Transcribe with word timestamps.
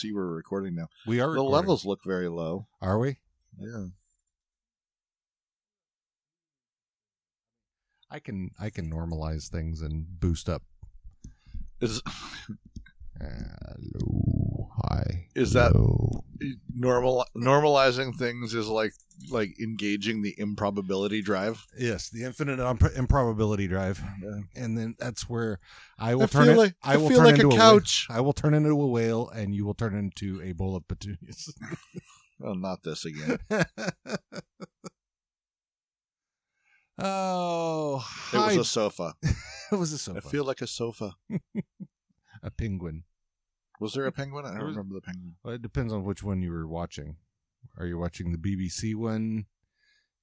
see 0.00 0.12
we're 0.12 0.26
recording 0.34 0.74
now. 0.74 0.86
We 1.06 1.20
are 1.20 1.26
The 1.28 1.32
recording. 1.34 1.52
levels 1.52 1.84
look 1.84 2.00
very 2.04 2.28
low. 2.28 2.66
Are 2.80 2.98
we? 2.98 3.18
Yeah. 3.58 3.86
I 8.10 8.18
can 8.18 8.50
I 8.58 8.70
can 8.70 8.90
normalize 8.90 9.48
things 9.48 9.80
and 9.82 10.06
boost 10.18 10.48
up. 10.48 10.62
Is 11.80 12.02
Hello. 13.20 14.49
Hi. 14.88 15.28
Is 15.34 15.52
that- 15.52 15.72
Hello. 15.72 16.24
normal 16.74 17.26
normalizing 17.36 18.14
things 18.16 18.54
is 18.54 18.66
like 18.68 18.92
like 19.30 19.60
engaging 19.60 20.22
the 20.22 20.34
improbability 20.38 21.20
drive. 21.20 21.66
Yes, 21.78 22.08
the 22.08 22.24
infinite 22.24 22.58
imp- 22.58 22.96
improbability 22.96 23.68
drive, 23.68 24.02
Yeah. 24.22 24.40
and 24.56 24.78
then 24.78 24.94
that's 24.98 25.28
where 25.28 25.60
I 25.98 26.14
will 26.14 26.22
I 26.22 26.26
turn 26.26 26.44
feel 26.46 26.54
it. 26.54 26.56
like 26.56 26.74
I 26.82 26.96
will 26.96 27.08
feel 27.08 27.18
turn 27.18 27.26
like 27.26 27.38
a 27.38 27.42
into 27.42 27.56
couch. 27.56 28.06
whale. 28.08 28.16
I 28.16 28.20
will 28.22 28.32
turn 28.32 28.54
into 28.54 28.70
a 28.70 28.86
whale, 28.86 29.28
and 29.28 29.54
you 29.54 29.66
will 29.66 29.74
turn 29.74 29.94
into 29.94 30.40
a 30.42 30.52
bowl 30.52 30.74
of 30.76 30.88
petunias. 30.88 31.52
Oh, 32.42 32.54
not 32.54 32.82
this 32.82 33.04
again. 33.04 33.36
oh, 36.98 38.02
It 38.32 38.36
was 38.38 38.56
a 38.56 38.64
sofa. 38.64 39.14
it 39.72 39.74
was 39.76 39.92
a 39.92 39.98
sofa. 39.98 40.22
I 40.26 40.30
feel 40.30 40.44
like 40.44 40.62
a 40.62 40.66
sofa. 40.66 41.12
a 42.42 42.50
penguin. 42.50 43.04
Was 43.80 43.94
there 43.94 44.06
a 44.06 44.12
penguin? 44.12 44.44
I 44.46 44.50
don't 44.58 44.66
was- 44.66 44.76
remember 44.76 44.94
the 44.94 45.00
penguin. 45.00 45.34
Well, 45.42 45.54
it 45.54 45.62
depends 45.62 45.92
on 45.92 46.04
which 46.04 46.22
one 46.22 46.42
you 46.42 46.52
were 46.52 46.68
watching. 46.68 47.16
Are 47.78 47.86
you 47.86 47.98
watching 47.98 48.30
the 48.32 48.38
BBC 48.38 48.94
one? 48.94 49.46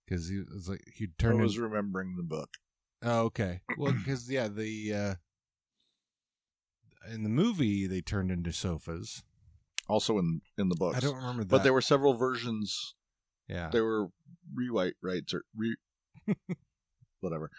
Because 0.05 0.29
he 0.29 0.39
was 0.49 0.69
like 0.69 0.83
he 0.93 1.07
turned. 1.19 1.39
I 1.39 1.43
was 1.43 1.57
in- 1.57 1.63
remembering 1.63 2.15
the 2.15 2.23
book. 2.23 2.49
oh, 3.03 3.21
okay. 3.25 3.61
Well, 3.77 3.91
because 3.93 4.29
yeah, 4.31 4.47
the 4.47 4.93
uh, 4.93 5.15
in 7.13 7.23
the 7.23 7.29
movie 7.29 7.87
they 7.87 8.01
turned 8.01 8.31
into 8.31 8.51
sofas. 8.53 9.23
Also 9.87 10.17
in 10.17 10.41
in 10.57 10.69
the 10.69 10.75
books. 10.75 10.97
I 10.97 10.99
don't 10.99 11.15
remember 11.15 11.43
that. 11.43 11.49
but 11.49 11.63
there 11.63 11.73
were 11.73 11.81
several 11.81 12.13
versions. 12.13 12.95
yeah. 13.47 13.69
There 13.69 13.85
were 13.85 14.07
rewrite 14.53 14.95
rights 15.01 15.33
or 15.33 15.43
re 15.55 15.75
whatever. 17.21 17.49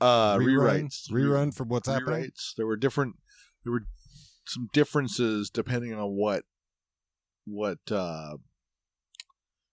Uh 0.00 0.36
rerun, 0.36 0.82
rewrites. 0.88 1.10
rerun 1.10 1.54
from 1.54 1.68
what's 1.68 1.88
happening. 1.88 2.24
rewrites. 2.24 2.54
There 2.56 2.66
were 2.66 2.76
different 2.76 3.16
there 3.64 3.72
were 3.72 3.86
some 4.46 4.68
differences 4.72 5.50
depending 5.50 5.94
on 5.94 6.10
what 6.10 6.44
what 7.44 7.78
uh 7.90 8.36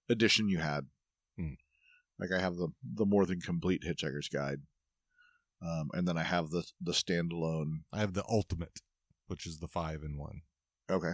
edition 0.09 0.49
you 0.49 0.57
had. 0.59 0.87
Hmm. 1.37 1.53
Like 2.19 2.31
I 2.31 2.39
have 2.39 2.55
the 2.55 2.69
the 2.83 3.05
more 3.05 3.25
than 3.25 3.41
complete 3.41 3.83
Hitchhiker's 3.83 4.29
Guide. 4.29 4.61
Um 5.61 5.89
and 5.93 6.07
then 6.07 6.17
I 6.17 6.23
have 6.23 6.49
the 6.49 6.63
the 6.81 6.93
standalone 6.93 7.83
I 7.91 7.99
have 7.99 8.13
the 8.13 8.25
ultimate, 8.29 8.79
which 9.27 9.45
is 9.45 9.59
the 9.59 9.67
five 9.67 10.03
in 10.03 10.17
one. 10.17 10.41
Okay. 10.89 11.13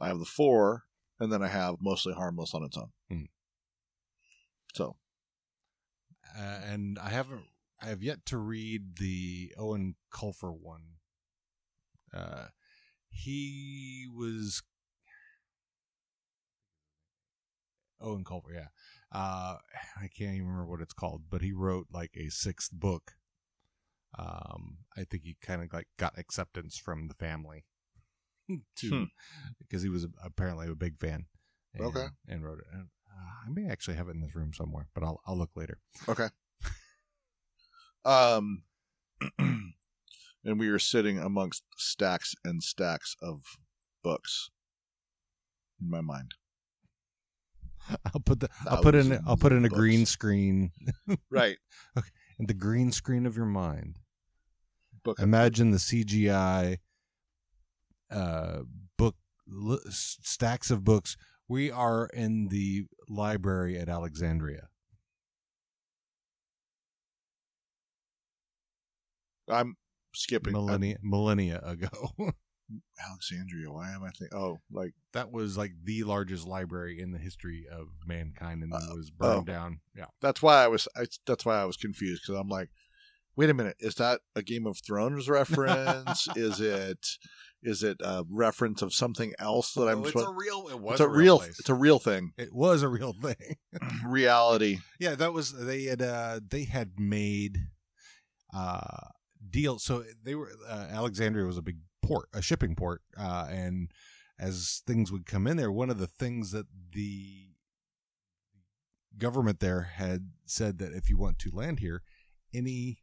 I 0.00 0.06
have 0.06 0.20
the 0.20 0.24
four, 0.24 0.84
and 1.18 1.32
then 1.32 1.42
I 1.42 1.48
have 1.48 1.76
mostly 1.80 2.12
harmless 2.14 2.54
on 2.54 2.62
its 2.62 2.76
own. 2.76 2.90
Hmm. 3.10 3.24
So 4.74 4.96
Uh, 6.36 6.60
and 6.64 6.98
I 6.98 7.08
haven't. 7.10 7.46
I 7.80 7.86
have 7.86 8.02
yet 8.02 8.26
to 8.26 8.38
read 8.38 8.96
the 8.96 9.52
Eoin 9.58 9.94
Colfer 10.12 10.52
one. 10.52 10.97
Uh, 12.14 12.46
he 13.10 14.06
was 14.14 14.62
Owen 18.00 18.24
Culver, 18.24 18.52
yeah. 18.52 18.68
Uh, 19.12 19.56
I 19.96 20.08
can't 20.16 20.34
even 20.34 20.46
remember 20.48 20.70
what 20.70 20.80
it's 20.80 20.92
called, 20.92 21.22
but 21.30 21.42
he 21.42 21.52
wrote 21.52 21.86
like 21.92 22.12
a 22.16 22.28
sixth 22.30 22.70
book. 22.72 23.12
Um, 24.18 24.78
I 24.96 25.04
think 25.04 25.24
he 25.24 25.36
kind 25.42 25.62
of 25.62 25.72
like 25.72 25.88
got 25.98 26.18
acceptance 26.18 26.78
from 26.78 27.08
the 27.08 27.14
family 27.14 27.64
to 28.76 28.88
Hmm. 28.88 29.04
because 29.58 29.82
he 29.82 29.88
was 29.88 30.06
apparently 30.24 30.68
a 30.68 30.74
big 30.74 30.98
fan. 30.98 31.26
And, 31.74 31.84
Okay. 31.86 32.06
and 32.26 32.42
wrote 32.42 32.58
it. 32.60 32.66
And, 32.72 32.88
uh, 33.08 33.46
I 33.46 33.50
may 33.50 33.68
actually 33.70 33.96
have 33.96 34.08
it 34.08 34.14
in 34.14 34.20
this 34.20 34.34
room 34.34 34.52
somewhere, 34.54 34.88
but 34.94 35.02
I'll 35.04 35.20
I'll 35.26 35.36
look 35.36 35.50
later. 35.54 35.78
okay. 36.08 36.28
um, 38.04 38.62
and 40.44 40.58
we 40.58 40.70
were 40.70 40.78
sitting 40.78 41.18
amongst 41.18 41.62
stacks 41.76 42.34
and 42.44 42.62
stacks 42.62 43.16
of 43.22 43.42
books 44.02 44.50
in 45.80 45.90
my 45.90 46.00
mind. 46.00 46.32
I'll 48.14 48.20
put 48.20 48.40
the 48.40 48.48
I'll 48.66 48.82
put 48.82 48.94
in 48.94 49.18
I'll 49.26 49.36
put 49.36 49.52
in 49.52 49.64
a 49.64 49.68
Thousands 49.68 49.72
of 49.72 49.78
green 49.78 50.06
screen 50.06 50.70
Right. 51.30 51.56
in 52.38 52.46
the 52.46 52.54
green 52.54 52.92
screen 52.92 53.26
of 53.26 53.36
your 53.36 53.46
mind. 53.46 53.98
Book. 55.04 55.18
Imagine 55.20 55.70
the 55.70 55.78
CGI 55.78 56.78
uh 58.10 58.60
book 58.96 59.16
l- 59.50 59.80
stacks 59.90 60.70
of 60.70 60.84
books. 60.84 61.16
We 61.48 61.70
are 61.70 62.06
in 62.12 62.48
the 62.48 62.84
library 63.08 63.78
at 63.78 63.88
Alexandria. 63.88 64.68
I'm 69.48 69.76
skipping 70.18 70.52
millennia 70.52 70.96
millennia 71.02 71.60
ago. 71.64 71.88
Alexandria. 73.08 73.70
Why 73.70 73.92
am 73.92 74.02
I 74.02 74.10
thinking? 74.10 74.36
Oh, 74.36 74.58
like 74.70 74.92
that 75.14 75.32
was 75.32 75.56
like 75.56 75.72
the 75.84 76.02
largest 76.04 76.46
library 76.46 77.00
in 77.00 77.12
the 77.12 77.18
history 77.18 77.64
of 77.70 77.88
mankind, 78.06 78.62
and 78.62 78.72
Uh, 78.74 78.80
was 78.94 79.10
burned 79.10 79.48
oh. 79.48 79.52
down. 79.52 79.80
Yeah, 79.96 80.06
that's 80.20 80.42
why 80.42 80.64
I 80.64 80.68
was. 80.68 80.86
I, 80.96 81.06
that's 81.26 81.46
why 81.46 81.60
I 81.60 81.64
was 81.64 81.76
confused 81.78 82.24
because 82.26 82.38
I'm 82.38 82.48
like, 82.48 82.68
wait 83.36 83.48
a 83.50 83.54
minute, 83.54 83.76
is 83.80 83.94
that 83.96 84.20
a 84.36 84.42
Game 84.42 84.66
of 84.66 84.78
Thrones 84.86 85.28
reference? 85.30 86.28
is 86.36 86.60
it? 86.60 87.06
Is 87.60 87.82
it 87.82 87.96
a 88.04 88.24
reference 88.30 88.82
of 88.82 88.92
something 88.94 89.32
else 89.38 89.72
that 89.72 89.88
I'm? 89.88 89.98
Oh, 89.98 90.02
it's 90.02 90.12
supposed- 90.12 90.28
a 90.28 90.32
real. 90.32 90.68
It 90.70 90.78
was 90.78 90.92
it's 90.92 91.00
a 91.00 91.08
real. 91.08 91.38
place. 91.38 91.58
It's 91.58 91.68
a 91.70 91.74
real 91.74 91.98
thing. 91.98 92.32
it 92.36 92.52
was 92.52 92.82
a 92.82 92.88
real 92.88 93.14
thing. 93.14 93.56
Reality. 94.06 94.78
Yeah, 95.00 95.14
that 95.14 95.32
was 95.32 95.52
they 95.52 95.84
had 95.84 96.02
uh 96.02 96.40
they 96.46 96.64
had 96.64 97.00
made 97.00 97.58
uh 98.54 99.08
deal 99.50 99.78
so 99.78 100.04
they 100.22 100.34
were 100.34 100.52
uh, 100.68 100.86
Alexandria 100.90 101.46
was 101.46 101.58
a 101.58 101.62
big 101.62 101.78
port, 102.02 102.28
a 102.32 102.42
shipping 102.42 102.74
port 102.74 103.02
uh 103.16 103.46
and 103.50 103.90
as 104.38 104.82
things 104.86 105.10
would 105.10 105.26
come 105.26 105.46
in 105.46 105.56
there 105.56 105.72
one 105.72 105.90
of 105.90 105.98
the 105.98 106.06
things 106.06 106.52
that 106.52 106.66
the 106.92 107.48
government 109.16 109.60
there 109.60 109.82
had 109.82 110.30
said 110.46 110.78
that 110.78 110.92
if 110.92 111.10
you 111.10 111.18
want 111.18 111.38
to 111.38 111.50
land 111.52 111.80
here 111.80 112.02
any 112.54 112.98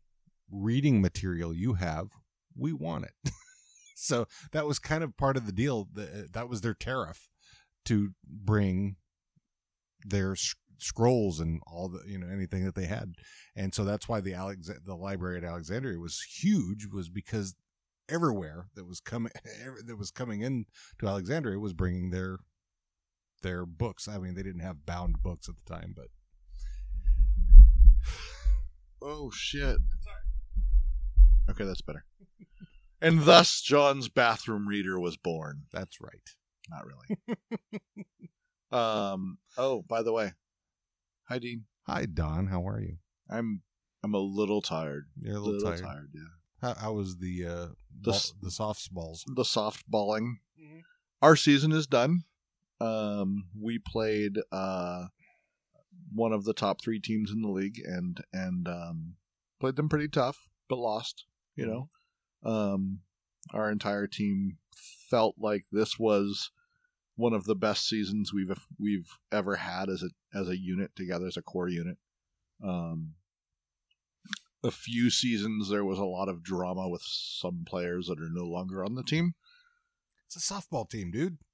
reading 0.49 1.01
material 1.01 1.53
you 1.53 1.73
have 1.73 2.09
we 2.57 2.73
want 2.73 3.05
it. 3.05 3.13
So 3.95 4.27
that 4.51 4.67
was 4.67 4.77
kind 4.77 5.03
of 5.03 5.17
part 5.17 5.37
of 5.37 5.45
the 5.45 5.51
deal 5.51 5.87
that, 5.93 6.49
was 6.49 6.61
their 6.61 6.73
tariff 6.73 7.29
to 7.85 8.11
bring 8.23 8.97
their 10.03 10.35
scrolls 10.77 11.39
and 11.39 11.61
all 11.67 11.89
the 11.89 11.99
you 12.07 12.17
know 12.17 12.27
anything 12.27 12.65
that 12.65 12.75
they 12.75 12.85
had 12.85 13.13
and 13.55 13.73
so 13.73 13.83
that's 13.83 14.07
why 14.07 14.19
the 14.21 14.33
Alex 14.33 14.69
the 14.85 14.95
library 14.95 15.37
at 15.37 15.43
Alexandria 15.43 15.99
was 15.99 16.21
huge 16.21 16.87
was 16.91 17.09
because 17.09 17.55
everywhere 18.09 18.67
that 18.75 18.85
was 18.85 18.99
coming 18.99 19.31
that 19.85 19.97
was 19.97 20.11
coming 20.11 20.41
in 20.41 20.65
to 20.99 21.07
Alexandria 21.07 21.59
was 21.59 21.73
bringing 21.73 22.09
their 22.11 22.37
their 23.41 23.65
books 23.65 24.07
I 24.07 24.17
mean 24.17 24.35
they 24.35 24.43
didn't 24.43 24.61
have 24.61 24.85
bound 24.85 25.21
books 25.21 25.49
at 25.49 25.55
the 25.55 25.73
time 25.73 25.93
but 25.95 26.07
Oh 29.01 29.29
shit. 29.29 29.77
Okay, 31.49 31.63
that's 31.63 31.81
better. 31.81 32.05
And 33.01 33.23
thus, 33.23 33.61
John's 33.61 34.07
bathroom 34.09 34.67
reader 34.67 34.99
was 34.99 35.17
born. 35.17 35.63
that's 35.71 35.99
right 36.01 36.29
Not 36.69 36.85
really. 36.85 37.37
um. 38.71 39.37
Oh, 39.57 39.83
by 39.83 40.01
the 40.01 40.13
way, 40.13 40.31
hi 41.27 41.39
Dean. 41.39 41.65
hi 41.87 42.05
Don 42.05 42.47
how 42.47 42.67
are 42.67 42.79
you 42.81 42.97
I'm 43.29 43.61
I'm 44.03 44.13
a 44.13 44.19
little 44.19 44.61
tired. 44.61 45.05
you're 45.19 45.37
a 45.37 45.39
little, 45.39 45.71
tired, 45.71 45.81
tired. 45.83 46.09
Yeah. 46.13 46.21
How, 46.61 46.73
how 46.75 46.93
was 46.93 47.17
the 47.17 47.45
uh 47.45 47.67
The 48.01 48.11
ball, 48.11 48.13
s- 48.15 48.33
the 48.41 48.51
soft 48.51 48.93
balls 48.93 49.25
The 49.35 49.43
softballing. 49.43 50.35
Mhm. 50.61 50.81
Our 51.21 51.35
season 51.35 51.71
is 51.71 51.87
done. 51.87 52.23
Um, 52.79 53.45
we 53.59 53.79
played 53.79 54.37
uh 54.51 55.07
one 56.13 56.31
of 56.33 56.43
the 56.45 56.53
top 56.53 56.81
three 56.81 56.99
teams 56.99 57.31
in 57.31 57.41
the 57.41 57.49
league, 57.49 57.81
and 57.83 58.21
and 58.31 58.67
um, 58.67 59.15
played 59.59 59.75
them 59.75 59.89
pretty 59.89 60.07
tough, 60.07 60.47
but 60.69 60.77
lost. 60.77 61.25
You 61.55 61.65
know, 61.65 61.89
um, 62.43 62.99
our 63.53 63.71
entire 63.71 64.07
team 64.07 64.57
felt 65.09 65.35
like 65.39 65.63
this 65.71 65.97
was 65.97 66.51
one 67.15 67.33
of 67.33 67.45
the 67.45 67.55
best 67.55 67.87
seasons 67.87 68.33
we've 68.33 68.51
we've 68.79 69.09
ever 69.31 69.55
had 69.57 69.89
as 69.89 70.03
a 70.03 70.09
as 70.37 70.47
a 70.49 70.57
unit 70.57 70.91
together 70.95 71.27
as 71.27 71.37
a 71.37 71.41
core 71.41 71.69
unit. 71.69 71.97
Um, 72.63 73.13
a 74.63 74.71
few 74.71 75.09
seasons 75.09 75.69
there 75.69 75.85
was 75.85 75.99
a 75.99 76.05
lot 76.05 76.27
of 76.29 76.43
drama 76.43 76.89
with 76.89 77.03
some 77.03 77.65
players 77.67 78.07
that 78.07 78.19
are 78.19 78.29
no 78.31 78.45
longer 78.45 78.83
on 78.83 78.95
the 78.95 79.03
team. 79.03 79.35
It's 80.25 80.35
a 80.35 80.53
softball 80.53 80.89
team, 80.89 81.11
dude. 81.11 81.37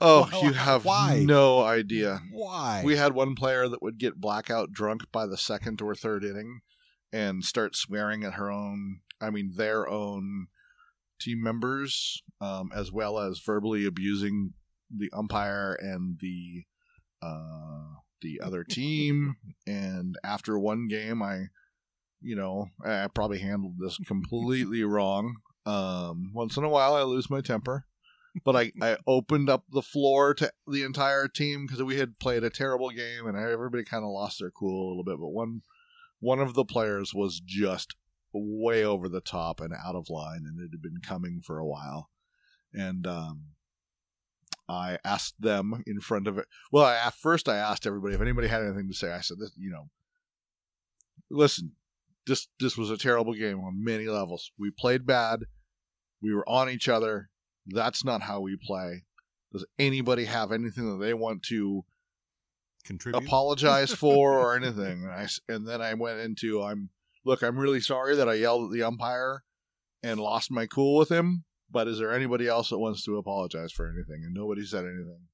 Oh, 0.00 0.28
Why- 0.30 0.40
you 0.42 0.52
have 0.52 0.84
why? 0.84 1.24
no 1.26 1.60
idea. 1.60 2.20
Why? 2.30 2.82
We 2.84 2.94
had 2.96 3.14
one 3.14 3.34
player 3.34 3.66
that 3.68 3.82
would 3.82 3.98
get 3.98 4.20
blackout 4.20 4.70
drunk 4.70 5.02
by 5.10 5.26
the 5.26 5.36
second 5.36 5.82
or 5.82 5.96
third 5.96 6.22
inning 6.22 6.60
and 7.12 7.42
start 7.42 7.74
swearing 7.74 8.22
at 8.22 8.34
her 8.34 8.48
own, 8.48 9.00
I 9.20 9.30
mean, 9.30 9.54
their 9.56 9.88
own 9.88 10.46
team 11.20 11.42
members, 11.42 12.22
um, 12.40 12.70
as 12.72 12.92
well 12.92 13.18
as 13.18 13.40
verbally 13.44 13.84
abusing 13.84 14.52
the 14.96 15.10
umpire 15.12 15.76
and 15.80 16.18
the 16.20 16.64
uh, 17.22 17.94
the 18.20 18.40
other 18.40 18.64
team. 18.64 19.36
And 19.64 20.16
after 20.24 20.58
one 20.58 20.88
game, 20.88 21.22
I, 21.22 21.44
you 22.20 22.34
know, 22.34 22.66
I 22.84 23.06
probably 23.14 23.38
handled 23.38 23.78
this 23.78 23.96
completely 24.08 24.82
wrong. 24.82 25.36
Um, 25.64 26.32
once 26.34 26.56
in 26.56 26.64
a 26.64 26.68
while, 26.68 26.96
I 26.96 27.02
lose 27.02 27.30
my 27.30 27.40
temper 27.40 27.86
but 28.44 28.56
I, 28.56 28.72
I 28.80 28.96
opened 29.06 29.50
up 29.50 29.64
the 29.70 29.82
floor 29.82 30.34
to 30.34 30.50
the 30.66 30.82
entire 30.82 31.28
team 31.28 31.66
because 31.66 31.82
we 31.82 31.98
had 31.98 32.18
played 32.18 32.44
a 32.44 32.50
terrible 32.50 32.90
game 32.90 33.26
and 33.26 33.36
everybody 33.36 33.84
kind 33.84 34.04
of 34.04 34.10
lost 34.10 34.38
their 34.40 34.50
cool 34.50 34.86
a 34.86 34.88
little 34.88 35.04
bit. 35.04 35.18
But 35.18 35.28
one 35.28 35.62
one 36.20 36.38
of 36.38 36.54
the 36.54 36.64
players 36.64 37.12
was 37.12 37.40
just 37.44 37.94
way 38.32 38.84
over 38.84 39.08
the 39.08 39.20
top 39.20 39.60
and 39.60 39.74
out 39.74 39.96
of 39.96 40.08
line, 40.08 40.44
and 40.46 40.58
it 40.60 40.70
had 40.72 40.80
been 40.80 41.00
coming 41.02 41.40
for 41.44 41.58
a 41.58 41.66
while. 41.66 42.10
And 42.72 43.06
um, 43.06 43.42
I 44.72 44.98
asked 45.04 45.40
them 45.40 45.82
in 45.86 46.00
front 46.00 46.26
of 46.26 46.38
it. 46.38 46.46
Well, 46.70 46.84
I, 46.84 46.96
at 46.96 47.14
first 47.14 47.48
I 47.48 47.56
asked 47.56 47.86
everybody 47.86 48.14
if 48.14 48.20
anybody 48.20 48.48
had 48.48 48.62
anything 48.62 48.88
to 48.88 48.94
say. 48.94 49.12
I 49.12 49.20
said, 49.20 49.38
"This, 49.38 49.52
you 49.56 49.70
know, 49.70 49.88
listen, 51.30 51.72
this 52.26 52.48
this 52.60 52.76
was 52.76 52.90
a 52.90 52.98
terrible 52.98 53.34
game 53.34 53.60
on 53.60 53.82
many 53.82 54.06
levels. 54.06 54.52
We 54.58 54.70
played 54.70 55.06
bad. 55.06 55.44
We 56.20 56.34
were 56.34 56.48
on 56.48 56.70
each 56.70 56.88
other. 56.88 57.30
That's 57.66 58.04
not 58.04 58.22
how 58.22 58.40
we 58.40 58.56
play. 58.56 59.04
Does 59.52 59.66
anybody 59.78 60.24
have 60.24 60.52
anything 60.52 60.90
that 60.90 61.04
they 61.04 61.14
want 61.14 61.42
to 61.44 61.84
contribute. 62.84 63.24
apologize 63.24 63.92
for 63.92 64.38
or 64.38 64.56
anything? 64.62 65.04
And, 65.04 65.10
I 65.10 65.28
and 65.48 65.66
then 65.66 65.82
I 65.82 65.94
went 65.94 66.20
into 66.20 66.62
I'm 66.62 66.90
look. 67.24 67.42
I'm 67.42 67.58
really 67.58 67.80
sorry 67.80 68.16
that 68.16 68.28
I 68.28 68.34
yelled 68.34 68.66
at 68.66 68.72
the 68.72 68.84
umpire 68.84 69.42
and 70.02 70.20
lost 70.20 70.50
my 70.50 70.66
cool 70.66 70.96
with 70.96 71.10
him. 71.10 71.44
But 71.72 71.88
is 71.88 71.98
there 71.98 72.12
anybody 72.12 72.46
else 72.46 72.68
that 72.68 72.78
wants 72.78 73.02
to 73.04 73.16
apologize 73.16 73.72
for 73.72 73.88
anything? 73.88 74.22
And 74.24 74.34
nobody 74.34 74.64
said 74.64 74.84
anything 74.84 75.28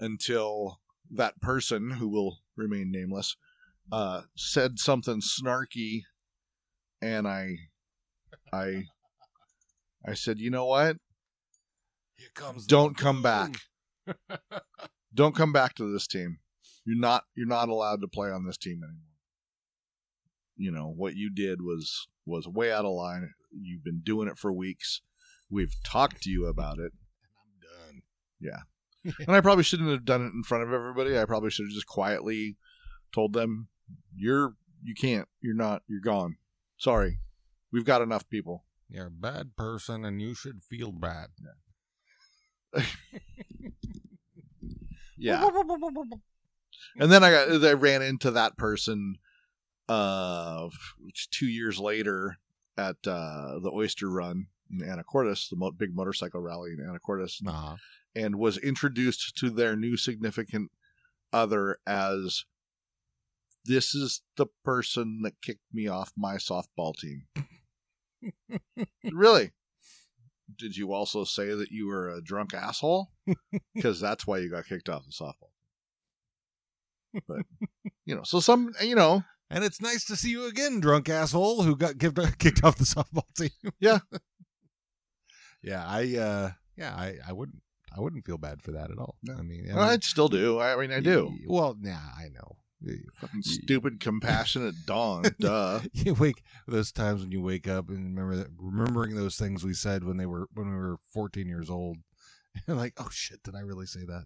until 0.00 0.80
that 1.10 1.40
person 1.40 1.90
who 1.90 2.08
will 2.08 2.38
remain 2.56 2.90
nameless 2.90 3.36
uh, 3.92 4.22
said 4.36 4.78
something 4.78 5.20
snarky, 5.20 6.02
and 7.00 7.26
I, 7.26 7.56
I, 8.52 8.84
I 10.06 10.14
said, 10.14 10.38
you 10.38 10.50
know 10.50 10.66
what? 10.66 10.96
Here 12.16 12.28
comes 12.34 12.66
Don't 12.66 12.96
come 12.96 13.22
back. 13.22 13.60
Don't 15.14 15.34
come 15.34 15.52
back 15.52 15.74
to 15.76 15.90
this 15.90 16.06
team. 16.06 16.38
You're 16.84 16.98
not. 16.98 17.24
You're 17.36 17.46
not 17.46 17.68
allowed 17.68 18.00
to 18.00 18.08
play 18.08 18.30
on 18.30 18.44
this 18.44 18.56
team 18.56 18.80
anymore. 18.82 19.02
You 20.56 20.72
know 20.72 20.92
what 20.96 21.14
you 21.14 21.30
did 21.30 21.62
was 21.62 22.08
was 22.26 22.48
way 22.48 22.72
out 22.72 22.84
of 22.84 22.92
line. 22.92 23.32
You've 23.50 23.84
been 23.84 24.00
doing 24.04 24.28
it 24.28 24.38
for 24.38 24.52
weeks. 24.52 25.02
We've 25.50 25.74
talked 25.84 26.22
to 26.22 26.30
you 26.30 26.46
about 26.46 26.78
it, 26.78 26.92
I'm 26.92 27.92
done. 27.92 28.02
Yeah. 28.40 28.60
and 29.26 29.34
I 29.34 29.40
probably 29.40 29.64
shouldn't 29.64 29.90
have 29.90 30.04
done 30.04 30.22
it 30.22 30.32
in 30.34 30.42
front 30.42 30.64
of 30.64 30.72
everybody. 30.72 31.18
I 31.18 31.24
probably 31.24 31.50
should 31.50 31.66
have 31.66 31.74
just 31.74 31.86
quietly 31.86 32.56
told 33.12 33.32
them, 33.32 33.68
"You're 34.14 34.54
you 34.82 34.94
can't. 34.94 35.28
You're 35.40 35.54
not. 35.54 35.82
You're 35.88 36.00
gone. 36.00 36.36
Sorry. 36.76 37.20
We've 37.72 37.84
got 37.84 38.02
enough 38.02 38.28
people." 38.28 38.64
You're 38.88 39.06
a 39.06 39.10
bad 39.10 39.54
person, 39.56 40.04
and 40.04 40.20
you 40.20 40.34
should 40.34 40.62
feel 40.62 40.92
bad. 40.92 41.28
Yeah. 42.74 42.84
And 46.96 47.10
then 47.12 47.22
I 47.24 47.30
got 47.30 47.64
I 47.64 47.72
ran 47.72 48.02
into 48.02 48.30
that 48.32 48.56
person 48.56 49.16
uh 49.88 50.68
two 51.30 51.46
years 51.46 51.78
later 51.78 52.38
at 52.78 52.96
uh 53.06 53.58
the 53.60 53.70
Oyster 53.74 54.08
Run 54.08 54.46
in 54.70 54.78
Anacortes, 54.80 55.48
the 55.50 55.56
mo- 55.56 55.72
big 55.72 55.94
motorcycle 55.94 56.40
rally 56.40 56.72
in 56.72 56.78
Anacortes, 56.78 57.42
Nah. 57.42 57.76
and 58.14 58.36
was 58.36 58.56
introduced 58.58 59.36
to 59.38 59.50
their 59.50 59.76
new 59.76 59.96
significant 59.96 60.70
other 61.32 61.78
as 61.86 62.44
this 63.64 63.94
is 63.94 64.22
the 64.36 64.46
person 64.64 65.20
that 65.24 65.42
kicked 65.42 65.64
me 65.72 65.88
off 65.88 66.12
my 66.16 66.36
softball 66.36 66.94
team. 66.96 67.26
really? 69.12 69.52
Did 70.56 70.76
you 70.76 70.92
also 70.92 71.24
say 71.24 71.48
that 71.54 71.70
you 71.70 71.86
were 71.88 72.08
a 72.08 72.22
drunk 72.22 72.54
asshole? 72.54 73.10
Because 73.74 74.00
that's 74.00 74.26
why 74.26 74.38
you 74.38 74.50
got 74.50 74.66
kicked 74.66 74.88
off 74.88 75.04
the 75.04 75.12
softball. 75.12 75.52
But 77.26 77.42
you 78.04 78.14
know, 78.14 78.22
so 78.24 78.40
some 78.40 78.72
you 78.82 78.94
know, 78.94 79.22
And 79.50 79.64
it's 79.64 79.80
nice 79.80 80.04
to 80.06 80.16
see 80.16 80.30
you 80.30 80.46
again, 80.46 80.80
drunk 80.80 81.08
asshole 81.08 81.62
who 81.62 81.76
got 81.76 81.98
kicked, 81.98 82.18
kicked 82.38 82.64
off 82.64 82.76
the 82.76 82.84
softball 82.84 83.24
team. 83.36 83.50
Yeah. 83.80 83.98
yeah, 85.62 85.84
I 85.86 86.16
uh 86.16 86.50
yeah, 86.76 86.94
I, 86.94 87.16
I 87.26 87.32
wouldn't 87.32 87.62
I 87.96 88.00
wouldn't 88.00 88.26
feel 88.26 88.38
bad 88.38 88.62
for 88.62 88.72
that 88.72 88.90
at 88.90 88.98
all. 88.98 89.16
No. 89.22 89.34
I 89.34 89.42
mean, 89.42 89.68
I 89.70 89.74
well, 89.74 89.84
I 89.84 89.90
mean, 89.92 90.00
still 90.02 90.28
do. 90.28 90.60
I 90.60 90.76
mean, 90.76 90.92
I 90.92 91.00
do. 91.00 91.32
Well, 91.46 91.76
yeah, 91.82 92.00
I 92.16 92.28
know. 92.28 92.56
Fucking 93.20 93.42
stupid, 93.42 93.98
compassionate 93.98 94.74
Dawn. 94.86 95.24
Duh. 95.40 95.80
You 95.92 96.14
wake 96.14 96.42
those 96.68 96.92
times 96.92 97.22
when 97.22 97.32
you 97.32 97.42
wake 97.42 97.66
up 97.66 97.88
and 97.88 98.16
remember 98.16 98.36
that 98.36 98.48
remembering 98.56 99.16
those 99.16 99.36
things 99.36 99.64
we 99.64 99.74
said 99.74 100.04
when 100.04 100.16
they 100.16 100.26
were 100.26 100.46
when 100.54 100.70
we 100.70 100.76
were 100.76 100.98
14 101.12 101.48
years 101.48 101.70
old. 101.70 101.96
And 102.66 102.76
like, 102.76 102.94
oh 102.98 103.08
shit, 103.10 103.42
did 103.42 103.54
I 103.54 103.60
really 103.60 103.86
say 103.86 104.00
that? 104.06 104.24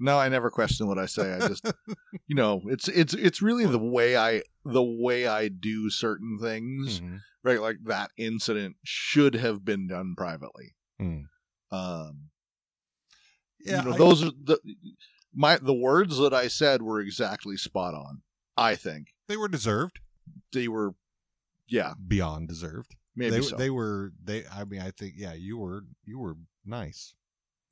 No, 0.00 0.18
I 0.18 0.28
never 0.30 0.50
question 0.50 0.86
what 0.88 0.98
I 0.98 1.06
say. 1.06 1.34
I 1.34 1.46
just, 1.46 1.64
you 2.26 2.34
know, 2.34 2.62
it's 2.66 2.88
it's 2.88 3.12
it's 3.14 3.42
really 3.42 3.66
the 3.66 3.78
way 3.78 4.16
I 4.16 4.42
the 4.64 4.82
way 4.82 5.26
I 5.26 5.48
do 5.48 5.90
certain 5.90 6.38
things. 6.40 7.00
Mhm. 7.00 7.20
Right, 7.42 7.60
like 7.60 7.76
that 7.84 8.10
incident 8.18 8.76
should 8.84 9.34
have 9.34 9.64
been 9.64 9.86
done 9.86 10.14
privately. 10.16 10.74
Hmm. 10.98 11.20
Um, 11.70 12.30
Yeah, 13.64 13.78
you 13.82 13.88
know, 13.90 13.94
I- 13.94 13.98
those 13.98 14.22
are 14.24 14.30
the 14.30 14.58
my 15.34 15.56
the 15.58 15.74
words 15.74 16.16
that 16.18 16.34
I 16.34 16.48
said 16.48 16.82
were 16.82 17.00
exactly 17.00 17.56
spot 17.56 17.94
on. 17.94 18.22
I 18.56 18.74
think 18.74 19.14
they 19.28 19.36
were 19.36 19.48
deserved, 19.48 20.00
they 20.52 20.66
were, 20.68 20.94
yeah, 21.68 21.94
beyond 22.06 22.48
deserved. 22.48 22.96
maybe 23.14 23.36
they 23.36 23.42
so. 23.42 23.56
they 23.56 23.70
were 23.70 24.12
they. 24.22 24.44
I 24.46 24.64
mean, 24.64 24.80
I 24.80 24.90
think 24.90 25.14
yeah, 25.16 25.32
you 25.34 25.56
were 25.58 25.84
you 26.04 26.18
were 26.18 26.36
nice. 26.64 27.14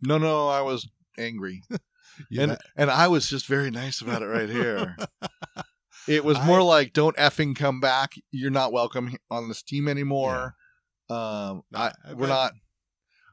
no, 0.01 0.17
no, 0.19 0.49
I 0.49 0.61
was 0.63 0.89
angry, 1.19 1.63
Yeah, 2.31 2.43
and 2.43 2.59
and 2.77 2.91
I 2.91 3.09
was 3.09 3.29
just 3.29 3.47
very 3.47 3.71
nice 3.71 4.01
about 4.01 4.23
it 4.23 4.27
right 4.27 4.49
here. 4.51 4.97
It 6.07 6.25
was 6.25 6.39
I- 6.39 6.47
more 6.47 6.63
like, 6.63 6.95
"Don't 6.95 7.17
effing 7.17 7.55
come 7.55 7.81
back. 7.81 8.15
You're 8.31 8.51
not 8.51 8.73
welcome 8.73 9.15
on 9.31 9.49
this 9.49 9.63
team 9.63 9.87
anymore." 9.89 10.55
Um, 11.11 11.63
No, 11.71 11.79
I, 11.79 11.93
I- 12.05 12.15
we're 12.15 12.27
I- 12.27 12.29
not. 12.29 12.53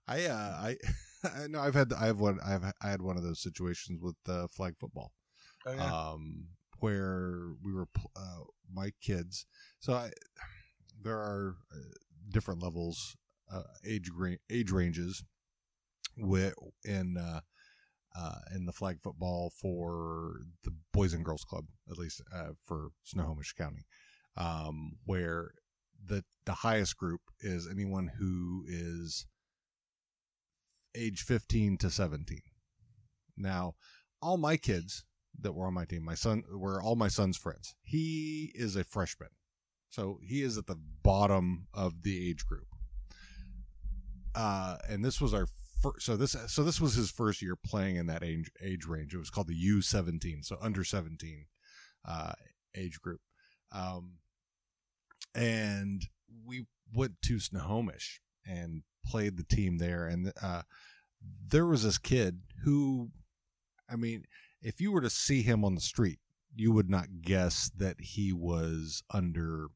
I 0.08 0.26
uh 0.26 0.36
I 0.36 0.78
I 1.44 1.48
know 1.48 1.62
I've 1.62 1.74
had 1.74 1.94
I 1.94 2.06
have 2.08 2.20
one 2.20 2.40
I've 2.46 2.64
I 2.82 2.90
had 2.90 3.02
one 3.02 3.16
of 3.18 3.24
those 3.24 3.42
situations 3.42 4.00
with 4.02 4.16
uh, 4.28 4.48
flag 4.48 4.74
football. 4.80 5.14
Oh, 5.66 5.80
um, 6.14 6.48
where 6.80 7.54
we 7.64 7.74
were 7.74 7.88
uh, 8.16 8.44
my 8.74 8.92
kids. 9.02 9.46
So 9.80 9.94
I, 9.94 10.12
there 11.02 11.18
are 11.18 11.56
uh, 11.74 11.78
different 12.30 12.62
levels, 12.62 13.16
uh, 13.52 13.64
age 13.88 14.10
age 14.52 14.72
ranges, 14.72 15.24
with 16.18 16.54
in 16.84 17.18
uh, 17.18 17.40
uh, 18.18 18.40
in 18.54 18.66
the 18.66 18.72
flag 18.72 19.02
football 19.02 19.52
for 19.62 20.42
the 20.64 20.74
Boys 20.94 21.14
and 21.14 21.26
Girls 21.26 21.44
Club, 21.44 21.66
at 21.90 21.98
least 21.98 22.22
uh, 22.34 22.52
for 22.64 22.90
Snohomish 23.04 23.54
County, 23.54 23.86
um, 24.38 24.94
where 25.06 25.52
the 26.04 26.24
the 26.46 26.54
highest 26.54 26.98
group 26.98 27.22
is 27.40 27.68
anyone 27.70 28.12
who 28.20 28.64
is 28.68 29.26
age 30.96 31.24
15 31.24 31.78
to 31.78 31.90
17. 31.90 32.40
Now, 33.36 33.74
all 34.22 34.38
my 34.38 34.58
kids 34.58 35.04
that 35.40 35.54
were 35.54 35.68
on 35.68 35.74
my 35.74 35.86
team, 35.86 36.04
my 36.06 36.16
son 36.16 36.44
were 36.50 36.82
all 36.82 36.96
my 36.96 37.10
son's 37.10 37.38
friends. 37.38 37.76
He 37.84 38.52
is 38.56 38.76
a 38.76 38.84
freshman. 38.84 39.30
So 39.90 40.20
he 40.26 40.42
is 40.42 40.58
at 40.58 40.68
the 40.68 40.80
bottom 41.04 41.68
of 41.74 42.04
the 42.04 42.30
age 42.30 42.46
group. 42.46 42.68
Uh, 44.34 44.78
and 44.90 45.04
this 45.04 45.22
was 45.22 45.34
our 45.34 45.48
so 46.00 46.16
this, 46.16 46.36
so 46.48 46.64
this 46.64 46.82
was 46.82 46.96
his 46.96 47.12
first 47.12 47.42
year 47.42 47.56
playing 47.56 47.96
in 47.98 48.08
that 48.08 48.24
age, 48.24 48.52
age 48.62 48.86
range. 48.86 49.14
It 49.14 49.20
was 49.20 49.30
called 49.30 49.48
the 49.48 49.70
U17. 49.70 50.46
So 50.46 50.58
under 50.62 50.84
17, 50.84 51.46
uh, 52.08 52.34
age 52.76 53.00
group. 53.02 53.22
Um, 53.72 54.18
and 55.34 56.04
we 56.46 56.66
went 56.94 57.22
to 57.24 57.40
Snohomish 57.40 58.22
and 58.46 58.84
played 59.06 59.38
the 59.38 59.44
team 59.44 59.78
there. 59.78 60.08
And, 60.08 60.32
uh, 60.42 60.64
there 61.48 61.66
was 61.66 61.84
this 61.84 61.98
kid 61.98 62.42
who, 62.64 63.10
I 63.90 63.96
mean, 63.96 64.26
if 64.62 64.80
you 64.80 64.92
were 64.92 65.02
to 65.02 65.10
see 65.10 65.42
him 65.42 65.66
on 65.66 65.76
the 65.76 65.82
street, 65.82 66.20
you 66.56 66.72
would 66.72 66.90
not 66.90 67.22
guess 67.22 67.70
that 67.78 68.00
he 68.00 68.32
was 68.32 69.04
under 69.12 69.68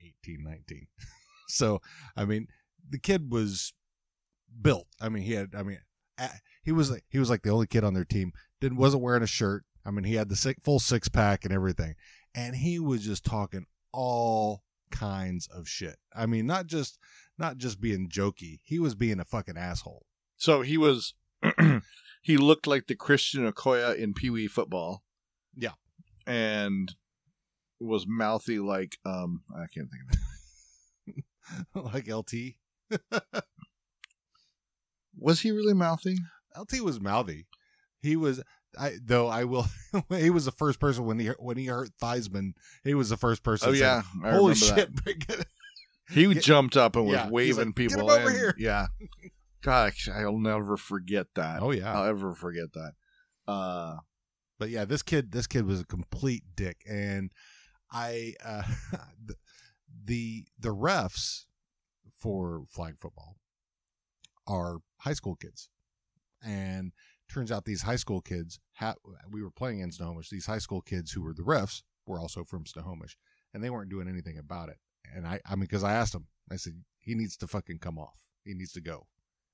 18, 0.00 0.42
19. 0.42 0.86
so, 1.48 1.80
I 2.16 2.24
mean, 2.24 2.48
the 2.88 2.98
kid 2.98 3.30
was 3.30 3.72
built. 4.60 4.86
I 5.00 5.08
mean, 5.08 5.22
he 5.22 5.32
had. 5.32 5.54
I 5.56 5.62
mean, 5.62 5.78
he 6.62 6.72
was 6.72 6.90
like 6.90 7.04
he 7.08 7.18
was 7.18 7.30
like 7.30 7.42
the 7.42 7.50
only 7.50 7.66
kid 7.66 7.84
on 7.84 7.94
their 7.94 8.04
team. 8.04 8.32
Didn't 8.60 8.78
wasn't 8.78 9.02
wearing 9.02 9.22
a 9.22 9.28
shirt. 9.28 9.64
I 9.84 9.90
mean, 9.90 10.04
he 10.04 10.14
had 10.14 10.28
the 10.28 10.36
six, 10.36 10.60
full 10.62 10.78
six 10.78 11.08
pack 11.08 11.44
and 11.44 11.52
everything, 11.52 11.94
and 12.34 12.56
he 12.56 12.78
was 12.78 13.04
just 13.04 13.24
talking 13.24 13.66
all 13.92 14.62
kinds 14.90 15.48
of 15.48 15.68
shit. 15.68 15.96
I 16.14 16.26
mean, 16.26 16.46
not 16.46 16.66
just 16.66 16.98
not 17.38 17.58
just 17.58 17.80
being 17.80 18.08
jokey. 18.08 18.60
He 18.62 18.78
was 18.78 18.94
being 18.94 19.20
a 19.20 19.24
fucking 19.24 19.56
asshole. 19.56 20.06
So 20.36 20.62
he 20.62 20.76
was. 20.76 21.14
he 22.22 22.36
looked 22.36 22.68
like 22.68 22.86
the 22.86 22.94
Christian 22.94 23.50
Okoye 23.50 23.96
in 23.96 24.14
Pee 24.14 24.30
Wee 24.30 24.46
football. 24.46 25.02
Yeah. 25.56 25.72
and 26.26 26.94
was 27.80 28.06
mouthy 28.06 28.58
like 28.60 28.98
um 29.04 29.42
I 29.54 29.66
can't 29.66 29.88
think 29.90 30.02
of 30.04 30.18
it. 31.08 31.24
like 31.92 32.08
LT. 32.08 32.54
Was 35.22 35.40
he 35.40 35.50
really 35.50 35.74
mouthy? 35.74 36.16
LT 36.58 36.80
was 36.82 37.00
mouthy. 37.00 37.46
He 38.00 38.16
was. 38.16 38.42
I 38.78 38.94
though 39.02 39.28
I 39.28 39.44
will. 39.44 39.66
he 40.08 40.30
was 40.30 40.44
the 40.46 40.52
first 40.52 40.80
person 40.80 41.04
when 41.04 41.18
he 41.18 41.28
when 41.38 41.56
he 41.56 41.66
hurt 41.66 41.90
Theismann. 42.02 42.52
He 42.84 42.94
was 42.94 43.10
the 43.10 43.16
first 43.16 43.42
person. 43.42 43.68
Oh 43.68 43.72
yeah, 43.72 44.02
said, 44.02 44.10
I 44.24 44.30
Holy 44.32 44.54
shit! 44.54 45.04
that. 45.04 45.46
He 46.10 46.26
Get- 46.34 46.42
jumped 46.42 46.76
up 46.76 46.96
and 46.96 47.06
was 47.06 47.14
Yeah, 47.14 47.28
waving 47.28 47.66
like, 47.66 47.74
people. 47.76 47.96
"Get 47.96 48.04
him 48.04 48.10
over 48.10 48.28
and- 48.28 48.36
here." 48.38 48.54
Yeah. 48.58 48.86
God, 49.62 49.92
I'll 50.12 50.38
never 50.38 50.76
forget 50.76 51.28
that. 51.36 51.62
oh 51.62 51.70
yeah. 51.70 51.92
I'll 51.96 52.06
ever 52.06 52.34
forget 52.34 52.72
that. 52.72 52.92
Uh, 53.46 53.98
but 54.58 54.70
yeah, 54.70 54.84
this 54.84 55.02
kid, 55.02 55.30
this 55.32 55.46
kid 55.46 55.66
was 55.66 55.80
a 55.80 55.84
complete 55.84 56.42
dick, 56.56 56.78
and 56.88 57.30
I, 57.92 58.34
uh, 58.44 58.62
the, 59.24 59.34
the 60.04 60.44
the 60.58 60.74
refs 60.74 61.44
for 62.18 62.64
flag 62.70 62.98
football 62.98 63.36
are 64.48 64.78
high 65.02 65.12
school 65.12 65.36
kids, 65.36 65.68
and 66.44 66.92
turns 67.32 67.52
out 67.52 67.64
these 67.64 67.82
high 67.82 67.96
school 67.96 68.20
kids, 68.20 68.58
ha- 68.74 68.94
we 69.30 69.42
were 69.42 69.50
playing 69.50 69.80
in 69.80 69.92
Snohomish. 69.92 70.30
These 70.30 70.46
high 70.46 70.58
school 70.58 70.80
kids 70.80 71.12
who 71.12 71.22
were 71.22 71.34
the 71.34 71.42
refs 71.42 71.82
were 72.06 72.20
also 72.20 72.44
from 72.44 72.66
Snohomish, 72.66 73.16
and 73.54 73.62
they 73.62 73.70
weren't 73.70 73.90
doing 73.90 74.08
anything 74.08 74.38
about 74.38 74.68
it. 74.68 74.78
And 75.14 75.26
I, 75.26 75.40
I 75.46 75.54
mean, 75.54 75.62
because 75.62 75.84
I 75.84 75.92
asked 75.92 76.14
him, 76.14 76.26
I 76.50 76.56
said 76.56 76.74
he 77.00 77.14
needs 77.14 77.36
to 77.38 77.46
fucking 77.46 77.78
come 77.78 77.98
off. 77.98 78.24
He 78.44 78.54
needs 78.54 78.72
to 78.72 78.80
go 78.80 79.06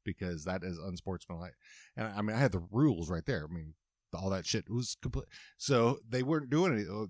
because 0.04 0.44
that 0.44 0.62
is 0.62 0.78
unsportsmanlike. 0.78 1.54
And 1.96 2.06
I 2.06 2.22
mean, 2.22 2.36
I 2.36 2.40
had 2.40 2.52
the 2.52 2.66
rules 2.70 3.10
right 3.10 3.24
there. 3.26 3.46
I 3.48 3.54
mean, 3.54 3.74
all 4.14 4.30
that 4.30 4.46
shit 4.46 4.70
was 4.70 4.96
complete. 5.02 5.26
So 5.58 5.98
they 6.08 6.22
weren't 6.22 6.50
doing 6.50 6.78
it. 6.78 6.86
Oh, 6.90 7.08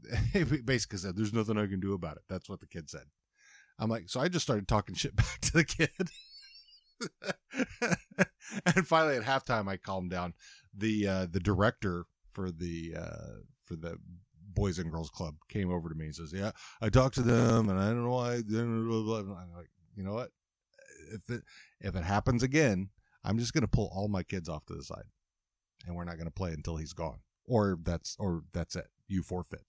basically 0.64 0.98
said, 0.98 1.16
"There's 1.16 1.32
nothing 1.32 1.58
I 1.58 1.66
can 1.66 1.80
do 1.80 1.94
about 1.94 2.16
it." 2.16 2.22
That's 2.28 2.48
what 2.48 2.60
the 2.60 2.66
kid 2.66 2.90
said. 2.90 3.04
I'm 3.78 3.88
like, 3.88 4.08
so 4.08 4.20
I 4.20 4.28
just 4.28 4.44
started 4.44 4.66
talking 4.66 4.94
shit 4.96 5.14
back 5.16 5.38
to 5.42 5.52
the 5.52 5.64
kid. 5.64 5.90
and 8.66 8.86
finally, 8.86 9.16
at 9.16 9.22
halftime, 9.24 9.68
I 9.68 9.76
calmed 9.76 10.10
down. 10.10 10.34
The 10.76 11.08
uh, 11.08 11.26
the 11.30 11.40
director 11.40 12.04
for 12.32 12.50
the 12.50 12.94
uh, 12.98 13.40
for 13.64 13.76
the 13.76 13.98
Boys 14.54 14.78
and 14.78 14.90
Girls 14.90 15.10
Club 15.10 15.36
came 15.48 15.70
over 15.70 15.88
to 15.88 15.94
me 15.94 16.06
and 16.06 16.14
says, 16.14 16.32
"Yeah, 16.34 16.52
I 16.80 16.88
talked 16.88 17.14
to 17.16 17.22
them, 17.22 17.68
and 17.68 17.78
I 17.78 17.86
don't 17.86 18.04
know 18.04 18.10
why." 18.10 18.42
blah, 18.42 18.62
blah, 18.64 19.02
blah." 19.02 19.18
And 19.18 19.32
I'm 19.32 19.56
like, 19.56 19.70
you 19.96 20.02
know 20.04 20.14
what? 20.14 20.30
If 21.12 21.30
it 21.30 21.42
if 21.80 21.96
it 21.96 22.04
happens 22.04 22.42
again, 22.42 22.90
I'm 23.24 23.38
just 23.38 23.52
gonna 23.52 23.68
pull 23.68 23.90
all 23.94 24.08
my 24.08 24.22
kids 24.22 24.48
off 24.48 24.66
to 24.66 24.74
the 24.74 24.84
side, 24.84 25.04
and 25.86 25.96
we're 25.96 26.04
not 26.04 26.18
gonna 26.18 26.30
play 26.30 26.52
until 26.52 26.76
he's 26.76 26.92
gone, 26.92 27.18
or 27.46 27.78
that's 27.82 28.16
or 28.18 28.42
that's 28.52 28.76
it. 28.76 28.88
You 29.06 29.22
forfeit. 29.22 29.64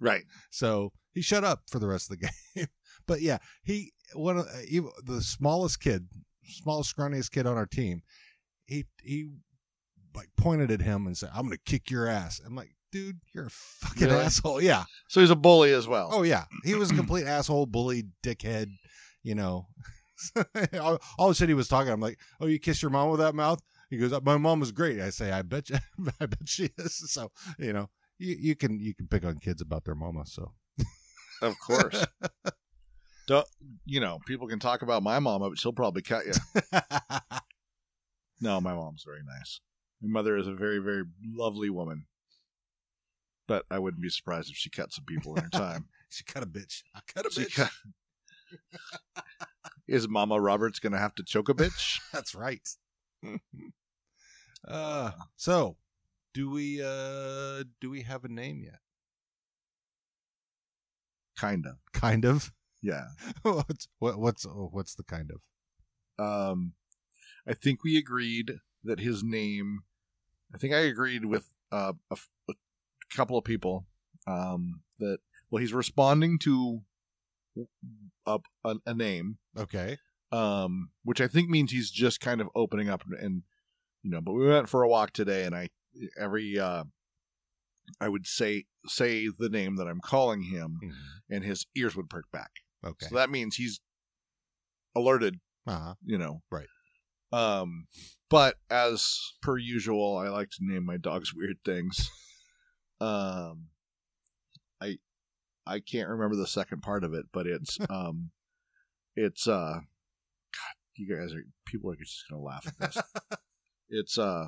right. 0.00 0.24
So 0.50 0.92
he 1.12 1.22
shut 1.22 1.44
up 1.44 1.62
for 1.70 1.78
the 1.78 1.86
rest 1.86 2.10
of 2.10 2.18
the 2.18 2.30
game. 2.56 2.68
but 3.06 3.20
yeah, 3.22 3.38
he 3.62 3.92
one 4.14 4.38
of 4.38 4.46
the 5.04 5.22
smallest 5.22 5.80
kid, 5.80 6.08
smallest 6.48 6.94
scrawniest 6.96 7.30
kid 7.30 7.46
on 7.46 7.56
our 7.56 7.66
team. 7.66 8.02
He 8.66 8.84
he 9.02 9.30
like 10.14 10.28
pointed 10.36 10.70
at 10.70 10.80
him 10.80 11.06
and 11.06 11.16
said, 11.16 11.30
"I'm 11.34 11.44
gonna 11.44 11.56
kick 11.64 11.90
your 11.90 12.06
ass." 12.08 12.40
I'm 12.44 12.54
like, 12.56 12.70
dude, 12.92 13.20
you're 13.34 13.46
a 13.46 13.50
fucking 13.50 14.08
Really? 14.08 14.20
asshole. 14.24 14.60
Yeah. 14.62 14.84
So 15.08 15.20
he's 15.20 15.30
a 15.30 15.36
bully 15.36 15.72
as 15.72 15.86
well. 15.86 16.08
Oh 16.12 16.22
yeah, 16.22 16.44
he 16.64 16.74
was 16.74 16.90
a 16.90 16.94
complete 17.02 17.26
asshole, 17.26 17.66
bully, 17.66 18.04
dickhead. 18.22 18.68
You 19.22 19.34
know, 19.34 19.66
all, 20.80 20.98
all 21.18 21.28
the 21.28 21.34
shit 21.34 21.48
he 21.48 21.54
was 21.54 21.68
talking. 21.68 21.92
I'm 21.92 22.00
like, 22.00 22.18
oh, 22.40 22.46
you 22.46 22.58
kiss 22.58 22.80
your 22.80 22.90
mom 22.90 23.10
with 23.10 23.20
that 23.20 23.34
mouth? 23.34 23.60
He 23.90 23.98
goes, 23.98 24.12
my 24.24 24.36
mom 24.36 24.58
was 24.60 24.72
great. 24.72 25.00
I 25.00 25.10
say, 25.10 25.30
I 25.30 25.42
bet 25.42 25.70
you, 25.70 25.76
I 26.20 26.26
bet 26.26 26.38
she 26.48 26.70
is. 26.78 27.10
So 27.12 27.30
you 27.58 27.72
know, 27.72 27.88
you 28.18 28.36
you 28.38 28.56
can 28.56 28.80
you 28.80 28.94
can 28.94 29.06
pick 29.08 29.24
on 29.24 29.38
kids 29.38 29.60
about 29.62 29.84
their 29.84 29.94
mama. 29.94 30.24
So 30.26 30.52
Of 31.42 31.58
course. 31.60 32.04
Don't, 33.26 33.46
you 33.84 33.98
know, 34.00 34.20
people 34.26 34.46
can 34.46 34.58
talk 34.60 34.82
about 34.82 35.02
my 35.02 35.18
mama, 35.18 35.48
but 35.50 35.58
she'll 35.58 35.72
probably 35.72 36.02
cut 36.02 36.24
you. 36.26 36.32
No, 38.38 38.60
my 38.60 38.74
mom's 38.74 39.02
very 39.02 39.22
nice. 39.26 39.60
My 40.02 40.10
mother 40.10 40.36
is 40.36 40.46
a 40.46 40.52
very, 40.52 40.78
very 40.78 41.04
lovely 41.24 41.70
woman. 41.70 42.04
But 43.48 43.64
I 43.70 43.78
wouldn't 43.78 44.02
be 44.02 44.10
surprised 44.10 44.50
if 44.50 44.56
she 44.56 44.68
cut 44.68 44.92
some 44.92 45.06
people 45.06 45.34
in 45.36 45.42
her 45.44 45.48
time. 45.48 45.88
she 46.10 46.22
cut 46.22 46.42
a 46.42 46.46
bitch. 46.46 46.82
I 46.94 47.00
cut 47.06 47.24
a 47.24 47.30
She 47.30 47.44
bitch. 47.44 47.54
cut- 47.56 47.70
is 49.88 50.06
Mama 50.06 50.38
Roberts 50.38 50.80
going 50.80 50.92
to 50.92 50.98
have 50.98 51.14
to 51.14 51.22
choke 51.24 51.48
a 51.48 51.54
bitch? 51.54 51.98
That's 52.12 52.34
right. 52.34 52.68
uh, 54.68 55.12
so 55.36 55.76
do 56.34 56.50
we 56.50 56.82
uh 56.82 57.64
do 57.80 57.88
we 57.88 58.02
have 58.02 58.24
a 58.24 58.28
name 58.28 58.60
yet? 58.62 58.80
kind 61.38 61.64
of. 61.66 61.76
Kind 61.92 62.24
of. 62.26 62.52
Yeah. 62.86 63.06
what's 63.42 63.88
what, 63.98 64.18
what's 64.18 64.46
what's 64.48 64.94
the 64.94 65.02
kind 65.02 65.30
of? 65.32 65.40
Um, 66.24 66.74
I 67.46 67.52
think 67.54 67.82
we 67.82 67.96
agreed 67.96 68.60
that 68.84 69.00
his 69.00 69.22
name. 69.24 69.80
I 70.54 70.58
think 70.58 70.72
I 70.72 70.78
agreed 70.78 71.24
with 71.24 71.50
uh, 71.72 71.94
a, 72.10 72.16
a 72.48 72.54
couple 73.14 73.36
of 73.36 73.44
people 73.44 73.86
um, 74.26 74.82
that 75.00 75.18
well, 75.50 75.60
he's 75.60 75.72
responding 75.72 76.38
to 76.40 76.82
a, 78.26 78.38
a, 78.64 78.76
a 78.86 78.94
name, 78.94 79.38
Okay. 79.58 79.98
um, 80.30 80.90
which 81.02 81.20
I 81.20 81.26
think 81.26 81.50
means 81.50 81.72
he's 81.72 81.90
just 81.90 82.20
kind 82.20 82.40
of 82.40 82.48
opening 82.54 82.88
up 82.88 83.02
and, 83.04 83.14
and 83.18 83.42
you 84.02 84.10
know. 84.12 84.20
But 84.20 84.34
we 84.34 84.46
went 84.46 84.68
for 84.68 84.82
a 84.84 84.88
walk 84.88 85.12
today, 85.12 85.44
and 85.44 85.54
I 85.56 85.70
every 86.20 86.56
uh, 86.58 86.84
I 88.00 88.08
would 88.08 88.26
say 88.26 88.66
say 88.86 89.26
the 89.36 89.48
name 89.48 89.74
that 89.76 89.88
I'm 89.88 90.00
calling 90.00 90.42
him, 90.42 90.78
and 91.28 91.42
his 91.44 91.66
ears 91.76 91.96
would 91.96 92.08
perk 92.08 92.30
back. 92.30 92.50
Okay. 92.84 93.06
So 93.08 93.14
that 93.16 93.30
means 93.30 93.56
he's 93.56 93.80
alerted 94.94 95.40
uh-huh. 95.66 95.94
you 96.04 96.18
know. 96.18 96.42
Right. 96.50 96.68
Um, 97.32 97.86
but 98.30 98.56
as 98.70 99.18
per 99.42 99.58
usual, 99.58 100.16
I 100.16 100.28
like 100.28 100.50
to 100.50 100.58
name 100.60 100.84
my 100.84 100.96
dogs 100.96 101.34
weird 101.34 101.58
things. 101.64 102.08
Um, 103.00 103.68
I 104.80 104.98
I 105.66 105.80
can't 105.80 106.08
remember 106.08 106.36
the 106.36 106.46
second 106.46 106.82
part 106.82 107.04
of 107.04 107.14
it, 107.14 107.26
but 107.32 107.46
it's 107.46 107.78
um, 107.90 108.30
it's 109.14 109.46
uh, 109.46 109.80
God, 109.80 110.74
you 110.96 111.14
guys 111.14 111.32
are 111.34 111.44
people 111.66 111.90
are 111.90 111.96
just 111.96 112.24
gonna 112.30 112.42
laugh 112.42 112.66
at 112.66 112.78
this. 112.78 113.02
it's 113.88 114.18
uh, 114.18 114.46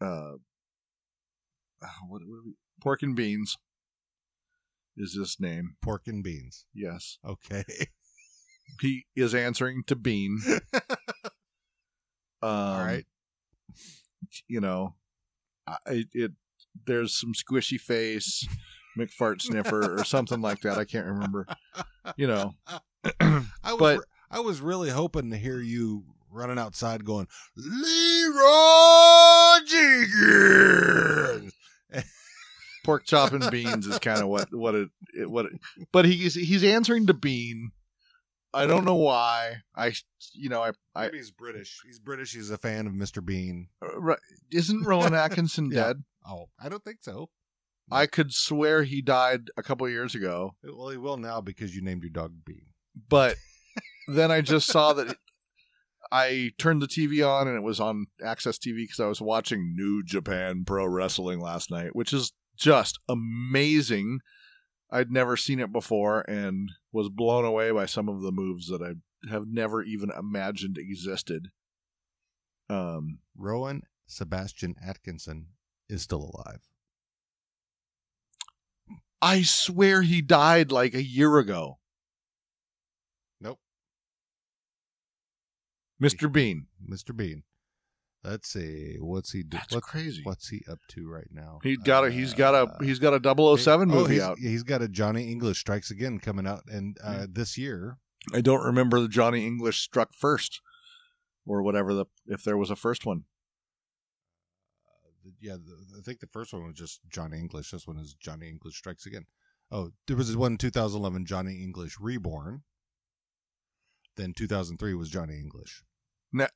uh, 0.00 0.32
what, 2.08 2.22
what 2.22 2.22
are 2.22 2.44
we? 2.46 2.54
Pork 2.82 3.02
and 3.02 3.14
beans 3.14 3.58
is 5.00 5.16
this 5.18 5.40
name? 5.40 5.76
Pork 5.82 6.02
and 6.06 6.22
beans. 6.22 6.66
Yes, 6.74 7.16
Okay. 7.26 7.64
he 8.80 9.06
is 9.16 9.34
answering 9.34 9.82
to 9.86 9.96
Bean. 9.96 10.38
Um, 12.42 12.48
All 12.50 12.84
right. 12.84 13.04
you 14.48 14.62
know, 14.62 14.94
I, 15.66 15.76
it, 15.88 16.06
it 16.14 16.32
there's 16.86 17.12
some 17.12 17.34
squishy 17.34 17.78
face, 17.78 18.48
McFart 18.98 19.42
sniffer 19.42 19.94
or 20.00 20.04
something 20.04 20.40
like 20.40 20.62
that. 20.62 20.78
I 20.78 20.86
can't 20.86 21.04
remember. 21.04 21.46
You 22.16 22.28
know, 22.28 22.54
I 23.20 23.42
was 23.64 23.76
But- 23.78 23.98
re- 23.98 24.04
I 24.30 24.40
was 24.40 24.62
really 24.62 24.88
hoping 24.88 25.30
to 25.32 25.36
hear 25.36 25.60
you 25.60 26.04
running 26.30 26.58
outside 26.58 27.04
going 27.04 27.26
Leroy 27.56 28.38
Jenkins. 29.66 31.52
pork 32.84 33.04
chop 33.04 33.32
and 33.32 33.50
beans 33.50 33.86
is 33.86 33.98
kind 33.98 34.20
of 34.20 34.28
what 34.28 34.48
what 34.54 34.74
it, 34.74 34.88
it 35.18 35.30
what. 35.30 35.46
It, 35.46 35.52
but 35.92 36.04
he's 36.04 36.34
he's 36.34 36.64
answering 36.64 37.06
to 37.06 37.14
Bean. 37.14 37.72
I 38.52 38.66
don't 38.66 38.84
know 38.84 38.96
why. 38.96 39.58
I 39.76 39.92
you 40.34 40.48
know 40.48 40.62
I 40.62 40.70
I 40.94 41.06
Maybe 41.06 41.18
he's 41.18 41.30
British. 41.30 41.80
He's 41.86 41.98
British. 42.00 42.32
He's 42.34 42.50
a 42.50 42.58
fan 42.58 42.86
of 42.86 42.92
Mr. 42.94 43.24
Bean. 43.24 43.68
uh, 43.82 43.98
right, 44.00 44.18
isn't 44.52 44.84
Rowan 44.84 45.14
Atkinson 45.14 45.70
Yeah. 45.70 45.84
dead? 45.84 46.04
Oh, 46.28 46.46
I 46.62 46.68
don't 46.68 46.84
think 46.84 46.98
so. 47.02 47.30
I 47.92 48.06
could 48.06 48.32
swear 48.32 48.84
he 48.84 49.02
died 49.02 49.50
a 49.56 49.62
couple 49.64 49.88
years 49.88 50.14
ago. 50.14 50.54
Well, 50.62 50.90
he 50.90 50.96
will 50.96 51.16
now 51.16 51.40
because 51.40 51.74
you 51.74 51.82
named 51.82 52.02
your 52.02 52.10
dog 52.10 52.32
Bean. 52.44 52.66
but 53.08 53.36
then 54.08 54.30
I 54.30 54.40
just 54.42 54.66
saw 54.68 54.92
that 54.92 55.16
I 56.12 56.50
turned 56.58 56.82
the 56.82 56.88
TV 56.88 57.26
on 57.28 57.46
and 57.46 57.56
it 57.56 57.62
was 57.62 57.78
on 57.80 58.06
AXS 58.22 58.58
TV 58.58 58.78
because 58.84 59.00
I 59.00 59.06
was 59.06 59.20
watching 59.20 59.74
New 59.76 60.02
Japan 60.02 60.64
Pro 60.64 60.86
Wrestling 60.86 61.40
last 61.40 61.70
night, 61.70 61.94
which 61.94 62.12
is 62.12 62.32
just 62.60 62.98
amazing. 63.08 64.20
I'd 64.90 65.10
never 65.10 65.36
seen 65.36 65.60
it 65.60 65.72
before 65.72 66.20
and 66.28 66.70
was 66.92 67.08
blown 67.08 67.44
away 67.44 67.70
by 67.70 67.86
some 67.86 68.08
of 68.08 68.20
the 68.20 68.32
moves 68.32 68.68
that 68.68 68.82
I 68.82 69.30
have 69.30 69.44
never 69.48 69.82
even 69.82 70.10
imagined 70.10 70.76
existed. 70.78 71.48
Um, 72.68 73.20
Rowan 73.36 73.82
Sebastian 74.06 74.74
Atkinson 74.84 75.46
is 75.88 76.02
still 76.02 76.32
alive. 76.34 76.60
I 79.22 79.42
swear 79.42 80.02
he 80.02 80.22
died 80.22 80.72
like 80.72 80.94
a 80.94 81.02
year 81.02 81.38
ago. 81.38 81.78
Nope. 83.40 83.58
Mr. 86.02 86.30
Bean. 86.30 86.66
Mr. 86.88 87.14
Bean. 87.14 87.42
Let's 88.22 88.50
see. 88.50 88.96
What's 89.00 89.32
he 89.32 89.42
do? 89.42 89.56
That's 89.56 89.74
what- 89.74 89.82
crazy. 89.82 90.22
What's 90.22 90.48
he 90.48 90.62
up 90.70 90.78
to 90.88 91.08
right 91.08 91.28
now? 91.30 91.58
He's 91.62 91.78
got 91.78 92.04
a 92.04 92.10
he's 92.10 92.34
got 92.34 92.54
Uh, 92.54 92.66
a 92.78 92.84
he's 92.84 92.98
got 92.98 93.14
a 93.14 93.20
007 93.56 93.90
oh, 93.90 93.94
movie 93.94 94.14
he's, 94.14 94.22
out. 94.22 94.38
He's 94.38 94.62
got 94.62 94.82
a 94.82 94.88
Johnny 94.88 95.30
English 95.30 95.60
Strikes 95.60 95.90
Again 95.90 96.18
coming 96.18 96.46
out 96.46 96.64
and 96.66 96.98
uh, 97.02 97.26
this 97.30 97.56
year. 97.56 97.98
I 98.34 98.42
don't 98.42 98.62
remember 98.62 99.00
the 99.00 99.08
Johnny 99.08 99.46
English 99.46 99.80
struck 99.80 100.12
first 100.12 100.60
or 101.46 101.62
whatever 101.62 101.94
the 101.94 102.06
if 102.26 102.44
there 102.44 102.58
was 102.58 102.70
a 102.70 102.76
first 102.76 103.06
one. 103.06 103.24
Uh, 104.86 105.30
yeah, 105.40 105.54
the, 105.54 105.98
I 105.98 106.02
think 106.02 106.20
the 106.20 106.26
first 106.26 106.52
one 106.52 106.66
was 106.66 106.74
just 106.74 107.00
Johnny 107.08 107.38
English. 107.38 107.70
This 107.70 107.86
one 107.86 107.96
is 107.96 108.12
Johnny 108.14 108.48
English 108.50 108.76
Strikes 108.76 109.06
Again. 109.06 109.24
Oh, 109.70 109.92
there 110.06 110.16
was 110.16 110.36
one 110.36 110.52
in 110.52 110.58
2011, 110.58 111.24
Johnny 111.26 111.62
English 111.62 111.96
Reborn. 112.00 112.62
Then 114.16 114.34
2003 114.34 114.94
was 114.94 115.08
Johnny 115.08 115.38
English. 115.38 115.84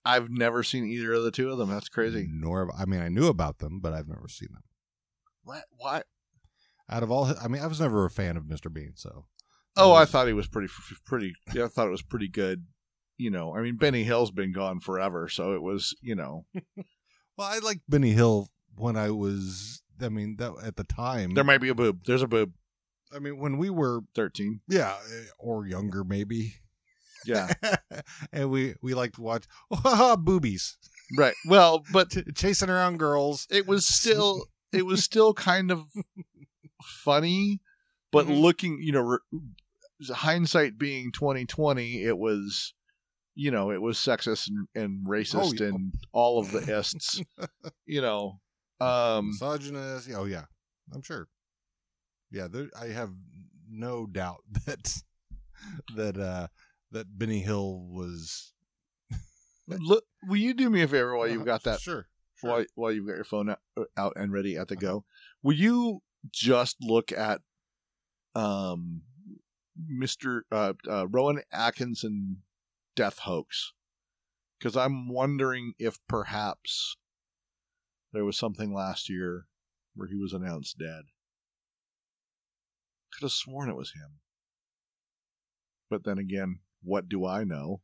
I've 0.05 0.31
never 0.31 0.63
seen 0.63 0.85
either 0.87 1.13
of 1.15 1.25
the 1.25 1.31
two 1.31 1.51
of 1.51 1.59
them. 1.59 1.71
That's 1.71 1.89
crazy. 1.89 2.29
Nor, 2.31 2.71
I 2.79 2.85
mean, 2.85 3.01
I 3.01 3.09
knew 3.09 3.27
about 3.27 3.59
them, 3.59 3.81
but 3.81 3.93
I've 3.93 4.09
never 4.09 4.29
seen 4.29 4.49
them. 4.53 4.63
What? 5.43 5.65
Why? 5.77 6.03
Out 6.91 7.03
of 7.03 7.11
all, 7.11 7.33
I 7.43 7.49
mean, 7.49 7.63
I 7.63 7.67
was 7.67 7.81
never 7.81 8.05
a 8.05 8.11
fan 8.11 8.37
of 8.37 8.45
Mr. 8.45 8.73
Bean, 8.73 8.93
so. 8.95 9.27
Oh, 9.77 9.93
I 9.93 10.05
thought 10.05 10.27
he 10.29 10.33
was 10.33 10.47
pretty 10.47 10.69
pretty. 11.05 11.35
Yeah, 11.53 11.65
I 11.65 11.69
thought 11.69 11.89
it 11.89 11.91
was 11.91 12.03
pretty 12.03 12.29
good. 12.29 12.67
You 13.17 13.31
know, 13.31 13.55
I 13.57 13.61
mean, 13.63 13.77
Benny 13.77 14.05
Hill's 14.05 14.31
been 14.31 14.53
gone 14.53 14.81
forever, 14.81 15.29
so 15.29 15.55
it 15.55 15.63
was 15.63 15.95
you 16.01 16.15
know 16.15 16.47
Well, 17.37 17.49
I 17.49 17.59
liked 17.59 17.81
Benny 17.89 18.13
Hill 18.13 18.49
when 18.77 18.97
I 18.97 19.11
was. 19.11 19.83
I 20.01 20.09
mean, 20.09 20.37
that 20.39 20.53
at 20.63 20.77
the 20.77 20.85
time. 20.85 21.35
there 21.35 21.45
might 21.45 21.61
be 21.61 21.69
a 21.69 21.75
boob. 21.75 22.05
There's 22.07 22.23
a 22.23 22.29
boob. 22.29 22.53
I 23.15 23.19
mean, 23.19 23.39
when 23.39 23.59
we 23.59 23.71
were, 23.71 24.01
Thirteen. 24.15 24.61
yeah, 24.69 24.95
eh, 25.13 25.25
or 25.39 25.67
younger, 25.67 26.05
maybe. 26.05 26.55
Yeah. 27.27 27.53
and 28.33 28.51
we 28.51 28.75
we 28.83 28.95
liked 28.95 29.15
to 29.17 29.23
watch 29.23 29.45
oh, 29.71 29.77
ha, 29.77 29.95
ha, 29.97 30.17
boobies 30.17 30.77
right. 31.17 31.35
Well, 31.47 31.83
but 31.93 32.11
Ch- 32.11 32.35
chasing 32.35 32.71
around 32.71 32.99
girls. 32.99 33.47
it 33.51 33.67
was 33.67 33.87
still 33.87 34.47
it 34.73 34.85
was 34.87 35.05
still 35.05 35.35
kind 35.35 35.71
of 35.71 35.85
funny, 36.83 37.61
but 38.13 38.27
Mhm. 38.27 38.41
looking, 38.41 38.79
you 38.81 38.93
know, 38.93 39.01
re- 39.03 39.19
hindsight 40.13 40.79
being 40.79 41.13
twenty 41.13 41.45
twenty, 41.47 42.03
it 42.03 42.19
was, 42.19 42.75
you 43.35 43.51
know, 43.51 43.71
it 43.71 43.81
was 43.81 43.97
sexist 43.99 44.49
and, 44.49 44.67
and 44.75 45.07
racist 45.07 45.61
yeah. 45.61 45.69
and 45.69 45.95
all 46.13 46.39
of 46.39 46.51
the 46.51 46.79
ists, 46.79 47.23
you 47.87 48.01
know. 48.01 48.41
Um, 48.81 49.29
misogynist. 49.29 50.11
Oh 50.15 50.25
yeah, 50.25 50.45
I'm 50.93 51.03
sure. 51.03 51.29
Yeah, 52.31 52.49
there, 52.51 52.69
I 52.79 52.87
have 52.89 53.11
no 53.71 54.07
doubt 54.07 54.43
that 54.67 54.93
that 55.95 56.19
uh 56.19 56.49
that 56.95 57.19
Benny 57.19 57.41
Hill 57.41 57.87
was. 57.91 58.53
look, 59.69 60.05
will 60.27 60.37
you 60.39 60.55
do 60.55 60.71
me 60.71 60.81
a 60.83 60.89
favor 60.89 61.17
while 61.17 61.29
you've 61.29 61.45
got 61.45 61.63
that 61.65 61.81
Sure. 61.81 62.07
sure. 62.37 62.51
while 62.51 62.65
while 62.75 62.93
you've 62.93 63.07
got 63.07 63.17
your 63.17 63.25
phone 63.25 63.51
out, 63.51 63.59
out 63.97 64.13
and 64.17 64.33
ready 64.33 64.57
at 64.57 64.69
the 64.69 64.77
go? 64.77 65.05
Will 65.43 65.55
you 65.57 66.01
just 66.31 66.77
look 66.81 67.13
at 67.13 67.41
um 68.35 69.03
Mr. 69.93 70.43
Uh, 70.51 70.73
uh, 70.89 71.07
Rowan 71.09 71.43
Atkinson 71.53 72.43
death 72.97 73.19
hoax? 73.21 73.73
Because 74.59 74.77
I'm 74.77 75.09
wondering 75.09 75.75
if 75.79 75.99
perhaps 76.09 76.97
there 78.13 78.25
was 78.25 78.39
something 78.39 78.73
last 78.73 79.11
year 79.11 79.47
where 79.95 80.09
he 80.09 80.17
was 80.17 80.33
announced 80.33 80.79
dead. 80.79 81.03
Could 83.13 83.25
have 83.27 83.33
sworn 83.33 83.69
it 83.69 83.77
was 83.77 83.93
him. 83.93 84.21
But 85.91 86.05
then 86.05 86.19
again, 86.19 86.61
what 86.85 87.09
do 87.09 87.27
I 87.27 87.45
know? 87.45 87.81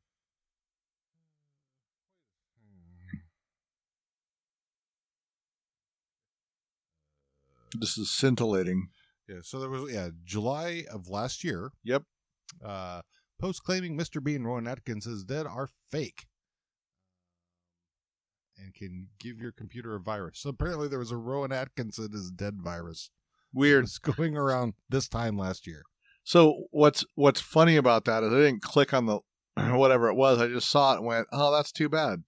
This 7.79 7.97
is 7.97 8.11
scintillating. 8.11 8.89
Yeah. 9.29 9.41
So 9.43 9.61
there 9.61 9.71
was 9.71 9.93
yeah 9.93 10.09
July 10.25 10.85
of 10.93 11.09
last 11.09 11.45
year. 11.45 11.71
Yep. 11.85 12.03
Uh, 12.65 13.03
post 13.41 13.63
claiming 13.63 13.97
Mr. 13.97 14.23
B 14.23 14.35
and 14.35 14.45
Rowan 14.45 14.67
Atkins 14.67 15.07
is 15.07 15.25
dead 15.25 15.47
are 15.47 15.69
fake. 15.91 16.27
And 18.59 18.75
can 18.75 19.09
give 19.19 19.39
your 19.41 19.53
computer 19.53 19.95
a 19.95 20.01
virus. 20.01 20.41
So 20.41 20.51
apparently 20.51 20.89
there 20.89 20.99
was 20.99 21.13
a 21.13 21.17
Rowan 21.17 21.53
Atkinson 21.53 22.11
is 22.13 22.31
dead 22.31 22.61
virus. 22.61 23.11
Weird. 23.55 23.85
It's 23.85 23.99
going 23.99 24.37
around 24.37 24.75
this 24.89 25.09
time 25.09 25.39
last 25.39 25.67
year. 25.67 25.85
So 26.31 26.67
what's 26.71 27.05
what's 27.17 27.41
funny 27.41 27.75
about 27.75 28.05
that 28.05 28.23
is 28.23 28.33
I 28.33 28.37
didn't 28.37 28.63
click 28.63 28.95
on 28.95 29.07
the 29.07 29.19
whatever 29.57 30.09
it 30.09 30.15
was. 30.15 30.41
I 30.41 30.47
just 30.47 30.71
saw 30.71 30.93
it 30.93 30.99
and 30.99 31.05
went, 31.05 31.27
"Oh, 31.33 31.51
that's 31.51 31.73
too 31.73 31.89
bad," 31.89 32.23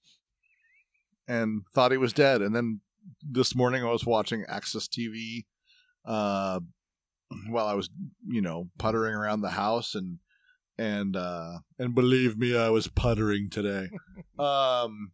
and 1.29 1.63
thought 1.73 1.93
he 1.93 1.99
was 1.99 2.13
dead. 2.13 2.43
And 2.43 2.53
then 2.53 2.81
this 3.23 3.55
morning 3.55 3.85
I 3.85 3.93
was 3.93 4.05
watching 4.05 4.45
AXS 4.51 4.89
TV 4.89 5.45
uh, 6.05 6.59
while 7.49 7.67
I 7.69 7.75
was, 7.75 7.91
you 8.27 8.43
know, 8.43 8.71
puttering 8.77 9.15
around 9.15 9.43
the 9.43 9.51
house 9.51 9.95
and 9.95 10.19
and 10.77 11.17
uh, 11.17 11.59
and 11.79 11.95
believe 11.95 12.37
me, 12.37 12.57
I 12.57 12.71
was 12.71 12.89
puttering 12.89 13.51
today. 13.51 13.89
um, 14.37 15.13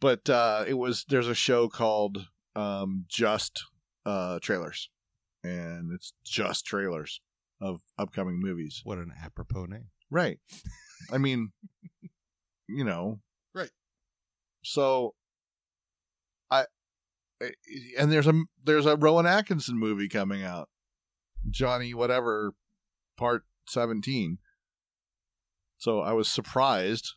but 0.00 0.28
uh, 0.28 0.64
it 0.66 0.74
was 0.74 1.04
there's 1.08 1.28
a 1.28 1.34
show 1.36 1.68
called 1.68 2.26
um, 2.56 3.04
Just 3.06 3.62
uh, 4.04 4.40
Trailers, 4.40 4.90
and 5.44 5.92
it's 5.92 6.12
just 6.24 6.66
trailers 6.66 7.20
of 7.60 7.80
upcoming 7.98 8.40
movies. 8.40 8.80
What 8.84 8.98
an 8.98 9.12
apropos 9.22 9.66
name. 9.66 9.88
Right. 10.10 10.38
I 11.12 11.18
mean, 11.18 11.52
you 12.68 12.84
know. 12.84 13.20
Right. 13.54 13.70
So 14.62 15.14
I 16.50 16.64
and 17.98 18.12
there's 18.12 18.26
a 18.26 18.42
there's 18.64 18.86
a 18.86 18.96
Rowan 18.96 19.26
Atkinson 19.26 19.78
movie 19.78 20.08
coming 20.08 20.42
out. 20.42 20.68
Johnny 21.50 21.94
whatever 21.94 22.52
part 23.16 23.44
17. 23.68 24.38
So 25.78 26.00
I 26.00 26.12
was 26.12 26.28
surprised. 26.28 27.14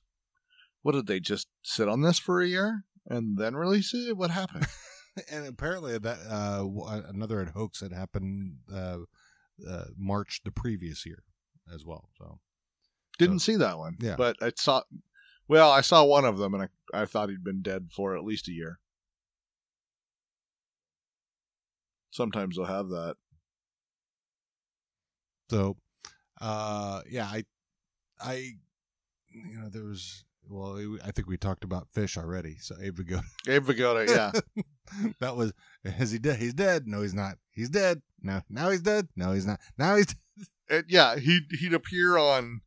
What 0.81 0.93
did 0.93 1.07
they 1.07 1.19
just 1.19 1.47
sit 1.61 1.87
on 1.87 2.01
this 2.01 2.19
for 2.19 2.41
a 2.41 2.47
year 2.47 2.83
and 3.07 3.37
then 3.37 3.55
release 3.55 3.93
it? 3.93 4.17
What 4.17 4.31
happened? 4.31 4.67
and 5.31 5.47
apparently 5.47 5.97
that 5.97 6.17
uh 6.29 6.65
another 7.07 7.45
hoax 7.53 7.81
had 7.81 7.93
happened 7.93 8.57
uh, 8.73 8.99
uh 9.69 9.85
March 9.97 10.41
the 10.43 10.51
previous 10.51 11.05
year 11.05 11.23
as 11.73 11.85
well. 11.85 12.09
So 12.17 12.39
Didn't 13.19 13.39
see 13.39 13.55
that 13.57 13.77
one. 13.77 13.97
Yeah. 13.99 14.15
But 14.17 14.37
I 14.41 14.51
saw 14.55 14.83
well, 15.47 15.71
I 15.71 15.81
saw 15.81 16.03
one 16.03 16.25
of 16.25 16.37
them 16.37 16.53
and 16.53 16.63
I, 16.63 17.01
I 17.01 17.05
thought 17.05 17.29
he'd 17.29 17.43
been 17.43 17.61
dead 17.61 17.89
for 17.95 18.15
at 18.15 18.23
least 18.23 18.47
a 18.47 18.51
year. 18.51 18.79
Sometimes 22.11 22.55
they'll 22.55 22.65
have 22.65 22.89
that. 22.89 23.15
so 25.49 25.77
uh 26.41 27.01
yeah, 27.09 27.25
I 27.25 27.43
I 28.19 28.33
you 29.29 29.59
know 29.59 29.69
there 29.69 29.83
was 29.83 30.25
well 30.49 30.97
I 31.03 31.11
think 31.11 31.27
we 31.27 31.37
talked 31.37 31.63
about 31.63 31.87
fish 31.93 32.17
already. 32.17 32.57
So 32.59 32.75
Abe 32.81 32.97
Vigoda 32.99 33.23
Abe 33.47 33.63
Vigoda, 33.65 34.07
yeah. 34.09 34.31
that 35.19 35.35
was 35.35 35.53
is 35.83 36.11
he 36.11 36.19
dead? 36.19 36.39
He's 36.39 36.53
dead. 36.53 36.83
No, 36.87 37.01
he's 37.01 37.13
not. 37.13 37.35
He's 37.51 37.69
dead. 37.69 38.01
No, 38.21 38.41
now 38.49 38.69
he's 38.69 38.81
dead. 38.81 39.07
No, 39.15 39.31
he's 39.33 39.45
not. 39.47 39.59
Now 39.77 39.95
he's 39.95 40.15
And 40.69 40.85
yeah, 40.87 41.17
he'd 41.17 41.43
he'd 41.59 41.73
appear 41.73 42.17
on 42.17 42.61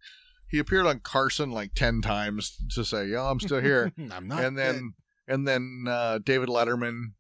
he 0.49 0.59
appeared 0.59 0.87
on 0.87 1.01
Carson 1.01 1.51
like 1.51 1.75
ten 1.75 2.01
times 2.03 2.57
to 2.75 2.85
say, 2.85 3.07
"Yeah, 3.09 3.25
I'm 3.29 3.41
still 3.41 3.61
here," 3.61 3.93
I'm 4.13 4.29
not. 4.29 4.45
and 4.45 4.57
then 4.57 4.95
and 5.27 5.47
then 5.47 5.87
uh, 5.89 6.19
David 6.23 6.49
Letterman 6.49 7.15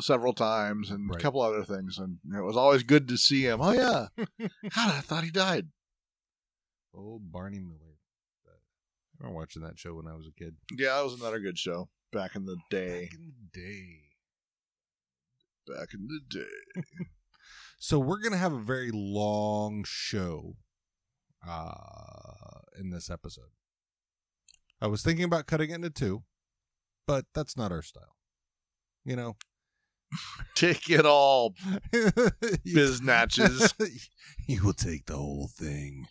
several 0.00 0.32
times 0.32 0.90
and 0.90 1.10
Right. 1.10 1.18
a 1.18 1.22
couple 1.22 1.40
other 1.42 1.64
things, 1.64 1.98
and 1.98 2.18
it 2.36 2.42
was 2.42 2.56
always 2.56 2.84
good 2.84 3.08
to 3.08 3.16
see 3.18 3.42
him. 3.46 3.60
Oh 3.60 3.72
yeah, 3.72 4.06
God, 4.38 4.48
I 4.76 5.00
thought 5.00 5.24
he 5.24 5.30
died. 5.30 5.68
Oh, 6.96 7.18
Barney 7.20 7.58
Miller. 7.58 7.87
I 9.20 9.24
remember 9.24 9.40
watching 9.40 9.62
that 9.62 9.78
show 9.78 9.94
when 9.94 10.06
I 10.06 10.14
was 10.14 10.26
a 10.28 10.32
kid. 10.32 10.56
Yeah, 10.76 10.96
that 10.96 11.04
was 11.04 11.20
another 11.20 11.40
good 11.40 11.58
show 11.58 11.88
back 12.12 12.36
in 12.36 12.44
the 12.46 12.56
day. 12.70 13.02
Back 13.02 13.14
in 13.14 13.32
the 13.52 13.60
day. 13.60 14.00
Back 15.66 15.94
in 15.94 16.06
the 16.08 16.20
day. 16.28 16.82
So 17.80 18.00
we're 18.00 18.20
gonna 18.20 18.36
have 18.38 18.52
a 18.52 18.58
very 18.60 18.90
long 18.92 19.84
show 19.86 20.56
uh 21.46 22.60
in 22.76 22.90
this 22.90 23.08
episode. 23.08 23.52
I 24.80 24.88
was 24.88 25.02
thinking 25.02 25.24
about 25.24 25.46
cutting 25.46 25.70
it 25.70 25.74
into 25.76 25.90
two, 25.90 26.24
but 27.06 27.26
that's 27.34 27.56
not 27.56 27.70
our 27.70 27.82
style. 27.82 28.16
You 29.04 29.14
know, 29.14 29.36
Take 30.56 30.90
it 30.90 31.06
all, 31.06 31.54
biznatches. 32.66 33.72
you 34.48 34.64
will 34.64 34.72
take 34.72 35.06
the 35.06 35.16
whole 35.16 35.48
thing. 35.48 36.06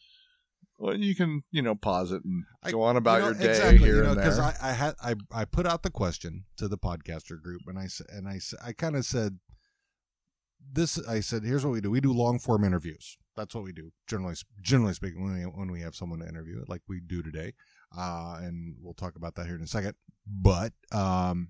Well, 0.77 0.95
you 0.95 1.15
can, 1.15 1.43
you 1.51 1.61
know, 1.61 1.75
pause 1.75 2.11
it 2.11 2.23
and 2.23 2.43
I- 2.63 2.71
go 2.71 2.81
on 2.83 2.97
about 2.97 3.15
You 3.15 3.19
know, 3.19 3.25
your 3.31 3.39
day 3.39 3.49
exactly, 3.49 3.77
here 3.79 3.95
you 3.97 4.03
know, 4.03 4.11
and 4.11 4.19
there. 4.19 4.41
I, 4.41 4.53
I 4.61 4.71
had 4.73 4.95
I, 5.01 5.15
I 5.31 5.45
put 5.45 5.65
out 5.65 5.83
the 5.83 5.89
question 5.89 6.45
to 6.57 6.67
the 6.67 6.77
podcaster 6.77 7.41
group, 7.41 7.61
and 7.67 7.77
I 7.79 7.87
and 8.09 8.27
I 8.27 8.39
I 8.63 8.73
kind 8.73 8.95
of 8.95 9.05
said 9.05 9.39
this. 10.71 10.99
I 11.07 11.19
said, 11.21 11.43
here's 11.43 11.65
what 11.65 11.71
we 11.71 11.81
do: 11.81 11.89
we 11.91 12.01
do 12.01 12.13
long 12.13 12.39
form 12.39 12.63
interviews. 12.63 13.17
That's 13.35 13.53
what 13.53 13.63
we 13.63 13.71
do 13.71 13.91
generally 14.07 14.35
generally 14.61 14.93
speaking 14.93 15.23
when 15.23 15.35
we 15.35 15.43
when 15.43 15.71
we 15.71 15.81
have 15.81 15.95
someone 15.95 16.19
to 16.19 16.27
interview, 16.27 16.63
like 16.67 16.81
we 16.87 16.99
do 16.99 17.21
today, 17.21 17.53
uh, 17.97 18.37
and 18.41 18.75
we'll 18.81 18.93
talk 18.93 19.15
about 19.15 19.35
that 19.35 19.45
here 19.45 19.55
in 19.55 19.61
a 19.61 19.67
second. 19.67 19.93
But 20.25 20.73
um, 20.91 21.49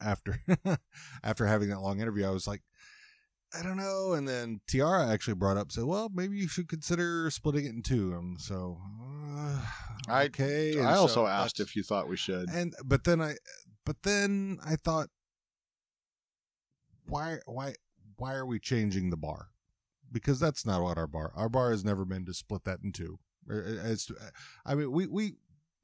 after 0.00 0.40
after 1.24 1.46
having 1.46 1.68
that 1.70 1.80
long 1.80 2.00
interview, 2.00 2.26
I 2.26 2.30
was 2.30 2.46
like. 2.46 2.62
I 3.58 3.62
don't 3.62 3.76
know. 3.76 4.12
And 4.12 4.26
then 4.28 4.60
Tiara 4.66 5.06
actually 5.08 5.34
brought 5.34 5.56
up, 5.56 5.72
said, 5.72 5.84
"Well, 5.84 6.10
maybe 6.12 6.36
you 6.36 6.48
should 6.48 6.68
consider 6.68 7.30
splitting 7.30 7.64
it 7.66 7.70
in 7.70 7.82
two. 7.82 8.14
Um, 8.14 8.36
so, 8.38 8.78
uh, 9.02 9.64
I- 10.08 10.24
okay. 10.26 10.76
And 10.78 10.86
I 10.86 10.94
so 10.94 11.00
also 11.00 11.26
asked 11.26 11.60
if 11.60 11.74
you 11.76 11.82
thought 11.82 12.08
we 12.08 12.16
should. 12.16 12.48
and 12.50 12.74
but 12.84 13.04
then 13.04 13.20
I, 13.20 13.34
but 13.84 14.02
then 14.02 14.58
I 14.64 14.76
thought, 14.76 15.08
why, 17.06 17.38
why, 17.46 17.74
why 18.16 18.34
are 18.34 18.46
we 18.46 18.58
changing 18.58 19.10
the 19.10 19.16
bar? 19.16 19.48
Because 20.10 20.40
that's 20.40 20.64
not 20.66 20.82
what 20.82 20.98
our 20.98 21.06
bar. 21.06 21.32
Our 21.34 21.48
bar 21.48 21.70
has 21.70 21.84
never 21.84 22.04
been 22.04 22.24
to 22.26 22.34
split 22.34 22.64
that 22.64 22.80
in 22.82 22.92
two. 22.92 23.18
Uh, 23.50 23.62
It's, 23.90 24.10
I 24.64 24.74
mean, 24.74 24.90
we 24.90 25.06
we 25.06 25.34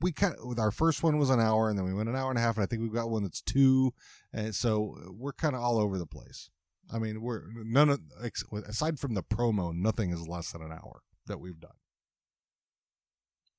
we 0.01 0.11
kind 0.13 0.35
of, 0.35 0.45
with 0.47 0.59
our 0.59 0.73
first 0.73 1.03
one 1.03 1.19
was 1.19 1.31
an 1.31 1.41
hour, 1.41 1.69
and 1.69 1.79
then 1.79 1.85
we 1.87 1.95
went 1.95 2.09
an 2.09 2.17
hour 2.17 2.31
and 2.31 2.39
a 2.39 2.43
half, 2.43 2.57
and 2.57 2.63
I 2.65 2.67
think 2.67 2.83
we've 2.83 2.93
got 2.93 3.09
one 3.11 3.23
that's 3.23 3.41
two, 3.41 3.93
and 4.33 4.53
so 4.55 4.97
we're 5.11 5.33
kind 5.33 5.55
of 5.55 5.63
all 5.63 5.79
over 5.79 5.97
the 5.99 6.07
place. 6.07 6.51
I 6.93 6.99
mean, 6.99 7.21
we're 7.23 7.43
none 7.65 7.89
of 7.89 8.01
aside 8.67 8.99
from 8.99 9.15
the 9.15 9.23
promo, 9.23 9.75
nothing 9.75 10.11
is 10.11 10.29
less 10.29 10.53
than 10.53 10.63
an 10.63 10.73
hour 10.73 11.03
that 11.27 11.41
we've 11.41 11.61
done. 11.61 11.73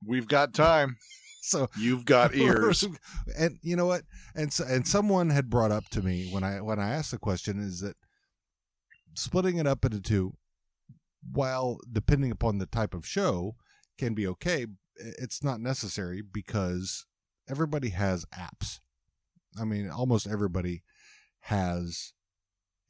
We've 0.05 0.27
got 0.27 0.53
time. 0.53 0.97
So 1.45 1.67
You've 1.77 2.05
got 2.05 2.33
ears. 2.37 2.85
and 3.37 3.59
you 3.61 3.75
know 3.75 3.85
what? 3.85 4.03
And 4.33 4.53
so, 4.53 4.63
and 4.63 4.87
someone 4.87 5.29
had 5.29 5.49
brought 5.49 5.73
up 5.73 5.89
to 5.89 6.01
me 6.01 6.29
when 6.31 6.41
I 6.41 6.61
when 6.61 6.79
I 6.79 6.91
asked 6.91 7.11
the 7.11 7.17
question 7.17 7.59
is 7.59 7.81
that 7.81 7.97
splitting 9.13 9.57
it 9.57 9.67
up 9.67 9.83
into 9.83 9.99
two, 9.99 10.37
while 11.29 11.79
depending 11.91 12.31
upon 12.31 12.59
the 12.59 12.65
type 12.65 12.93
of 12.93 13.05
show, 13.05 13.57
can 13.97 14.13
be 14.13 14.25
okay. 14.25 14.67
It's 14.95 15.43
not 15.43 15.59
necessary 15.59 16.21
because 16.21 17.05
everybody 17.49 17.89
has 17.89 18.25
apps. 18.33 18.79
I 19.59 19.65
mean, 19.65 19.89
almost 19.89 20.27
everybody 20.27 20.83
has 21.41 22.13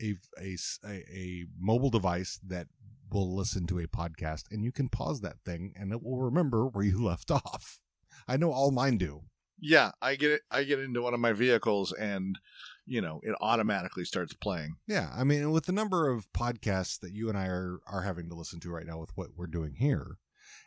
a 0.02 0.16
a 0.40 0.58
a, 0.88 1.46
mobile 1.60 1.90
device 1.90 2.40
that 2.46 2.68
will 3.12 3.36
listen 3.36 3.68
to 3.68 3.80
a 3.80 3.88
podcast, 3.88 4.44
and 4.52 4.64
you 4.64 4.72
can 4.72 4.90
pause 4.90 5.22
that 5.22 5.42
thing, 5.46 5.74
and 5.76 5.92
it 5.92 6.04
will 6.04 6.20
remember 6.20 6.68
where 6.68 6.86
you 6.86 7.04
left 7.04 7.32
off. 7.32 7.80
I 8.28 8.38
know 8.38 8.52
all 8.52 8.72
mine 8.72 8.98
do. 8.98 9.24
Yeah, 9.60 9.92
I 10.02 10.16
get 10.16 10.32
it. 10.32 10.42
I 10.52 10.64
get 10.64 10.80
into 10.80 11.02
one 11.02 11.14
of 11.14 11.20
my 11.20 11.34
vehicles, 11.34 11.94
and 11.94 12.38
you 12.86 13.02
know, 13.02 13.22
it 13.24 13.36
automatically 13.40 14.04
starts 14.04 14.34
playing. 14.34 14.76
Yeah, 14.88 15.10
I 15.16 15.24
mean, 15.24 15.52
with 15.52 15.66
the 15.66 15.72
number 15.72 16.10
of 16.10 16.32
podcasts 16.34 17.00
that 17.00 17.14
you 17.14 17.30
and 17.30 17.38
I 17.38 17.48
are 17.48 17.80
are 17.88 18.02
having 18.02 18.30
to 18.30 18.36
listen 18.36 18.60
to 18.62 18.72
right 18.72 18.86
now 18.86 19.00
with 19.00 19.16
what 19.16 19.30
we're 19.38 19.48
doing 19.48 19.76
here, 19.78 20.18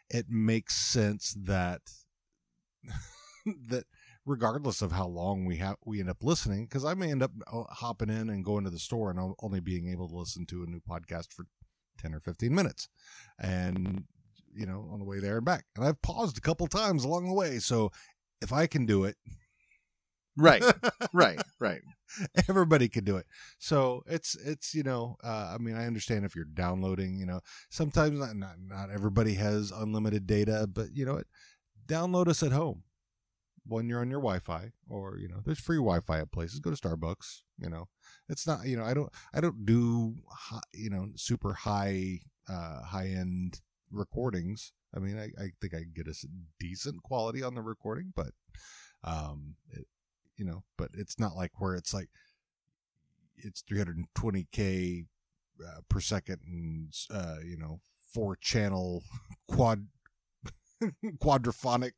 it 0.08 0.26
makes 0.28 0.76
sense 0.76 1.36
that 1.38 1.82
that 3.68 3.84
regardless 4.26 4.82
of 4.82 4.92
how 4.92 5.06
long 5.06 5.46
we 5.46 5.56
have 5.56 5.76
we 5.86 6.00
end 6.00 6.10
up 6.10 6.22
listening, 6.22 6.64
because 6.66 6.84
I 6.84 6.94
may 6.94 7.10
end 7.10 7.22
up 7.22 7.30
uh, 7.50 7.62
hopping 7.70 8.10
in 8.10 8.28
and 8.28 8.44
going 8.44 8.64
to 8.64 8.70
the 8.70 8.78
store 8.78 9.10
and 9.10 9.34
only 9.40 9.60
being 9.60 9.88
able 9.90 10.08
to 10.08 10.16
listen 10.16 10.44
to 10.46 10.62
a 10.62 10.66
new 10.66 10.80
podcast 10.80 11.32
for 11.32 11.46
ten 11.98 12.12
or 12.14 12.20
fifteen 12.20 12.54
minutes, 12.54 12.88
and 13.38 14.04
you 14.54 14.66
know, 14.66 14.88
on 14.92 14.98
the 14.98 15.04
way 15.04 15.20
there 15.20 15.36
and 15.36 15.44
back, 15.46 15.64
and 15.76 15.84
I've 15.84 16.02
paused 16.02 16.36
a 16.36 16.42
couple 16.42 16.66
times 16.66 17.04
along 17.04 17.28
the 17.28 17.34
way, 17.34 17.58
so 17.58 17.90
if 18.42 18.52
I 18.52 18.66
can 18.66 18.84
do 18.86 19.04
it, 19.04 19.16
Right, 20.36 20.62
right, 21.12 21.40
right. 21.60 21.80
everybody 22.48 22.88
can 22.88 23.04
do 23.04 23.16
it. 23.16 23.26
So 23.58 24.02
it's 24.06 24.36
it's 24.36 24.74
you 24.74 24.82
know 24.82 25.16
uh, 25.24 25.54
i 25.54 25.58
mean 25.58 25.76
i 25.76 25.86
understand 25.86 26.24
if 26.24 26.36
you're 26.36 26.44
downloading 26.44 27.18
you 27.18 27.26
know 27.26 27.40
sometimes 27.70 28.18
not, 28.18 28.36
not 28.36 28.56
not 28.60 28.90
everybody 28.90 29.34
has 29.34 29.70
unlimited 29.70 30.26
data 30.26 30.68
but 30.72 30.88
you 30.94 31.04
know 31.04 31.14
what? 31.14 31.26
Download 31.86 32.28
us 32.28 32.42
at 32.42 32.52
home 32.52 32.82
when 33.68 33.88
you're 33.88 34.00
on 34.00 34.10
your 34.10 34.20
wi-fi 34.20 34.70
or 34.88 35.18
you 35.18 35.28
know 35.28 35.40
there's 35.44 35.60
free 35.60 35.76
wi-fi 35.76 36.20
at 36.20 36.32
places 36.32 36.60
go 36.60 36.70
to 36.70 36.76
starbucks 36.76 37.42
you 37.58 37.70
know. 37.70 37.88
It's 38.28 38.46
not 38.46 38.66
you 38.66 38.76
know 38.76 38.84
i 38.84 38.94
don't 38.94 39.10
i 39.34 39.40
don't 39.40 39.64
do 39.64 40.16
hi, 40.30 40.60
you 40.72 40.90
know 40.90 41.08
super 41.14 41.52
high 41.54 42.20
uh 42.48 42.82
high 42.82 43.08
end 43.08 43.60
recordings. 43.90 44.72
I 44.94 44.98
mean 44.98 45.18
i, 45.18 45.42
I 45.42 45.50
think 45.60 45.74
i 45.74 45.80
get 45.94 46.08
a 46.08 46.14
decent 46.58 47.02
quality 47.02 47.42
on 47.42 47.54
the 47.54 47.62
recording 47.62 48.12
but 48.14 48.30
um 49.04 49.56
it, 49.70 49.86
you 50.36 50.44
know 50.44 50.64
but 50.76 50.90
it's 50.94 51.18
not 51.18 51.36
like 51.36 51.52
where 51.60 51.74
it's 51.74 51.94
like 51.94 52.08
it's 53.36 53.62
320k 53.62 55.06
uh, 55.64 55.80
per 55.88 56.00
second 56.00 56.40
and 56.46 56.92
uh 57.10 57.36
you 57.44 57.56
know 57.56 57.80
four 58.12 58.36
channel 58.36 59.02
quad 59.48 59.86
quadraphonic 61.22 61.92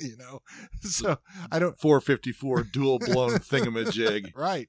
you 0.00 0.16
know 0.16 0.40
so 0.80 1.18
i 1.50 1.58
don't 1.58 1.78
454 1.78 2.64
dual 2.64 2.98
blown 2.98 3.30
thingamajig. 3.38 4.32
right 4.36 4.68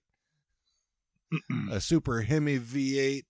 a 1.71 1.79
super 1.81 2.21
hemi 2.21 2.57
v8 2.59 3.23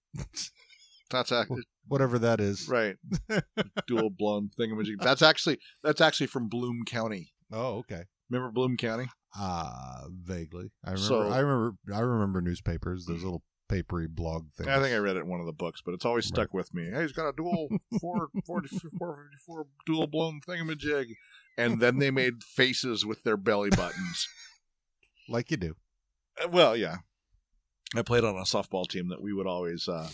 That's 1.10 1.32
actually 1.32 1.64
whatever 1.88 2.20
that 2.20 2.40
is 2.40 2.68
right. 2.70 2.96
dual 3.88 4.10
blown 4.12 4.52
thingamajig. 4.60 5.02
That's 5.02 5.22
actually 5.24 5.58
that's 5.84 6.02
actually 6.02 6.28
from 6.28 6.48
Bloom 6.48 6.84
County. 6.86 7.34
oh 7.52 7.78
okay 7.80 8.04
Remember 8.30 8.52
Bloom 8.52 8.78
County? 8.78 9.08
uh 9.40 10.06
vaguely 10.10 10.72
i 10.84 10.92
remember 10.92 11.08
So- 11.08 11.30
i 11.30 11.40
remember 11.40 11.76
i 11.94 12.00
remember 12.00 12.42
newspapers 12.42 13.06
those 13.06 13.24
little 13.24 13.44
papery 13.68 14.08
blog 14.08 14.48
things 14.58 14.68
I 14.68 14.80
think 14.82 14.96
I 14.96 14.98
read 14.98 15.16
it 15.16 15.20
in 15.20 15.28
one 15.28 15.40
of 15.40 15.46
the 15.46 15.54
books, 15.54 15.80
but 15.86 15.94
it's 15.94 16.04
always 16.04 16.26
stuck 16.26 16.56
with 16.56 16.74
me. 16.74 16.90
Hey, 16.92 17.04
he's 17.04 17.12
got 17.12 17.30
a 17.30 17.34
dual 17.38 17.68
4, 18.02 18.30
454 18.48 19.68
dual 19.86 20.08
blown 20.08 20.42
thingamajig. 20.48 21.14
And 21.60 21.80
then 21.82 22.00
they 22.00 22.12
made 22.12 22.44
faces 22.44 23.06
with 23.06 23.24
their 23.24 23.38
belly 23.38 23.70
buttons. 23.70 24.28
like 25.30 25.52
you 25.52 25.58
do 25.58 25.76
Uh, 26.44 26.48
well, 26.50 26.76
yeah. 26.76 26.98
I 27.96 28.02
played 28.04 28.24
on 28.24 28.36
a 28.36 28.42
softball 28.42 28.88
team 28.88 29.10
that 29.10 29.22
we 29.22 29.34
would 29.34 29.48
always, 29.48 29.88
uh, 29.88 30.10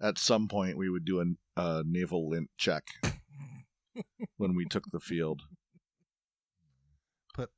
at 0.00 0.18
some 0.18 0.46
point, 0.48 0.76
we 0.78 0.88
would 0.88 1.04
do 1.04 1.20
a, 1.20 1.60
a 1.60 1.82
navel 1.84 2.28
lint 2.30 2.50
check 2.56 2.84
when 4.36 4.54
we 4.54 4.64
took 4.64 4.84
the 4.92 5.00
field. 5.00 5.42
Put- 7.34 7.50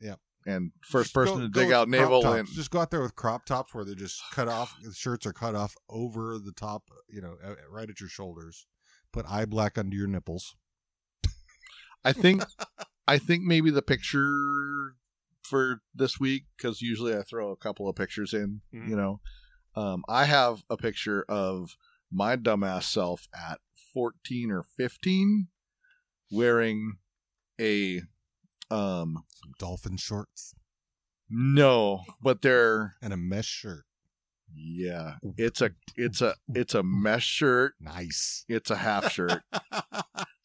yeah. 0.00 0.16
And 0.46 0.72
first 0.82 1.08
Just 1.08 1.14
go- 1.14 1.20
person 1.24 1.42
to 1.42 1.48
go 1.48 1.60
dig 1.62 1.72
out 1.72 1.88
navel 1.88 2.20
lint. 2.20 2.48
Just 2.48 2.70
go 2.70 2.80
out 2.80 2.90
there 2.90 3.02
with 3.02 3.16
crop 3.16 3.44
tops 3.44 3.74
where 3.74 3.84
they're 3.84 3.94
just 3.94 4.22
cut 4.32 4.48
off. 4.48 4.74
The 4.82 4.94
shirts 4.94 5.26
are 5.26 5.32
cut 5.32 5.54
off 5.54 5.74
over 5.88 6.38
the 6.38 6.52
top, 6.52 6.84
you 7.08 7.20
know, 7.20 7.36
uh, 7.44 7.54
right 7.70 7.90
at 7.90 8.00
your 8.00 8.08
shoulders. 8.08 8.66
Put 9.12 9.26
eye 9.28 9.44
black 9.44 9.76
under 9.76 9.96
your 9.96 10.06
nipples. 10.06 10.54
I 12.04 12.12
think, 12.12 12.42
I 13.06 13.18
think 13.18 13.42
maybe 13.44 13.70
the 13.70 13.82
picture 13.82 14.94
for 15.42 15.80
this 15.94 16.18
week, 16.20 16.44
because 16.56 16.80
usually 16.80 17.14
I 17.16 17.22
throw 17.22 17.50
a 17.50 17.56
couple 17.56 17.88
of 17.88 17.96
pictures 17.96 18.32
in, 18.32 18.62
Mhm. 18.72 18.88
you 18.88 18.96
know. 18.96 19.20
Um, 19.74 20.02
I 20.08 20.24
have 20.24 20.64
a 20.70 20.76
picture 20.76 21.24
of 21.28 21.76
my 22.10 22.36
dumbass 22.36 22.84
self 22.84 23.28
at 23.34 23.60
14 23.92 24.50
or 24.50 24.62
15 24.62 25.48
wearing 26.30 26.98
a 27.60 28.02
um 28.70 29.24
Some 29.42 29.52
dolphin 29.58 29.96
shorts 29.96 30.54
no 31.28 32.02
but 32.22 32.40
they're 32.42 32.96
and 33.02 33.12
a 33.12 33.16
mesh 33.16 33.46
shirt. 33.46 33.84
yeah 34.54 35.16
it's 35.36 35.60
a 35.60 35.70
it's 35.96 36.20
a 36.20 36.34
it's 36.54 36.74
a 36.74 36.82
mesh 36.84 37.26
shirt 37.26 37.74
Nice. 37.80 38.44
it's 38.48 38.70
a 38.70 38.76
half 38.76 39.10
shirt 39.12 39.42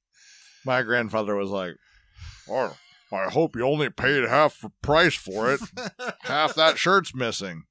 my 0.65 0.81
grandfather 0.81 1.35
was 1.35 1.49
like 1.49 1.75
oh 2.49 2.75
i 3.11 3.29
hope 3.29 3.55
you 3.55 3.65
only 3.65 3.89
paid 3.89 4.27
half 4.27 4.59
the 4.61 4.71
price 4.81 5.15
for 5.15 5.53
it. 5.53 5.61
Half 6.21 6.55
that 6.55 6.77
shirt's 6.77 7.13
missing. 7.15 7.63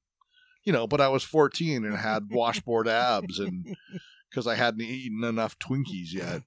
You 0.63 0.73
know 0.73 0.87
but 0.87 1.01
i 1.01 1.07
was 1.07 1.23
14 1.23 1.85
and 1.85 1.95
had 1.97 2.29
washboard 2.31 2.87
abs 2.87 3.37
and 3.39 3.75
because 4.29 4.47
i 4.47 4.55
hadn't 4.55 4.81
eaten 4.81 5.23
enough 5.23 5.59
twinkies 5.59 6.13
yet. 6.13 6.41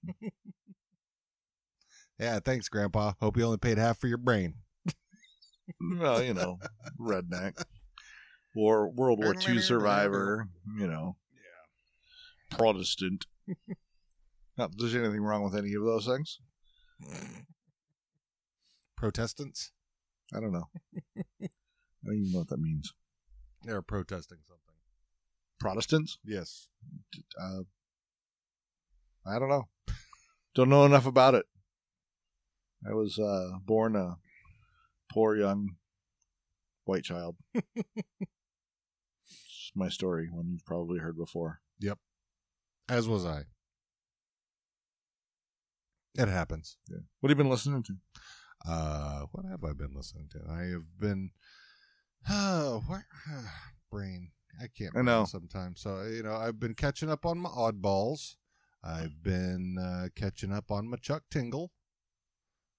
Yeah, 2.19 2.41
thanks, 2.41 2.69
Grandpa. 2.69 3.13
Hope 3.21 3.37
you 3.37 3.45
only 3.45 3.59
paid 3.59 3.79
half 3.79 3.99
for 4.01 4.09
your 4.09 4.19
brain. 4.19 4.55
well 6.01 6.23
you 6.23 6.35
know 6.35 6.59
redneck. 6.99 7.63
Or 8.57 8.91
world 8.91 9.21
war 9.23 9.35
ii 9.49 9.61
survivor 9.61 10.49
you 10.77 10.89
know. 10.89 11.17
Yeah. 12.51 12.57
protestant 12.57 13.27
not 14.59 14.71
there's 14.77 14.94
anything 14.94 15.23
wrong 15.23 15.42
with 15.42 15.55
any 15.57 15.73
of 15.75 15.83
those 15.85 16.07
things 16.07 16.38
Protestants. 18.97 19.71
i 20.35 20.40
don't 20.40 20.53
know 20.53 20.68
i 21.40 21.47
don't 22.05 22.16
even 22.16 22.33
know 22.33 22.38
what 22.40 22.49
that 22.49 22.59
means 22.61 22.92
They're 23.64 23.83
protesting 23.83 24.38
something. 24.47 24.75
Protestants? 25.59 26.18
Yes. 26.25 26.68
Uh, 27.40 27.62
I 29.27 29.38
don't 29.38 29.49
know. 29.49 29.68
Don't 30.55 30.68
know 30.68 30.85
enough 30.85 31.07
about 31.07 31.35
it. 31.35 31.47
I 32.88 32.94
was 32.94 33.18
uh, 33.18 33.59
born 33.66 33.97
a 33.97 34.18
poor 35.12 35.37
young 35.37 35.71
white 36.85 37.03
child. 37.03 37.37
it's 37.55 37.64
my 39.75 39.88
story, 39.88 40.29
one 40.31 40.49
you've 40.49 40.64
probably 40.64 41.01
heard 41.01 41.16
before. 41.16 41.61
Yep. 41.81 41.99
As 42.88 43.09
was 43.09 43.27
I. 43.27 43.42
It 46.14 46.29
happens. 46.29 46.77
Yeah. 46.88 46.99
What 47.21 47.31
have 47.31 47.38
you 47.38 47.44
been 47.44 47.51
listening 47.51 47.83
to? 47.85 47.94
Uh, 48.66 49.27
what 49.33 49.44
have 49.47 49.64
I 49.64 49.73
been 49.73 49.94
listening 49.94 50.29
to? 50.33 50.40
I 50.51 50.64
have 50.64 50.99
been, 50.99 51.31
oh, 52.29 52.83
where, 52.87 53.07
brain. 53.90 54.31
I 54.61 54.66
can't. 54.66 54.97
I 54.97 55.03
know. 55.03 55.25
Sometimes, 55.25 55.81
so 55.81 56.03
you 56.03 56.23
know, 56.23 56.35
I've 56.35 56.59
been 56.59 56.75
catching 56.75 57.11
up 57.11 57.25
on 57.25 57.38
my 57.38 57.51
oddballs. 57.51 58.35
I've 58.83 59.23
been 59.23 59.77
uh, 59.79 60.09
catching 60.16 60.53
up 60.53 60.71
on 60.71 60.88
my 60.88 60.97
Chuck 60.97 61.25
Tingle. 61.31 61.71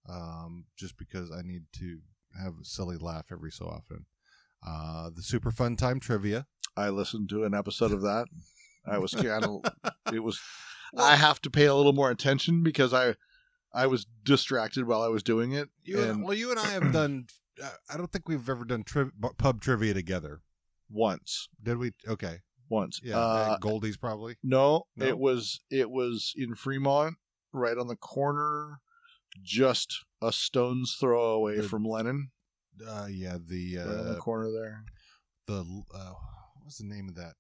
Um, 0.07 0.65
just 0.75 0.97
because 0.97 1.31
I 1.31 1.41
need 1.43 1.63
to 1.73 1.99
have 2.41 2.53
a 2.61 2.65
silly 2.65 2.97
laugh 2.97 3.27
every 3.31 3.51
so 3.51 3.65
often. 3.65 4.05
Uh, 4.65 5.09
the 5.15 5.21
super 5.21 5.51
fun 5.51 5.75
time 5.75 5.99
trivia. 5.99 6.47
I 6.75 6.89
listened 6.89 7.29
to 7.29 7.43
an 7.43 7.53
episode 7.53 7.91
of 7.91 8.01
that. 8.01 8.27
I 8.85 8.97
was 8.97 9.13
kind 9.13 9.45
of. 9.45 9.61
It 10.13 10.23
was. 10.23 10.39
I 10.97 11.15
have 11.15 11.41
to 11.41 11.49
pay 11.49 11.65
a 11.65 11.75
little 11.75 11.93
more 11.93 12.10
attention 12.12 12.63
because 12.63 12.93
I, 12.93 13.15
I 13.73 13.88
was 13.88 14.06
distracted 14.23 14.86
while 14.88 15.02
I 15.02 15.08
was 15.08 15.23
doing 15.23 15.52
it. 15.54 15.69
You 15.84 16.02
and, 16.02 16.23
well, 16.23 16.34
you 16.34 16.52
and 16.52 16.60
I 16.60 16.67
have 16.71 16.91
done. 16.93 17.28
Uh, 17.62 17.69
I 17.89 17.97
don't 17.97 18.12
think 18.12 18.28
we've 18.28 18.49
ever 18.49 18.65
done 18.65 18.84
tri- 18.84 19.10
pub 19.38 19.62
trivia 19.62 19.93
together. 19.93 20.41
once, 20.89 21.49
Did 21.62 21.78
we? 21.78 21.91
Okay. 22.08 22.39
once. 22.69 22.99
Yeah. 23.04 23.17
Uh, 23.19 23.58
Goldie's 23.58 23.97
probably. 23.97 24.38
No, 24.43 24.86
No? 24.95 25.06
it 25.06 25.17
was 25.19 25.60
it 25.69 25.89
was 25.91 26.34
in 26.36 26.56
Fremont, 26.56 27.15
right 27.54 27.78
on 27.78 27.88
the 27.88 27.95
corner, 27.95 28.80
just 29.43 30.06
a 30.21 30.32
stone's 30.32 30.95
throw 30.99 31.21
away 31.32 31.58
The- 31.58 31.63
from 31.63 31.84
Lenin. 31.86 32.30
Uh, 32.88 33.08
yeah. 33.12 33.38
The 33.45 33.78
right 33.78 33.88
on 33.88 34.06
the 34.06 34.12
uh, 34.12 34.15
corner 34.17 34.49
there. 34.52 34.86
the 35.47 35.60
uh, 35.93 36.13
what 36.13 36.65
was 36.65 36.78
the 36.78 36.86
name 36.86 37.10
of 37.10 37.15
that? 37.15 37.34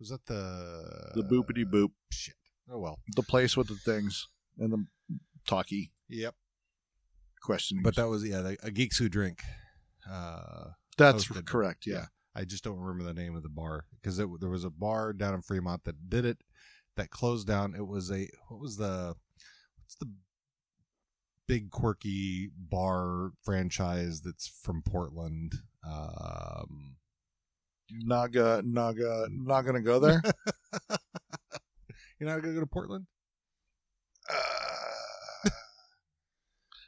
Was 0.00 0.08
that 0.08 0.24
the 0.26 1.12
The 1.14 1.22
boopity 1.22 1.64
boop, 1.64 1.90
Shit. 2.10 2.34
Oh 2.72 2.78
well. 2.78 2.98
the 3.14 3.22
place 3.22 3.56
with 3.56 3.68
the 3.68 3.74
things 3.76 4.26
and 4.58 4.72
the 4.72 4.86
talkie 5.46 5.92
Yep. 6.08 6.34
questioning. 7.42 7.82
But 7.84 7.96
that 7.96 8.08
was 8.08 8.26
yeah, 8.26 8.40
the, 8.40 8.56
a 8.62 8.70
geeks 8.70 8.98
who 8.98 9.08
drink. 9.08 9.42
Uh, 10.10 10.70
that's 10.96 11.26
hosted. 11.26 11.46
correct. 11.46 11.86
Yeah. 11.86 12.06
I 12.34 12.44
just 12.44 12.64
don't 12.64 12.78
remember 12.78 13.04
the 13.04 13.12
name 13.20 13.36
of 13.36 13.42
the 13.42 13.48
bar 13.50 13.84
because 14.00 14.16
there 14.16 14.26
was 14.28 14.64
a 14.64 14.70
bar 14.70 15.12
down 15.12 15.34
in 15.34 15.42
Fremont 15.42 15.84
that 15.84 16.08
did 16.08 16.24
it 16.24 16.38
that 16.96 17.10
closed 17.10 17.46
down. 17.46 17.74
It 17.74 17.86
was 17.86 18.10
a 18.10 18.28
what 18.48 18.60
was 18.60 18.76
the 18.76 19.14
what's 19.82 19.96
the 19.96 20.10
big 21.46 21.70
quirky 21.70 22.50
bar 22.56 23.32
franchise 23.42 24.20
that's 24.22 24.46
from 24.46 24.82
Portland? 24.82 25.54
Um, 25.86 26.96
Naga, 27.92 28.62
Naga, 28.64 29.26
not 29.30 29.62
gonna 29.62 29.80
go 29.80 29.98
there. 29.98 30.22
you're 32.18 32.28
not 32.28 32.40
gonna 32.42 32.54
go 32.54 32.60
to 32.60 32.66
Portland? 32.66 33.06
Uh, 34.28 35.50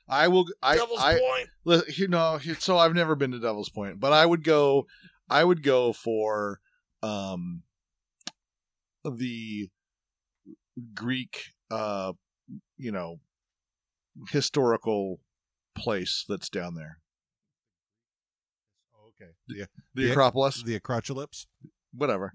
I 0.08 0.28
will. 0.28 0.46
I, 0.62 0.78
I, 0.98 1.18
Point. 1.18 1.48
Li- 1.64 1.94
you 1.94 2.08
know 2.08 2.38
so 2.58 2.76
i've 2.76 2.94
never 2.94 3.14
been 3.14 3.30
to 3.30 3.38
devil's 3.38 3.70
point 3.70 3.98
but 4.00 4.12
i 4.12 4.26
would 4.26 4.44
go 4.44 4.86
i 5.30 5.42
would 5.42 5.62
go 5.62 5.92
for 5.92 6.60
um 7.02 7.62
the 9.04 9.70
greek 10.94 11.52
uh 11.70 12.12
you 12.76 12.92
know 12.92 13.20
historical 14.30 15.20
place 15.74 16.24
that's 16.28 16.48
down 16.48 16.74
there 16.74 16.98
okay. 19.22 19.32
The 19.48 19.66
the 19.94 20.04
The- 20.06 20.10
acropolis 20.12 20.62
the 20.62 20.74
Acropolis. 20.74 21.46
whatever 21.94 22.32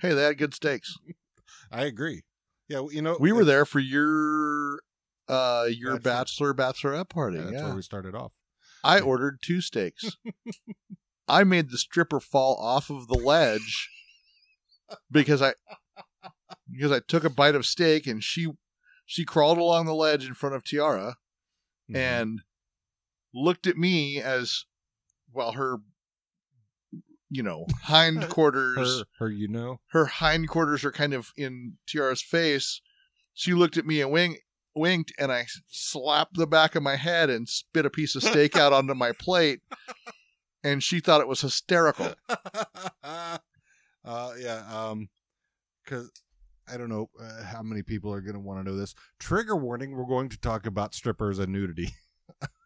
hey 0.00 0.12
they 0.14 0.22
had 0.24 0.38
good 0.38 0.54
steaks 0.54 0.96
I 1.70 1.84
agree. 1.84 2.22
Yeah, 2.68 2.80
well, 2.80 2.92
you 2.92 3.02
know 3.02 3.16
we 3.20 3.32
were 3.32 3.44
there 3.44 3.64
for 3.66 3.78
your 3.80 4.80
uh 5.28 5.66
your 5.68 5.98
Bachelor. 5.98 6.52
bachelor 6.54 6.92
bachelorette 6.94 7.08
party 7.08 7.36
Yeah, 7.38 7.44
yeah, 7.44 7.50
that's 7.50 7.62
where 7.64 7.74
we 7.76 7.82
started 7.82 8.14
off. 8.14 8.32
i 8.84 9.00
ordered 9.00 9.38
two 9.42 9.60
steaks 9.60 10.16
I 11.28 11.44
made 11.44 11.70
the 11.70 11.78
stripper 11.78 12.18
fall 12.20 12.56
off 12.56 12.90
of 12.90 13.06
the 13.06 13.14
ledge 13.14 13.88
because 15.10 15.40
I 15.40 15.54
because 16.70 16.90
I 16.92 17.00
took 17.00 17.24
a 17.24 17.30
bite 17.30 17.54
of 17.54 17.64
steak 17.64 18.06
and 18.06 18.22
she 18.22 18.48
she 19.06 19.24
crawled 19.24 19.58
along 19.58 19.86
the 19.86 19.94
ledge 19.94 20.26
in 20.26 20.34
front 20.34 20.54
of 20.56 20.64
Tiara 20.64 21.16
Mhm. 21.90 21.96
and 21.96 22.40
looked 23.32 23.66
at 23.66 23.76
me 23.76 24.20
as 24.20 24.64
well 25.32 25.52
her 25.52 25.78
you 27.32 27.42
know 27.42 27.66
hindquarters 27.84 28.98
her, 28.98 29.04
her, 29.24 29.30
you 29.30 29.48
know, 29.48 29.80
her 29.88 30.04
hindquarters 30.04 30.84
are 30.84 30.92
kind 30.92 31.14
of 31.14 31.32
in 31.36 31.78
Tiara's 31.86 32.22
face. 32.22 32.80
She 33.32 33.54
looked 33.54 33.78
at 33.78 33.86
me 33.86 34.02
and 34.02 34.12
wink, 34.12 34.40
winked, 34.74 35.12
and 35.18 35.32
I 35.32 35.46
slapped 35.68 36.36
the 36.36 36.46
back 36.46 36.74
of 36.74 36.82
my 36.82 36.96
head 36.96 37.30
and 37.30 37.48
spit 37.48 37.86
a 37.86 37.90
piece 37.90 38.14
of 38.14 38.22
steak 38.22 38.56
out 38.56 38.74
onto 38.74 38.94
my 38.94 39.12
plate. 39.12 39.60
And 40.62 40.82
she 40.82 41.00
thought 41.00 41.22
it 41.22 41.26
was 41.28 41.40
hysterical. 41.40 42.12
uh, 43.02 43.38
yeah, 44.38 44.62
um, 44.70 45.08
because 45.82 46.10
I 46.68 46.76
don't 46.76 46.90
know 46.90 47.08
uh, 47.20 47.44
how 47.44 47.62
many 47.62 47.82
people 47.82 48.12
are 48.12 48.20
going 48.20 48.34
to 48.34 48.40
want 48.40 48.64
to 48.64 48.70
know 48.70 48.76
this. 48.76 48.94
Trigger 49.18 49.56
warning: 49.56 49.96
We're 49.96 50.04
going 50.04 50.28
to 50.28 50.38
talk 50.38 50.66
about 50.66 50.94
strippers 50.94 51.38
and 51.38 51.50
nudity 51.50 51.94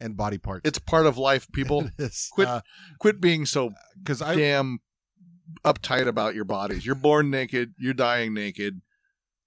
and 0.00 0.16
body 0.16 0.38
parts. 0.38 0.62
It's 0.68 0.78
part 0.78 1.06
of 1.06 1.16
life, 1.18 1.46
people. 1.52 1.88
Quit- 2.32 2.48
Uh, 2.48 2.60
Quit 2.98 3.20
being 3.20 3.46
so 3.46 3.72
because 3.98 4.20
I 4.22 4.34
damn 4.34 4.80
uptight 5.64 6.06
about 6.06 6.34
your 6.34 6.44
bodies. 6.44 6.84
You're 6.86 6.94
born 6.94 7.30
naked. 7.30 7.74
You're 7.78 7.94
dying 7.94 8.34
naked. 8.34 8.80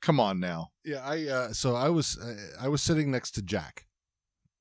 Come 0.02 0.20
on 0.20 0.40
now. 0.40 0.70
yeah 0.84 1.00
I 1.04 1.28
uh, 1.28 1.54
so 1.54 1.76
I 1.76 1.90
was 1.90 2.18
uh, 2.20 2.36
I 2.64 2.68
was 2.68 2.82
sitting 2.82 3.10
next 3.12 3.32
to 3.32 3.42
Jack. 3.42 3.86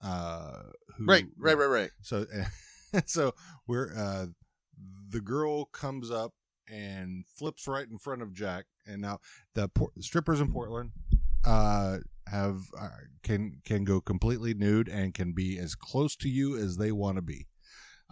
Uh, 0.02 0.62
who, 0.96 1.06
Right, 1.06 1.24
right, 1.38 1.56
right, 1.56 1.66
right. 1.66 1.90
So, 2.02 2.26
so 3.06 3.34
we're 3.66 3.92
uh, 3.96 4.26
the 5.08 5.20
girl 5.20 5.64
comes 5.66 6.10
up 6.10 6.32
and 6.70 7.24
flips 7.26 7.66
right 7.66 7.86
in 7.90 7.98
front 7.98 8.22
of 8.22 8.32
Jack, 8.32 8.66
and 8.86 9.02
now 9.02 9.18
the 9.54 9.68
por- 9.68 9.92
strippers 10.00 10.40
in 10.40 10.50
Portland 10.52 10.92
uh, 11.44 11.98
have 12.26 12.62
uh, 12.78 12.88
can 13.22 13.60
can 13.64 13.84
go 13.84 14.00
completely 14.00 14.54
nude 14.54 14.88
and 14.88 15.14
can 15.14 15.32
be 15.32 15.58
as 15.58 15.74
close 15.74 16.16
to 16.16 16.28
you 16.28 16.56
as 16.56 16.76
they 16.76 16.92
want 16.92 17.16
to 17.16 17.22
be. 17.22 17.46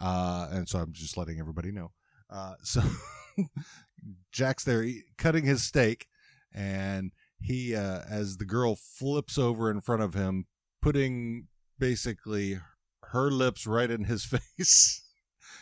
Uh, 0.00 0.48
and 0.50 0.68
so 0.68 0.78
I'm 0.78 0.92
just 0.92 1.16
letting 1.16 1.38
everybody 1.38 1.70
know. 1.70 1.92
Uh, 2.30 2.54
so 2.62 2.82
Jack's 4.32 4.64
there 4.64 4.86
cutting 5.18 5.44
his 5.44 5.62
steak, 5.62 6.06
and 6.52 7.12
he, 7.40 7.74
uh, 7.74 8.00
as 8.08 8.36
the 8.36 8.44
girl 8.44 8.76
flips 8.76 9.38
over 9.38 9.70
in 9.70 9.80
front 9.80 10.02
of 10.02 10.14
him, 10.14 10.46
putting 10.80 11.48
basically 11.78 12.58
her 13.04 13.30
lips 13.30 13.66
right 13.66 13.90
in 13.90 14.04
his 14.04 14.24
face. 14.58 15.02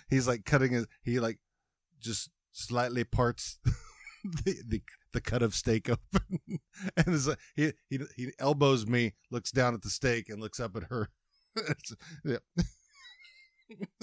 He's 0.08 0.28
like 0.28 0.44
cutting 0.44 0.72
his. 0.72 0.86
He 1.02 1.20
like 1.20 1.38
just 2.00 2.30
slightly 2.52 3.04
parts 3.04 3.58
the 4.24 4.62
the, 4.66 4.82
the 5.12 5.20
cut 5.20 5.42
of 5.42 5.54
steak 5.54 5.88
open, 5.90 6.40
and 6.96 7.26
like, 7.26 7.38
he 7.56 7.72
he 7.88 8.00
he 8.16 8.32
elbows 8.38 8.86
me, 8.86 9.14
looks 9.30 9.50
down 9.50 9.74
at 9.74 9.82
the 9.82 9.90
steak, 9.90 10.28
and 10.28 10.40
looks 10.40 10.60
up 10.60 10.76
at 10.76 10.84
her. 10.84 11.10
Yeah. 12.24 12.36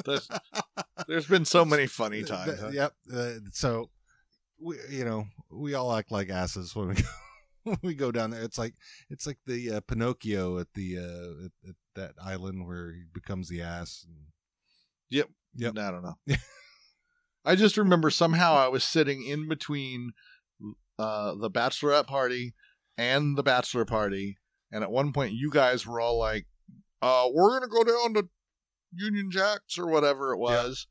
There's, 0.06 0.30
there's 1.08 1.28
been 1.28 1.46
so 1.46 1.66
many 1.66 1.88
funny 1.88 2.24
times. 2.24 2.60
huh? 2.60 2.70
Yep. 2.74 2.94
Uh, 3.14 3.32
so 3.52 3.90
we, 4.60 4.78
you 4.90 5.04
know, 5.06 5.26
we 5.52 5.74
all 5.74 5.94
act 5.94 6.12
like 6.12 6.30
asses 6.30 6.76
when 6.76 6.90
we 6.90 6.96
go, 6.96 7.04
when 7.64 7.78
we 7.84 7.94
go 7.94 8.12
down 8.12 8.32
there. 8.32 8.44
It's 8.44 8.58
like 8.58 8.76
it's 9.10 9.28
like 9.28 9.40
the 9.46 9.72
uh, 9.72 9.80
Pinocchio 9.82 10.60
at 10.60 10.68
the 10.74 10.98
uh, 10.98 11.46
at, 11.46 11.70
at 11.70 11.76
that 11.96 12.14
island 12.24 12.66
where 12.68 12.92
he 12.94 13.04
becomes 13.14 13.50
the 13.50 13.62
ass. 13.62 14.06
And, 14.08 14.16
Yep. 15.10 15.78
I 15.78 15.92
don't 15.92 16.04
know. 16.04 16.36
I 17.44 17.56
just 17.56 17.78
remember 17.78 18.10
somehow 18.10 18.54
I 18.56 18.68
was 18.68 18.84
sitting 18.84 19.26
in 19.26 19.48
between 19.48 20.12
uh, 21.00 21.36
the 21.36 21.50
bachelorette 21.50 22.08
party 22.08 22.54
and 22.98 23.38
the 23.38 23.44
bachelor 23.44 23.86
party, 23.86 24.38
and 24.72 24.84
at 24.84 24.92
one 24.92 25.14
point 25.14 25.34
you 25.34 25.50
guys 25.52 25.86
were 25.86 26.00
all 26.00 26.18
like, 26.18 26.48
uh, 27.02 27.28
"We're 27.32 27.60
gonna 27.60 27.72
go 27.72 27.84
down 27.84 28.14
to 28.16 28.30
Union 28.94 29.30
Jacks 29.32 29.78
or 29.78 29.88
whatever 29.88 30.34
it 30.34 30.38
was," 30.38 30.88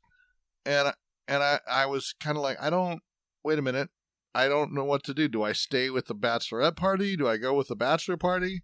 and 0.65 0.93
and 1.27 1.43
I 1.43 1.59
I 1.69 1.85
was 1.85 2.13
kind 2.19 2.37
of 2.37 2.43
like, 2.43 2.57
I 2.61 2.69
don't 2.69 3.01
wait 3.43 3.59
a 3.59 3.63
minute. 3.63 3.89
I 4.33 4.47
don't 4.47 4.73
know 4.73 4.83
what 4.83 5.03
to 5.05 5.13
do. 5.13 5.27
Do 5.27 5.43
I 5.43 5.51
stay 5.53 5.89
with 5.89 6.05
the 6.05 6.15
bachelorette 6.15 6.75
party? 6.75 7.17
Do 7.17 7.27
I 7.27 7.37
go 7.37 7.53
with 7.53 7.69
the 7.69 7.75
bachelor 7.75 8.17
party? 8.17 8.63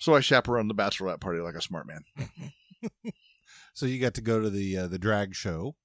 So 0.00 0.14
I 0.14 0.20
chaperoned 0.20 0.70
the 0.70 0.74
bachelorette 0.74 1.20
party 1.20 1.40
like 1.40 1.54
a 1.54 1.62
smart 1.62 1.86
man. 1.86 2.30
So 3.78 3.86
you 3.86 4.00
got 4.00 4.14
to 4.14 4.20
go 4.20 4.40
to 4.40 4.50
the 4.50 4.76
uh, 4.76 4.86
the 4.88 4.98
drag 4.98 5.36
show. 5.36 5.76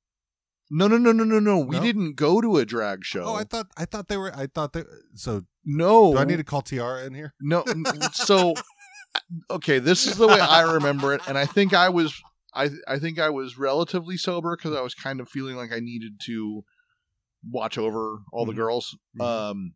No, 0.76 0.88
no, 0.88 0.98
no, 0.98 1.12
no, 1.12 1.24
no, 1.24 1.38
no. 1.40 1.60
We 1.60 1.80
didn't 1.80 2.16
go 2.16 2.42
to 2.42 2.58
a 2.58 2.66
drag 2.66 3.06
show. 3.06 3.26
Oh, 3.26 3.36
I 3.36 3.44
thought 3.44 3.68
I 3.78 3.86
thought 3.86 4.08
they 4.08 4.18
were. 4.18 4.36
I 4.36 4.48
thought 4.48 4.74
they. 4.74 4.84
So 5.14 5.44
no. 5.64 6.14
do 6.14 6.18
I 6.18 6.24
need 6.24 6.38
to 6.38 6.44
call 6.44 6.64
Tiara 6.64 7.06
in 7.06 7.14
here? 7.14 7.36
No, 7.40 7.62
n- 7.62 7.86
so 8.14 8.56
okay, 9.52 9.78
this 9.78 10.08
is 10.08 10.18
the 10.18 10.28
way 10.28 10.40
I 10.40 10.62
remember 10.74 11.14
it, 11.14 11.22
and 11.28 11.38
I 11.38 11.46
think 11.46 11.76
I 11.76 11.90
was, 11.90 12.20
I 12.56 12.72
I 12.88 12.98
think 12.98 13.20
I 13.20 13.30
was 13.30 13.56
relatively 13.56 14.18
sober 14.18 14.56
because 14.58 14.76
I 14.76 14.82
was 14.82 14.96
kind 14.96 15.22
of 15.22 15.30
feeling 15.30 15.56
like 15.56 15.72
I 15.72 15.80
needed 15.80 16.14
to 16.26 16.64
watch 17.48 17.78
over 17.78 18.22
all 18.32 18.46
the 18.46 18.54
Mhm. 18.54 18.56
girls. 18.56 18.98
Mhm. 19.20 19.24
Um, 19.24 19.76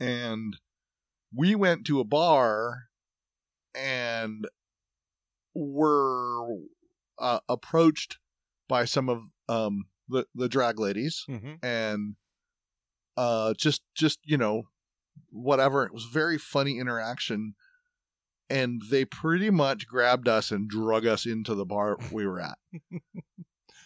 and 0.00 0.56
we 1.34 1.54
went 1.54 1.84
to 1.88 2.00
a 2.00 2.04
bar, 2.04 2.84
and 3.74 4.48
were 5.54 6.46
uh, 7.18 7.40
approached 7.50 8.16
by 8.66 8.86
some 8.86 9.10
of 9.10 9.24
um 9.48 9.84
the 10.08 10.26
the 10.34 10.48
drag 10.48 10.78
ladies 10.78 11.24
Mm-hmm. 11.28 11.54
and 11.62 12.16
uh 13.16 13.54
just 13.58 13.82
just 13.94 14.18
you 14.24 14.36
know 14.38 14.64
whatever 15.30 15.84
it 15.84 15.92
was 15.92 16.04
very 16.04 16.38
funny 16.38 16.78
interaction 16.78 17.54
and 18.50 18.82
they 18.90 19.04
pretty 19.04 19.50
much 19.50 19.86
grabbed 19.86 20.28
us 20.28 20.50
and 20.50 20.68
drug 20.68 21.06
us 21.06 21.26
into 21.26 21.54
the 21.54 21.64
bar 21.66 21.96
we 22.12 22.26
were 22.26 22.40
at 22.40 22.58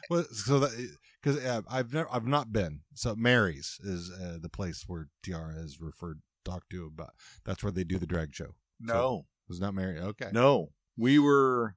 Well, 0.09 0.25
so 0.31 0.61
that 0.61 0.97
because 1.21 1.45
uh, 1.45 1.63
I've 1.69 1.93
never 1.93 2.09
I've 2.13 2.27
not 2.29 2.53
been. 2.53 2.83
So 2.95 3.17
Mary's 3.17 3.81
is 3.83 4.09
uh, 4.13 4.39
the 4.41 4.49
place 4.49 4.85
where 4.87 5.09
Tiara 5.25 5.53
has 5.55 5.81
referred 5.81 6.21
talked 6.45 6.71
to 6.71 6.87
about. 6.87 7.11
That's 7.45 7.65
where 7.65 7.73
they 7.73 7.83
do 7.83 7.99
the 7.99 8.07
drag 8.07 8.33
show. 8.33 8.55
no 8.79 9.27
It 9.47 9.49
was 9.51 9.61
not 9.61 9.75
Mary. 9.75 9.99
Okay. 9.99 10.29
no 10.33 10.69
we 10.97 11.19
were 11.19 11.75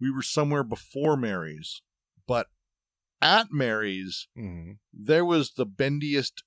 we 0.00 0.08
were 0.12 0.22
somewhere 0.22 0.62
before 0.62 1.16
mary's 1.16 1.82
but 2.28 2.46
at 3.22 3.50
mary's 3.50 4.28
hmm 4.34 4.72
there 4.92 5.24
was 5.24 5.52
the 5.52 5.66
bendiest 5.66 6.42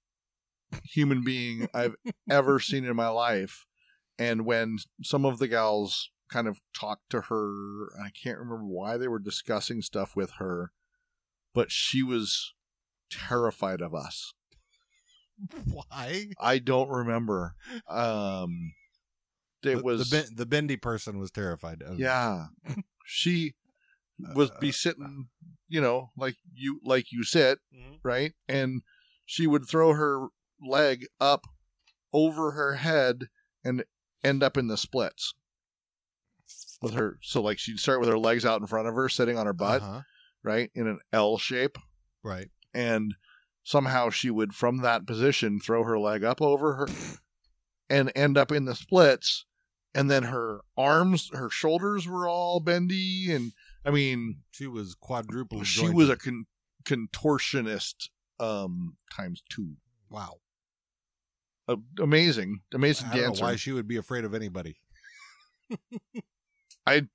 human 0.84 1.24
being 1.24 1.68
I've 1.74 1.96
ever 2.30 2.60
seen 2.60 2.86
in 2.86 2.96
my 2.96 3.10
life. 3.10 3.66
And 4.18 4.46
when 4.46 4.78
some 5.04 5.26
of 5.26 5.40
the 5.40 5.48
gals 5.48 6.10
kind 6.30 6.48
of 6.48 6.60
talked 6.74 7.10
to 7.12 7.22
her, 7.22 7.88
I 8.04 8.10
can't 8.10 8.38
remember 8.38 8.66
why 8.66 8.98
they 8.98 9.08
were 9.08 9.20
discussing 9.20 9.82
stuff 9.82 10.16
with 10.16 10.32
her, 10.40 10.72
but 11.54 11.72
she 11.72 12.04
was 12.04 12.54
terrified 13.10 13.82
of 13.82 13.96
us. 13.96 14.34
Why? 15.66 16.32
I 16.40 16.60
don't 16.60 16.90
remember. 16.90 17.56
Um, 17.88 18.74
it 19.64 19.78
the, 19.78 19.82
was 19.82 20.10
the, 20.10 20.18
ben, 20.18 20.26
the 20.36 20.46
bendy 20.46 20.76
person 20.76 21.18
was 21.18 21.32
terrified 21.32 21.82
of. 21.82 22.00
yeah. 22.00 22.48
She 23.12 23.56
was 24.36 24.52
be 24.60 24.72
sitting, 24.72 25.30
you 25.68 25.82
know, 25.82 26.12
like 26.18 26.36
you 26.54 26.80
like 26.84 27.12
you 27.12 27.24
sit, 27.24 27.60
Mhm. 27.74 28.00
right? 28.04 28.34
And 28.48 28.82
she 29.26 29.48
would 29.48 29.66
throw 29.68 29.94
her 29.94 30.28
leg 30.62 31.06
up 31.20 31.46
over 32.12 32.52
her 32.52 32.76
head 32.76 33.30
and 33.64 33.84
end 34.24 34.44
up 34.44 34.58
in 34.58 34.68
the 34.68 34.78
splits 34.78 35.34
with 36.82 36.94
her. 36.94 37.20
So, 37.22 37.42
like, 37.42 37.60
she'd 37.60 37.80
start 37.80 38.00
with 38.00 38.10
her 38.10 38.18
legs 38.18 38.46
out 38.46 38.62
in 38.62 38.68
front 38.68 38.88
of 38.88 38.96
her, 38.96 39.08
sitting 39.10 39.38
on 39.38 39.46
her 39.46 39.54
butt, 39.54 39.82
Uh-huh. 39.82 40.02
right, 40.44 40.72
in 40.74 40.88
an 40.88 41.00
L 41.14 41.38
shape. 41.38 41.78
Right. 42.24 42.50
And 42.74 43.16
somehow 43.64 44.10
she 44.10 44.30
would, 44.30 44.54
from 44.56 44.78
that 44.78 45.06
position, 45.06 45.60
throw 45.60 45.84
her 45.84 46.00
leg 46.00 46.24
up 46.24 46.42
over 46.42 46.74
her 46.76 46.88
and 47.90 48.12
end 48.16 48.38
up 48.38 48.52
in 48.52 48.66
the 48.66 48.76
splits. 48.76 49.46
And 49.94 50.10
then 50.10 50.24
her 50.24 50.62
arms, 50.78 51.30
her 51.34 51.50
shoulders 51.50 52.08
were 52.08 52.28
all 52.28 52.60
bendy. 52.60 53.32
And 53.32 53.54
I 53.86 53.92
mean, 53.92 54.40
She 54.52 54.68
was 54.68 54.96
quadruple. 54.96 55.64
she 55.64 55.82
jointed. 55.82 55.96
was 55.96 56.10
a 56.10 56.16
con- 56.18 56.46
contortionist 56.84 58.10
um 58.40 58.96
times 59.16 59.44
two 59.50 59.76
wow. 60.10 60.36
uh, 61.68 61.76
amazing 62.00 62.62
amazing 62.74 63.08
I 63.08 63.16
don't 63.16 63.22
dancer 63.24 63.42
know 63.42 63.48
why 63.50 63.56
she 63.58 63.72
would 63.74 63.88
be 63.88 63.98
afraid 63.98 64.24
of 64.24 64.34
anybody. 64.34 64.80
I- 66.86 67.08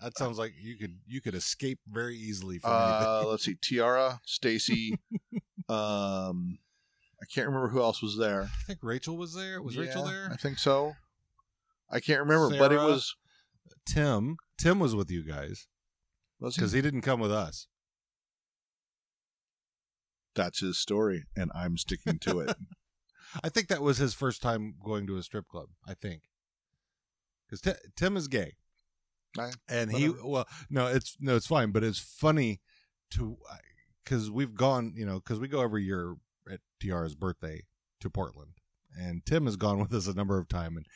That 0.00 0.16
sounds 0.16 0.38
like 0.38 0.54
you 0.60 0.76
could 0.76 0.98
you 1.06 1.20
could 1.20 1.34
escape 1.34 1.78
very 1.88 2.16
easily 2.16 2.58
from 2.58 2.70
uh 2.72 3.24
let's 3.26 3.44
see 3.44 3.56
tiara 3.60 4.20
stacy 4.24 4.96
um 5.68 6.58
i 7.20 7.26
can't 7.32 7.46
remember 7.48 7.68
who 7.68 7.80
else 7.82 8.00
was 8.00 8.16
there 8.16 8.42
I 8.44 8.62
think 8.66 8.78
Rachel 8.82 9.16
was 9.16 9.34
there. 9.34 9.60
Was 9.60 9.76
Rachel 9.76 10.04
there? 10.04 10.30
i 10.32 10.36
think 10.36 10.58
so 10.58 10.94
i 11.90 11.98
can't 12.00 12.20
remember 12.20 12.56
but 12.58 12.72
it 12.72 12.76
was 12.78 13.14
Tim. 13.88 14.36
Tim 14.58 14.78
was 14.78 14.94
with 14.94 15.10
you 15.10 15.22
guys 15.24 15.66
because 16.56 16.72
he 16.72 16.80
didn't 16.82 17.02
come 17.02 17.20
with 17.20 17.32
us. 17.32 17.66
that's 20.34 20.60
his 20.60 20.78
story 20.78 21.24
and 21.36 21.50
i'm 21.54 21.76
sticking 21.76 22.18
to 22.18 22.40
it 22.40 22.56
I 23.44 23.50
think 23.50 23.68
that 23.68 23.82
was 23.82 23.98
his 23.98 24.14
first 24.14 24.40
time 24.40 24.74
going 24.82 25.06
to 25.06 25.18
a 25.18 25.22
strip 25.22 25.48
club. 25.48 25.66
I 25.86 25.92
think 25.92 26.22
because 27.46 27.60
Ti- 27.60 27.88
Tim 27.94 28.16
is 28.16 28.26
gay, 28.26 28.54
I- 29.38 29.52
and 29.68 29.92
he 29.92 30.08
well 30.24 30.46
no 30.70 30.86
it's 30.86 31.14
no 31.20 31.36
it's 31.36 31.46
fine, 31.46 31.70
but 31.70 31.84
it's 31.84 31.98
funny 31.98 32.62
to 33.10 33.36
because 34.02 34.30
we've 34.30 34.54
gone 34.54 34.94
you 34.96 35.04
know 35.04 35.16
because 35.20 35.38
we 35.40 35.46
go 35.46 35.60
every 35.60 35.84
year 35.84 36.14
at 36.50 36.60
Tiara's 36.82 37.14
birthday 37.14 37.64
to 38.00 38.08
Portland, 38.08 38.52
and 38.98 39.26
Tim 39.26 39.44
has 39.44 39.56
gone 39.56 39.78
with 39.78 39.92
us 39.92 40.06
a 40.06 40.14
number 40.14 40.38
of 40.38 40.48
times, 40.48 40.78
and 40.78 40.86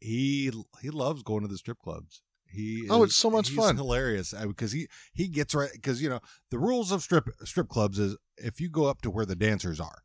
he 0.00 0.50
he 0.80 0.88
loves 0.88 1.22
going 1.22 1.42
to 1.42 1.48
the 1.48 1.58
strip 1.58 1.80
clubs. 1.80 2.22
He 2.54 2.86
Oh, 2.88 3.02
is- 3.02 3.10
it's 3.10 3.16
so 3.16 3.30
much 3.30 3.48
he's 3.48 3.56
fun. 3.58 3.76
hilarious 3.76 4.32
because 4.46 4.72
he 4.72 4.88
he 5.12 5.28
gets 5.28 5.54
right 5.54 5.70
because 5.72 6.00
you 6.02 6.08
know 6.08 6.20
the 6.50 6.58
rules 6.58 6.92
of 6.92 7.02
strip 7.02 7.28
strip 7.44 7.68
clubs 7.68 7.98
is 7.98 8.16
if 8.36 8.60
you 8.60 8.68
go 8.68 8.86
up 8.86 9.02
to 9.02 9.10
where 9.10 9.26
the 9.26 9.36
dancers 9.36 9.80
are, 9.80 10.02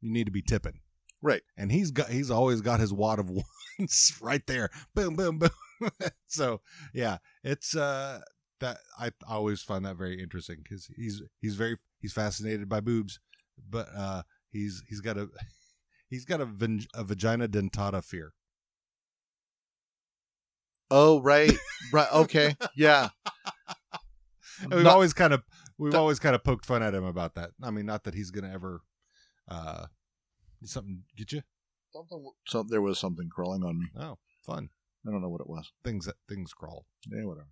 you 0.00 0.10
need 0.12 0.24
to 0.24 0.32
be 0.32 0.42
tipping. 0.42 0.80
Right. 1.22 1.42
And 1.56 1.72
he's 1.72 1.90
got 1.90 2.08
he's 2.10 2.30
always 2.30 2.60
got 2.60 2.80
his 2.80 2.92
wad 2.92 3.18
of 3.18 3.30
ones 3.78 4.18
right 4.20 4.46
there. 4.46 4.70
Boom 4.94 5.14
boom 5.16 5.38
boom. 5.38 5.50
So 6.26 6.60
yeah 6.92 7.18
it's 7.42 7.74
uh 7.76 8.20
that 8.60 8.78
i 8.98 9.10
always 9.28 9.60
find 9.62 9.84
that 9.84 9.96
very 9.96 10.22
interesting 10.22 10.58
because 10.62 10.88
he's 10.96 11.20
he's 11.40 11.56
very 11.56 11.76
he's 12.00 12.12
fascinated 12.12 12.68
by 12.68 12.80
boobs 12.80 13.18
but 13.68 13.88
uh 13.94 14.22
he's 14.50 14.82
he's 14.88 15.00
got 15.00 15.18
a 15.18 15.28
he's 16.08 16.24
got 16.24 16.40
a, 16.40 16.48
a 16.94 17.04
vagina 17.04 17.48
dentata 17.48 18.02
fear 18.02 18.32
oh 20.90 21.20
right. 21.20 21.52
Right. 21.92 22.12
Okay. 22.12 22.56
Yeah. 22.76 23.08
And 24.62 24.72
we've 24.72 24.84
Not- 24.84 24.92
always 24.94 25.12
kind 25.12 25.32
of 25.34 25.42
we've 25.78 25.92
that- 25.92 25.98
always 25.98 26.20
kind 26.20 26.34
of 26.36 26.44
poked 26.44 26.64
fun 26.64 26.82
at 26.82 26.94
him 26.94 27.04
about 27.04 27.34
that. 27.34 27.50
I 27.62 27.70
mean 27.70 27.86
not 27.86 28.04
that 28.04 28.14
he's 28.14 28.30
gonna 28.30 28.52
ever 28.54 28.82
uh 29.48 29.86
something 30.64 31.02
get 31.16 31.32
you? 31.32 31.42
Something 31.92 32.30
so 32.46 32.62
there 32.62 32.80
was 32.80 32.98
something 32.98 33.28
crawling 33.28 33.64
on 33.64 33.78
me. 33.80 33.86
Oh 33.98 34.18
fun. 34.46 34.70
I 35.06 35.10
don't 35.10 35.20
know 35.22 35.28
what 35.28 35.40
it 35.40 35.48
was. 35.50 35.72
Things 35.84 36.06
that 36.06 36.14
things 36.28 36.52
crawl. 36.54 36.86
Yeah, 37.10 37.24
whatever. 37.24 37.48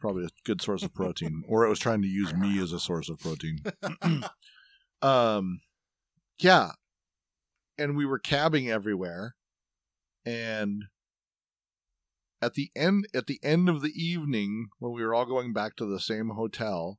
Probably 0.00 0.24
a 0.24 0.28
good 0.44 0.60
source 0.60 0.82
of 0.82 0.94
protein, 0.94 1.42
or 1.46 1.64
it 1.64 1.68
was 1.68 1.78
trying 1.78 2.02
to 2.02 2.08
use 2.08 2.34
me 2.34 2.58
as 2.60 2.72
a 2.72 2.80
source 2.80 3.08
of 3.08 3.18
protein. 3.18 3.60
um, 5.02 5.60
yeah, 6.38 6.70
and 7.78 7.96
we 7.96 8.04
were 8.06 8.18
cabbing 8.18 8.70
everywhere, 8.70 9.36
and 10.24 10.84
at 12.42 12.54
the 12.54 12.70
end 12.74 13.06
at 13.14 13.26
the 13.26 13.38
end 13.42 13.68
of 13.68 13.82
the 13.82 13.92
evening, 13.94 14.68
when 14.78 14.92
we 14.92 15.04
were 15.04 15.14
all 15.14 15.26
going 15.26 15.52
back 15.52 15.76
to 15.76 15.86
the 15.86 16.00
same 16.00 16.30
hotel, 16.30 16.98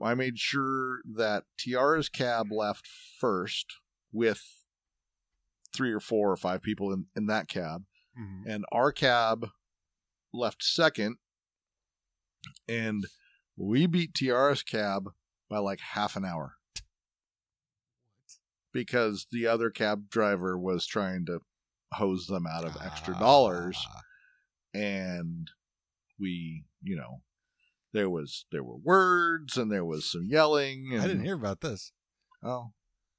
I 0.00 0.14
made 0.14 0.38
sure 0.38 1.00
that 1.16 1.44
Tiara's 1.58 2.08
cab 2.08 2.52
left 2.52 2.86
first 3.18 3.76
with 4.12 4.42
three 5.74 5.92
or 5.92 6.00
four 6.00 6.30
or 6.30 6.36
five 6.36 6.62
people 6.62 6.92
in, 6.92 7.06
in 7.16 7.26
that 7.26 7.48
cab. 7.48 7.84
Mhm. 8.18 8.44
and 8.46 8.64
our 8.72 8.92
cab 8.92 9.48
left 10.32 10.62
second. 10.62 11.16
And 12.66 13.04
we 13.58 13.86
beat 13.86 14.14
Tiara's 14.14 14.62
cab 14.62 15.10
by 15.50 15.58
like 15.58 15.80
half 15.80 16.16
an 16.16 16.24
hour. 16.24 16.54
Because 18.72 19.26
the 19.30 19.46
other 19.46 19.70
cab 19.70 20.10
driver 20.10 20.58
was 20.58 20.86
trying 20.86 21.24
to 21.26 21.40
hose 21.92 22.26
them 22.26 22.46
out 22.46 22.64
of 22.64 22.76
extra 22.84 23.14
dollars 23.14 23.78
Ah. 23.88 24.00
and 24.74 25.50
we 26.18 26.64
you 26.82 26.96
know 26.96 27.22
there 27.92 28.10
was 28.10 28.44
there 28.52 28.64
were 28.64 28.76
words 28.76 29.56
and 29.56 29.70
there 29.70 29.84
was 29.84 30.10
some 30.10 30.26
yelling 30.28 30.88
and, 30.92 31.02
I 31.02 31.06
didn't 31.06 31.24
hear 31.24 31.36
about 31.36 31.60
this. 31.60 31.92
oh 32.42 32.72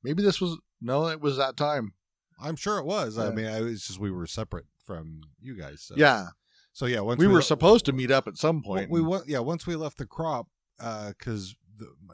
maybe 0.04 0.22
this 0.22 0.40
was 0.42 0.58
no 0.82 1.08
it 1.08 1.22
was 1.22 1.38
that 1.38 1.58
time 1.58 1.94
I'm 2.40 2.56
sure 2.56 2.78
it 2.78 2.86
was. 2.86 3.18
I 3.18 3.32
mean, 3.32 3.48
I 3.48 3.62
was 3.62 3.82
just 3.88 4.00
we 4.00 4.12
were 4.12 4.28
separate 4.28 4.68
from 4.86 5.22
you 5.42 5.58
guys. 5.58 5.82
So. 5.82 5.96
yeah 5.98 6.28
So 6.72 6.86
yeah, 6.86 7.00
once 7.00 7.20
we 7.20 7.26
were 7.26 7.38
le- 7.38 7.42
supposed 7.42 7.86
to 7.86 7.94
meet 7.94 8.12
up 8.12 8.28
at 8.28 8.38
some 8.38 8.62
point 8.62 8.92
we 8.92 9.02
went. 9.02 9.28
Yeah, 9.28 9.40
once 9.40 9.66
we 9.66 9.76
left 9.76 9.98
the 9.98 10.06
crop, 10.06 10.46
because 10.78 11.56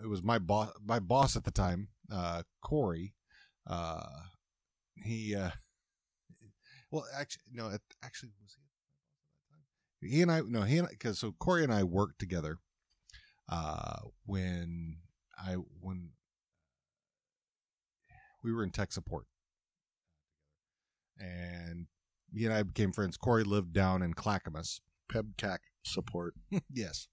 it 0.02 0.08
was 0.08 0.24
my 0.24 0.40
boss. 0.40 0.72
My 0.82 1.00
boss 1.00 1.36
at 1.36 1.44
the 1.44 1.52
time, 1.52 1.90
uh, 2.10 2.44
Corey. 2.62 3.16
Uh, 3.68 4.06
he. 4.96 5.36
Well, 6.94 7.08
actually, 7.18 7.42
no. 7.52 7.70
It, 7.70 7.82
actually, 8.04 8.34
was 8.40 8.56
he? 10.00 10.16
he 10.16 10.22
and 10.22 10.32
I 10.32 10.42
no 10.42 10.62
he 10.62 10.78
and 10.78 10.88
because 10.88 11.18
so 11.18 11.32
Corey 11.32 11.64
and 11.64 11.74
I 11.74 11.84
worked 11.84 12.20
together 12.20 12.58
uh 13.50 14.00
when 14.28 14.98
I 15.36 15.54
when 15.54 16.10
we 18.44 18.54
were 18.54 18.64
in 18.64 18.70
tech 18.70 18.92
support 18.92 19.26
and 21.18 21.88
he 22.32 22.46
and 22.46 22.54
I 22.54 22.62
became 22.62 22.92
friends. 22.92 23.18
Corey 23.18 23.44
lived 23.44 23.74
down 23.74 24.04
in 24.04 24.14
Clackamas. 24.14 24.80
PEBKAC 25.12 25.58
support. 25.84 26.36
yes. 26.70 27.08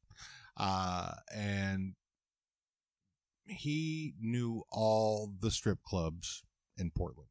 Uh 0.59 1.13
and 1.35 1.95
he 3.47 4.13
knew 4.21 4.63
all 4.71 5.33
the 5.41 5.51
strip 5.51 5.83
clubs 5.83 6.43
in 6.77 6.91
Portland 6.91 7.31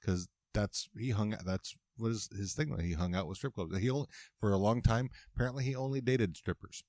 because 0.00 0.28
that's 0.54 0.88
he 0.98 1.10
hung 1.10 1.34
out. 1.34 1.44
That's 1.44 1.74
was 1.98 2.28
his 2.36 2.54
thing. 2.54 2.76
He 2.80 2.92
hung 2.92 3.14
out 3.14 3.26
with 3.26 3.38
strip 3.38 3.54
clubs. 3.54 3.76
He 3.78 3.90
only, 3.90 4.06
for 4.40 4.52
a 4.52 4.56
long 4.56 4.82
time. 4.82 5.10
Apparently, 5.34 5.64
he 5.64 5.74
only 5.74 6.00
dated 6.00 6.36
strippers. 6.36 6.84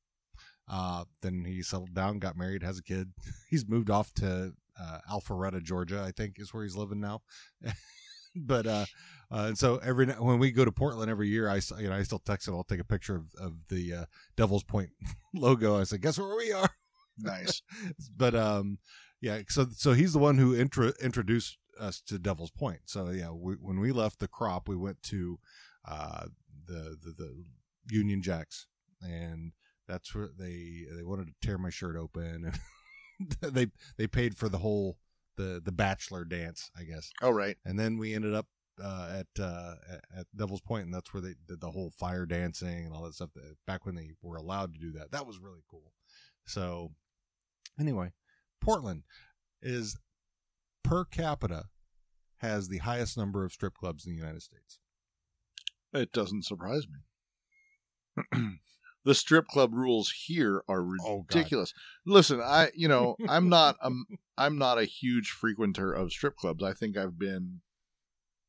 Uh, 0.69 1.05
then 1.21 1.45
he 1.45 1.63
settled 1.63 1.95
down, 1.95 2.19
got 2.19 2.37
married, 2.37 2.63
has 2.63 2.77
a 2.77 2.83
kid. 2.83 3.11
He's 3.49 3.67
moved 3.67 3.89
off 3.89 4.13
to 4.15 4.53
uh, 4.79 4.99
Alpharetta, 5.11 5.63
Georgia. 5.63 6.03
I 6.05 6.11
think 6.11 6.35
is 6.37 6.53
where 6.53 6.63
he's 6.63 6.75
living 6.75 7.01
now. 7.01 7.21
but 8.35 8.67
uh, 8.67 8.85
uh, 9.31 9.45
and 9.47 9.57
so 9.57 9.77
every 9.83 10.05
when 10.07 10.39
we 10.39 10.51
go 10.51 10.63
to 10.63 10.71
Portland 10.71 11.09
every 11.09 11.27
year, 11.27 11.49
I 11.49 11.59
you 11.79 11.89
know 11.89 11.95
I 11.95 12.03
still 12.03 12.19
text 12.19 12.47
him. 12.47 12.53
I'll 12.53 12.63
take 12.63 12.79
a 12.79 12.85
picture 12.85 13.15
of 13.15 13.25
of 13.39 13.53
the 13.69 13.93
uh, 13.93 14.05
Devil's 14.37 14.63
Point 14.63 14.91
logo. 15.33 15.79
I 15.79 15.83
said, 15.83 16.01
"Guess 16.01 16.19
where 16.19 16.35
we 16.35 16.51
are." 16.51 16.69
Nice. 17.21 17.61
but 18.15 18.33
um 18.33 18.77
yeah 19.21 19.41
so 19.49 19.67
so 19.75 19.91
he's 19.91 20.13
the 20.13 20.19
one 20.19 20.37
who 20.37 20.55
intro, 20.55 20.93
introduced 21.01 21.57
us 21.79 22.01
to 22.01 22.19
devil's 22.19 22.51
point 22.51 22.81
so 22.85 23.09
yeah 23.09 23.31
we, 23.31 23.53
when 23.55 23.79
we 23.79 23.91
left 23.91 24.19
the 24.19 24.27
crop 24.27 24.67
we 24.67 24.75
went 24.75 25.01
to 25.03 25.39
uh 25.87 26.25
the 26.65 26.97
the, 27.03 27.13
the 27.17 27.43
union 27.89 28.21
jacks 28.21 28.67
and 29.01 29.51
that's 29.87 30.13
where 30.13 30.29
they 30.37 30.83
they 30.95 31.03
wanted 31.03 31.27
to 31.27 31.33
tear 31.47 31.57
my 31.57 31.69
shirt 31.69 31.95
open 31.95 32.45
and 32.45 32.59
they 33.53 33.67
they 33.97 34.07
paid 34.07 34.35
for 34.37 34.49
the 34.49 34.59
whole 34.59 34.97
the 35.37 35.61
the 35.63 35.71
bachelor 35.71 36.23
dance 36.25 36.69
i 36.77 36.83
guess 36.83 37.09
Oh 37.21 37.31
right. 37.31 37.57
and 37.65 37.79
then 37.79 37.97
we 37.97 38.13
ended 38.13 38.33
up 38.33 38.47
uh, 38.81 39.09
at 39.19 39.43
uh, 39.43 39.75
at- 40.15 40.25
Devil's 40.33 40.61
Point, 40.61 40.85
and 40.85 40.93
that's 40.93 41.13
where 41.13 41.19
they 41.19 41.33
did 41.49 41.59
the 41.59 41.69
whole 41.71 41.91
fire 41.99 42.25
dancing 42.25 42.85
and 42.85 42.93
all 42.93 43.03
that 43.03 43.13
stuff. 43.13 43.31
That, 43.35 43.57
back 43.67 43.85
when 43.85 43.93
they 43.93 44.11
were 44.21 44.37
allowed 44.37 44.73
to 44.73 44.79
do 44.79 44.93
that, 44.93 45.11
that 45.11 45.27
was 45.27 45.37
really 45.37 45.59
cool. 45.69 45.91
So, 46.45 46.93
anyway, 47.77 48.13
Portland 48.61 49.03
is 49.61 49.97
per 50.89 51.05
capita 51.05 51.65
has 52.37 52.67
the 52.67 52.79
highest 52.79 53.15
number 53.17 53.45
of 53.45 53.51
strip 53.51 53.75
clubs 53.75 54.05
in 54.05 54.13
the 54.13 54.17
United 54.17 54.41
States. 54.41 54.79
It 55.93 56.11
doesn't 56.11 56.45
surprise 56.45 56.87
me. 58.33 58.55
the 59.05 59.13
strip 59.13 59.47
club 59.47 59.73
rules 59.73 60.11
here 60.25 60.63
are 60.67 60.83
Oh, 61.05 61.25
ridiculous. 61.29 61.73
Listen, 62.05 62.41
I 62.41 62.71
you 62.73 62.87
know 62.87 63.15
I'm 63.27 63.49
not 63.49 63.77
um 63.81 64.05
I'm 64.37 64.57
not 64.57 64.79
a 64.79 64.85
huge 64.85 65.29
frequenter 65.29 65.93
of 65.93 66.11
strip 66.11 66.35
clubs. 66.35 66.63
I 66.63 66.73
think 66.73 66.97
I've 66.97 67.19
been, 67.19 67.61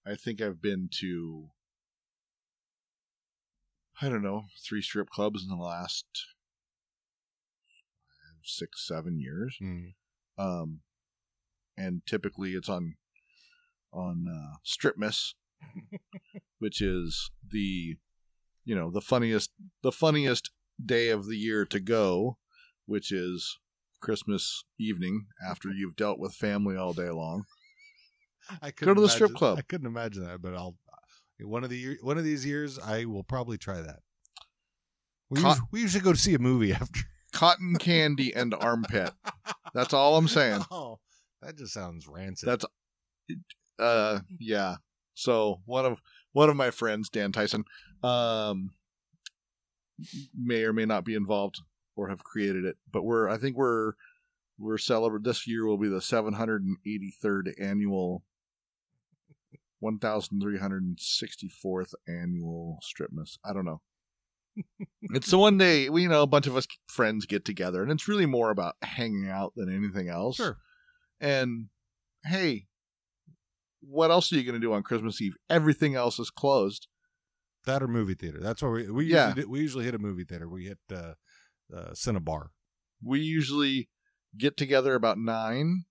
I 0.06 0.14
think 0.14 0.40
I've 0.40 0.62
been 0.62 0.88
to, 1.00 1.48
I 4.00 4.08
don't 4.08 4.22
know, 4.22 4.44
three 4.64 4.82
strip 4.82 5.10
clubs 5.10 5.42
in 5.42 5.48
the 5.50 5.62
last 5.62 6.06
five, 8.06 8.40
six, 8.44 8.86
seven 8.86 9.18
years. 9.20 9.58
Mm. 9.60 9.94
Um, 10.38 10.80
and 11.80 12.02
typically 12.06 12.50
it's 12.52 12.68
on 12.68 12.94
on 13.92 14.26
uh, 14.28 14.56
Stripmas, 14.64 15.34
which 16.58 16.80
is 16.80 17.30
the 17.48 17.96
you 18.64 18.74
know 18.74 18.90
the 18.90 19.00
funniest 19.00 19.50
the 19.82 19.92
funniest 19.92 20.50
day 20.84 21.08
of 21.08 21.26
the 21.26 21.36
year 21.36 21.64
to 21.66 21.80
go, 21.80 22.38
which 22.86 23.10
is 23.12 23.58
Christmas 24.00 24.64
evening 24.78 25.26
after 25.48 25.68
you've 25.74 25.96
dealt 25.96 26.18
with 26.18 26.34
family 26.34 26.76
all 26.76 26.92
day 26.92 27.10
long. 27.10 27.44
I 28.62 28.70
Go 28.72 28.94
to 28.94 29.00
the 29.00 29.08
strip 29.08 29.30
imagine- 29.30 29.36
club. 29.38 29.58
I 29.58 29.62
couldn't 29.62 29.86
imagine 29.86 30.24
that, 30.24 30.42
but 30.42 30.54
I'll 30.54 30.76
one 31.42 31.64
of 31.64 31.70
the 31.70 31.96
one 32.02 32.18
of 32.18 32.24
these 32.24 32.44
years 32.44 32.78
I 32.78 33.04
will 33.06 33.24
probably 33.24 33.56
try 33.58 33.80
that. 33.80 34.00
We, 35.30 35.40
Co- 35.40 35.48
usually, 35.50 35.66
we 35.72 35.80
usually 35.80 36.02
go 36.04 36.12
to 36.12 36.18
see 36.18 36.34
a 36.34 36.38
movie 36.38 36.72
after. 36.80 37.00
Cotton 37.32 37.76
candy 37.76 38.34
and 38.34 38.52
armpit. 38.54 39.12
That's 39.72 39.94
all 39.94 40.16
I'm 40.16 40.26
saying. 40.26 40.64
Oh, 40.70 40.98
that 41.42 41.56
just 41.56 41.72
sounds 41.72 42.06
rancid. 42.06 42.48
That's 42.48 42.64
uh 43.78 44.20
yeah. 44.38 44.76
So 45.14 45.60
one 45.64 45.86
of 45.86 46.00
one 46.32 46.50
of 46.50 46.56
my 46.56 46.70
friends, 46.70 47.08
Dan 47.08 47.32
Tyson, 47.32 47.64
um 48.02 48.72
may 50.34 50.64
or 50.64 50.72
may 50.72 50.86
not 50.86 51.04
be 51.04 51.14
involved 51.14 51.60
or 51.96 52.08
have 52.08 52.24
created 52.24 52.64
it, 52.64 52.76
but 52.90 53.02
we're 53.02 53.28
I 53.28 53.36
think 53.36 53.56
we're 53.56 53.92
we're 54.58 54.78
celebrating 54.78 55.24
this 55.24 55.46
year 55.46 55.66
will 55.66 55.78
be 55.78 55.88
the 55.88 56.00
783rd 56.00 57.52
annual 57.58 58.24
1364th 59.82 61.94
annual 62.06 62.78
Stripmas. 62.82 63.38
I 63.44 63.54
don't 63.54 63.64
know. 63.64 63.80
it's 65.02 65.30
the 65.30 65.38
one 65.38 65.56
day 65.56 65.88
we 65.88 66.02
you 66.02 66.08
know 66.08 66.22
a 66.22 66.26
bunch 66.26 66.46
of 66.46 66.56
us 66.56 66.66
friends 66.88 67.24
get 67.24 67.44
together 67.44 67.82
and 67.82 67.92
it's 67.92 68.08
really 68.08 68.26
more 68.26 68.50
about 68.50 68.74
hanging 68.82 69.28
out 69.30 69.52
than 69.56 69.74
anything 69.74 70.08
else. 70.08 70.36
sure. 70.36 70.58
And 71.20 71.66
hey, 72.24 72.66
what 73.80 74.10
else 74.10 74.32
are 74.32 74.36
you 74.36 74.44
going 74.44 74.60
to 74.60 74.66
do 74.66 74.72
on 74.72 74.82
Christmas 74.82 75.20
Eve? 75.20 75.36
Everything 75.48 75.94
else 75.94 76.18
is 76.18 76.30
closed. 76.30 76.86
That 77.66 77.82
or 77.82 77.88
movie 77.88 78.14
theater. 78.14 78.40
That's 78.40 78.62
where 78.62 78.70
we 78.70 78.90
we 78.90 79.06
Yeah. 79.06 79.28
usually, 79.28 79.44
we 79.46 79.60
usually 79.60 79.84
hit 79.84 79.94
a 79.94 79.98
movie 79.98 80.24
theater. 80.24 80.48
We 80.48 80.64
hit 80.66 80.78
uh, 80.92 81.14
uh, 81.74 81.92
Cinnabar. 81.94 82.52
We 83.02 83.20
usually 83.20 83.88
get 84.38 84.56
together 84.56 84.94
about 84.94 85.18
nine, 85.18 85.84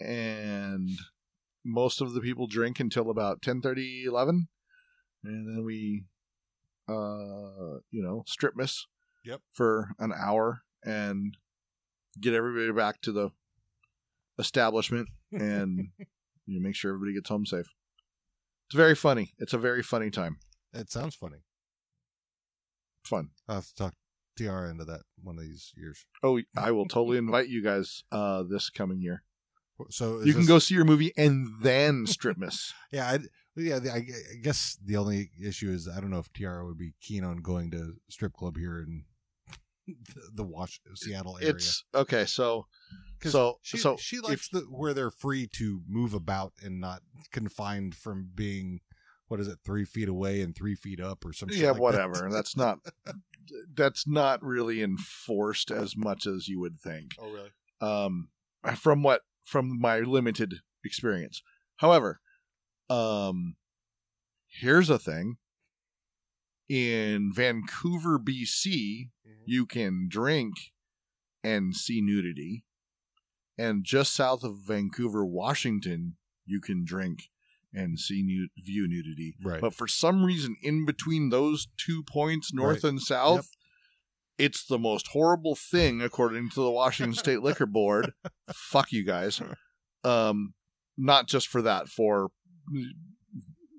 and 0.00 0.88
most 1.64 2.00
of 2.00 2.12
the 2.14 2.20
people 2.20 2.46
drink 2.46 2.80
until 2.80 3.10
about 3.10 3.42
10 3.42 3.60
30, 3.60 4.04
11 4.06 4.48
and 5.22 5.46
then 5.46 5.64
we 5.64 6.04
uh 6.88 7.78
you 7.90 8.02
know 8.02 8.24
Stripmas 8.26 8.86
Yep. 9.24 9.40
for 9.52 9.90
an 9.98 10.12
hour 10.18 10.62
and 10.82 11.36
get 12.18 12.32
everybody 12.32 12.72
back 12.72 13.02
to 13.02 13.12
the 13.12 13.30
establishment 14.40 15.08
and 15.32 15.88
you 16.46 16.58
know, 16.58 16.60
make 16.66 16.74
sure 16.74 16.90
everybody 16.92 17.14
gets 17.14 17.28
home 17.28 17.46
safe 17.46 17.66
it's 18.66 18.74
very 18.76 18.94
funny 18.96 19.32
it's 19.38 19.52
a 19.52 19.58
very 19.58 19.82
funny 19.82 20.10
time 20.10 20.38
It 20.72 20.90
sounds 20.90 21.14
funny. 21.14 21.38
fun 23.04 23.30
I'll 23.48 23.56
have 23.56 23.66
to 23.66 23.74
talk 23.74 23.94
TR 24.36 24.66
into 24.66 24.84
that 24.84 25.02
one 25.22 25.36
of 25.36 25.42
these 25.42 25.72
years. 25.76 26.06
oh 26.22 26.40
i 26.56 26.70
will 26.70 26.86
totally 26.86 27.18
invite 27.18 27.48
you 27.48 27.62
guys 27.62 28.02
uh 28.12 28.42
this 28.42 28.70
coming 28.70 29.00
year 29.00 29.22
So 29.90 30.18
is 30.20 30.26
you 30.26 30.32
can 30.32 30.42
this- 30.42 30.48
go 30.48 30.58
see 30.58 30.74
your 30.74 30.84
movie 30.84 31.12
and 31.16 31.48
then 31.62 32.06
Stripmas 32.06 32.72
Yeah, 32.92 33.06
I, 33.10 33.18
yeah. 33.56 33.78
the- 33.80 33.92
I, 33.92 33.96
I 33.96 34.36
guess 34.42 34.78
the 34.84 34.96
only 34.96 35.30
issue 35.42 35.70
is 35.70 35.88
I 35.88 36.00
don't 36.00 36.10
know 36.10 36.18
if 36.20 36.32
TR 36.32 36.62
would 36.64 36.78
be 36.78 36.92
keen 37.00 37.24
on 37.24 37.38
going 37.38 37.70
to 37.72 37.94
strip 38.08 38.32
club 38.34 38.56
here 38.56 38.78
in 38.80 39.04
the, 40.14 40.20
the 40.34 40.44
Wash 40.44 40.80
Seattle 40.94 41.36
area. 41.38 41.50
it's 41.50 41.84
okay 41.94 42.24
So, 42.24 42.66
so 43.22 43.58
she, 43.62 43.76
so 43.78 43.96
she 43.98 44.16
if- 44.16 44.24
likes 44.24 44.48
the 44.48 44.60
where 44.70 44.94
they're 44.94 45.10
free 45.10 45.48
to 45.56 45.82
move 45.88 46.14
about 46.14 46.52
and 46.62 46.80
not 46.80 47.02
confined 47.32 47.94
from 47.94 48.30
being 48.34 48.80
what 49.28 49.38
is 49.40 49.46
it 49.48 49.58
three 49.64 49.84
feet 49.84 50.08
away 50.08 50.40
and 50.40 50.56
three 50.56 50.74
feet 50.74 51.00
up 51.00 51.24
or 51.24 51.32
something. 51.32 51.56
yeah 51.56 51.68
like 51.68 51.76
that. 51.76 51.82
whatever 51.82 52.28
that's 52.32 52.56
not 52.56 52.78
that's 53.74 54.06
not 54.06 54.42
really 54.42 54.82
enforced 54.82 55.70
as 55.70 55.96
much 55.96 56.26
as 56.26 56.48
you 56.48 56.58
would 56.60 56.80
think 56.80 57.12
Oh 57.18 57.30
really? 57.30 57.50
um 57.80 58.28
from 58.76 59.02
what 59.02 59.22
from 59.44 59.80
my 59.80 60.00
limited 60.00 60.56
experience 60.84 61.42
however 61.76 62.20
um 62.88 63.56
here's 64.46 64.90
a 64.90 64.98
thing 64.98 65.36
in 66.70 67.32
vancouver 67.34 68.16
bc 68.16 69.08
you 69.44 69.66
can 69.66 70.06
drink 70.08 70.54
and 71.42 71.74
see 71.74 72.00
nudity 72.00 72.62
and 73.58 73.82
just 73.84 74.14
south 74.14 74.44
of 74.44 74.56
vancouver 74.64 75.26
washington 75.26 76.16
you 76.46 76.60
can 76.60 76.84
drink 76.84 77.24
and 77.74 77.98
see 77.98 78.22
nu- 78.22 78.48
view 78.64 78.86
nudity 78.88 79.34
Right. 79.42 79.60
but 79.60 79.74
for 79.74 79.86
some 79.88 80.24
reason, 80.24 80.56
in 80.62 80.84
between 80.86 81.28
those 81.30 81.68
two 81.76 82.02
points, 82.02 82.52
north 82.52 82.82
Right. 82.82 82.90
and 82.90 83.00
south, 83.00 83.48
it's 84.38 84.64
the 84.66 84.78
most 84.78 85.08
horrible 85.08 85.54
thing, 85.54 86.02
according 86.02 86.50
to 86.50 86.62
the 86.62 86.70
Washington 86.70 87.14
State 87.24 87.42
Liquor 87.42 87.66
Board. 87.66 88.12
Fuck 88.52 88.90
you 88.92 89.04
guys. 89.04 89.40
Um, 90.02 90.54
not 90.96 91.28
just 91.28 91.46
for 91.46 91.60
that, 91.62 91.88
for 91.88 92.30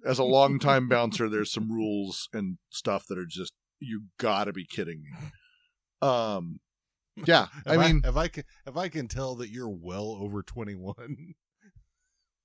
as 0.06 0.20
a 0.20 0.24
long-time 0.24 0.88
bouncer, 0.89 1.30
there's 1.30 1.52
some 1.52 1.72
rules 1.72 2.28
and 2.34 2.58
stuff 2.70 3.06
that 3.08 3.18
are 3.18 3.26
just 3.26 3.54
you 3.80 4.06
gotta 4.18 4.54
be 4.54 4.66
kidding 4.66 5.02
me. 5.04 6.08
Um, 6.08 6.60
yeah, 7.26 7.47
I 7.66 7.78
mean, 7.78 8.02
if 8.06 8.16
I 8.16 8.28
can, 8.28 8.43
if 8.66 8.78
I 8.78 8.89
can 8.89 9.08
tell 9.08 9.36
that 9.36 9.49
you're 9.49 9.70
well 9.70 10.18
over 10.20 10.41
twenty 10.43 10.76
one, 10.76 11.34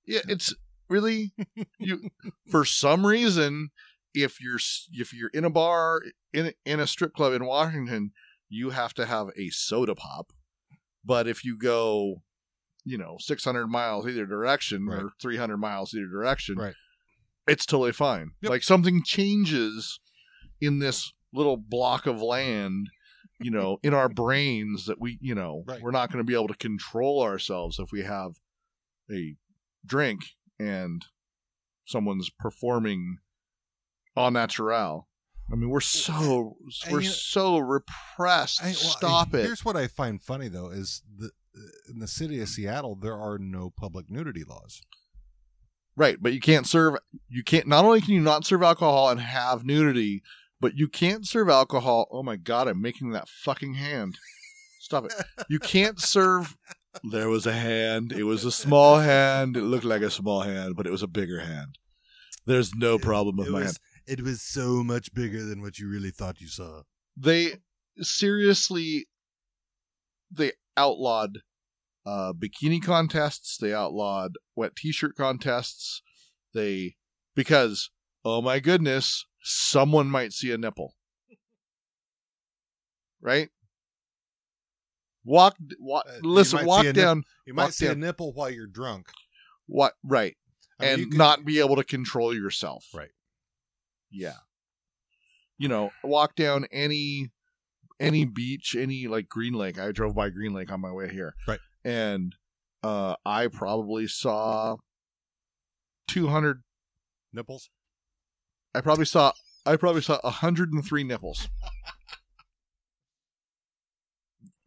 yeah, 0.05 0.21
it's 0.27 0.53
really 0.89 1.33
you. 1.79 2.09
For 2.49 2.65
some 2.65 3.05
reason, 3.05 3.69
if 4.13 4.39
you're 4.41 4.59
if 4.91 5.13
you're 5.13 5.29
in 5.33 5.45
a 5.45 5.49
bar 5.49 6.01
in 6.33 6.53
in 6.65 6.79
a 6.79 6.87
strip 6.87 7.13
club 7.13 7.33
in 7.33 7.45
Washington, 7.45 8.11
you 8.49 8.71
have 8.71 8.93
to 8.95 9.05
have 9.05 9.27
a 9.37 9.49
soda 9.49 9.95
pop. 9.95 10.31
But 11.03 11.27
if 11.27 11.45
you 11.45 11.57
go, 11.57 12.23
you 12.83 12.97
know, 12.97 13.15
600 13.19 13.67
miles 13.67 14.07
either 14.07 14.25
direction 14.25 14.87
Right. 14.87 15.03
or 15.03 15.11
300 15.21 15.55
miles 15.57 15.93
either 15.93 16.07
direction, 16.07 16.57
Right. 16.57 16.73
It's 17.47 17.65
totally 17.65 17.91
fine. 17.93 18.31
Yep. 18.41 18.49
Like 18.49 18.63
something 18.63 19.03
changes 19.03 19.99
in 20.61 20.79
this 20.79 21.13
little 21.33 21.57
block 21.57 22.05
of 22.05 22.21
land, 22.21 22.89
you 23.39 23.51
know, 23.51 23.77
in 23.83 23.93
our 23.93 24.09
brains 24.09 24.85
that 24.85 24.99
we, 24.99 25.17
you 25.21 25.35
know, 25.35 25.63
Right. 25.67 25.81
we're 25.81 25.91
not 25.91 26.11
going 26.11 26.19
to 26.23 26.27
be 26.27 26.33
able 26.33 26.47
to 26.47 26.55
control 26.55 27.21
ourselves 27.21 27.79
if 27.79 27.91
we 27.91 28.01
have 28.03 28.31
a 29.11 29.35
drink 29.85 30.21
and 30.59 31.05
someone's 31.85 32.29
performing 32.29 33.17
au 34.15 34.29
natural. 34.29 35.07
I 35.51 35.55
mean, 35.55 35.69
we're 35.69 35.79
so 35.79 36.57
And 36.83 36.91
we're 36.93 37.01
you- 37.01 37.09
so 37.09 37.57
repressed. 37.59 38.61
I- 38.61 38.65
well, 38.67 38.73
Stop 38.73 39.33
it. 39.33 39.45
Here's 39.45 39.63
what 39.63 39.77
I 39.77 39.87
find 39.87 40.21
funny 40.21 40.49
though 40.49 40.69
is 40.69 41.03
the 41.15 41.31
in 41.89 41.99
the 41.99 42.07
city 42.07 42.39
of 42.41 42.49
Seattle 42.49 42.95
there 42.95 43.17
are 43.17 43.37
no 43.39 43.69
public 43.71 44.09
nudity 44.11 44.43
laws. 44.43 44.81
Right, 45.97 46.17
but 46.21 46.31
you 46.31 46.39
can't 46.39 46.67
serve. 46.67 46.95
You 47.27 47.43
can't. 47.43 47.67
Not 47.67 47.83
only 47.83 48.01
can 48.01 48.13
you 48.13 48.21
not 48.21 48.45
serve 48.45 48.61
alcohol 48.61 49.09
and 49.09 49.19
have 49.19 49.65
nudity, 49.65 50.21
but 50.61 50.77
you 50.77 50.87
can't 50.87 51.27
serve 51.27 51.49
alcohol. 51.49 52.07
Oh 52.11 52.21
my 52.21 52.35
god, 52.35 52.67
I'm 52.67 52.79
making 52.81 53.09
that 53.11 53.27
fucking 53.27 53.73
hand. 53.73 54.19
Stop 54.79 55.05
it. 55.05 55.13
You 55.49 55.57
can't 55.57 55.99
serve. 55.99 56.55
There 57.03 57.29
was 57.29 57.47
a 57.47 57.53
hand. 57.53 58.13
It 58.13 58.23
was 58.23 58.45
a 58.45 58.51
small 58.51 58.99
hand. 58.99 59.57
It 59.57 59.63
looked 59.63 59.85
like 59.85 60.03
a 60.03 60.11
small 60.11 60.41
hand, 60.41 60.75
but 60.75 60.85
it 60.85 60.91
was 60.91 61.03
a 61.03 61.07
bigger 61.07 61.39
hand. 61.39 61.79
There's 62.45 62.75
no 62.75 62.99
problem 62.99 63.37
with 63.37 63.47
it 63.47 63.51
my 63.51 63.59
was, 63.59 63.65
hand. 63.65 63.77
It 64.05 64.21
was 64.21 64.41
so 64.41 64.83
much 64.83 65.13
bigger 65.13 65.43
than 65.43 65.61
what 65.61 65.79
you 65.79 65.89
really 65.89 66.11
thought 66.11 66.39
you 66.39 66.47
saw. 66.47 66.83
They 67.17 67.55
seriously, 67.99 69.07
they 70.31 70.51
outlawed 70.77 71.39
uh, 72.07 72.31
bikini 72.33 72.81
contests. 72.81 73.57
They 73.57 73.73
outlawed 73.73 74.33
wet 74.55 74.75
t-shirt 74.75 75.15
contests. 75.17 76.01
They 76.53 76.95
because 77.35 77.89
oh 78.23 78.41
my 78.41 78.59
goodness, 78.59 79.25
someone 79.43 80.07
might 80.09 80.31
see 80.33 80.51
a 80.51 80.57
nipple. 80.57 80.95
Right? 83.21 83.49
Walk, 85.25 85.57
walk 85.79 86.05
Uh, 86.07 86.19
listen, 86.21 86.65
walk 86.65 86.81
a 86.83 86.85
nip- 86.85 86.95
down, 86.95 87.23
You 87.45 87.53
might 87.53 87.73
see 87.73 87.87
a 87.87 87.95
nipple 87.95 88.31
while 88.33 88.49
you're 88.49 88.67
drunk. 88.67 89.07
what 89.65 89.93
right, 90.03 90.37
I 90.79 90.83
mean, 90.83 90.93
and 90.93 91.11
could- 91.11 91.17
not 91.17 91.43
be 91.45 91.59
able 91.59 91.75
to 91.75 91.83
control 91.83 92.33
yourself. 92.33 92.85
Right. 92.93 93.11
Yeah. 94.09 94.37
You 95.57 95.67
know, 95.67 95.91
walk 96.03 96.35
down 96.35 96.65
any 96.71 97.31
any 97.99 98.23
beach, 98.25 98.75
any 98.79 99.07
like 99.07 99.27
Green 99.27 99.53
Lake. 99.53 99.77
I 99.79 99.91
drove 99.91 100.15
by 100.15 100.29
Green 100.29 100.53
Lake 100.53 100.71
on 100.71 100.79
my 100.79 100.91
way 100.93 101.11
here. 101.11 101.35
Right. 101.47 101.59
And 101.87 102.35
uh 102.83 103.15
I 103.25 103.47
probably 103.47 104.07
saw 104.07 104.75
200 106.09 106.61
nipples. 107.31 107.69
I 108.75 108.81
probably 108.81 109.05
saw 109.05 109.31
I 109.65 109.77
probably 109.77 110.01
saw 110.01 110.19
103 110.23 111.03
nipples. 111.05 111.47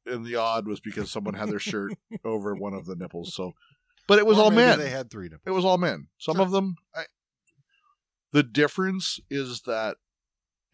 and 0.07 0.25
the 0.25 0.37
odd 0.37 0.67
was 0.67 0.81
because 0.81 1.11
someone 1.11 1.35
had 1.35 1.51
their 1.51 1.59
shirt 1.59 1.93
over 2.25 2.55
one 2.55 2.75
of 2.75 2.87
the 2.87 2.97
nipples. 2.97 3.35
So 3.35 3.53
but 4.09 4.19
it 4.19 4.27
was 4.27 4.39
Or 4.39 4.45
all 4.45 4.51
men. 4.51 4.79
They 4.79 4.91
had 4.91 5.11
three 5.11 5.27
nipples. 5.29 5.43
It 5.47 5.51
was 5.53 5.65
all 5.65 5.79
men. 5.79 6.09
Some 6.19 6.37
Sure. 6.37 6.45
of 6.45 6.51
them. 6.51 6.77
I, 6.95 7.05
the 8.33 8.43
difference 8.43 9.21
is 9.31 9.63
that 9.67 9.97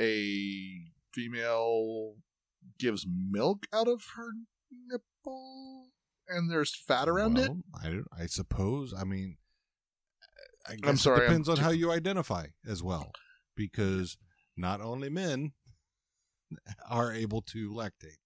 a 0.01 0.93
female 1.13 2.15
gives 2.79 3.07
milk 3.07 3.67
out 3.73 3.89
of 3.89 4.03
her 4.17 4.31
nipple, 4.89 5.89
and 6.29 6.51
there's 6.51 6.75
fat 6.75 7.09
around 7.09 7.39
it. 7.39 7.51
I. 7.75 8.01
I 8.23 8.27
suppose. 8.27 8.93
I 8.93 9.05
mean, 9.05 9.37
I 10.69 10.75
guess 10.77 10.91
I'm 10.91 10.97
sorry, 10.97 11.21
It 11.21 11.23
I'm 11.23 11.29
depends 11.29 11.49
on 11.49 11.57
too- 11.57 11.63
how 11.63 11.71
you 11.71 11.93
identify 11.93 12.47
as 12.69 12.83
well, 12.83 13.13
because 13.57 14.19
not 14.57 14.81
only 14.81 15.09
men 15.09 15.53
are 16.91 17.13
able 17.13 17.43
to 17.43 17.71
lactate. 17.73 18.19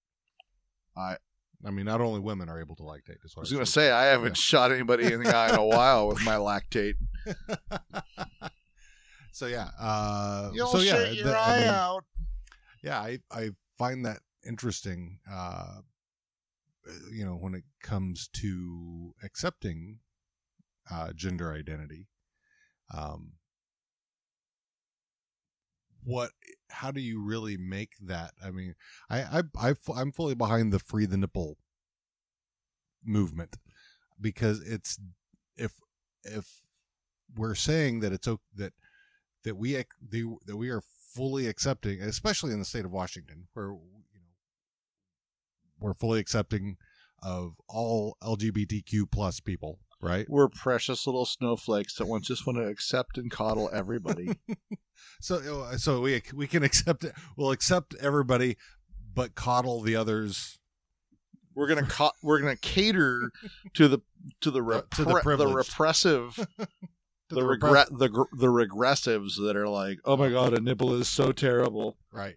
I- 0.97 1.19
I 1.65 1.71
mean, 1.71 1.85
not 1.85 2.01
only 2.01 2.21
women 2.21 2.49
are 2.49 2.59
able 2.59 2.75
to 2.77 2.83
lactate. 2.85 3.23
As 3.23 3.35
I 3.37 3.41
was 3.41 3.53
going 3.53 3.63
to 3.65 3.71
say 3.71 3.91
I 3.91 4.05
haven't 4.07 4.39
shot 4.39 4.73
anybody 4.73 5.13
in 5.13 5.23
the 5.23 5.37
eye 5.37 5.51
in 5.51 5.57
a 5.57 5.65
while 5.67 6.09
with 6.09 6.25
my 6.25 6.37
lactate. 6.37 6.95
so 9.33 9.47
yeah. 9.47 9.69
Uh, 9.79 10.51
You'll 10.55 10.69
so 10.69 10.79
yeah. 10.79 11.05
shit 11.05 11.15
your 11.17 11.27
the- 11.27 11.39
I 11.39 11.55
eye 11.55 11.59
mean, 11.61 11.69
out. 11.69 12.05
yeah 12.83 12.99
i 13.01 13.19
i 13.31 13.51
find 13.79 14.05
that 14.07 14.21
interesting 14.47 15.19
uh 15.31 15.81
you 17.13 17.25
know 17.25 17.35
when 17.35 17.55
it 17.55 17.65
comes 17.83 18.29
to 18.29 19.15
accepting 19.23 19.99
uh 20.91 21.13
gender 21.15 21.53
identity 21.53 22.07
um 22.95 23.33
what 26.03 26.31
how 26.71 26.91
do 26.91 27.01
you 27.01 27.23
really 27.23 27.57
make 27.59 27.91
that? 28.01 28.33
I 28.43 28.51
mean 28.51 28.75
i 29.09 29.21
i, 29.21 29.43
I 29.71 29.75
i'm 29.95 30.13
fully 30.13 30.35
behind 30.35 30.73
the 30.73 30.79
free 30.79 31.07
the 31.07 31.17
nipple 31.17 31.59
movement 33.05 33.57
because 34.21 34.61
it's 34.61 34.99
if 35.57 35.73
if 36.25 36.47
we're 37.37 37.55
saying 37.55 38.01
that 38.01 38.13
it's 38.13 38.29
that 38.57 38.73
that 39.45 39.57
we 39.57 39.73
that 39.73 40.57
we 40.57 40.71
are 40.71 40.83
fully 41.15 41.47
accepting, 41.47 42.01
especially 42.01 42.53
in 42.53 42.59
the 42.59 42.65
state 42.65 42.85
of 42.85 42.93
Washington, 42.93 43.49
where 43.55 43.75
we're 45.81 45.95
fully 45.95 46.21
accepting 46.21 46.77
of 47.23 47.55
all 47.69 48.17
LGBTQ 48.23 49.11
plus 49.11 49.41
people, 49.41 49.79
right? 50.01 50.27
We're 50.29 50.49
precious 50.49 51.07
little 51.07 51.27
snowflakes 51.27 51.95
that 51.97 52.07
want 52.07 52.25
just 52.25 52.47
want 52.47 52.59
to 52.59 52.67
accept 52.67 53.19
and 53.19 53.31
coddle 53.31 53.69
everybody. 53.73 54.33
So 55.23 55.63
uh, 55.65 55.77
so 55.79 56.01
we 56.03 56.23
we 56.35 56.47
can 56.47 56.63
accept 56.63 57.05
it. 57.05 57.15
We'll 57.37 57.53
accept 57.53 57.95
everybody, 58.01 58.57
but 59.15 59.35
coddle 59.35 59.81
the 59.81 59.97
others. 59.97 60.59
we're 61.55 61.69
gonna 61.69 61.87
co- 61.87 62.13
we're 62.23 62.39
gonna 62.39 62.57
cater 62.57 63.31
to 63.75 63.89
the 63.89 64.01
to 64.43 64.51
the 64.51 64.63
Uh, 64.63 64.83
to 64.97 65.05
the 65.05 65.37
the 65.37 65.47
repressive 65.47 66.37
the 67.31 67.41
repre- 67.41 67.49
regret 67.49 67.89
the 67.91 68.09
the 68.39 68.47
regressives 68.49 69.37
that 69.37 69.57
are 69.57 69.69
like, 69.69 69.99
oh 70.05 70.17
my 70.19 70.29
god, 70.29 70.53
a 70.53 70.61
nipple 70.61 70.93
is 70.95 71.09
so 71.09 71.33
terrible. 71.33 71.97
Right. 72.13 72.37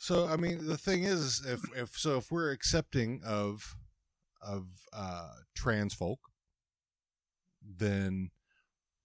So 0.00 0.26
I 0.26 0.36
mean, 0.38 0.66
the 0.66 0.78
thing 0.78 1.04
is, 1.04 1.44
if 1.46 1.60
if 1.76 1.90
so, 1.90 2.16
if 2.16 2.32
we're 2.32 2.52
accepting 2.52 3.20
of 3.22 3.76
of 4.40 4.64
uh, 4.94 5.28
trans 5.54 5.92
folk, 5.92 6.20
then 7.62 8.30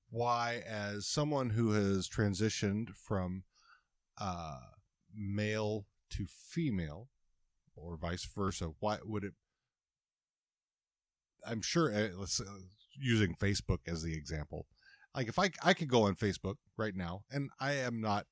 why, 0.10 0.64
as 0.66 1.06
someone 1.06 1.50
who 1.50 1.74
has 1.74 2.08
transitioned 2.08 2.96
from 2.96 3.43
uh, 4.18 4.60
male 5.14 5.86
to 6.12 6.28
female, 6.28 7.10
or 7.76 7.98
vice 7.98 8.26
versa, 8.34 8.72
why 8.80 9.00
would 9.04 9.26
it? 9.26 9.34
I'm 11.46 11.62
sure. 11.62 11.93
Uh, 11.93 12.08
let's 12.18 12.39
uh, 12.39 12.46
using 12.98 13.36
Facebook 13.36 13.80
as 13.86 14.02
the 14.02 14.16
example. 14.16 14.66
Like 15.14 15.28
if 15.28 15.38
I 15.38 15.52
I 15.62 15.74
could 15.74 15.89
go 15.89 16.04
on 16.04 16.16
Facebook 16.16 16.56
right 16.78 16.96
now, 16.96 17.24
and 17.30 17.50
I 17.60 17.74
am 17.74 18.00
not 18.00 18.28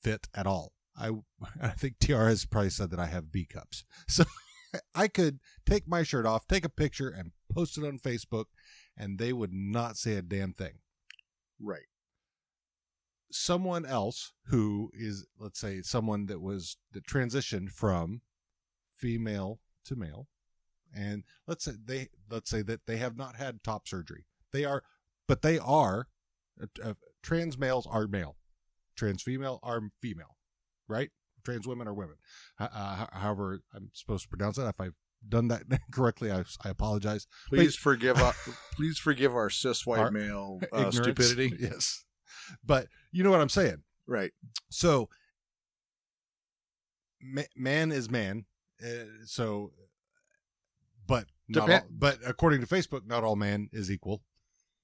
fit 0.00 0.28
at 0.32 0.46
all. 0.46 0.72
I 0.96 1.10
I 1.62 1.68
think 1.70 1.98
TR 1.98 2.26
has 2.26 2.44
probably 2.44 2.70
said 2.70 2.90
that 2.90 3.00
I 3.00 3.06
have 3.06 3.32
B 3.32 3.44
cups. 3.44 3.84
So 4.08 4.24
I 4.94 5.08
could 5.08 5.40
take 5.66 5.88
my 5.88 6.02
shirt 6.04 6.26
off, 6.26 6.46
take 6.46 6.64
a 6.64 6.68
picture, 6.68 7.08
and 7.08 7.32
post 7.52 7.76
it 7.76 7.84
on 7.84 7.98
Facebook, 7.98 8.44
and 8.96 9.18
they 9.18 9.32
would 9.32 9.52
not 9.52 9.96
say 9.96 10.14
a 10.14 10.22
damn 10.22 10.52
thing. 10.52 10.74
Right. 11.58 11.88
Someone 13.32 13.84
else 13.84 14.32
who 14.46 14.90
is, 14.94 15.26
let's 15.38 15.60
say, 15.60 15.82
someone 15.82 16.26
that 16.26 16.40
was 16.40 16.76
that 16.92 17.06
transitioned 17.06 17.70
from 17.70 18.22
female 18.92 19.60
to 19.84 19.96
male, 19.96 20.28
and 20.94 21.24
let's 21.46 21.64
say 21.64 21.72
they 21.84 22.08
let's 22.28 22.50
say 22.50 22.62
that 22.62 22.86
they 22.86 22.96
have 22.96 23.16
not 23.16 23.36
had 23.36 23.62
top 23.62 23.86
surgery. 23.86 24.26
They 24.52 24.64
are, 24.64 24.82
but 25.28 25.42
they 25.42 25.58
are 25.58 26.08
uh, 26.60 26.66
uh, 26.82 26.94
trans 27.22 27.56
males 27.56 27.86
are 27.86 28.08
male, 28.08 28.36
trans 28.96 29.22
female 29.22 29.60
are 29.62 29.90
female, 30.00 30.36
right? 30.90 31.10
Trans 31.44 31.66
women 31.66 31.88
are 31.88 31.94
women. 31.94 32.16
Uh, 32.58 33.06
however, 33.12 33.60
I'm 33.74 33.90
supposed 33.94 34.24
to 34.24 34.28
pronounce 34.28 34.56
that. 34.56 34.66
If 34.66 34.80
I've 34.80 34.94
done 35.26 35.48
that 35.48 35.62
correctly, 35.92 36.30
I, 36.30 36.44
I 36.64 36.68
apologize. 36.68 37.26
Please 37.48 37.76
forgive 37.76 38.18
our, 38.18 38.34
please 38.74 38.98
forgive 38.98 39.34
our 39.34 39.48
cis 39.48 39.86
white 39.86 40.00
Our 40.00 40.10
male 40.10 40.60
uh, 40.72 40.90
stupidity. 40.90 41.54
yes, 41.60 42.04
but 42.64 42.88
you 43.12 43.24
know 43.24 43.30
what 43.30 43.40
I'm 43.40 43.48
saying. 43.48 43.82
Right. 44.06 44.32
So, 44.68 45.08
ma- 47.22 47.42
man 47.56 47.92
is 47.92 48.10
man. 48.10 48.44
Uh, 48.84 49.04
so, 49.24 49.72
but 51.06 51.26
not 51.48 51.70
all, 51.70 51.80
but 51.90 52.18
according 52.26 52.60
to 52.60 52.66
Facebook, 52.66 53.06
not 53.06 53.24
all 53.24 53.36
man 53.36 53.68
is 53.72 53.90
equal. 53.90 54.22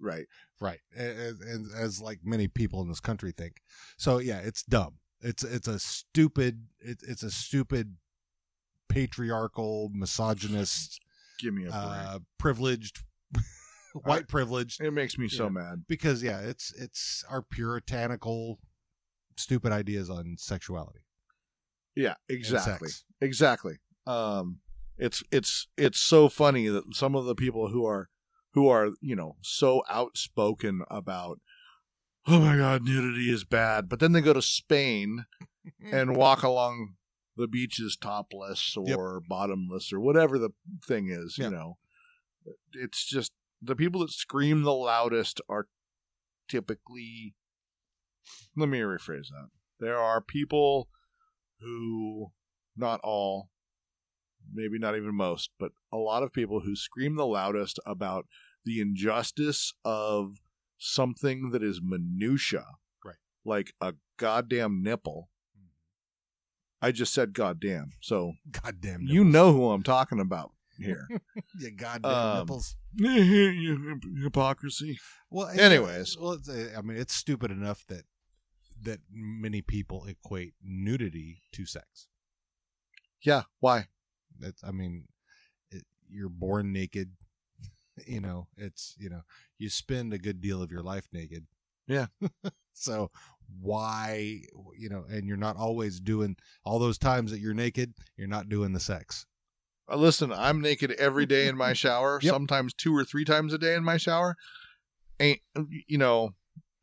right. 0.01 0.27
right 0.61 0.81
and, 0.97 1.41
and 1.41 1.67
as 1.79 2.01
like 2.01 2.21
many 2.25 2.49
people 2.49 2.83
in 2.83 2.89
this 2.89 3.01
country 3.01 3.33
think 3.33 3.63
so 3.97 4.19
yeah 4.19 4.39
it's 4.39 4.63
dumb 4.63 4.99
it's 5.27 5.43
it's 5.43 5.69
a 5.69 5.79
stupid 5.79 6.67
it, 6.81 6.99
it's 7.07 7.23
a 7.23 7.31
stupid 7.31 7.97
patriarchal 8.89 9.91
misogynist 9.93 11.01
Give 11.39 11.53
me 11.53 11.67
a 11.67 11.71
uh 11.71 12.19
privileged 12.39 13.03
white 14.05 14.29
privilege 14.29 14.79
it 14.81 14.93
makes 14.93 15.19
me 15.19 15.29
so 15.29 15.51
mad. 15.51 15.85
because 15.89 16.23
yeah 16.23 16.41
it's 16.41 16.73
it's 16.75 17.25
our 17.29 17.43
puritanical 17.43 18.59
stupid 19.37 19.73
ideas 19.73 20.09
on 20.09 20.37
sexuality 20.39 21.01
Yeah, 21.95 22.15
exactly. 22.29 22.91
Exactly. 23.21 23.77
Um 24.07 24.61
it's 24.99 25.23
it's 25.31 25.69
it's 25.77 25.99
so 25.99 26.29
funny 26.29 26.69
that 26.69 26.95
some 26.95 27.15
of 27.15 27.25
the 27.27 27.35
people 27.35 27.69
who 27.69 27.85
are 27.85 28.09
who 28.53 28.69
are, 28.69 28.91
you 29.03 29.15
know, 29.15 29.37
so 29.43 29.83
outspoken 29.91 30.83
about 30.91 31.41
oh 32.27 32.41
my 32.41 32.57
god, 32.57 32.83
nudity 32.85 33.31
is 33.31 33.45
bad, 33.45 33.89
but 33.89 34.01
then 34.01 34.13
they 34.13 34.21
go 34.21 34.33
to 34.33 34.43
Spain 34.43 35.25
and 35.93 36.17
walk 36.17 36.43
along 36.43 36.95
the 37.37 37.47
beaches 37.49 37.97
topless 38.01 38.77
or 38.77 39.21
bottomless 39.29 39.93
or 39.93 40.01
whatever 40.01 40.39
the 40.39 40.51
thing 40.87 41.09
is, 41.09 41.37
Yeah. 41.39 41.47
you 41.47 41.51
know. 41.51 41.79
It's 42.73 43.05
just 43.07 43.33
the 43.61 43.77
people 43.77 44.01
that 44.03 44.11
scream 44.11 44.63
the 44.63 44.73
loudest 44.73 45.41
are 45.49 45.67
typically 46.49 47.35
let 48.57 48.69
me 48.69 48.79
rephrase 48.81 49.29
that. 49.31 49.49
There 49.81 49.99
are 49.99 50.21
people 50.21 50.89
who 51.61 52.33
not 52.77 53.01
all 53.03 53.51
maybe 54.53 54.79
not 54.79 54.97
even 54.97 55.15
most, 55.15 55.51
but 55.59 55.73
a 55.93 55.97
lot 55.97 56.23
of 56.23 56.33
people 56.33 56.61
who 56.61 56.77
scream 56.77 57.17
the 57.17 57.27
loudest 57.27 57.79
about 57.85 58.27
the 58.65 58.81
injustice 58.81 59.73
of 59.85 60.37
something 60.79 61.51
that 61.51 61.63
is 61.63 61.81
minutia. 61.83 62.65
Right. 63.05 63.17
Like 63.45 63.73
a 63.81 63.95
goddamn 64.19 64.83
nipple. 64.83 65.31
I 66.83 66.93
just 66.93 67.15
said 67.15 67.33
goddamn. 67.33 67.93
So 68.01 68.35
goddamn 68.51 69.03
you 69.03 69.25
know 69.25 69.53
who 69.53 69.71
I'm 69.71 69.83
talking 69.83 70.21
about 70.21 70.53
here. 70.79 71.09
yeah 71.59 71.71
goddamn 71.71 72.13
Um, 72.13 72.39
nipples 72.41 72.77
Hypocrisy. 74.23 74.99
well 75.31 75.49
anyways. 75.49 76.17
well 76.19 76.33
it's, 76.33 76.49
uh, 76.49 76.71
i 76.77 76.83
mean 76.83 76.97
it's 76.99 77.15
stupid 77.15 77.51
enough 77.51 77.85
that 77.89 78.03
that 78.83 79.01
many 79.11 79.63
people 79.63 80.05
equate 80.05 80.53
nudity 80.63 81.43
to 81.53 81.65
sex 81.65 82.09
Yeah, 83.23 83.43
why? 83.61 83.87
It's, 84.41 84.63
I 84.63 84.71
mean, 84.71 85.09
it, 85.71 85.85
you're 86.11 86.29
born 86.29 86.73
naked. 86.75 87.13
You 88.07 88.21
know, 88.21 88.49
it's 88.57 88.95
you 88.99 89.09
know, 89.09 89.23
you 89.59 89.69
spend 89.71 90.13
a 90.13 90.19
good 90.19 90.41
deal 90.41 90.63
of 90.63 90.71
your 90.71 90.83
life 90.83 91.09
naked. 91.13 91.47
Yeah. 91.87 92.07
so 92.73 93.11
why, 93.61 94.41
you 94.77 94.89
know, 94.89 95.05
and 95.09 95.27
you're 95.27 95.37
not 95.37 95.57
always 95.57 96.01
doing 96.01 96.37
all 96.65 96.79
those 96.79 96.99
times 96.99 97.31
that 97.31 97.39
you're 97.41 97.55
naked. 97.55 97.95
You're 98.17 98.27
not 98.29 98.49
doing 98.49 98.73
the 98.73 98.81
sex. 98.81 99.25
Uh, 99.91 99.97
Listen, 99.97 100.33
I'm 100.33 100.61
naked 100.61 100.93
every 100.99 101.27
day 101.27 101.47
in 101.47 101.57
my 101.57 101.73
shower, 101.75 102.19
Yep. 102.21 102.33
sometimes 102.33 102.75
two 102.75 102.95
or 102.97 103.05
three 103.05 103.25
times 103.25 103.53
a 103.55 103.59
day 103.59 103.75
in 103.75 103.85
my 103.85 103.97
shower. 103.99 104.37
Ain't 105.21 105.41
you 105.87 105.97
know, 105.97 106.35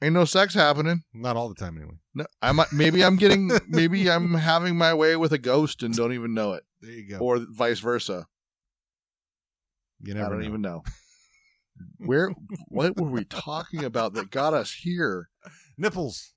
ain't 0.02 0.14
no 0.14 0.26
sex 0.26 0.54
happening. 0.54 1.04
Not 1.14 1.36
all 1.36 1.50
the 1.50 1.56
time, 1.56 1.76
anyway. 1.78 1.96
No, 2.16 2.26
I 2.42 2.52
might 2.54 2.72
maybe 2.72 3.04
I'm 3.04 3.18
getting 3.18 3.52
maybe 3.68 4.10
I'm 4.10 4.34
having 4.36 4.78
my 4.78 4.94
way 4.94 5.16
with 5.18 5.34
a 5.34 5.38
ghost 5.38 5.84
and 5.84 5.94
don't 5.94 6.14
even 6.14 6.34
know 6.34 6.54
it, 6.54 6.64
There 6.82 6.92
you 6.92 7.10
go. 7.10 7.18
or 7.20 7.40
vice 7.50 7.80
versa. 7.80 8.26
you 10.02 10.14
never. 10.14 10.26
I 10.26 10.30
don't 10.30 10.42
know. 10.42 10.48
even 10.48 10.62
know. 10.62 10.84
Where 11.98 12.32
what 12.68 12.98
were 13.00 13.10
we 13.10 13.24
talking 13.26 13.84
about 13.84 14.14
that 14.14 14.30
got 14.32 14.54
us 14.54 14.74
here? 14.74 15.30
nipples. 15.78 16.34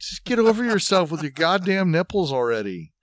Just 0.00 0.24
get 0.24 0.38
over 0.38 0.64
yourself 0.64 1.10
with 1.10 1.22
your 1.22 1.32
goddamn 1.32 1.90
nipples 1.90 2.32
already. 2.32 2.92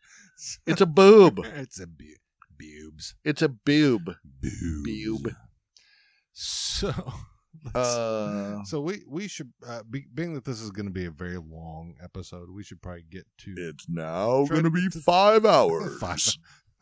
It's 0.67 0.81
a 0.81 0.85
boob. 0.85 1.39
it's 1.45 1.79
a 1.79 1.87
bu- 1.87 2.19
boobs. 2.59 3.15
It's 3.23 3.41
a 3.41 3.47
boob. 3.47 4.15
Boobs. 4.41 4.83
Boob. 4.83 5.33
So. 6.33 6.91
Uh, 7.73 8.63
So 8.65 8.79
we 8.81 9.01
we 9.07 9.27
should 9.27 9.51
uh, 9.67 9.81
be, 9.89 10.05
being 10.13 10.33
that 10.35 10.45
this 10.45 10.61
is 10.61 10.69
going 10.69 10.85
to 10.85 10.91
be 10.91 11.05
a 11.05 11.09
very 11.09 11.37
long 11.37 11.95
episode, 12.03 12.49
we 12.51 12.63
should 12.63 12.79
probably 12.81 13.05
get 13.09 13.25
to 13.39 13.55
it's 13.57 13.87
now 13.89 14.45
going 14.45 14.65
to 14.65 14.69
be 14.69 14.87
five 15.03 15.45
hours. 15.45 15.97
five 15.99 16.19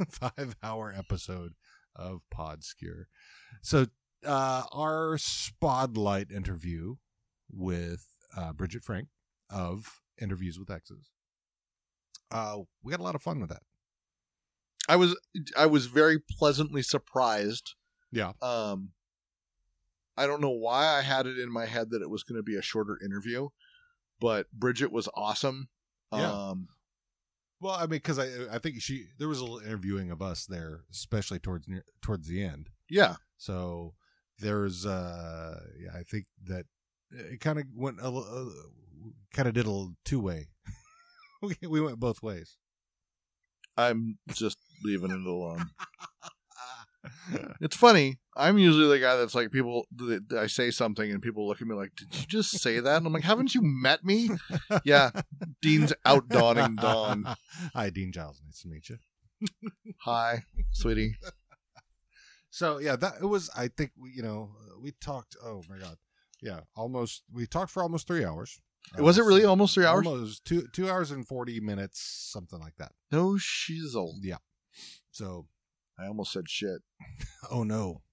five 0.09 0.55
hour 0.61 0.93
episode 0.97 1.53
of 1.95 2.23
Podscure. 2.35 3.05
So 3.61 3.85
uh, 4.25 4.63
our 4.71 5.17
spotlight 5.17 6.31
interview 6.31 6.95
with 7.51 8.05
uh, 8.35 8.53
Bridget 8.53 8.83
Frank 8.83 9.09
of 9.49 10.01
Interviews 10.21 10.57
with 10.59 10.69
Exes. 10.71 11.09
Uh, 12.31 12.59
we 12.83 12.91
had 12.91 12.99
a 12.99 13.03
lot 13.03 13.15
of 13.15 13.21
fun 13.21 13.39
with 13.39 13.49
that. 13.49 13.61
I 14.89 14.95
was 14.97 15.17
I 15.55 15.65
was 15.65 15.85
very 15.85 16.19
pleasantly 16.19 16.81
surprised. 16.81 17.75
Yeah. 18.11 18.33
Um 18.41 18.91
I 20.17 20.27
don't 20.27 20.41
know 20.41 20.49
why 20.51 20.87
I 20.87 21.01
had 21.01 21.25
it 21.25 21.39
in 21.39 21.51
my 21.51 21.65
head 21.65 21.89
that 21.91 22.01
it 22.01 22.09
was 22.09 22.23
going 22.23 22.35
to 22.37 22.43
be 22.43 22.55
a 22.57 22.61
shorter 22.61 22.99
interview, 23.03 23.47
but 24.19 24.51
Bridget 24.51 24.91
was 24.91 25.07
awesome. 25.15 25.69
Yeah. 26.11 26.29
Um 26.31 26.67
Well, 27.61 27.75
I 27.75 27.81
mean, 27.83 27.91
because 27.91 28.19
I 28.19 28.27
I 28.53 28.59
think 28.59 28.81
she 28.81 29.05
there 29.17 29.29
was 29.29 29.39
a 29.39 29.45
little 29.45 29.59
interviewing 29.59 30.11
of 30.11 30.21
us 30.21 30.45
there, 30.45 30.81
especially 30.91 31.39
towards 31.39 31.67
near, 31.67 31.85
towards 32.01 32.27
the 32.27 32.43
end. 32.43 32.69
yeah. 32.89 33.15
So 33.37 33.93
there's 34.43 34.85
uh 34.85 35.59
yeah, 35.79 35.91
I 35.97 36.03
think 36.03 36.25
that 36.45 36.65
it 37.11 37.39
kind 37.39 37.59
of 37.59 37.65
went 37.75 37.99
a 37.99 38.07
uh, 38.07 38.45
kind 39.33 39.47
of 39.47 39.53
did 39.53 39.67
a 39.67 39.87
two 40.05 40.19
way. 40.19 40.49
we 41.41 41.55
we 41.67 41.81
went 41.81 41.99
both 41.99 42.21
ways. 42.21 42.57
I'm 43.75 44.19
just 44.29 44.57
leaving 44.83 45.11
it 45.11 45.25
alone. 45.25 45.71
It's 47.59 47.75
funny. 47.75 48.19
I'm 48.35 48.57
usually 48.57 48.87
the 48.87 48.99
guy 48.99 49.17
that's 49.17 49.35
like 49.35 49.51
people. 49.51 49.85
I 50.37 50.47
say 50.47 50.71
something 50.71 51.11
and 51.11 51.21
people 51.21 51.47
look 51.47 51.61
at 51.61 51.67
me 51.67 51.75
like, 51.75 51.91
"Did 51.95 52.15
you 52.17 52.25
just 52.27 52.59
say 52.59 52.79
that?" 52.79 52.97
And 52.97 53.07
I'm 53.07 53.13
like, 53.13 53.23
"Haven't 53.23 53.53
you 53.53 53.61
met 53.61 54.05
me?" 54.05 54.29
yeah, 54.85 55.11
Dean's 55.61 55.93
outdawning 56.05 56.77
Dawn. 56.77 57.35
Hi, 57.73 57.89
Dean 57.89 58.11
Giles. 58.13 58.41
Nice 58.45 58.61
to 58.61 58.67
meet 58.69 58.89
you. 58.89 58.97
Hi, 60.01 60.43
sweetie. 60.71 61.15
So 62.55 62.77
yeah, 62.77 62.95
that 62.97 63.13
it 63.19 63.25
was. 63.25 63.49
I 63.57 63.67
think 63.67 63.93
we, 63.97 64.11
you 64.11 64.21
know, 64.21 64.51
we 64.79 64.91
talked. 65.01 65.35
Oh 65.43 65.63
my 65.67 65.79
god, 65.79 65.97
yeah, 66.39 66.59
almost. 66.75 67.23
We 67.33 67.47
talked 67.47 67.71
for 67.71 67.81
almost 67.81 68.05
three 68.05 68.23
hours. 68.23 68.59
Was 68.99 69.17
it 69.17 69.21
Uh, 69.23 69.25
really 69.25 69.43
almost 69.43 69.73
three 69.73 69.85
hours? 69.87 70.05
Almost 70.05 70.45
two 70.45 70.67
two 70.71 70.87
hours 70.87 71.09
and 71.09 71.27
forty 71.27 71.59
minutes, 71.59 71.99
something 72.31 72.59
like 72.59 72.75
that. 72.77 72.91
No 73.11 73.37
shizzle. 73.39 74.17
Yeah. 74.21 74.37
So, 75.09 75.47
I 75.97 76.05
almost 76.05 76.31
said 76.31 76.47
shit. 76.47 76.83
oh 77.49 77.63
no, 77.63 78.03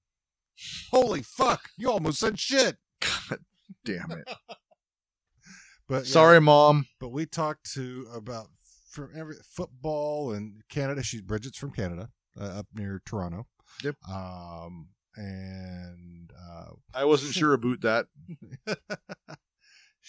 holy 0.90 1.20
fuck! 1.22 1.68
You 1.76 1.90
almost 1.90 2.18
said 2.20 2.38
shit. 2.38 2.78
God 3.02 3.40
damn 3.84 4.10
it. 4.12 4.26
But 5.86 6.04
yeah, 6.06 6.12
Sorry, 6.12 6.40
mom. 6.40 6.86
but 7.00 7.08
we 7.08 7.26
talked 7.26 7.72
to 7.74 8.06
about 8.14 8.46
from 8.90 9.10
every 9.14 9.34
football 9.44 10.32
and 10.32 10.62
Canada. 10.70 11.02
She's 11.02 11.20
Bridget's 11.20 11.58
from 11.58 11.72
Canada, 11.72 12.10
uh, 12.40 12.44
up 12.60 12.68
near 12.72 13.02
Toronto. 13.04 13.48
Yep. 13.82 13.96
Um, 14.08 14.88
and 15.16 16.32
uh, 16.32 16.70
I 16.94 17.04
wasn't 17.04 17.34
sure 17.34 17.54
about 17.54 17.80
that. 17.82 18.06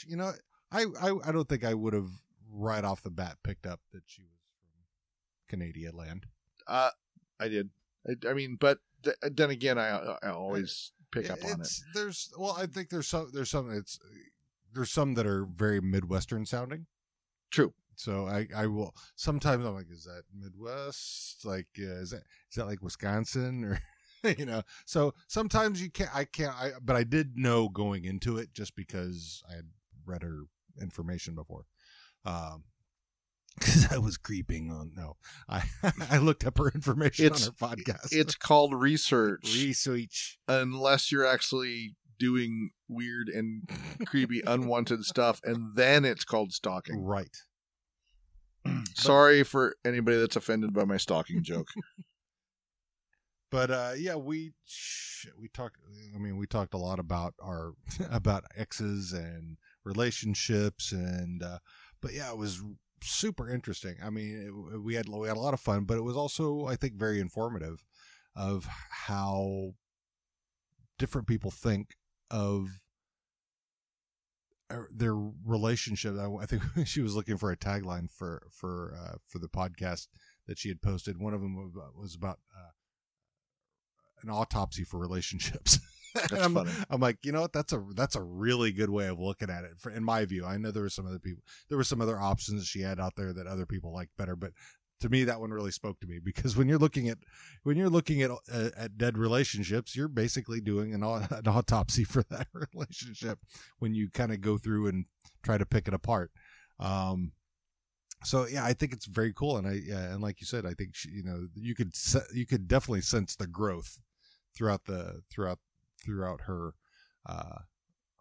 you 0.08 0.16
know, 0.16 0.32
I, 0.72 0.86
I 1.02 1.14
I 1.26 1.32
don't 1.32 1.48
think 1.48 1.64
I 1.64 1.74
would 1.74 1.94
have 1.94 2.10
right 2.52 2.84
off 2.84 3.04
the 3.04 3.10
bat 3.10 3.38
picked 3.44 3.66
up 3.66 3.80
that 3.94 4.04
she 4.06 4.22
was 4.24 4.40
from 4.62 4.70
Canadian 5.48 5.96
land. 5.96 6.28
Uh, 6.68 6.90
I 7.40 7.48
did. 7.48 7.70
I, 8.08 8.30
I 8.30 8.34
mean, 8.34 8.58
but 8.60 8.80
th- 9.04 9.18
then 9.22 9.50
again, 9.50 9.78
I 9.78 10.18
I 10.22 10.30
always 10.30 10.92
pick 11.12 11.30
up 11.30 11.44
on 11.44 11.62
it. 11.62 11.70
There's 11.94 12.32
well, 12.38 12.56
I 12.58 12.66
think 12.66 12.90
there's 12.90 13.08
some 13.08 13.30
there's 13.34 13.50
some 13.50 13.72
it's 13.72 14.00
there's 14.74 14.92
some 14.92 15.16
that 15.16 15.26
are 15.26 15.46
very 15.46 15.82
midwestern 15.82 16.46
sounding. 16.46 16.88
True. 17.50 17.74
So 17.96 18.28
I 18.28 18.48
I 18.56 18.68
will 18.68 18.96
sometimes 19.16 19.66
I'm 19.66 19.74
like, 19.76 19.92
is 19.92 20.06
that 20.06 20.24
Midwest? 20.34 21.46
Like, 21.46 21.68
uh, 21.80 22.02
is 22.02 22.12
that 22.12 22.24
is 22.50 22.56
that 22.56 22.66
like 22.66 22.82
Wisconsin 22.82 23.64
or 24.24 24.30
you 24.38 24.46
know? 24.46 24.64
So 24.86 25.14
sometimes 25.28 25.82
you 25.82 25.90
can't. 25.92 26.16
I 26.16 26.26
can't. 26.26 26.56
I 26.56 26.72
but 26.82 26.96
I 26.96 27.04
did 27.04 27.38
know 27.38 27.70
going 27.70 28.06
into 28.06 28.38
it 28.38 28.54
just 28.54 28.76
because 28.76 29.44
I 29.50 29.56
had 29.56 29.66
read 30.06 30.24
her 30.24 30.44
information 30.82 31.36
before. 31.36 31.66
Um. 32.26 32.64
Because 33.60 33.92
I 33.92 33.98
was 33.98 34.16
creeping 34.16 34.72
on 34.72 34.94
no, 34.96 35.18
I 35.50 35.64
I 36.10 36.20
looked 36.20 36.46
up 36.46 36.58
her 36.58 36.70
information 36.74 37.26
It's- 37.26 37.48
on 37.50 37.54
her 37.70 37.76
podcast. 37.76 38.08
It's 38.12 38.34
called 38.36 38.74
research, 38.74 39.42
research. 39.44 40.40
unless 40.48 41.12
you're 41.12 41.26
actually 41.28 41.98
doing 42.18 42.70
weird 42.88 43.28
and 43.28 43.70
creepy, 44.06 44.42
unwanted 44.48 45.04
stuff, 45.04 45.42
and 45.44 45.76
then 45.76 46.06
it's 46.06 46.24
called 46.24 46.54
stalking. 46.54 47.04
Right. 47.04 47.36
Sorry 48.96 49.44
for 49.44 49.76
anybody 49.86 50.18
that's 50.18 50.36
offended 50.36 50.74
by 50.74 50.86
my 50.86 50.98
stalking 50.98 51.44
joke. 51.44 51.68
But 53.52 53.70
uh 53.70 53.92
yeah, 53.98 54.16
we 54.16 54.54
we 55.38 55.50
talked. 55.50 55.78
I 56.16 56.18
mean, 56.18 56.38
we 56.38 56.48
talked 56.48 56.74
a 56.74 56.78
lot 56.78 57.00
about 57.00 57.34
our 57.44 57.74
about 58.10 58.46
exes 58.56 59.14
and 59.14 59.58
relationships, 59.84 60.92
and 60.92 61.44
uh, 61.44 61.60
but 62.02 62.14
yeah, 62.14 62.32
it 62.32 62.38
was 62.38 62.64
super 63.04 63.50
interesting. 63.50 63.96
I 64.04 64.10
mean, 64.10 64.48
it, 64.48 64.80
we 64.80 64.96
had 64.96 65.10
we 65.10 65.28
had 65.28 65.38
a 65.38 65.42
lot 65.42 65.54
of 65.54 65.60
fun, 65.60 65.84
but 65.84 65.98
it 65.98 66.04
was 66.04 66.16
also, 66.16 66.66
I 66.66 66.76
think, 66.76 66.96
very 66.96 67.20
informative 67.20 67.84
of 68.36 68.68
how 68.90 69.74
different 70.98 71.28
people 71.28 71.52
think 71.52 71.96
of 72.30 72.70
their 74.94 75.16
relationship. 75.16 76.16
I, 76.18 76.28
I 76.42 76.46
think 76.46 76.64
she 76.86 77.02
was 77.02 77.16
looking 77.16 77.38
for 77.38 77.52
a 77.52 77.58
tagline 77.58 78.10
for 78.12 78.44
for 78.52 78.96
uh, 78.98 79.18
for 79.28 79.40
the 79.40 79.48
podcast 79.48 80.08
that 80.48 80.58
she 80.58 80.70
had 80.70 80.82
posted. 80.82 81.20
One 81.20 81.34
of 81.34 81.42
them 81.42 81.72
was 81.98 82.16
about 82.16 82.40
uh, 82.56 82.72
an 84.24 84.30
autopsy 84.30 84.84
for 84.84 85.00
relationships. 85.00 85.80
That's 86.14 86.34
I'm, 86.34 86.54
funny. 86.54 86.72
I'm 86.90 87.00
like, 87.00 87.20
you 87.24 87.32
know 87.32 87.42
what? 87.42 87.54
That's 87.54 87.72
a 87.72 87.84
that's 87.96 88.16
a 88.16 88.22
really 88.22 88.72
good 88.72 88.90
way 88.90 89.08
of 89.08 89.20
looking 89.20 89.50
at 89.50 89.64
it. 89.64 89.72
For, 89.80 89.92
in 89.92 90.04
my 90.04 90.26
view, 90.26 90.46
I 90.46 90.58
know 90.58 90.72
there 90.72 90.84
were 90.84 90.90
some 90.90 91.08
other 91.08 91.20
people, 91.20 91.44
there 91.70 91.78
were 91.78 91.86
some 91.86 92.02
other 92.02 92.20
options 92.20 92.66
she 92.66 92.82
had 92.82 93.00
out 93.00 93.14
there 93.16 93.32
that 93.32 93.48
other 93.48 93.66
people 93.66 93.94
liked 93.94 94.18
better, 94.18 94.36
but 94.36 94.52
to 95.02 95.10
me, 95.10 95.24
that 95.26 95.40
one 95.40 95.52
really 95.52 95.72
spoke 95.72 96.00
to 96.00 96.08
me 96.08 96.20
because 96.24 96.56
when 96.56 96.68
you're 96.68 96.78
looking 96.80 97.10
at 97.10 97.18
when 97.64 97.78
you're 97.78 97.90
looking 97.90 98.22
at 98.22 98.32
uh, 98.32 98.70
at 98.78 98.98
dead 98.98 99.18
relationships, 99.18 99.96
you're 99.96 100.08
basically 100.08 100.62
doing 100.62 100.94
an, 100.94 101.04
an 101.04 101.48
autopsy 101.48 102.04
for 102.06 102.24
that 102.30 102.48
relationship 102.74 103.40
when 103.80 103.94
you 103.94 104.10
kind 104.10 104.32
of 104.32 104.42
go 104.42 104.58
through 104.58 104.88
and 104.88 105.06
try 105.44 105.58
to 105.58 105.66
pick 105.66 105.88
it 105.88 105.94
apart. 105.94 106.32
Um, 106.80 107.34
so 108.24 108.48
yeah, 108.48 108.64
I 108.64 108.74
think 108.74 108.94
it's 108.94 109.06
very 109.06 109.34
cool, 109.34 109.58
and 109.58 109.68
I 109.68 109.82
yeah, 109.84 110.12
and 110.12 110.22
like 110.22 110.40
you 110.40 110.48
said, 110.48 110.66
I 110.66 110.74
think 110.74 110.96
she, 110.96 111.10
you 111.10 111.24
know 111.24 111.48
you 111.56 111.76
could 111.76 111.96
se- 111.96 112.34
you 112.34 112.46
could 112.46 112.68
definitely 112.68 113.02
sense 113.02 113.36
the 113.36 113.48
growth 113.48 114.00
throughout 114.56 114.86
the 114.86 115.22
throughout 115.32 115.60
throughout 116.04 116.42
her 116.42 116.74
uh 117.28 117.60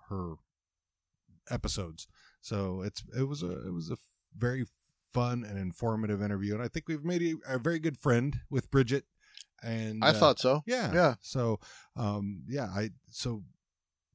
her 0.09 0.35
episodes. 1.51 2.07
So 2.41 2.83
it's 2.83 3.03
it 3.17 3.29
was 3.29 3.43
a 3.43 3.67
it 3.67 3.73
was 3.73 3.91
a 3.91 3.99
very 4.37 4.65
fun 5.13 5.45
and 5.49 5.59
informative 5.59 6.23
interview, 6.23 6.55
and 6.55 6.63
I 6.63 6.69
think 6.69 6.89
we've 6.89 7.05
made 7.05 7.23
a, 7.23 7.55
a 7.55 7.59
very 7.59 7.79
good 7.79 7.99
friend 7.99 8.41
with 8.51 8.71
Bridget. 8.71 9.05
And 9.63 10.03
I 10.03 10.09
uh, 10.09 10.13
thought 10.15 10.39
so. 10.39 10.63
yeah. 10.67 10.93
Yeah. 10.93 11.15
So, 11.21 11.61
um, 11.97 12.43
yeah, 12.49 12.69
I 12.75 12.91
so 13.11 13.43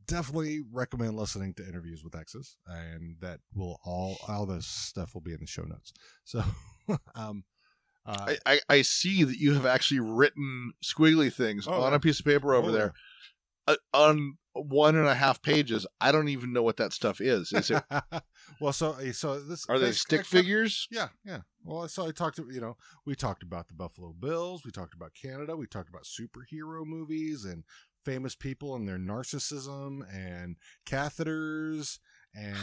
definitely 0.07 0.61
recommend 0.71 1.15
listening 1.15 1.53
to 1.55 1.67
interviews 1.67 2.03
with 2.03 2.15
exes, 2.15 2.57
and 2.67 3.17
that 3.21 3.39
will 3.53 3.79
all 3.85 4.17
all 4.27 4.45
this 4.45 4.65
stuff 4.65 5.13
will 5.13 5.21
be 5.21 5.33
in 5.33 5.39
the 5.39 5.47
show 5.47 5.63
notes. 5.63 5.93
So, 6.23 6.43
um, 7.13 7.43
uh, 8.05 8.25
I, 8.27 8.37
I, 8.45 8.59
I 8.69 8.81
see 8.81 9.23
that 9.23 9.37
you 9.37 9.53
have 9.53 9.65
actually 9.65 9.99
written 9.99 10.73
squiggly 10.83 11.31
things 11.31 11.67
Oh, 11.67 11.81
on 11.83 11.93
a 11.93 11.99
piece 11.99 12.19
of 12.19 12.25
paper 12.25 12.53
over 12.53 12.69
oh, 12.69 12.71
there 12.71 12.93
uh, 13.67 13.75
on 13.93 14.37
one 14.53 14.95
and 14.95 15.07
a 15.07 15.15
half 15.15 15.41
pages. 15.41 15.85
I 15.99 16.11
don't 16.11 16.29
even 16.29 16.53
know 16.53 16.63
what 16.63 16.77
that 16.77 16.93
stuff 16.93 17.19
is. 17.19 17.51
Is 17.51 17.69
it? 17.71 17.83
well, 18.61 18.71
so 18.73 18.95
so 19.11 19.39
this 19.41 19.65
Are 19.67 19.79
they 19.79 19.89
I- 19.89 19.91
stick 19.91 20.21
I- 20.21 20.23
figures? 20.23 20.87
Yeah, 20.91 21.09
yeah. 21.25 21.39
Well, 21.63 21.87
so 21.87 22.07
I 22.07 22.11
talked 22.11 22.37
to 22.37 22.47
you 22.51 22.61
know 22.61 22.77
we 23.05 23.15
talked 23.15 23.43
about 23.43 23.67
the 23.67 23.73
Buffalo 23.73 24.13
Bills, 24.17 24.63
we 24.63 24.71
talked 24.71 24.93
about 24.93 25.13
Canada, 25.13 25.55
we 25.57 25.67
talked 25.67 25.89
about 25.89 26.03
superhero 26.05 26.85
movies 26.85 27.43
and 27.43 27.63
famous 28.05 28.35
people 28.35 28.75
and 28.75 28.87
their 28.87 28.99
narcissism 28.99 30.01
and 30.13 30.57
catheters, 30.85 31.97
and 32.35 32.55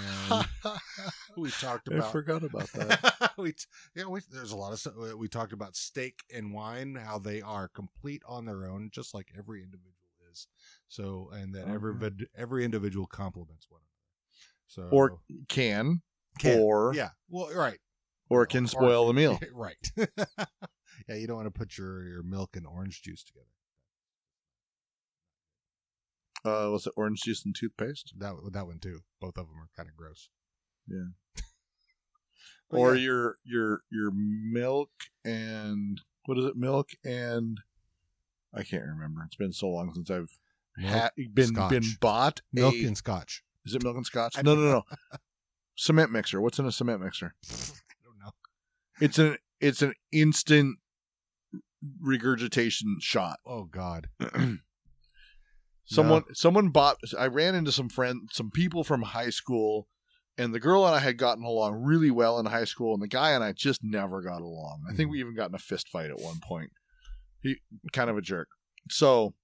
we 1.37 1.51
talked 1.51 1.89
about. 1.89 1.97
I 1.97 1.99
about 2.01 2.13
forgot 2.13 2.43
about 2.45 2.69
that. 2.75 3.33
we 3.39 3.53
t- 3.53 3.65
yeah 3.97 4.05
we, 4.07 4.21
there's 4.31 4.53
a 4.53 4.57
lot 4.57 4.73
of 4.73 4.79
stuff 4.79 4.95
uh, 5.03 5.17
we 5.17 5.29
talked 5.29 5.53
about 5.53 5.75
steak 5.77 6.21
and 6.35 6.53
wine 6.55 6.95
how 6.95 7.19
they 7.19 7.41
are 7.43 7.69
complete 7.69 8.23
on 8.27 8.45
their 8.45 8.67
own 8.67 8.91
just 8.93 9.15
like 9.15 9.29
every 9.37 9.63
individual 9.63 9.97
is 10.33 10.47
so 10.89 11.29
and 11.33 11.55
that 11.55 11.69
every 11.69 11.95
Mhm. 11.95 12.27
every 12.37 12.65
individual 12.65 13.07
complements 13.07 13.67
one 13.71 13.81
another 13.83 13.91
so 14.67 14.97
Or 14.97 15.19
can, 15.49 16.03
can. 16.39 16.59
or 16.61 16.95
yeah 16.95 17.11
well 17.29 17.53
right 17.55 17.79
or 18.29 18.43
it 18.45 18.49
can 18.49 18.67
spoil 18.67 19.07
the 19.07 19.13
meal. 19.13 19.39
right 19.53 19.91
yeah 19.97 21.15
you 21.17 21.27
don't 21.27 21.37
want 21.37 21.47
to 21.53 21.59
put 21.59 21.77
your 21.79 22.03
your 22.05 22.23
milk 22.23 22.57
and 22.57 22.67
orange 22.67 23.03
juice 23.03 23.23
together 23.25 23.47
Uh, 26.45 26.69
was 26.73 26.87
it 26.89 26.93
orange 26.97 27.23
juice 27.23 27.45
and 27.45 27.55
toothpaste? 27.55 28.15
that 28.19 28.35
that 28.53 28.67
one 28.67 28.79
too 28.81 29.01
both 29.21 29.37
of 29.39 29.47
them 29.47 29.59
are 29.61 29.69
kind 29.77 29.89
of 29.89 29.97
gross 29.97 30.29
Yeah. 30.89 31.11
Or 32.71 32.95
yeah. 32.97 33.03
your 33.03 33.37
your 33.45 33.83
your 33.91 34.11
milk 34.15 34.91
and 35.25 36.01
what 36.25 36.39
is 36.39 36.45
it? 36.47 36.57
Milk 36.57 36.91
and 37.05 37.59
I 38.55 38.63
can't 38.63 38.85
remember. 38.85 39.23
It's 39.27 39.37
been 39.37 39.53
so 39.53 39.69
long 39.69 39.93
since 39.95 40.11
I've 40.11 40.39
ha- 40.85 41.11
been 41.33 41.49
scotch. 41.49 41.71
been 41.71 41.85
bought 42.01 42.43
milk 42.53 42.75
a- 42.75 42.87
and 42.87 42.97
scotch 42.97 43.43
Is 43.65 43.75
it 43.75 43.83
milk 43.83 43.97
and 43.97 44.07
scotch? 44.07 44.39
I 44.39 44.43
No, 44.43 44.55
no, 44.55 44.63
no. 44.63 44.83
cement 45.77 46.11
mixer. 46.11 46.41
What's 46.41 46.59
in 46.59 46.67
a 46.67 46.73
cement 46.73 47.01
mixer? 47.01 47.35
i 47.51 47.55
don't 48.05 48.19
know 48.19 48.33
It's 49.01 49.19
an 49.19 49.37
it's 49.61 49.83
an 49.83 49.95
instant 50.13 50.79
regurgitation 52.01 52.99
shot. 53.01 53.39
oh 53.47 53.65
god 53.65 54.09
someone 55.85 56.23
someone 56.33 56.69
bought 56.69 56.99
I 57.19 57.27
ran 57.27 57.55
into 57.55 57.73
some 57.73 57.89
friend 57.89 58.29
some 58.33 58.51
people 58.51 58.85
from 58.85 59.03
high 59.03 59.31
school 59.31 59.89
and 60.39 60.55
the 60.55 60.61
girl 60.61 60.87
and 60.87 60.95
I 60.95 61.01
had 61.01 61.19
gotten 61.19 61.45
along 61.45 61.83
really 61.83 62.11
well 62.11 62.39
in 62.39 62.47
high 62.47 62.65
school 62.65 62.95
and 62.95 63.03
the 63.03 63.09
guy 63.09 63.33
and 63.33 63.45
I 63.45 63.53
just 63.53 63.83
never 63.83 64.23
got 64.23 64.41
along. 64.41 64.85
I 64.89 64.95
think 64.95 65.09
hmm. 65.09 65.13
we 65.13 65.21
even 65.21 65.35
got 65.35 65.51
in 65.51 65.55
a 65.55 65.59
fist 65.59 65.89
fight 65.89 66.11
at 66.11 66.21
one 66.21 66.41
point. 66.41 66.71
He 67.43 67.57
kind 67.93 68.11
of 68.11 68.17
a 68.17 68.23
jerk. 68.23 68.49
So 68.91 69.35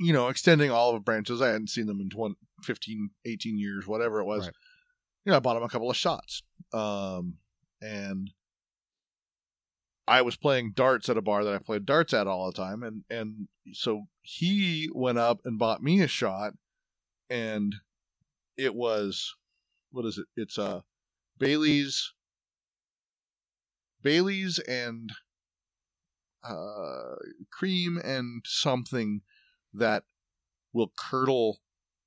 you 0.00 0.14
know, 0.14 0.28
extending 0.28 0.70
all 0.70 0.92
olive 0.92 1.04
branches, 1.04 1.42
I 1.42 1.48
hadn't 1.48 1.68
seen 1.68 1.84
them 1.84 2.00
in 2.00 2.08
20, 2.08 2.34
15, 2.62 3.10
18 3.26 3.58
years, 3.58 3.86
whatever 3.86 4.20
it 4.20 4.24
was. 4.24 4.46
Right. 4.46 4.54
You 5.26 5.30
know, 5.30 5.36
I 5.36 5.40
bought 5.40 5.58
him 5.58 5.62
a 5.62 5.68
couple 5.68 5.90
of 5.90 5.96
shots. 5.96 6.42
Um, 6.72 7.34
and 7.82 8.30
I 10.08 10.22
was 10.22 10.36
playing 10.36 10.72
darts 10.74 11.08
at 11.10 11.18
a 11.18 11.22
bar 11.22 11.44
that 11.44 11.54
I 11.54 11.58
played 11.58 11.84
darts 11.84 12.14
at 12.14 12.26
all 12.26 12.46
the 12.46 12.56
time, 12.56 12.82
and 12.82 13.04
and 13.08 13.48
so 13.72 14.06
he 14.22 14.88
went 14.92 15.18
up 15.18 15.40
and 15.44 15.58
bought 15.58 15.82
me 15.82 16.00
a 16.00 16.08
shot, 16.08 16.54
and 17.28 17.76
it 18.56 18.74
was 18.74 19.36
what 19.92 20.04
is 20.06 20.18
it? 20.18 20.26
It's 20.36 20.58
uh 20.58 20.80
Bailey's, 21.38 22.12
Bailey's 24.02 24.58
and 24.58 25.12
uh 26.42 27.16
cream 27.52 27.98
and 28.02 28.42
something 28.46 29.20
that 29.74 30.04
will 30.72 30.92
curdle 30.96 31.58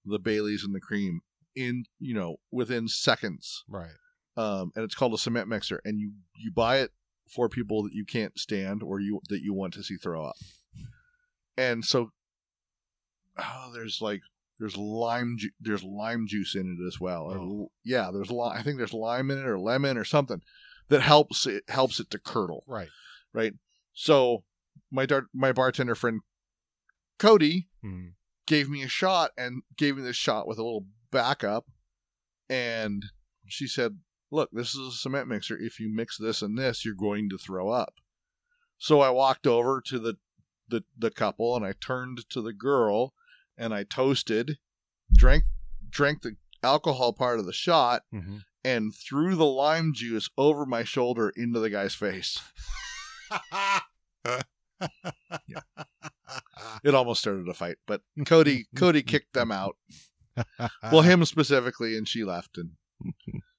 the 0.06 0.20
Bailey's 0.20 0.64
and 0.64 0.74
the 0.74 0.80
cream 0.80 1.22
in 1.56 1.86
you 2.00 2.14
know 2.14 2.38
within 2.52 2.88
seconds 2.88 3.64
right 3.68 3.92
um, 4.36 4.72
and 4.76 4.84
it's 4.84 4.96
called 4.96 5.14
a 5.14 5.18
cement 5.18 5.48
mixer, 5.48 5.82
and 5.86 6.00
you 6.00 6.14
you 6.36 6.52
buy 6.52 6.78
it 6.78 6.92
for 7.30 7.50
people 7.50 7.84
that 7.84 7.94
you 7.94 8.06
can't 8.06 8.38
stand 8.38 8.82
or 8.82 9.00
you 9.00 9.22
that 9.30 9.42
you 9.42 9.54
want 9.54 9.74
to 9.76 9.84
see 9.84 9.96
throw 9.96 10.26
up. 10.26 10.36
And 11.56 11.86
so, 11.86 12.12
oh, 13.38 13.72
there's 13.74 14.02
like 14.02 14.22
there's 14.60 14.76
lime 14.76 15.36
ju- 15.38 15.52
there's 15.60 15.84
lime 15.84 16.26
juice 16.28 16.56
in 16.56 16.78
it 16.80 16.86
as 16.86 17.00
well. 17.00 17.32
Oh. 17.32 17.72
yeah, 17.86 18.10
there's 18.12 18.32
lime. 18.32 18.58
I 18.58 18.64
think 18.64 18.78
there's 18.78 18.94
lime 18.94 19.30
in 19.30 19.38
it 19.38 19.46
or 19.46 19.60
lemon 19.60 19.98
or 19.98 20.06
something 20.06 20.42
that 20.90 21.02
helps 21.02 21.46
it 21.46 21.64
helps 21.68 22.00
it 22.00 22.10
to 22.10 22.20
curdle. 22.20 22.64
right 22.68 22.90
Right. 23.34 23.54
So 23.94 24.44
my 24.92 25.06
dart 25.06 25.26
my 25.34 25.52
bartender 25.52 25.96
friend 25.96 26.22
Cody 27.20 27.70
Mhm. 27.84 28.14
gave 28.48 28.70
me 28.70 28.84
a 28.84 28.88
shot 28.88 29.32
and 29.38 29.64
gave 29.78 29.96
me 29.98 30.04
this 30.04 30.16
shot 30.16 30.48
with 30.48 30.58
a 30.58 30.64
little 30.64 30.88
backup. 31.12 31.66
And 32.50 33.06
she 33.48 33.68
said, 33.68 34.00
Look, 34.32 34.50
this 34.52 34.74
is 34.74 34.88
a 34.88 34.92
cement 34.98 35.28
mixer. 35.28 35.56
If 35.58 35.80
you 35.80 35.94
mix 35.94 36.18
this 36.18 36.42
and 36.42 36.58
this, 36.58 36.84
you're 36.84 36.96
going 36.96 37.30
to 37.30 37.38
throw 37.38 37.70
up. 37.70 37.94
So 38.80 39.00
I 39.02 39.12
walked 39.12 39.46
over 39.46 39.80
to 39.86 40.00
the, 40.00 40.16
the, 40.68 40.84
the 40.98 41.12
couple 41.12 41.56
and 41.56 41.64
I 41.64 41.74
turned 41.74 42.28
to 42.32 42.42
the 42.42 42.52
girl 42.52 43.14
and 43.58 43.74
I 43.76 43.84
toasted, 43.84 44.58
drank 45.14 45.44
drank 45.88 46.24
the 46.24 46.36
alcohol 46.64 47.14
part 47.14 47.38
of 47.38 47.46
the 47.46 47.54
shot, 47.54 48.02
Mhm. 48.12 48.42
and 48.64 48.94
threw 48.96 49.36
the 49.36 49.46
lime 49.46 49.94
juice 49.94 50.30
over 50.38 50.66
my 50.66 50.84
shoulder 50.84 51.30
into 51.36 51.60
the 51.60 51.70
guy's 51.70 51.94
face. 51.94 52.40
It 56.84 56.94
almost 56.96 57.22
started 57.22 57.48
a 57.48 57.54
fight, 57.54 57.78
but 57.88 58.02
Cody 58.26 58.66
Cody 58.76 59.02
kicked 59.04 59.34
them 59.34 59.52
out. 59.52 59.78
well 60.92 61.02
him 61.04 61.24
specifically 61.26 61.96
and 61.96 62.08
she 62.08 62.24
left 62.24 62.58
and 62.58 62.72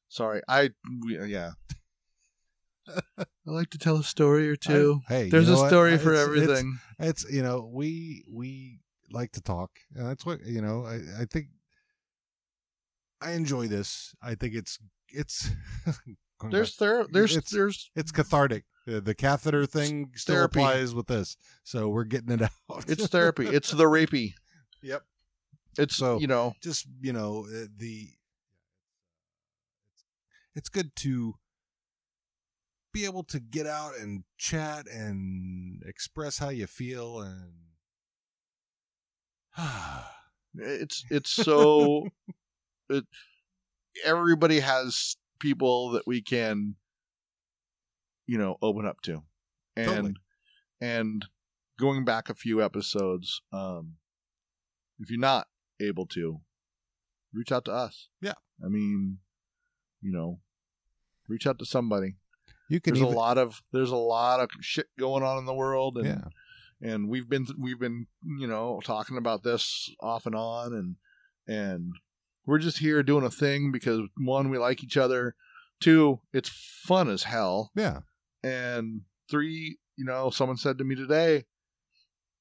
sorry 0.09 0.43
i 0.49 0.71
uh, 1.21 1.23
yeah 1.23 1.53
i 3.17 3.25
like 3.45 3.71
to 3.71 3.79
tell 3.79 3.99
a 3.99 4.03
story 4.03 4.49
or 4.51 4.57
two 4.57 5.01
I- 5.09 5.13
hey, 5.13 5.29
there's 5.31 5.49
you 5.49 5.55
know 5.55 5.65
a 5.65 5.69
story 5.69 5.91
It's- 5.93 6.03
for 6.05 6.13
it's- 6.15 6.27
everything 6.27 6.81
It's, 6.99 7.25
you 7.31 7.45
know 7.45 7.71
we 7.73 8.25
we 8.29 8.81
like 9.13 9.31
to 9.33 9.41
talk, 9.41 9.71
and 9.95 10.05
that's 10.09 10.27
what 10.27 10.45
you 10.45 10.61
know. 10.63 10.85
I 10.85 10.97
I 11.23 11.25
think 11.31 11.47
I 13.21 13.33
enjoy 13.33 13.69
this. 13.69 14.13
I 14.21 14.35
think 14.35 14.55
it's 14.55 14.79
it's 15.11 15.51
There's 16.51 16.77
there 16.77 17.07
there's 17.11 17.37
It's- 17.37 17.51
there's 17.51 17.91
it's 17.95 18.13
cathartic. 18.13 18.65
Uh, 18.87 19.01
the 19.01 19.15
catheter 19.15 19.65
thing 19.65 20.11
still 20.15 20.35
Therapy. 20.37 20.61
applies 20.61 20.95
with 20.95 21.07
this, 21.07 21.37
so 21.63 21.89
we're 21.89 22.05
getting 22.05 22.31
it 22.33 22.43
out. 22.71 22.85
it's 22.89 23.07
therapy. 23.09 23.47
It's 23.47 23.71
the 23.71 23.85
rapey. 23.85 24.35
Yep. 24.83 25.03
It's 25.79 25.97
So- 25.97 26.19
you 26.19 26.27
know 26.27 26.55
just 26.63 26.87
you 27.01 27.13
know 27.13 27.47
uh, 27.49 27.67
the 27.77 28.09
it's 30.55 30.69
good 30.69 30.95
to 30.97 31.35
be 32.93 33.05
able 33.05 33.25
to 33.25 33.41
get 33.41 33.67
out 33.67 33.97
and 33.99 34.23
chat 34.39 34.87
and 34.87 35.83
express 35.87 36.39
how 36.39 36.51
you 36.51 36.67
feel 36.67 37.21
and 37.21 37.55
it's 40.55 41.05
it's 41.11 41.31
so 41.31 42.07
it 42.89 43.05
everybody 44.05 44.61
has 44.61 45.17
people 45.45 45.91
that 45.91 46.07
we 46.07 46.23
can 46.23 46.75
you 48.27 48.39
know 48.39 48.57
open 48.63 48.87
up 48.87 49.03
to 49.03 49.23
and 49.77 49.87
Totally. 49.89 50.15
and 50.81 51.27
going 51.79 52.03
back 52.03 52.31
a 52.31 52.35
few 52.35 52.63
episodes 52.63 53.43
um 53.53 53.97
if 54.99 55.11
you're 55.11 55.21
not 55.21 55.49
able 55.81 56.07
to 56.07 56.41
reach 57.35 57.53
out 57.53 57.67
to 57.67 57.73
us 57.73 58.09
Yeah. 58.23 58.39
i 58.65 58.69
mean 58.69 59.19
you 60.01 60.13
know 60.13 60.41
reach 61.29 61.47
out 61.47 61.59
to 61.59 61.67
somebody 61.67 62.15
you 62.71 62.81
can 62.81 62.95
there's 62.95 63.03
even 63.03 63.13
a 63.15 63.19
lot 63.19 63.37
of 63.37 63.63
there's 63.71 63.91
a 63.91 63.97
lot 63.97 64.41
of 64.41 64.49
shit 64.63 64.87
going 64.99 65.23
on 65.23 65.37
in 65.37 65.45
the 65.45 65.53
world 65.55 65.99
and 65.99 66.07
yeah 66.07 66.25
and 66.81 67.09
we've 67.09 67.29
been 67.29 67.47
we've 67.59 67.79
been 67.79 68.07
you 68.41 68.47
know 68.47 68.81
talking 68.83 69.19
about 69.19 69.43
this 69.43 69.91
off 70.01 70.25
and 70.25 70.35
on 70.35 70.73
and 70.73 70.97
and 71.47 71.93
we're 72.47 72.59
just 72.59 72.79
here 72.79 73.03
doing 73.03 73.25
a 73.25 73.31
thing 73.31 73.73
because 73.73 74.01
one 74.17 74.51
we 74.51 74.59
like 74.59 74.83
each 74.83 74.97
other. 74.97 75.35
Two 75.81 76.21
it's 76.33 76.49
fun 76.49 77.09
as 77.09 77.25
hell. 77.25 77.71
Yeah. 77.75 78.01
And 78.43 79.03
three 79.31 79.79
you 79.97 80.05
know 80.05 80.31
someone 80.31 80.57
said 80.57 80.77
to 80.79 80.85
me 80.85 80.95
today 80.95 81.45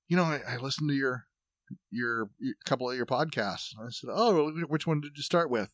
you 0.08 0.18
know 0.18 0.24
i, 0.24 0.40
I 0.50 0.58
listened 0.58 0.90
to 0.90 0.96
your 0.96 1.26
your, 1.92 2.30
your 2.40 2.56
couple 2.66 2.90
of 2.90 2.98
your 2.98 3.06
podcasts. 3.06 3.76
And 3.78 3.88
i 3.88 3.90
said 3.90 4.10
oh 4.12 4.52
which 4.68 4.88
one 4.88 5.02
did 5.02 5.14
you 5.16 5.24
start 5.24 5.50
with? 5.50 5.72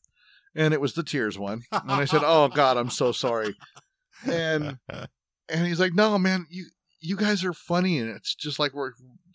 And 0.56 0.74
it 0.74 0.82
was 0.82 0.94
the 0.94 1.04
tears 1.04 1.38
one. 1.38 1.64
And 1.72 1.92
i 1.92 2.06
said 2.06 2.22
oh 2.24 2.48
god 2.48 2.78
i'm 2.78 2.90
so 2.90 3.12
sorry. 3.12 3.56
And 4.28 4.78
and 5.50 5.66
he's 5.66 5.80
like, 5.80 5.94
"No, 5.94 6.18
man, 6.18 6.46
you 6.50 6.66
you 7.00 7.16
guys 7.16 7.44
are 7.44 7.54
funny, 7.54 8.00
and 8.00 8.10
it's 8.10 8.36
just 8.36 8.60
like 8.60 8.74
we're 8.74 8.92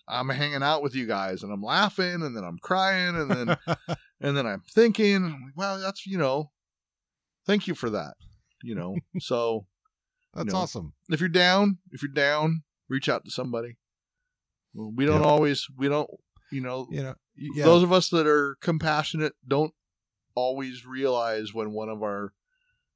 I'm 0.07 0.29
hanging 0.29 0.63
out 0.63 0.83
with 0.83 0.95
you 0.95 1.07
guys, 1.07 1.43
and 1.43 1.53
I'm 1.53 1.63
laughing, 1.63 2.23
and 2.23 2.37
then 2.37 2.45
I'm 2.45 2.59
crying, 2.59 3.17
and 3.17 3.31
then 3.31 3.57
and 4.21 4.37
then 4.37 4.47
I'm 4.47 4.63
thinking, 4.71 5.17
I'm 5.17 5.43
like, 5.45 5.57
wow, 5.57 5.79
that's 5.79 6.07
you 6.07 6.19
know, 6.19 6.51
thank 7.47 7.67
you 7.67 7.75
for 7.75 7.91
that, 7.91 8.15
you 8.63 8.75
know. 8.75 8.97
So 9.19 9.67
that's 10.35 10.53
know, 10.53 10.61
awesome 10.61 10.93
if 11.09 11.21
you're 11.21 11.29
down, 11.29 11.79
if 11.93 12.03
you're 12.03 12.13
down, 12.13 12.63
reach 12.89 13.09
out 13.09 13.25
to 13.25 13.31
somebody. 13.31 13.77
We 14.75 15.07
don't 15.07 15.23
Yep. 15.23 15.31
always, 15.31 15.67
we 15.77 15.89
don't, 15.89 16.11
you 16.51 16.61
know, 16.61 16.89
you 16.91 17.03
know 17.03 17.15
yeah 17.37 17.65
those 17.65 17.83
of 17.83 17.93
us 17.93 18.09
that 18.11 18.27
are 18.27 18.57
compassionate 18.61 19.35
don't 19.47 19.73
always 20.35 20.85
realize 20.85 21.55
when 21.55 21.73
one 21.73 21.89
of 21.89 22.03
our 22.03 22.33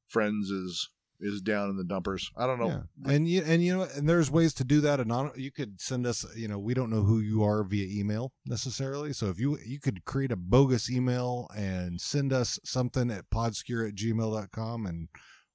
friends 0.06 0.50
is 0.50 0.90
is 1.20 1.40
down 1.40 1.70
in 1.70 1.76
the 1.76 1.84
dumpers. 1.84 2.30
I 2.36 2.46
don't 2.46 2.58
know. 2.58 2.84
Yeah. 3.04 3.12
And 3.12 3.28
you 3.28 3.42
and 3.44 3.62
you 3.62 3.76
know 3.76 3.88
and 3.94 4.08
there's 4.08 4.30
ways 4.30 4.54
to 4.54 4.64
do 4.64 4.80
that 4.82 5.00
anon- 5.00 5.32
you 5.36 5.50
could 5.50 5.80
send 5.80 6.06
us 6.06 6.24
you 6.36 6.48
know 6.48 6.58
we 6.58 6.74
don't 6.74 6.90
know 6.90 7.02
who 7.02 7.20
you 7.20 7.42
are 7.42 7.64
via 7.64 7.86
email 7.88 8.32
necessarily 8.46 9.12
so 9.12 9.26
if 9.26 9.38
you 9.38 9.58
you 9.64 9.80
could 9.80 10.04
create 10.04 10.32
a 10.32 10.36
bogus 10.36 10.90
email 10.90 11.48
and 11.56 12.00
send 12.00 12.32
us 12.32 12.58
something 12.64 13.10
at 13.10 13.30
podscure 13.30 13.88
at 13.88 13.94
gmail.com 13.94 14.86
and 14.86 15.08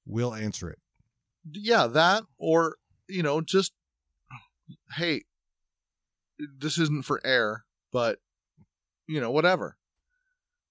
we'll 0.06 0.34
answer 0.34 0.68
it 0.68 0.78
yeah 1.52 1.86
that 1.86 2.22
or 2.38 2.76
you 3.08 3.22
know 3.22 3.40
just 3.40 3.72
hey 4.96 5.22
this 6.58 6.78
isn't 6.78 7.04
for 7.04 7.20
air 7.24 7.64
but 7.92 8.18
you 9.06 9.20
know 9.20 9.30
whatever 9.30 9.76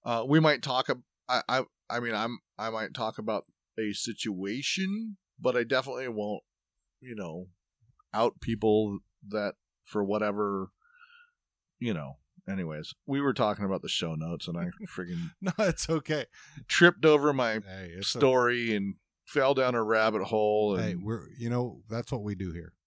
uh 0.04 0.24
we 0.26 0.40
might 0.40 0.62
talk 0.62 0.88
i 1.28 1.42
i, 1.48 1.62
I 1.88 2.00
mean 2.00 2.14
i'm 2.14 2.38
i 2.58 2.70
might 2.70 2.94
talk 2.94 3.18
about 3.18 3.44
a 3.78 3.92
situation 3.92 5.16
but 5.40 5.56
i 5.56 5.64
definitely 5.64 6.08
won't 6.08 6.42
you 7.00 7.14
know 7.14 7.46
out 8.14 8.40
people 8.40 8.98
that 9.28 9.54
for 9.84 10.02
whatever 10.02 10.70
you 11.78 11.92
know. 11.92 12.14
Anyways 12.46 12.92
we 13.06 13.22
were 13.22 13.32
talking 13.32 13.64
about 13.64 13.80
the 13.80 13.88
show 13.88 14.14
notes 14.14 14.48
and 14.48 14.58
i 14.58 14.68
freaking 14.86 15.30
no 15.40 15.52
it's 15.60 15.88
okay. 15.88 16.26
tripped 16.68 17.06
over 17.06 17.32
my 17.32 17.60
hey 17.66 17.96
story 18.02 18.76
and 18.76 18.96
fell 19.26 19.54
down 19.54 19.74
a 19.74 19.82
rabbit 19.82 20.24
hole 20.24 20.76
and 20.76 20.84
hey 20.84 20.94
we're 20.94 21.28
you 21.38 21.48
know 21.48 21.80
that's 21.88 22.12
what 22.12 22.22
we 22.22 22.34
do 22.34 22.52
here. 22.52 22.72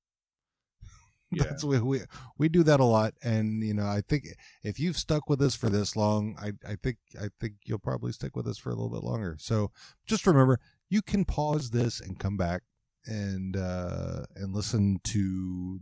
Yeah. 1.30 1.44
That's 1.44 1.64
we, 1.66 1.78
we 1.80 2.02
we 2.38 2.48
do 2.48 2.64
that 2.64 2.80
a 2.80 2.86
lot, 2.86 3.14
and 3.22 3.62
you 3.62 3.74
know 3.74 3.86
I 3.86 4.00
think 4.00 4.28
if 4.64 4.80
you've 4.80 4.96
stuck 4.96 5.28
with 5.28 5.42
us 5.42 5.56
for 5.56 5.70
this 5.70 5.98
long, 5.98 6.38
I 6.40 6.54
I 6.66 6.78
think 6.82 7.00
I 7.22 7.28
think 7.38 7.56
you'll 7.66 7.80
probably 7.80 8.14
stick 8.14 8.34
with 8.34 8.48
us 8.48 8.58
for 8.58 8.70
a 8.70 8.76
little 8.76 8.90
bit 8.90 9.04
longer. 9.04 9.36
So 9.38 9.72
just 10.06 10.26
remember, 10.26 10.62
you 10.90 11.02
can 11.02 11.26
pause 11.26 11.70
this 11.72 12.00
and 12.00 12.20
come 12.20 12.38
back 12.38 12.64
and 13.06 13.56
uh 13.56 14.24
and 14.36 14.54
listen 14.54 15.00
to 15.06 15.80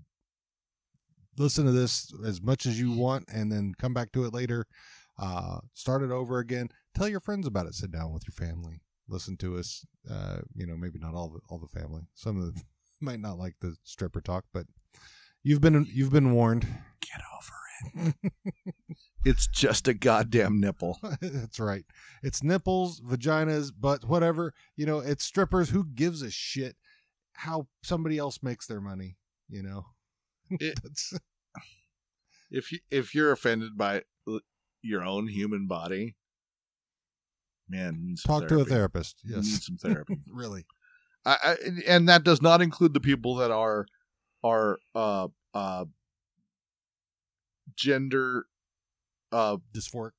listen 1.38 1.66
to 1.66 1.72
this 1.72 2.14
as 2.26 2.42
much 2.42 2.66
as 2.66 2.80
you 2.80 2.92
want, 2.92 3.26
and 3.34 3.52
then 3.52 3.74
come 3.78 3.94
back 3.94 4.12
to 4.14 4.26
it 4.26 4.34
later. 4.34 4.66
Uh, 5.18 5.60
start 5.74 6.02
it 6.02 6.12
over 6.12 6.40
again. 6.40 6.70
Tell 6.94 7.08
your 7.08 7.20
friends 7.20 7.48
about 7.48 7.68
it. 7.68 7.74
Sit 7.74 7.92
down 7.92 8.14
with 8.14 8.24
your 8.28 8.48
family. 8.48 8.82
Listen 9.08 9.38
to 9.38 9.58
us. 9.58 9.86
Uh, 10.10 10.38
you 10.54 10.66
know, 10.66 10.76
maybe 10.76 11.00
not 11.00 11.14
all 11.14 11.30
the 11.30 11.40
all 11.50 11.60
the 11.60 11.80
family. 11.80 12.04
Some 12.14 12.38
of 12.38 12.54
them 12.54 12.64
might 13.02 13.20
not 13.20 13.38
like 13.38 13.56
the 13.62 13.76
stripper 13.84 14.22
talk, 14.22 14.46
but 14.54 14.66
You've 15.48 15.62
been 15.62 15.86
you've 15.94 16.12
been 16.12 16.34
warned. 16.34 16.64
get 16.64 17.22
over 17.38 17.54
it's 19.26 19.48
just 19.48 19.88
a 19.88 19.94
goddamn 19.94 20.60
nipple 20.60 21.00
That's 21.22 21.60
right. 21.60 21.86
It's 22.24 22.44
nipples, 22.44 23.02
vaginas, 23.02 23.72
but 23.78 24.06
whatever. 24.06 24.54
You 24.76 24.86
know, 24.86 25.00
it's 25.00 25.24
strippers. 25.24 25.70
Who 25.70 25.84
gives 25.86 26.22
a 26.22 26.32
shit 26.32 26.76
how 27.34 27.68
somebody 27.84 28.18
else 28.18 28.42
makes 28.42 28.66
their 28.68 28.82
money? 28.82 29.18
You 29.50 29.64
know, 29.64 29.86
It- 30.60 30.80
if 32.52 32.72
you 32.72 32.80
if 32.92 33.14
you're 33.16 33.32
offended 33.32 33.78
by 33.78 34.04
your 34.82 35.04
own 35.04 35.28
human 35.28 35.66
body 35.68 36.16
man 37.68 37.98
you 38.00 38.08
need 38.10 38.20
some 38.20 38.40
talk 38.42 38.48
to 38.48 38.60
a 38.60 38.66
therapist. 38.66 39.18
you 39.24 39.36
need 39.36 39.44
some 39.44 39.78
therapy 39.78 40.20
really. 40.32 40.64
I, 41.26 41.38
I, 41.44 41.56
and 41.88 42.08
that 42.08 42.24
does 42.24 42.40
not 42.44 42.62
include 42.62 42.94
the 42.94 43.00
people 43.00 43.36
that 43.36 43.50
are 43.50 43.88
are 44.44 44.78
uh 44.94 45.28
uh 45.56 45.86
gender 47.78 48.46
uh 49.32 49.58
Dysphoric. 49.74 50.12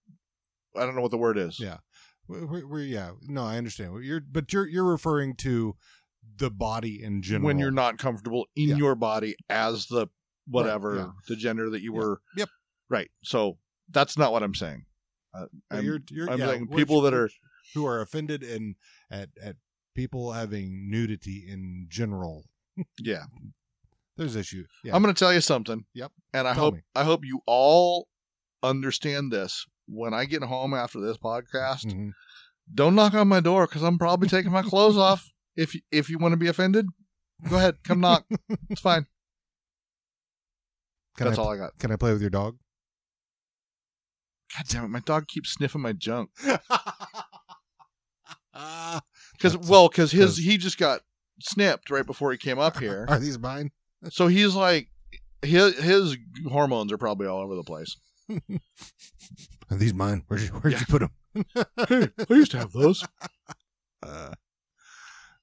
i 0.77 0.81
don't 0.81 0.95
know 0.95 1.03
what 1.03 1.11
the 1.11 1.19
word 1.19 1.39
is 1.39 1.59
Yeah. 1.61 1.79
We, 2.29 2.65
we, 2.65 2.83
yeah. 2.87 3.13
No, 3.23 3.45
I 3.45 3.57
understand. 3.57 4.03
You're, 4.03 4.21
but 4.21 4.53
you're 4.53 4.67
you're 4.67 4.83
referring 4.91 5.37
to 5.37 5.77
the 6.39 6.51
body 6.51 7.01
in 7.01 7.23
general. 7.23 7.47
when 7.47 7.61
you're 7.61 7.71
not 7.71 7.99
comfortable 7.99 8.47
in 8.57 8.71
Yeah. 8.71 8.77
your 8.77 8.95
body 8.97 9.37
as 9.49 9.87
the 9.87 10.09
whatever 10.49 10.97
yeah. 10.97 11.11
the 11.29 11.37
gender 11.37 11.71
that 11.71 11.83
you 11.83 11.93
Yeah. 11.93 11.99
were 12.01 12.21
Yep. 12.37 12.49
right 12.91 13.11
so 13.23 13.59
that's 13.91 14.19
not 14.19 14.33
what 14.33 14.43
i'm 14.43 14.55
saying 14.57 14.87
uh, 15.35 15.47
I'm- 15.71 15.85
you're, 15.85 16.01
you're, 16.11 16.29
I'm 16.29 16.39
saying 16.41 16.67
people 16.69 17.01
that 17.03 17.15
are- 17.15 17.31
who 17.75 17.87
are 17.87 18.01
offended 18.01 18.43
and 18.43 18.75
at 19.11 19.29
at 19.41 19.57
people 19.95 20.33
having 20.33 20.91
nudity 20.91 21.45
in 21.49 21.87
general. 21.89 22.45
yeah 22.99 23.25
There's 24.17 24.37
issue. 24.37 24.65
Yeah. 24.83 24.95
I'm 24.97 25.03
going 25.03 25.15
to 25.15 25.19
tell 25.19 25.33
you 25.35 25.41
something. 25.41 25.85
Yep. 25.95 26.11
And 26.33 26.49
I 26.49 26.55
Tell 26.55 26.65
hope 26.65 26.75
me. 26.75 26.81
I 26.95 27.05
hope 27.05 27.25
you 27.25 27.41
all 27.47 28.09
understand 28.63 29.31
this. 29.33 29.67
When 29.89 30.15
I 30.15 30.25
get 30.25 30.43
home 30.43 30.75
after 30.75 31.01
this 31.01 31.17
podcast, 31.19 31.85
Mhm. 31.87 32.11
don't 32.75 32.95
knock 32.95 33.15
on 33.15 33.29
my 33.29 33.41
door 33.41 33.67
because 33.67 33.83
I'm 33.83 33.99
probably 33.99 34.29
taking 34.29 34.51
my 34.53 34.63
clothes 34.63 34.97
off. 34.97 35.31
If 35.57 35.75
you- 35.75 35.81
if 35.91 36.11
you 36.11 36.19
want 36.19 36.33
to 36.33 36.37
be 36.37 36.49
offended, 36.49 36.87
go 37.49 37.57
ahead, 37.57 37.77
come 37.83 38.01
knock. 38.01 38.27
It's 38.71 38.81
fine. 38.83 39.07
Can 41.17 41.27
That's 41.29 41.39
I, 41.39 41.43
all 41.43 41.49
I 41.51 41.57
got. 41.57 41.79
Can 41.79 41.91
I 41.93 41.97
play 41.97 42.13
with 42.13 42.21
your 42.21 42.29
dog? 42.29 42.59
God 44.55 44.67
damn 44.69 44.85
it, 44.85 44.89
my 44.89 45.01
dog 45.01 45.29
keeps 45.29 45.51
sniffing 45.53 45.81
my 45.81 45.93
junk. 45.95 46.31
Because 49.33 49.57
well, 49.59 49.89
because 49.89 50.13
his 50.13 50.39
he 50.39 50.57
just 50.57 50.79
got 50.79 51.03
snipped 51.41 51.91
right 51.91 52.07
before 52.07 52.33
he 52.33 52.39
came 52.39 52.59
up 52.59 52.79
here, 52.79 53.05
Are 53.09 53.19
these 53.19 53.39
mine? 53.39 53.71
So 54.11 54.27
he's 54.27 54.55
like 54.55 54.89
his 55.43 55.79
his 55.79 56.17
hormones 56.49 56.93
are 56.93 56.99
probably 56.99 57.27
all 57.27 57.41
over 57.41 57.55
the 57.55 57.63
place. 57.65 57.97
Are 59.71 59.77
these 59.77 59.95
mine? 59.95 60.23
Where'd 60.29 60.43
you, 60.43 60.49
where'd 60.49 60.79
you 60.81 60.87
put 60.87 61.01
them? 61.01 61.11
Hey, 61.89 62.09
I 62.31 62.35
used 62.35 62.51
to 62.53 62.59
have 62.59 62.73
those. 62.73 63.05
Uh, 64.03 64.31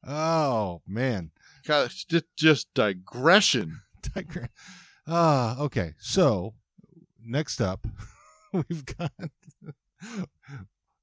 oh 0.07 0.81
man, 0.87 1.31
God, 1.67 1.85
it's 1.87 2.05
just, 2.05 2.25
just 2.37 2.73
digression. 2.73 3.81
Digra- 4.01 4.49
Ah, 5.07 5.59
okay. 5.59 5.93
So 5.99 6.53
next 7.21 7.59
up, 7.59 7.85
we've 8.53 8.85
got. 8.85 9.11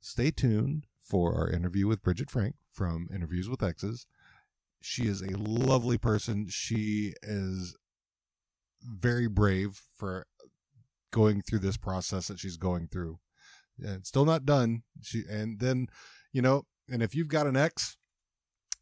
Stay 0.01 0.31
tuned 0.31 0.87
for 1.03 1.35
our 1.35 1.51
interview 1.51 1.87
with 1.87 2.03
Bridget 2.03 2.31
Frank 2.31 2.55
from 2.73 3.09
Interviews 3.15 3.49
with 3.49 3.63
Exes. 3.63 4.07
She 4.81 5.05
is 5.07 5.23
a 5.23 5.37
lovely 5.37 5.99
person. 5.99 6.47
She 6.49 7.15
is 7.23 7.77
very 8.83 9.29
brave 9.29 9.81
for 9.97 10.27
going 11.13 11.43
through 11.43 11.59
this 11.61 11.77
process 11.77 12.29
that 12.29 12.39
she's 12.39 12.57
going 12.57 12.89
through. 12.89 13.19
And 13.83 14.07
still 14.07 14.25
not 14.25 14.45
done. 14.45 14.83
She 15.03 15.23
and 15.29 15.59
then, 15.61 15.89
you 16.33 16.43
know, 16.43 16.65
and 16.89 17.03
if 17.03 17.15
you've 17.15 17.29
got 17.29 17.47
an 17.47 17.57
ex 17.57 17.97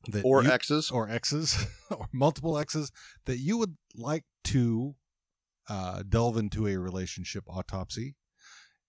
that 0.09 0.25
or 0.25 0.43
you- 0.43 0.51
X's. 0.51 0.91
or 0.91 1.09
exes 1.09 1.67
or 1.91 2.07
multiple 2.13 2.59
exes 2.59 2.91
that 3.27 3.39
you 3.39 3.59
would 3.59 3.77
like 3.95 4.25
to 4.45 4.95
uh, 5.69 6.03
delve 6.09 6.37
into 6.37 6.67
a 6.67 6.77
relationship 6.79 7.45
autopsy, 7.49 8.17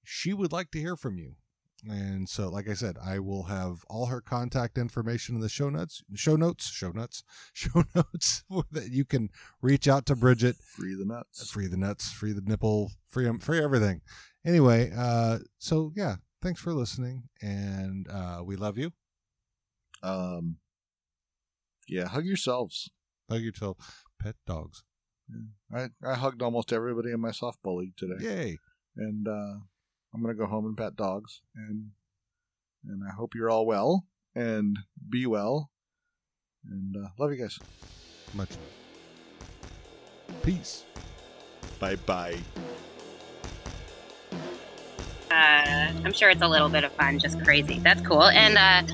she 0.04 0.34
would 0.34 0.52
like 0.52 0.72
to 0.72 0.80
hear 0.80 0.96
from 0.96 1.18
you. 1.18 1.34
And 1.88 2.28
so, 2.28 2.50
like 2.50 2.68
I 2.68 2.74
said, 2.74 2.98
I 3.04 3.20
will 3.20 3.44
have 3.44 3.84
all 3.90 4.08
her 4.08 4.20
contact 4.20 4.78
information 4.78 5.36
in 5.36 5.42
the 5.42 5.48
show 5.50 5.70
notes, 5.70 6.04
show 6.14 6.36
notes, 6.36 6.70
show 6.70 6.92
notes, 6.92 7.24
show 7.54 7.84
notes 7.96 8.44
that 8.72 8.90
you 8.92 9.06
can 9.06 9.30
reach 9.62 9.88
out 9.88 10.06
to 10.08 10.16
Bridget 10.16 10.58
Free 10.58 10.96
the 10.96 11.06
nuts. 11.06 11.50
free 11.50 11.68
the 11.68 11.78
nuts, 11.78 12.12
free 12.12 12.34
the 12.34 12.42
nipple, 12.42 12.92
free 13.08 13.30
free 13.40 13.64
everything. 13.64 14.02
Anyway, 14.46 14.92
uh, 14.96 15.40
so 15.58 15.92
yeah, 15.96 16.16
thanks 16.42 16.60
for 16.62 16.74
listening, 16.74 17.30
and 17.42 18.08
uh, 18.10 18.42
we 18.44 18.56
love 18.56 18.78
you. 18.78 18.92
Um, 20.04 20.58
yeah, 21.88 22.08
hug 22.08 22.26
yourselves. 22.26 22.90
Hug 23.30 23.42
your 23.42 23.52
tail, 23.52 23.78
pet 24.22 24.36
dogs. 24.46 24.84
I, 25.74 25.90
I 26.04 26.16
hugged 26.16 26.42
almost 26.42 26.74
everybody 26.74 27.12
in 27.12 27.20
my 27.20 27.30
softball 27.30 27.78
league 27.78 27.96
today, 27.96 28.24
Yay! 28.24 28.58
and 28.98 29.28
uh, 29.28 29.54
I'm 30.14 30.22
gonna 30.22 30.34
go 30.34 30.46
home 30.46 30.66
and 30.66 30.78
pet 30.78 30.96
dogs, 30.96 31.42
and 31.56 31.92
and 32.86 33.04
I 33.08 33.14
hope 33.14 33.36
you're 33.36 33.50
all 33.50 33.66
well 33.66 34.06
and 34.36 34.80
be 35.10 35.26
well, 35.26 35.70
and 36.70 36.96
uh, 36.96 37.10
love 37.18 37.32
you 37.32 37.38
guys. 37.38 37.60
Much. 38.34 38.50
Peace. 40.44 40.86
Bye 41.80 41.96
bye. 41.96 42.38
Uh, 45.32 45.92
I'm 46.04 46.14
sure 46.14 46.30
it's 46.30 46.42
a 46.42 46.48
little 46.48 46.70
bit 46.70 46.84
of 46.84 46.92
fun, 46.94 47.20
just 47.20 47.44
crazy. 47.44 47.80
That's 47.80 48.02
cool. 48.02 48.24
And 48.24 48.58
uh, 48.58 48.94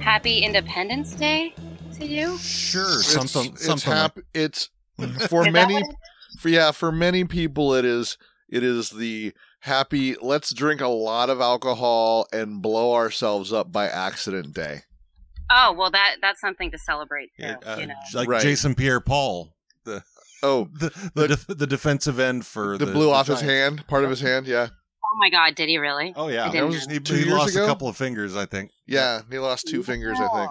happy 0.00 0.38
Independence 0.38 1.14
Day 1.14 1.54
to 1.94 2.06
you. 2.06 2.38
Sure, 2.38 3.02
something, 3.02 3.52
it's, 3.52 3.64
something. 3.64 3.74
It's, 3.74 3.82
hap- 3.82 4.18
it's 4.32 4.70
for 5.28 5.50
many. 5.50 5.82
For 6.38 6.48
yeah, 6.48 6.70
for 6.70 6.92
many 6.92 7.24
people, 7.24 7.74
it 7.74 7.84
is. 7.84 8.16
It 8.48 8.62
is 8.62 8.90
the 8.90 9.32
happy. 9.62 10.14
Let's 10.20 10.52
drink 10.54 10.80
a 10.80 10.88
lot 10.88 11.30
of 11.30 11.40
alcohol 11.40 12.26
and 12.32 12.62
blow 12.62 12.94
ourselves 12.94 13.52
up 13.52 13.72
by 13.72 13.88
accident 13.88 14.54
day. 14.54 14.82
Oh 15.50 15.74
well, 15.76 15.90
that 15.90 16.16
that's 16.22 16.40
something 16.40 16.70
to 16.70 16.78
celebrate 16.78 17.30
too. 17.38 17.44
Yeah, 17.46 17.56
uh, 17.66 17.76
you 17.80 17.86
know. 17.86 17.94
like 18.14 18.28
Right. 18.28 18.42
Jason 18.42 18.74
Pierre-Paul, 18.74 19.54
the 19.84 20.02
Oh, 20.42 20.68
the 20.74 21.10
the, 21.14 21.28
def- 21.28 21.46
the 21.46 21.66
defensive 21.66 22.18
end 22.18 22.46
for 22.46 22.76
the 22.78 22.86
the, 22.86 22.92
blew 22.92 23.06
the 23.06 23.10
off 23.12 23.26
his 23.26 23.40
hand, 23.40 23.86
part 23.86 24.04
of 24.04 24.10
his 24.10 24.20
hand. 24.20 24.46
Yeah, 24.46 24.68
Oh 24.70 25.16
my 25.18 25.28
God, 25.30 25.54
did 25.54 25.68
he 25.68 25.78
really? 25.78 26.12
Oh 26.16 26.28
yeah, 26.28 26.50
That 26.50 26.66
was 26.66 26.86
he, 26.86 26.98
two 27.00 27.14
he 27.14 27.20
years 27.20 27.32
lost 27.32 27.54
ago? 27.54 27.64
a 27.64 27.66
couple 27.66 27.86
of 27.88 27.96
fingers, 27.96 28.34
I 28.36 28.46
think. 28.46 28.70
yeah. 28.86 29.20
He 29.30 29.38
lost 29.38 29.66
two 29.68 29.82
fingers, 29.82 30.18
I 30.20 30.28
think. 30.28 30.50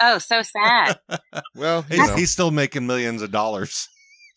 Oh, 0.00 0.18
so 0.18 0.42
sad. 0.42 0.98
Well, 1.56 1.84
you 1.90 1.96
He's, 2.00 2.08
know. 2.08 2.16
he's 2.16 2.30
still 2.30 2.50
making 2.52 2.86
millions 2.86 3.20
of 3.22 3.30
dollars. 3.32 3.88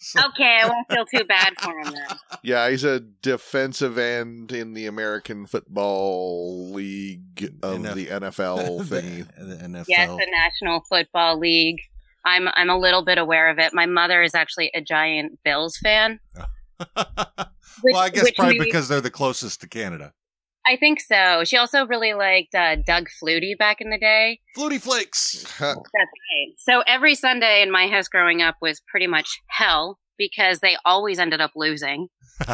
So- 0.04 0.20
okay, 0.30 0.60
I 0.64 0.68
won't 0.68 0.91
feel 0.91 1.06
too 1.06 1.26
bad 1.26 1.54
for 1.60 1.70
him 1.80 1.93
then. 1.93 2.18
yeah, 2.43 2.68
he's 2.72 2.84
a 2.84 2.99
defensive 2.99 3.99
end 3.99 4.52
in 4.52 4.74
the 4.74 4.88
American 4.88 5.45
Football 5.45 6.72
League 6.72 7.54
of 7.62 7.78
NF 7.82 7.93
the 7.93 8.06
NFL 8.08 8.80
thingy. 8.88 9.28
the, 9.38 9.41
uh, 9.41 9.45
the 9.45 9.56
NFL. 9.68 9.86
Yes, 9.88 10.10
the 10.10 10.28
National 10.32 10.82
Football 10.89 11.38
League. 11.38 11.82
I'm 12.26 12.47
I'm 12.56 12.70
a 12.72 12.78
little 12.78 13.06
bit 13.06 13.20
aware 13.20 13.49
of 13.49 13.60
it. 13.60 13.74
My 13.76 13.86
mother 13.86 14.24
is 14.24 14.34
actually 14.34 14.72
a 14.74 14.82
giant 14.82 15.39
Bills 15.43 15.78
fan. 15.78 16.20
Which, 16.80 17.93
well, 17.93 18.02
I 18.02 18.10
guess 18.10 18.32
probably 18.32 18.56
means- 18.56 18.66
because 18.66 18.88
they're 18.88 19.02
the 19.02 19.12
closest 19.12 19.62
to 19.62 19.68
Canada. 19.68 20.14
I 20.68 20.78
think 20.78 20.99
so. 21.01 21.43
She 21.43 21.57
also 21.57 21.86
really 21.88 22.14
liked 22.14 22.53
uh, 22.53 22.76
Doug 22.76 23.07
Flutie 23.09 23.57
back 23.57 23.82
in 23.82 23.89
the 23.89 23.97
day. 23.97 24.39
Flutie 24.55 24.82
Flakes. 24.82 25.43
That's 25.59 25.76
right. 25.76 26.53
So 26.57 26.84
every 26.88 27.16
Sunday 27.16 27.62
in 27.62 27.72
my 27.72 27.88
house 27.88 28.07
growing 28.07 28.41
up 28.41 28.55
was 28.62 28.82
pretty 28.88 29.07
much 29.07 29.41
hell 29.47 29.97
because 30.18 30.59
they 30.59 30.78
always 30.86 31.20
ended 31.20 31.41
up 31.41 31.51
losing. 31.55 32.07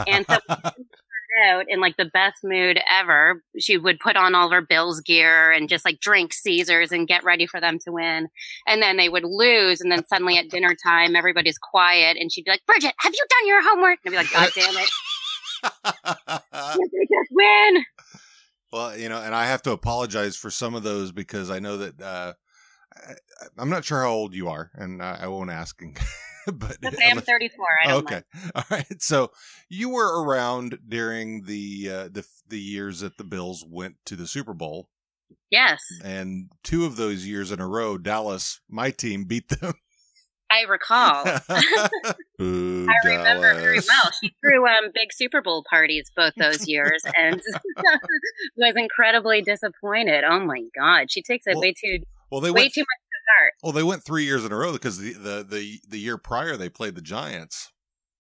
And 0.08 0.26
so 0.26 0.40
out 1.46 1.66
in 1.68 1.80
like 1.80 1.98
the 1.98 2.06
best 2.06 2.38
mood 2.44 2.80
ever. 2.90 3.44
She 3.60 3.78
would 3.78 4.00
put 4.00 4.16
on 4.16 4.36
all 4.36 4.48
of 4.48 4.52
her 4.52 4.62
Bills 4.62 5.02
gear 5.02 5.52
and 5.52 5.70
just 5.70 5.86
like 5.86 6.00
drink 6.00 6.34
Caesars 6.34 6.92
and 6.92 7.08
get 7.08 7.24
ready 7.24 7.46
for 7.46 7.60
them 7.60 7.78
to 7.80 7.92
win. 7.92 8.28
And 8.68 8.82
then 8.82 8.98
they 8.98 9.10
would 9.10 9.24
lose. 9.26 9.82
And 9.82 9.92
then 9.92 10.06
suddenly 10.06 10.38
at 10.38 10.50
dinner 10.50 10.76
time, 10.84 11.16
everybody's 11.16 11.58
quiet. 11.58 12.18
And 12.20 12.32
she'd 12.32 12.46
be 12.46 12.52
like, 12.52 12.66
Bridget, 12.66 12.94
have 13.00 13.14
you 13.14 13.26
done 13.30 13.48
your 13.48 13.64
homework? 13.64 14.00
And 14.06 14.16
I'd 14.16 14.22
be 14.22 14.24
like, 14.24 14.34
God 14.34 14.52
damn 14.56 14.78
it. 14.78 14.90
Can't 15.64 16.44
they 16.92 17.08
just 17.10 17.32
win? 17.32 17.86
Well, 18.72 18.98
you 18.98 19.10
know, 19.10 19.22
and 19.22 19.34
I 19.34 19.46
have 19.46 19.62
to 19.64 19.72
apologize 19.72 20.36
for 20.36 20.50
some 20.50 20.76
of 20.76 20.84
those 20.84 21.12
because 21.12 21.50
I 21.50 21.60
know 21.60 21.78
that 21.78 22.02
uh, 22.02 22.34
I, 22.94 23.14
I'm 23.58 23.70
not 23.70 23.86
sure 23.86 24.02
how 24.02 24.10
old 24.10 24.34
you 24.34 24.50
are, 24.50 24.72
and 24.76 25.02
I, 25.02 25.20
I 25.22 25.28
won't 25.28 25.52
ask. 25.52 25.80
but 26.48 26.78
I'm 26.84 27.22
34. 27.22 27.66
I 27.84 27.88
don't 27.88 28.04
okay, 28.06 28.22
mind. 28.34 28.52
all 28.56 28.64
right. 28.70 29.02
So 29.02 29.32
you 29.70 29.90
were 29.90 30.24
around 30.24 30.80
during 30.88 31.44
the 31.44 31.90
uh, 31.92 32.10
the 32.12 32.26
the 32.48 32.60
years 32.60 33.02
that 33.02 33.18
the 33.18 33.24
Bills 33.24 33.66
went 33.68 33.96
to 34.06 34.16
the 34.16 34.28
Super 34.28 34.54
Bowl, 34.54 34.90
Yes, 35.50 35.82
and 36.04 36.50
two 36.64 36.86
of 36.86 36.98
those 36.98 37.26
years 37.26 37.52
in 37.52 37.62
a 37.62 37.68
row, 37.68 37.98
Dallas, 37.98 38.60
my 38.70 38.92
team, 38.92 39.26
beat 39.26 39.48
them. 39.50 39.74
I 40.50 40.62
recall. 40.70 41.24
Boo, 42.38 42.88
I 42.90 43.08
remember 43.08 43.54
very 43.56 43.80
well. 43.80 44.12
She 44.22 44.34
threw 44.42 44.66
um, 44.68 44.86
big 44.94 45.12
Super 45.12 45.42
Bowl 45.42 45.64
parties 45.70 46.12
both 46.16 46.34
those 46.38 46.68
years 46.68 47.04
and 47.18 47.42
was 48.58 48.76
incredibly 48.76 49.42
disappointed. 49.42 50.24
Oh 50.24 50.40
my 50.40 50.62
god, 50.78 51.12
she 51.12 51.22
takes 51.22 51.46
it 51.48 51.52
Well, 51.56 51.62
way 51.62 51.74
too 51.74 52.00
well, 52.32 52.42
they 52.42 52.52
way 52.52 52.62
went. 52.64 52.74
too 52.74 52.82
much 52.82 52.88
to 52.88 53.40
heart. 53.40 53.54
Well, 53.64 53.72
they 53.74 53.84
went 53.84 54.04
three 54.06 54.24
years 54.26 54.46
in 54.46 54.52
a 54.52 54.56
row 54.56 54.74
because 54.74 54.98
the 55.00 55.14
the 55.14 55.44
the, 55.50 55.80
the 55.88 56.00
year 56.00 56.18
prior 56.18 56.56
they 56.58 56.70
played 56.70 56.96
the 56.96 57.02
Giants. 57.02 57.72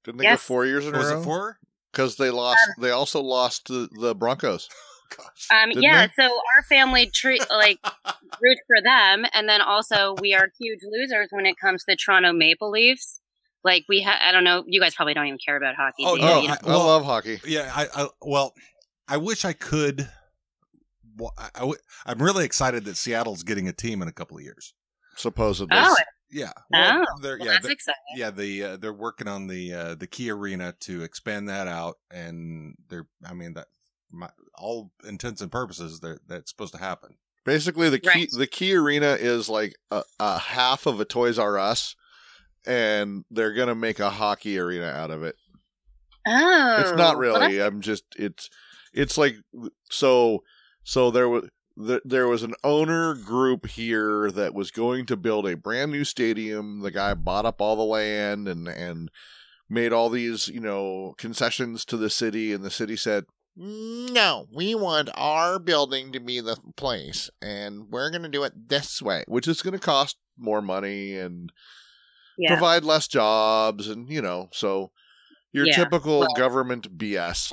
Didn't 0.03 0.17
they 0.19 0.25
go 0.25 0.38
four 0.38 0.65
years 0.65 0.86
in 0.86 0.95
a 0.95 0.97
Was 0.97 1.11
row? 1.11 1.21
it 1.21 1.23
four? 1.23 1.57
Because 1.91 2.15
they 2.17 2.30
lost. 2.30 2.59
they 2.80 2.91
also 2.91 3.21
lost 3.21 3.67
to 3.67 3.88
the 3.88 4.13
Broncos. 4.15 4.69
Gosh. 5.15 5.47
Um, 5.51 5.71
yeah, 5.81 6.07
they? 6.07 6.13
so 6.15 6.23
our 6.55 6.63
family 6.69 7.07
treat 7.07 7.43
like 7.49 7.79
root 8.41 8.57
for 8.67 8.81
them, 8.83 9.25
and 9.33 9.47
then 9.47 9.61
also 9.61 10.15
we 10.21 10.33
are 10.33 10.49
huge 10.59 10.79
losers 10.89 11.27
when 11.31 11.45
it 11.45 11.55
comes 11.59 11.83
to 11.85 11.95
Toronto 11.95 12.33
Maple 12.33 12.69
Leafs. 12.71 13.21
Like 13.63 13.85
we, 13.89 14.01
ha- 14.01 14.19
I 14.23 14.31
don't 14.31 14.43
know, 14.43 14.63
you 14.67 14.79
guys 14.79 14.95
probably 14.95 15.13
don't 15.13 15.25
even 15.27 15.39
care 15.43 15.57
about 15.57 15.75
hockey. 15.75 16.03
Oh, 16.05 16.15
no, 16.15 16.41
You 16.41 16.47
know? 16.47 16.53
I- 16.63 16.69
I 16.71 16.75
love 16.75 17.03
hockey. 17.05 17.39
Yeah, 17.45 17.71
I, 17.75 17.87
I 18.03 18.07
well, 18.21 18.53
I 19.07 19.17
wish 19.17 19.45
I 19.45 19.53
could. 19.53 20.07
Well, 21.17 21.33
I, 21.37 21.49
I 21.55 21.59
w- 21.59 21.79
I'm 22.05 22.21
really 22.21 22.45
excited 22.45 22.85
that 22.85 22.95
Seattle's 22.97 23.43
getting 23.43 23.67
a 23.67 23.73
team 23.73 24.01
in 24.01 24.07
a 24.07 24.11
couple 24.13 24.37
of 24.37 24.43
years. 24.43 24.73
Supposedly. 25.15 25.75
oh, 25.77 25.95
Yeah, 26.29 26.51
well, 26.71 27.03
Oh, 27.09 27.21
they're 27.21 27.37
well, 27.39 27.47
yeah, 27.47 27.53
that's 27.53 27.63
they're, 27.63 27.71
exciting. 27.71 28.01
yeah, 28.15 28.29
the 28.29 28.63
uh, 28.63 28.77
they're 28.77 28.93
working 28.93 29.27
on 29.27 29.47
the 29.47 29.73
uh, 29.73 29.95
the 29.95 30.05
KeyArena 30.07 30.79
to 30.81 31.01
expand 31.01 31.49
that 31.49 31.67
out, 31.67 31.95
and 32.11 32.75
they're 32.89 33.07
I 33.25 33.33
mean 33.33 33.53
that 33.55 33.67
my, 34.11 34.29
all 34.55 34.91
intents 35.07 35.41
and 35.41 35.51
purposes 35.51 35.99
they're, 35.99 36.19
that's 36.27 36.51
supposed 36.51 36.73
to 36.73 36.79
happen. 36.79 37.15
Basically, 37.45 37.89
the 37.89 37.99
key 37.99 38.09
Right. 38.09 38.31
the 38.31 38.47
KeyArena 38.47 39.17
is 39.19 39.47
like 39.47 39.75
a, 39.89 40.03
a 40.19 40.37
half 40.37 40.85
of 40.85 40.99
a 40.99 41.05
Toys 41.05 41.39
R 41.39 41.57
Us, 41.57 41.95
and 42.65 43.23
they're 43.31 43.53
gonna 43.53 43.75
make 43.75 43.99
a 43.99 44.09
hockey 44.09 44.59
arena 44.59 44.87
out 44.87 45.11
of 45.11 45.23
it. 45.23 45.35
Oh, 46.27 46.77
it's 46.81 46.97
not 46.97 47.17
really. 47.17 47.61
I'm 47.61 47.79
just 47.79 48.03
it's 48.17 48.49
it's 48.93 49.17
like 49.17 49.35
so 49.89 50.43
so 50.83 51.09
there 51.09 51.29
was 51.29 51.47
there, 51.77 52.01
there 52.03 52.27
was 52.27 52.43
an 52.43 52.55
owner 52.65 53.13
group 53.13 53.67
here 53.67 54.29
that 54.31 54.53
was 54.53 54.71
going 54.71 55.05
to 55.05 55.15
build 55.15 55.47
a 55.47 55.55
brand 55.55 55.91
new 55.91 56.03
stadium. 56.03 56.81
The 56.81 56.91
guy 56.91 57.13
bought 57.13 57.45
up 57.45 57.61
all 57.61 57.77
the 57.77 57.83
land 57.83 58.49
and 58.49 58.67
and 58.67 59.09
made 59.69 59.93
all 59.93 60.09
these 60.09 60.49
you 60.49 60.59
know 60.59 61.13
concessions 61.17 61.85
to 61.85 61.95
the 61.95 62.09
city, 62.09 62.51
and 62.51 62.63
the 62.63 62.71
city 62.71 62.97
said. 62.97 63.23
No, 63.59 64.45
we 64.53 64.75
want 64.75 65.09
our 65.15 65.57
building 65.57 66.11
to 66.11 66.19
be 66.19 66.39
the 66.41 66.57
place, 66.75 67.31
and 67.41 67.89
we're 67.89 68.11
going 68.11 68.21
to 68.21 68.29
do 68.29 68.43
it 68.43 68.69
this 68.69 69.01
way, 69.01 69.23
which 69.27 69.47
is 69.47 69.63
going 69.63 69.73
to 69.73 69.79
cost 69.79 70.17
more 70.37 70.61
money 70.61 71.17
and 71.17 71.51
yeah. 72.37 72.49
provide 72.49 72.83
less 72.83 73.07
jobs, 73.07 73.87
and 73.87 74.09
you 74.09 74.21
know, 74.21 74.49
so 74.53 74.91
your 75.51 75.65
Yeah, 75.65 75.75
typical 75.75 76.19
well- 76.19 76.33
government 76.37 76.99
BS. 76.99 77.51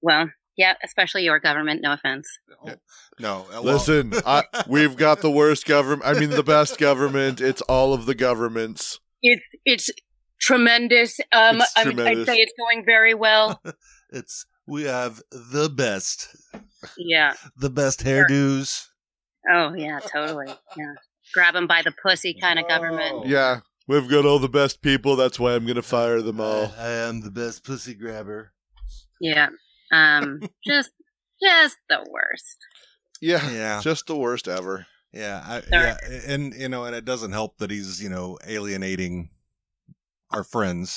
Well, 0.00 0.30
yeah, 0.56 0.74
especially 0.84 1.24
your 1.24 1.40
government. 1.40 1.80
No 1.82 1.94
offense. 1.94 2.28
No, 3.18 3.40
uh, 3.40 3.44
well- 3.50 3.62
Listen, 3.64 4.12
I, 4.24 4.44
we've 4.68 4.96
got 4.96 5.20
the 5.20 5.32
worst 5.32 5.66
government. 5.66 6.02
I 6.04 6.18
mean, 6.18 6.30
the 6.30 6.44
best 6.44 6.78
government. 6.78 7.40
It's 7.40 7.62
all 7.62 7.92
of 7.92 8.06
the 8.06 8.14
governments. 8.14 9.00
It's 9.20 9.42
it's 9.64 9.90
tremendous. 10.40 11.18
Um, 11.32 11.60
It's 11.60 11.72
I 11.74 11.84
mean, 11.84 11.98
I'd 11.98 12.24
say 12.24 12.36
it's 12.36 12.52
going 12.56 12.84
very 12.84 13.14
well. 13.14 13.60
it's 14.10 14.46
we 14.68 14.84
have 14.84 15.20
the 15.30 15.68
best, 15.68 16.28
yeah. 16.96 17.32
the 17.56 17.70
best 17.70 18.00
hairdos. 18.04 18.86
Oh 19.50 19.74
yeah, 19.74 19.98
totally. 20.00 20.46
Yeah. 20.76 20.92
grab 21.34 21.54
them 21.54 21.66
by 21.66 21.82
the 21.82 21.92
pussy 22.02 22.34
kind 22.40 22.58
of 22.58 22.68
government. 22.68 23.12
Oh. 23.14 23.22
Yeah, 23.26 23.60
we've 23.86 24.08
got 24.08 24.24
all 24.26 24.38
the 24.38 24.48
best 24.48 24.82
people. 24.82 25.16
That's 25.16 25.40
why 25.40 25.54
I'm 25.54 25.64
going 25.64 25.76
to 25.76 25.82
fire 25.82 26.20
them 26.22 26.40
all. 26.40 26.72
I 26.78 26.88
am 26.90 27.20
the 27.22 27.30
best 27.30 27.64
pussy 27.64 27.94
grabber. 27.94 28.52
Yeah. 29.20 29.48
Um, 29.90 30.40
just, 30.66 30.90
just 31.42 31.76
the 31.88 32.06
worst. 32.10 32.56
Yeah, 33.20 33.50
Yeah. 33.50 33.80
just 33.82 34.06
the 34.06 34.16
worst 34.16 34.46
ever. 34.48 34.86
Yeah, 35.12 35.42
I, 35.44 35.62
yeah, 35.72 35.96
and 36.26 36.52
you 36.54 36.68
know, 36.68 36.84
and 36.84 36.94
it 36.94 37.06
doesn't 37.06 37.32
help 37.32 37.56
that 37.58 37.70
he's 37.70 38.02
you 38.02 38.10
know 38.10 38.38
alienating 38.46 39.30
our 40.30 40.44
friends. 40.44 40.94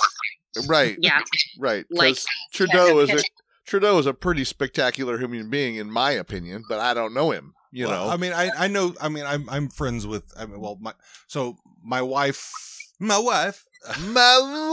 Right, 0.67 0.97
Yeah. 0.99 1.22
right. 1.57 1.86
Like, 1.89 2.15
Because 2.15 2.26
Trudeau 2.51 2.99
is 2.99 3.09
a 3.09 3.13
Kevin- 3.13 3.24
Trudeau 3.66 3.97
is 3.99 4.05
a 4.05 4.14
pretty 4.14 4.43
spectacular 4.43 5.18
human 5.18 5.49
being, 5.49 5.76
in 5.76 5.91
my 5.91 6.12
opinion. 6.12 6.64
But 6.68 6.80
I 6.80 6.93
don't 6.93 7.14
know 7.14 7.32
him. 7.32 7.53
You 7.72 7.88
Well, 7.88 8.07
know, 8.07 8.12
I 8.12 8.18
mean, 8.18 8.34
I 8.34 8.49
I 8.57 8.68
know. 8.68 8.93
I 8.99 9.07
mean, 9.09 9.26
I'm 9.26 9.49
I'm 9.49 9.70
friends 9.70 10.05
with. 10.05 10.24
I 10.38 10.45
mean, 10.45 10.59
well, 10.59 10.78
my 10.82 10.93
so 11.28 11.55
my 11.84 12.01
wife, 12.01 12.51
my 12.99 13.18
wife, 13.18 13.64
my 14.01 14.70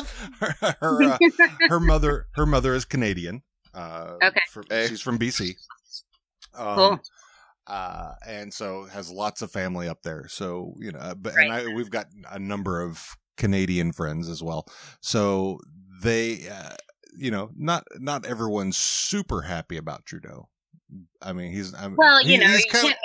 wife. 0.00 0.30
her 0.40 0.74
her, 0.80 1.02
uh, 1.04 1.18
her 1.68 1.78
mother 1.80 2.26
her 2.34 2.44
mother 2.46 2.74
is 2.74 2.84
Canadian. 2.84 3.42
Uh, 3.72 4.16
Okay. 4.22 4.40
from- 4.50 4.64
Hey. 4.68 4.86
she's 4.88 5.00
from 5.00 5.18
BC. 5.18 5.54
Um, 6.54 6.76
Cool. 6.76 7.00
Uh, 7.66 8.12
and 8.26 8.52
so 8.52 8.84
has 8.84 9.10
lots 9.10 9.40
of 9.42 9.50
family 9.50 9.88
up 9.88 10.02
there. 10.02 10.26
So 10.28 10.74
you 10.80 10.92
know, 10.92 11.14
but 11.16 11.34
Right. 11.34 11.44
and 11.44 11.52
I, 11.52 11.74
we've 11.74 11.90
got 11.90 12.06
a 12.30 12.38
number 12.38 12.80
of 12.82 13.16
Canadian 13.36 13.92
friends 13.92 14.28
as 14.28 14.42
well. 14.42 14.66
So 15.00 15.60
they, 16.02 16.48
uh, 16.48 16.74
you 17.16 17.30
know, 17.30 17.50
not 17.56 17.84
not 17.98 18.24
everyone's 18.26 18.76
super 18.76 19.42
happy 19.42 19.76
about 19.76 20.04
Trudeau. 20.06 20.48
I 21.22 21.32
mean, 21.32 21.52
he's 21.52 21.74
I 21.74 21.88
mean, 21.88 21.96
Well, 21.96 22.22
you 22.22 22.32
he- 22.32 22.38
know, 22.38 22.52
you 22.54 22.64
can't 22.70 22.84
make 22.84 22.96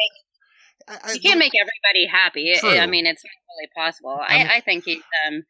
I- 0.88 1.00
I- 1.10 1.14
you 1.14 1.20
can't 1.22 1.40
make 1.40 1.54
everybody 1.56 2.08
happy. 2.08 2.54
I- 2.56 2.60
True. 2.60 2.78
I 2.78 2.88
mean, 2.88 3.06
it's 3.06 3.24
not 3.24 3.32
really 3.58 3.70
possible. 3.76 4.20
I 4.28 4.38
mean- 4.40 4.48
I 4.48 4.60
think 4.60 4.86
he's 4.86 5.02
um, 5.28 5.44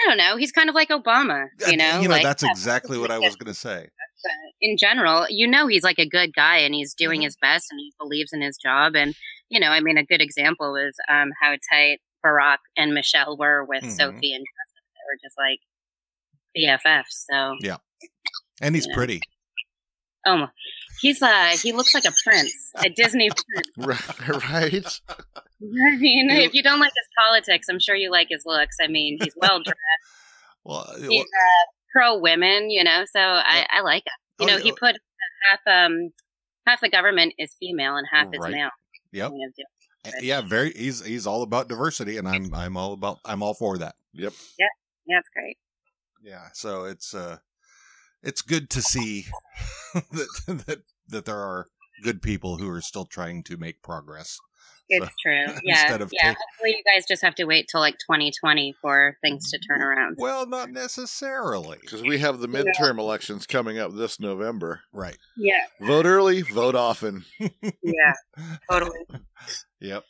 I 0.00 0.08
don't 0.08 0.18
know. 0.18 0.36
He's 0.36 0.50
kind 0.50 0.68
of 0.68 0.74
like 0.74 0.88
Obama. 0.88 1.46
You 1.68 1.76
know, 1.76 2.00
you 2.00 2.08
know, 2.08 2.14
like, 2.14 2.22
that's 2.24 2.42
yeah, 2.44 2.50
exactly 2.50 2.98
what 2.98 3.10
I 3.12 3.18
was 3.18 3.36
going 3.36 3.52
to 3.52 3.58
say. 3.58 3.88
in 4.60 4.76
general, 4.76 5.26
you 5.28 5.46
know, 5.46 5.66
he's 5.68 5.84
like 5.84 5.98
a 6.00 6.08
good 6.08 6.34
guy 6.34 6.56
and 6.58 6.74
he's 6.74 6.94
doing 6.94 7.20
Mhm. 7.20 7.24
his 7.24 7.36
best 7.36 7.66
and 7.70 7.78
he 7.78 7.92
believes 8.00 8.32
in 8.32 8.40
his 8.40 8.56
job. 8.56 8.96
And, 8.96 9.14
you 9.50 9.60
know, 9.60 9.68
I 9.68 9.80
mean, 9.80 9.96
a 9.98 10.02
good 10.04 10.20
example 10.22 10.72
was 10.72 10.94
um, 11.08 11.30
how 11.40 11.54
tight 11.70 12.00
Barack 12.26 12.56
and 12.76 12.92
Michelle 12.94 13.36
were 13.36 13.64
with 13.64 13.84
Mhm. 13.84 13.90
Sophie 13.92 14.32
and 14.34 14.44
Justin. 14.44 14.84
They 14.94 15.04
were 15.06 15.18
just 15.22 15.36
like 15.38 15.60
BFFs. 16.56 17.26
So, 17.30 17.54
And 18.60 18.74
he's 18.74 18.86
Yeah. 18.88 18.94
pretty. 18.94 19.20
oh, 20.26 20.46
he's 21.00 21.20
uh, 21.22 21.56
he 21.62 21.72
looks 21.72 21.94
like 21.94 22.04
a 22.04 22.12
prince, 22.24 22.70
a 22.76 22.88
Disney 22.88 23.28
prince. 23.30 23.68
right, 23.76 24.28
right. 24.48 25.00
I 25.60 25.96
mean, 25.96 26.30
You- 26.30 26.36
if 26.42 26.54
you 26.54 26.62
don't 26.62 26.80
like 26.80 26.92
his 26.96 27.08
politics, 27.18 27.68
I'm 27.68 27.78
sure 27.80 27.94
you 27.94 28.10
like 28.10 28.28
his 28.30 28.42
looks. 28.46 28.76
I 28.80 28.86
mean, 28.88 29.18
he's 29.20 29.34
well 29.36 29.62
dressed. 29.62 29.78
Well, 30.66 30.90
he's 30.98 31.20
uh, 31.24 31.64
pro 31.92 32.16
women, 32.18 32.70
you 32.70 32.82
know. 32.84 33.04
So 33.12 33.20
I, 33.20 33.66
I 33.70 33.80
like 33.82 34.04
him. 34.06 34.12
You 34.40 34.46
Oh, 34.46 34.46
know, 34.46 34.56
yeah. 34.56 34.62
he 34.62 34.72
put 34.72 34.96
half 35.50 35.60
um 35.66 36.08
half 36.66 36.80
the 36.80 36.88
government 36.88 37.34
is 37.38 37.54
female 37.60 37.96
and 37.96 38.06
half 38.10 38.28
is 38.32 38.40
male. 38.48 38.70
Yep. 39.12 39.32
Yeah, 40.22 40.40
very. 40.40 40.72
He's 40.72 41.04
he's 41.04 41.26
all 41.26 41.42
about 41.42 41.68
diversity, 41.68 42.16
and 42.16 42.26
I'm 42.26 42.54
I'm 42.54 42.78
all 42.78 42.94
about 42.94 43.18
I'm 43.26 43.42
all 43.42 43.52
for 43.52 43.76
that. 43.76 43.94
Yep. 44.14 44.32
Yeah, 44.58 45.18
it's 45.18 45.28
great. 45.34 45.58
Yeah, 46.22 46.48
so 46.54 46.84
it's 46.84 47.12
uh, 47.12 47.36
it's 48.24 48.42
good 48.42 48.70
to 48.70 48.82
see 48.82 49.26
that 49.94 50.28
that 50.66 50.78
that 51.08 51.24
there 51.26 51.38
are 51.38 51.66
good 52.02 52.20
people 52.22 52.56
who 52.58 52.68
are 52.70 52.80
still 52.80 53.04
trying 53.04 53.42
to 53.44 53.56
make 53.56 53.82
progress. 53.82 54.38
It's 54.88 55.06
So, 55.06 55.10
true. 55.24 55.46
Yeah, 55.64 55.94
of 55.94 56.10
yeah. 56.12 56.28
take- 56.28 56.36
Hopefully, 56.36 56.76
you 56.76 56.82
guys 56.94 57.06
just 57.08 57.22
have 57.22 57.34
to 57.36 57.44
wait 57.44 57.68
till 57.70 57.80
like 57.80 57.94
2020 57.94 58.74
for 58.82 59.16
things 59.22 59.50
to 59.50 59.58
turn 59.58 59.80
around. 59.80 60.16
Well, 60.18 60.46
not 60.46 60.70
necessarily. 60.70 61.78
Because 61.80 62.02
we 62.02 62.18
have 62.18 62.40
the 62.40 62.48
midterm 62.48 62.98
elections 62.98 63.46
coming 63.46 63.78
up 63.78 63.94
this 63.94 64.20
November. 64.20 64.82
Right. 64.92 65.16
Yeah, 65.38 65.64
Vote 65.80 66.04
early, 66.04 66.42
vote 66.42 66.74
often. 66.74 67.24
yeah, 67.62 68.12
totally. 68.70 69.00
Yep. 69.80 70.04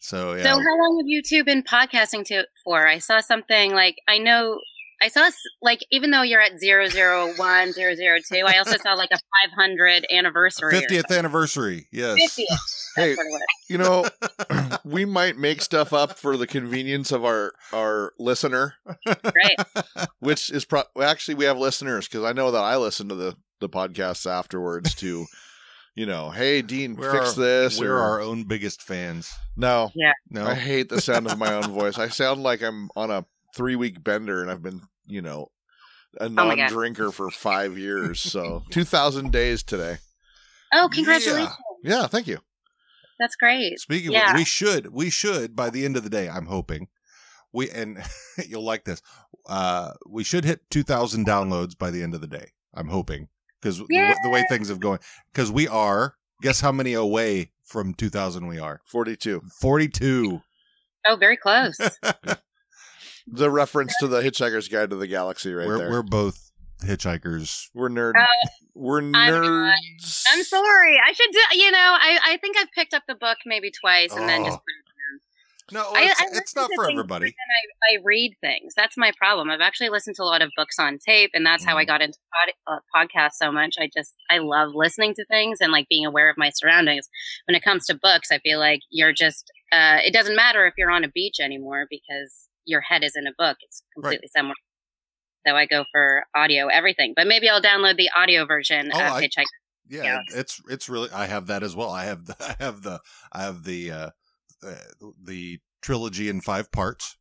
So 0.00 0.34
yeah. 0.34 0.42
So, 0.42 0.50
how 0.50 0.78
long 0.78 0.98
have 1.00 1.06
you 1.08 1.22
two 1.22 1.44
been 1.44 1.62
podcasting 1.62 2.24
to 2.26 2.46
for? 2.64 2.86
I 2.86 2.98
saw 2.98 3.20
something 3.20 3.72
like 3.72 3.96
I 4.08 4.18
know. 4.18 4.58
I 5.02 5.08
saw 5.08 5.24
s- 5.26 5.34
like 5.62 5.80
even 5.90 6.10
though 6.10 6.22
you're 6.22 6.40
at 6.40 6.52
001, 6.60 7.72
002, 7.74 8.44
I 8.46 8.58
also 8.58 8.76
saw 8.78 8.94
like 8.94 9.10
a 9.12 9.18
500 9.50 10.06
anniversary. 10.10 10.70
Fiftieth 10.72 11.10
anniversary. 11.10 11.86
Yes. 11.92 12.18
50th. 12.38 12.56
Hey, 12.96 13.08
That's 13.14 13.18
what 13.18 13.26
it 13.26 13.30
was. 13.30 13.42
you 13.68 13.76
know, 13.76 14.78
we 14.90 15.04
might 15.04 15.36
make 15.36 15.60
stuff 15.60 15.92
up 15.92 16.18
for 16.18 16.38
the 16.38 16.46
convenience 16.46 17.12
of 17.12 17.26
our 17.26 17.52
our 17.74 18.14
listener, 18.18 18.72
Right. 19.06 20.06
which 20.20 20.48
is 20.50 20.64
pro- 20.64 20.84
actually 21.02 21.34
we 21.34 21.44
have 21.44 21.58
listeners 21.58 22.08
because 22.08 22.24
I 22.24 22.32
know 22.32 22.50
that 22.52 22.62
I 22.62 22.78
listen 22.78 23.10
to 23.10 23.14
the 23.14 23.36
the 23.60 23.68
podcasts 23.68 24.26
afterwards 24.30 24.94
to, 24.94 25.26
you 25.94 26.06
know, 26.06 26.30
hey 26.30 26.62
Dean, 26.62 26.96
We're 26.96 27.12
fix 27.12 27.36
our, 27.36 27.44
this. 27.44 27.78
We're 27.78 27.96
or, 27.96 28.00
our 28.00 28.20
own 28.22 28.44
biggest 28.44 28.80
fans. 28.80 29.30
no, 29.58 29.90
yeah, 29.94 30.12
No. 30.30 30.46
I 30.46 30.54
hate 30.54 30.88
the 30.88 31.02
sound 31.02 31.30
of 31.30 31.36
my 31.36 31.52
own 31.52 31.70
voice. 31.72 31.98
I 31.98 32.08
sound 32.08 32.42
like 32.42 32.62
I'm 32.62 32.88
on 32.96 33.10
a 33.10 33.26
three 33.56 33.74
week 33.76 34.04
bender 34.04 34.42
and 34.42 34.50
I've 34.50 34.62
been, 34.62 34.82
you 35.06 35.22
know, 35.22 35.50
a 36.20 36.26
Oh 36.26 36.28
my 36.28 36.54
God. 36.54 36.62
non 36.62 36.68
drinker 36.70 37.10
for 37.10 37.30
five 37.30 37.76
years. 37.76 38.20
So 38.20 38.62
two 38.70 38.84
thousand 38.84 39.32
days 39.32 39.62
today. 39.62 39.98
Oh, 40.72 40.88
congratulations. 40.92 41.50
Yeah, 41.82 42.06
thank 42.06 42.26
you. 42.26 42.38
That's 43.18 43.36
great. 43.36 43.78
Speaking 43.80 44.12
Yeah. 44.12 44.30
of, 44.32 44.36
we 44.36 44.44
should, 44.44 44.92
we 44.92 45.10
should 45.10 45.56
by 45.56 45.70
the 45.70 45.84
end 45.84 45.96
of 45.96 46.04
the 46.04 46.10
day. 46.10 46.28
I'm 46.28 46.46
hoping 46.46 46.88
we 47.52 47.70
and 47.70 47.98
you'll 48.46 48.64
like 48.64 48.84
this. 48.84 49.00
Uh, 49.48 49.92
we 50.08 50.22
should 50.24 50.44
hit 50.44 50.60
2,000 50.70 51.26
downloads 51.26 51.78
by 51.78 51.90
the 51.90 52.02
end 52.02 52.14
of 52.14 52.20
the 52.20 52.26
day. 52.26 52.50
I'm 52.74 52.88
hoping 52.88 53.28
because 53.60 53.78
Yay! 53.88 54.14
the 54.22 54.28
way 54.28 54.44
things 54.48 54.68
have 54.68 54.80
going, 54.80 54.98
because 55.32 55.50
we 55.50 55.66
are. 55.66 56.14
Guess 56.42 56.60
how 56.60 56.70
many 56.72 56.92
away 56.92 57.52
from 57.64 57.94
2,000 57.94 58.46
we 58.46 58.58
are? 58.58 58.82
Forty 58.84 59.16
two. 59.16 59.40
42. 59.60 60.42
Oh, 61.08 61.16
very 61.16 61.38
close. 61.38 61.78
The 63.26 63.50
reference 63.50 63.94
to 64.00 64.06
the 64.06 64.20
Hitchhiker's 64.22 64.68
Guide 64.68 64.90
to 64.90 64.96
the 64.96 65.06
Galaxy, 65.08 65.52
right 65.52 65.66
we're 65.66 65.78
there. 65.78 65.90
we're 65.90 66.02
both 66.02 66.50
hitchhikers. 66.84 67.68
We're 67.74 67.88
nerd. 67.88 68.12
Uh, 68.18 68.26
we're 68.74 69.00
nerds. 69.00 70.22
I'm 70.30 70.42
sorry. 70.44 71.00
I 71.04 71.12
should 71.12 71.30
do, 71.32 71.58
you 71.58 71.70
know, 71.70 71.78
I, 72.00 72.18
I 72.24 72.36
think 72.38 72.56
I've 72.58 72.70
picked 72.72 72.94
up 72.94 73.02
the 73.08 73.14
book 73.14 73.38
maybe 73.46 73.70
twice 73.70 74.12
and 74.14 74.28
then 74.28 74.44
just 74.44 74.56
Oh. 74.58 74.60
put 74.60 74.62
it 74.68 74.84
down. 74.86 74.92
No, 75.72 75.90
I- 75.98 76.04
it's, 76.04 76.20
I 76.20 76.24
it's 76.38 76.54
not 76.54 76.70
for 76.76 76.88
everybody. 76.88 77.26
I, 77.28 77.94
I 77.96 77.98
read 78.04 78.34
things. 78.40 78.74
That's 78.76 78.96
my 78.96 79.10
problem. 79.18 79.50
I've 79.50 79.60
actually 79.60 79.88
listened 79.88 80.14
to 80.16 80.22
a 80.22 80.24
lot 80.24 80.40
of 80.42 80.50
books 80.56 80.78
on 80.78 80.98
tape, 81.04 81.30
and 81.34 81.44
that's 81.44 81.64
how 81.64 81.76
I 81.76 81.82
Mhm. 81.84 81.88
got 81.88 82.02
into 82.02 82.18
pod, 82.66 82.76
uh, 82.76 82.78
podcasts 82.94 83.32
so 83.42 83.50
much. 83.50 83.74
I 83.80 83.88
just 83.92 84.14
I 84.30 84.38
love 84.38 84.70
listening 84.74 85.14
to 85.14 85.24
things 85.24 85.58
and 85.60 85.72
like 85.72 85.88
being 85.88 86.06
aware 86.06 86.30
of 86.30 86.36
my 86.38 86.50
surroundings. 86.54 87.08
When 87.48 87.56
it 87.56 87.64
comes 87.64 87.86
to 87.86 87.94
books, 88.00 88.30
I 88.30 88.38
feel 88.38 88.60
like 88.60 88.80
you're 88.90 89.12
just 89.12 89.50
uh, 89.72 89.98
it 90.04 90.12
doesn't 90.12 90.36
matter 90.36 90.66
if 90.68 90.74
you're 90.78 90.90
on 90.92 91.02
a 91.02 91.08
beach 91.08 91.40
anymore 91.40 91.86
because 91.90 92.48
your 92.66 92.82
head 92.82 93.02
is 93.04 93.16
in 93.16 93.26
a 93.26 93.32
book. 93.38 93.56
It's 93.62 93.82
completely 93.94 94.28
somewhere. 94.36 94.54
So 95.46 95.54
I 95.54 95.66
go 95.66 95.84
for 95.92 96.24
audio 96.34 96.66
everything, 96.66 97.12
but 97.16 97.26
maybe 97.26 97.48
I'll 97.48 97.62
download 97.62 97.96
the 97.96 98.10
audio 98.16 98.44
version 98.46 98.90
Oh, 98.92 98.98
of 98.98 99.12
I- 99.12 99.22
Hitchhiker. 99.22 99.44
Yeah, 99.88 100.02
Yeah. 100.04 100.18
it's 100.34 100.60
it's 100.68 100.88
really. 100.88 101.08
I 101.12 101.26
have 101.26 101.46
that 101.46 101.62
as 101.62 101.76
well. 101.76 101.90
I 101.90 102.04
have 102.06 102.26
the 102.26 102.36
I 102.60 102.62
have 102.64 102.82
the 102.82 103.00
I 103.32 103.42
have 103.42 103.62
the 103.62 103.90
uh, 103.92 104.10
uh, 104.66 104.74
the 105.22 105.60
trilogy 105.80 106.28
in 106.28 106.40
five 106.40 106.72
parts, 106.72 107.16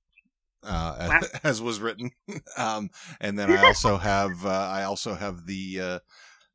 uh, 0.64 0.96
Wow. 1.08 1.20
as, 1.22 1.40
as 1.44 1.62
was 1.62 1.80
written. 1.80 2.10
um, 2.58 2.90
and 3.22 3.38
then 3.38 3.52
I 3.52 3.62
also 3.62 3.98
have 3.98 4.44
uh, 4.44 4.50
I 4.50 4.82
also 4.84 5.14
have 5.14 5.46
the 5.46 5.80
uh, 5.80 6.00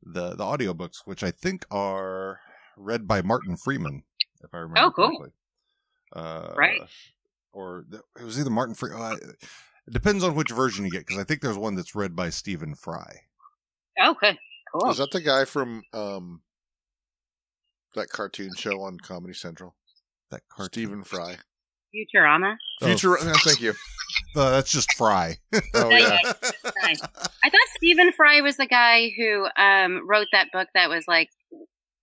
the 0.03 0.31
the 0.35 0.43
audiobooks, 0.45 1.03
which 1.05 1.23
I 1.23 1.31
think 1.31 1.65
are 1.71 2.41
read 2.77 3.07
by 3.07 3.23
Martin 3.23 3.57
Freeman, 3.57 4.03
if 4.43 4.53
I 4.53 4.59
remember 4.59 4.81
Oh, 4.81 4.91
cool. 4.91 5.07
correctly. 5.11 5.31
Uh, 6.13 6.55
Right. 6.57 6.81
Or 7.53 7.85
th- 7.91 8.03
it 8.19 8.25
was 8.25 8.39
either 8.39 8.51
Martin 8.51 8.75
Freeman. 8.75 9.01
Uh, 9.01 9.17
it 9.87 9.93
depends 9.93 10.23
on 10.23 10.35
which 10.35 10.51
version 10.51 10.85
you 10.85 10.91
get, 10.91 11.07
because 11.07 11.19
I 11.19 11.25
think 11.25 11.41
there's 11.41 11.59
one 11.59 11.75
that's 11.75 11.95
read 11.95 12.15
by 12.15 12.31
Stephen 12.31 12.75
Fry. 12.75 13.23
Okay, 14.03 14.39
cool. 14.73 14.91
Is 14.91 14.99
that 14.99 15.11
the 15.11 15.21
guy 15.21 15.45
from 15.45 15.83
um 15.93 16.43
that 17.95 18.09
cartoon 18.09 18.51
show 18.57 18.81
on 18.83 18.99
Comedy 18.99 19.35
Central? 19.35 19.75
That 20.31 20.43
cartoon. 20.49 20.85
Stephen 20.85 21.05
Fry. 21.05 21.37
Futurama. 21.95 22.55
Oh. 22.83 22.87
Future. 22.87 23.17
yeah, 23.23 23.33
thank 23.45 23.61
you. 23.61 23.75
Uh, 24.35 24.51
that's 24.51 24.71
just 24.73 24.93
Fry. 24.95 25.37
Oh 25.75 25.89
Yeah, 25.89 25.99
yeah. 25.99 26.19
yeah. 26.25 26.71
Nice. 26.83 27.01
I 27.03 27.49
thought 27.51 27.61
Stephen 27.77 28.11
Fry 28.13 28.41
was 28.41 28.57
the 28.57 28.67
guy 28.67 29.11
who 29.17 29.47
um, 29.57 30.07
wrote 30.09 30.27
that 30.33 30.49
book 30.53 30.67
that 30.75 30.89
was 30.89 31.05
like 31.07 31.31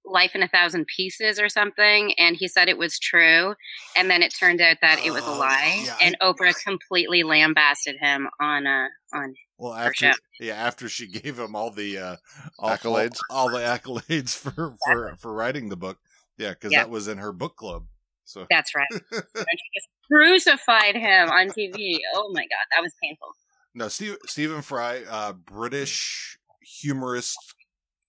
Life 0.10 0.36
in 0.36 0.42
a 0.44 0.48
Thousand 0.48 0.86
Pieces 0.88 1.40
or 1.40 1.50
something, 1.50 2.14
and 2.18 2.36
he 2.36 2.48
said 2.48 2.70
it 2.70 2.78
was 2.78 2.98
true, 3.00 3.56
and 3.96 4.10
then 4.10 4.24
it 4.24 4.34
turned 4.34 4.62
out 4.62 4.78
that 4.82 5.00
it 5.06 5.12
was 5.12 5.24
a 5.24 5.30
Oh, 5.32 5.38
lie, 5.38 5.84
yeah, 5.86 5.98
and 6.02 6.18
Oprah 6.22 6.56
completely 6.64 7.24
lambasted 7.24 7.98
him 8.00 8.28
on 8.42 8.66
uh, 8.66 8.88
on. 9.14 9.36
Well, 9.58 9.74
For 9.74 9.80
after 9.80 9.94
sure. 9.96 10.14
yeah, 10.40 10.54
after 10.54 10.88
she 10.88 11.08
gave 11.08 11.38
him 11.38 11.56
all 11.56 11.72
the 11.72 11.98
uh, 11.98 12.16
all, 12.60 12.70
Accolades. 12.72 13.20
all, 13.30 13.50
all 13.50 13.50
the 13.50 13.60
accolades 13.66 14.36
for 14.36 14.76
for 14.86 15.16
for 15.18 15.34
writing 15.34 15.70
the 15.70 15.78
book, 15.78 15.98
yeah, 16.38 16.52
because 16.52 16.72
Yeah. 16.72 16.80
that 16.84 16.90
was 16.90 17.08
in 17.08 17.18
her 17.18 17.32
book 17.32 17.56
club. 17.56 17.86
So 18.26 18.46
That's 18.50 18.74
right. 18.76 18.88
and 19.12 19.60
she 19.60 19.70
just 19.76 19.88
crucified 20.12 20.96
him 20.96 21.30
on 21.30 21.48
TV. 21.50 22.00
Oh 22.16 22.30
my 22.34 22.42
god, 22.42 22.66
that 22.76 22.82
was 22.82 22.94
painful. 23.04 23.30
no, 23.74 23.88
Steve, 23.88 24.18
Stephen 24.26 24.62
Fry, 24.62 25.02
uh, 25.10 25.34
British 25.34 26.38
humorist 26.62 27.38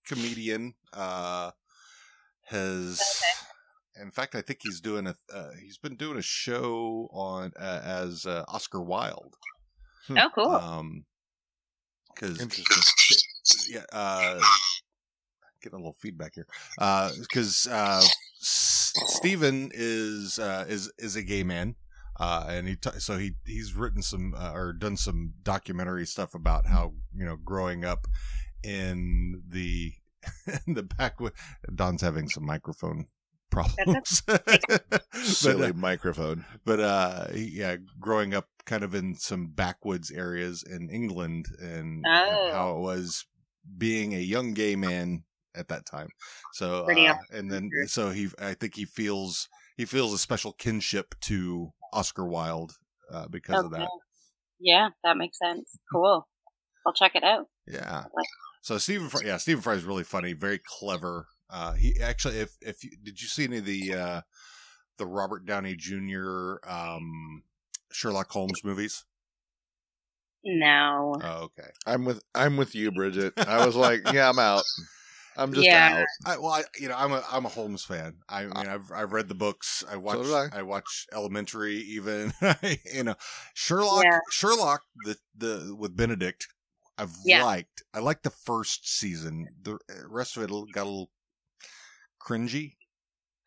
comedian, 0.05 0.73
uh, 0.93 1.51
has. 2.49 3.01
In 4.01 4.11
fact, 4.11 4.35
I 4.35 4.41
think 4.41 4.59
he's 4.63 4.79
doing 4.79 5.07
a. 5.07 5.15
Uh, 5.33 5.51
he's 5.61 5.77
been 5.77 5.95
doing 5.95 6.17
a 6.17 6.21
show 6.21 7.09
on 7.11 7.51
uh, 7.59 7.81
as 7.83 8.25
uh, 8.25 8.45
Oscar 8.47 8.81
Wilde. 8.81 9.35
Oh, 10.09 10.29
cool. 10.33 10.51
Um, 10.51 11.05
because 12.13 12.41
Interesting. 12.41 13.17
yeah, 13.69 13.83
uh, 13.91 14.39
getting 15.61 15.77
a 15.77 15.79
little 15.79 15.95
feedback 16.01 16.33
here. 16.35 16.47
Because 16.77 17.67
uh, 17.67 18.01
S- 18.41 18.93
Stephen 19.07 19.71
is 19.73 20.39
uh, 20.39 20.65
is 20.67 20.91
is 20.97 21.15
a 21.15 21.23
gay 21.23 21.43
man, 21.43 21.75
uh, 22.19 22.45
and 22.49 22.67
he 22.67 22.75
t- 22.75 22.99
so 22.99 23.17
he 23.17 23.33
he's 23.45 23.73
written 23.75 24.01
some 24.01 24.33
uh, 24.35 24.51
or 24.53 24.73
done 24.73 24.97
some 24.97 25.33
documentary 25.43 26.05
stuff 26.05 26.33
about 26.33 26.67
how 26.67 26.93
you 27.15 27.25
know 27.25 27.37
growing 27.37 27.85
up 27.85 28.07
in 28.63 29.41
the 29.47 29.93
in 30.67 30.73
the 30.73 30.83
back. 30.83 31.17
Don's 31.73 32.01
having 32.01 32.29
some 32.29 32.45
microphone 32.45 33.07
problems. 33.51 34.21
But, 34.27 35.03
Silly 35.15 35.69
uh, 35.69 35.73
microphone. 35.73 36.45
but 36.65 36.79
uh 36.79 37.27
yeah 37.33 37.77
growing 37.99 38.33
up 38.33 38.45
kind 38.65 38.83
of 38.83 38.93
in 38.95 39.15
some 39.15 39.47
backwoods 39.47 40.11
areas 40.11 40.63
in 40.63 40.89
england 40.89 41.47
and 41.59 42.05
Oh. 42.07 42.49
how 42.53 42.75
it 42.75 42.79
was 42.79 43.25
being 43.77 44.13
a 44.13 44.19
young 44.19 44.53
gay 44.53 44.75
man 44.75 45.23
at 45.55 45.67
that 45.69 45.85
time 45.85 46.09
so 46.53 46.85
uh, 46.87 47.15
and 47.31 47.51
then 47.51 47.69
so 47.87 48.11
he 48.11 48.29
i 48.39 48.53
think 48.53 48.75
he 48.75 48.85
feels 48.85 49.49
he 49.77 49.83
feels 49.85 50.13
a 50.13 50.17
special 50.19 50.53
kinship 50.53 51.15
to 51.21 51.71
oscar 51.91 52.25
wilde 52.25 52.73
uh, 53.11 53.27
because 53.27 53.65
of 53.65 53.71
that 53.71 53.89
Yeah, 54.59 54.89
that 55.03 55.17
makes 55.17 55.37
sense. 55.39 55.79
Cool. 55.91 56.27
I'll 56.85 56.93
check 56.93 57.15
it 57.15 57.23
out. 57.23 57.47
yeah 57.67 58.03
Like- 58.15 58.25
so 58.61 58.77
stephen 58.77 59.09
fry 59.09 59.21
yeah 59.25 59.37
stephen 59.37 59.61
fry 59.61 59.73
is 59.73 59.83
really 59.83 60.03
funny 60.03 60.33
very 60.33 60.59
clever 60.79 61.27
uh 61.49 61.73
he 61.73 61.99
actually 62.01 62.37
if 62.37 62.57
if 62.61 62.83
you, 62.83 62.91
did 63.03 63.21
you 63.21 63.27
see 63.27 63.43
any 63.45 63.57
of 63.57 63.65
the 63.65 63.93
uh 63.93 64.21
the 64.97 65.05
robert 65.05 65.45
downey 65.45 65.75
jr 65.75 66.55
um 66.67 67.43
sherlock 67.91 68.29
holmes 68.31 68.63
movies 68.63 69.05
No. 70.43 71.15
Oh, 71.21 71.43
okay. 71.43 71.69
I'm 71.85 72.05
with 72.05 72.23
I'm 72.33 72.55
with 72.57 72.73
you, 72.75 72.91
Bridget. 72.91 73.33
I 73.37 73.65
was 73.65 73.75
like, 73.75 74.01
yeah, 74.13 74.29
I'm 74.29 74.39
out. 74.39 74.63
I'm 75.35 75.53
just 75.53 75.65
Yeah. 75.67 75.99
out. 76.01 76.05
I, 76.25 76.37
well, 76.37 76.51
I, 76.53 76.63
you 76.79 76.87
know, 76.87 76.95
I'm 76.97 77.11
a 77.11 77.23
I'm 77.31 77.45
a 77.45 77.49
Holmes 77.49 77.83
fan. 77.83 78.15
I 78.29 78.43
mean, 78.43 78.53
I've 78.55 78.91
I've 78.91 79.11
read 79.13 79.27
the 79.27 79.35
books. 79.35 79.83
I 79.89 79.95
watched 79.97 80.23
did 80.23 80.33
I. 80.33 80.59
I. 80.59 80.61
watch 80.63 81.07
Elementary. 81.13 81.75
Even 81.75 82.33
you 82.93 83.03
know, 83.03 83.15
Sherlock. 83.53 84.03
Yeah. 84.05 84.19
Sherlock. 84.31 84.81
The 85.05 85.17
the 85.35 85.75
with 85.77 85.95
Benedict. 85.95 86.47
I've 86.99 87.15
Yeah. 87.23 87.43
liked. 87.43 87.83
I 87.93 87.99
liked 87.99 88.23
the 88.23 88.29
first 88.29 88.87
season. 88.87 89.47
The 89.61 89.79
rest 90.07 90.35
of 90.37 90.43
it 90.43 90.49
got 90.73 90.83
a 90.83 90.89
little 90.89 91.11
cringy. 92.21 92.75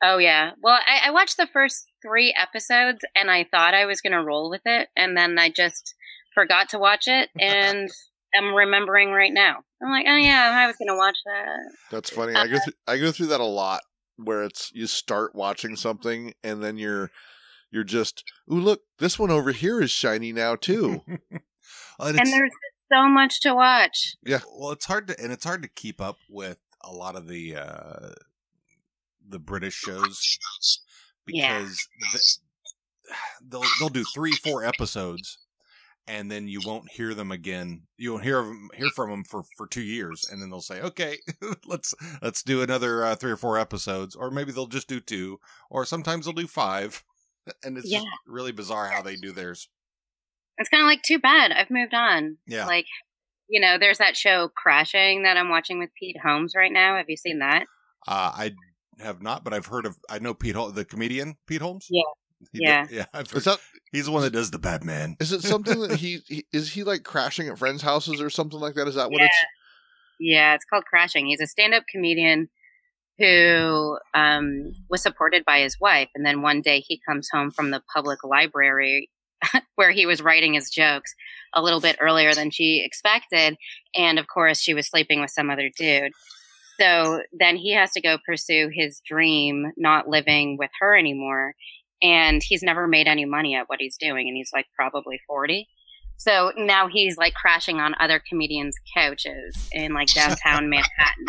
Oh 0.03 0.19
yeah. 0.19 0.53
Well, 0.61 0.81
I, 0.87 1.09
I 1.09 1.11
watched 1.13 1.37
the 1.37 1.47
first 1.47 1.85
three 2.03 2.35
episodes 2.37 3.05
and 3.15 3.31
I 3.31 3.45
thought 3.45 3.75
I 3.75 3.87
was 3.87 4.01
gonna 4.01 4.25
roll 4.25 4.51
with 4.51 4.63
it, 4.65 4.89
and 4.97 5.17
then 5.17 5.39
I 5.39 5.51
just 5.51 5.95
forgot 6.35 6.71
to 6.71 6.79
watch 6.79 7.07
it, 7.07 7.29
and 7.41 7.89
I'm 8.35 8.55
remembering 8.55 9.11
right 9.11 9.33
now. 9.33 9.59
I'm 9.83 9.91
like, 9.91 10.07
oh 10.09 10.17
yeah, 10.17 10.51
I 10.55 10.67
was 10.67 10.77
gonna 10.77 10.97
watch 10.97 11.19
that. 11.27 11.59
That's 11.91 12.11
funny. 12.11 12.35
I 12.35 12.49
go 12.49 12.59
through 12.59 12.73
I 12.87 12.99
go 12.99 13.13
through 13.13 13.27
that 13.27 13.41
a 13.41 13.45
lot 13.45 13.83
where 14.17 14.43
it's 14.43 14.73
you 14.75 14.87
start 14.87 15.35
watching 15.35 15.77
something 15.77 16.33
and 16.43 16.63
then 16.63 16.79
you're 16.79 17.11
you're 17.71 17.85
just, 17.85 18.25
ooh 18.51 18.61
look, 18.61 18.83
this 18.99 19.19
one 19.19 19.31
over 19.31 19.53
here 19.53 19.81
is 19.81 19.91
shiny 19.91 20.33
now 20.33 20.57
too. 20.57 21.03
Uh, 22.01 22.13
And 22.19 22.33
there's 22.33 22.51
so 22.93 23.09
much 23.09 23.41
to 23.41 23.55
watch. 23.55 24.15
Yeah, 24.25 24.41
well, 24.57 24.73
it's 24.73 24.87
hard 24.87 25.09
to 25.09 25.21
and 25.23 25.33
it's 25.33 25.45
hard 25.45 25.63
to 25.63 25.69
keep 25.69 26.01
up 26.01 26.17
with 26.29 26.59
a 26.85 26.93
lot 26.93 27.17
of 27.17 27.29
the 27.29 27.57
uh 27.57 28.11
the 29.27 29.39
British 29.39 29.75
shows 29.75 30.39
Yeah. 31.27 31.59
because 31.61 31.89
they'll 33.47 33.63
they'll 33.79 33.89
do 33.89 34.05
three 34.15 34.33
four 34.33 34.65
episodes 34.65 35.39
and 36.09 36.31
then 36.31 36.49
you 36.49 36.61
won't 36.65 36.91
hear 36.91 37.15
them 37.15 37.31
again 37.31 37.83
you 37.97 38.11
won't 38.13 38.25
hear 38.25 38.43
them 38.43 38.69
hear 38.75 38.89
from 38.97 39.11
them 39.11 39.25
for 39.25 39.45
for 39.57 39.67
two 39.67 39.83
years 39.83 40.27
and 40.31 40.43
then 40.43 40.51
they'll 40.51 40.61
say 40.61 40.81
okay 40.81 41.19
let's 41.67 41.95
let's 42.21 42.43
do 42.43 42.63
another 42.63 43.05
uh, 43.05 43.15
three 43.15 43.31
or 43.31 43.37
four 43.37 43.57
episodes 43.59 44.17
or 44.17 44.31
maybe 44.31 44.51
they'll 44.51 44.67
just 44.67 44.89
do 44.89 44.99
two 45.01 45.39
or 45.71 45.85
sometimes 45.85 46.25
they'll 46.25 46.35
do 46.35 46.47
five 46.49 47.05
and 47.65 47.77
it's 47.79 47.89
just 47.91 48.05
Yeah. 48.05 48.11
really 48.27 48.53
bizarre 48.53 48.89
how 48.89 49.03
they 49.03 49.17
do 49.17 49.31
theirs 49.33 49.69
It's 50.63 50.71
kind 50.71 50.83
of 50.83 50.87
like 50.87 51.03
too 51.03 51.19
bad. 51.19 51.53
I've 51.53 51.71
moved 51.71 51.93
on. 51.95 52.39
yeah 52.47 52.67
Like, 52.67 52.87
you 53.49 53.61
know, 53.61 53.77
there's 53.79 53.99
that 53.99 54.17
show 54.17 54.49
Crashing 54.57 55.25
that 55.25 55.37
I'm 55.37 55.51
watching 55.51 55.79
with 55.79 55.91
Pete 55.99 56.17
Holmes 56.25 56.55
right 56.57 56.73
now. 56.73 56.97
Have 56.97 57.11
you 57.11 57.17
seen 57.17 57.41
that? 57.41 57.67
uh, 58.09 58.33
i 58.35 58.53
have 59.01 59.23
not 59.23 59.43
but 59.45 59.53
i've 59.55 59.67
heard 59.67 59.87
of 59.87 59.97
i 60.11 60.19
know 60.19 60.35
pete 60.35 60.55
Hol- 60.57 60.71
the 60.73 60.85
comedian 60.85 61.37
pete 61.47 61.63
holmes 61.63 61.87
Yeah. 61.91 62.03
He 62.53 62.59
Yeah. 62.63 62.83
did- 62.87 62.97
yeah 62.97 63.05
I've 63.15 63.27
Is 63.27 63.33
heard, 63.33 63.43
that 63.45 63.59
he's 63.93 64.07
the 64.07 64.11
one 64.13 64.23
that 64.23 64.33
does 64.33 64.51
the 64.51 64.59
batman 64.59 65.17
is 65.21 65.31
it 65.33 65.43
something 65.43 65.79
that 65.81 65.93
he, 66.05 66.21
he 66.29 66.45
is 66.53 66.73
he 66.73 66.83
like 66.83 67.05
crashing 67.05 67.49
at 67.49 67.59
friends' 67.59 67.83
houses 67.83 68.21
or 68.21 68.29
something 68.31 68.59
like 68.59 68.75
that? 68.75 68.89
Is 68.89 68.97
that 68.97 69.11
what 69.11 69.21
Yeah. 69.21 69.27
it's 69.27 69.37
Yeah, 70.19 70.55
it's 70.55 70.65
called 70.65 70.85
Crashing. 70.85 71.27
He's 71.27 71.41
a 71.41 71.47
stand-up 71.47 71.85
comedian 71.91 72.49
who 73.19 73.99
um, 74.15 74.73
was 74.89 75.03
supported 75.03 75.45
by 75.45 75.61
his 75.61 75.79
wife, 75.81 76.09
and 76.15 76.25
then 76.27 76.43
one 76.43 76.61
day 76.63 76.81
he 76.81 77.01
comes 77.09 77.29
home 77.33 77.51
from 77.51 77.71
the 77.71 77.83
public 77.95 78.25
library 78.25 79.11
where 79.77 79.91
he 79.91 80.07
was 80.07 80.23
writing 80.23 80.55
his 80.55 80.71
jokes 80.71 81.15
a 81.55 81.63
little 81.63 81.81
bit 81.81 81.97
earlier 82.01 82.35
than 82.35 82.51
she 82.51 82.83
expected, 82.85 83.57
and 83.95 84.19
of 84.19 84.27
course 84.27 84.61
she 84.61 84.75
was 84.75 84.89
sleeping 84.89 85.21
with 85.21 85.31
some 85.31 85.51
other 85.51 85.71
dude. 85.77 86.13
So 86.81 87.23
then 87.33 87.57
he 87.57 87.75
has 87.75 87.93
to 87.93 88.01
go 88.01 88.19
pursue 88.27 88.71
his 88.73 89.01
dream, 89.07 89.73
not 89.77 90.09
living 90.09 90.57
with 90.59 90.71
her 90.81 90.97
anymore. 90.97 91.55
And 92.03 92.43
he's 92.43 92.63
never 92.63 92.89
made 92.89 93.07
any 93.07 93.25
money 93.25 93.55
at 93.55 93.69
what 93.69 93.79
he's 93.81 93.97
doing, 93.97 94.27
and 94.27 94.37
he's 94.37 94.51
like 94.53 94.67
probably 94.75 95.21
40. 95.27 95.69
So 96.17 96.53
now 96.57 96.89
he's 96.89 97.17
like 97.17 97.35
crashing 97.35 97.81
on 97.81 97.95
other 98.01 98.21
comedians' 98.29 98.77
couches 98.95 99.69
in 99.73 99.93
like 99.93 100.09
downtown 100.13 100.69
Manhattan. 100.71 101.27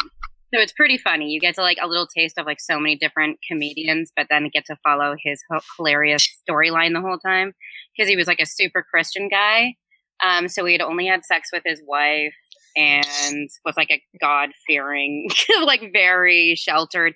So 0.53 0.59
it's 0.59 0.73
pretty 0.73 0.99
funny. 0.99 1.29
You 1.29 1.39
get 1.39 1.55
to 1.55 1.61
like 1.61 1.79
a 1.81 1.87
little 1.87 2.05
taste 2.05 2.37
of 2.37 2.45
like 2.45 2.61
so 2.61 2.79
many 2.79 2.95
different 2.95 3.39
comedians, 3.49 4.11
but 4.15 4.27
then 4.29 4.49
get 4.53 4.65
to 4.67 4.75
follow 4.83 5.15
his 5.19 5.41
hilarious 5.77 6.27
storyline 6.47 6.93
the 6.93 7.01
whole 7.01 7.17
time 7.17 7.53
because 7.95 8.07
he 8.07 8.15
was 8.15 8.27
like 8.27 8.39
a 8.39 8.45
super 8.45 8.85
Christian 8.87 9.29
guy. 9.29 9.75
Um, 10.23 10.47
so 10.47 10.63
he 10.65 10.73
had 10.73 10.81
only 10.81 11.07
had 11.07 11.25
sex 11.25 11.49
with 11.51 11.63
his 11.65 11.81
wife 11.87 12.35
and 12.77 13.49
was 13.65 13.75
like 13.75 13.89
a 13.89 14.03
God 14.21 14.49
fearing, 14.67 15.27
like 15.63 15.91
very 15.91 16.53
sheltered 16.55 17.13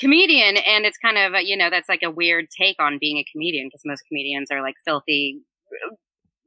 comedian. 0.00 0.56
And 0.56 0.84
it's 0.84 0.98
kind 0.98 1.18
of, 1.18 1.40
you 1.40 1.56
know, 1.56 1.70
that's 1.70 1.88
like 1.88 2.02
a 2.02 2.10
weird 2.10 2.46
take 2.50 2.76
on 2.80 2.98
being 3.00 3.18
a 3.18 3.26
comedian 3.30 3.68
because 3.68 3.82
most 3.84 4.02
comedians 4.08 4.50
are 4.50 4.60
like 4.60 4.74
filthy 4.84 5.40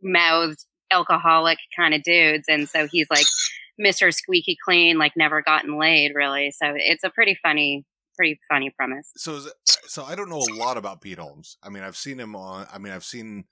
mouthed 0.04 0.66
alcoholic 0.92 1.58
kind 1.76 1.96
of 1.96 2.04
dudes 2.04 2.48
and 2.48 2.70
so 2.70 2.88
he's 2.88 3.08
like 3.10 3.26
mr 3.80 4.14
squeaky 4.14 4.58
clean 4.64 4.98
like 4.98 5.14
never 5.16 5.42
gotten 5.42 5.78
laid 5.78 6.14
really 6.16 6.52
so 6.52 6.74
it's 6.76 7.04
a 7.04 7.10
pretty 7.10 7.38
funny 7.42 7.86
pretty 8.16 8.40
funny 8.50 8.70
premise 8.70 9.12
so 9.18 9.36
is 9.36 9.46
it, 9.48 9.54
so 9.88 10.04
I 10.04 10.16
don't 10.16 10.30
know 10.30 10.40
a 10.40 10.56
lot 10.56 10.78
about 10.78 11.02
Pete 11.02 11.20
Holmes. 11.20 11.58
I 11.64 11.70
mean, 11.70 11.84
I've 11.84 11.98
seen 11.98 12.20
him 12.20 12.36
on. 12.36 12.68
I 12.72 12.78
mean, 12.78 12.94
I've 12.94 13.06
seen 13.06 13.46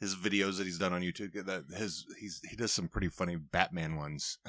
his 0.00 0.14
videos 0.14 0.58
that 0.58 0.64
he's 0.64 0.78
done 0.78 0.92
on 0.92 1.02
YouTube. 1.02 1.32
That 1.44 1.64
his 1.76 2.06
he's 2.18 2.40
he 2.48 2.56
does 2.56 2.72
some 2.72 2.88
pretty 2.88 3.08
funny 3.08 3.36
Batman 3.36 3.96
ones. 3.96 4.38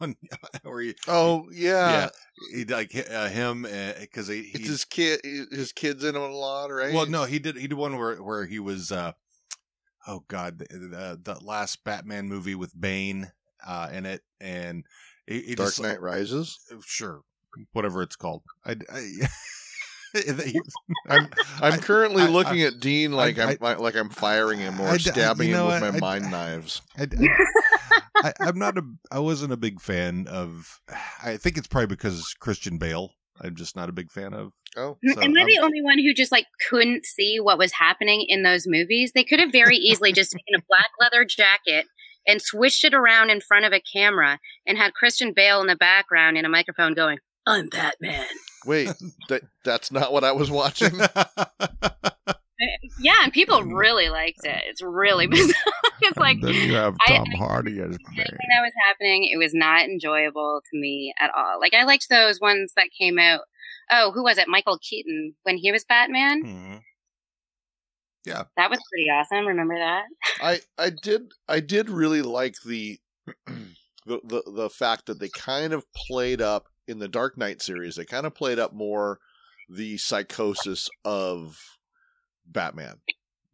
on 0.00 0.14
where 0.62 0.80
he 0.80 0.94
Oh 1.08 1.46
yeah, 1.52 1.90
yeah 1.90 2.08
he 2.54 2.64
like 2.64 2.94
uh, 3.10 3.28
him 3.28 3.62
because 3.98 4.28
he, 4.28 4.40
it's 4.40 4.58
he 4.58 4.64
his 4.64 4.84
kid. 4.84 5.20
His 5.50 5.72
kids 5.72 6.04
in 6.04 6.14
him 6.14 6.22
a 6.22 6.28
lot, 6.28 6.66
right? 6.66 6.94
well 6.94 7.06
no 7.06 7.24
he 7.24 7.38
did 7.38 7.56
he 7.56 7.66
did 7.66 7.74
one 7.74 7.96
where 7.96 8.16
where 8.22 8.44
he 8.44 8.58
was 8.58 8.92
uh 8.92 9.12
oh 10.06 10.24
god 10.28 10.58
the, 10.58 10.66
the, 10.66 11.20
the 11.20 11.44
last 11.44 11.82
Batman 11.84 12.28
movie 12.28 12.54
with 12.54 12.78
Bane 12.78 13.32
uh 13.66 13.88
in 13.92 14.06
it 14.06 14.22
and 14.40 14.84
he, 15.26 15.40
he 15.40 15.54
Dark 15.54 15.68
just, 15.70 15.82
Knight 15.82 16.00
Rises. 16.00 16.58
sure 16.84 17.22
whatever 17.72 18.02
it's 18.02 18.16
called 18.16 18.42
I, 18.64 18.76
I 18.92 19.28
I'm 21.08 21.28
I'm 21.60 21.80
currently 21.80 22.24
I- 22.24 22.28
looking 22.28 22.62
at 22.62 22.80
Dean 22.80 23.12
like 23.12 23.38
I- 23.38 23.56
I, 23.60 23.72
am 23.72 23.78
like 23.78 23.96
I'm 23.96 24.10
firing 24.10 24.58
him 24.58 24.80
or 24.80 24.88
I- 24.88 24.92
I- 24.92 24.96
stabbing 24.98 25.48
you 25.50 25.56
him 25.56 25.66
with 25.66 25.82
what? 25.82 25.92
my 25.92 25.96
I- 25.96 26.00
mind 26.00 26.30
knives. 26.30 26.82
I, 26.98 27.06
I, 27.12 27.28
I, 28.24 28.32
I'm 28.40 28.58
not 28.58 28.78
a. 28.78 28.82
I 29.10 29.18
wasn't 29.18 29.52
a 29.52 29.56
big 29.56 29.80
fan 29.80 30.26
of. 30.28 30.80
I 31.24 31.36
think 31.36 31.56
it's 31.56 31.66
probably 31.66 31.86
because 31.88 32.34
Christian 32.38 32.78
Bale. 32.78 33.12
I'm 33.40 33.56
just 33.56 33.74
not 33.74 33.88
a 33.88 33.92
big 33.92 34.10
fan 34.12 34.34
of. 34.34 34.52
Oh, 34.76 34.98
So, 35.14 35.20
am 35.20 35.36
i 35.36 35.44
the 35.44 35.58
only 35.60 35.82
one 35.82 35.98
who 35.98 36.14
just 36.14 36.30
like 36.30 36.46
couldn't 36.68 37.04
see 37.04 37.38
what 37.40 37.58
was 37.58 37.72
happening 37.72 38.24
in 38.28 38.42
those 38.42 38.66
movies 38.66 39.12
they 39.14 39.24
could 39.24 39.40
have 39.40 39.50
very 39.52 39.76
easily 39.76 40.12
just 40.12 40.30
taken 40.32 40.54
a 40.54 40.62
black 40.68 40.90
leather 41.00 41.24
jacket 41.24 41.86
and 42.26 42.40
switched 42.40 42.84
it 42.84 42.94
around 42.94 43.30
in 43.30 43.40
front 43.40 43.64
of 43.64 43.72
a 43.72 43.80
camera 43.80 44.38
and 44.66 44.78
had 44.78 44.94
christian 44.94 45.32
bale 45.32 45.60
in 45.60 45.66
the 45.66 45.76
background 45.76 46.36
in 46.36 46.44
a 46.44 46.48
microphone 46.48 46.94
going 46.94 47.18
i'm 47.46 47.68
batman 47.68 48.26
Wait, 48.64 48.90
that 49.28 49.42
that's 49.64 49.90
not 49.90 50.12
what 50.12 50.24
I 50.24 50.32
was 50.32 50.50
watching. 50.50 50.92
Yeah, 53.00 53.24
and 53.24 53.32
people 53.32 53.58
mm-hmm. 53.58 53.74
really 53.74 54.08
liked 54.08 54.44
it. 54.44 54.62
It's 54.68 54.80
really 54.80 55.26
bizarre. 55.30 55.72
it's 56.00 56.16
like 56.16 56.40
then 56.40 56.54
you 56.54 56.74
have 56.74 56.94
I- 57.00 57.16
Tom 57.16 57.26
Hardy 57.36 57.80
as 57.80 57.86
anything 57.86 57.98
that 58.16 58.62
was 58.62 58.72
happening, 58.86 59.28
it 59.32 59.36
was 59.36 59.52
not 59.52 59.82
enjoyable 59.82 60.60
to 60.70 60.78
me 60.78 61.12
at 61.18 61.32
all. 61.36 61.58
Like 61.58 61.74
I 61.74 61.82
liked 61.82 62.08
those 62.08 62.38
ones 62.40 62.72
that 62.76 62.90
came 62.96 63.18
out. 63.18 63.40
Oh, 63.90 64.12
who 64.12 64.22
was 64.22 64.38
it? 64.38 64.46
Michael 64.46 64.78
Keaton 64.80 65.34
when 65.42 65.56
he 65.56 65.72
was 65.72 65.84
Batman. 65.84 66.44
Mm-hmm. 66.44 66.76
Mhm. 68.26 68.46
That 68.56 68.70
was 68.70 68.80
pretty 68.90 69.10
awesome. 69.10 69.46
Remember 69.46 69.76
that? 69.76 70.04
I 70.40 70.60
I 70.78 70.90
did 70.90 71.32
I 71.48 71.60
did 71.60 71.90
really 71.90 72.22
like 72.22 72.56
the 72.64 72.98
the 73.46 74.20
the, 74.24 74.42
the 74.46 74.70
fact 74.70 75.06
that 75.06 75.20
they 75.20 75.28
kind 75.28 75.72
of 75.72 75.84
played 76.08 76.40
up 76.40 76.68
in 76.86 76.98
the 76.98 77.08
Dark 77.08 77.36
Knight 77.38 77.62
series. 77.62 77.96
They 77.96 78.04
kind 78.04 78.26
of 78.26 78.34
played 78.34 78.58
up 78.58 78.72
more 78.72 79.18
the 79.68 79.96
psychosis 79.98 80.88
of 81.04 81.58
Batman, 82.46 83.00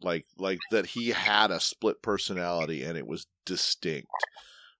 like 0.02 0.24
like 0.38 0.58
that 0.70 0.86
he 0.86 1.08
had 1.10 1.50
a 1.50 1.60
split 1.60 2.02
personality 2.02 2.82
and 2.84 2.96
it 2.98 3.06
was 3.06 3.26
distinct. 3.44 4.08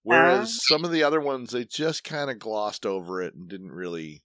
Whereas 0.03 0.59
some 0.67 0.85
of 0.85 0.93
the 0.93 1.03
other 1.03 1.21
ones, 1.21 1.51
they 1.51 1.65
just 1.65 2.05
kind 2.05 2.31
of 2.31 2.39
glossed 2.39 2.87
over 2.87 3.21
it 3.23 3.35
and 3.35 3.49
didn't 3.49 3.73
really, 3.73 4.23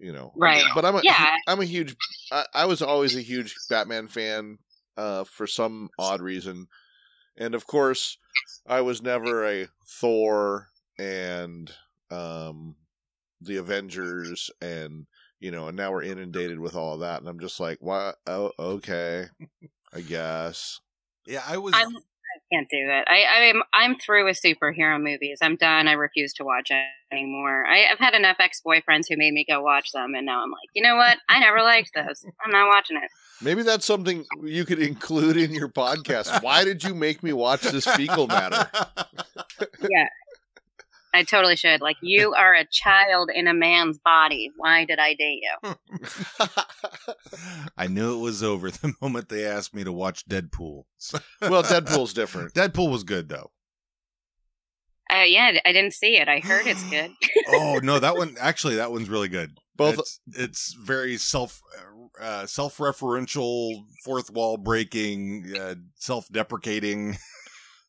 you 0.00 0.12
know. 0.12 0.32
Right. 0.36 0.64
But 0.74 0.84
I'm 0.84 0.96
a 0.96 1.00
Yeah. 1.02 1.36
I'm 1.46 1.60
a 1.60 1.64
huge. 1.64 1.94
I, 2.32 2.44
I 2.54 2.64
was 2.66 2.82
always 2.82 3.16
a 3.16 3.22
huge 3.22 3.54
Batman 3.68 4.08
fan 4.08 4.58
uh, 4.96 5.24
for 5.24 5.46
some 5.46 5.90
odd 5.98 6.20
reason, 6.20 6.66
and 7.36 7.54
of 7.54 7.66
course, 7.66 8.18
I 8.66 8.80
was 8.80 9.02
never 9.02 9.46
a 9.46 9.68
Thor 9.86 10.68
and 10.98 11.70
um, 12.10 12.76
the 13.40 13.56
Avengers, 13.56 14.50
and 14.60 15.06
you 15.38 15.50
know, 15.50 15.68
and 15.68 15.76
now 15.76 15.92
we're 15.92 16.02
inundated 16.02 16.58
with 16.58 16.74
all 16.74 16.94
of 16.94 17.00
that, 17.00 17.20
and 17.20 17.28
I'm 17.28 17.40
just 17.40 17.60
like, 17.60 17.78
why? 17.80 18.12
Oh, 18.26 18.52
okay, 18.58 19.26
I 19.94 20.00
guess. 20.00 20.80
Yeah, 21.26 21.42
I 21.46 21.58
was. 21.58 21.74
I'm, 21.74 21.96
I 21.96 22.00
can't 22.52 22.68
do 22.68 22.78
it. 22.78 23.04
I, 23.08 23.50
I'm 23.50 23.62
I'm 23.72 23.98
through 23.98 24.24
with 24.26 24.40
superhero 24.40 25.02
movies. 25.02 25.38
I'm 25.42 25.56
done. 25.56 25.88
I 25.88 25.92
refuse 25.92 26.32
to 26.34 26.44
watch 26.44 26.70
it 26.70 26.84
anymore. 27.12 27.66
I, 27.66 27.86
I've 27.90 27.98
had 27.98 28.14
enough 28.14 28.36
ex 28.38 28.60
boyfriends 28.64 29.06
who 29.08 29.16
made 29.16 29.32
me 29.32 29.44
go 29.48 29.62
watch 29.62 29.92
them, 29.92 30.14
and 30.14 30.26
now 30.26 30.42
I'm 30.42 30.50
like, 30.50 30.68
you 30.74 30.82
know 30.82 30.96
what? 30.96 31.18
I 31.28 31.40
never 31.40 31.62
liked 31.62 31.90
those. 31.94 32.24
I'm 32.44 32.50
not 32.50 32.68
watching 32.68 32.96
it. 32.96 33.10
Maybe 33.42 33.62
that's 33.62 33.86
something 33.86 34.24
you 34.42 34.64
could 34.64 34.80
include 34.80 35.36
in 35.36 35.52
your 35.52 35.68
podcast. 35.68 36.42
Why 36.42 36.64
did 36.64 36.84
you 36.84 36.94
make 36.94 37.22
me 37.22 37.32
watch 37.32 37.62
this 37.62 37.86
fecal 37.86 38.26
matter? 38.26 38.68
Yeah. 39.82 40.08
I 41.12 41.24
totally 41.24 41.56
should. 41.56 41.80
Like, 41.80 41.96
you 42.02 42.34
are 42.38 42.54
a 42.54 42.64
child 42.64 43.30
in 43.34 43.48
a 43.48 43.54
man's 43.54 43.98
body. 43.98 44.50
Why 44.56 44.84
did 44.84 44.98
I 44.98 45.14
date 45.14 45.42
you? 45.62 45.74
I 47.76 47.86
knew 47.86 48.14
it 48.14 48.22
was 48.22 48.42
over 48.42 48.70
the 48.70 48.94
moment 49.02 49.28
they 49.28 49.44
asked 49.44 49.74
me 49.74 49.84
to 49.84 49.92
watch 49.92 50.26
Deadpool. 50.26 50.84
well, 51.42 51.62
Deadpool's 51.62 52.14
different. 52.14 52.54
Deadpool 52.54 52.90
was 52.90 53.04
good 53.04 53.28
though. 53.28 53.50
Uh, 55.12 55.24
yeah, 55.24 55.58
I 55.66 55.72
didn't 55.72 55.92
see 55.92 56.18
it. 56.18 56.28
I 56.28 56.38
heard 56.38 56.68
it's 56.68 56.84
good. 56.90 57.10
Oh 57.48 57.80
no, 57.82 57.98
that 57.98 58.16
one 58.16 58.36
actually 58.38 58.76
that 58.76 58.92
one's 58.92 59.08
really 59.08 59.28
good. 59.28 59.58
Both 59.76 59.98
it's, 59.98 60.20
it's 60.28 60.72
very 60.74 61.16
self 61.16 61.60
uh, 62.20 62.46
self 62.46 62.78
referential, 62.78 63.84
fourth 64.04 64.30
wall 64.30 64.56
breaking, 64.56 65.52
uh, 65.58 65.74
self 65.96 66.28
deprecating. 66.30 67.16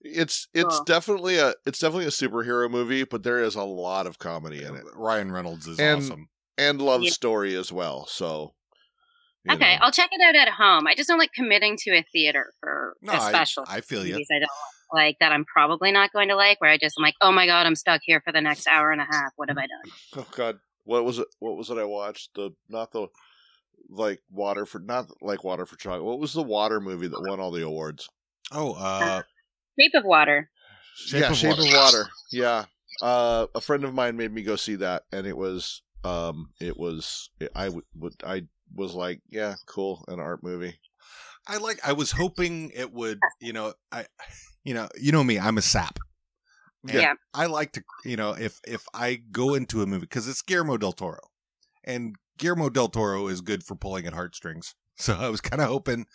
It's 0.04 0.48
it's 0.54 0.76
Cool. 0.78 0.84
definitely 0.86 1.38
a 1.38 1.54
it's 1.66 1.80
definitely 1.80 2.06
a 2.06 2.10
superhero 2.10 2.70
movie, 2.70 3.04
but 3.04 3.24
there 3.24 3.40
is 3.40 3.56
a 3.56 3.64
lot 3.64 4.08
of 4.08 4.20
comedy 4.20 4.64
in 4.64 4.76
it 4.76 4.84
Ryan 4.96 5.32
Reynolds 5.32 5.68
is 5.68 5.80
And- 5.80 6.02
awesome. 6.02 6.30
and 6.58 6.82
love 6.82 7.04
Yeah. 7.04 7.12
story 7.12 7.56
as 7.56 7.72
well. 7.72 8.06
So, 8.08 8.54
you 9.44 9.54
okay, 9.56 9.76
know. 9.76 9.80
I'll 9.86 9.92
check 9.92 10.10
it 10.12 10.22
out 10.22 10.36
at 10.36 10.50
home. 10.54 10.88
I 10.88 10.96
just 10.96 11.08
don't 11.08 11.20
like 11.20 11.34
committing 11.34 11.78
to 11.84 11.92
a 11.92 12.04
theater 12.12 12.54
for 12.60 12.98
No, 13.02 13.14
a 13.14 13.18
I, 13.18 13.30
special. 13.30 13.66
I 13.68 13.82
feel 13.82 14.06
you. 14.06 14.16
I 14.16 14.40
don't 14.40 14.50
like 14.94 15.18
that 15.20 15.32
I'm 15.32 15.46
probably 15.46 15.92
not 15.92 16.12
going 16.12 16.28
to 16.28 16.36
like, 16.36 16.60
where 16.62 16.70
I 16.70 16.78
just 16.78 16.98
am 17.00 17.04
like, 17.04 17.16
oh 17.22 17.32
my 17.32 17.46
god, 17.46 17.66
I'm 17.66 17.76
stuck 17.76 18.02
here 18.04 18.22
for 18.22 18.32
the 18.32 18.42
next 18.42 18.68
hour 18.68 18.92
and 18.92 19.02
a 19.02 19.06
half. 19.06 19.32
What 19.38 19.50
have 19.50 19.58
I 19.58 19.68
done? 19.68 19.92
oh 20.18 20.28
god, 20.36 20.60
what 20.84 21.06
was 21.06 21.20
it? 21.20 21.28
What 21.40 21.56
was 21.58 21.70
it? 21.70 21.78
I 21.78 21.86
watched 21.86 22.34
the 22.36 22.52
not 22.70 22.92
the 22.92 23.08
like 23.90 24.22
water 24.30 24.66
for 24.66 24.80
not 24.80 25.08
like 25.22 25.44
water 25.44 25.66
for 25.66 25.76
chocolate. 25.76 26.04
What 26.04 26.20
was 26.20 26.34
the 26.34 26.44
water 26.44 26.80
movie 26.80 27.08
that 27.08 27.22
won 27.22 27.40
all 27.40 27.52
the 27.52 27.64
awards? 27.66 28.10
Oh, 28.52 28.74
uh, 28.74 29.22
Shape 29.80 29.94
of 29.96 30.04
Water. 30.06 30.50
Shape 30.96 31.22
yeah, 31.22 31.30
of 31.32 31.38
Shape 31.38 31.58
Water. 31.58 31.62
of 31.64 31.74
Water. 31.74 32.10
Yeah, 32.32 32.66
uh, 33.02 33.48
a 33.56 33.62
friend 33.62 33.84
of 33.84 33.94
mine 33.94 34.18
made 34.18 34.32
me 34.34 34.44
go 34.44 34.56
see 34.56 34.76
that, 34.76 35.04
and 35.12 35.26
it 35.26 35.38
was 35.38 35.82
um, 36.04 36.50
it 36.60 36.78
was 36.78 37.30
I 37.56 37.70
would 37.70 37.86
would 37.96 38.14
I 38.26 38.44
was 38.74 38.94
like, 38.94 39.22
yeah, 39.30 39.56
cool, 39.66 40.04
an 40.08 40.20
art 40.20 40.44
movie. 40.44 40.80
I 41.48 41.58
like. 41.58 41.80
I 41.86 41.94
was 41.94 42.12
hoping 42.12 42.72
it 42.76 42.94
would. 42.94 43.20
You 43.40 43.54
know, 43.54 43.74
I, 43.92 44.06
you 44.64 44.74
know, 44.74 44.88
you 45.00 45.12
know 45.12 45.24
me. 45.24 45.40
I'm 45.40 45.58
a 45.58 45.62
sap. 45.62 45.98
And 46.84 46.94
Yeah. 46.94 47.14
I 47.34 47.48
like 47.48 47.72
to. 47.74 47.84
You 48.06 48.16
know, 48.18 48.32
if 48.34 48.60
if 48.68 48.86
I 48.94 49.16
go 49.32 49.56
into 49.56 49.82
a 49.82 49.88
movie 49.88 50.02
because 50.02 50.28
it's 50.28 50.42
Guillermo 50.42 50.78
del 50.78 50.92
Toro, 50.94 51.20
and 51.84 52.16
Guillermo 52.38 52.70
del 52.70 52.90
Toro 52.90 53.28
is 53.28 53.42
good 53.42 53.64
for 53.64 53.76
pulling 53.76 54.06
at 54.06 54.14
heartstrings. 54.14 54.76
So 54.98 55.16
I 55.16 55.30
was 55.30 55.42
kind 55.42 55.62
of 55.62 55.68
hoping, 55.68 56.06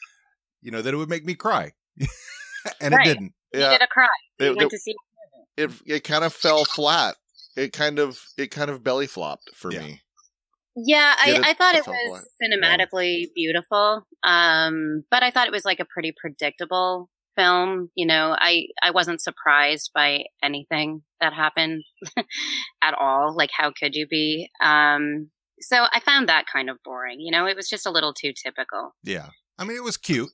you 0.62 0.70
know, 0.70 0.80
that 0.80 0.94
it 0.94 0.96
would 0.96 1.08
make 1.08 1.24
me 1.24 1.34
cry, 1.34 1.72
and 2.80 2.94
Right. 2.94 3.06
it 3.06 3.14
didn't. 3.14 3.32
You 3.56 3.62
Yeah, 3.62 3.70
did 3.70 3.82
a 3.82 3.86
cry. 3.86 4.08
You 4.38 4.46
it, 4.46 4.56
went 4.56 4.60
it, 4.60 4.70
to 4.70 4.78
see. 4.78 4.94
it 5.56 5.70
it 5.86 6.04
kind 6.04 6.24
of 6.24 6.32
fell 6.32 6.64
flat. 6.64 7.16
It 7.56 7.72
kind 7.72 7.98
of 7.98 8.22
it 8.36 8.50
kind 8.50 8.70
of 8.70 8.84
belly 8.84 9.06
flopped 9.06 9.50
for 9.54 9.70
Yeah. 9.70 9.80
me. 9.80 10.02
Yeah, 10.78 11.14
I, 11.18 11.30
it 11.30 11.40
I 11.42 11.54
thought 11.54 11.74
it 11.74 11.86
was 11.86 12.12
point? 12.12 12.52
cinematically 12.52 13.28
beautiful. 13.34 14.06
Um, 14.22 15.04
but 15.10 15.22
I 15.22 15.30
thought 15.30 15.46
it 15.46 15.52
was 15.52 15.64
like 15.64 15.80
a 15.80 15.86
pretty 15.86 16.12
predictable 16.14 17.08
film. 17.34 17.90
You 17.94 18.06
know, 18.06 18.36
I, 18.38 18.66
I 18.82 18.90
wasn't 18.90 19.22
surprised 19.22 19.92
by 19.94 20.24
anything 20.42 21.02
that 21.20 21.32
happened 21.32 21.82
at 22.82 22.92
all. 22.92 23.34
Like, 23.34 23.50
how 23.56 23.72
could 23.72 23.94
you 23.94 24.06
be? 24.06 24.50
Um, 24.62 25.30
so 25.60 25.86
I 25.90 26.00
found 26.00 26.28
that 26.28 26.44
kind 26.52 26.68
of 26.68 26.76
boring. 26.84 27.20
You 27.20 27.30
know, 27.30 27.46
it 27.46 27.56
was 27.56 27.70
just 27.70 27.86
a 27.86 27.90
little 27.90 28.12
too 28.12 28.34
typical. 28.34 28.94
Yeah, 29.02 29.28
I 29.58 29.64
mean, 29.64 29.78
it 29.78 29.84
was 29.84 29.96
cute. 29.96 30.30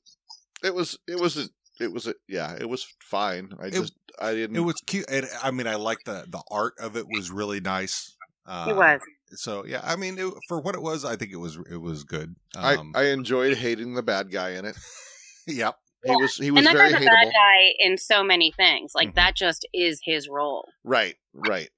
It 0.64 0.74
was 0.74 0.98
it 1.06 1.20
was 1.20 1.36
a, 1.36 1.48
it 1.82 1.92
was 1.92 2.06
a, 2.06 2.14
yeah 2.28 2.56
it 2.58 2.68
was 2.68 2.86
fine. 3.02 3.52
I 3.60 3.70
just 3.70 3.94
I 4.20 4.32
didn't. 4.34 4.56
It 4.56 4.60
was 4.60 4.80
cute. 4.86 5.06
It, 5.10 5.24
I 5.42 5.50
mean, 5.50 5.66
I 5.66 5.74
like 5.76 5.98
the 6.04 6.24
the 6.28 6.42
art 6.50 6.74
of 6.78 6.96
it 6.96 7.06
was 7.08 7.30
really 7.30 7.60
nice. 7.60 8.14
Uh, 8.46 8.66
it 8.70 8.76
was. 8.76 9.00
So 9.34 9.64
yeah, 9.64 9.80
I 9.82 9.96
mean, 9.96 10.18
it, 10.18 10.32
for 10.48 10.60
what 10.60 10.74
it 10.74 10.82
was, 10.82 11.04
I 11.04 11.16
think 11.16 11.32
it 11.32 11.36
was 11.36 11.58
it 11.70 11.78
was 11.80 12.04
good. 12.04 12.34
I 12.56 12.74
Um, 12.76 12.92
I 12.94 13.04
enjoyed 13.06 13.56
hating 13.56 13.94
the 13.94 14.02
bad 14.02 14.30
guy 14.30 14.50
in 14.50 14.64
it. 14.66 14.76
yep. 15.46 15.76
He 16.04 16.10
was 16.16 16.36
he 16.36 16.50
was 16.50 16.58
And 16.58 16.66
that 16.66 16.76
very 16.76 16.92
guy's 16.92 17.00
a 17.00 17.04
hateable. 17.04 17.14
bad 17.14 17.32
guy 17.32 17.72
in 17.78 17.96
so 17.96 18.24
many 18.24 18.52
things. 18.56 18.92
Like, 18.94 19.10
Mhm. 19.12 19.14
that 19.14 19.36
just 19.36 19.66
is 19.72 20.00
his 20.04 20.28
role. 20.28 20.68
Right, 20.84 21.14
right. 21.32 21.68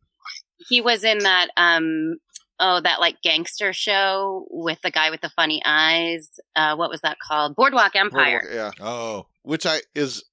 he 0.68 0.80
was 0.80 1.04
in 1.04 1.18
that 1.18 1.48
um 1.58 2.16
oh 2.58 2.80
that 2.80 3.00
like 3.00 3.20
gangster 3.22 3.72
show 3.72 4.46
with 4.50 4.80
the 4.82 4.90
guy 4.90 5.10
with 5.10 5.20
the 5.20 5.28
funny 5.28 5.60
eyes 5.66 6.30
uh 6.56 6.74
what 6.76 6.88
was 6.88 7.00
that 7.02 7.18
called 7.18 7.54
boardwalk 7.56 7.94
empire 7.96 8.40
Boardwalk- 8.42 8.74
yeah, 8.80 8.84
Oh, 8.86 9.26
which 9.44 9.64
I 9.66 9.80
is 9.94 10.24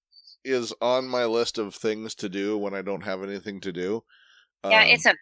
is 0.44 0.74
on 0.82 1.08
my 1.08 1.26
list 1.26 1.58
of 1.60 1.76
things 1.76 2.16
to 2.16 2.28
do 2.28 2.58
when 2.58 2.74
I 2.74 2.82
don't 2.82 3.04
have 3.04 3.22
anything 3.22 3.62
to 3.62 3.72
do. 3.72 4.04
yeah 4.66 4.82
Um, 4.82 4.88
it's 4.88 5.06
okay 5.06 5.18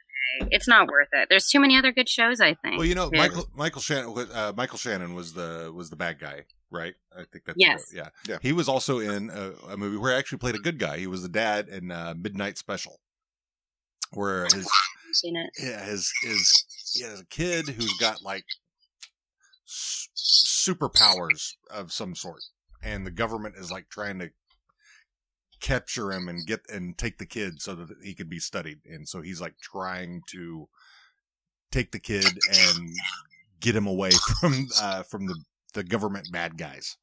it's 0.51 0.67
not 0.67 0.87
worth 0.87 1.07
it 1.11 1.27
there's 1.29 1.47
too 1.47 1.59
many 1.59 1.75
other 1.75 1.91
good 1.91 2.07
shows 2.07 2.39
i 2.39 2.53
think 2.53 2.77
well, 2.77 2.85
you 2.85 2.93
know, 2.95 3.09
too. 3.09 3.17
Michael 3.17 3.45
Michael 3.55 3.81
Shannon 3.81 4.13
uh, 4.33 4.53
Michael 4.55 4.77
Shannon 4.77 5.13
was 5.15 5.33
the 5.33 5.71
was 5.75 5.89
the 5.89 5.95
bad 5.95 6.19
guy, 6.19 6.45
right? 6.71 6.93
I 7.17 7.23
think 7.31 7.45
that's 7.45 7.57
Yes. 7.57 7.91
yeah. 7.93 8.09
Yeah. 8.27 8.37
He 8.41 8.53
was 8.53 8.69
also 8.69 8.99
in 8.99 9.29
a, 9.31 9.53
a 9.73 9.75
movie 9.77 9.97
where 9.97 10.11
he 10.13 10.17
actually 10.17 10.37
played 10.37 10.55
a 10.55 10.59
good 10.59 10.77
guy. 10.77 10.97
He 10.99 11.07
was 11.07 11.23
the 11.23 11.29
dad 11.29 11.67
in 11.67 11.89
uh, 11.91 12.13
Midnight 12.17 12.57
Special, 12.57 12.99
where 14.11 14.43
his 14.45 14.65
I've 14.67 15.15
seen 15.15 15.35
yeah, 15.59 15.83
his 15.83 16.11
his 16.21 16.63
he 16.93 17.03
has 17.03 17.19
a 17.21 17.25
kid 17.25 17.67
who's 17.69 17.93
got 17.97 18.21
like 18.21 18.45
s- 19.67 20.09
superpowers 20.15 21.53
of 21.71 21.91
some 21.91 22.13
sort, 22.15 22.41
and 22.81 23.05
the 23.05 23.11
government 23.11 23.55
is 23.57 23.71
like 23.71 23.89
trying 23.89 24.19
to 24.19 24.29
capture 25.59 26.11
him 26.11 26.29
and 26.29 26.45
get 26.45 26.61
and 26.71 26.97
take 26.97 27.17
the 27.17 27.25
kid 27.25 27.61
so 27.61 27.75
that 27.75 27.89
he 28.03 28.13
could 28.13 28.29
be 28.29 28.39
studied, 28.39 28.79
and 28.85 29.07
so 29.07 29.21
he's 29.21 29.41
like 29.41 29.55
trying 29.61 30.21
to 30.31 30.67
take 31.71 31.91
the 31.91 31.99
kid 31.99 32.25
and 32.25 32.89
get 33.59 33.75
him 33.75 33.87
away 33.87 34.11
from 34.39 34.67
uh 34.81 35.03
from 35.03 35.27
the 35.27 35.35
the 35.73 35.83
government 35.83 36.27
bad 36.31 36.57
guys. 36.57 36.97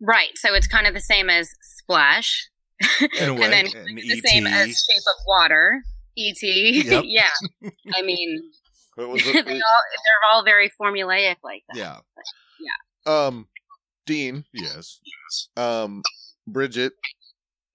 Right. 0.00 0.30
So 0.34 0.54
it's 0.54 0.66
kind 0.66 0.86
of 0.86 0.94
the 0.94 1.00
same 1.00 1.30
as 1.30 1.48
splash. 1.62 2.48
In 3.20 3.30
a 3.30 3.34
way. 3.34 3.44
and 3.44 3.52
then 3.52 3.66
and 3.74 3.98
the 3.98 4.22
same 4.26 4.46
as 4.46 4.66
shape 4.66 4.98
of 4.98 5.24
water. 5.26 5.82
Et 6.18 6.36
Yep. 6.42 7.04
yeah. 7.06 7.30
I 7.94 8.02
mean 8.02 8.50
was 8.96 9.24
they 9.24 9.30
it? 9.30 9.46
all, 9.46 9.50
they're 9.50 10.30
all 10.32 10.44
very 10.44 10.70
formulaic 10.80 11.36
like 11.42 11.64
that. 11.68 11.76
Yeah. 11.76 11.98
yeah. 12.60 13.26
Um, 13.26 13.48
Dean, 14.06 14.44
yes 14.52 15.00
um, 15.56 16.02
Bridget, 16.46 16.92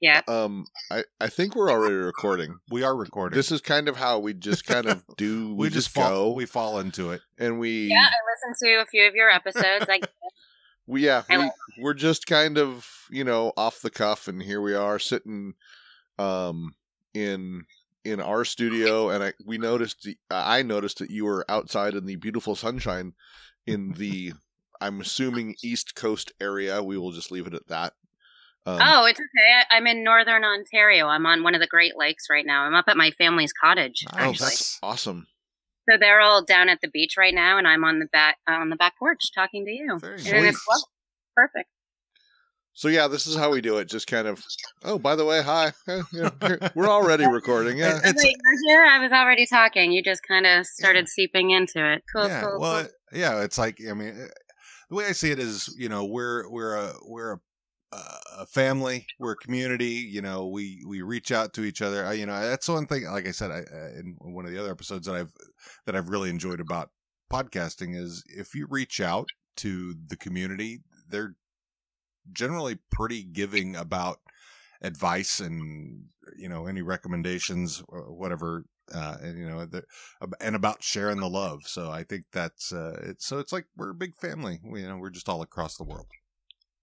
Yeah. 0.01 0.21
Um, 0.27 0.65
I 0.91 1.03
I 1.19 1.27
think 1.27 1.55
we're 1.55 1.69
already 1.69 1.95
recording. 1.95 2.59
We 2.69 2.83
are 2.83 2.95
recording. 2.95 3.35
This 3.35 3.51
is 3.51 3.61
kind 3.61 3.89
of 3.89 3.97
how 3.97 4.19
we 4.19 4.33
just 4.33 4.65
kind 4.65 4.87
of 4.87 5.03
do. 5.17 5.53
we, 5.55 5.69
just 5.69 5.93
go 5.93 6.01
fall. 6.01 6.35
We 6.35 6.45
fall 6.45 6.79
into 6.79 7.11
it. 7.11 7.21
and 7.37 7.59
we 7.59 7.87
Yeah, 7.87 8.07
I 8.07 8.51
listened 8.51 8.69
to 8.69 8.81
a 8.81 8.85
few 8.85 9.07
of 9.07 9.15
your 9.15 9.29
episodes. 9.29 9.85
Like, 9.87 10.07
we 10.87 11.05
yeah 11.05 11.23
I 11.29 11.37
we, 11.37 11.43
like 11.43 11.51
we're 11.79 11.93
just 11.93 12.27
kind 12.27 12.57
of 12.57 12.87
you 13.09 13.23
know 13.23 13.51
off 13.57 13.81
the 13.81 13.89
cuff, 13.89 14.27
and 14.27 14.41
here 14.41 14.61
we 14.61 14.73
are 14.73 14.99
sitting, 14.99 15.55
um, 16.17 16.75
in 17.13 17.65
in 18.05 18.21
our 18.21 18.45
studio, 18.45 19.09
and 19.09 19.23
I 19.23 19.33
we 19.45 19.57
noticed 19.57 20.07
I 20.31 20.61
noticed 20.61 20.99
that 20.99 21.11
you 21.11 21.25
were 21.25 21.45
outside 21.49 21.93
in 21.93 22.05
the 22.05 22.15
beautiful 22.15 22.55
sunshine, 22.55 23.13
in 23.67 23.93
the 23.93 24.33
I'm 24.81 25.01
assuming 25.01 25.55
East 25.63 25.95
Coast 25.95 26.31
area. 26.41 26.81
We 26.83 26.97
will 26.97 27.11
just 27.11 27.31
leave 27.31 27.47
it 27.47 27.53
at 27.53 27.67
that. 27.67 27.93
Um, 28.65 28.79
oh, 28.81 29.05
it's 29.05 29.19
okay. 29.19 29.53
I, 29.71 29.77
I'm 29.77 29.87
in 29.87 30.03
northern 30.03 30.43
Ontario. 30.43 31.07
I'm 31.07 31.25
on 31.25 31.43
one 31.43 31.55
of 31.55 31.61
the 31.61 31.67
Great 31.67 31.97
Lakes 31.97 32.25
right 32.29 32.45
now. 32.45 32.63
I'm 32.63 32.75
up 32.75 32.85
at 32.87 32.97
my 32.97 33.11
family's 33.11 33.53
cottage, 33.53 34.05
Oh, 34.13 34.17
actually. 34.17 34.45
that's 34.45 34.79
awesome. 34.83 35.27
So 35.89 35.97
they're 35.99 36.19
all 36.21 36.43
down 36.43 36.69
at 36.69 36.79
the 36.81 36.87
beach 36.89 37.15
right 37.17 37.33
now, 37.33 37.57
and 37.57 37.67
I'm 37.67 37.83
on 37.83 37.99
the 37.99 38.05
back 38.07 38.37
on 38.47 38.69
the 38.69 38.75
back 38.75 38.93
porch 38.99 39.31
talking 39.33 39.65
to 39.65 39.71
you. 39.71 39.97
Very 39.99 40.13
And 40.15 40.21
Sweet. 40.21 40.45
it's 40.49 40.85
perfect. 41.35 41.69
So 42.73 42.87
yeah, 42.87 43.07
this 43.07 43.27
is 43.27 43.35
how 43.35 43.49
we 43.51 43.59
do 43.59 43.77
it. 43.77 43.89
Just 43.89 44.07
kind 44.07 44.27
of. 44.27 44.43
Oh, 44.83 44.99
by 44.99 45.15
the 45.15 45.25
way, 45.25 45.41
hi. 45.41 45.71
You 45.87 46.03
know, 46.13 46.29
here- 46.41 46.59
we're 46.75 46.87
already 46.87 47.25
recording. 47.27 47.77
Yeah. 47.77 47.97
It's- 47.97 48.15
Wait, 48.23 48.35
you're 48.65 48.75
here. 48.75 48.83
I 48.85 48.99
was 48.99 49.11
already 49.11 49.45
talking. 49.47 49.91
You 49.91 50.03
just 50.03 50.21
kind 50.27 50.45
of 50.45 50.65
started 50.65 51.09
seeping 51.09 51.49
into 51.51 51.91
it. 51.93 52.03
Cool, 52.15 52.27
yeah. 52.27 52.41
cool, 52.41 52.59
well, 52.59 52.83
cool. 52.83 53.19
yeah. 53.19 53.41
It's 53.41 53.57
like 53.57 53.79
I 53.89 53.93
mean, 53.93 54.27
the 54.89 54.95
way 54.95 55.05
I 55.05 55.11
see 55.11 55.31
it 55.31 55.39
is, 55.39 55.73
you 55.77 55.89
know, 55.89 56.05
we're 56.05 56.49
we're 56.49 56.75
a 56.75 56.93
we're 57.05 57.33
a 57.33 57.39
a 57.91 58.45
family 58.45 59.07
we're 59.17 59.31
a 59.31 59.37
community 59.37 59.85
you 59.85 60.21
know 60.21 60.45
we 60.45 60.83
we 60.87 61.01
reach 61.01 61.31
out 61.31 61.53
to 61.53 61.63
each 61.63 61.81
other. 61.81 62.05
I, 62.05 62.13
you 62.13 62.25
know 62.27 62.39
that's 62.39 62.69
one 62.69 62.85
thing 62.85 63.05
like 63.05 63.27
i 63.27 63.31
said 63.31 63.49
I, 63.49 63.61
uh, 63.61 63.99
in 63.99 64.15
one 64.19 64.45
of 64.45 64.51
the 64.51 64.59
other 64.59 64.69
episodes 64.69 65.07
that 65.07 65.15
i've 65.15 65.33
that 65.85 65.95
i've 65.95 66.09
really 66.09 66.29
enjoyed 66.29 66.59
about 66.59 66.91
podcasting 67.31 67.95
is 67.95 68.23
if 68.27 68.53
you 68.53 68.67
reach 68.69 69.01
out 69.01 69.27
to 69.57 69.95
the 70.07 70.15
community 70.15 70.81
they're 71.09 71.35
generally 72.31 72.77
pretty 72.91 73.23
giving 73.23 73.75
about 73.75 74.19
advice 74.81 75.39
and 75.39 76.05
you 76.37 76.47
know 76.47 76.67
any 76.67 76.81
recommendations 76.81 77.81
whatever 77.89 78.65
uh 78.93 79.17
and 79.21 79.37
you 79.37 79.47
know 79.47 79.65
the, 79.65 79.83
and 80.41 80.55
about 80.55 80.83
sharing 80.83 81.19
the 81.19 81.29
love 81.29 81.63
so 81.65 81.89
i 81.91 82.03
think 82.03 82.25
that's 82.31 82.71
uh 82.73 82.99
it's 83.03 83.25
so 83.25 83.39
it's 83.39 83.51
like 83.53 83.65
we're 83.75 83.91
a 83.91 83.95
big 83.95 84.15
family 84.15 84.59
you 84.63 84.87
know 84.87 84.97
we're 84.97 85.09
just 85.09 85.29
all 85.29 85.41
across 85.41 85.77
the 85.77 85.83
world 85.83 86.07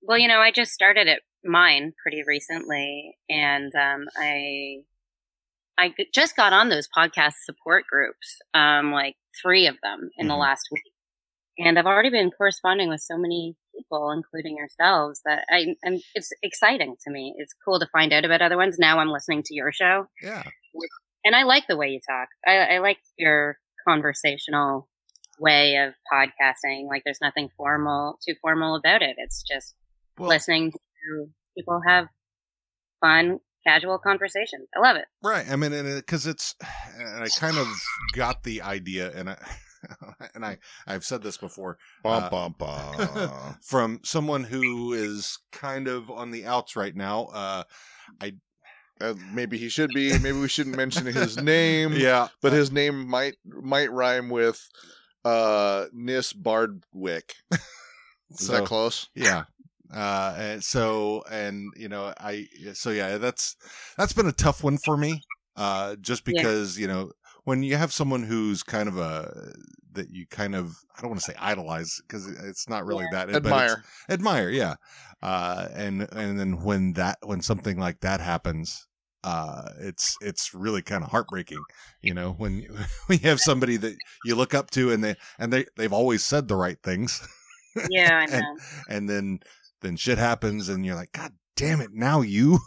Well, 0.03 0.19
you 0.19 0.28
know, 0.28 0.41
I 0.41 0.51
just 0.51 0.73
started 0.73 1.09
at 1.09 1.23
mine 1.45 1.93
pretty 2.03 2.23
recently, 2.27 3.16
and 3.28 3.74
um, 3.74 4.07
I 4.16 4.83
I 5.78 5.95
just 6.15 6.37
got 6.37 6.53
on 6.53 6.69
those 6.69 6.89
podcast 6.97 7.35
support 7.45 7.85
groups, 7.91 8.39
um, 8.55 8.93
like 8.93 9.16
three 9.43 9.66
of 9.66 9.77
them 9.83 10.11
in 10.19 10.28
the 10.28 10.35
Mhm. 10.35 10.41
last 10.41 10.69
week, 10.73 10.93
and 11.59 11.78
I've 11.78 11.87
already 11.87 12.11
been 12.11 12.33
corresponding 12.33 12.89
with 12.91 13.01
so 13.03 13.19
many 13.19 13.57
people, 13.77 14.12
including 14.12 14.57
yourselves, 14.59 15.23
that 15.27 15.45
I 15.51 15.77
and 15.85 16.03
it's 16.15 16.33
exciting 16.43 16.97
to 17.05 17.11
me. 17.12 17.35
It's 17.39 17.55
cool 17.65 17.81
to 17.81 17.89
find 17.93 18.12
out 18.12 18.24
about 18.27 18.43
other 18.43 18.59
ones. 18.59 18.78
Now 18.78 18.99
I'm 19.01 19.11
listening 19.11 19.43
to 19.45 19.55
your 19.55 19.73
show, 19.73 20.09
yeah 20.20 20.43
and 21.27 21.35
I 21.35 21.43
like 21.43 21.66
the 21.66 21.77
way 21.77 21.89
you 21.89 22.01
talk. 22.09 22.28
I, 22.47 22.77
I 22.77 22.78
like 22.78 22.98
your 23.19 23.59
conversational 23.86 24.89
way 25.40 25.77
of 25.77 25.93
podcasting. 26.11 26.86
Like, 26.89 27.03
there's 27.05 27.20
nothing 27.20 27.48
formal, 27.57 28.19
too 28.27 28.35
formal 28.40 28.77
about 28.77 29.03
it. 29.03 29.16
It's 29.19 29.43
just 29.43 29.74
well, 30.16 30.28
listening 30.28 30.70
to 30.70 31.27
people 31.59 31.81
have 31.85 32.07
fun, 33.01 33.40
casual 33.66 33.98
conversations. 33.98 34.69
I 34.77 34.81
love 34.81 34.97
it. 34.97 35.07
Right. 35.20 35.51
I 35.51 35.57
mean, 35.57 35.73
and 35.73 35.97
because 35.97 36.28
it's, 36.28 36.55
and 36.97 37.24
I 37.24 37.28
kind 37.40 37.59
of 37.59 37.66
got 38.12 38.44
the 38.44 38.62
idea, 38.62 39.11
and 39.12 39.31
I, 39.31 39.36
and 40.35 40.44
I, 40.44 40.59
I've 40.86 41.05
said 41.05 41.24
this 41.24 41.39
before 41.39 41.77
Bum, 42.05 42.23
Uh, 42.23 42.31
bum, 42.31 42.55
bum. 42.57 43.57
from 43.62 44.01
someone 44.05 44.44
who 44.44 44.93
is 44.93 45.40
kind 45.51 45.89
of 45.89 46.09
on 46.09 46.31
the 46.31 46.47
outs 46.47 46.77
right 46.77 46.94
now. 46.94 47.24
Uh, 47.32 47.65
Uh, 49.01 49.14
maybe 49.32 49.59
he 49.59 49.68
should 49.68 49.90
be. 49.90 50.18
Maybe 50.18 50.39
we 50.39 50.48
shouldn't 50.48 50.77
mention 50.77 51.06
his 51.06 51.36
name. 51.43 51.93
yeah, 51.93 52.28
but 52.43 52.52
his 52.52 52.73
name 52.73 53.06
might 53.06 53.36
might 53.44 53.90
rhyme 53.93 54.28
with 54.31 54.66
uh 55.24 55.86
Nis 55.93 56.32
Bardwick. 56.32 57.35
Is 57.52 58.47
so 58.47 58.52
that 58.55 58.64
close? 58.64 59.09
yeah. 59.14 59.44
Uh, 59.94 60.35
and 60.36 60.64
so, 60.64 61.23
and 61.31 61.73
you 61.77 61.89
know, 61.89 62.12
I, 62.18 62.48
so 62.74 62.90
yeah, 62.90 63.18
that's, 63.18 63.55
that's 63.97 64.12
been 64.12 64.27
a 64.27 64.32
tough 64.32 64.64
one 64.64 64.78
for 64.78 64.97
me. 64.97 65.23
Uh, 65.55 65.94
just 66.01 66.27
Yeah. 66.27 66.32
because, 66.35 66.77
you 66.77 66.89
know, 66.89 67.12
when 67.47 67.62
you 67.62 67.77
have 67.77 67.93
someone 67.93 68.23
who's 68.24 68.62
kind 68.62 68.89
of 68.89 68.98
a, 68.98 69.52
that 69.93 70.10
you 70.10 70.27
kind 70.31 70.55
of, 70.55 70.77
I 70.97 71.01
don't 71.01 71.10
want 71.10 71.23
to 71.23 71.31
say 71.32 71.36
idolize 71.40 71.98
because 72.06 72.27
it's 72.28 72.68
not 72.68 72.85
really 72.85 73.06
that. 73.12 73.28
but 73.28 73.36
Admire. 73.36 73.85
admire 74.10 74.51
yeah 74.51 74.74
uh 75.23 75.68
and 75.74 76.06
and 76.12 76.39
then 76.39 76.62
when 76.62 76.93
that 76.93 77.16
when 77.23 77.40
something 77.40 77.78
like 77.78 78.01
that 78.01 78.20
happens 78.20 78.86
uh 79.24 79.70
it's 79.81 80.14
it's 80.20 80.52
really 80.52 80.82
kind 80.82 81.02
of 81.02 81.10
heartbreaking 81.10 81.62
you 82.02 82.12
know 82.12 82.32
when 82.36 82.59
you, 82.60 82.68
when 83.06 83.18
you 83.23 83.28
have 83.31 83.40
somebody 83.40 83.78
that 83.78 83.97
you 84.27 84.35
look 84.35 84.52
up 84.52 84.70
to 84.70 84.93
and 84.93 85.02
they 85.02 85.14
and 85.39 85.51
they 85.52 85.64
they've 85.77 85.94
always 85.94 86.23
said 86.23 86.48
the 86.48 86.56
right 86.56 86.77
things 86.82 87.27
Yeah, 87.90 88.18
I 88.18 88.24
And- 88.35 88.43
know. 88.43 88.56
and 88.90 89.09
then 89.09 89.40
then 89.81 89.97
shit 89.97 90.18
happens 90.18 90.68
and 90.68 90.85
you're 90.85 90.94
like 90.97 91.12
god 91.12 91.32
damn 91.56 91.81
it 91.81 91.90
now 91.94 92.20
you 92.20 92.59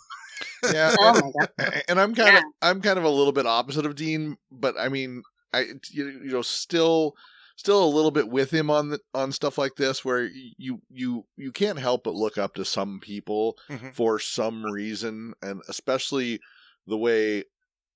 Yeah. 0.64 0.96
oh 1.00 1.14
my 1.14 1.32
god. 1.40 1.50
and, 1.58 1.84
and 1.90 2.00
I'm 2.00 2.16
kind 2.16 2.38
of 2.38 2.44
I'm 2.62 2.82
kind 2.82 2.98
of 3.00 3.06
a 3.06 3.10
little 3.10 3.32
bit 3.34 3.46
opposite 3.46 3.86
of 3.86 3.96
Dean, 3.96 4.38
but 4.52 4.76
I 4.80 4.90
mean, 4.90 5.24
I 5.54 5.62
you, 5.92 6.08
you 6.08 6.32
know 6.32 6.42
still 6.42 7.16
still 7.56 7.84
a 7.84 7.94
little 7.96 8.12
bit 8.12 8.30
with 8.30 8.52
him 8.52 8.70
on 8.70 8.90
the 8.90 9.00
on 9.14 9.32
stuff 9.32 9.58
like 9.58 9.76
this 9.76 10.04
where 10.06 10.30
you 10.58 10.82
you 10.90 11.26
you 11.38 11.52
can't 11.52 11.80
help 11.80 12.04
but 12.06 12.14
look 12.16 12.38
up 12.38 12.56
to 12.56 12.64
some 12.66 13.00
people 13.02 13.58
Mhm. 13.70 13.94
for 13.94 14.18
some 14.20 14.64
reason 14.64 15.34
and 15.42 15.62
especially 15.68 16.40
the 16.88 16.98
way 16.98 17.44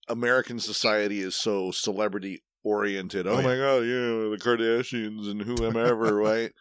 American 0.10 0.60
society 0.60 1.22
is 1.22 1.36
so 1.36 1.72
celebrity 1.72 2.44
oriented. 2.64 3.26
Oh, 3.26 3.32
Oh, 3.36 3.40
yeah. 3.40 3.42
my 3.46 3.56
god, 3.56 3.78
you 3.86 4.00
know, 4.02 4.30
the 4.32 4.38
Kardashians 4.38 5.30
and 5.32 5.42
whomever, 5.42 6.14
right? 6.16 6.52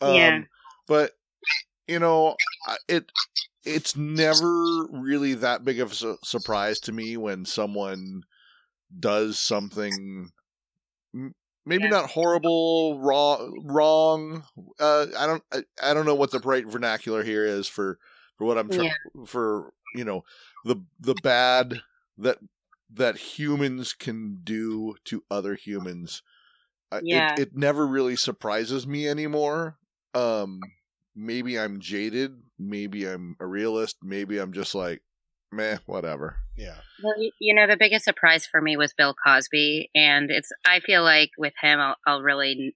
Um, 0.00 0.14
Yeah. 0.14 0.40
But 0.86 1.12
you 1.88 1.98
know, 1.98 2.36
it 2.88 3.10
it's 3.66 3.96
never 3.96 4.86
really 4.86 5.34
that 5.34 5.64
big 5.64 5.80
of 5.80 5.92
a 5.92 5.94
su- 5.94 6.18
surprise 6.24 6.80
to 6.80 6.92
me 6.92 7.16
when 7.16 7.44
someone 7.44 8.22
does 8.98 9.38
something 9.38 10.32
m- 11.14 11.34
maybe 11.66 11.84
Yeah. 11.84 11.88
not 11.88 12.10
horrible 12.10 13.00
wrong 13.00 13.62
wrong 13.64 14.44
uh 14.80 15.06
i 15.18 15.26
don't 15.26 15.42
I, 15.52 15.64
I 15.82 15.94
don't 15.94 16.06
know 16.06 16.14
what 16.14 16.30
the 16.32 16.40
right 16.40 16.66
vernacular 16.66 17.22
here 17.24 17.44
is 17.46 17.68
for 17.68 17.98
for 18.38 18.46
what 18.46 18.58
i'm 18.58 18.70
trying 18.70 18.88
for 19.26 19.72
you 19.94 20.04
know 20.04 20.24
the 20.64 20.76
the 21.00 21.14
bad 21.14 21.82
that 22.18 22.38
that 22.92 23.16
humans 23.16 23.92
can 23.92 24.40
do 24.44 24.96
to 25.06 25.24
other 25.30 25.54
humans 25.54 26.22
Yeah. 27.00 27.36
it, 27.36 27.50
it 27.50 27.56
never 27.56 27.86
really 27.86 28.16
surprises 28.16 28.86
me 28.86 29.08
anymore 29.08 29.78
um 30.14 30.72
maybe 31.14 31.58
i'm 31.58 31.80
jaded 31.80 32.42
maybe 32.58 33.04
i'm 33.06 33.36
a 33.40 33.46
realist 33.46 33.96
maybe 34.02 34.38
i'm 34.38 34.52
just 34.52 34.74
like 34.74 35.02
meh 35.52 35.78
whatever 35.86 36.36
yeah 36.56 36.76
Well, 37.02 37.14
you, 37.20 37.30
you 37.40 37.54
know, 37.54 37.66
the 37.66 37.76
biggest 37.76 38.04
surprise 38.04 38.46
for 38.46 38.60
me 38.60 38.76
was 38.76 38.94
Bill 38.96 39.14
Cosby, 39.26 39.90
and 39.94 40.30
it's. 40.30 40.50
I 40.66 40.80
feel 40.80 41.02
like 41.02 41.30
with 41.36 41.52
him, 41.60 41.78
I'll, 41.78 41.96
I'll 42.06 42.22
really. 42.22 42.74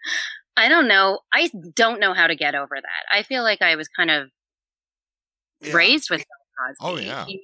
I 0.56 0.68
don't 0.68 0.86
know. 0.86 1.20
I 1.32 1.50
don't 1.74 1.98
know 1.98 2.12
how 2.12 2.26
to 2.26 2.36
get 2.36 2.54
over 2.54 2.74
that. 2.76 3.04
I 3.16 3.22
feel 3.22 3.42
like 3.42 3.62
I 3.62 3.74
was 3.76 3.88
kind 3.88 4.10
of 4.10 4.28
Yeah. 5.62 5.72
raised 5.72 6.10
with 6.10 6.20
oh, 6.20 6.24
Bill 6.84 6.98
Cosby. 6.98 7.08
Oh, 7.08 7.10
yeah. 7.10 7.24
He, 7.24 7.42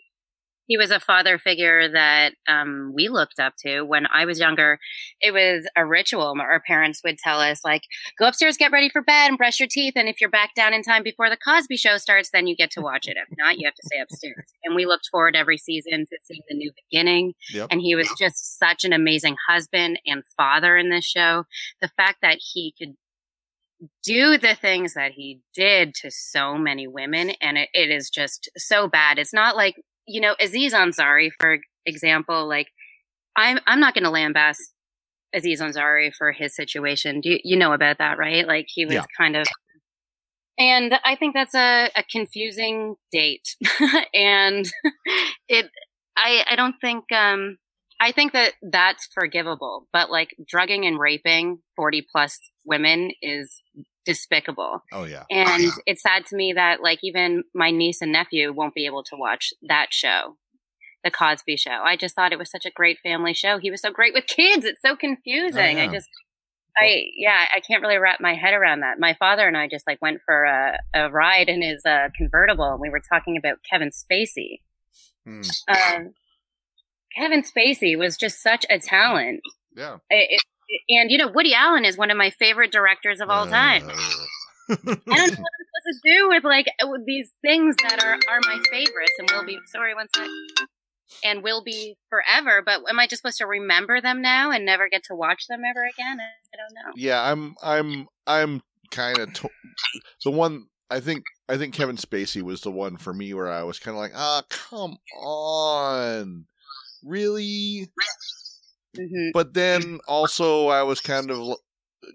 he 0.69 0.77
was 0.77 0.91
a 0.91 1.01
father 1.01 1.39
figure 1.39 1.91
that 1.91 2.35
um, 2.47 2.93
we 2.95 3.09
looked 3.09 3.41
up 3.41 3.55
to 3.67 3.83
when 3.83 4.07
I 4.07 4.27
was 4.27 4.39
younger. 4.39 4.79
It 5.21 5.33
was 5.33 5.67
a 5.77 5.85
ritual. 5.85 6.35
Our 6.39 6.61
parents 6.61 7.01
would 7.03 7.19
tell 7.19 7.41
us, 7.41 7.65
like, 7.65 7.83
go 8.19 8.29
upstairs, 8.29 8.57
get 8.57 8.71
ready 8.71 8.89
for 8.91 9.03
bed, 9.03 9.29
and 9.29 9.39
brush 9.39 9.59
your 9.59 9.69
teeth. 9.69 9.95
And 9.97 10.09
if 10.09 10.21
you're 10.21 10.31
back 10.31 10.55
down 10.55 10.75
in 10.75 10.83
time 10.83 11.03
before 11.03 11.31
the 11.31 11.39
Cosby 11.39 11.79
show 11.79 11.97
starts, 11.97 12.31
then 12.31 12.47
you 12.47 12.55
get 12.55 12.71
to 12.73 12.83
watch 12.83 13.09
it. 13.09 13.17
If 13.17 13.29
not, 13.39 13.59
you 13.59 13.67
have 13.67 13.75
to 13.75 13.83
stay 13.87 14.01
upstairs. 14.01 14.53
And 14.63 14.77
we 14.77 14.87
looked 14.87 15.09
forward 15.11 15.35
every 15.35 15.59
season 15.59 16.05
to 16.07 16.19
seeing 16.23 16.43
the 16.49 16.57
new 16.57 16.71
beginning. 16.91 17.33
yep 17.51 17.69
And 17.71 17.81
he 17.81 17.97
was 17.97 18.09
just 18.19 18.59
such 18.59 18.85
an 18.85 18.93
amazing 18.93 19.37
husband 19.49 19.99
and 20.07 20.23
father 20.37 20.77
in 20.77 20.91
this 20.91 21.07
show. 21.07 21.45
The 21.81 21.91
fact 21.97 22.19
that 22.21 22.39
he 22.41 22.75
could 22.79 22.95
do 24.03 24.37
the 24.37 24.55
things 24.55 24.95
that 24.95 25.13
he 25.13 25.41
did 25.55 25.95
to 25.95 26.11
so 26.11 26.59
many 26.59 26.87
women, 26.87 27.31
and 27.41 27.57
it, 27.57 27.69
it 27.73 27.91
is 27.91 28.11
just 28.11 28.51
so 28.57 28.89
bad. 28.89 29.19
It's 29.19 29.33
not 29.33 29.57
like, 29.57 29.77
you 30.09 30.21
know, 30.21 30.35
Aziz 30.41 30.73
Ansari, 30.75 31.31
for 31.39 31.59
example, 31.87 32.49
like, 32.49 32.69
I'm, 33.37 33.61
I'm 33.67 33.81
not 33.81 33.95
going 33.95 34.05
to 34.05 34.11
lambast 34.11 34.57
Aziz 35.35 35.61
Ansari 35.61 36.13
for 36.17 36.33
his 36.33 36.57
situation. 36.57 37.21
Do 37.21 37.31
you, 37.31 37.39
you 37.45 37.57
know 37.57 37.73
about 37.73 37.99
that, 37.99 38.19
right? 38.19 38.47
Like, 38.47 38.67
he 38.69 38.85
was 38.87 38.95
Yeah. 38.95 39.05
kind 39.17 39.37
of 39.37 39.47
and 40.59 40.95
I 41.05 41.15
think 41.15 41.35
that's 41.35 41.55
a, 41.55 41.89
a 41.95 42.03
confusing 42.11 42.97
date, 43.13 43.55
and 44.15 44.69
it. 45.49 45.71
I 46.17 46.45
I 46.51 46.57
don't 46.57 46.75
think 46.81 47.05
um 47.13 47.59
I 48.01 48.11
think 48.11 48.33
that 48.33 48.55
that's 48.63 49.09
forgivable, 49.15 49.87
but 49.93 50.11
like 50.11 50.35
drugging 50.49 50.85
and 50.85 50.99
raping 50.99 51.59
forty 51.77 52.05
plus 52.11 52.41
women 52.67 53.13
is 53.23 53.63
despicable. 54.09 54.83
Oh 54.93 55.05
yeah. 55.05 55.25
And 55.31 55.71
it's 55.87 56.03
sad 56.03 56.27
to 56.27 56.37
me 56.37 56.53
that 56.55 56.83
like 56.83 56.99
even 57.03 57.45
my 57.55 57.71
niece 57.71 58.01
and 58.01 58.11
nephew 58.13 58.53
won't 58.53 58.75
be 58.75 58.87
able 58.87 59.03
to 59.05 59.17
watch 59.17 59.53
that 59.69 59.89
show, 59.93 60.37
The 61.05 61.11
Cosby 61.11 61.57
Show. 61.59 61.71
I 61.85 61.97
just 61.97 62.15
thought 62.17 62.33
it 62.33 62.39
was 62.39 62.51
such 62.51 62.65
a 62.67 62.71
great 62.71 62.99
family 63.03 63.35
show. 63.35 63.59
He 63.59 63.71
was 63.71 63.83
so 63.83 63.91
great 63.93 64.15
with 64.15 64.27
kids. 64.27 64.65
It's 64.65 64.81
so 64.83 64.97
confusing. 64.97 65.79
Oh, 65.79 65.83
I 65.83 65.89
just 65.89 66.09
I 66.77 67.05
yeah, 67.17 67.45
I 67.55 67.61
can't 67.61 67.83
really 67.83 67.99
wrap 67.99 68.21
my 68.21 68.35
head 68.35 68.55
around 68.55 68.81
that. 68.81 68.99
My 68.99 69.15
father 69.15 69.47
and 69.47 69.57
I 69.57 69.69
just 69.69 69.87
like 69.87 70.01
went 70.01 70.21
for 70.25 70.45
a, 70.45 70.79
a 70.95 71.11
ride 71.11 71.49
in 71.49 71.61
his 71.63 71.85
uh, 71.85 72.09
convertible 72.17 72.71
and 72.73 72.81
we 72.81 72.91
were 72.91 73.01
talking 73.01 73.37
about 73.37 73.59
Kevin 73.69 73.91
Spacey. 73.91 74.61
Hmm. 75.27 75.43
Um, 75.69 76.13
Kevin 77.17 77.43
Spacey 77.43 77.99
was 77.99 78.17
just 78.17 78.43
such 78.43 78.65
a 78.71 78.79
talent. 78.79 79.41
Yeah. 79.77 79.97
It- 80.09 80.29
it- 80.33 80.43
and 80.89 81.11
you 81.11 81.19
know, 81.19 81.29
Woody 81.29 81.55
Allen 81.55 81.85
is 81.85 81.97
one 81.97 82.11
of 82.11 82.17
my 82.17 82.31
favorite 82.31 82.73
directors 82.73 83.21
of 83.21 83.31
all 83.31 83.47
time. 83.47 83.89
Uh, 83.89 83.93
I 84.71 84.75
don't 84.75 84.87
know 84.87 84.97
what 85.05 85.17
I'm 85.17 85.33
supposed 85.33 86.03
to 86.05 86.11
do 86.17 86.29
with 86.29 86.45
like 86.45 86.67
with 86.83 87.07
these 87.07 87.31
things 87.43 87.77
that 87.83 88.03
are 88.03 88.15
are 88.15 88.41
my 88.43 88.63
favorites 88.71 89.13
and 89.19 89.31
will 89.31 89.45
be 89.45 89.59
sorry 89.67 89.95
one 89.95 90.09
sec 90.15 90.27
and 91.25 91.43
will 91.43 91.63
be 91.63 91.97
forever. 92.11 92.63
But 92.65 92.83
am 92.89 92.99
I 92.99 93.07
just 93.07 93.23
supposed 93.23 93.39
to 93.39 93.47
remember 93.47 94.01
them 94.01 94.21
now 94.21 94.51
and 94.51 94.65
never 94.65 94.89
get 94.89 95.05
to 95.05 95.15
watch 95.15 95.47
them 95.49 95.63
ever 95.65 95.85
again? 95.85 96.19
I, 96.21 96.57
don't 96.57 96.75
know. 96.75 96.93
Yeah, 96.97 97.23
I'm 97.23 97.55
I'm 97.63 98.07
I'm 98.27 98.63
kind 98.91 99.19
of 99.19 99.33
to- 99.35 99.49
the 100.25 100.31
one. 100.31 100.67
I 100.91 101.01
think 101.01 101.25
I 101.49 101.59
think 101.59 101.75
Kevin 101.75 101.97
Spacey 101.97 102.43
was 102.43 102.63
the 102.63 102.71
one 102.71 102.97
for 102.97 103.13
me 103.13 103.35
where 103.35 103.51
I 103.51 103.63
was 103.63 103.79
kind 103.79 103.95
of 103.95 104.01
like, 104.01 104.13
ah, 104.15 104.43
come 104.49 104.97
on, 105.19 106.47
really? 107.05 107.91
Hmm 108.97 109.31
But 109.35 109.55
then 109.55 109.99
also 110.09 110.69
I 110.69 110.83
was 110.83 111.01
kind 111.01 111.31
of 111.31 111.39
l- 111.39 111.61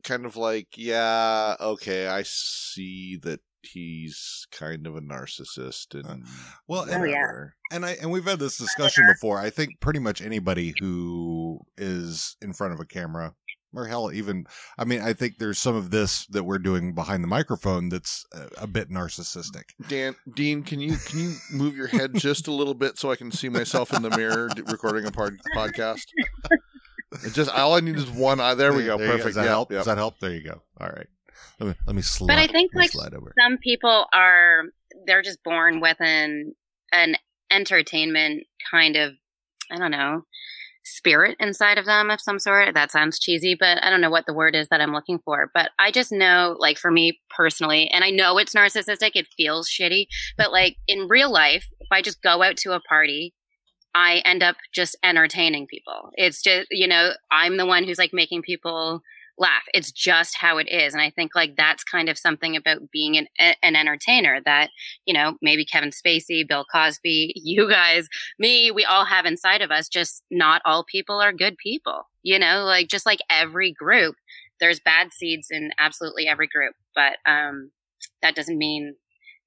kind 0.03 0.25
of 0.25 0.35
like, 0.37 0.67
yeah, 0.75 1.55
okay, 1.59 2.07
I 2.07 2.23
see 2.25 3.17
that 3.23 3.41
he's 3.61 4.45
kind 4.51 4.85
of 4.87 4.95
a 4.95 5.01
narcissist 5.01 5.93
and 5.93 6.25
well, 6.67 6.85
Oh, 6.89 7.03
yeah. 7.03 7.45
and 7.71 7.85
I 7.85 7.91
and 8.01 8.11
we've 8.11 8.25
had 8.25 8.39
this 8.39 8.57
discussion 8.57 9.05
before. 9.07 9.39
I 9.39 9.49
think 9.49 9.79
pretty 9.79 9.99
much 9.99 10.21
anybody 10.21 10.73
who 10.79 11.61
is 11.77 12.35
in 12.41 12.53
front 12.53 12.73
of 12.73 12.79
a 12.79 12.85
camera, 12.85 13.33
or 13.75 13.87
hell, 13.87 14.11
even 14.13 14.45
I 14.77 14.85
mean, 14.85 15.01
I 15.01 15.13
think 15.13 15.37
there's 15.37 15.57
some 15.59 15.75
of 15.75 15.91
this 15.91 16.25
that 16.27 16.43
we're 16.43 16.59
doing 16.59 16.93
behind 16.93 17.23
the 17.23 17.27
microphone 17.27 17.89
that's 17.89 18.25
a, 18.33 18.63
a 18.63 18.67
bit 18.67 18.89
narcissistic. 18.89 19.63
Dan, 19.87 20.15
Dean, 20.33 20.63
can 20.63 20.79
you 20.79 20.95
can 20.97 21.19
you 21.19 21.33
move 21.51 21.75
your 21.75 21.87
head 21.87 22.11
just 22.15 22.47
a 22.47 22.51
little 22.51 22.73
bit 22.73 22.97
so 22.97 23.11
I 23.11 23.15
can 23.15 23.31
see 23.31 23.49
myself 23.49 23.93
in 23.93 24.01
the 24.01 24.09
mirror 24.11 24.49
recording 24.67 25.05
a 25.05 25.11
pod- 25.11 25.37
podcast? 25.55 26.05
It's 27.23 27.33
just 27.33 27.51
all 27.51 27.75
I 27.75 27.79
need 27.79 27.95
is 27.97 28.09
one 28.09 28.39
eye. 28.39 28.55
There 28.55 28.73
we 28.73 28.85
go. 28.85 28.97
you 28.97 29.05
Perfect. 29.05 29.25
Does 29.25 29.35
that 29.35 29.43
Yeah, 29.43 29.49
help? 29.49 29.71
yeah. 29.71 29.77
Does 29.77 29.85
that 29.85 29.97
help? 29.97 30.19
There 30.19 30.31
you 30.31 30.41
go. 30.43 30.61
All 30.79 30.87
right. 30.87 31.07
Let 31.59 31.67
me 31.69 31.75
let 31.85 31.95
me 31.95 32.01
slide. 32.01 32.27
But 32.27 32.37
I 32.39 32.47
think, 32.47 32.71
like, 32.73 32.91
over. 32.95 33.33
Some 33.39 33.57
people 33.59 34.07
are 34.13 34.63
they're 35.05 35.21
just 35.21 35.43
born 35.43 35.79
with 35.79 35.97
an 35.99 36.53
an 36.91 37.15
entertainment 37.51 38.43
kind 38.69 38.95
of 38.95 39.13
I 39.71 39.77
don't 39.77 39.91
know 39.91 40.23
spirit 40.83 41.35
inside 41.39 41.77
of 41.77 41.85
them 41.85 42.09
of 42.09 42.21
some 42.21 42.39
sort. 42.39 42.73
That 42.73 42.91
sounds 42.91 43.19
cheesy, 43.19 43.55
but 43.59 43.83
I 43.83 43.89
don't 43.89 44.01
know 44.01 44.09
what 44.09 44.25
the 44.25 44.33
word 44.33 44.55
is 44.55 44.67
that 44.69 44.81
I'm 44.81 44.93
looking 44.93 45.19
for. 45.23 45.49
But 45.53 45.71
I 45.79 45.91
just 45.91 46.11
know, 46.11 46.55
like 46.59 46.77
for 46.77 46.91
me 46.91 47.19
personally, 47.35 47.89
and 47.89 48.03
I 48.03 48.09
know 48.09 48.37
it's 48.37 48.53
narcissistic, 48.53 49.11
it 49.15 49.27
feels 49.35 49.69
shitty, 49.69 50.07
but 50.37 50.51
like 50.51 50.77
in 50.87 51.07
real 51.07 51.31
life, 51.31 51.67
if 51.79 51.87
I 51.91 52.01
just 52.01 52.21
go 52.21 52.43
out 52.43 52.57
to 52.57 52.73
a 52.73 52.81
party, 52.81 53.33
I 53.95 54.21
end 54.25 54.41
up 54.41 54.55
just 54.73 54.97
entertaining 55.03 55.67
people. 55.67 56.11
It's 56.13 56.41
just, 56.41 56.67
you 56.71 56.87
know, 56.87 57.11
I'm 57.31 57.57
the 57.57 57.65
one 57.65 57.83
who's 57.83 57.99
like 57.99 58.13
making 58.13 58.41
people 58.41 59.01
laugh. 59.37 59.63
It's 59.73 59.91
just 59.91 60.37
how 60.37 60.57
it 60.57 60.67
is. 60.69 60.93
And 60.93 61.01
I 61.01 61.09
think 61.09 61.31
like 61.35 61.55
that's 61.55 61.83
kind 61.83 62.09
of 62.09 62.17
something 62.17 62.55
about 62.55 62.91
being 62.91 63.17
an, 63.17 63.27
an 63.61 63.75
entertainer 63.75 64.39
that, 64.45 64.69
you 65.05 65.13
know, 65.13 65.37
maybe 65.41 65.65
Kevin 65.65 65.89
Spacey, 65.89 66.47
Bill 66.47 66.65
Cosby, 66.71 67.33
you 67.35 67.69
guys, 67.69 68.07
me, 68.39 68.71
we 68.71 68.85
all 68.85 69.05
have 69.05 69.25
inside 69.25 69.61
of 69.61 69.71
us. 69.71 69.87
Just 69.87 70.23
not 70.29 70.61
all 70.65 70.83
people 70.83 71.19
are 71.19 71.33
good 71.33 71.57
people, 71.57 72.03
you 72.21 72.37
know, 72.37 72.63
like 72.63 72.87
just 72.87 73.05
like 73.05 73.19
every 73.29 73.71
group, 73.71 74.15
there's 74.59 74.79
bad 74.79 75.11
seeds 75.11 75.47
in 75.49 75.71
absolutely 75.79 76.27
every 76.27 76.47
group. 76.47 76.75
But, 76.95 77.17
um, 77.25 77.71
that 78.21 78.35
doesn't 78.35 78.57
mean 78.57 78.95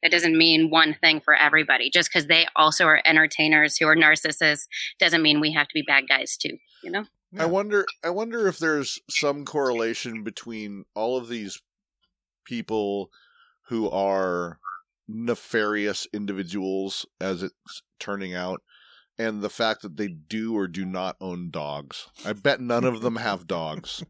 that 0.03 0.13
doesn't 0.13 0.37
mean 0.37 0.71
one 0.71 0.95
thing 1.01 1.21
for 1.21 1.35
everybody. 1.35 1.91
Just 1.91 2.11
because 2.11 2.27
they 2.27 2.47
also 2.55 2.85
are 2.85 3.01
entertainers 3.07 3.77
who 3.77 3.89
are 3.89 3.97
narcissists 3.97 4.67
doesn't 5.01 5.23
mean 5.23 5.41
we 5.41 5.53
have 5.53 5.67
to 5.69 5.75
be 5.75 5.83
bad 5.83 6.05
guys 6.09 6.37
too. 6.37 6.59
You 6.83 6.91
know? 6.91 7.05
Yeah. 7.37 7.45
I 7.45 7.47
wonder. 7.47 7.87
I 8.05 8.11
wonder 8.11 8.47
if 8.47 8.59
there's 8.59 8.99
some 9.09 9.45
correlation 9.45 10.23
between 10.23 10.85
all 10.95 11.17
of 11.17 11.29
these 11.29 11.61
people 12.45 13.11
who 13.69 13.91
are 13.91 14.59
nefarious 15.09 16.07
individuals, 16.13 17.07
as 17.21 17.43
it's 17.43 17.83
turning 17.99 18.35
out, 18.35 18.63
and 19.19 19.43
the 19.43 19.51
fact 19.51 19.83
that 19.83 19.97
they 19.97 20.09
do 20.09 20.57
or 20.57 20.67
do 20.69 20.85
not 20.85 21.17
own 21.21 21.51
dogs. 21.51 22.09
I 22.25 22.33
bet 22.33 22.61
none 22.61 22.85
of 22.85 23.01
them 23.03 23.17
have 23.17 23.47
dogs 23.47 24.03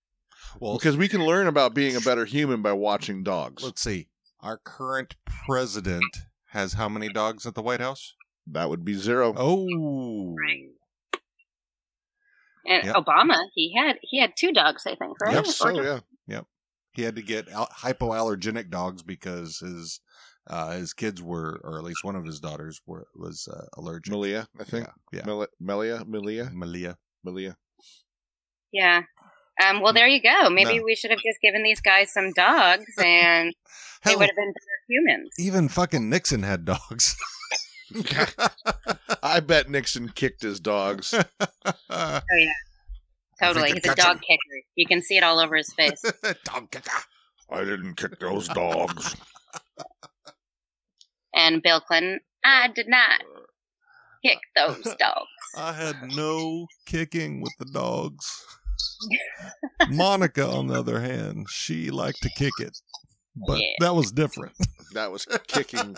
Well, 0.60 0.76
because 0.78 0.96
we 0.96 1.08
can 1.08 1.24
learn 1.24 1.46
about 1.46 1.74
being 1.74 1.94
a 1.96 2.00
better 2.00 2.24
human 2.24 2.62
by 2.62 2.72
watching 2.72 3.22
dogs. 3.22 3.62
let's 3.62 3.82
see. 3.82 4.08
Our 4.40 4.56
current 4.58 5.16
president 5.46 6.16
has 6.50 6.74
how 6.74 6.88
many 6.88 7.08
dogs 7.08 7.44
at 7.46 7.54
the 7.54 7.62
White 7.62 7.80
House? 7.80 8.14
That 8.46 8.68
would 8.70 8.84
be 8.84 8.94
zero. 8.94 9.34
Oh, 9.36 10.34
Right. 10.34 10.70
And 12.68 12.84
Yep. 12.84 12.96
Obama, 12.96 13.38
he 13.54 13.74
had 13.74 13.96
he 14.02 14.20
had 14.20 14.32
two 14.36 14.52
dogs, 14.52 14.82
I 14.86 14.94
think, 14.94 15.16
right? 15.22 15.34
Yep, 15.34 15.46
so 15.46 15.74
just- 15.74 16.04
yeah. 16.26 16.40
he 16.92 17.02
had 17.02 17.16
to 17.16 17.22
get 17.22 17.48
al- 17.48 17.68
hypoallergenic 17.78 18.70
dogs 18.70 19.02
because 19.02 19.58
his 19.58 20.00
uh, 20.50 20.72
his 20.72 20.92
kids 20.94 21.22
were, 21.22 21.60
or 21.64 21.78
at 21.78 21.84
least 21.84 22.02
one 22.04 22.16
of 22.16 22.24
his 22.24 22.40
daughters 22.40 22.80
were 22.86 23.06
was 23.14 23.48
uh, 23.52 23.66
allergic. 23.76 24.12
Malia, 24.12 24.46
I 24.60 24.64
think. 24.64 24.86
Yeah, 25.12 25.20
yeah. 25.20 25.26
Mel- 25.26 25.46
Melia, 25.60 26.04
Melia, 26.06 26.50
Malia. 26.52 26.96
Melia. 27.24 27.56
Yeah. 28.72 29.02
Um, 29.66 29.80
well, 29.80 29.92
there 29.92 30.06
you 30.06 30.22
go. 30.22 30.48
Maybe 30.50 30.78
No. 30.78 30.84
we 30.84 30.94
should 30.94 31.10
have 31.10 31.18
just 31.20 31.40
given 31.42 31.62
these 31.64 31.80
guys 31.80 32.12
some 32.12 32.32
dogs, 32.32 32.84
and 32.98 33.52
they 34.04 34.14
would 34.14 34.26
have 34.28 34.36
been 34.36 34.52
better 34.52 34.84
humans. 34.88 35.30
even 35.38 35.68
fucking 35.68 36.08
Nixon 36.08 36.42
had 36.44 36.64
dogs. 36.64 37.16
I 39.22 39.40
bet 39.40 39.68
Nixon 39.70 40.08
kicked 40.10 40.42
his 40.42 40.60
dogs. 40.60 41.14
Oh 41.90 42.20
yeah, 42.36 42.52
totally. 43.42 43.72
He's 43.72 43.84
a 43.86 43.94
dog 43.94 44.16
him. 44.16 44.20
kicker. 44.26 44.62
You 44.74 44.86
can 44.86 45.00
see 45.02 45.16
it 45.16 45.22
all 45.24 45.38
over 45.38 45.56
his 45.56 45.72
face. 45.72 46.02
Dog 46.44 46.70
kicker. 46.70 46.90
I 47.50 47.64
didn't 47.64 47.94
kick 47.96 48.18
those 48.20 48.48
dogs. 48.48 49.16
and 51.34 51.62
Bill 51.62 51.80
Clinton, 51.80 52.20
I 52.44 52.68
did 52.68 52.88
not 52.88 53.22
kick 54.24 54.38
those 54.56 54.82
dogs. 54.98 55.28
I 55.56 55.72
had 55.72 55.96
no 56.14 56.66
kicking 56.86 57.40
with 57.40 57.52
the 57.58 57.66
dogs. 57.72 58.44
Monica, 59.88 60.46
on 60.46 60.66
the 60.68 60.78
other 60.78 61.00
hand, 61.00 61.46
she 61.50 61.90
liked 61.90 62.22
to 62.22 62.30
kick 62.36 62.52
it, 62.58 62.76
but 63.46 63.58
Yeah. 63.58 63.72
that 63.80 63.94
was 63.94 64.12
different. 64.12 64.54
That 64.94 65.10
was 65.12 65.26
kicking 65.46 65.96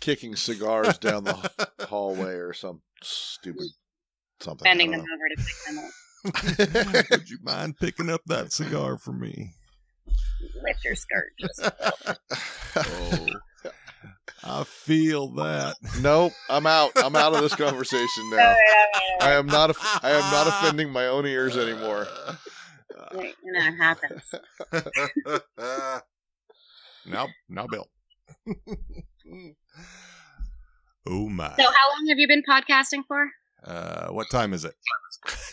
kicking 0.00 0.36
cigars 0.36 0.98
down 0.98 1.24
the 1.24 1.68
hallway 1.88 2.34
or 2.34 2.52
some 2.52 2.82
stupid 3.02 3.68
something. 4.40 4.66
I 4.66 4.70
Bending 4.70 4.90
don't 4.92 5.00
them 5.00 5.08
over 5.14 5.28
to 5.28 5.42
pick 5.42 5.64
them 5.66 5.78
up. 5.78 7.10
Would 7.10 7.30
you 7.30 7.38
mind 7.42 7.78
picking 7.78 8.10
up 8.10 8.22
that 8.26 8.52
cigar 8.52 8.96
for 8.98 9.12
me? 9.12 9.52
Lift 10.62 10.84
your 10.84 10.94
skirt. 10.94 11.32
Just 11.38 11.62
know. 11.62 12.16
Oh, 12.76 13.26
I 14.42 14.64
feel 14.64 15.28
that. 15.34 15.76
nope, 16.00 16.32
I'm 16.50 16.66
out. 16.66 16.92
I'm 16.96 17.16
out 17.16 17.34
of 17.34 17.40
this 17.40 17.54
conversation 17.54 18.30
now. 18.30 18.54
I 19.20 19.32
am 19.32 19.46
not. 19.46 19.70
Aff- 19.70 20.04
I 20.04 20.10
am 20.10 20.30
not 20.32 20.46
offending 20.46 20.90
my 20.90 21.06
own 21.06 21.26
ears 21.26 21.56
anymore. 21.56 22.06
you 23.12 23.32
know, 23.52 23.68
it 23.68 23.76
happens. 23.76 24.22
now, 27.06 27.28
now, 27.48 27.66
Bill. 27.66 27.88
Oh 31.06 31.28
my! 31.28 31.54
So, 31.56 31.62
how 31.62 31.92
long 31.92 32.06
have 32.08 32.18
you 32.18 32.28
been 32.28 32.42
podcasting 32.48 33.04
for? 33.06 33.30
Uh, 33.64 34.08
what 34.08 34.28
time 34.30 34.52
is 34.52 34.64
it? 34.64 34.74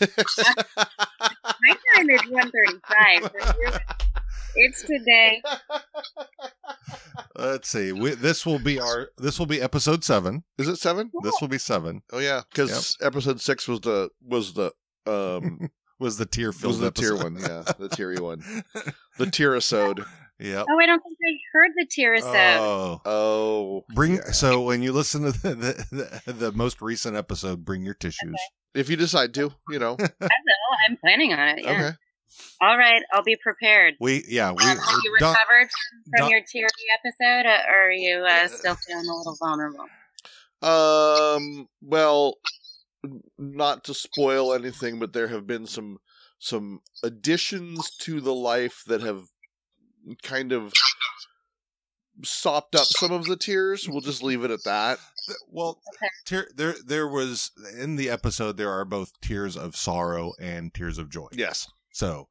My 0.00 1.76
time 1.96 2.10
is 2.10 2.20
one 2.28 2.50
thirty-five. 2.50 3.30
It's 4.54 4.82
today. 4.82 5.42
Let's 7.36 7.68
see. 7.70 7.92
We, 7.92 8.10
this 8.10 8.44
will 8.44 8.58
be 8.58 8.78
our. 8.78 9.08
This 9.16 9.38
will 9.38 9.46
be 9.46 9.62
episode 9.62 10.04
seven. 10.04 10.44
Is 10.58 10.68
it 10.68 10.76
seven? 10.76 11.10
This 11.22 11.34
will 11.40 11.48
be 11.48 11.58
seven. 11.58 12.02
Oh 12.12 12.18
yeah, 12.18 12.42
because 12.50 12.98
episode 13.00 13.40
six 13.40 13.66
was 13.66 13.80
the 13.80 14.10
was 14.22 14.52
the 14.52 14.72
um 15.06 15.70
Was 16.02 16.16
the 16.16 16.26
tear 16.26 16.48
was 16.48 16.56
filled 16.56 16.80
the 16.80 16.90
tier 16.90 17.16
one. 17.16 17.36
Yeah, 17.38 17.62
the 17.78 17.88
teary 17.88 18.18
one. 18.18 18.42
The 19.18 19.26
tear-isode. 19.26 20.04
Yep. 20.40 20.66
Oh, 20.68 20.78
I 20.80 20.86
don't 20.86 21.00
think 21.02 21.16
I 21.24 21.38
heard 21.52 21.70
the 21.76 21.86
tears. 21.88 22.22
Oh. 22.24 23.00
Oh, 23.04 23.84
Bring 23.94 24.14
yeah. 24.16 24.32
so 24.32 24.62
when 24.62 24.82
you 24.82 24.92
listen 24.92 25.22
to 25.22 25.32
the, 25.32 25.54
the 25.54 26.20
the, 26.26 26.32
the 26.32 26.52
most 26.52 26.82
recent 26.82 27.16
episode, 27.16 27.64
bring 27.64 27.84
your 27.84 27.94
tissues. 27.94 28.34
if 28.74 28.88
you 28.90 28.96
decide 28.96 29.34
to, 29.34 29.52
you 29.68 29.78
know. 29.78 29.92
I 30.00 30.04
will. 30.20 30.28
I'm 30.88 30.96
planning 30.96 31.32
on 31.32 31.48
it. 31.58 31.64
Yeah. 31.64 31.70
Okay. 31.70 31.90
All 32.60 32.76
right. 32.78 33.02
I'll 33.12 33.22
be 33.22 33.36
prepared. 33.42 33.94
We 34.00 34.24
yeah 34.26 34.50
we 34.52 34.64
Um, 34.64 34.78
have 34.78 34.98
you 35.04 35.12
recovered 35.12 35.68
from, 35.70 36.02
from 36.10 36.18
Don- 36.18 36.30
your 36.30 36.40
teary 36.50 36.68
episode, 37.04 37.46
uh, 37.48 37.58
or 37.70 37.88
are 37.88 37.92
you 37.92 38.24
uh, 38.28 38.48
still 38.48 38.74
feeling 38.74 39.06
a 39.06 39.14
little 39.14 39.36
vulnerable? 39.38 39.86
Um. 40.62 41.68
Well, 41.82 42.36
not 43.38 43.84
to 43.84 43.94
spoil 43.94 44.54
anything, 44.54 44.98
but 44.98 45.12
there 45.12 45.28
have 45.28 45.46
been 45.46 45.66
some 45.66 45.98
some 46.38 46.80
additions 47.04 47.90
to 48.00 48.20
the 48.20 48.34
life 48.34 48.82
that 48.86 49.02
have 49.02 49.22
kind 50.22 50.52
of 50.52 50.72
sopped 52.24 52.74
up 52.74 52.86
some 52.86 53.10
of 53.12 53.24
the 53.24 53.36
tears. 53.36 53.88
We'll 53.88 54.00
just 54.00 54.22
leave 54.22 54.44
it 54.44 54.50
at 54.50 54.64
that. 54.64 54.98
well 55.48 55.80
Okay. 55.96 56.08
tear, 56.26 56.48
there 56.54 56.74
there 56.84 57.08
was 57.08 57.50
in 57.78 57.96
the 57.96 58.10
episode 58.10 58.56
there 58.56 58.70
are 58.70 58.84
both 58.84 59.12
tears 59.20 59.56
of 59.56 59.76
sorrow 59.76 60.32
and 60.40 60.72
tears 60.74 60.98
of 60.98 61.08
joy. 61.10 61.28
Yes. 61.32 61.66
So 61.92 62.28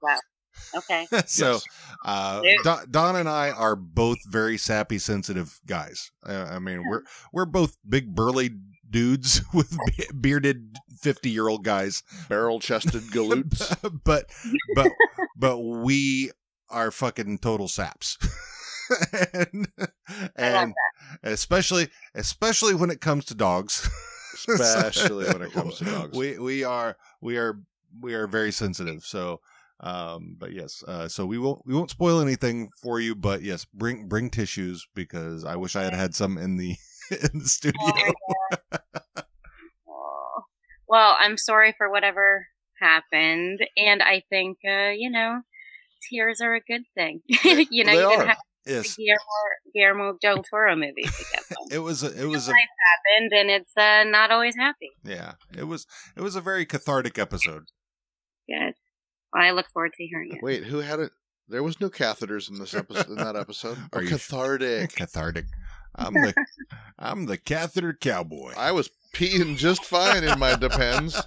Okay. 0.75 1.07
so 1.25 1.53
Yes. 1.53 1.63
uh, 2.05 2.41
Don, 2.63 2.91
Don 2.91 3.15
and 3.15 3.29
I 3.29 3.49
are 3.51 3.75
both 3.75 4.17
very 4.29 4.57
sappy, 4.57 4.99
sensitive 4.99 5.59
guys. 5.65 6.11
Uh, 6.25 6.47
I 6.49 6.59
mean, 6.59 6.83
we're 6.87 7.03
we're 7.33 7.45
both 7.45 7.77
big 7.87 8.13
burly 8.13 8.51
dudes 8.89 9.41
with 9.53 9.75
be- 9.87 10.07
bearded 10.13 10.75
fifty 11.01 11.29
year 11.31 11.47
old 11.47 11.63
guys, 11.63 12.03
Barrel 12.29 12.59
chested 12.59 13.01
galoots. 13.11 13.75
but 14.03 14.25
but 14.75 14.91
but 15.37 15.57
we 15.59 16.31
are 16.71 16.91
fucking 16.91 17.39
total 17.39 17.67
saps. 17.67 18.17
and 19.33 19.67
and 20.35 20.73
especially 21.23 21.87
especially 22.15 22.75
when 22.75 22.89
it 22.89 22.99
comes 22.99 23.25
to 23.25 23.35
dogs 23.35 23.89
Especially 24.47 25.25
when 25.25 25.41
it 25.41 25.51
comes 25.53 25.77
to 25.77 25.85
dogs. 25.85 26.17
we 26.17 26.37
we 26.39 26.63
are 26.63 26.97
we 27.21 27.37
are 27.37 27.59
we 28.01 28.13
are 28.13 28.27
very 28.27 28.51
sensitive 28.51 29.03
so 29.03 29.39
um 29.79 30.35
but 30.37 30.51
yes 30.51 30.83
uh 30.87 31.07
so 31.07 31.25
we 31.25 31.37
won't 31.37 31.61
we 31.65 31.73
won't 31.73 31.89
spoil 31.89 32.19
anything 32.19 32.69
for 32.81 32.99
you 32.99 33.15
but 33.15 33.41
yes 33.43 33.65
bring 33.73 34.07
bring 34.07 34.29
tissues 34.29 34.85
because 34.93 35.45
i 35.45 35.55
wish 35.55 35.75
i 35.77 35.83
had 35.83 35.93
had 35.93 36.13
some 36.13 36.37
in 36.37 36.57
the 36.57 36.75
in 37.11 37.39
the 37.39 37.47
studio 37.47 37.73
Oh. 37.79 38.57
Oh. 39.87 40.41
Well, 40.87 41.15
I'm 41.19 41.37
sorry 41.37 41.73
for 41.77 41.89
whatever 41.89 42.47
happened, 42.79 43.59
and 43.77 44.01
I 44.03 44.23
think 44.29 44.57
uh, 44.67 44.89
you 44.95 45.09
know, 45.09 45.41
tears 46.09 46.41
are 46.41 46.53
a 46.55 46.61
good 46.61 46.83
thing. 46.95 47.21
you 47.27 47.83
know, 47.83 47.91
They 47.93 47.99
you 47.99 48.05
are. 48.07 48.09
didn't 48.17 48.27
have 48.27 48.37
yes 48.65 48.95
Guillermo, 48.95 49.19
Guillermo 49.73 50.17
del 50.21 50.43
Toro 50.43 50.75
movies 50.75 51.15
to 51.17 51.25
get 51.33 51.43
them. 51.49 51.57
it 51.71 51.79
was 51.79 52.03
a, 52.03 52.07
it 52.21 52.25
was 52.27 52.47
a 52.47 52.51
Life 52.51 52.59
happened, 53.15 53.31
and 53.33 53.49
it's 53.49 53.75
uh, 53.77 54.03
not 54.05 54.31
always 54.31 54.55
happy. 54.55 54.89
yeah 55.03 55.33
it 55.57 55.63
was 55.63 55.87
it 56.15 56.21
was 56.21 56.35
a 56.35 56.41
very 56.41 56.65
cathartic 56.65 57.17
episode 57.17 57.63
Good. 58.49 58.73
Well, 59.33 59.43
I 59.43 59.51
look 59.51 59.67
forward 59.73 59.93
to 59.97 60.05
hearing 60.05 60.31
it. 60.33 60.43
Wait, 60.43 60.65
who 60.65 60.79
had 60.79 60.99
it? 60.99 61.11
There 61.47 61.63
was 61.63 61.79
no 61.79 61.89
catheters 61.89 62.49
in 62.49 62.59
this 62.59 62.73
episode. 62.73 63.07
In 63.09 63.15
that 63.15 63.35
episode, 63.35 63.77
Are 63.93 64.01
you 64.03 64.09
cathartic. 64.09 64.93
cathartic 64.95 65.45
i'm 65.95 66.13
the 66.13 66.33
i'm 66.99 67.25
the 67.25 67.37
catheter 67.37 67.93
cowboy 67.93 68.53
I 68.55 68.71
was 68.71 68.89
peeing 69.13 69.57
just 69.57 69.83
fine 69.85 70.23
in 70.23 70.39
my 70.39 70.55
depends. 70.55 71.15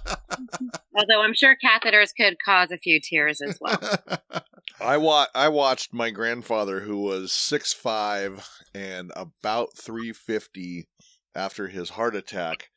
Although 0.97 1.21
I'm 1.23 1.33
sure 1.33 1.55
catheters 1.63 2.11
could 2.15 2.37
cause 2.43 2.71
a 2.71 2.77
few 2.77 2.99
tears 3.01 3.41
as 3.41 3.57
well. 3.59 3.79
I 4.81 4.97
wa- 4.97 5.27
I 5.35 5.49
watched 5.49 5.93
my 5.93 6.09
grandfather, 6.09 6.81
who 6.81 6.99
was 7.01 7.31
six 7.31 7.73
five 7.73 8.49
and 8.73 9.11
about 9.15 9.77
three 9.77 10.11
fifty, 10.13 10.87
after 11.33 11.67
his 11.67 11.91
heart 11.91 12.15
attack, 12.15 12.69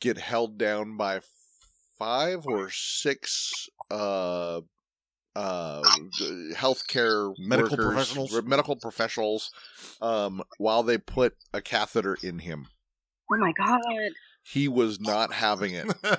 get 0.00 0.18
held 0.18 0.58
down 0.58 0.96
by 0.96 1.20
five 1.98 2.46
or 2.46 2.70
six 2.70 3.68
uh 3.90 4.60
uh 5.36 5.82
healthcare 6.54 7.32
Medical 7.38 7.70
workers, 7.76 7.94
professionals? 7.94 8.34
r- 8.34 8.42
medical 8.42 8.76
professionals 8.76 9.50
um 10.02 10.42
while 10.58 10.82
they 10.82 10.98
put 10.98 11.34
a 11.54 11.60
catheter 11.62 12.18
in 12.22 12.40
him 12.40 12.66
Oh 13.32 13.36
my 13.38 13.52
god. 13.52 13.80
He 14.42 14.68
was 14.68 15.00
not 15.00 15.32
having 15.32 15.74
it. 15.74 15.86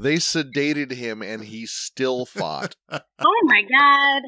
They 0.00 0.16
sedated 0.16 0.90
him 0.92 1.22
and 1.22 1.44
he 1.44 1.64
still 1.66 2.24
fought. 2.26 2.74
Oh 2.90 3.40
my 3.44 3.62
god. 3.62 4.22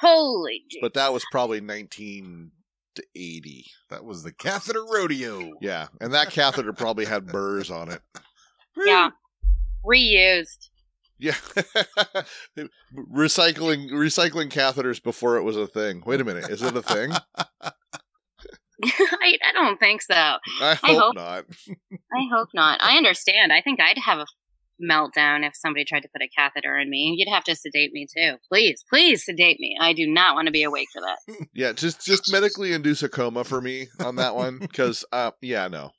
Holy 0.00 0.64
jeez. 0.70 0.80
but 0.82 0.92
that 0.94 1.12
was 1.14 1.24
probably 1.30 1.60
1980 1.60 3.66
that 3.88 4.04
was 4.04 4.22
the 4.22 4.32
catheter 4.32 4.84
rodeo. 4.84 5.52
Yeah 5.62 5.86
and 6.00 6.12
that 6.12 6.30
catheter 6.30 6.74
probably 6.74 7.06
had 7.06 7.26
burrs 7.26 7.70
on 7.70 7.90
it. 7.90 8.02
Yeah. 8.76 9.10
Reused. 9.86 10.68
yeah. 11.18 11.36
Recycling 12.94 13.90
recycling 13.92 14.50
catheters 14.50 15.02
before 15.02 15.36
it 15.36 15.42
was 15.42 15.56
a 15.56 15.66
thing. 15.66 16.02
Wait 16.04 16.20
a 16.20 16.24
minute 16.24 16.50
is 16.50 16.60
it 16.60 16.76
a 16.76 16.82
thing 16.82 17.12
I, 18.84 19.38
I 19.48 19.52
don't 19.52 19.78
think 19.78 20.02
so. 20.02 20.14
i 20.14 20.74
hope, 20.82 21.00
hope- 21.00 21.14
not 21.14 21.44
I 22.12 22.26
hope 22.32 22.48
not. 22.54 22.80
I 22.82 22.96
understand. 22.96 23.52
I 23.52 23.60
think 23.60 23.80
I'd 23.80 23.98
have 23.98 24.18
a 24.18 24.26
meltdown 24.82 25.46
if 25.46 25.54
somebody 25.54 25.84
tried 25.84 26.00
to 26.00 26.08
put 26.08 26.22
a 26.22 26.28
catheter 26.36 26.76
in 26.78 26.90
me. 26.90 27.14
You'd 27.16 27.32
have 27.32 27.44
to 27.44 27.54
sedate 27.54 27.92
me 27.92 28.06
too. 28.12 28.34
Please, 28.50 28.84
please 28.90 29.24
sedate 29.24 29.60
me. 29.60 29.76
I 29.80 29.92
do 29.92 30.06
not 30.06 30.34
want 30.34 30.46
to 30.46 30.52
be 30.52 30.64
awake 30.64 30.88
for 30.92 31.00
that. 31.02 31.46
yeah 31.54 31.72
just 31.72 32.04
just 32.04 32.30
medically 32.32 32.72
induce 32.72 33.02
a 33.02 33.08
coma 33.08 33.44
for 33.44 33.60
me 33.60 33.88
on 34.00 34.16
that 34.16 34.34
one 34.34 34.58
because 34.58 35.04
uh 35.12 35.30
yeah 35.40 35.68
no 35.68 35.90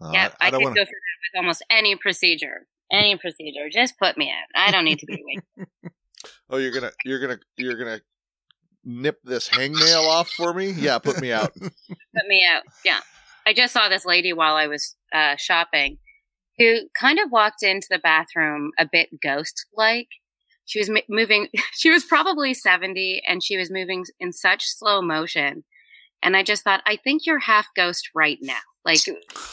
Uh, 0.00 0.10
yeah, 0.12 0.28
I, 0.40 0.50
don't 0.50 0.60
could 0.60 0.64
wanna- 0.66 0.76
go 0.76 0.84
through 0.84 0.86
that 0.86 1.18
with 1.34 1.42
almost 1.42 1.64
any 1.70 1.96
procedure. 1.96 2.66
Any 2.90 3.16
procedure. 3.16 3.68
Just 3.70 3.98
put 3.98 4.16
me 4.16 4.28
in. 4.30 4.44
I 4.54 4.70
don't 4.70 4.84
need 4.84 5.00
to 5.00 5.06
be 5.06 5.20
awake. 5.20 5.68
oh 6.50 6.56
you're 6.56 6.70
gonna 6.72 6.92
you're 7.04 7.18
gonna 7.20 7.38
you're 7.56 7.76
gonna 7.76 8.00
nip 8.88 9.18
this 9.22 9.48
hangnail 9.50 10.04
off 10.08 10.30
for 10.30 10.54
me 10.54 10.70
yeah 10.70 10.98
put 10.98 11.20
me 11.20 11.30
out 11.30 11.52
put 12.18 12.26
me 12.26 12.42
out. 12.50 12.62
Yeah. 12.84 13.00
I 13.46 13.52
just 13.52 13.72
saw 13.72 13.88
this 13.88 14.04
lady 14.04 14.32
while 14.32 14.56
I 14.56 14.66
was 14.66 14.96
uh, 15.12 15.36
shopping 15.36 15.98
who 16.58 16.80
kind 16.98 17.18
of 17.18 17.30
walked 17.30 17.62
into 17.62 17.86
the 17.88 17.98
bathroom 17.98 18.72
a 18.78 18.88
bit 18.90 19.08
ghost 19.22 19.66
like. 19.74 20.08
She 20.66 20.80
was 20.80 20.90
m- 20.90 20.98
moving, 21.08 21.48
she 21.72 21.90
was 21.90 22.04
probably 22.04 22.52
70 22.52 23.22
and 23.26 23.42
she 23.42 23.56
was 23.56 23.70
moving 23.70 24.04
in 24.20 24.32
such 24.32 24.64
slow 24.66 25.00
motion. 25.00 25.64
And 26.22 26.36
I 26.36 26.42
just 26.42 26.64
thought, 26.64 26.82
I 26.84 26.96
think 26.96 27.24
you're 27.24 27.38
half 27.38 27.68
ghost 27.76 28.10
right 28.14 28.38
now. 28.42 28.58
Like, 28.84 29.00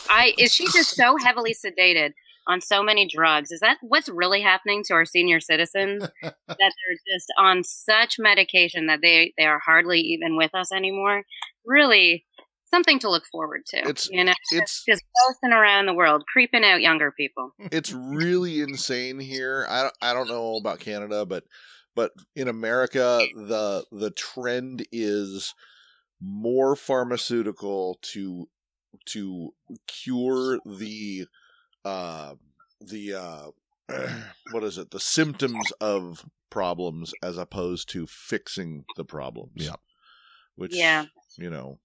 I, 0.09 0.33
is 0.37 0.53
she 0.53 0.65
just 0.65 0.95
so 0.95 1.17
heavily 1.17 1.53
sedated 1.53 2.11
on 2.47 2.61
so 2.61 2.83
many 2.83 3.07
drugs? 3.07 3.51
Is 3.51 3.59
that 3.61 3.77
what's 3.81 4.09
really 4.09 4.41
happening 4.41 4.83
to 4.85 4.93
our 4.93 5.05
senior 5.05 5.39
citizens? 5.39 6.03
that 6.21 6.33
they're 6.47 7.15
just 7.15 7.27
on 7.37 7.63
such 7.63 8.15
medication 8.19 8.87
that 8.87 8.99
they, 9.01 9.33
they 9.37 9.45
are 9.45 9.59
hardly 9.59 9.99
even 9.99 10.37
with 10.37 10.53
us 10.53 10.71
anymore? 10.71 11.23
Really 11.65 12.25
something 12.65 12.99
to 12.99 13.09
look 13.09 13.25
forward 13.31 13.61
to. 13.67 13.77
It's- 13.77 14.09
you 14.11 14.23
know, 14.23 14.33
it's 14.51 14.83
just 14.87 15.03
ghosting 15.03 15.53
around 15.53 15.85
the 15.85 15.93
world, 15.93 16.23
creeping 16.31 16.63
out 16.63 16.81
younger 16.81 17.11
people. 17.11 17.51
it's 17.71 17.91
really 17.93 18.61
insane 18.61 19.19
here. 19.19 19.65
I 19.69 19.83
don't, 19.83 19.93
I 20.01 20.13
don't 20.13 20.27
know 20.27 20.55
about 20.57 20.79
Canada, 20.79 21.25
but 21.25 21.43
but 21.95 22.11
in 22.35 22.47
America, 22.49 23.25
the 23.35 23.85
the 23.91 24.11
trend 24.11 24.85
is 24.91 25.53
more 26.21 26.75
pharmaceutical 26.75 27.97
to 28.01 28.49
to 29.05 29.53
cure 29.87 30.59
the 30.65 31.25
uh 31.85 32.35
the 32.81 33.13
uh 33.13 33.51
what 34.51 34.63
is 34.63 34.77
it 34.77 34.91
the 34.91 34.99
symptoms 34.99 35.71
of 35.79 36.25
problems 36.49 37.13
as 37.23 37.37
opposed 37.37 37.87
to 37.89 38.05
fixing 38.07 38.83
the 38.97 39.05
problems 39.05 39.51
Yeah. 39.55 39.75
which 40.55 40.75
Yeah. 40.75 41.05
you 41.37 41.49
know 41.49 41.79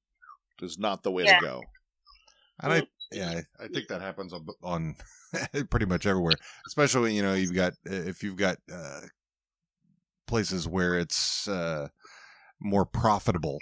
is 0.62 0.78
not 0.78 1.02
the 1.02 1.10
way 1.12 1.24
Yeah. 1.24 1.38
to 1.38 1.44
go 1.46 1.62
And 2.62 2.72
I, 2.72 2.82
yeah, 3.12 3.40
I 3.60 3.64
I 3.64 3.68
think 3.68 3.88
that 3.88 4.00
happens 4.02 4.32
on, 4.32 4.46
on 4.62 4.96
pretty 5.70 5.86
much 5.86 6.06
everywhere. 6.06 6.34
Especially 6.66 7.14
you 7.14 7.22
know 7.22 7.34
you've 7.34 7.54
got 7.54 7.74
if 7.84 8.22
you've 8.22 8.36
got 8.36 8.58
uh, 8.72 9.00
places 10.26 10.68
where 10.68 10.98
it's 10.98 11.48
uh, 11.48 11.88
more 12.60 12.84
profitable 12.84 13.58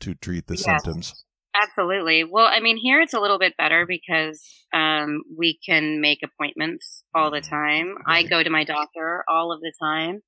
to 0.00 0.14
treat 0.14 0.46
the 0.46 0.56
Yeah. 0.56 0.78
symptoms. 0.78 1.24
Absolutely. 1.54 2.24
Well, 2.24 2.46
I 2.46 2.60
mean, 2.60 2.78
here 2.78 3.00
it's 3.00 3.12
a 3.12 3.20
little 3.20 3.38
bit 3.38 3.56
better 3.58 3.84
because 3.86 4.42
um, 4.72 5.22
we 5.36 5.58
can 5.64 6.00
make 6.00 6.20
appointments 6.22 7.04
all 7.14 7.30
the 7.30 7.42
time. 7.42 7.96
I 8.06 8.22
go 8.22 8.42
to 8.42 8.50
my 8.50 8.64
doctor 8.64 9.22
all 9.28 9.52
of 9.52 9.60
the 9.60 9.72
time 9.80 10.20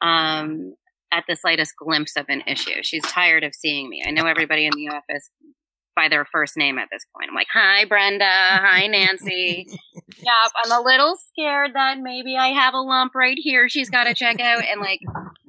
um, 0.00 0.74
at 1.12 1.24
the 1.28 1.36
slightest 1.36 1.74
glimpse 1.78 2.16
of 2.16 2.26
an 2.28 2.42
issue. 2.46 2.82
She's 2.82 3.04
tired 3.04 3.44
of 3.44 3.54
seeing 3.54 3.88
me. 3.88 4.02
I 4.06 4.10
know 4.10 4.26
everybody 4.26 4.66
in 4.66 4.72
the 4.74 4.88
office 4.88 5.30
by 5.94 6.08
their 6.08 6.26
first 6.30 6.56
name 6.56 6.78
at 6.78 6.88
this 6.92 7.04
point. 7.16 7.30
I'm 7.30 7.34
like, 7.34 7.46
hi, 7.52 7.84
Brenda. 7.86 8.24
Hi, 8.24 8.86
Nancy. 8.88 9.66
yep, 10.18 10.52
I'm 10.64 10.72
a 10.72 10.84
little 10.84 11.16
scared 11.28 11.72
that 11.74 11.98
maybe 12.00 12.36
I 12.36 12.48
have 12.48 12.74
a 12.74 12.80
lump 12.80 13.14
right 13.14 13.38
here 13.40 13.68
she's 13.68 13.88
got 13.88 14.04
to 14.04 14.14
check 14.14 14.40
out. 14.40 14.62
And 14.64 14.80
like, 14.80 15.00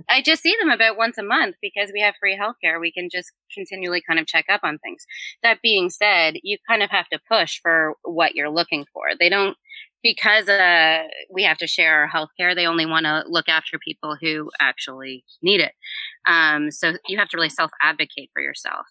I 0.09 0.21
just 0.21 0.41
see 0.41 0.55
them 0.59 0.69
about 0.69 0.97
once 0.97 1.17
a 1.17 1.23
month 1.23 1.55
because 1.61 1.91
we 1.93 2.01
have 2.01 2.15
free 2.19 2.38
healthcare. 2.38 2.79
We 2.79 2.91
can 2.91 3.09
just 3.11 3.31
continually 3.53 4.01
kind 4.07 4.19
of 4.19 4.27
check 4.27 4.45
up 4.49 4.61
on 4.63 4.77
things. 4.79 5.05
That 5.43 5.61
being 5.61 5.89
said, 5.89 6.35
you 6.43 6.57
kind 6.67 6.81
of 6.81 6.89
have 6.89 7.07
to 7.09 7.19
push 7.29 7.59
for 7.61 7.95
what 8.03 8.35
you're 8.35 8.49
looking 8.49 8.85
for. 8.93 9.03
They 9.19 9.29
don't 9.29 9.57
because 10.03 10.47
uh, 10.47 11.03
we 11.34 11.43
have 11.43 11.57
to 11.57 11.67
share 11.67 12.01
our 12.01 12.09
healthcare. 12.09 12.55
They 12.55 12.67
only 12.67 12.85
want 12.85 13.05
to 13.05 13.23
look 13.27 13.49
after 13.49 13.77
people 13.79 14.15
who 14.21 14.49
actually 14.59 15.25
need 15.41 15.59
it. 15.59 15.73
Um, 16.25 16.71
so 16.71 16.93
you 17.07 17.17
have 17.17 17.29
to 17.29 17.38
really 17.38 17.49
self 17.49 17.71
advocate 17.81 18.29
for 18.34 18.41
yourself. 18.41 18.85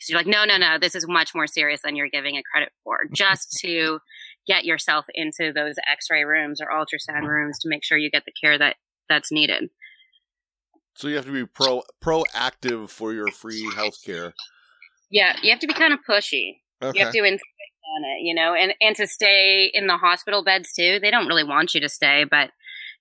So 0.00 0.12
you're 0.12 0.18
like, 0.18 0.26
no, 0.26 0.44
no, 0.44 0.58
no, 0.58 0.78
this 0.78 0.94
is 0.94 1.06
much 1.08 1.34
more 1.34 1.46
serious 1.46 1.80
than 1.82 1.96
you're 1.96 2.08
giving 2.08 2.34
it 2.34 2.44
credit 2.52 2.70
for. 2.84 2.98
Just 3.12 3.52
to 3.60 4.00
get 4.46 4.64
yourself 4.64 5.06
into 5.14 5.52
those 5.54 5.76
X-ray 5.90 6.24
rooms 6.24 6.60
or 6.60 6.66
ultrasound 6.66 7.26
rooms 7.26 7.58
to 7.60 7.68
make 7.68 7.84
sure 7.84 7.96
you 7.96 8.10
get 8.10 8.24
the 8.26 8.32
care 8.32 8.58
that 8.58 8.76
that's 9.08 9.32
needed. 9.32 9.70
So 10.94 11.08
you 11.08 11.16
have 11.16 11.24
to 11.26 11.32
be 11.32 11.46
pro 11.46 11.82
proactive 12.02 12.90
for 12.90 13.12
your 13.12 13.28
free 13.28 13.70
healthcare. 13.74 14.32
Yeah, 15.10 15.36
you 15.42 15.50
have 15.50 15.60
to 15.60 15.66
be 15.66 15.74
kind 15.74 15.92
of 15.92 16.00
pushy. 16.08 16.60
Okay. 16.82 16.98
You 16.98 17.04
have 17.04 17.14
to 17.14 17.24
insist 17.24 17.42
on 17.96 18.04
it, 18.04 18.22
you 18.22 18.34
know, 18.34 18.54
and 18.54 18.74
and 18.80 18.94
to 18.96 19.06
stay 19.06 19.70
in 19.72 19.86
the 19.86 19.96
hospital 19.96 20.44
beds 20.44 20.72
too. 20.72 20.98
They 21.00 21.10
don't 21.10 21.26
really 21.26 21.44
want 21.44 21.74
you 21.74 21.80
to 21.80 21.88
stay, 21.88 22.24
but 22.30 22.50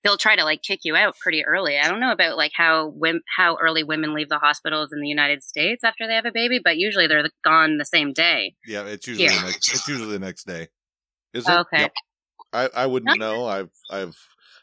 they'll 0.04 0.18
try 0.18 0.36
to 0.36 0.44
like 0.44 0.62
kick 0.64 0.80
you 0.84 0.96
out 0.96 1.16
pretty 1.22 1.46
early. 1.46 1.78
I 1.78 1.88
don't 1.90 2.00
know 2.00 2.12
about 2.12 2.38
like 2.38 2.52
how 2.56 2.92
wim- 2.92 3.22
how 3.38 3.58
early 3.62 3.84
women 3.84 4.14
leave 4.14 4.30
the 4.30 4.40
hospitals 4.40 4.92
in 4.94 5.02
the 5.02 5.08
United 5.08 5.44
States 5.44 5.84
after 5.84 6.08
they 6.08 6.16
have 6.16 6.26
a 6.26 6.32
baby, 6.32 6.60
but 6.64 6.78
usually 6.78 7.08
they're 7.08 7.30
gone 7.44 7.78
the 7.78 7.86
same 7.86 8.14
day. 8.14 8.56
Yeah, 8.66 8.84
it's 8.84 9.08
usually 9.08 9.26
Yeah. 9.28 9.40
the 9.42 9.46
next, 9.48 9.74
it's 9.74 9.88
usually 9.88 10.12
the 10.14 10.20
next 10.20 10.46
day. 10.48 10.68
Is 11.34 11.48
it? 11.48 11.52
Okay. 11.52 11.82
Yep. 11.82 11.92
I, 12.54 12.70
I 12.76 12.86
wouldn't 12.88 13.18
Not- 13.18 13.20
know. 13.20 13.46
I've 13.46 13.70
I've 13.92 14.18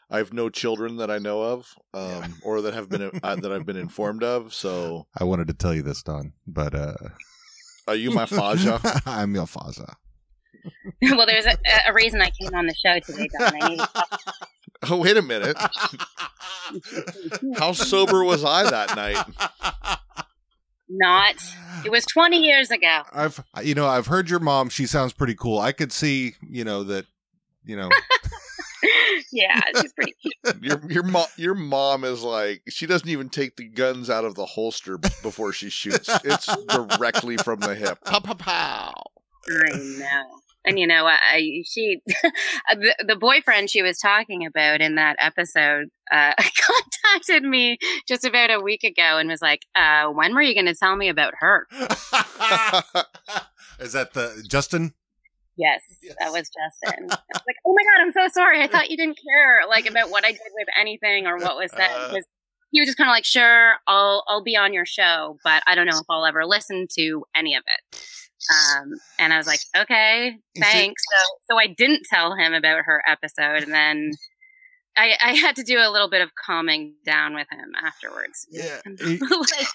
I've 0.09 0.31
no 0.31 0.49
children 0.49 0.97
that 0.97 1.11
I 1.11 1.17
know 1.17 1.41
of, 1.41 1.73
um, 1.93 2.35
or 2.43 2.61
that 2.61 2.73
have 2.73 2.89
been 2.89 3.11
uh, 3.21 3.35
that 3.35 3.51
I've 3.51 3.65
been 3.65 3.75
informed 3.75 4.23
of. 4.23 4.53
So, 4.53 5.07
I 5.17 5.25
wanted 5.25 5.47
to 5.47 5.53
tell 5.53 5.73
you 5.73 5.81
this, 5.81 6.01
Don, 6.03 6.33
but 6.45 6.73
uh 6.73 6.95
are 7.87 7.95
you 7.95 8.11
my 8.11 8.25
Faja? 8.25 8.81
I'm 9.05 9.33
your 9.33 9.45
Faza. 9.45 9.93
well, 11.01 11.25
there's 11.25 11.45
a, 11.45 11.57
a 11.87 11.93
reason 11.93 12.21
I 12.21 12.29
came 12.31 12.53
on 12.53 12.67
the 12.67 12.75
show 12.75 12.99
today, 12.99 13.29
Don. 13.37 13.79
I 13.79 13.87
oh, 14.89 14.97
wait 14.97 15.15
a 15.15 15.21
minute. 15.21 15.55
How 17.57 17.71
sober 17.71 18.25
was 18.25 18.43
I 18.43 18.69
that 18.69 18.95
night? 18.95 19.97
not. 20.89 21.35
It 21.85 21.91
was 21.91 22.05
20 22.05 22.37
years 22.37 22.71
ago. 22.71 23.03
I've 23.13 23.41
you 23.63 23.73
know 23.73 23.87
I've 23.87 24.07
heard 24.07 24.29
your 24.29 24.39
mom. 24.39 24.69
She 24.69 24.85
sounds 24.85 25.13
pretty 25.13 25.35
cool. 25.35 25.59
I 25.59 25.71
could 25.71 25.93
see 25.93 26.35
you 26.49 26.65
know 26.65 26.83
that 26.83 27.05
you 27.63 27.77
know 27.77 27.89
yeah, 29.31 29.61
she's 29.81 29.93
pretty 29.93 30.13
cute. 30.21 30.61
Your 30.61 30.91
your 30.91 31.03
mom 31.03 31.25
your 31.37 31.55
mom 31.55 32.03
is 32.03 32.23
like 32.23 32.61
she 32.69 32.85
doesn't 32.85 33.09
even 33.09 33.29
take 33.29 33.55
the 33.55 33.67
guns 33.67 34.09
out 34.09 34.25
of 34.25 34.35
the 34.35 34.45
holster 34.45 34.97
before 34.97 35.53
she 35.53 35.69
shoots. 35.69 36.09
It's 36.23 36.47
directly 36.67 37.37
from 37.37 37.59
the 37.59 37.75
hip. 37.75 37.99
Pow 38.05 38.19
pow 38.19 38.33
pow. 38.33 39.03
I 39.49 39.77
know. 39.77 40.23
And 40.65 40.77
you 40.77 40.85
know, 40.85 41.05
I, 41.05 41.17
I 41.31 41.63
she 41.65 42.01
the, 42.07 42.95
the 43.07 43.15
boyfriend 43.15 43.69
she 43.69 43.81
was 43.81 43.97
talking 43.99 44.45
about 44.45 44.81
in 44.81 44.95
that 44.95 45.15
episode 45.19 45.87
uh, 46.11 46.33
contacted 46.35 47.43
me 47.43 47.77
just 48.07 48.25
about 48.25 48.51
a 48.51 48.59
week 48.59 48.83
ago 48.83 49.17
and 49.17 49.29
was 49.29 49.41
like, 49.41 49.61
uh, 49.75 50.07
"When 50.07 50.35
were 50.35 50.41
you 50.41 50.53
going 50.53 50.65
to 50.65 50.75
tell 50.75 50.95
me 50.95 51.07
about 51.07 51.33
her?" 51.39 51.67
Is 53.79 53.93
that 53.93 54.13
the 54.13 54.43
Justin? 54.47 54.93
Yes, 55.57 55.81
Yes. 56.03 56.15
that 56.19 56.31
was 56.31 56.49
Justin. 56.49 57.07
I 57.11 57.15
was 57.33 57.41
like, 57.47 57.55
"Oh 57.65 57.73
my 57.73 57.83
god, 57.83 58.01
I'm 58.01 58.11
so 58.11 58.27
sorry. 58.33 58.61
I 58.61 58.67
thought 58.67 58.89
you 58.91 58.97
didn't 58.97 59.17
care 59.27 59.61
like 59.67 59.85
about 59.89 60.09
what 60.09 60.23
I 60.25 60.31
did 60.31 60.41
with 60.55 60.67
anything 60.79 61.25
or 61.27 61.37
what 61.37 61.55
was 61.57 61.71
said." 61.71 61.89
Uh. 61.91 62.15
he 62.71 62.79
was 62.81 62.87
just 62.87 62.97
kind 62.97 63.09
of 63.09 63.13
like, 63.13 63.25
"Sure, 63.25 63.75
I'll 63.87 64.23
I'll 64.27 64.43
be 64.43 64.55
on 64.55 64.73
your 64.73 64.85
show, 64.85 65.37
but 65.43 65.63
I 65.67 65.75
don't 65.75 65.87
know 65.87 65.97
if 65.97 66.05
I'll 66.09 66.25
ever 66.25 66.45
listen 66.45 66.87
to 66.97 67.23
any 67.35 67.55
of 67.55 67.63
it." 67.65 68.01
Um, 68.49 68.91
and 69.19 69.33
I 69.33 69.37
was 69.37 69.47
like, 69.47 69.59
"Okay, 69.75 70.37
thanks." 70.59 71.03
So 71.11 71.53
so 71.53 71.59
I 71.59 71.67
didn't 71.67 72.03
tell 72.09 72.35
him 72.35 72.53
about 72.53 72.83
her 72.85 73.01
episode, 73.07 73.63
and 73.63 73.73
then. 73.73 74.11
I, 74.97 75.15
I 75.23 75.33
had 75.33 75.55
to 75.57 75.63
do 75.63 75.77
a 75.77 75.89
little 75.91 76.09
bit 76.09 76.21
of 76.21 76.31
calming 76.35 76.95
down 77.05 77.35
with 77.35 77.47
him 77.51 77.71
afterwards. 77.83 78.47
Yeah. 78.49 78.81
like, 78.85 79.21
I, 79.21 79.65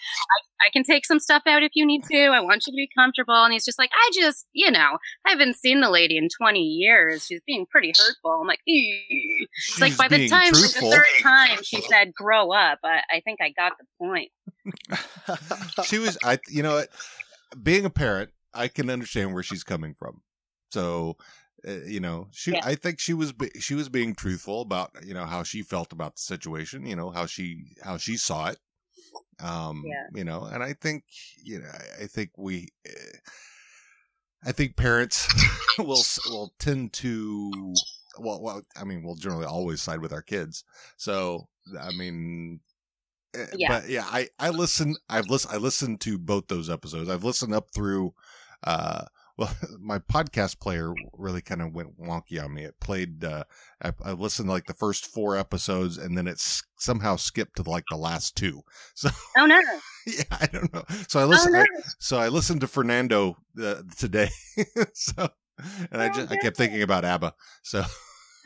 I 0.67 0.71
can 0.73 0.83
take 0.83 1.07
some 1.07 1.21
stuff 1.21 1.43
out 1.47 1.63
if 1.63 1.73
you 1.75 1.87
need 1.87 2.05
to. 2.11 2.27
I 2.27 2.41
want 2.41 2.67
you 2.67 2.73
to 2.73 2.77
be 2.77 2.89
comfortable. 2.97 3.45
And 3.45 3.53
he's 3.53 3.65
just 3.65 3.79
like, 3.79 3.91
I 3.93 4.11
just, 4.15 4.47
you 4.53 4.71
know, 4.71 4.99
I 5.27 5.31
haven't 5.31 5.57
seen 5.57 5.81
the 5.81 5.91
lady 5.91 6.17
in 6.17 6.29
20 6.29 6.61
years. 6.61 7.27
She's 7.27 7.41
being 7.47 7.67
pretty 7.67 7.93
hurtful. 7.97 8.39
I'm 8.41 8.47
like, 8.47 8.61
"Ew." 8.67 9.47
it's 9.69 9.81
like 9.81 9.97
by 9.97 10.09
the 10.09 10.29
time, 10.29 10.53
truthful. 10.53 10.91
the 10.91 10.97
third 10.97 11.23
time 11.23 11.63
she 11.63 11.81
said, 11.83 12.13
grow 12.15 12.53
up, 12.53 12.81
I, 12.85 13.03
I 13.11 13.21
think 13.21 13.41
I 13.41 13.51
got 13.51 13.73
the 13.79 13.87
point. 13.99 14.31
she 15.85 15.99
was 15.99 16.17
I 16.23 16.39
you 16.49 16.63
know 16.63 16.85
being 17.61 17.85
a 17.85 17.91
parent 17.91 18.31
I 18.55 18.69
can 18.69 18.91
understand 18.91 19.33
where 19.35 19.43
she's 19.43 19.65
coming 19.65 19.95
from. 19.95 20.23
So 20.73 21.17
uh, 21.67 21.85
you 21.87 22.01
know, 22.01 22.29
she 22.33 22.53
Yeah. 22.53 22.61
I 22.65 22.75
think 22.75 22.99
she 22.99 23.15
was 23.15 23.33
be- 23.33 23.61
she 23.61 23.75
was 23.75 23.89
being 23.89 24.15
truthful 24.15 24.63
about, 24.63 24.91
you 25.05 25.15
know, 25.15 25.27
how 25.27 25.43
she 25.45 25.63
felt 25.63 25.93
about 25.93 26.17
the 26.17 26.23
situation, 26.23 26.87
you 26.87 26.97
know, 26.97 27.11
how 27.11 27.27
she 27.27 27.77
how 27.83 27.99
she 27.99 28.17
saw 28.17 28.49
it. 28.49 28.59
Um, 29.41 29.85
Yeah. 29.87 30.07
you 30.15 30.25
know, 30.25 30.45
and 30.45 30.63
I 30.63 30.73
think, 30.73 31.05
you 31.43 31.61
know, 31.61 31.69
I, 31.73 32.05
I 32.05 32.07
think 32.07 32.31
we 32.37 32.69
uh, 32.89 33.19
I 34.45 34.53
think 34.53 34.77
parents 34.77 35.29
will 35.79 36.03
will 36.31 36.53
tend 36.59 36.93
to 36.95 37.75
well, 38.19 38.43
well, 38.43 38.63
I 38.77 38.85
mean, 38.85 39.03
we'll 39.03 39.15
generally 39.15 39.47
always 39.47 39.81
side 39.81 40.01
with 40.01 40.13
our 40.13 40.21
kids. 40.23 40.65
So, 40.97 41.49
I 41.81 41.93
mean, 41.93 42.61
eh, 43.35 43.47
Yeah. 43.57 43.69
but 43.69 43.89
yeah, 43.89 44.05
I 44.11 44.29
I 44.39 44.51
listen. 44.51 44.97
I've 45.09 45.31
listened. 45.31 45.55
I 45.55 45.59
listened 45.59 46.01
to 46.03 46.19
both 46.19 46.49
those 46.49 46.69
episodes. 46.69 47.09
I've 47.09 47.25
listened 47.25 47.55
up 47.55 47.69
through. 47.75 48.15
uh 48.65 49.05
Well, 49.39 49.55
my 49.81 49.99
podcast 49.99 50.61
player 50.61 50.93
really 51.15 51.41
kind 51.43 51.63
of 51.63 51.73
went 51.75 51.99
wonky 52.01 52.43
on 52.43 52.55
me. 52.55 52.65
It 52.65 52.79
played. 52.81 53.25
uh 53.25 53.45
I, 53.83 53.93
I 54.05 54.13
listened 54.13 54.49
to 54.49 54.53
like 54.53 54.67
the 54.67 54.75
first 54.75 55.07
four 55.07 55.37
episodes, 55.37 55.99
and 55.99 56.17
then 56.17 56.27
it's 56.27 56.63
somehow 56.79 57.17
skipped 57.17 57.57
to 57.57 57.63
like 57.69 57.85
the 57.91 57.97
last 57.97 58.37
two. 58.37 58.63
Oh, 59.39 59.47
no. 59.47 59.61
yeah, 60.07 60.23
I 60.31 60.47
don't 60.47 60.73
know. 60.75 60.85
So 61.09 61.21
I 61.21 61.23
Oh, 61.23 61.27
listened. 61.29 61.55
no. 61.55 61.65
So 61.99 62.19
I 62.19 62.29
listened 62.29 62.61
to 62.63 62.67
Fernando 62.67 63.37
uh, 63.63 63.83
today. 63.97 64.29
so, 64.95 65.29
and 65.91 66.03
I 66.03 66.09
Oh, 66.09 66.13
just 66.13 66.31
I 66.33 66.37
kept 66.37 66.57
thinking 66.57 66.83
about 66.83 67.05
ABBA. 67.05 67.35
So 67.63 67.83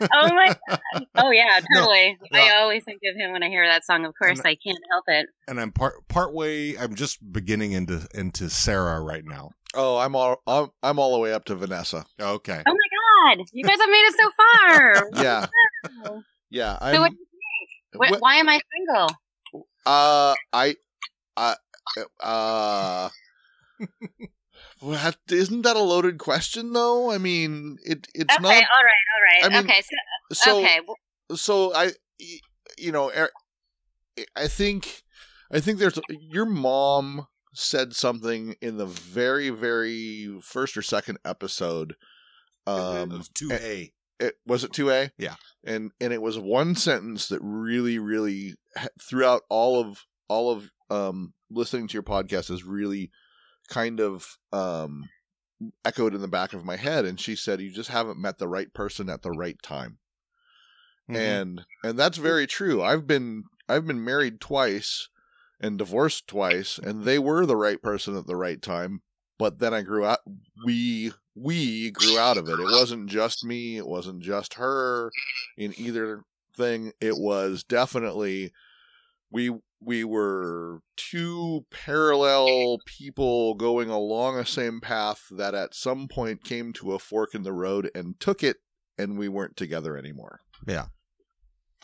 Oh, 0.01 0.35
my 0.35 0.55
God. 0.69 0.81
Oh, 1.15 1.31
yeah, 1.31 1.59
No, 1.71 1.81
totally. 1.81 2.19
no. 2.31 2.39
I 2.39 2.59
always 2.61 2.85
think 2.85 3.01
of 3.11 3.17
him 3.19 3.33
when 3.33 3.43
I 3.43 3.49
hear 3.49 3.67
that 3.67 3.85
song. 3.85 4.05
Of 4.05 4.13
course, 4.21 4.39
And- 4.39 4.47
I 4.47 4.55
can't 4.57 4.79
help 4.91 5.05
it. 5.09 5.27
and 5.49 5.59
I'm 5.61 5.73
part 5.73 6.07
part 6.09 6.35
way. 6.35 6.77
I'm 6.79 6.95
just 6.95 7.33
beginning 7.33 7.73
into 7.73 8.07
into 8.15 8.49
Sarah 8.51 9.01
right 9.01 9.25
now. 9.25 9.53
Oh, 9.75 9.99
I'm 9.99 10.15
all 10.17 10.43
I'm, 10.47 10.71
I'm 10.83 10.99
all 10.99 11.13
the 11.15 11.19
way 11.21 11.33
up 11.33 11.45
to 11.47 11.55
Vanessa. 11.55 12.05
Okay. 12.21 12.63
Oh, 12.67 12.73
my 12.73 13.35
God. 13.37 13.47
You 13.53 13.65
guys 13.65 13.79
have 13.81 13.91
made 13.91 14.07
it 14.07 14.15
so 14.19 14.31
far. 14.37 15.11
Yeah, 15.15 15.47
Wow. 16.05 16.23
yeah. 16.51 16.79
So 16.79 16.87
I'm, 16.87 17.01
what, 17.01 17.13
wh- 17.95 18.19
wh- 18.19 18.23
why 18.23 18.35
am 18.37 18.49
I 18.49 18.61
single? 18.73 19.17
uh, 19.87 20.35
I, 20.53 20.77
uh, 21.37 21.55
uh. 22.21 23.09
What, 24.81 25.17
isn't 25.31 25.63
that 25.63 25.77
a 25.77 25.81
loaded 25.81 26.19
question 26.19 26.73
though? 26.73 27.11
I 27.11 27.19
mean, 27.19 27.79
it 27.85 28.09
it's 28.15 28.35
okay, 28.35 28.43
not 28.43 28.53
Okay, 28.53 28.57
all 28.57 28.85
right, 28.85 29.05
all 29.17 29.23
right. 29.23 29.45
I 29.45 29.49
mean, 29.49 29.71
okay, 29.71 29.83
so, 30.33 30.35
so 30.35 30.59
okay. 30.59 30.81
so 31.35 31.75
I, 31.75 31.93
you 32.79 32.93
know, 32.93 33.11
er- 33.11 33.31
I 34.35 34.49
think, 34.49 35.03
I 35.51 35.61
think 35.61 35.79
there's 35.79 35.99
your 36.09 36.47
mom 36.47 37.27
said 37.59 37.95
something 37.95 38.55
in 38.61 38.77
the 38.77 38.87
very, 38.87 39.51
very 39.51 40.39
first 40.43 40.77
or 40.77 40.83
second 40.83 41.19
episode. 41.24 41.97
Um, 42.66 43.23
two 43.35 43.49
A. 43.53 43.93
it 44.19 44.35
was 44.47 44.65
it 44.65 44.73
two 44.73 44.91
A, 44.91 45.11
Yeah. 45.19 45.37
and 45.65 45.93
and 46.01 46.12
it 46.12 46.20
was 46.23 46.39
one 46.39 46.74
sentence 46.74 47.28
that 47.28 47.41
really, 47.43 47.99
really 47.99 48.55
throughout 49.01 49.43
all 49.49 49.81
of 49.81 50.05
all 50.28 50.51
of 50.51 50.70
um 50.91 51.33
listening 51.51 51.87
to 51.89 51.95
your 51.95 52.03
podcast 52.03 52.49
has 52.49 52.65
really 52.65 53.11
kind 53.69 54.01
of 54.01 54.37
um 54.53 55.09
echoed 55.85 56.15
in 56.15 56.20
the 56.20 56.28
back 56.28 56.53
of 56.53 56.65
my 56.65 56.77
head. 56.77 57.05
And 57.05 57.20
she 57.20 57.37
said, 57.37 57.61
"You 57.61 57.70
just 57.70 57.91
haven't 57.91 58.20
met 58.20 58.39
the 58.39 58.49
right 58.49 58.73
person 58.74 59.09
at 59.09 59.23
the 59.23 59.31
right 59.33 59.61
time." 59.62 59.99
Mm-hmm. 61.09 61.16
and 61.20 61.65
and 61.85 61.97
that's 61.97 62.19
very 62.19 62.49
true 62.49 62.83
i've 62.83 63.07
been 63.07 63.45
i've 63.69 63.87
been 63.87 64.05
married 64.05 64.41
twice 64.41 65.09
and 65.61 65.78
divorced 65.78 66.27
twice 66.27 66.78
and 66.78 67.05
they 67.05 67.19
were 67.19 67.47
the 67.47 67.57
right 67.57 67.83
person 67.83 68.16
at 68.16 68.27
the 68.27 68.37
right 68.37 68.62
time 68.62 69.01
but 69.39 69.59
then 69.59 69.73
i 69.73 69.83
grew 69.83 70.05
out 70.05 70.20
we 70.65 71.12
we 71.37 71.91
grew 71.91 72.19
out 72.19 72.39
of 72.39 72.49
it. 72.49 72.59
It 72.59 72.65
wasn't 72.65 73.09
just 73.09 73.45
me 73.45 73.77
it 73.77 73.87
wasn't 73.87 74.23
just 74.23 74.55
her 74.55 75.12
in 75.57 75.74
either 75.78 76.23
thing. 76.57 76.93
It 77.01 77.19
was 77.19 77.62
definitely 77.62 78.53
we 79.31 79.53
we 79.81 80.03
were 80.03 80.81
two 80.97 81.66
parallel 81.70 82.78
people 82.87 83.55
going 83.55 83.91
along 83.91 84.39
a 84.39 84.47
same 84.47 84.81
path 84.81 85.24
that 85.31 85.55
at 85.55 85.74
some 85.74 86.09
point 86.09 86.43
came 86.43 86.73
to 86.73 86.93
a 86.93 86.99
fork 86.99 87.35
in 87.35 87.43
the 87.43 87.53
road 87.53 87.91
and 87.95 88.19
took 88.19 88.43
it 88.43 88.57
and 88.97 89.19
we 89.19 89.28
weren't 89.28 89.57
together 89.57 89.99
anymore. 89.99 90.41
Yeah. 90.66 90.87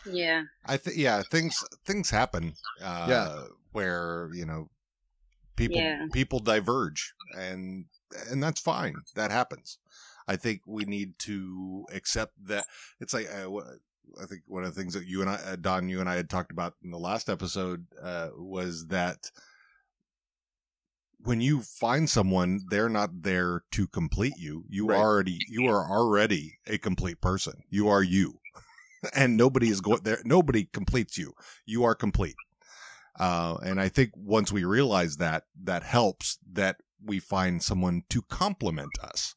Yeah. 0.05 0.43
I 0.65 0.77
think 0.77 0.97
yeah, 0.97 1.23
things 1.23 1.63
things 1.85 2.09
happen. 2.09 2.53
Uh, 2.81 3.05
Yeah. 3.09 3.43
where 3.71 4.29
you 4.33 4.45
know 4.45 4.69
people 5.55 5.81
Yeah. 5.81 6.07
people 6.11 6.39
diverge, 6.39 7.13
and 7.35 7.85
and 8.29 8.41
that's 8.41 8.61
fine. 8.61 9.01
That 9.15 9.31
happens. 9.31 9.77
I 10.27 10.35
think 10.37 10.61
we 10.65 10.85
need 10.85 11.19
to 11.19 11.85
accept 11.91 12.33
that. 12.47 12.65
It's 12.99 13.13
like 13.13 13.27
uh, 13.33 13.49
I 14.21 14.25
think 14.25 14.43
one 14.47 14.63
of 14.63 14.73
the 14.73 14.79
things 14.79 14.93
that 14.93 15.05
you 15.07 15.21
and 15.21 15.29
I, 15.29 15.35
uh, 15.35 15.55
Don, 15.57 15.89
you 15.89 15.99
and 15.99 16.09
I 16.09 16.15
had 16.15 16.29
talked 16.29 16.51
about 16.51 16.75
in 16.83 16.91
the 16.91 16.99
last 16.99 17.29
episode 17.29 17.87
uh, 18.01 18.29
was 18.35 18.87
that 18.87 19.31
when 21.19 21.39
you 21.41 21.61
find 21.61 22.09
someone, 22.09 22.61
they're 22.69 22.89
not 22.89 23.23
there 23.23 23.63
to 23.71 23.87
complete 23.87 24.33
you. 24.37 24.65
You 24.69 24.87
Right. 24.87 24.99
already 24.99 25.39
you 25.47 25.65
are 25.67 25.89
already 25.89 26.59
a 26.67 26.77
complete 26.77 27.21
person. 27.21 27.63
You 27.69 27.87
are 27.89 28.03
you, 28.03 28.39
and 29.15 29.37
nobody 29.37 29.69
is 29.69 29.81
going 29.81 30.01
there. 30.03 30.19
Nobody 30.25 30.65
completes 30.65 31.17
you. 31.17 31.33
You 31.65 31.83
are 31.83 31.95
complete. 31.95 32.35
Uh, 33.19 33.57
and 33.63 33.79
I 33.79 33.89
think 33.89 34.11
once 34.15 34.51
we 34.51 34.63
realize 34.63 35.17
that, 35.17 35.43
that 35.63 35.83
helps 35.83 36.39
that 36.51 36.77
we 37.05 37.19
find 37.19 37.61
someone 37.61 38.03
to 38.09 38.21
complement 38.23 38.91
us. 39.01 39.35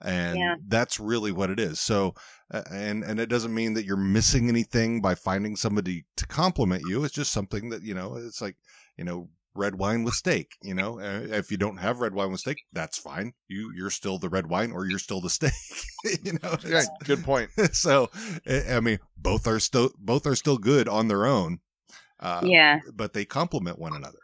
And 0.00 0.38
Yeah. 0.38 0.56
that's 0.68 1.00
really 1.00 1.32
what 1.32 1.50
it 1.50 1.58
is. 1.58 1.80
So, 1.80 2.14
uh, 2.50 2.62
and, 2.70 3.02
and 3.02 3.18
it 3.18 3.28
doesn't 3.28 3.54
mean 3.54 3.74
that 3.74 3.86
you're 3.86 3.96
missing 3.96 4.48
anything 4.48 5.00
by 5.00 5.14
finding 5.14 5.56
somebody 5.56 6.04
to 6.16 6.26
complement 6.26 6.82
you. 6.86 7.02
It's 7.02 7.14
just 7.14 7.32
something 7.32 7.70
that, 7.70 7.82
you 7.82 7.94
know, 7.94 8.16
it's 8.16 8.42
like, 8.42 8.56
you 8.96 9.04
know, 9.04 9.30
red 9.56 9.76
wine 9.76 10.04
with 10.04 10.14
steak, 10.14 10.52
you 10.62 10.74
know, 10.74 11.00
uh, 11.00 11.26
if 11.30 11.50
you 11.50 11.56
don't 11.56 11.78
have 11.78 12.00
red 12.00 12.14
wine 12.14 12.30
with 12.30 12.40
steak, 12.40 12.64
that's 12.72 12.98
fine. 12.98 13.32
You, 13.48 13.72
you're 13.74 13.90
still 13.90 14.18
the 14.18 14.28
red 14.28 14.48
wine 14.48 14.72
or 14.72 14.86
you're 14.86 14.98
still 14.98 15.20
the 15.20 15.30
steak, 15.30 15.52
you 16.22 16.38
know? 16.42 16.56
Yeah, 16.64 16.82
good 17.04 17.24
point. 17.24 17.50
so, 17.72 18.10
I 18.46 18.76
I 18.76 18.80
mean, 18.80 18.98
both 19.16 19.46
are 19.46 19.60
still, 19.60 19.90
both 19.98 20.26
are 20.26 20.36
still 20.36 20.58
good 20.58 20.88
on 20.88 21.08
their 21.08 21.26
own. 21.26 21.60
Uh, 22.18 22.40
yeah. 22.44 22.80
but 22.94 23.12
they 23.12 23.26
complement 23.26 23.78
one 23.78 23.94
another. 23.94 24.18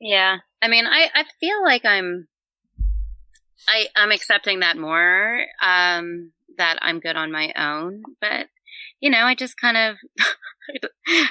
Yeah. 0.00 0.38
I 0.62 0.68
mean, 0.68 0.86
I, 0.86 1.08
I 1.12 1.24
feel 1.40 1.62
like 1.64 1.84
I'm, 1.84 2.28
I, 3.68 3.88
I'm 3.96 4.12
accepting 4.12 4.60
that 4.60 4.76
more, 4.76 5.40
um, 5.60 6.30
that 6.58 6.78
I'm 6.80 7.00
good 7.00 7.16
on 7.16 7.32
my 7.32 7.52
own, 7.56 8.02
but 8.20 8.46
you 9.00 9.10
know, 9.10 9.24
I 9.24 9.34
just 9.34 9.56
kind 9.56 9.76
of, 9.76 9.96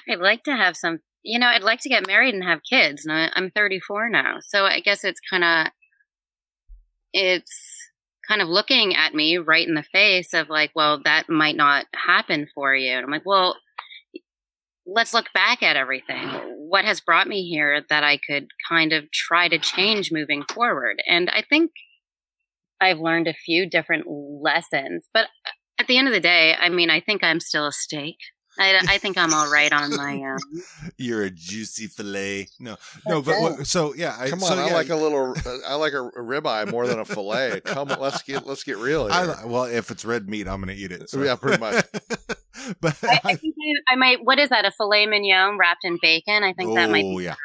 I'd 0.10 0.20
like 0.20 0.44
to 0.44 0.56
have 0.56 0.76
some, 0.76 1.00
you 1.24 1.40
know, 1.40 1.48
I'd 1.48 1.64
like 1.64 1.82
to 1.82 1.90
get 1.90 2.08
married 2.08 2.34
and 2.34 2.44
have 2.44 2.62
kids. 2.68 3.06
And 3.06 3.16
I, 3.16 3.30
I'm 3.34 3.52
34 3.52 4.10
now. 4.10 4.38
So 4.42 4.66
I 4.66 4.80
guess 4.80 5.04
it's 5.04 5.22
kind 5.30 5.44
of, 5.44 5.72
it's 7.14 7.90
kind 8.28 8.42
of 8.42 8.48
looking 8.48 8.96
at 8.96 9.14
me 9.14 9.38
right 9.38 9.68
in 9.68 9.76
the 9.76 9.84
face 9.84 10.34
of 10.34 10.50
like, 10.50 10.72
well, 10.76 11.02
that 11.04 11.30
might 11.30 11.56
not 11.56 11.86
happen 11.94 12.48
for 12.54 12.74
you. 12.76 12.92
And 12.92 13.06
I'm 13.06 13.12
like, 13.12 13.26
well, 13.26 13.56
let's 14.86 15.14
look 15.14 15.32
back 15.34 15.62
at 15.64 15.76
everything. 15.76 16.28
What 16.70 16.86
has 16.86 17.02
brought 17.02 17.28
me 17.28 17.48
here 17.48 17.84
that 17.90 18.04
I 18.04 18.18
could 18.18 18.48
kind 18.68 18.94
of 18.94 19.12
try 19.12 19.48
to 19.48 19.60
change 19.60 20.12
moving 20.12 20.44
forward? 20.52 21.02
And 21.08 21.30
I 21.30 21.44
think 21.48 21.72
I've 22.80 23.00
learned 23.00 23.28
a 23.28 23.34
few 23.34 23.70
different 23.70 24.06
lessons, 24.08 25.08
but 25.14 25.28
at 25.80 25.88
the 25.88 25.98
end 25.98 26.08
of 26.08 26.14
the 26.14 26.20
day, 26.20 26.56
I 26.60 26.70
mean, 26.70 26.90
I 26.90 27.00
think 27.00 27.24
I'm 27.24 27.40
still 27.40 27.68
a 27.68 27.72
steak. 27.72 28.18
I, 28.62 28.80
I 28.88 28.98
think 28.98 29.18
I'm 29.18 29.34
all 29.34 29.52
right 29.52 29.72
on 29.72 29.96
my 29.96 30.14
own. 30.14 30.40
You're 30.98 31.24
a 31.24 31.30
juicy 31.30 31.88
fillet. 31.88 32.48
No, 32.60 32.78
no, 33.08 33.22
but 33.22 33.42
what, 33.42 33.68
so 33.68 33.94
yeah, 33.94 34.16
I, 34.20 34.30
Come 34.30 34.40
so, 34.40 34.54
on, 34.54 34.60
I 34.60 34.72
like 34.72 34.90
a 34.90 34.96
little. 34.96 35.36
I 35.68 35.76
like 35.76 35.94
a 35.94 36.10
ribeye 36.18 36.72
more 36.72 36.88
than 36.88 37.00
a 37.00 37.06
fillet. 37.06 37.62
Come, 37.66 37.92
on, 37.92 38.00
let's 38.00 38.22
get 38.24 38.46
let's 38.46 38.64
get 38.64 38.78
real 38.78 39.08
here. 39.08 39.36
I, 39.40 39.46
well, 39.46 39.64
if 39.64 39.92
it's 39.92 40.06
red 40.06 40.30
meat, 40.30 40.48
I'm 40.48 40.60
gonna 40.60 40.74
eat 40.74 40.92
it. 40.92 41.10
so. 41.10 41.22
Yeah, 41.24 41.36
pretty 41.36 41.60
much. 41.60 41.86
but 42.82 42.98
I, 43.04 43.14
I 43.14 43.20
I, 43.24 43.36
think 43.36 43.56
I, 43.90 43.94
I 43.94 43.96
might. 43.96 44.20
What 44.24 44.40
is 44.40 44.50
that? 44.50 44.66
A 44.66 44.72
filet 44.72 45.06
mignon 45.06 45.58
wrapped 45.58 45.84
in 45.84 45.98
bacon? 46.02 46.44
I 46.44 46.54
think 46.54 46.76
that 46.76 46.90
might. 46.90 47.06
oh 47.06 47.18
Be, 47.18 47.26
yeah, 47.26 47.36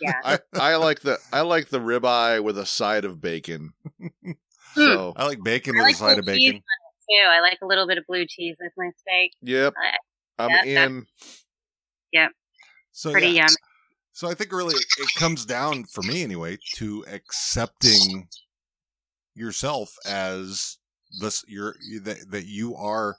yeah. 0.00 0.20
I, 0.24 0.38
I 0.54 0.76
like 0.76 1.00
the 1.00 1.18
I 1.32 1.42
like 1.42 1.68
the 1.68 1.80
ribeye 1.80 2.42
with 2.42 2.58
a 2.58 2.66
side 2.66 3.04
of 3.04 3.20
bacon. 3.20 3.72
Hmm. 4.00 4.32
So 4.74 5.12
I 5.16 5.26
like 5.26 5.42
bacon 5.42 5.74
I 5.76 5.78
with 5.80 5.84
like 5.84 5.94
a 5.94 5.98
side 5.98 6.18
of 6.18 6.24
blue 6.24 6.34
cheese 6.34 6.52
bacon. 6.52 6.62
too. 7.10 7.28
I 7.30 7.40
like 7.40 7.58
a 7.62 7.66
little 7.66 7.86
bit 7.86 7.98
of 7.98 8.04
blue 8.06 8.26
cheese 8.28 8.56
with 8.60 8.72
my 8.76 8.90
steak. 8.98 9.32
yep, 9.42 9.72
I- 9.76 9.96
I'm 10.38 10.50
yeah, 10.50 10.86
in. 10.86 11.06
So 12.96 13.12
Pretty 13.12 13.28
yeah, 13.28 13.42
yummy. 13.42 13.56
So 14.12 14.30
I 14.30 14.34
think 14.34 14.52
really 14.52 14.74
it 14.74 15.14
comes 15.18 15.44
down 15.44 15.84
for 15.84 16.00
me 16.02 16.22
anyway 16.22 16.56
to 16.76 17.04
accepting 17.06 18.28
yourself 19.34 19.94
as 20.06 20.78
this 21.20 21.44
you're 21.46 21.76
that 22.00 22.30
that 22.30 22.46
you 22.46 22.74
are 22.76 23.18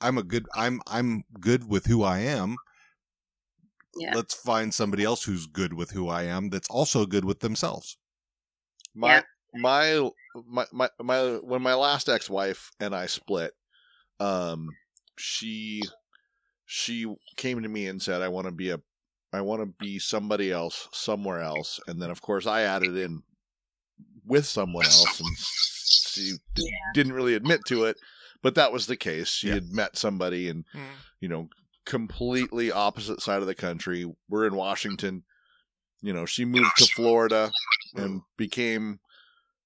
I'm 0.00 0.18
a 0.18 0.24
good 0.24 0.46
I'm 0.56 0.80
I'm 0.88 1.22
good 1.38 1.68
with 1.68 1.86
who 1.86 2.02
I 2.02 2.18
am. 2.18 2.56
Yeah. 3.96 4.14
Let's 4.14 4.34
find 4.34 4.74
somebody 4.74 5.04
else 5.04 5.22
who's 5.22 5.46
good 5.46 5.72
with 5.72 5.92
who 5.92 6.08
I 6.08 6.24
am 6.24 6.50
that's 6.50 6.68
also 6.68 7.06
good 7.06 7.24
with 7.24 7.38
themselves. 7.38 7.96
My 8.96 9.14
Yeah. 9.14 9.22
my 9.54 10.10
my 10.46 10.66
my 10.72 10.88
my 11.00 11.36
when 11.36 11.62
my 11.62 11.74
last 11.74 12.08
ex 12.08 12.28
wife 12.28 12.72
and 12.80 12.92
I 12.92 13.06
split, 13.06 13.52
um, 14.18 14.68
she 15.16 15.82
she 16.70 17.06
came 17.36 17.62
to 17.62 17.68
me 17.68 17.86
and 17.86 18.00
said, 18.00 18.20
"I 18.20 18.28
want 18.28 18.44
to 18.46 18.52
be 18.52 18.70
a, 18.70 18.78
I 19.32 19.40
want 19.40 19.62
to 19.62 19.74
be 19.82 19.98
somebody 19.98 20.52
else 20.52 20.86
somewhere 20.92 21.40
else," 21.40 21.80
and 21.86 22.00
then 22.00 22.10
of 22.10 22.20
course 22.20 22.46
I 22.46 22.60
added 22.60 22.94
in 22.96 23.22
with 24.26 24.44
someone 24.44 24.84
else, 24.84 25.18
and 25.18 25.36
she 25.38 26.32
d- 26.54 26.70
didn't 26.92 27.14
really 27.14 27.34
admit 27.34 27.62
to 27.68 27.84
it, 27.84 27.96
but 28.42 28.54
that 28.56 28.70
was 28.72 28.86
the 28.86 28.96
case. 28.96 29.28
She 29.28 29.48
Yeah. 29.48 29.54
had 29.54 29.72
met 29.72 29.96
somebody, 29.96 30.50
and 30.50 30.66
mm. 30.74 30.80
you 31.20 31.28
know, 31.28 31.48
completely 31.86 32.70
opposite 32.70 33.22
side 33.22 33.40
of 33.40 33.46
the 33.46 33.54
country. 33.54 34.04
We're 34.28 34.46
in 34.46 34.54
Washington. 34.54 35.24
You 36.02 36.12
know, 36.12 36.26
she 36.26 36.44
moved 36.44 36.76
to 36.76 36.86
Florida 36.94 37.50
and 37.96 38.20
became 38.36 39.00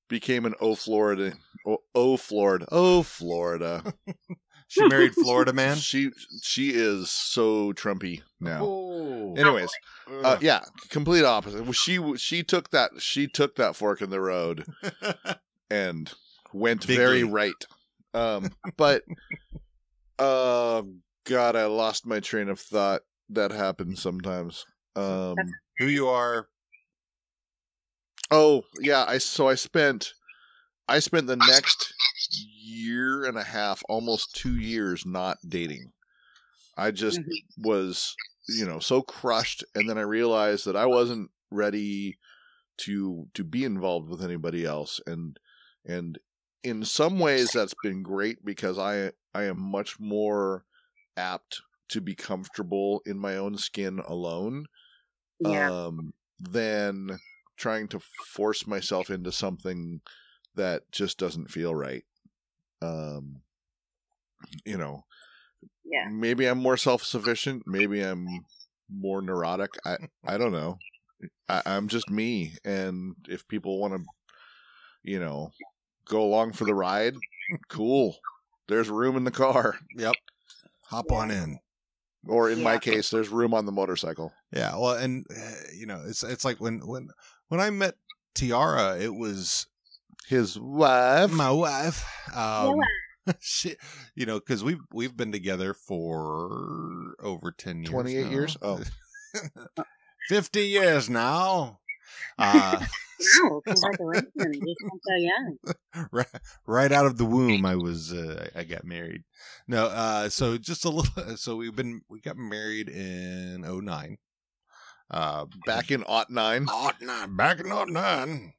became 0.08 0.46
an 0.46 0.54
O 0.60 0.76
Florida 0.76 1.32
O, 1.66 1.78
o 1.96 2.16
Florida 2.16 2.66
O 2.70 3.02
Florida. 3.02 3.92
She 4.72 4.86
married 4.88 5.14
Florida 5.14 5.52
man. 5.52 5.76
She 5.76 6.10
she 6.42 6.70
is 6.70 7.10
so 7.10 7.74
Trumpy 7.74 8.22
now. 8.40 8.60
Oh. 8.62 9.34
Anyways, 9.36 9.70
uh, 10.24 10.38
yeah, 10.40 10.60
complete 10.88 11.24
opposite. 11.24 11.62
Well, 11.62 11.72
She 11.72 12.16
she 12.16 12.42
took 12.42 12.70
that 12.70 12.92
she 12.98 13.28
took 13.28 13.56
that 13.56 13.76
fork 13.76 14.00
in 14.00 14.08
the 14.08 14.20
road 14.20 14.64
and 15.70 16.10
went 16.54 16.86
Bigly. 16.86 16.96
very 16.96 17.24
right. 17.24 17.52
Um, 18.14 18.50
but 18.78 19.02
uh, 20.18 20.82
God, 21.24 21.54
I 21.54 21.66
lost 21.66 22.06
my 22.06 22.20
train 22.20 22.48
of 22.48 22.58
thought. 22.58 23.02
That 23.28 23.50
happens 23.50 24.00
sometimes. 24.00 24.64
Um, 24.96 25.36
who 25.78 25.86
you 25.86 26.08
are? 26.08 26.48
oh 28.30 28.62
yeah, 28.80 29.04
I 29.06 29.18
so 29.18 29.48
I 29.48 29.54
spent 29.54 30.14
I 30.88 30.98
spent 30.98 31.26
the 31.26 31.36
next 31.36 31.92
year 32.32 33.24
and 33.24 33.38
a 33.38 33.44
half, 33.44 33.82
almost 33.88 34.34
two 34.34 34.56
years, 34.56 35.06
not 35.06 35.38
dating. 35.48 35.92
I 36.76 36.90
just 36.90 37.20
Mhm. 37.20 37.52
was, 37.56 38.18
you 38.48 38.66
know, 38.66 38.78
so 38.80 39.02
crushed, 39.02 39.64
and 39.74 39.88
then 39.88 39.98
I 39.98 40.02
realized 40.02 40.64
that 40.66 40.76
I 40.76 40.86
wasn't 40.86 41.30
ready 41.50 42.18
to 42.78 43.28
to 43.34 43.44
be 43.44 43.64
involved 43.64 44.10
with 44.10 44.22
anybody 44.24 44.64
else, 44.66 45.00
and 45.06 45.38
and 45.86 46.18
in 46.64 46.84
some 46.84 47.18
ways 47.20 47.52
that's 47.52 47.74
been 47.74 48.02
great 48.02 48.44
because 48.44 48.78
I 48.78 49.12
I 49.34 49.44
am 49.44 49.60
much 49.60 50.00
more 50.00 50.66
apt 51.16 51.62
to 51.90 52.00
be 52.00 52.14
comfortable 52.16 53.02
in 53.06 53.18
my 53.18 53.36
own 53.36 53.58
skin 53.58 54.00
alone 54.00 54.66
Yeah. 55.38 55.70
um, 55.88 56.12
than 56.38 57.20
trying 57.56 57.88
to 57.88 58.00
force 58.00 58.66
myself 58.66 59.10
into 59.10 59.32
something 59.32 60.00
that 60.54 60.90
just 60.92 61.18
doesn't 61.18 61.50
feel 61.50 61.74
right. 61.74 62.04
Um, 62.82 63.42
you 64.64 64.76
know, 64.76 65.04
yeah. 65.84 66.08
maybe 66.10 66.46
I'm 66.46 66.58
more 66.58 66.76
self 66.76 67.04
sufficient. 67.04 67.62
Maybe 67.66 68.02
I'm 68.02 68.26
more 68.90 69.22
neurotic. 69.22 69.70
I 69.84 69.96
I 70.26 70.38
don't 70.38 70.52
know. 70.52 70.78
I, 71.48 71.62
I'm 71.64 71.88
just 71.88 72.10
me, 72.10 72.56
and 72.64 73.14
if 73.28 73.46
people 73.46 73.78
want 73.78 73.94
to, 73.94 74.04
you 75.02 75.20
know, 75.20 75.52
go 76.06 76.22
along 76.22 76.52
for 76.52 76.64
the 76.64 76.74
ride, 76.74 77.14
cool. 77.68 78.16
There's 78.68 78.88
room 78.88 79.16
in 79.16 79.24
the 79.24 79.30
car, 79.30 79.76
Yep. 79.96 80.14
Hop 80.86 81.10
on 81.12 81.30
in. 81.30 81.58
or 82.26 82.50
in 82.50 82.62
my 82.62 82.78
case, 82.78 83.10
there's 83.10 83.28
room 83.28 83.54
on 83.54 83.66
the 83.66 83.72
motorcycle. 83.72 84.32
Yeah, 84.52 84.76
well, 84.76 84.94
and 84.94 85.26
uh, 85.30 85.50
you 85.74 85.86
know, 85.86 86.02
it's 86.06 86.22
it's 86.22 86.44
like 86.44 86.60
when 86.60 86.86
when 86.86 87.08
when 87.48 87.60
I 87.60 87.70
met 87.70 87.94
Tiara, 88.34 88.98
it 88.98 89.14
was 89.14 89.66
His 90.28 90.58
wife. 90.58 91.32
my 91.32 91.50
wife. 91.50 92.04
Um, 92.34 92.80
she, 93.40 93.76
you 94.14 94.26
know, 94.26 94.38
because 94.38 94.64
we've 94.64 94.80
we've 94.92 95.16
been 95.16 95.32
together 95.32 95.74
for 95.74 97.14
over 97.20 97.52
ten 97.52 97.78
years, 97.78 97.90
28 97.90 98.24
now. 98.24 98.30
years? 98.30 98.56
Oh. 98.62 98.80
fifty 100.28 100.66
years 100.66 101.08
now. 101.10 101.78
Uh, 102.38 102.84
Wow, 103.44 103.62
congratulations! 103.64 104.34
You 104.36 104.74
so 105.04 105.14
young. 105.14 105.56
right, 106.10 106.26
right 106.66 106.90
out 106.90 107.06
of 107.06 107.18
the 107.18 107.24
womb, 107.24 107.64
I 107.64 107.76
was 107.76 108.12
uh, 108.12 108.48
I 108.56 108.64
got 108.64 108.84
married. 108.84 109.22
No, 109.68 109.86
uh, 109.86 110.28
so 110.28 110.58
just 110.58 110.84
a 110.84 110.88
little. 110.88 111.36
So 111.36 111.54
we've 111.54 111.76
been 111.76 112.00
we 112.08 112.20
got 112.20 112.36
married 112.36 112.88
in 112.88 113.60
09. 113.62 114.18
Uh, 115.08 115.44
Back 115.66 115.92
in 115.92 116.02
aught 116.02 116.30
nine. 116.30 116.66
Ought 116.68 117.00
nine, 117.00 117.36
back 117.36 117.60
in 117.60 117.70
ought 117.70 117.90
nine. 117.90 118.54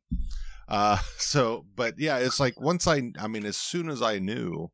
Uh, 0.74 0.98
so, 1.18 1.66
but 1.76 2.00
yeah, 2.00 2.18
it's 2.18 2.40
like 2.40 2.60
once 2.60 2.88
I, 2.88 3.12
I 3.20 3.28
mean, 3.28 3.46
as 3.46 3.58
soon 3.58 3.90
as 3.90 4.02
I 4.02 4.18
knew, 4.20 4.72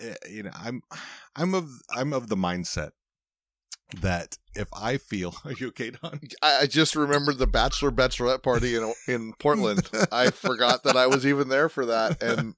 eh, 0.00 0.14
you 0.30 0.42
know, 0.42 0.50
I'm, 0.54 0.80
I'm 1.36 1.54
of, 1.54 1.68
I'm 1.94 2.12
of 2.12 2.28
the 2.28 2.36
mindset 2.36 2.90
that 4.00 4.36
if 4.54 4.68
I 4.72 4.96
feel, 4.96 5.34
are 5.44 5.52
you 5.52 5.68
okay, 5.68 5.90
Don? 5.90 6.18
I, 6.42 6.60
I 6.62 6.66
just 6.66 6.96
remembered 6.96 7.38
the 7.38 7.46
bachelor 7.46 7.90
bachelorette 7.90 8.42
party 8.42 8.74
in 8.74 8.92
in 9.06 9.34
Portland. 9.38 9.88
I 10.10 10.30
forgot 10.30 10.82
that 10.84 10.96
I 10.96 11.06
was 11.06 11.26
even 11.26 11.48
there 11.48 11.68
for 11.68 11.86
that. 11.86 12.22
And 12.22 12.54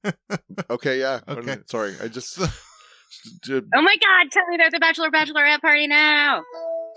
okay, 0.71 1.01
yeah, 1.01 1.21
Okay. 1.29 1.59
Sorry, 1.67 1.95
I 2.01 2.09
just. 2.09 2.39
Oh 2.41 3.83
my 3.83 3.97
God! 3.97 4.31
Tell 4.31 4.47
me 4.47 4.57
there's 4.59 4.75
a 4.75 4.79
bachelor 4.79 5.11
bachelorette 5.11 5.61
party 5.61 5.87
now. 5.87 6.43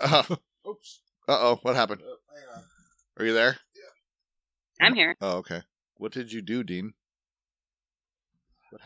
Uh 0.00 0.22
Oops. 0.68 1.00
oh, 1.26 1.58
what 1.62 1.74
happened? 1.74 2.02
hang 2.02 2.56
on. 2.56 2.62
Are 3.18 3.24
you 3.24 3.34
there? 3.34 3.58
I'm 4.82 4.94
here. 4.94 5.16
Oh, 5.20 5.38
okay. 5.38 5.62
What 5.96 6.12
did 6.12 6.32
you 6.32 6.42
do, 6.42 6.62
Dean? 6.62 6.94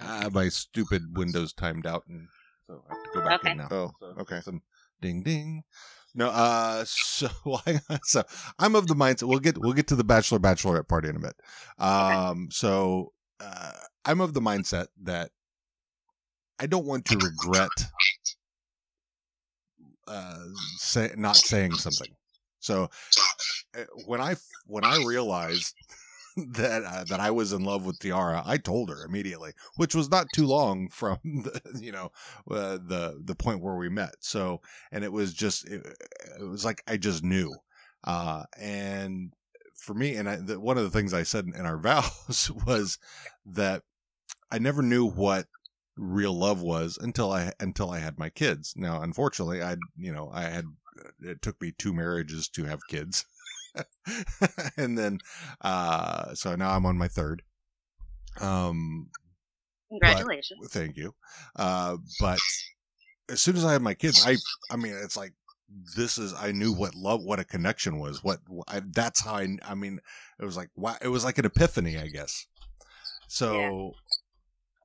Ah, 0.01 0.29
my 0.33 0.49
stupid 0.49 1.17
Windows 1.17 1.53
timed 1.53 1.87
out, 1.87 2.05
and 2.09 2.29
so 2.67 2.83
I 2.89 2.95
have 2.95 3.05
to 3.05 3.11
go 3.21 3.25
back 3.25 3.41
Okay. 3.41 3.51
in 3.53 3.59
now. 3.59 3.69
Oh, 3.71 3.91
So, 4.01 4.07
okay. 4.21 4.41
Some 4.41 4.63
ding 5.01 5.23
ding. 5.23 5.63
No, 6.15 6.29
uh, 6.29 6.85
so 6.87 7.29
so 8.03 8.23
I'm 8.59 8.75
of 8.75 8.89
the 8.89 8.95
mindset. 8.95 9.29
We'll 9.29 9.39
get 9.39 9.59
we'll 9.59 9.75
get 9.75 9.87
to 9.89 9.97
the 9.97 10.05
bachelor 10.05 10.39
bachelorette 10.39 10.89
party 10.89 11.09
in 11.09 11.17
a 11.17 11.21
bit. 11.21 11.35
Um, 11.79 12.49
so 12.51 13.13
uh, 13.41 13.73
I'm 14.05 14.21
of 14.21 14.35
the 14.35 14.41
mindset 14.41 14.87
that 15.03 15.31
I 16.59 16.67
don't 16.67 16.87
want 16.87 17.05
to 17.07 17.19
regret 17.19 17.69
uh 20.09 20.39
say, 20.79 21.13
not 21.17 21.37
saying 21.37 21.73
something. 21.75 22.15
So 22.61 22.89
when 24.07 24.21
I 24.21 24.37
when 24.67 24.85
I 24.85 25.03
realized 25.05 25.75
that 26.37 26.85
uh, 26.85 27.05
that 27.05 27.21
I 27.21 27.31
was 27.31 27.53
in 27.53 27.65
love 27.65 27.87
with 27.87 27.99
Tiara, 27.99 28.43
I 28.45 28.59
told 28.59 28.91
her 28.91 29.05
immediately, 29.05 29.53
which 29.77 29.95
was 29.95 30.11
not 30.11 30.27
too 30.35 30.47
long 30.47 30.89
from 30.89 31.19
the, 31.25 31.61
you 31.81 31.93
know 31.93 32.11
uh, 32.51 32.79
the 32.79 33.21
the 33.25 33.35
point 33.35 33.63
where 33.63 33.77
we 33.77 33.89
met. 33.89 34.17
So 34.21 34.61
and 34.93 35.05
it 35.05 35.13
was 35.13 35.33
just 35.33 35.67
it, 35.67 35.87
it 36.39 36.45
was 36.45 36.65
like 36.65 36.83
I 36.87 36.97
just 36.97 37.25
knew, 37.25 37.55
uh, 38.05 38.45
and 38.59 39.33
for 39.75 39.95
me, 39.95 40.17
and 40.17 40.29
I, 40.29 40.37
the, 40.37 40.59
one 40.59 40.79
of 40.79 40.85
the 40.85 40.91
things 40.91 41.15
I 41.15 41.23
said 41.23 41.47
in 41.47 41.67
our 41.67 41.79
vows 41.79 42.51
was 42.67 42.99
that 43.47 43.83
I 44.51 44.59
never 44.59 44.83
knew 44.83 45.07
what 45.07 45.47
real 45.97 46.35
love 46.35 46.61
was 46.61 46.99
until 47.01 47.33
I 47.33 47.53
until 47.61 47.91
I 47.91 48.01
had 48.01 48.19
my 48.19 48.29
kids. 48.29 48.75
Now, 48.77 49.01
unfortunately, 49.01 49.63
I 49.63 49.77
you 49.97 50.13
know 50.13 50.31
I 50.33 50.43
had 50.43 50.67
it 51.21 51.43
took 51.43 51.61
me 51.61 51.73
two 51.77 51.93
marriages 51.93 52.49
to 52.51 52.65
have 52.65 52.87
kids. 52.89 53.25
and 54.77 54.97
then 54.97 55.19
uh 55.61 56.35
so 56.35 56.55
now 56.57 56.71
I'm 56.71 56.87
on 56.87 56.97
my 56.97 57.09
third. 57.09 57.43
Um 58.41 59.11
Congratulations. 59.89 60.69
thank 60.71 60.97
you. 60.97 61.15
Uh 61.55 61.97
but 62.21 62.41
as 63.29 63.41
soon 63.43 63.57
as 63.57 63.65
I 63.65 63.73
had 63.73 63.83
my 63.83 63.95
kids, 63.95 64.25
I 64.27 64.37
I 64.71 64.77
mean 64.77 64.95
it's 65.03 65.17
like 65.17 65.33
this 65.97 66.17
is 66.19 66.33
I 66.35 66.53
knew 66.53 66.73
what 66.73 66.95
love 66.95 67.23
what 67.23 67.41
a 67.41 67.45
connection 67.45 67.99
was. 67.99 68.23
What 68.23 68.41
I, 68.69 68.81
that's 68.81 69.25
how 69.25 69.37
I 69.37 69.57
I 69.63 69.75
mean 69.75 70.01
it 70.41 70.45
was 70.45 70.57
like 70.57 70.71
wow 70.77 70.97
it 71.01 71.09
was 71.09 71.25
like 71.25 71.39
an 71.39 71.47
epiphany, 71.47 71.99
I 71.99 72.09
guess. 72.09 72.47
So 73.29 73.93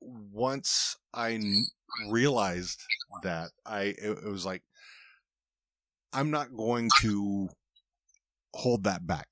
once 0.00 0.96
I 1.14 1.32
n- 1.32 1.66
realized 2.08 2.80
that 3.22 3.50
I 3.64 3.82
it, 3.82 4.18
it 4.24 4.28
was 4.28 4.44
like 4.44 4.62
I'm 6.12 6.30
not 6.30 6.54
going 6.56 6.90
to 7.00 7.48
hold 8.54 8.84
that 8.84 9.06
back. 9.06 9.28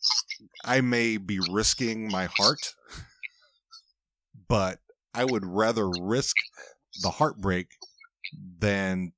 I 0.64 0.80
may 0.80 1.16
be 1.16 1.40
risking 1.40 2.10
my 2.10 2.26
heart, 2.26 2.74
but 4.48 4.80
I 5.14 5.24
would 5.24 5.44
rather 5.44 5.88
risk 5.88 6.36
the 7.02 7.10
heartbreak 7.10 7.68
than 8.58 9.12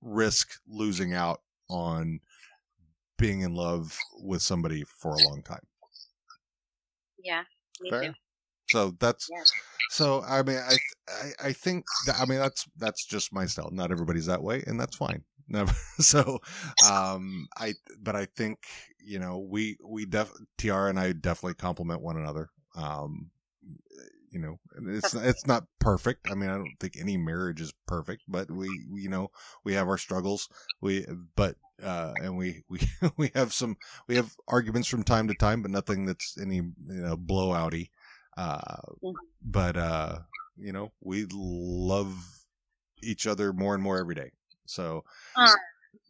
risk 0.00 0.60
losing 0.66 1.12
out 1.12 1.40
on 1.68 2.20
being 3.18 3.42
in 3.42 3.54
love 3.54 3.98
with 4.22 4.42
somebody 4.42 4.84
for 4.84 5.14
a 5.14 5.20
long 5.20 5.42
time. 5.42 5.66
Yeah, 7.22 7.44
me 7.80 7.90
Fair. 7.90 8.02
too. 8.02 8.12
So 8.68 8.96
that's 8.98 9.28
Yeah. 9.30 9.44
so. 9.90 10.22
I 10.22 10.42
mean, 10.42 10.56
I 10.56 10.78
I, 11.08 11.48
I 11.48 11.52
think 11.52 11.84
that, 12.06 12.18
I 12.18 12.24
mean 12.24 12.38
that's 12.38 12.66
that's 12.76 13.04
just 13.04 13.32
my 13.32 13.46
style. 13.46 13.70
Not 13.72 13.90
everybody's 13.90 14.26
that 14.26 14.42
way, 14.42 14.62
and 14.66 14.78
that's 14.80 14.96
fine. 14.96 15.24
Never. 15.50 15.74
So, 16.00 16.40
um, 16.90 17.46
I 17.58 17.74
but 18.00 18.16
I 18.16 18.24
think 18.24 18.60
you 19.04 19.18
know 19.18 19.38
we 19.38 19.76
we 19.84 20.06
def 20.06 20.32
Tiara 20.56 20.88
and 20.88 20.98
I 20.98 21.12
definitely 21.12 21.54
complement 21.54 22.00
one 22.00 22.16
another. 22.16 22.48
Um, 22.74 23.30
you 24.30 24.38
know, 24.38 24.58
it's 24.88 25.12
it's 25.14 25.46
not 25.46 25.64
perfect. 25.78 26.30
I 26.30 26.34
mean, 26.34 26.48
I 26.48 26.54
don't 26.54 26.76
think 26.80 26.96
any 26.98 27.18
marriage 27.18 27.60
is 27.60 27.74
perfect, 27.86 28.22
but 28.28 28.50
we, 28.50 28.68
we 28.90 29.02
you 29.02 29.10
know 29.10 29.30
we 29.62 29.74
have 29.74 29.88
our 29.88 29.98
struggles. 29.98 30.48
We 30.80 31.04
but 31.36 31.56
uh, 31.82 32.14
and 32.22 32.38
we 32.38 32.62
we 32.70 32.80
we 33.18 33.30
have 33.34 33.52
some 33.52 33.76
we 34.06 34.16
have 34.16 34.34
arguments 34.48 34.88
from 34.88 35.02
time 35.02 35.28
to 35.28 35.34
time, 35.34 35.60
but 35.60 35.70
nothing 35.70 36.06
that's 36.06 36.38
any 36.40 36.56
you 36.56 36.74
know 36.86 37.16
blowouty. 37.16 37.90
Uh, 38.36 38.80
but 39.44 39.76
uh, 39.76 40.20
you 40.56 40.72
know, 40.72 40.92
we 41.02 41.26
love 41.30 42.14
each 43.02 43.26
other 43.26 43.52
more 43.52 43.74
and 43.74 43.82
more 43.82 43.98
every 43.98 44.14
day. 44.14 44.30
So, 44.70 45.04
Aw. 45.36 45.54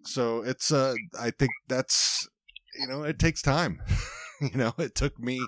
so 0.05 0.43
it's 0.43 0.71
uh, 0.71 0.95
I 1.19 1.31
think 1.31 1.51
that's 1.69 2.29
you 2.79 2.87
know, 2.87 3.03
it 3.03 3.19
takes 3.19 3.43
time. 3.43 3.81
you 4.41 4.57
know, 4.57 4.73
it 4.79 4.95
took 4.95 5.19
me 5.19 5.41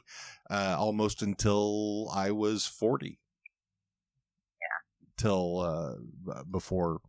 uh, 0.50 0.76
almost 0.78 1.22
until 1.22 2.10
I 2.14 2.30
was 2.30 2.66
forty. 2.66 3.18
Yeah. 4.60 5.22
Till 5.22 5.60
uh, 5.60 6.42
before, 6.50 7.00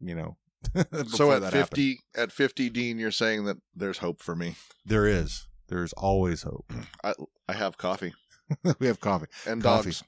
you 0.00 0.14
know. 0.14 0.36
So 1.08 1.32
at 1.32 1.40
that 1.42 1.52
fifty, 1.52 1.98
at 2.14 2.32
fifty, 2.32 2.68
Dean, 2.70 2.98
you're 2.98 3.10
saying 3.10 3.44
that 3.46 3.56
there's 3.74 3.98
hope 3.98 4.22
for 4.22 4.36
me. 4.36 4.56
there 4.84 5.06
is, 5.06 5.46
there's 5.68 5.92
always 5.94 6.42
hope. 6.42 6.70
I 7.02 7.52
have 7.52 7.78
coffee 7.78 8.12
we 8.78 8.86
have 8.86 9.00
coffee, 9.00 9.26
and 9.46 9.62
Coffee. 9.62 9.90
dogs, 9.90 10.04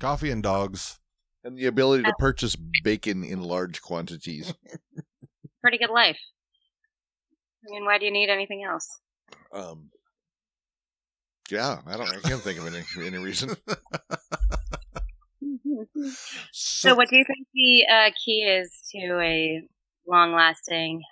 coffee 0.00 0.30
and 0.30 0.42
dogs. 0.42 0.98
And 1.44 1.56
the 1.56 1.66
ability 1.66 2.04
to 2.04 2.12
purchase 2.18 2.56
bacon 2.82 3.24
in 3.24 3.42
large 3.42 3.82
quantities. 3.82 4.54
Pretty 5.62 5.78
good 5.78 5.90
life. 5.90 6.18
I 7.66 7.70
mean, 7.70 7.84
why 7.84 7.98
do 7.98 8.04
you 8.04 8.10
need 8.10 8.28
anything 8.28 8.64
else? 8.64 8.88
Um, 9.52 9.90
yeah, 11.50 11.78
I 11.86 11.96
don't. 11.96 12.08
I 12.08 12.20
can't 12.20 12.40
think 12.40 12.58
of 12.58 12.66
any 12.66 12.82
any 13.06 13.18
reason. 13.18 13.50
so, 16.52 16.94
what 16.94 17.08
do 17.08 17.16
you 17.16 17.24
think 17.24 17.46
the 17.54 17.86
uh, 17.92 18.10
key 18.24 18.42
is 18.42 18.70
to 18.92 19.20
a 19.20 19.62
long-lasting, 20.06 21.02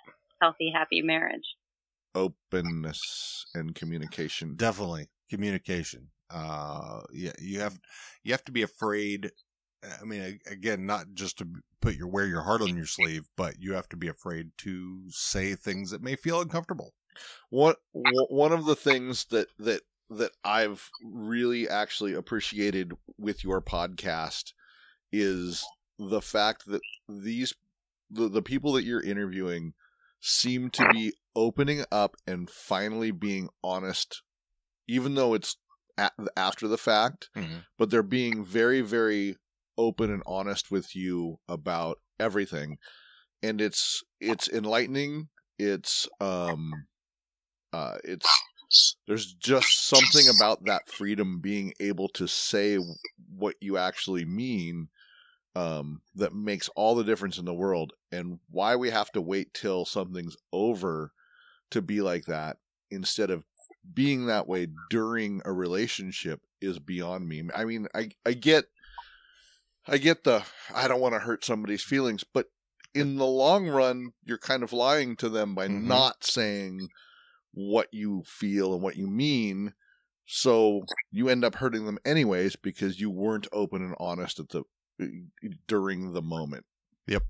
healthy, 0.41 0.71
happy 0.73 1.01
marriage? 1.01 1.55
Openness 2.13 3.45
and 3.53 3.73
communication. 3.73 4.55
definitely 4.55 5.07
communication 5.29 6.09
uh 6.29 6.99
yeah 7.13 7.31
you 7.39 7.59
have 7.61 7.79
you 8.23 8.33
have 8.33 8.43
to 8.43 8.51
be 8.51 8.63
afraid 8.63 9.31
i 10.01 10.05
mean 10.05 10.39
again 10.49 10.85
not 10.85 11.05
just 11.13 11.37
to 11.37 11.47
put 11.81 11.95
your 11.95 12.07
wear 12.07 12.25
your 12.25 12.43
heart 12.43 12.61
on 12.61 12.75
your 12.75 12.85
sleeve 12.85 13.27
but 13.35 13.55
you 13.59 13.73
have 13.73 13.89
to 13.89 13.97
be 13.97 14.07
afraid 14.07 14.51
to 14.57 15.01
say 15.09 15.55
things 15.55 15.91
that 15.91 16.01
may 16.01 16.15
feel 16.15 16.41
uncomfortable. 16.41 16.93
One 17.49 17.75
one 17.93 18.51
of 18.51 18.65
the 18.65 18.75
things 18.75 19.25
that 19.25 19.47
that 19.59 19.81
that 20.09 20.31
I've 20.43 20.89
really 21.03 21.69
actually 21.69 22.13
appreciated 22.13 22.93
with 23.17 23.43
your 23.43 23.61
podcast 23.61 24.53
is 25.11 25.65
the 25.97 26.21
fact 26.21 26.65
that 26.67 26.81
these 27.07 27.53
the, 28.09 28.27
the 28.27 28.41
people 28.41 28.73
that 28.73 28.83
you're 28.83 29.01
interviewing 29.01 29.73
seem 30.19 30.69
to 30.69 30.87
be 30.91 31.13
opening 31.35 31.85
up 31.91 32.15
and 32.27 32.49
finally 32.49 33.11
being 33.11 33.49
honest 33.63 34.21
even 34.87 35.15
though 35.15 35.33
it's 35.33 35.57
after 36.35 36.67
the 36.67 36.77
fact 36.77 37.29
mm-hmm. 37.35 37.59
but 37.77 37.89
they're 37.89 38.03
being 38.03 38.43
very 38.43 38.81
very 38.81 39.37
open 39.81 40.11
and 40.11 40.23
honest 40.25 40.71
with 40.71 40.95
you 40.95 41.39
about 41.49 41.97
everything. 42.19 42.77
And 43.43 43.61
it's 43.61 44.03
it's 44.19 44.47
enlightening. 44.49 45.29
It's 45.59 46.07
um 46.19 46.85
uh 47.73 47.97
it's 48.03 48.27
there's 49.07 49.33
just 49.33 49.87
something 49.87 50.27
about 50.29 50.65
that 50.65 50.87
freedom 50.89 51.39
being 51.39 51.73
able 51.79 52.09
to 52.09 52.27
say 52.27 52.77
what 53.35 53.55
you 53.59 53.77
actually 53.77 54.25
mean 54.25 54.89
um 55.55 56.01
that 56.15 56.33
makes 56.33 56.69
all 56.69 56.95
the 56.95 57.03
difference 57.03 57.37
in 57.37 57.45
the 57.45 57.53
world. 57.53 57.93
And 58.11 58.39
why 58.49 58.75
we 58.75 58.89
have 58.91 59.11
to 59.13 59.21
wait 59.21 59.53
till 59.53 59.85
something's 59.85 60.37
over 60.53 61.11
to 61.71 61.81
be 61.81 62.01
like 62.01 62.25
that 62.25 62.57
instead 62.91 63.31
of 63.31 63.45
being 63.93 64.27
that 64.27 64.47
way 64.47 64.67
during 64.89 65.41
a 65.45 65.51
relationship 65.51 66.41
is 66.61 66.79
beyond 66.79 67.27
me. 67.27 67.43
I 67.55 67.65
mean, 67.65 67.87
I 67.95 68.11
I 68.25 68.33
get 68.33 68.65
I 69.87 69.97
get 69.97 70.23
the 70.23 70.45
I 70.73 70.87
don't 70.87 71.01
want 71.01 71.13
to 71.15 71.19
hurt 71.19 71.43
somebody's 71.43 71.83
feelings, 71.83 72.23
but 72.23 72.47
in 72.93 73.17
the 73.17 73.25
long 73.25 73.67
run, 73.67 74.11
you're 74.23 74.37
kind 74.37 74.63
of 74.63 74.73
lying 74.73 75.15
to 75.17 75.29
them 75.29 75.55
by 75.55 75.67
Mhm. 75.67 75.83
not 75.83 76.23
saying 76.23 76.89
what 77.53 77.87
you 77.91 78.23
feel 78.25 78.73
and 78.73 78.83
what 78.83 78.95
you 78.95 79.07
mean. 79.07 79.73
So 80.25 80.85
you 81.09 81.27
end 81.29 81.43
up 81.43 81.55
hurting 81.55 81.85
them 81.85 81.99
anyways 82.05 82.55
because 82.55 82.99
you 82.99 83.09
weren't 83.09 83.47
open 83.51 83.81
and 83.81 83.95
honest 83.99 84.39
at 84.39 84.49
the 84.49 84.63
during 85.67 86.13
the 86.13 86.21
moment. 86.21 86.65
Yep. 87.07 87.23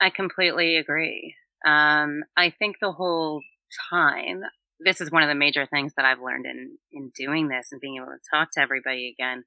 I 0.00 0.10
completely 0.10 0.76
agree. 0.76 1.34
Um, 1.64 2.22
I 2.36 2.50
think 2.50 2.76
the 2.80 2.92
whole 2.92 3.42
time, 3.90 4.42
this 4.78 5.00
is 5.00 5.10
one 5.10 5.22
of 5.22 5.28
the 5.28 5.34
major 5.34 5.66
things 5.66 5.94
that 5.96 6.04
I've 6.04 6.20
learned 6.20 6.46
in, 6.46 6.78
in 6.92 7.10
doing 7.16 7.48
this 7.48 7.72
and 7.72 7.80
being 7.80 7.96
able 7.96 8.06
to 8.06 8.20
talk 8.30 8.50
to 8.52 8.60
everybody 8.60 9.08
again 9.08 9.44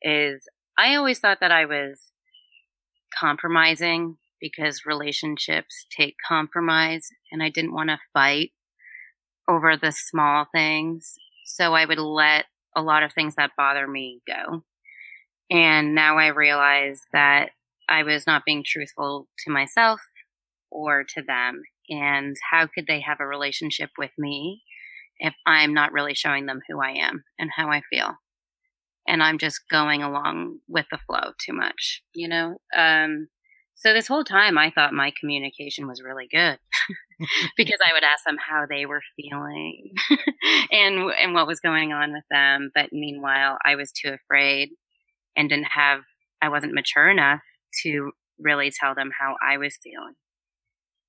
is 0.00 0.48
I 0.78 0.94
always 0.94 1.18
thought 1.18 1.38
that 1.40 1.50
I 1.50 1.64
was 1.64 2.12
compromising 3.18 4.16
because 4.40 4.86
relationships 4.86 5.84
take 5.90 6.14
compromise 6.26 7.08
and 7.32 7.42
I 7.42 7.50
didn't 7.50 7.74
want 7.74 7.90
to 7.90 7.98
fight 8.14 8.52
over 9.48 9.76
the 9.76 9.90
small 9.90 10.46
things. 10.54 11.14
So 11.46 11.74
I 11.74 11.84
would 11.84 11.98
let 11.98 12.44
a 12.76 12.82
lot 12.82 13.02
of 13.02 13.12
things 13.12 13.34
that 13.34 13.56
bother 13.56 13.88
me 13.88 14.20
go. 14.24 14.62
And 15.50 15.96
now 15.96 16.16
I 16.16 16.28
realize 16.28 17.00
that 17.12 17.50
I 17.88 18.04
was 18.04 18.24
not 18.24 18.44
being 18.44 18.62
truthful 18.64 19.26
to 19.44 19.50
myself 19.50 20.00
or 20.70 21.02
to 21.02 21.22
them. 21.22 21.62
And 21.88 22.36
how 22.52 22.68
could 22.68 22.86
they 22.86 23.00
have 23.00 23.18
a 23.18 23.26
relationship 23.26 23.90
with 23.98 24.12
me 24.16 24.62
if 25.18 25.34
I'm 25.44 25.74
not 25.74 25.92
really 25.92 26.14
showing 26.14 26.46
them 26.46 26.60
who 26.68 26.80
I 26.80 26.90
am 26.90 27.24
and 27.36 27.50
how 27.56 27.70
I 27.70 27.82
feel? 27.90 28.18
And 29.08 29.22
I'm 29.22 29.38
just 29.38 29.62
going 29.70 30.02
along 30.02 30.58
with 30.68 30.86
the 30.90 30.98
flow 31.06 31.32
too 31.44 31.52
much, 31.52 32.02
you 32.14 32.28
know? 32.28 32.58
Um, 32.76 33.28
so 33.74 33.92
this 33.92 34.08
whole 34.08 34.24
time 34.24 34.58
I 34.58 34.70
thought 34.70 34.92
my 34.92 35.12
communication 35.18 35.86
was 35.86 36.02
really 36.02 36.28
good 36.30 36.58
because 37.56 37.78
I 37.84 37.92
would 37.92 38.04
ask 38.04 38.24
them 38.24 38.36
how 38.38 38.66
they 38.68 38.86
were 38.86 39.02
feeling 39.16 39.92
and 40.72 41.10
and 41.12 41.32
what 41.32 41.46
was 41.46 41.60
going 41.60 41.92
on 41.92 42.12
with 42.12 42.24
them. 42.30 42.70
But 42.74 42.92
meanwhile, 42.92 43.56
I 43.64 43.76
was 43.76 43.92
too 43.92 44.10
afraid 44.10 44.70
and 45.36 45.48
didn't 45.48 45.66
have 45.66 46.00
I 46.42 46.48
wasn't 46.48 46.74
mature 46.74 47.08
enough 47.08 47.40
to 47.82 48.12
really 48.38 48.70
tell 48.70 48.94
them 48.94 49.10
how 49.18 49.36
I 49.42 49.58
was 49.58 49.78
feeling. 49.82 50.14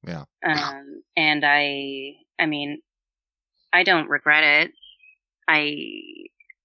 Yeah. 0.06 0.24
Um, 0.46 1.04
and 1.18 1.44
I, 1.46 2.14
I 2.40 2.46
mean, 2.46 2.82
I 3.74 3.84
don't 3.84 4.10
regret 4.10 4.44
it. 4.44 4.72
I, 5.48 5.76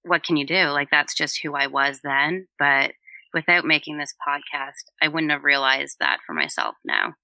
what 0.04 0.24
can 0.24 0.36
you 0.36 0.46
do? 0.46 0.66
Like 0.66 0.88
that's 0.90 1.14
just 1.14 1.40
who 1.42 1.54
I 1.54 1.66
was 1.66 2.00
then. 2.02 2.46
But 2.58 2.92
without 3.32 3.64
making 3.64 3.98
this 3.98 4.14
podcast, 4.26 4.90
I 5.02 5.08
wouldn't 5.08 5.32
have 5.32 5.44
realized 5.44 5.96
that 6.00 6.18
for 6.26 6.34
myself 6.34 6.76
now. 6.84 7.14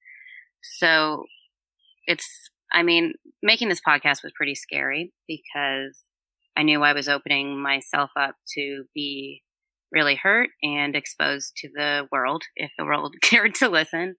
So 0.62 1.24
it's, 2.06 2.50
I 2.72 2.82
mean, 2.82 3.14
making 3.42 3.68
this 3.68 3.80
podcast 3.86 4.22
was 4.22 4.32
pretty 4.34 4.54
scary 4.54 5.12
because 5.28 6.04
I 6.56 6.62
knew 6.62 6.82
I 6.82 6.92
was 6.92 7.08
opening 7.08 7.62
myself 7.62 8.10
up 8.16 8.34
to 8.56 8.84
be 8.94 9.42
really 9.92 10.16
hurt 10.16 10.50
and 10.62 10.94
exposed 10.94 11.52
to 11.56 11.68
the 11.74 12.06
world 12.12 12.42
if 12.56 12.70
the 12.78 12.84
world 12.84 13.14
cared 13.22 13.54
to 13.56 13.68
listen. 13.68 14.16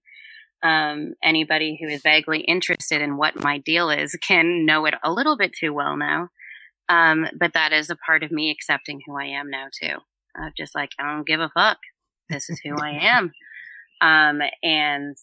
Um, 0.62 1.14
anybody 1.24 1.78
who 1.80 1.88
is 1.88 2.02
vaguely 2.02 2.40
interested 2.40 3.02
in 3.02 3.16
what 3.16 3.42
my 3.42 3.58
deal 3.58 3.90
is 3.90 4.16
can 4.22 4.64
know 4.64 4.86
it 4.86 4.94
a 5.02 5.12
little 5.12 5.36
bit 5.36 5.52
too 5.58 5.72
well 5.72 5.96
now. 5.96 6.28
Um, 6.88 7.26
but 7.38 7.52
that 7.54 7.72
is 7.72 7.90
a 7.90 7.96
part 7.96 8.22
of 8.22 8.30
me 8.30 8.50
accepting 8.50 9.00
who 9.06 9.18
I 9.18 9.26
am 9.26 9.50
now 9.50 9.66
too. 9.72 9.96
I'm 10.36 10.48
uh, 10.48 10.50
just 10.56 10.74
like 10.74 10.90
I 10.98 11.14
don't 11.14 11.26
give 11.26 11.40
a 11.40 11.50
fuck. 11.54 11.78
This 12.28 12.48
is 12.50 12.60
who 12.64 12.76
I 12.76 12.90
am. 13.00 13.32
Um, 14.00 14.40
and 14.62 15.16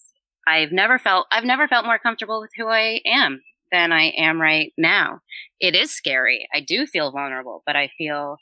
I've 0.47 0.71
never 0.71 0.97
felt 0.97 1.27
I've 1.31 1.43
never 1.43 1.67
felt 1.67 1.85
more 1.85 1.99
comfortable 1.99 2.41
with 2.41 2.51
who 2.57 2.67
I 2.67 3.01
am 3.05 3.41
than 3.71 3.91
I 3.91 4.13
am 4.17 4.41
right 4.41 4.73
now. 4.77 5.19
It 5.59 5.75
is 5.75 5.91
scary. 5.91 6.47
I 6.53 6.61
do 6.61 6.85
feel 6.85 7.11
vulnerable, 7.11 7.61
but 7.65 7.75
I 7.75 7.89
feel 7.97 8.37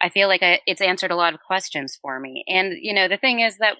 I 0.00 0.08
feel 0.08 0.28
like 0.28 0.42
I, 0.42 0.60
it's 0.66 0.80
answered 0.80 1.10
a 1.10 1.16
lot 1.16 1.34
of 1.34 1.40
questions 1.46 1.98
for 2.00 2.20
me. 2.20 2.44
And 2.48 2.74
you 2.80 2.94
know, 2.94 3.08
the 3.08 3.16
thing 3.16 3.40
is 3.40 3.58
that 3.58 3.76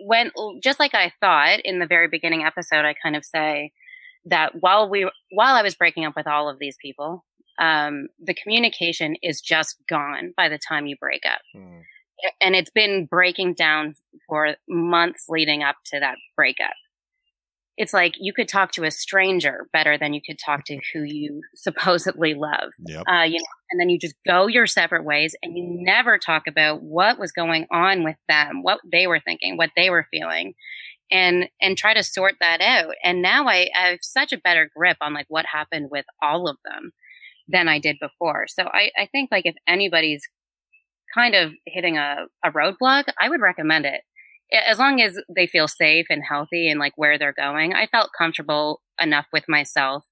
when 0.00 0.30
just 0.62 0.80
like 0.80 0.94
I 0.94 1.12
thought 1.20 1.60
in 1.60 1.78
the 1.78 1.86
very 1.86 2.08
beginning 2.08 2.44
episode, 2.44 2.84
I 2.84 2.94
kind 3.02 3.16
of 3.16 3.24
say 3.24 3.72
that 4.26 4.52
while 4.60 4.88
we 4.88 5.10
while 5.30 5.54
I 5.54 5.62
was 5.62 5.74
breaking 5.74 6.04
up 6.04 6.14
with 6.16 6.26
all 6.26 6.48
of 6.48 6.58
these 6.58 6.76
people, 6.80 7.24
um, 7.58 8.08
the 8.22 8.34
communication 8.34 9.16
is 9.22 9.40
just 9.40 9.76
gone 9.88 10.32
by 10.36 10.48
the 10.48 10.58
time 10.58 10.86
you 10.86 10.96
break 11.00 11.22
up, 11.26 11.40
Mm. 11.56 11.82
and 12.40 12.54
it's 12.56 12.70
been 12.70 13.06
breaking 13.06 13.54
down 13.54 13.94
for 14.28 14.56
months 14.68 15.26
leading 15.28 15.62
up 15.62 15.76
to 15.86 16.00
that 16.00 16.16
breakup. 16.36 16.74
It's 17.76 17.92
like 17.94 18.14
you 18.18 18.32
could 18.32 18.48
talk 18.48 18.72
to 18.72 18.82
a 18.84 18.90
stranger 18.90 19.68
better 19.72 19.96
than 19.96 20.12
you 20.12 20.20
could 20.26 20.38
talk 20.44 20.64
to 20.64 20.80
who 20.92 21.02
you 21.04 21.42
supposedly 21.54 22.34
love 22.34 22.70
Yep. 22.86 23.04
uh, 23.08 23.22
you 23.22 23.38
know, 23.38 23.44
and 23.70 23.80
then 23.80 23.88
you 23.88 23.98
just 23.98 24.16
go 24.26 24.46
your 24.48 24.66
separate 24.66 25.04
ways 25.04 25.36
and 25.42 25.56
you 25.56 25.64
never 25.64 26.18
talk 26.18 26.46
about 26.48 26.82
what 26.82 27.18
was 27.20 27.30
going 27.32 27.66
on 27.70 28.02
with 28.02 28.16
them, 28.28 28.62
what 28.62 28.80
they 28.90 29.06
were 29.06 29.20
thinking, 29.20 29.56
what 29.56 29.70
they 29.76 29.90
were 29.90 30.06
feeling, 30.10 30.54
and 31.10 31.48
and 31.60 31.78
try 31.78 31.94
to 31.94 32.02
sort 32.02 32.34
that 32.40 32.60
out. 32.60 32.94
And 33.04 33.22
now 33.22 33.46
I, 33.46 33.68
I 33.78 33.88
have 33.90 33.98
such 34.02 34.32
a 34.32 34.38
better 34.38 34.68
grip 34.76 34.96
on 35.00 35.14
like 35.14 35.26
what 35.28 35.46
happened 35.46 35.88
with 35.90 36.04
all 36.20 36.48
of 36.48 36.56
them 36.64 36.90
than 37.48 37.68
I 37.68 37.78
did 37.78 37.96
before. 38.00 38.46
So 38.48 38.64
I, 38.64 38.90
I 38.96 39.06
think 39.10 39.30
like 39.32 39.46
if 39.46 39.54
anybody's 39.66 40.22
kind 41.14 41.34
of 41.34 41.52
hitting 41.66 41.96
a, 41.96 42.26
a 42.44 42.50
roadblock, 42.50 43.04
I 43.20 43.28
would 43.28 43.40
recommend 43.40 43.86
it. 43.86 44.02
As 44.52 44.78
long 44.78 45.00
as 45.00 45.18
they 45.34 45.46
feel 45.46 45.68
safe 45.68 46.06
and 46.08 46.22
healthy 46.26 46.70
and 46.70 46.80
like 46.80 46.94
where 46.96 47.18
they're 47.18 47.34
going, 47.34 47.74
I 47.74 47.86
felt 47.86 48.10
comfortable 48.16 48.80
enough 49.00 49.26
with 49.32 49.44
myself 49.48 50.04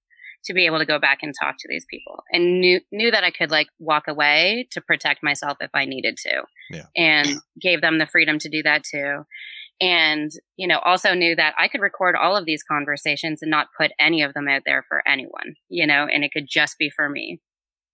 to 0.44 0.54
be 0.54 0.66
able 0.66 0.78
to 0.78 0.86
go 0.86 0.98
back 0.98 1.18
and 1.22 1.34
talk 1.38 1.56
to 1.58 1.68
these 1.68 1.86
people 1.90 2.22
and 2.30 2.60
knew 2.60 2.80
knew 2.92 3.10
that 3.10 3.24
I 3.24 3.30
could 3.30 3.50
like 3.50 3.66
walk 3.78 4.04
away 4.08 4.68
to 4.72 4.80
protect 4.80 5.22
myself 5.22 5.58
if 5.60 5.70
I 5.74 5.84
needed 5.86 6.16
to. 6.18 6.42
Yeah. 6.70 6.84
And 6.96 7.40
gave 7.60 7.80
them 7.80 7.98
the 7.98 8.06
freedom 8.06 8.38
to 8.40 8.48
do 8.48 8.62
that 8.62 8.82
too. 8.84 9.24
And, 9.80 10.30
you 10.56 10.66
know, 10.66 10.78
also 10.78 11.12
knew 11.12 11.36
that 11.36 11.54
I 11.58 11.68
could 11.68 11.82
record 11.82 12.16
all 12.16 12.36
of 12.36 12.46
these 12.46 12.62
conversations 12.62 13.42
and 13.42 13.50
not 13.50 13.68
put 13.78 13.92
any 14.00 14.22
of 14.22 14.32
them 14.32 14.48
out 14.48 14.62
there 14.64 14.84
for 14.88 15.06
anyone, 15.06 15.54
you 15.68 15.86
know, 15.86 16.06
and 16.06 16.24
it 16.24 16.32
could 16.32 16.46
just 16.48 16.78
be 16.78 16.88
for 16.88 17.08
me. 17.08 17.40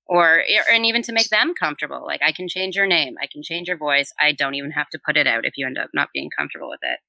Or, 0.07 0.43
and 0.71 0.87
even 0.87 1.03
to 1.03 1.13
make 1.13 1.29
them 1.29 1.55
comfortable. 1.59 2.05
Like, 2.07 2.21
I 2.23 2.33
can 2.33 2.49
change 2.49 2.77
your 2.77 2.87
name, 2.87 3.15
I 3.21 3.27
can 3.27 3.43
change 3.43 3.67
your 3.67 3.79
voice. 3.79 4.13
I 4.21 4.33
don't 4.33 4.55
even 4.55 4.73
have 4.73 4.91
to 4.91 5.01
put 5.05 5.17
it 5.17 5.27
out 5.27 5.45
if 5.45 5.55
you 5.57 5.67
end 5.67 5.79
up 5.79 5.91
not 5.93 6.11
being 6.13 6.31
comfortable 6.37 6.69
with 6.69 6.81
it. 6.83 7.01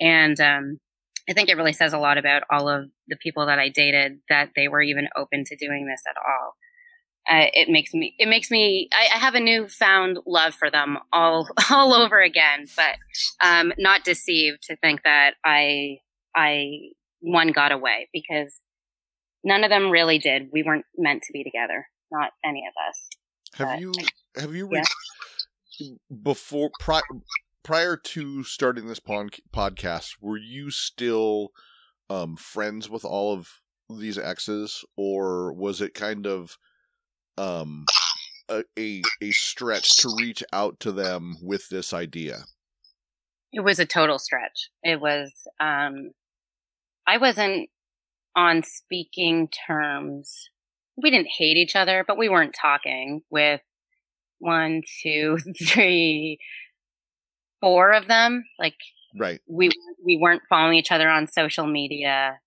And, 0.00 0.40
um, 0.40 0.80
I 1.28 1.32
think 1.32 1.48
it 1.48 1.56
really 1.56 1.72
says 1.72 1.92
a 1.92 1.98
lot 1.98 2.18
about 2.18 2.42
all 2.50 2.68
of 2.68 2.90
the 3.08 3.16
people 3.16 3.46
that 3.46 3.58
I 3.58 3.70
dated 3.70 4.18
that 4.28 4.50
they 4.54 4.68
were 4.68 4.82
even 4.82 5.08
open 5.16 5.44
to 5.44 5.56
doing 5.56 5.86
this 5.86 6.02
at 6.08 6.16
all. 6.16 6.54
Uh, 7.30 7.46
it 7.54 7.68
makes 7.70 7.94
me, 7.94 8.14
it 8.18 8.28
makes 8.28 8.50
me, 8.50 8.88
I, 8.92 9.08
I 9.16 9.18
have 9.18 9.34
a 9.34 9.40
newfound 9.40 10.18
love 10.26 10.54
for 10.54 10.70
them 10.70 10.98
all, 11.12 11.48
all 11.70 11.94
over 11.94 12.20
again, 12.20 12.66
but, 12.76 12.96
um, 13.46 13.72
not 13.78 14.04
deceived 14.04 14.62
to 14.64 14.76
think 14.76 15.02
that 15.04 15.34
I, 15.44 15.98
I, 16.36 16.90
one 17.20 17.48
got 17.52 17.72
away 17.72 18.08
because 18.12 18.60
none 19.42 19.64
of 19.64 19.70
them 19.70 19.90
really 19.90 20.18
did. 20.18 20.48
We 20.52 20.62
weren't 20.62 20.84
meant 20.98 21.22
to 21.22 21.32
be 21.32 21.42
together. 21.42 21.86
Not 22.12 22.32
any 22.44 22.64
of 22.68 22.74
us. 22.88 23.08
Have 23.54 23.68
But- 23.68 23.80
you 23.80 23.92
have 24.36 24.54
you 24.54 24.68
Yeah. 24.70 24.82
re- 25.80 25.96
before 26.22 26.70
pri- 26.78 27.00
prior 27.62 27.96
to 27.96 28.44
starting 28.44 28.86
this 28.86 29.00
pon- 29.00 29.30
podcast 29.52 30.16
were 30.20 30.36
you 30.36 30.70
still 30.70 31.50
um 32.10 32.36
friends 32.36 32.90
with 32.90 33.04
all 33.04 33.32
of 33.32 33.48
these 33.88 34.18
exes 34.18 34.84
or 34.96 35.52
was 35.52 35.80
it 35.80 35.94
kind 35.94 36.26
of 36.26 36.58
um 37.38 37.84
a 38.48 38.62
a, 38.78 39.02
a 39.22 39.30
stretch 39.32 39.96
to 39.96 40.14
reach 40.18 40.42
out 40.52 40.78
to 40.80 40.92
them 40.92 41.36
with 41.42 41.68
this 41.68 41.92
idea 41.92 42.44
It 43.52 43.60
was 43.60 43.78
a 43.78 43.86
total 43.86 44.18
stretch. 44.18 44.70
It 44.82 45.00
was, 45.00 45.32
um, 45.60 46.10
I 47.06 47.18
wasn't 47.18 47.70
on 48.34 48.64
speaking 48.64 49.48
terms. 49.66 50.50
We 50.96 51.10
didn't 51.10 51.28
hate 51.38 51.56
each 51.56 51.76
other, 51.76 52.04
but 52.06 52.18
we 52.18 52.28
weren't 52.28 52.56
talking 52.60 53.22
with 53.30 53.60
one, 54.40 54.82
two, 55.02 55.38
three, 55.68 56.38
four 57.60 57.92
of 57.92 58.08
them. 58.08 58.44
Like 58.58 58.74
right 59.16 59.40
we 59.46 59.70
we 60.04 60.18
weren't 60.20 60.42
following 60.48 60.76
each 60.76 60.90
other 60.90 61.08
on 61.08 61.28
social 61.28 61.66
media. 61.66 62.40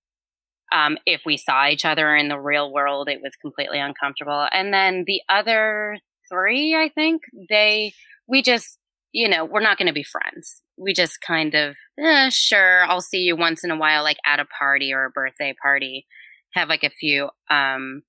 Um, 0.73 0.97
if 1.05 1.21
we 1.25 1.37
saw 1.37 1.67
each 1.67 1.85
other 1.85 2.15
in 2.15 2.27
the 2.27 2.39
real 2.39 2.71
world, 2.71 3.09
it 3.09 3.21
was 3.21 3.35
completely 3.41 3.79
uncomfortable. 3.79 4.47
And 4.51 4.73
then 4.73 5.03
the 5.07 5.21
other 5.29 5.97
three, 6.29 6.75
I 6.75 6.89
think 6.93 7.21
they 7.49 7.93
we 8.27 8.41
just 8.41 8.77
you 9.13 9.29
know 9.29 9.45
we're 9.45 9.61
not 9.61 9.77
going 9.77 9.87
to 9.87 9.93
be 9.93 10.03
friends. 10.03 10.61
We 10.77 10.93
just 10.93 11.21
kind 11.21 11.55
of 11.55 11.75
eh, 11.99 12.29
sure 12.29 12.83
I'll 12.85 13.01
see 13.01 13.19
you 13.21 13.35
once 13.35 13.63
in 13.63 13.71
a 13.71 13.77
while, 13.77 14.03
like 14.03 14.17
at 14.25 14.39
a 14.39 14.45
party 14.45 14.93
or 14.93 15.05
a 15.05 15.11
birthday 15.11 15.55
party. 15.61 16.05
Have 16.53 16.69
like 16.69 16.83
a 16.83 16.89
few 16.89 17.29
um 17.49 18.03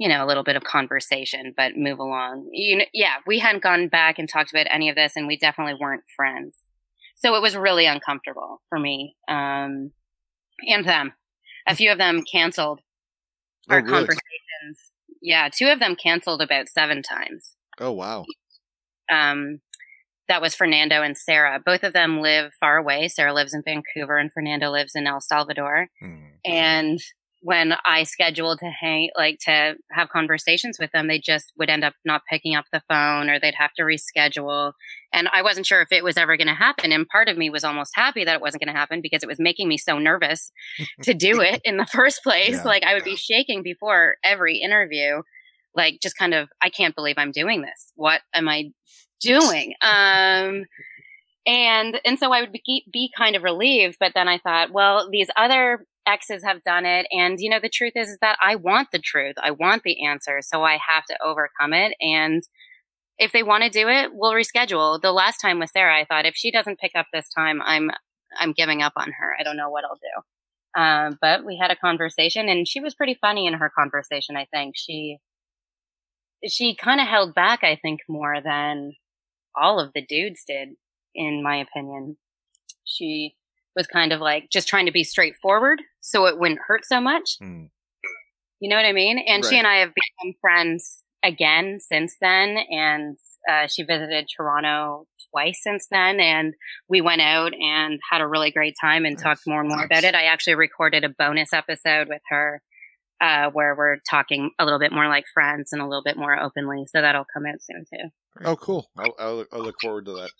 you 0.00 0.08
know, 0.08 0.24
a 0.24 0.26
little 0.26 0.42
bit 0.42 0.56
of 0.56 0.64
conversation, 0.64 1.52
but 1.54 1.76
move 1.76 1.98
along. 1.98 2.48
You 2.52 2.78
know, 2.78 2.84
yeah, 2.94 3.16
we 3.26 3.38
hadn't 3.38 3.62
gone 3.62 3.88
back 3.88 4.18
and 4.18 4.26
talked 4.26 4.50
about 4.50 4.66
any 4.70 4.88
of 4.88 4.96
this, 4.96 5.12
and 5.14 5.26
we 5.26 5.36
definitely 5.36 5.74
weren't 5.78 6.04
friends. 6.16 6.56
So 7.16 7.36
it 7.36 7.42
was 7.42 7.54
really 7.54 7.84
uncomfortable 7.84 8.62
for 8.70 8.78
me 8.78 9.14
um, 9.28 9.92
and 10.66 10.86
them. 10.86 11.12
A 11.66 11.74
few 11.76 11.90
of 11.92 11.98
them 11.98 12.22
canceled 12.30 12.80
Oh, 13.68 13.74
our 13.74 13.80
really? 13.82 13.90
conversations. 13.92 14.92
Yeah, 15.22 15.48
two 15.54 15.66
of 15.68 15.80
them 15.80 15.96
canceled 15.96 16.40
about 16.42 16.68
seven 16.68 17.02
times. 17.02 17.54
Oh 17.78 17.92
wow. 17.92 18.24
Um, 19.12 19.60
that 20.28 20.40
was 20.40 20.54
Fernando 20.54 21.02
and 21.02 21.16
Sarah. 21.16 21.60
Both 21.64 21.82
of 21.82 21.92
them 21.92 22.20
live 22.20 22.52
far 22.60 22.76
away. 22.76 23.08
Sarah 23.08 23.34
lives 23.34 23.52
in 23.52 23.62
Vancouver, 23.64 24.16
and 24.18 24.32
Fernando 24.32 24.70
lives 24.70 24.92
in 24.94 25.06
El 25.06 25.20
Salvador. 25.20 25.88
Hmm. 26.00 26.16
And 26.44 26.98
when 27.42 27.74
I 27.84 28.02
scheduled 28.02 28.58
to 28.58 28.70
hang, 28.70 29.10
like 29.16 29.38
to 29.46 29.76
have 29.90 30.10
conversations 30.10 30.78
with 30.78 30.92
them, 30.92 31.08
they 31.08 31.18
just 31.18 31.52
would 31.58 31.70
end 31.70 31.84
up 31.84 31.94
not 32.04 32.22
picking 32.28 32.54
up 32.54 32.66
the 32.70 32.82
phone 32.88 33.30
or 33.30 33.40
they'd 33.40 33.54
have 33.54 33.72
to 33.74 33.82
reschedule. 33.82 34.72
And 35.12 35.28
I 35.32 35.40
wasn't 35.42 35.66
sure 35.66 35.80
if 35.80 35.90
it 35.90 36.04
was 36.04 36.18
ever 36.18 36.36
going 36.36 36.48
to 36.48 36.54
happen. 36.54 36.92
And 36.92 37.08
part 37.08 37.28
of 37.28 37.38
me 37.38 37.48
was 37.48 37.64
almost 37.64 37.92
happy 37.94 38.24
that 38.24 38.34
it 38.34 38.40
wasn't 38.42 38.62
going 38.62 38.72
to 38.72 38.78
happen 38.78 39.00
because 39.00 39.22
it 39.22 39.28
was 39.28 39.40
making 39.40 39.68
me 39.68 39.78
so 39.78 39.98
nervous 39.98 40.52
to 41.02 41.14
do 41.14 41.40
it 41.40 41.62
in 41.64 41.78
the 41.78 41.86
first 41.86 42.22
place. 42.22 42.56
Yeah. 42.56 42.64
Like 42.64 42.82
I 42.82 42.94
would 42.94 43.04
be 43.04 43.16
shaking 43.16 43.62
before 43.62 44.16
every 44.22 44.58
interview, 44.58 45.22
like 45.74 46.00
just 46.02 46.18
kind 46.18 46.34
of, 46.34 46.50
I 46.60 46.68
can't 46.68 46.94
believe 46.94 47.16
I'm 47.16 47.32
doing 47.32 47.62
this. 47.62 47.92
What 47.96 48.20
am 48.34 48.48
I 48.48 48.70
doing? 49.20 49.74
Um, 49.82 50.64
and 51.46 51.98
and 52.04 52.18
so 52.18 52.32
I 52.32 52.42
would 52.42 52.52
be, 52.52 52.84
be 52.92 53.10
kind 53.16 53.34
of 53.34 53.42
relieved, 53.42 53.96
but 53.98 54.12
then 54.14 54.28
I 54.28 54.38
thought, 54.38 54.72
well, 54.72 55.08
these 55.10 55.28
other 55.36 55.84
exes 56.10 56.44
have 56.44 56.62
done 56.64 56.86
it, 56.86 57.06
and 57.10 57.38
you 57.40 57.50
know, 57.50 57.60
the 57.60 57.68
truth 57.68 57.92
is, 57.96 58.08
is 58.08 58.18
that 58.20 58.38
I 58.42 58.56
want 58.56 58.88
the 58.92 58.98
truth, 58.98 59.36
I 59.42 59.50
want 59.52 59.82
the 59.82 60.04
answer, 60.04 60.40
so 60.42 60.62
I 60.64 60.78
have 60.88 61.04
to 61.06 61.18
overcome 61.24 61.72
it. 61.72 61.94
And 62.00 62.42
if 63.18 63.32
they 63.32 63.42
want 63.42 63.64
to 63.64 63.70
do 63.70 63.88
it, 63.88 64.10
we'll 64.12 64.32
reschedule. 64.32 65.00
The 65.00 65.12
last 65.12 65.38
time 65.38 65.58
with 65.58 65.70
Sarah, 65.70 65.98
I 66.00 66.04
thought 66.04 66.26
if 66.26 66.34
she 66.36 66.50
doesn't 66.50 66.80
pick 66.80 66.92
up 66.96 67.06
this 67.12 67.28
time, 67.28 67.60
I'm 67.62 67.90
I'm 68.38 68.52
giving 68.52 68.82
up 68.82 68.94
on 68.96 69.12
her. 69.12 69.36
I 69.38 69.42
don't 69.42 69.56
know 69.56 69.70
what 69.70 69.84
I'll 69.84 69.98
do. 70.00 70.80
Um, 70.80 71.18
but 71.20 71.44
we 71.44 71.58
had 71.60 71.70
a 71.70 71.76
conversation, 71.76 72.48
and 72.48 72.66
she 72.66 72.80
was 72.80 72.94
pretty 72.94 73.18
funny 73.20 73.46
in 73.46 73.54
her 73.54 73.70
conversation. 73.76 74.36
I 74.36 74.46
think 74.52 74.74
she 74.76 75.18
she 76.48 76.74
kind 76.74 77.00
of 77.00 77.06
held 77.08 77.34
back. 77.34 77.62
I 77.64 77.78
think 77.80 78.00
more 78.08 78.40
than 78.42 78.94
all 79.54 79.80
of 79.80 79.92
the 79.94 80.04
dudes 80.04 80.42
did 80.46 80.70
in 81.14 81.42
my 81.42 81.56
opinion. 81.56 82.16
She 82.84 83.34
was 83.76 83.86
kind 83.86 84.12
of 84.12 84.20
like 84.20 84.48
just 84.50 84.68
trying 84.68 84.86
to 84.86 84.92
be 84.92 85.04
straightforward 85.04 85.80
so 86.00 86.26
it 86.26 86.38
wouldn't 86.38 86.60
hurt 86.66 86.84
so 86.84 87.00
much. 87.00 87.36
Hmm. 87.40 87.64
You 88.60 88.68
know 88.68 88.76
what 88.76 88.84
I 88.84 88.92
mean? 88.92 89.18
And 89.18 89.44
she 89.44 89.56
and 89.56 89.66
I 89.66 89.76
have 89.76 89.92
become 89.94 90.34
friends 90.40 91.02
again 91.22 91.78
since 91.80 92.14
then. 92.20 92.58
And 92.70 93.16
uh, 93.50 93.66
she 93.68 93.84
visited 93.84 94.26
Toronto 94.36 95.06
twice 95.30 95.60
since 95.62 95.86
then. 95.90 96.20
And 96.20 96.52
we 96.88 97.00
went 97.00 97.22
out 97.22 97.52
and 97.54 97.98
had 98.10 98.20
a 98.20 98.26
really 98.26 98.50
great 98.50 98.74
time 98.78 99.06
and 99.06 99.14
Nice. 99.14 99.22
talked 99.22 99.46
more 99.46 99.60
and 99.60 99.68
more 99.68 99.84
about 99.84 100.04
it. 100.04 100.14
I 100.14 100.24
actually 100.24 100.56
recorded 100.56 101.04
a 101.04 101.08
bonus 101.08 101.54
episode 101.54 102.08
with 102.08 102.20
her 102.28 102.60
uh, 103.22 103.50
where 103.50 103.74
we're 103.74 103.98
talking 104.08 104.50
a 104.58 104.64
little 104.64 104.78
bit 104.78 104.92
more 104.92 105.08
like 105.08 105.24
friends 105.32 105.72
and 105.72 105.80
a 105.80 105.86
little 105.86 106.02
bit 106.02 106.18
more 106.18 106.38
openly. 106.38 106.84
So 106.86 107.00
that'll 107.00 107.26
come 107.32 107.46
out 107.46 107.62
soon 107.62 107.84
too. 107.90 108.08
Oh, 108.44 108.56
cool. 108.56 108.90
I'll, 108.98 109.14
I'll, 109.18 109.44
I'll 109.52 109.62
look 109.62 109.80
forward 109.80 110.04
to 110.06 110.12
that. 110.12 110.30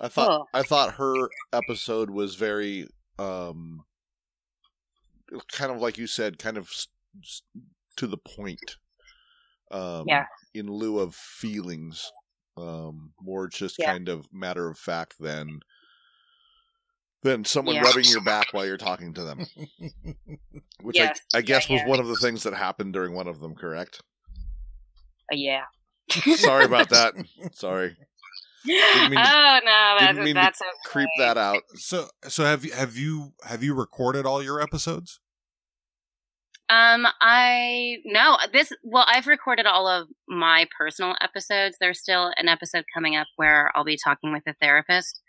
I 0.00 0.08
thought. 0.08 0.46
I 0.54 0.62
thought 0.62 0.94
her 0.94 1.28
episode 1.52 2.10
was 2.10 2.34
very 2.36 2.86
um 3.18 3.84
kind 5.52 5.70
of 5.72 5.80
like 5.80 5.98
you 5.98 6.06
said, 6.06 6.38
kind 6.38 6.56
of 6.56 6.70
to 7.96 8.06
the 8.06 8.16
point. 8.16 8.76
Um 9.70 10.04
Yeah. 10.06 10.24
in 10.54 10.66
lieu 10.70 10.98
of 10.98 11.14
feelings. 11.14 12.10
Um 12.56 13.12
more 13.20 13.48
just 13.48 13.76
Yeah. 13.78 13.92
kind 13.92 14.08
of 14.08 14.26
matter 14.32 14.68
of 14.68 14.78
fact 14.78 15.16
than 15.20 15.60
than 17.22 17.44
someone 17.44 17.74
Yeah. 17.74 17.82
rubbing 17.82 18.04
your 18.04 18.22
back 18.22 18.52
while 18.52 18.64
you're 18.64 18.76
talking 18.76 19.12
to 19.14 19.24
them. 19.24 19.46
Which 20.82 20.96
Yes. 20.96 21.20
I, 21.34 21.38
I 21.38 21.40
guess 21.42 21.68
was 21.68 21.82
one 21.84 21.98
of 22.00 22.06
the 22.06 22.16
things 22.16 22.44
that 22.44 22.54
happened 22.54 22.92
during 22.92 23.12
one 23.12 23.26
of 23.26 23.40
them, 23.40 23.54
correct? 23.56 24.00
Uh, 25.32 25.36
yeah. 25.36 25.64
Sorry 26.36 26.64
about 26.64 26.88
that. 26.90 27.14
Sorry. 27.52 27.96
Didn't 28.64 29.10
mean 29.10 29.18
to- 29.18 29.30
oh 29.30 29.60
no, 29.64 29.96
didn't 29.98 30.16
that's 30.16 30.24
mean 30.24 30.34
to 30.34 30.40
okay. 30.40 30.52
Creep 30.86 31.08
that 31.18 31.36
out. 31.36 31.62
So 31.76 32.08
so 32.24 32.44
have 32.44 32.64
you 32.64 32.72
have 32.72 32.96
you 32.96 33.32
have 33.44 33.62
you 33.62 33.74
recorded 33.74 34.26
all 34.26 34.42
your 34.42 34.60
episodes? 34.60 35.20
Um, 36.70 37.06
I 37.20 37.96
no 38.04 38.36
this. 38.52 38.72
Well, 38.82 39.06
I've 39.08 39.26
recorded 39.26 39.64
all 39.64 39.86
of 39.86 40.08
my 40.28 40.66
personal 40.76 41.14
episodes. 41.22 41.76
There's 41.80 41.98
still 42.00 42.32
an 42.36 42.48
episode 42.48 42.84
coming 42.92 43.16
up 43.16 43.26
where 43.36 43.70
I'll 43.74 43.84
be 43.84 43.96
talking 44.02 44.32
with 44.32 44.42
a 44.46 44.54
therapist 44.60 45.20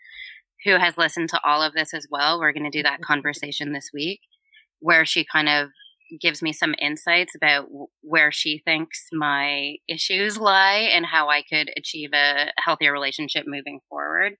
who 0.64 0.72
has 0.76 0.98
listened 0.98 1.30
to 1.30 1.40
all 1.42 1.62
of 1.62 1.72
this 1.72 1.94
as 1.94 2.06
well. 2.10 2.38
We're 2.38 2.52
going 2.52 2.70
to 2.70 2.78
do 2.78 2.82
that 2.82 3.00
conversation 3.02 3.72
this 3.72 3.88
week, 3.94 4.20
where 4.80 5.06
she 5.06 5.24
kind 5.24 5.48
of 5.48 5.70
gives 6.20 6.42
me 6.42 6.52
some 6.52 6.74
insights 6.80 7.34
about 7.34 7.66
where 8.02 8.32
she 8.32 8.62
thinks 8.64 9.06
my 9.12 9.76
issues 9.88 10.38
lie 10.40 10.88
and 10.92 11.04
how 11.06 11.28
I 11.28 11.42
could 11.42 11.70
achieve 11.76 12.10
a 12.12 12.50
healthier 12.58 12.92
relationship 12.92 13.44
moving 13.46 13.80
forward. 13.88 14.34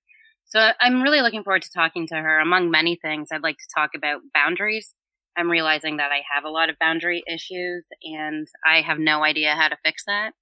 So 0.47 0.71
I'm 0.81 1.03
really 1.03 1.21
looking 1.21 1.45
forward 1.45 1.63
to 1.63 1.71
talking 1.73 2.07
to 2.09 2.17
her. 2.17 2.41
Among 2.41 2.71
many 2.71 2.99
things, 3.01 3.29
I'd 3.31 3.43
like 3.43 3.57
to 3.59 3.75
talk 3.75 3.91
about 3.95 4.21
boundaries. 4.35 4.95
I'm 5.37 5.49
realizing 5.51 5.99
that 5.99 6.11
I 6.11 6.23
have 6.35 6.45
a 6.45 6.51
lot 6.51 6.71
of 6.71 6.77
boundary 6.81 7.23
issues 7.33 7.87
and 8.03 8.49
I 8.67 8.81
have 8.81 8.99
no 8.99 9.23
idea 9.23 9.55
how 9.55 9.69
to 9.69 9.77
fix 9.85 10.03
that. 10.07 10.33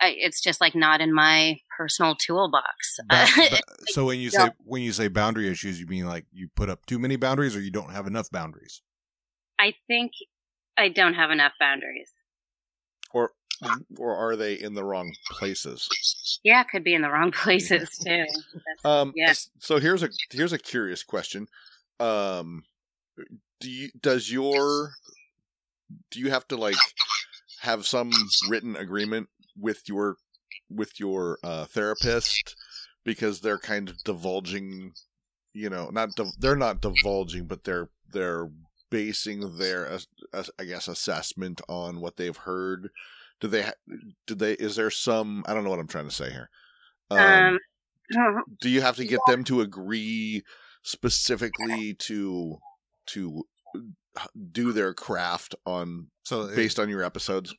I, 0.00 0.14
it's 0.18 0.40
just 0.42 0.60
like 0.60 0.74
not 0.74 1.00
in 1.00 1.14
my 1.14 1.58
personal 1.78 2.16
toolbox. 2.16 2.98
Ba- 3.08 3.26
ba- 3.36 3.58
so 3.86 4.04
when 4.04 4.18
you 4.18 4.30
say 4.30 4.42
Yeah. 4.42 4.48
when 4.64 4.82
you 4.82 4.92
say 4.92 5.06
boundary 5.06 5.48
issues, 5.48 5.78
you 5.78 5.86
mean 5.86 6.06
like 6.06 6.26
you 6.32 6.48
put 6.56 6.68
up 6.68 6.84
too 6.86 6.98
many 6.98 7.14
boundaries 7.14 7.54
or 7.54 7.60
you 7.60 7.70
don't 7.70 7.92
have 7.92 8.08
enough 8.08 8.28
boundaries? 8.30 8.82
I 9.58 9.74
think 9.86 10.12
I 10.76 10.88
don't 10.88 11.14
have 11.14 11.30
enough 11.30 11.52
boundaries. 11.58 12.10
Or 13.12 13.32
or 13.98 14.16
are 14.16 14.36
they 14.36 14.54
in 14.54 14.74
the 14.74 14.84
wrong 14.84 15.14
places? 15.30 16.40
Yeah, 16.42 16.60
it 16.62 16.68
could 16.68 16.84
be 16.84 16.94
in 16.94 17.02
the 17.02 17.10
wrong 17.10 17.30
places 17.42 17.90
too. 17.98 18.26
Um, 18.84 19.12
Yeah. 19.14 19.32
So 19.60 19.78
here's 19.78 20.02
a 20.02 20.10
here's 20.30 20.52
a 20.52 20.58
curious 20.58 21.02
question. 21.02 21.46
Um, 22.00 22.64
do 23.60 23.70
you 23.70 23.90
does 24.00 24.30
your 24.30 24.90
do 26.10 26.20
you 26.20 26.30
have 26.30 26.46
to 26.48 26.56
like 26.56 26.76
have 27.60 27.86
some 27.86 28.10
written 28.48 28.76
agreement 28.76 29.28
with 29.56 29.88
your 29.88 30.16
with 30.68 30.98
your 30.98 31.38
uh, 31.44 31.66
therapist 31.66 32.56
because 33.04 33.40
they're 33.40 33.58
kind 33.58 33.88
of 33.88 34.02
divulging, 34.04 34.92
you 35.52 35.70
know, 35.70 35.90
not 35.90 36.10
div- 36.16 36.38
they're 36.40 36.56
not 36.56 36.80
divulging, 36.80 37.46
but 37.46 37.64
they're 37.64 37.88
they're 38.12 38.50
basing 38.94 39.56
their 39.58 39.90
uh, 39.90 39.98
uh, 40.32 40.44
I 40.56 40.64
guess 40.64 40.86
assessment 40.86 41.60
on 41.68 42.00
what 42.00 42.16
they've 42.16 42.36
heard. 42.36 42.90
Do 43.40 43.48
they? 43.48 43.62
ha- 43.62 43.72
Do 44.28 44.34
they? 44.36 44.52
Is 44.52 44.76
there 44.76 44.90
some? 44.90 45.42
I 45.48 45.52
don't 45.52 45.64
know 45.64 45.70
what 45.70 45.80
I'm 45.80 45.88
trying 45.88 46.08
to 46.08 46.14
say 46.14 46.30
here. 46.30 46.48
um, 47.10 47.58
do 48.60 48.68
you 48.68 48.82
have 48.82 48.96
to 48.96 49.04
get 49.04 49.18
them 49.26 49.42
to 49.44 49.60
agree 49.62 50.42
specifically 50.82 51.94
to 51.94 52.58
to 53.06 53.44
do 54.52 54.72
their 54.72 54.94
craft 54.94 55.54
on 55.66 56.08
So 56.22 56.42
it- 56.42 56.54
based 56.56 56.78
on 56.78 56.88
your 56.88 57.02
episodes 57.02 57.52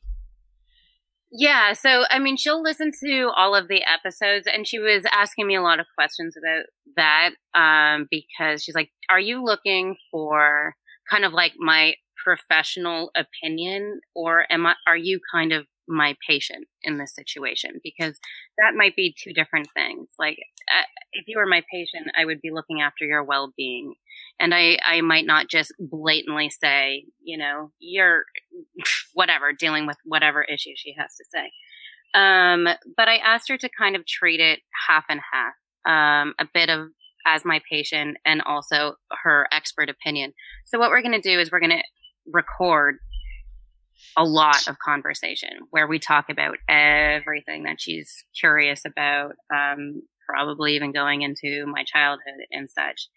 Yeah, 1.30 1.72
so 1.74 2.04
I 2.10 2.18
mean, 2.20 2.36
she'll 2.36 2.62
listen 2.62 2.92
to 3.04 3.30
all 3.36 3.54
of 3.54 3.66
the 3.68 3.82
episodes, 3.84 4.46
and 4.46 4.66
she 4.66 4.78
was 4.78 5.02
asking 5.12 5.46
me 5.48 5.56
a 5.56 5.62
lot 5.62 5.80
of 5.80 5.86
questions 5.98 6.34
about 6.36 6.64
that 6.96 7.30
um, 7.54 8.06
because 8.10 8.62
she's 8.62 8.74
like, 8.76 8.90
"Are 9.10 9.20
you 9.20 9.42
looking 9.44 9.96
for 10.10 10.76
kind 11.10 11.24
of 11.24 11.32
like 11.32 11.52
my 11.58 11.94
professional 12.22 13.10
opinion, 13.16 14.00
or 14.14 14.46
am 14.50 14.66
I? 14.66 14.74
Are 14.86 14.96
you 14.96 15.20
kind 15.32 15.52
of 15.52 15.66
my 15.88 16.16
patient 16.28 16.66
in 16.82 16.98
this 16.98 17.14
situation? 17.14 17.80
Because 17.82 18.18
that 18.58 18.74
might 18.76 18.96
be 18.96 19.14
two 19.16 19.32
different 19.32 19.68
things. 19.74 20.08
Like, 20.18 20.38
uh, 20.68 20.84
if 21.12 21.28
you 21.28 21.38
were 21.38 21.46
my 21.46 21.62
patient, 21.72 22.08
I 22.18 22.24
would 22.24 22.40
be 22.40 22.50
looking 22.50 22.80
after 22.80 23.04
your 23.04 23.22
well-being." 23.22 23.94
And 24.38 24.54
I, 24.54 24.78
I 24.84 25.00
might 25.00 25.24
not 25.24 25.48
just 25.48 25.72
blatantly 25.78 26.50
say, 26.50 27.04
you 27.22 27.38
know, 27.38 27.70
you're 27.78 28.24
whatever, 29.14 29.52
dealing 29.52 29.86
with 29.86 29.96
whatever 30.04 30.42
issue 30.42 30.72
she 30.76 30.94
has 30.98 31.14
to 31.16 31.24
say. 31.32 31.50
Um, 32.14 32.66
but 32.96 33.08
I 33.08 33.16
asked 33.16 33.48
her 33.48 33.58
to 33.58 33.68
kind 33.68 33.94
of 33.94 34.06
treat 34.06 34.40
it 34.40 34.60
half 34.88 35.04
and 35.08 35.20
half, 35.32 35.54
um, 35.86 36.34
a 36.38 36.46
bit 36.52 36.70
of 36.70 36.88
as 37.26 37.44
my 37.44 37.60
patient 37.70 38.16
and 38.24 38.40
also 38.42 38.94
her 39.22 39.48
expert 39.52 39.90
opinion. 39.90 40.32
So 40.64 40.78
what 40.78 40.90
we're 40.90 41.02
going 41.02 41.20
to 41.20 41.20
do 41.20 41.38
is 41.40 41.50
we're 41.50 41.60
going 41.60 41.70
to 41.70 41.82
record 42.32 42.96
a 44.16 44.24
lot 44.24 44.68
of 44.68 44.78
conversation 44.78 45.50
where 45.70 45.86
we 45.86 45.98
talk 45.98 46.26
about 46.30 46.56
everything 46.68 47.64
that 47.64 47.80
she's 47.80 48.24
curious 48.38 48.82
about, 48.84 49.34
um, 49.54 50.02
probably 50.28 50.74
even 50.76 50.92
going 50.92 51.22
into 51.22 51.66
my 51.66 51.84
childhood 51.84 52.46
and 52.50 52.68
such. 52.70 53.08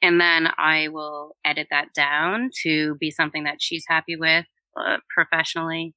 And 0.00 0.20
then 0.20 0.48
I 0.56 0.88
will 0.88 1.36
edit 1.44 1.68
that 1.70 1.92
down 1.94 2.50
to 2.62 2.94
be 2.96 3.10
something 3.10 3.44
that 3.44 3.60
she's 3.60 3.84
happy 3.88 4.16
with 4.16 4.46
uh, 4.78 4.98
professionally 5.12 5.94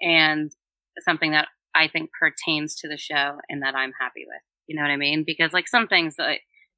and 0.00 0.50
something 1.00 1.30
that 1.32 1.48
I 1.74 1.88
think 1.88 2.10
pertains 2.18 2.74
to 2.76 2.88
the 2.88 2.98
show 2.98 3.38
and 3.48 3.62
that 3.62 3.74
I'm 3.74 3.92
happy 4.00 4.24
with. 4.26 4.42
You 4.66 4.76
know 4.76 4.82
what 4.82 4.90
I 4.90 4.96
mean? 4.96 5.24
Because 5.26 5.52
like 5.52 5.68
some 5.68 5.86
things, 5.86 6.16
uh, 6.18 6.34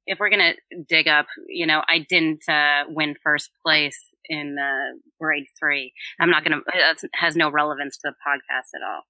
if 0.07 0.19
we're 0.19 0.29
gonna 0.29 0.53
dig 0.87 1.07
up, 1.07 1.27
you 1.47 1.67
know, 1.67 1.83
I 1.87 1.99
didn't 1.99 2.47
uh, 2.49 2.85
win 2.87 3.15
first 3.21 3.51
place 3.63 3.99
in 4.29 4.57
uh, 4.57 4.97
grade 5.21 5.45
three. 5.59 5.93
I'm 6.19 6.29
not 6.29 6.43
gonna. 6.43 6.61
That 6.73 6.97
has 7.13 7.35
no 7.35 7.51
relevance 7.51 7.97
to 7.97 8.09
the 8.09 8.15
podcast 8.25 8.75
at 8.75 8.87
all. 8.87 9.03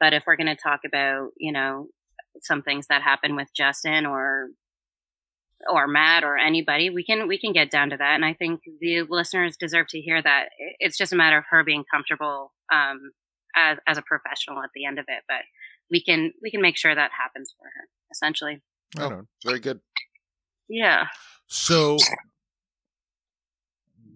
But 0.00 0.12
if 0.14 0.22
we're 0.26 0.36
gonna 0.36 0.56
talk 0.56 0.80
about, 0.86 1.30
you 1.36 1.52
know, 1.52 1.88
some 2.40 2.62
things 2.62 2.86
that 2.86 3.02
happen 3.02 3.36
with 3.36 3.48
Justin 3.54 4.06
or 4.06 4.48
or 5.70 5.86
Matt 5.88 6.24
or 6.24 6.38
anybody, 6.38 6.88
we 6.88 7.04
can 7.04 7.26
we 7.26 7.38
can 7.38 7.52
get 7.52 7.70
down 7.70 7.90
to 7.90 7.96
that. 7.96 8.14
And 8.14 8.24
I 8.24 8.34
think 8.34 8.60
the 8.80 9.02
listeners 9.02 9.56
deserve 9.56 9.88
to 9.88 10.00
hear 10.00 10.22
that. 10.22 10.50
It's 10.78 10.96
just 10.96 11.12
a 11.12 11.16
matter 11.16 11.38
of 11.38 11.44
her 11.50 11.64
being 11.64 11.84
comfortable 11.92 12.52
um, 12.72 13.10
as 13.56 13.78
as 13.88 13.98
a 13.98 14.02
professional 14.02 14.62
at 14.62 14.70
the 14.74 14.84
end 14.84 15.00
of 15.00 15.06
it. 15.08 15.24
But 15.28 15.42
we 15.90 16.02
can 16.02 16.32
we 16.40 16.52
can 16.52 16.62
make 16.62 16.76
sure 16.76 16.94
that 16.94 17.10
happens 17.18 17.54
for 17.58 17.64
her. 17.64 17.88
Essentially. 18.12 18.62
Oh, 18.96 19.22
very 19.44 19.58
good. 19.58 19.80
Yeah. 20.68 21.06
So 21.46 21.98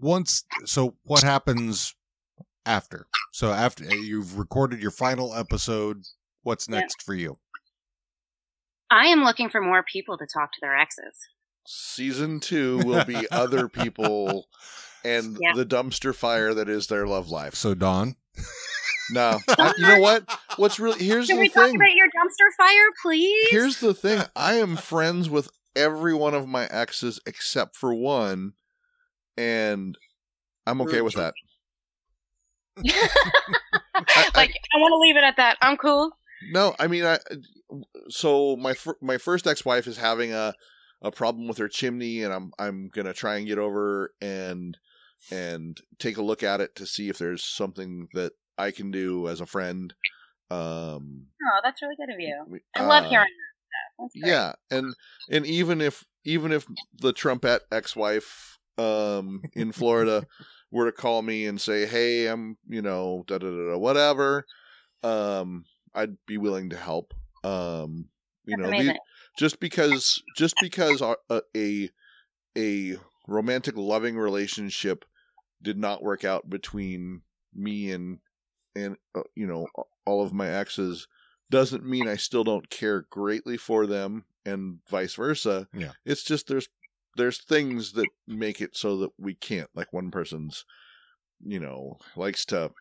once, 0.01 0.45
so 0.65 0.95
what 1.05 1.23
happens 1.23 1.95
after? 2.67 3.07
So 3.33 3.53
after 3.53 3.85
eh, 3.85 3.95
you've 3.95 4.39
recorded 4.39 4.81
your 4.81 4.91
final 4.91 5.35
episode, 5.35 6.03
what's 6.43 6.69
Yeah. 6.69 6.81
next 6.81 7.03
for 7.03 7.15
you? 7.15 7.39
I 8.91 9.07
am 9.07 9.23
looking 9.23 9.51
for 9.51 9.61
more 9.61 9.83
people 9.83 10.17
to 10.19 10.27
talk 10.27 10.53
to 10.53 10.59
their 10.63 10.77
exes. 10.77 11.17
Season 11.67 12.41
two 12.41 12.79
will 12.79 13.05
be 13.05 13.29
other 13.31 13.69
people 13.69 14.49
and 15.05 15.37
Yeah. 15.41 15.53
the 15.55 15.67
dumpster 15.67 16.15
fire 16.15 16.55
that 16.55 16.69
is 16.69 16.87
their 16.87 17.07
love 17.07 17.29
life. 17.29 17.55
So 17.55 17.75
Dawn, 17.75 18.17
No, 19.11 19.39
I- 19.49 19.75
you 19.77 19.87
know 19.87 20.01
what? 20.01 20.25
What's 20.57 20.79
really 20.81 21.05
here's 21.05 21.27
Can 21.27 21.37
the 21.37 21.43
we 21.43 21.49
talk 21.49 21.69
about 21.69 21.95
your 21.95 22.07
dumpster 22.09 22.51
fire, 22.57 22.89
please? 23.03 23.49
Here's 23.51 23.81
the 23.81 23.93
thing. 23.95 24.23
I 24.35 24.55
am 24.55 24.77
friends 24.77 25.29
with 25.29 25.51
every 25.79 26.13
one 26.15 26.35
of 26.35 26.49
my 26.49 26.67
exes 26.67 27.21
except 27.27 27.77
for 27.77 27.95
one, 27.95 28.53
and 29.37 29.97
I'm 30.67 30.81
okay 30.83 31.01
with 31.01 31.15
that. 31.15 31.35
like 34.35 34.55
I 34.75 34.79
want 34.79 34.93
to 34.93 34.99
leave 34.99 35.17
it 35.17 35.25
at 35.25 35.37
that. 35.37 35.57
I'm 35.61 35.77
cool. 35.77 36.11
No, 36.53 36.75
I 36.79 36.87
mean, 36.87 37.05
I 37.05 37.19
so 38.09 38.57
my 38.57 38.75
fir- 38.75 38.99
my 39.01 39.19
first 39.19 39.47
ex 39.47 39.65
wife 39.65 39.87
is 39.87 39.97
having 39.97 40.33
a 40.33 40.55
a 41.03 41.11
problem 41.11 41.49
with 41.49 41.59
her 41.59 41.69
chimney, 41.69 42.23
and 42.23 42.33
I'm 42.33 42.53
I'm 42.59 42.89
gonna 42.89 43.15
try 43.15 43.37
and 43.37 43.47
get 43.47 43.59
over 43.59 44.13
and 44.21 44.77
and 45.31 45.81
take 45.99 46.17
a 46.17 46.23
look 46.23 46.43
at 46.43 46.61
it 46.61 46.77
to 46.77 46.87
see 46.87 47.09
if 47.09 47.19
there's 47.19 47.45
something 47.45 48.09
that 48.15 48.33
I 48.57 48.71
can 48.71 48.91
do 48.91 49.29
as 49.29 49.41
a 49.41 49.47
friend. 49.47 49.95
Um, 50.51 51.27
Oh, 51.45 51.61
that's 51.63 51.83
really 51.83 51.97
good 51.97 52.11
of 52.13 52.21
you. 52.21 52.61
I 52.75 52.83
love 52.83 53.05
uh, 53.05 53.09
hearing 53.09 53.27
that. 53.27 53.29
That's 53.29 53.29
great. 53.29 53.48
Yeah, 54.15 54.55
and 54.71 54.95
and 55.31 55.47
even 55.47 55.81
if 55.81 56.05
even 56.25 56.53
if 56.53 56.67
the 56.99 57.13
trumpet 57.13 57.63
ex-wife 57.71 58.59
um 58.77 59.43
in 59.55 59.73
Florida 59.73 60.27
were 60.71 60.87
to 60.87 60.93
call 60.93 61.23
me 61.23 61.47
and 61.47 61.61
say, 61.61 61.87
"Hey, 61.87 62.27
I'm, 62.27 62.57
you 62.69 62.83
know, 62.83 63.25
da 63.27 63.39
da 63.39 63.51
da, 63.51 63.71
da 63.73 63.79
whatever," 63.79 64.47
um 65.03 65.65
I'd 65.95 66.17
be 66.27 66.39
willing 66.39 66.71
to 66.71 66.77
help. 66.77 67.15
Um 67.45 68.09
you 68.45 68.57
That's 68.57 68.73
know, 68.73 68.93
the- 68.93 69.01
just 69.37 69.61
because 69.61 70.23
just 70.37 70.55
because 70.61 71.01
a, 71.01 71.17
a 71.57 71.91
a 72.57 72.97
romantic 73.27 73.77
loving 73.77 74.17
relationship 74.17 75.05
did 75.63 75.79
not 75.79 76.03
work 76.03 76.25
out 76.25 76.49
between 76.49 77.23
me 77.55 77.91
and 77.93 78.19
and 78.75 78.97
uh, 79.15 79.23
you 79.35 79.47
know 79.47 79.67
all 80.07 80.23
of 80.23 80.33
my 80.33 80.49
exes 80.49 81.07
doesn't 81.51 81.85
mean 81.85 82.09
I 82.09 82.17
still 82.17 82.45
don't 82.45 82.69
care 82.71 83.03
greatly 83.11 83.57
for 83.57 83.87
them 83.87 84.25
and 84.45 84.81
vice 84.89 85.15
versa. 85.15 85.69
Yeah. 85.73 85.93
It's 86.05 86.23
just 86.25 86.47
there's 86.49 86.69
there's 87.17 87.43
things 87.43 87.93
that 87.93 88.09
make 88.27 88.61
it 88.61 88.77
so 88.77 88.97
that 88.99 89.11
we 89.19 89.35
can't 89.35 89.71
like 89.75 89.93
one 89.93 90.11
person's 90.11 90.65
you 91.41 91.61
know 91.61 91.99
likes 92.17 92.45
to 92.47 92.73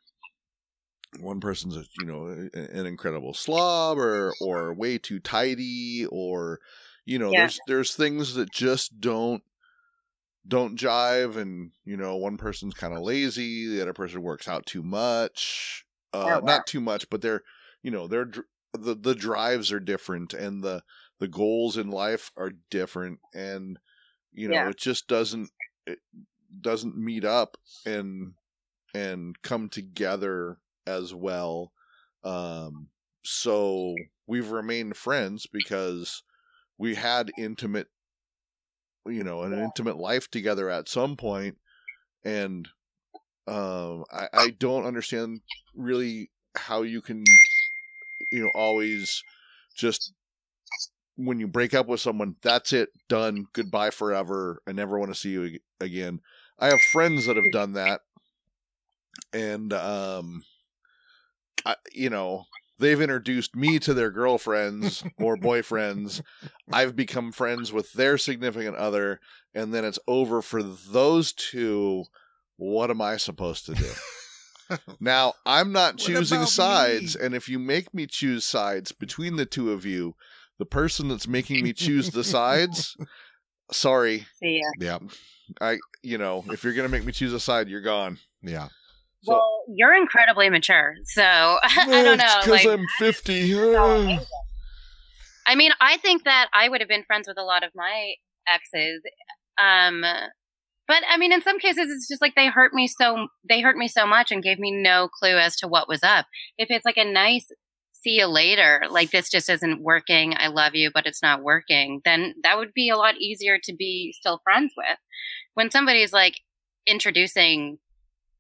one 1.20 1.40
person's 1.40 1.76
a, 1.78 1.84
you 2.00 2.06
know 2.06 2.28
a- 2.54 2.58
an 2.78 2.86
incredible 2.86 3.34
slob 3.34 3.98
or 3.98 4.34
or 4.42 4.74
way 4.74 4.98
too 4.98 5.20
tidy 5.20 6.06
or 6.12 6.60
you 7.06 7.18
know 7.18 7.30
Yeah. 7.32 7.40
there's 7.40 7.60
there's 7.68 7.96
things 7.96 8.34
that 8.36 8.52
just 8.52 9.00
don't 9.00 9.44
don't 10.48 10.80
jive 10.80 11.36
and 11.36 11.72
you 11.84 11.98
know 11.98 12.16
one 12.16 12.38
person's 12.38 12.74
kind 12.74 12.94
of 12.94 13.02
lazy 13.02 13.68
the 13.68 13.82
other 13.82 13.94
person 13.94 14.22
works 14.22 14.48
out 14.48 14.66
too 14.66 14.82
much 14.84 15.86
uh 16.14 16.24
Oh, 16.36 16.40
wow. 16.40 16.46
not 16.46 16.68
too 16.68 16.80
much 16.80 17.10
but 17.10 17.22
they're 17.22 17.44
you 17.82 17.92
know 17.92 18.08
they're 18.08 18.26
dr- 18.26 18.46
the 18.78 18.96
the 18.96 19.16
drives 19.16 19.72
are 19.72 19.80
different 19.80 20.34
and 20.34 20.64
the 20.64 20.84
the 21.20 21.28
goals 21.28 21.78
in 21.78 21.90
life 21.90 22.32
are 22.38 22.52
different 22.70 23.20
and 23.34 23.80
you 24.34 24.48
know 24.48 24.56
Yeah. 24.56 24.70
it 24.70 24.78
just 24.78 25.08
doesn't 25.08 25.52
it 25.86 26.00
doesn't 26.62 26.98
meet 26.98 27.26
up 27.26 27.58
and 27.86 28.36
and 28.94 29.42
come 29.42 29.70
together 29.70 30.60
as 30.88 31.14
well 31.14 31.74
um 32.24 32.90
so 33.24 33.96
we've 34.28 34.52
remained 34.52 34.98
friends 34.98 35.48
because 35.48 36.24
we 36.78 36.96
had 36.96 37.32
intimate 37.38 37.90
you 39.06 39.24
know 39.24 39.44
an 39.44 39.54
Yeah. 39.54 39.64
intimate 39.64 39.98
life 39.98 40.30
together 40.30 40.70
at 40.70 40.90
some 40.90 41.16
point 41.16 41.58
and 42.26 42.70
um 43.48 44.06
I, 44.12 44.30
I 44.34 44.50
don't 44.52 44.86
understand 44.86 45.42
really 45.76 46.32
how 46.58 46.84
you 46.84 47.02
can 47.02 47.40
you 48.32 48.42
know 48.42 48.52
always 48.54 49.24
just 49.76 50.14
when 51.16 51.40
you 51.40 51.48
break 51.48 51.74
up 51.74 51.88
with 51.88 52.00
someone 52.00 52.36
that's 52.44 52.74
it 52.74 52.90
done 53.10 53.46
goodbye 53.54 53.90
forever 53.90 54.62
i 54.68 54.72
never 54.72 55.00
want 55.00 55.12
to 55.12 55.20
see 55.20 55.30
you 55.30 55.60
again. 55.80 56.22
I 56.60 56.68
have 56.68 56.82
friends 56.82 57.26
that 57.26 57.36
have 57.36 57.52
done 57.52 57.74
that 57.74 58.02
and 59.34 59.74
um 59.74 60.44
I, 61.66 61.76
you 61.92 62.10
know 62.10 62.46
they've 62.80 63.02
introduced 63.02 63.56
me 63.56 63.80
to 63.80 63.94
their 63.94 64.12
girlfriends 64.12 65.04
or 65.18 65.36
boyfriends. 65.36 66.22
I've 66.72 66.96
become 66.96 67.32
friends 67.32 67.74
with 67.74 67.92
their 67.94 68.18
significant 68.18 68.76
other 68.76 69.20
and 69.54 69.74
then 69.74 69.84
it's 69.84 70.00
over 70.08 70.42
for 70.42 70.62
those 70.62 71.34
two. 71.34 72.06
What 72.58 72.90
am 72.90 73.02
i 73.02 73.18
supposed 73.18 73.66
to 73.68 73.76
do 73.76 73.92
now 75.00 75.34
i'm 75.46 75.72
not 75.72 75.98
choosing 75.98 76.46
sides 76.46 77.18
me? 77.18 77.26
and 77.26 77.36
if 77.36 77.48
you 77.50 77.60
make 77.60 77.94
me 77.94 78.06
choose 78.06 78.46
sides 78.46 78.92
between 78.92 79.36
the 79.36 79.46
two 79.46 79.72
of 79.72 79.86
you 79.86 80.16
the 80.60 80.66
person 80.66 81.08
that's 81.08 81.28
making 81.28 81.64
me 81.64 81.74
choose 81.74 82.12
the 82.12 82.24
sides 82.24 82.96
sorry 83.72 84.26
See 84.40 84.62
ya. 84.62 84.70
yeah, 84.80 85.08
i 85.62 85.78
you 86.04 86.18
know 86.18 86.44
if 86.50 86.64
you're 86.64 86.74
gonna 86.74 86.90
make 86.90 87.06
me 87.06 87.12
choose 87.12 87.34
a 87.34 87.40
side 87.40 87.68
you're 87.70 87.82
gone 87.82 88.18
yeah. 88.42 88.68
So- 89.24 89.34
well, 89.34 89.64
you're 89.68 89.96
incredibly 89.96 90.50
mature, 90.50 90.94
so 91.06 91.22
I 91.64 91.86
don't 92.04 92.18
know. 92.18 92.36
because 92.40 92.66
Like, 92.66 92.68
i'm 92.68 92.86
50 93.00 93.52
so. 93.52 94.20
I 95.48 95.56
mean, 95.56 95.72
I 95.82 95.98
think 95.98 96.24
that 96.26 96.50
I 96.54 96.68
would 96.70 96.82
have 96.82 96.90
been 96.90 97.04
friends 97.04 97.28
with 97.28 97.38
a 97.38 97.44
lot 97.44 97.64
of 97.64 97.72
my 97.74 98.14
exes. 98.48 99.02
Um, 99.58 100.04
but 100.88 101.04
I 101.10 101.18
mean, 101.18 101.32
in 101.34 101.42
some 101.42 101.60
cases, 101.60 101.90
it's 101.90 102.08
just 102.08 102.22
like 102.22 102.36
they 102.36 102.48
hurt 102.48 102.74
me 102.74 102.88
so 102.88 103.28
they 103.48 103.62
hurt 103.62 103.78
me 103.78 103.88
so 103.88 104.06
much 104.08 104.32
and 104.32 104.44
gave 104.44 104.60
me 104.60 104.72
no 104.72 105.08
clue 105.08 105.38
as 105.38 105.56
to 105.58 105.68
what 105.68 105.88
was 105.88 106.04
up. 106.04 106.26
If 106.58 106.70
it's 106.72 106.86
like 106.86 106.98
a 106.98 107.06
nice 107.06 107.48
see 107.94 108.20
you 108.20 108.28
later, 108.28 108.84
like 108.92 109.10
this 109.12 109.30
just 109.30 109.50
isn't 109.50 109.82
working. 109.82 110.34
I 110.38 110.48
love 110.48 110.76
you, 110.76 110.92
but 110.94 111.06
it's 111.08 111.22
not 111.24 111.42
working. 111.44 112.02
Then 112.06 112.36
that 112.44 112.58
would 112.58 112.74
be 112.74 112.90
a 112.90 112.96
lot 112.98 113.18
easier 113.18 113.58
to 113.64 113.74
be 113.76 114.14
still 114.18 114.40
friends 114.44 114.74
with. 114.78 114.98
When 115.56 115.72
somebody's 115.72 116.14
like 116.14 116.36
introducing 116.86 117.80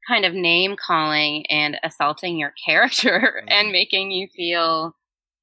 kind 0.07 0.25
of 0.25 0.33
name 0.33 0.75
calling 0.77 1.45
and 1.49 1.77
assaulting 1.83 2.37
your 2.37 2.53
character 2.65 3.43
Mm. 3.43 3.51
and 3.51 3.71
making 3.71 4.11
you 4.11 4.27
feel 4.35 4.95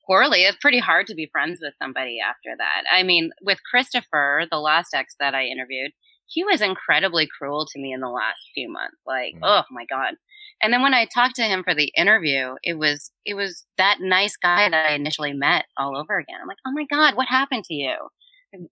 poorly. 0.06 0.40
It's 0.44 0.56
pretty 0.60 0.78
hard 0.78 1.06
to 1.08 1.14
be 1.14 1.28
friends 1.32 1.60
with 1.62 1.74
somebody 1.80 2.18
after 2.20 2.56
that. 2.56 2.82
I 2.92 3.02
mean, 3.02 3.30
with 3.42 3.58
Christopher, 3.68 4.44
the 4.50 4.58
last 4.58 4.94
ex 4.94 5.14
that 5.18 5.34
I 5.34 5.44
interviewed, 5.44 5.92
he 6.26 6.44
was 6.44 6.60
incredibly 6.60 7.28
cruel 7.38 7.66
to 7.66 7.78
me 7.80 7.92
in 7.92 8.00
the 8.00 8.08
last 8.08 8.40
few 8.54 8.70
months. 8.70 8.96
Like, 9.06 9.34
Mm. 9.36 9.40
oh 9.42 9.62
my 9.70 9.84
god. 9.86 10.14
And 10.62 10.72
then 10.72 10.82
when 10.82 10.94
I 10.94 11.06
talked 11.06 11.36
to 11.36 11.42
him 11.42 11.62
for 11.62 11.74
the 11.74 11.92
interview, 11.96 12.54
it 12.62 12.74
was 12.78 13.10
it 13.24 13.34
was 13.34 13.66
that 13.78 13.98
nice 14.00 14.36
guy 14.36 14.68
that 14.68 14.90
I 14.90 14.94
initially 14.94 15.32
met 15.32 15.66
all 15.76 15.96
over 15.96 16.18
again. 16.18 16.36
I'm 16.40 16.48
like, 16.48 16.58
oh 16.66 16.72
my 16.72 16.84
god, 16.90 17.16
what 17.16 17.28
happened 17.28 17.64
to 17.64 17.74
you? 17.74 17.94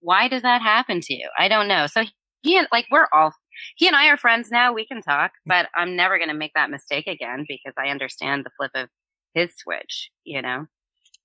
Why 0.01 0.29
does 0.29 0.43
that 0.43 0.63
happen 0.63 1.01
to 1.03 1.15
you? 1.15 1.29
I 1.39 1.49
don't 1.49 1.69
know. 1.69 1.87
So 1.89 2.05
he 2.43 2.57
and 2.57 2.69
like 2.73 2.87
we're 2.91 3.07
all 3.13 3.33
he 3.77 3.87
and 3.87 3.97
I 3.97 4.09
are 4.09 4.17
friends 4.17 4.51
now. 4.51 4.73
We 4.73 4.87
can 4.87 5.03
talk, 5.03 5.33
but 5.45 5.69
I'm 5.75 5.95
never 5.97 6.19
going 6.19 6.31
to 6.31 6.35
make 6.35 6.53
that 6.55 6.71
mistake 6.71 7.07
again 7.07 7.45
because 7.49 7.75
I 7.79 7.89
understand 7.89 8.45
the 8.45 8.51
flip 8.57 8.71
of 8.75 8.89
his 9.35 9.55
switch. 9.57 10.11
You 10.25 10.41
know. 10.43 10.67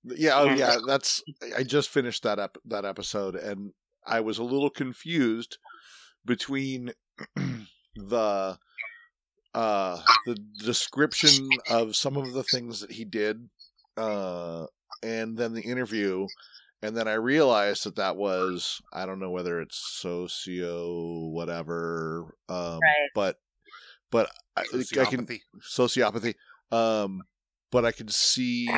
Yeah, 0.04 0.38
oh 0.38 0.44
Yeah. 0.46 0.54
yeah, 0.56 0.76
that's 0.86 1.22
I 1.56 1.62
just 1.62 1.88
finished 1.88 2.22
that 2.24 2.38
ep- 2.38 2.58
that 2.66 2.84
episode 2.84 3.34
and 3.36 3.72
I 4.06 4.20
was 4.20 4.38
a 4.38 4.44
little 4.44 4.70
confused 4.70 5.58
between 6.24 6.92
the 7.96 8.58
uh, 9.54 10.00
the 10.26 10.34
description 10.58 11.48
of 11.70 11.96
some 11.96 12.16
of 12.16 12.32
the 12.32 12.42
things 12.44 12.80
that 12.80 12.92
he 12.92 13.04
did, 13.04 13.48
uh, 13.96 14.66
and 15.02 15.36
then 15.36 15.52
the 15.54 15.62
interview, 15.62 16.26
and 16.82 16.96
then 16.96 17.08
I 17.08 17.14
realized 17.14 17.84
that 17.84 17.96
that 17.96 18.16
was 18.16 18.80
I 18.92 19.06
don't 19.06 19.20
know 19.20 19.30
whether 19.30 19.60
it's 19.60 19.78
socio 20.00 21.28
whatever, 21.30 22.34
um, 22.48 22.78
Right. 22.82 23.08
but 23.14 23.36
but 24.10 24.30
I, 24.56 24.62
I 24.62 24.64
can 25.04 25.26
Sociopathy. 25.26 25.40
sociopathy. 25.60 26.34
Um, 26.70 27.22
but 27.70 27.84
I 27.84 27.92
can 27.92 28.08
see 28.08 28.68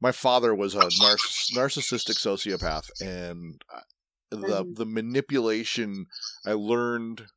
my 0.00 0.12
father 0.12 0.54
was 0.54 0.74
a 0.74 0.80
narciss- 0.80 1.52
narcissistic 1.54 2.16
sociopath, 2.18 2.88
and 3.00 3.60
I- 3.70 3.82
the 4.30 4.66
Mhm. 4.66 4.74
the 4.74 4.86
manipulation 4.86 6.06
I 6.44 6.52
learned 6.52 7.28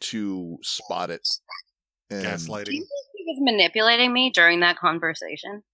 to 0.00 0.58
spot 0.62 1.10
it. 1.10 1.22
And 2.10 2.62
Do 2.64 2.76
you 2.76 2.80
gaslighting. 2.80 2.80
think 2.88 3.06
he 3.16 3.24
was 3.26 3.38
manipulating 3.40 4.12
me 4.12 4.30
during 4.30 4.60
that 4.60 4.78
conversation? 4.78 5.64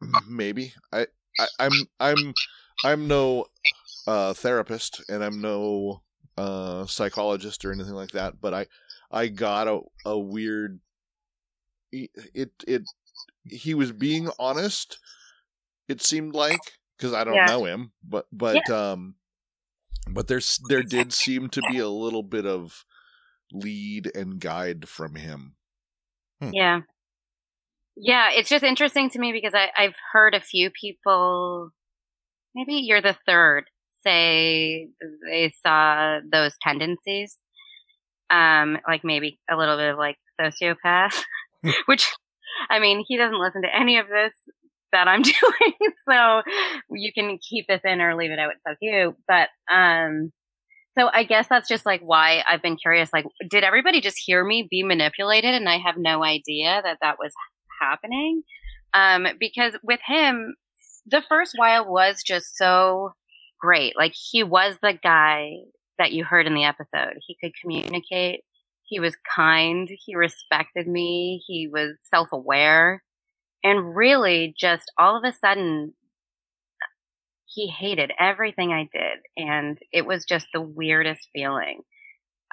maybe 0.00 0.72
I, 0.92 1.06
I 1.38 1.48
I'm 1.58 1.88
I'm 2.00 2.34
I'm 2.82 3.08
no 3.08 3.46
uh, 4.06 4.34
therapist, 4.34 5.02
and 5.08 5.24
I'm 5.24 5.40
no 5.40 6.02
uh, 6.36 6.86
psychologist 6.86 7.64
or 7.64 7.72
anything 7.72 7.94
like 7.94 8.12
that. 8.12 8.40
But 8.40 8.54
I 8.54 8.66
I 9.10 9.28
got 9.28 9.68
a 9.68 9.80
a 10.04 10.18
weird 10.18 10.80
it 11.92 12.10
it, 12.34 12.52
it 12.66 12.82
he 13.44 13.74
was 13.74 13.92
being 13.92 14.30
honest. 14.38 15.00
It 15.88 16.02
seemed 16.02 16.34
like 16.34 16.74
because 16.98 17.14
I 17.14 17.24
don't 17.24 17.44
Yeah. 17.44 17.46
know 17.46 17.64
him, 17.66 17.92
but 18.04 18.26
but 18.32 18.70
um, 18.70 19.16
but 20.12 20.28
there's 20.28 20.58
there 20.68 20.82
did 20.82 21.12
seem 21.12 21.48
to 21.50 21.62
be 21.70 21.78
a 21.78 21.88
little 21.88 22.22
bit 22.22 22.46
of 22.46 22.84
lead 23.52 24.10
and 24.14 24.40
guide 24.40 24.88
from 24.88 25.14
him. 25.14 25.54
Yeah. 26.40 26.80
Yeah, 27.96 28.30
it's 28.32 28.48
just 28.48 28.64
interesting 28.64 29.10
to 29.10 29.18
me 29.18 29.32
because 29.32 29.54
I, 29.54 29.70
I've 29.76 29.96
heard 30.12 30.34
a 30.34 30.40
few 30.40 30.70
people, 30.70 31.70
maybe 32.54 32.74
you're 32.74 33.02
the 33.02 33.16
third, 33.26 33.64
say 34.04 34.88
they 35.28 35.52
saw 35.62 36.20
those 36.30 36.52
tendencies. 36.62 37.38
Um, 38.30 38.76
like 38.86 39.04
maybe 39.04 39.40
a 39.50 39.56
little 39.56 39.78
bit 39.78 39.90
of 39.90 39.98
like 39.98 40.16
sociopath, 40.38 41.22
which, 41.86 42.12
I 42.68 42.78
mean, 42.78 43.02
he 43.08 43.16
doesn't 43.16 43.40
listen 43.40 43.62
to 43.62 43.74
any 43.74 43.96
of 43.96 44.06
this 44.06 44.34
that 44.92 45.08
I'm 45.08 45.22
doing. 45.22 45.92
so 46.08 46.42
you 46.90 47.12
can 47.12 47.38
keep 47.38 47.66
this 47.68 47.80
in 47.84 48.00
or 48.00 48.14
leave 48.14 48.30
it 48.30 48.38
out. 48.38 48.52
It's 48.52 48.60
up 48.68 48.78
to 48.78 48.86
you. 48.86 49.16
But, 49.26 49.48
um, 49.72 50.32
so 50.98 51.08
I 51.12 51.24
guess 51.24 51.46
that's 51.48 51.68
just 51.68 51.86
like 51.86 52.00
why 52.00 52.42
I've 52.48 52.62
been 52.62 52.76
curious. 52.76 53.10
Like, 53.12 53.26
did 53.48 53.62
everybody 53.62 54.00
just 54.00 54.18
hear 54.18 54.44
me 54.44 54.66
be 54.68 54.82
manipulated 54.82 55.54
and 55.54 55.68
I 55.68 55.78
have 55.78 55.96
no 55.96 56.24
idea 56.24 56.80
that 56.82 56.98
that 57.02 57.18
was 57.18 57.32
happening? 57.80 58.42
Um, 58.94 59.26
because 59.38 59.74
with 59.82 60.00
him, 60.04 60.56
the 61.06 61.22
first 61.28 61.52
while 61.56 61.88
was 61.90 62.22
just 62.24 62.56
so 62.56 63.12
great. 63.60 63.96
Like 63.96 64.14
he 64.14 64.42
was 64.42 64.76
the 64.82 64.98
guy 65.00 65.52
that 65.98 66.12
you 66.12 66.24
heard 66.24 66.46
in 66.46 66.54
the 66.54 66.64
episode. 66.64 67.14
He 67.26 67.36
could 67.42 67.52
communicate. 67.60 68.40
He 68.84 69.00
was 69.00 69.16
kind. 69.34 69.88
He 70.04 70.14
respected 70.14 70.86
me. 70.86 71.42
He 71.46 71.68
was 71.68 71.96
self-aware. 72.04 73.02
And 73.64 73.94
really 73.96 74.54
just 74.56 74.90
all 74.98 75.16
of 75.16 75.24
a 75.24 75.36
sudden 75.36 75.94
he 77.46 77.66
hated 77.66 78.12
everything 78.18 78.72
I 78.72 78.88
did. 78.92 79.18
And 79.36 79.78
it 79.92 80.06
was 80.06 80.24
just 80.24 80.46
the 80.52 80.60
weirdest 80.60 81.28
feeling. 81.32 81.82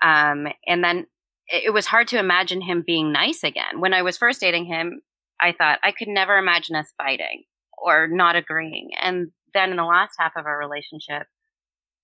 Um, 0.02 0.48
and 0.66 0.84
then 0.84 1.06
it 1.48 1.74
was 1.74 1.86
hard 1.86 2.08
to 2.10 2.20
imagine 2.20 2.62
him 2.62 2.84
being 2.86 3.12
nice 3.12 3.44
again. 3.44 3.80
When 3.80 3.94
I 3.94 4.02
was 4.02 4.18
first 4.18 4.42
dating 4.42 4.66
him, 4.66 5.02
I 5.40 5.52
thought 5.52 5.80
I 5.84 5.92
could 5.92 6.08
never 6.08 6.38
imagine 6.38 6.76
us 6.76 6.92
fighting 6.98 7.44
or 7.78 8.08
not 8.08 8.36
agreeing. 8.36 8.92
And 9.02 9.32
then 9.54 9.72
in 9.72 9.78
the 9.78 9.84
last 9.84 10.16
half 10.18 10.34
of 10.36 10.46
our 10.46 10.58
relationship, 10.58 11.28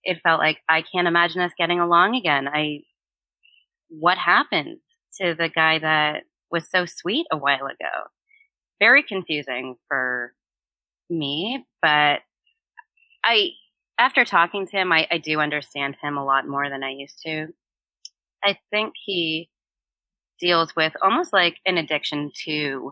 it 0.04 0.20
felt 0.24 0.40
like 0.40 0.58
I 0.70 0.84
can't 0.84 1.08
imagine 1.08 1.42
us 1.42 1.52
getting 1.58 1.80
along 1.80 2.16
again. 2.16 2.48
I, 2.48 2.80
what 3.90 4.18
happened 4.18 4.80
to 5.20 5.36
the 5.38 5.50
guy 5.50 5.80
that 5.80 6.24
was 6.52 6.70
so 6.70 6.86
sweet 6.86 7.26
a 7.32 7.38
while 7.38 7.66
ago? 7.66 8.10
Very 8.82 9.04
confusing 9.04 9.76
for 9.88 10.34
me, 11.10 11.64
but 11.82 12.20
I, 13.24 13.52
after 14.00 14.26
talking 14.26 14.66
to 14.66 14.72
him, 14.72 14.92
I, 14.92 15.08
I 15.12 15.20
do 15.20 15.40
understand 15.40 15.96
him 16.02 16.18
a 16.18 16.26
lot 16.26 16.48
more 16.48 16.70
than 16.70 16.84
I 16.84 16.90
used 16.90 17.22
to. 17.26 17.48
I 18.44 18.58
think 18.72 18.94
he 19.06 19.50
deals 20.40 20.76
with 20.76 20.94
almost 21.02 21.32
like 21.32 21.58
an 21.66 21.78
addiction 21.78 22.32
to 22.46 22.92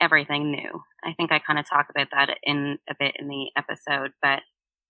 everything 0.00 0.50
new. 0.50 0.82
I 1.02 1.14
think 1.14 1.32
I 1.32 1.38
kind 1.38 1.58
of 1.58 1.68
talk 1.68 1.86
about 1.90 2.08
that 2.12 2.36
in 2.42 2.78
a 2.88 2.94
bit 2.98 3.16
in 3.18 3.28
the 3.28 3.50
episode, 3.56 4.12
but 4.22 4.40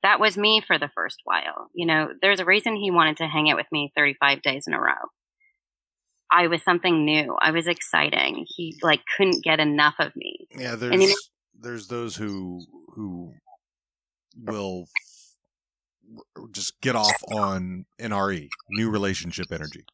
that 0.02 0.20
was 0.20 0.36
me 0.36 0.60
for 0.66 0.78
the 0.78 0.90
first 0.94 1.18
while. 1.24 1.68
You 1.74 1.86
know, 1.86 2.08
there's 2.20 2.40
a 2.40 2.44
reason 2.44 2.74
he 2.74 2.90
wanted 2.90 3.18
to 3.18 3.28
hang 3.28 3.50
out 3.50 3.56
with 3.56 3.66
me 3.70 3.92
35 3.96 4.42
days 4.42 4.64
in 4.66 4.74
a 4.74 4.80
row. 4.80 4.92
I 6.32 6.46
was 6.46 6.62
something 6.62 7.04
new. 7.04 7.36
I 7.40 7.50
was 7.50 7.66
exciting. 7.66 8.46
He 8.48 8.76
like 8.82 9.00
couldn't 9.16 9.42
get 9.44 9.60
enough 9.60 9.94
of 9.98 10.14
me. 10.16 10.46
Yeah, 10.56 10.72
you 10.72 10.76
there's 10.76 11.08
know- 11.08 11.14
there's 11.62 11.88
those 11.88 12.16
who 12.16 12.62
who 12.94 13.34
will 14.36 14.86
just 16.52 16.80
get 16.80 16.96
off 16.96 17.22
on 17.32 17.84
NRE, 18.00 18.48
new 18.70 18.90
relationship 18.90 19.46
energy. 19.52 19.84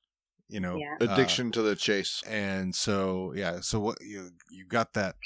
You 0.49 0.61
know, 0.61 0.77
Yeah. 0.77 0.97
uh, 1.01 1.13
Addiction 1.13 1.51
to 1.53 1.63
the 1.63 1.75
chase. 1.75 2.23
and 2.27 2.75
so 2.75 3.33
yeah, 3.35 3.61
so 3.61 3.81
what 3.81 3.99
you 4.01 4.31
you 4.51 4.65
got 4.67 4.93
that 4.95 5.17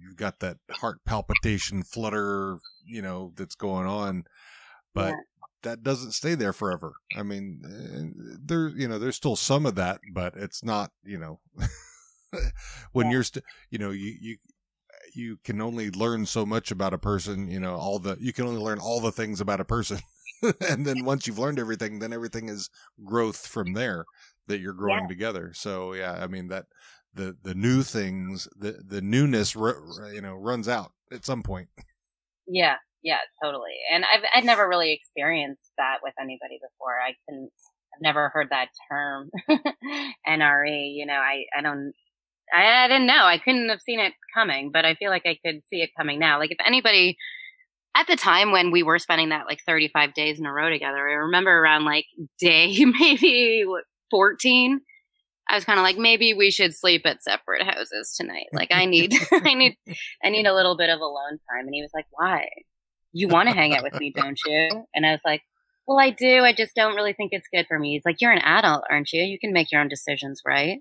you've 0.00 0.16
got 0.16 0.40
that 0.40 0.56
heart 0.72 1.04
palpitation 1.04 1.82
flutter, 1.82 2.58
you 2.84 3.02
know, 3.02 3.32
that's 3.36 3.54
going 3.54 3.86
on, 3.86 4.24
but 4.94 5.10
Yeah. 5.10 5.20
That 5.62 5.82
doesn't 5.82 6.12
stay 6.12 6.34
there 6.34 6.52
forever. 6.52 6.94
I 7.16 7.22
mean, 7.22 7.62
eh, 7.64 8.36
there 8.42 8.68
you 8.68 8.88
know, 8.88 8.98
there's 8.98 9.16
still 9.16 9.36
some 9.36 9.66
of 9.66 9.74
that, 9.76 10.00
but 10.12 10.34
it's 10.36 10.64
not, 10.64 10.92
you 11.04 11.18
know, 11.18 11.40
when 12.92 13.10
you're 13.10 13.24
st- 13.24 13.44
you 13.70 13.78
know, 13.78 13.90
you 13.90 14.14
you 14.20 14.36
you 15.14 15.38
can 15.42 15.60
only 15.60 15.90
learn 15.90 16.26
so 16.26 16.44
much 16.44 16.70
about 16.70 16.94
a 16.94 16.98
person, 16.98 17.48
you 17.48 17.60
know, 17.60 17.74
all 17.74 17.98
the 17.98 18.16
you 18.20 18.32
can 18.32 18.46
only 18.46 18.60
learn 18.60 18.78
all 18.78 19.00
the 19.00 19.12
things 19.12 19.40
about 19.40 19.60
a 19.60 19.64
person. 19.64 19.98
and 20.68 20.86
then 20.86 21.04
once 21.04 21.26
you've 21.26 21.38
learned 21.38 21.58
everything, 21.58 21.98
then 21.98 22.12
everything 22.12 22.48
is 22.48 22.70
growth 23.04 23.46
from 23.46 23.72
there 23.72 24.04
that 24.46 24.60
you're 24.60 24.72
growing 24.72 25.08
together. 25.08 25.52
So 25.54 25.92
yeah, 25.92 26.12
I 26.12 26.26
mean 26.26 26.48
that 26.48 26.66
the 27.14 27.36
the 27.42 27.54
new 27.54 27.82
things, 27.82 28.48
the 28.56 28.82
the 28.84 29.00
newness, 29.00 29.54
you 29.54 30.20
know, 30.22 30.34
runs 30.34 30.68
out 30.68 30.92
at 31.10 31.24
some 31.24 31.42
point. 31.42 31.68
Yeah, 32.46 32.76
yeah, 33.02 33.18
totally. 33.42 33.76
And 33.92 34.04
I've 34.04 34.22
I'd 34.34 34.44
never 34.44 34.68
really 34.68 34.92
experienced 34.92 35.70
that 35.78 35.98
with 36.02 36.14
anybody 36.20 36.58
before. 36.60 36.98
I 37.00 37.14
couldn't. 37.26 37.50
I've 37.94 38.02
never 38.02 38.28
heard 38.28 38.48
that 38.50 38.68
term, 38.90 39.30
NRE. 40.28 40.94
You 40.94 41.06
know, 41.06 41.14
I 41.14 41.44
I 41.56 41.62
don't. 41.62 41.92
I, 42.52 42.84
I 42.84 42.88
didn't 42.88 43.06
know. 43.06 43.24
I 43.24 43.38
couldn't 43.38 43.68
have 43.68 43.80
seen 43.80 44.00
it 44.00 44.14
coming, 44.34 44.70
but 44.72 44.84
I 44.84 44.94
feel 44.94 45.10
like 45.10 45.26
I 45.26 45.38
could 45.44 45.60
see 45.68 45.82
it 45.82 45.90
coming 45.96 46.18
now. 46.18 46.38
Like 46.38 46.50
if 46.50 46.58
anybody 46.66 47.18
at 47.98 48.06
the 48.06 48.16
time 48.16 48.52
when 48.52 48.70
we 48.70 48.82
were 48.82 48.98
spending 48.98 49.30
that 49.30 49.46
like 49.46 49.60
35 49.66 50.14
days 50.14 50.38
in 50.38 50.46
a 50.46 50.52
row 50.52 50.70
together, 50.70 51.08
I 51.08 51.14
remember 51.14 51.50
around 51.50 51.84
like 51.84 52.06
day 52.38 52.84
maybe 53.00 53.64
what, 53.66 53.84
14. 54.10 54.80
I 55.50 55.54
was 55.54 55.64
kind 55.64 55.78
of 55.78 55.82
like, 55.82 55.96
maybe 55.96 56.34
we 56.34 56.50
should 56.50 56.74
sleep 56.74 57.02
at 57.06 57.22
separate 57.22 57.62
houses 57.62 58.14
tonight. 58.16 58.46
Like 58.52 58.68
I 58.70 58.84
need, 58.84 59.14
I 59.32 59.54
need, 59.54 59.76
I 60.22 60.28
need 60.28 60.46
a 60.46 60.54
little 60.54 60.76
bit 60.76 60.90
of 60.90 61.00
alone 61.00 61.38
time. 61.50 61.66
And 61.66 61.74
he 61.74 61.82
was 61.82 61.90
like, 61.94 62.06
why? 62.10 62.48
You 63.18 63.28
want 63.28 63.48
to 63.48 63.54
hang 63.54 63.74
out 63.74 63.82
with 63.82 63.98
me, 63.98 64.12
don't 64.14 64.38
you? 64.46 64.84
And 64.94 65.04
I 65.04 65.10
was 65.10 65.20
like, 65.24 65.42
well, 65.88 65.98
I 65.98 66.10
do. 66.10 66.44
I 66.44 66.52
just 66.52 66.74
don't 66.76 66.94
really 66.94 67.14
think 67.14 67.30
it's 67.32 67.48
good 67.52 67.66
for 67.66 67.78
me. 67.78 67.94
He's 67.94 68.04
like, 68.04 68.20
you're 68.20 68.30
an 68.30 68.42
adult, 68.44 68.84
aren't 68.88 69.12
you? 69.12 69.22
You 69.22 69.38
can 69.38 69.52
make 69.52 69.72
your 69.72 69.80
own 69.80 69.88
decisions, 69.88 70.42
right? 70.46 70.78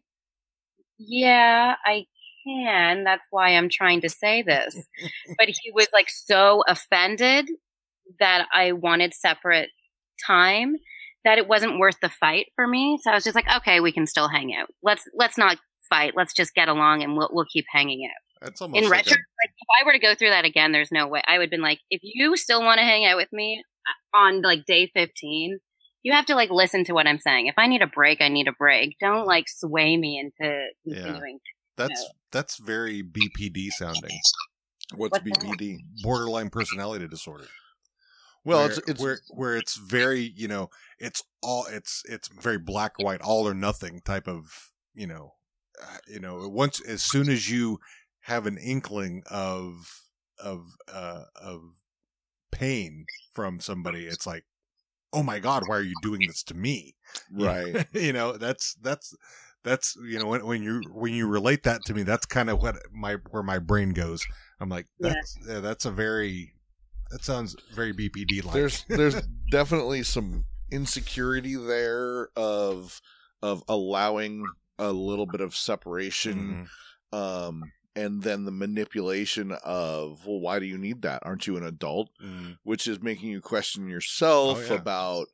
Yeah, 1.00 1.76
I 1.84 2.06
can. 2.46 3.04
That's 3.06 3.26
why 3.32 3.56
I'm 3.56 3.70
trying 3.70 4.02
to 4.02 4.10
say 4.10 4.44
this. 4.44 4.76
but 5.40 5.48
he 5.48 5.72
was 5.74 5.88
like 5.94 6.10
so 6.10 6.64
offended 6.68 7.50
that 8.20 8.48
I 8.54 8.74
wanted 8.74 9.14
separate 9.14 9.70
time 10.26 10.76
that 11.24 11.38
it 11.38 11.48
wasn't 11.48 11.80
worth 11.80 11.98
the 12.02 12.10
fight 12.10 12.48
for 12.56 12.68
me. 12.68 13.00
So 13.02 13.12
I 13.12 13.16
was 13.16 13.24
just 13.24 13.36
like, 13.36 13.52
okay, 13.58 13.80
we 13.80 13.92
can 13.92 14.06
still 14.06 14.28
hang 14.28 14.56
out. 14.56 14.68
Let's 14.84 15.04
let's 15.16 15.38
not 15.38 15.58
fight. 15.90 16.14
Let's 16.16 16.34
just 16.34 16.54
get 16.54 16.70
along 16.70 17.04
and 17.04 17.18
we'll 17.18 17.30
we'll 17.32 17.46
keep 17.52 17.66
hanging 17.72 18.06
out. 18.06 18.27
That's 18.42 18.62
almost 18.62 18.84
In 18.84 18.90
like 18.90 19.06
retro, 19.06 19.12
like 19.12 19.52
if 19.58 19.68
I 19.82 19.86
were 19.86 19.94
to 19.94 20.00
go 20.00 20.16
through 20.16 20.30
that 20.30 20.46
again, 20.46 20.72
there's 20.72 20.92
no 20.92 21.08
way. 21.08 21.22
I 21.28 21.38
would 21.38 21.46
have 21.46 21.52
been 21.52 21.62
like, 21.62 21.80
if 21.90 22.02
you 22.04 22.36
still 22.38 22.62
want 22.62 22.80
to 22.80 22.86
hang 22.86 23.06
out 23.06 23.18
with 23.18 23.32
me 23.32 23.64
uh, 24.14 24.18
on 24.18 24.42
like 24.42 24.66
day 24.66 24.92
15, 24.94 25.60
you 26.04 26.14
have 26.14 26.26
to 26.28 26.36
like 26.36 26.50
listen 26.50 26.84
to 26.86 26.94
what 26.94 27.08
I'm 27.08 27.20
saying. 27.20 27.48
If 27.48 27.56
I 27.58 27.68
need 27.68 27.82
a 27.82 27.88
break, 27.88 28.22
I 28.22 28.30
need 28.30 28.48
a 28.48 28.54
break. 28.54 28.96
Don't 29.00 29.26
like 29.26 29.46
sway 29.48 29.98
me 29.98 30.20
into 30.20 30.68
Yeah. 30.86 30.94
continuing. 30.96 31.38
a, 31.38 31.82
that's 31.82 32.10
that's 32.32 32.58
very 32.58 33.04
BPD 33.04 33.70
sounding, 33.72 34.12
What's 34.96 35.20
What's 35.20 35.30
that? 35.30 35.58
BPD? 35.60 35.78
borderline 36.02 36.50
personality 36.50 37.08
disorder. 37.08 37.48
Well, 38.46 38.60
where, 38.60 38.68
it's 38.68 38.78
it's 38.88 39.04
where 39.04 39.20
where 39.30 39.56
it's 39.58 39.76
very 39.76 40.32
you 40.36 40.48
know 40.48 40.70
it's 41.00 41.22
all 41.44 41.66
it's 41.70 42.04
it's 42.06 42.30
very 42.30 42.58
black 42.58 42.98
white 42.98 43.22
all 43.22 43.48
or 43.48 43.54
nothing 43.54 44.02
type 44.06 44.28
of 44.28 44.72
you 44.94 45.08
know 45.08 45.34
uh, 45.82 45.98
you 46.08 46.20
know 46.22 46.48
once 46.48 46.80
as 46.80 47.04
soon 47.04 47.28
as 47.30 47.52
you 47.52 47.80
have 48.28 48.46
an 48.46 48.58
inkling 48.58 49.24
of 49.32 50.02
of 50.38 50.76
uh 50.94 51.24
of 51.42 51.62
pain 52.52 53.06
from 53.34 53.60
somebody. 53.62 54.06
It's 54.06 54.28
like 54.28 54.44
oh 55.14 55.24
my 55.24 55.40
god 55.40 55.64
why 55.66 55.78
are 55.78 55.82
you 55.82 55.96
doing 56.02 56.28
this 56.28 56.44
to 56.44 56.54
me? 56.54 56.96
Right. 57.32 57.88
you 57.94 58.12
know 58.12 58.34
that's 58.34 58.76
that's 58.82 59.16
that's 59.64 59.96
you 60.06 60.20
know 60.20 60.28
when, 60.28 60.46
when 60.46 60.62
you 60.62 60.82
when 60.94 61.14
you 61.14 61.26
relate 61.28 61.64
that 61.64 61.86
to 61.86 61.94
me 61.94 62.04
that's 62.04 62.26
kind 62.26 62.50
of 62.50 62.62
what 62.62 62.76
my 62.92 63.16
where 63.32 63.44
my 63.44 63.60
brain 63.60 63.92
goes. 63.92 64.26
I'm 64.60 64.70
like 64.70 64.88
that's 65.00 65.38
yeah, 65.48 65.62
that's 65.62 65.86
a 65.86 65.92
very 65.92 66.54
that 67.12 67.24
sounds 67.24 67.56
very 67.74 67.94
bpd 67.94 68.44
like 68.44 68.54
there's 68.54 68.86
there's 68.90 69.22
definitely 69.52 70.04
some 70.04 70.44
insecurity 70.70 71.56
there 71.56 72.28
of 72.36 73.00
of 73.42 73.64
allowing 73.70 74.44
a 74.78 74.92
little 74.92 75.26
bit 75.26 75.40
of 75.40 75.56
separation 75.56 76.68
Mhm. 77.14 77.18
um 77.18 77.64
and 78.02 78.22
then 78.24 78.46
the 78.46 78.52
manipulation 78.52 79.52
of 79.64 80.26
well 80.26 80.40
why 80.40 80.60
do 80.60 80.66
you 80.66 80.78
need 80.78 81.02
that 81.02 81.22
aren't 81.26 81.48
you 81.48 81.58
an 81.58 81.64
adult 81.64 82.10
Mhm. 82.24 82.58
which 82.64 82.88
is 82.88 83.02
making 83.02 83.30
you 83.30 83.42
question 83.42 83.88
yourself 83.90 84.58
Oh, 84.60 84.74
yeah. 84.74 84.80
about 84.82 85.28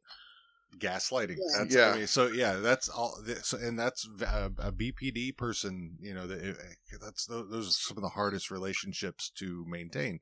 gaslighting 0.77 1.38
Yeah. 1.38 1.57
that's 1.57 1.76
Yeah. 1.76 1.90
I 1.91 1.98
mean, 1.98 2.07
so 2.07 2.27
yeah 2.27 2.53
that's 2.56 2.90
all 2.90 3.19
so, 3.44 3.57
and 3.57 3.77
that's 3.77 4.07
a, 4.22 4.52
a 4.57 4.72
bpd 4.72 5.38
person 5.38 5.98
you 6.02 6.14
know 6.15 6.26
that 6.26 6.57
that's 6.99 7.26
tho- 7.27 7.45
those 7.45 7.68
are 7.68 7.72
some 7.72 7.98
of 7.98 8.02
the 8.03 8.10
hardest 8.10 8.49
relationships 8.49 9.30
to 9.38 9.65
maintain 9.68 10.19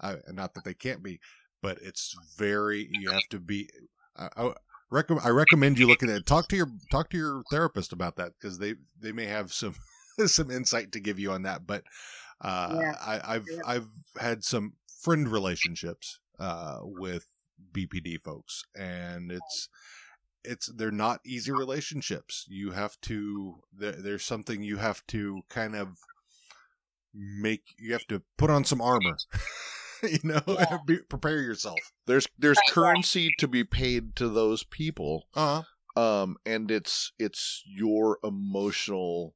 uh, 0.00 0.16
not 0.28 0.52
that 0.54 0.64
they 0.64 0.74
can't 0.74 1.02
be 1.02 1.20
but 1.62 1.78
it's 1.80 2.14
very 2.36 2.88
you 2.92 3.10
have 3.10 3.26
to 3.30 3.40
be 3.40 3.70
I, 4.16 4.28
I, 4.36 4.52
recommend 4.90 5.26
I 5.26 5.30
recommend 5.30 5.78
you 5.78 5.86
looking 5.88 6.10
at 6.10 6.16
it. 6.18 6.26
talk 6.26 6.48
to 6.48 6.56
your 6.56 6.68
talk 6.92 7.08
to 7.10 7.16
your 7.16 7.42
therapist 7.50 7.90
about 7.92 8.16
that 8.16 8.32
because 8.38 8.58
they 8.58 8.74
they 9.00 9.10
may 9.12 9.24
have 9.26 9.52
some 9.54 9.74
some 10.26 10.50
insight 10.50 10.92
to 10.92 11.00
give 11.00 11.18
you 11.18 11.30
on 11.32 11.42
that 11.42 11.66
but 11.66 11.84
uh 12.40 12.68
Yeah. 12.72 12.94
I, 13.00 13.34
I've 13.36 13.46
Yeah. 13.50 13.60
I've 13.66 13.88
had 14.20 14.44
some 14.44 14.74
friend 15.00 15.28
relationships 15.28 16.18
uh 16.38 16.78
with 16.82 17.26
BPD 17.72 18.20
folks 18.20 18.64
and 18.74 19.30
it's 19.30 19.68
it's 20.44 20.66
they're 20.66 20.90
not 20.90 21.20
easy 21.24 21.52
relationships 21.52 22.44
you 22.48 22.72
have 22.72 23.00
to 23.02 23.56
there, 23.72 23.92
there's 23.92 24.24
something 24.24 24.62
you 24.62 24.76
have 24.78 25.06
to 25.08 25.42
kind 25.48 25.74
of 25.74 25.98
make 27.14 27.74
you 27.78 27.92
have 27.92 28.06
to 28.08 28.22
put 28.36 28.50
on 28.50 28.64
some 28.64 28.80
armor 28.80 29.16
you 30.02 30.18
know 30.24 30.40
Yeah. 30.46 30.78
be, 30.84 30.98
prepare 30.98 31.40
yourself 31.40 31.78
there's 32.06 32.26
there's 32.38 32.58
Right, 32.58 32.64
right. 32.66 32.74
currency 32.74 33.32
to 33.38 33.48
be 33.48 33.64
paid 33.64 34.16
to 34.16 34.28
those 34.28 34.64
people 34.64 35.28
uh 35.34 35.62
um 35.96 36.36
and 36.44 36.70
it's 36.70 37.12
it's 37.18 37.62
your 37.66 38.18
emotional 38.24 39.34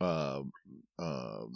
um 0.00 0.52
um 0.98 1.52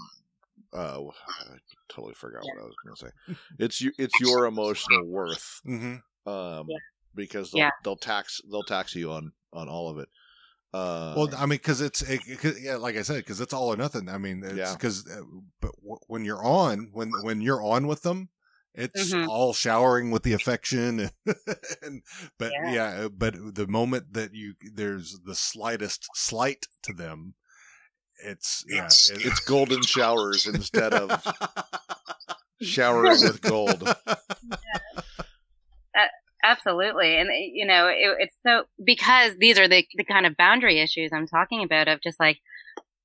uh 0.72 0.98
I 1.00 1.56
totally 1.88 2.14
forgot 2.14 2.42
what 2.44 2.60
I 2.62 2.64
was 2.66 2.76
going 2.84 2.96
to 2.96 3.06
say. 3.06 3.34
It's 3.58 3.80
you 3.80 3.92
it's 3.98 4.18
your 4.20 4.46
emotional 4.46 5.06
worth 5.06 5.60
hmm 5.64 5.96
um 6.26 6.66
Yeah. 6.68 6.78
because 7.14 7.50
they'll, 7.50 7.60
Yeah. 7.60 7.70
they'll 7.84 7.96
tax 7.96 8.40
they'll 8.50 8.62
tax 8.64 8.94
you 8.94 9.12
on 9.12 9.32
on 9.52 9.68
all 9.68 9.90
of 9.90 9.98
it. 9.98 10.08
Uh 10.72 11.14
well 11.16 11.28
i 11.36 11.42
mean 11.46 11.50
because 11.58 11.80
it's 11.80 12.02
it, 12.02 12.20
'cause- 12.40 12.60
yeah 12.60 12.74
like 12.74 12.96
i 12.96 13.02
said 13.02 13.18
because 13.18 13.40
it's 13.40 13.52
all 13.54 13.72
or 13.72 13.76
nothing 13.76 14.08
i 14.08 14.18
mean 14.18 14.42
it's 14.44 14.56
Yeah. 14.56 14.72
because 14.72 15.06
uh, 15.08 15.20
but 15.60 15.70
w- 15.76 16.00
when 16.08 16.24
you're 16.24 16.44
on 16.44 16.88
when 16.92 17.12
when 17.22 17.40
you're 17.40 17.62
on 17.62 17.86
with 17.86 18.02
them 18.02 18.28
it's 18.74 19.12
Mhm. 19.12 19.28
all 19.28 19.52
showering 19.54 20.10
with 20.10 20.24
the 20.24 20.32
affection 20.32 21.10
and 21.82 22.02
but 22.38 22.50
Yeah. 22.64 22.72
yeah. 22.72 23.08
but 23.08 23.54
the 23.54 23.68
moment 23.68 24.14
that 24.14 24.34
you 24.34 24.54
there's 24.74 25.20
the 25.24 25.36
slightest 25.36 26.08
slight 26.16 26.66
to 26.82 26.92
them 26.92 27.34
it's 28.23 28.65
yeah 28.69 28.85
it's, 28.86 29.11
it- 29.11 29.24
it's 29.24 29.41
golden 29.41 29.82
showers 29.82 30.47
instead 30.47 30.93
of 30.95 31.11
showering 32.61 33.20
with 33.23 33.41
gold. 33.43 33.82
Absolutely. 36.47 37.16
And, 37.16 37.31
eh, 37.31 37.49
you 37.55 37.65
know, 37.66 37.86
it, 37.89 38.16
it's 38.19 38.36
so, 38.47 38.65
because 38.85 39.32
these 39.39 39.59
are 39.59 39.66
the, 39.66 39.86
the 39.95 40.05
kind 40.05 40.27
of 40.27 40.36
boundary 40.36 40.78
issues 40.78 41.11
I'm 41.11 41.27
talking 41.27 41.65
about 41.65 41.89
of 41.89 42.03
just 42.03 42.20
like, 42.20 42.36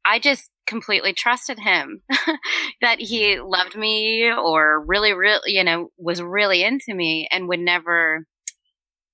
I 0.03 0.19
just 0.19 0.49
completely 0.67 1.13
trusted 1.13 1.57
him 1.57 2.01
that 2.81 2.99
he 2.99 3.39
loved 3.39 3.77
me 3.77 4.29
or 4.29 4.83
really, 4.85 5.13
really, 5.13 5.53
you 5.53 5.63
know, 5.63 5.89
was 5.97 6.21
really 6.21 6.63
into 6.63 6.93
me 6.93 7.29
and 7.31 7.47
would 7.47 7.61
never, 7.61 8.25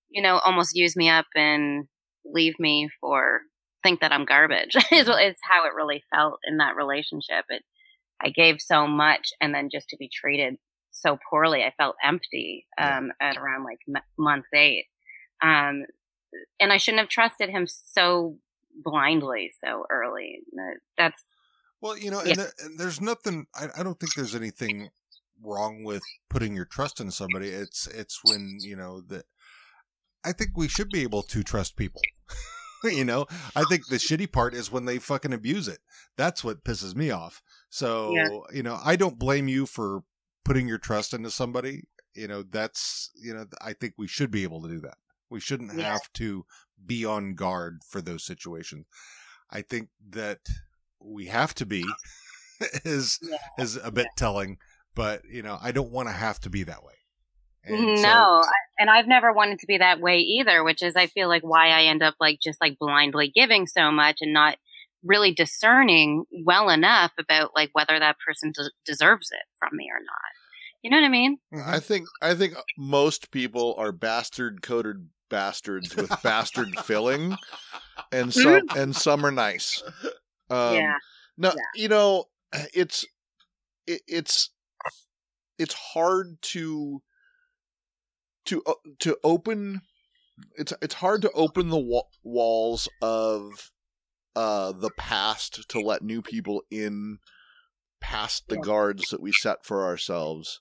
you 0.10 0.24
know, 0.24 0.40
almost 0.40 0.76
use 0.76 0.96
me 0.96 1.08
up 1.08 1.28
and 1.36 1.86
leave 2.26 2.56
me 2.58 2.90
for, 3.00 3.42
think 3.86 4.02
that 4.02 4.12
I'm 4.12 4.26
garbage 4.26 4.76
is, 4.92 5.08
is 5.08 5.36
how 5.42 5.66
it 5.66 5.76
really 5.76 6.04
felt 6.14 6.40
in 6.48 6.58
that 6.58 6.76
relationship. 6.76 7.46
It, 7.50 7.64
I 8.22 8.30
gave 8.30 8.58
so 8.60 8.88
much 8.88 9.30
and 9.40 9.54
then 9.54 9.70
just 9.72 9.90
to 9.90 9.98
be 9.98 10.10
treated 10.12 10.56
so 10.92 11.18
poorly. 11.30 11.62
I 11.64 11.74
felt 11.78 11.96
empty 12.04 12.66
um, 12.82 13.12
at 13.22 13.38
around 13.38 13.64
like 13.64 13.80
m- 13.88 14.02
month 14.18 14.46
eight, 14.54 14.86
um, 15.42 15.84
and 16.60 16.72
I 16.74 16.78
shouldn't 16.78 17.02
have 17.02 17.10
trusted 17.10 17.50
him 17.50 17.68
so 17.68 18.38
blindly 18.84 19.52
so 19.64 19.86
early. 19.92 20.40
That's 20.98 21.22
Well, 21.82 21.98
you 21.98 22.10
know, 22.12 22.22
Yeah. 22.24 22.30
and, 22.32 22.40
there, 22.40 22.52
and 22.64 22.80
there's 22.80 23.02
nothing. 23.02 23.46
I, 23.54 23.68
I 23.78 23.84
don't 23.84 24.00
think 24.00 24.16
there's 24.16 24.36
anything 24.36 24.90
wrong 25.44 25.84
with 25.84 26.02
putting 26.30 26.56
your 26.56 26.66
trust 26.66 27.00
in 27.00 27.12
somebody. 27.12 27.50
It's 27.50 27.86
it's 27.88 28.22
when 28.24 28.58
you 28.62 28.76
know 28.76 29.02
that. 29.10 29.26
I 30.24 30.32
think 30.32 30.52
we 30.58 30.68
should 30.68 30.90
be 30.90 31.04
able 31.04 31.22
to 31.22 31.44
trust 31.44 31.76
people. 31.76 32.02
you 32.84 33.06
know, 33.06 33.26
I 33.56 33.64
think 33.70 33.88
the 33.88 33.96
shitty 33.98 34.32
part 34.32 34.54
is 34.54 34.72
when 34.72 34.86
they 34.86 35.00
fucking 35.00 35.34
abuse 35.34 35.68
it. 35.68 35.80
That's 36.18 36.44
what 36.44 36.64
pisses 36.64 36.96
me 36.96 37.10
off. 37.12 37.42
So 37.70 38.14
Yeah. 38.16 38.30
you 38.54 38.64
know, 38.64 38.80
I 38.84 38.96
don't 38.96 39.20
blame 39.20 39.48
you 39.48 39.66
for 39.66 40.02
putting 40.44 40.68
your 40.68 40.78
trust 40.78 41.14
into 41.14 41.32
somebody. 41.32 41.84
You 42.14 42.28
know, 42.28 42.44
that's 42.44 43.10
you 43.16 43.34
know, 43.34 43.46
I 43.62 43.74
think 43.74 43.94
we 43.98 44.08
should 44.08 44.32
be 44.32 44.44
able 44.44 44.62
to 44.64 44.70
do 44.70 44.80
that. 44.82 44.98
We 45.30 45.40
shouldn't 45.40 45.74
Yeah. 45.78 45.92
have 45.94 46.12
to 46.14 46.46
be 46.86 47.04
on 47.06 47.34
guard 47.36 47.80
for 47.88 48.02
those 48.02 48.24
situations. 48.26 48.86
I 49.50 49.62
think 49.62 49.90
that 50.10 50.40
we 51.00 51.26
have 51.28 51.54
to 51.56 51.66
be 51.66 51.84
is 52.86 53.20
Yeah. 53.22 53.38
is 53.58 53.78
a 53.78 53.92
bit 53.92 54.08
telling, 54.16 54.58
but 54.96 55.24
you 55.30 55.42
know, 55.42 55.58
I 55.62 55.72
don't 55.72 55.92
want 55.92 56.08
to 56.10 56.14
have 56.14 56.40
to 56.42 56.50
be 56.50 56.64
that 56.64 56.84
way. 56.84 56.94
And 57.66 57.78
mm-hmm. 57.78 58.02
no, 58.02 58.42
so- 58.42 58.48
I- 58.50 58.52
and 58.78 58.90
I've 58.90 59.08
never 59.08 59.32
wanted 59.32 59.60
to 59.60 59.68
be 59.68 59.78
that 59.78 60.02
way 60.02 60.20
either. 60.20 60.64
Which 60.64 60.84
is, 60.84 60.96
I 60.96 61.08
feel 61.08 61.30
like 61.30 61.44
why 61.44 61.70
I 61.70 61.84
end 61.84 62.04
up 62.04 62.16
like 62.20 62.40
just 62.42 62.60
like 62.60 62.78
blindly 62.80 63.32
giving 63.34 63.68
so 63.68 63.92
much 63.92 64.18
and 64.22 64.34
not 64.34 64.58
really 65.04 65.32
discerning 65.34 66.26
well 66.44 66.70
enough 66.70 67.14
about 67.20 67.52
like 67.56 67.70
whether 67.74 67.98
that 67.98 68.18
person 68.26 68.52
des- 68.54 68.72
deserves 68.86 69.30
it 69.32 69.44
from 69.60 69.78
me 69.78 69.88
or 69.92 70.00
not. 70.00 70.82
You 70.82 70.90
know 70.92 70.98
what 70.98 71.06
I 71.06 71.10
mean? 71.10 71.38
Mm-hmm. 71.54 71.70
I 71.70 71.80
think 71.80 72.08
I 72.22 72.36
think 72.36 72.54
most 72.78 73.32
people 73.32 73.76
are 73.78 73.92
bastard 73.92 74.62
coded 74.62 75.08
bastards 75.30 75.96
with 75.96 76.12
bastard 76.24 76.78
filling, 76.80 77.38
and 78.12 78.34
some 78.34 78.44
mm-hmm. 78.46 78.78
and 78.78 78.96
some 78.96 79.26
are 79.26 79.32
nice. 79.32 79.82
Um, 80.50 80.76
yeah. 80.76 80.98
No, 81.38 81.50
Yeah. 81.50 81.82
you 81.82 81.88
know, 81.88 82.26
it's 82.74 83.06
it, 83.88 84.02
it's 84.08 84.52
it's 85.58 85.74
hard 85.74 86.38
to 86.42 87.02
to 88.46 88.62
uh, 88.66 88.74
to 89.00 89.18
open. 89.24 89.82
It's 90.58 90.74
it's 90.82 90.96
hard 90.96 91.22
to 91.24 91.32
open 91.32 91.70
the 91.70 91.80
wa- 91.80 92.04
walls 92.24 92.90
of 93.02 93.72
uh 94.36 94.72
the 94.74 94.92
past 94.98 95.70
to 95.70 95.80
let 95.80 96.02
new 96.04 96.22
people 96.22 96.62
in 96.70 97.20
past 98.02 98.48
the 98.50 98.56
Yeah. 98.56 98.62
guards 98.62 99.10
that 99.10 99.22
we 99.22 99.32
set 99.32 99.66
for 99.66 99.86
ourselves. 99.86 100.60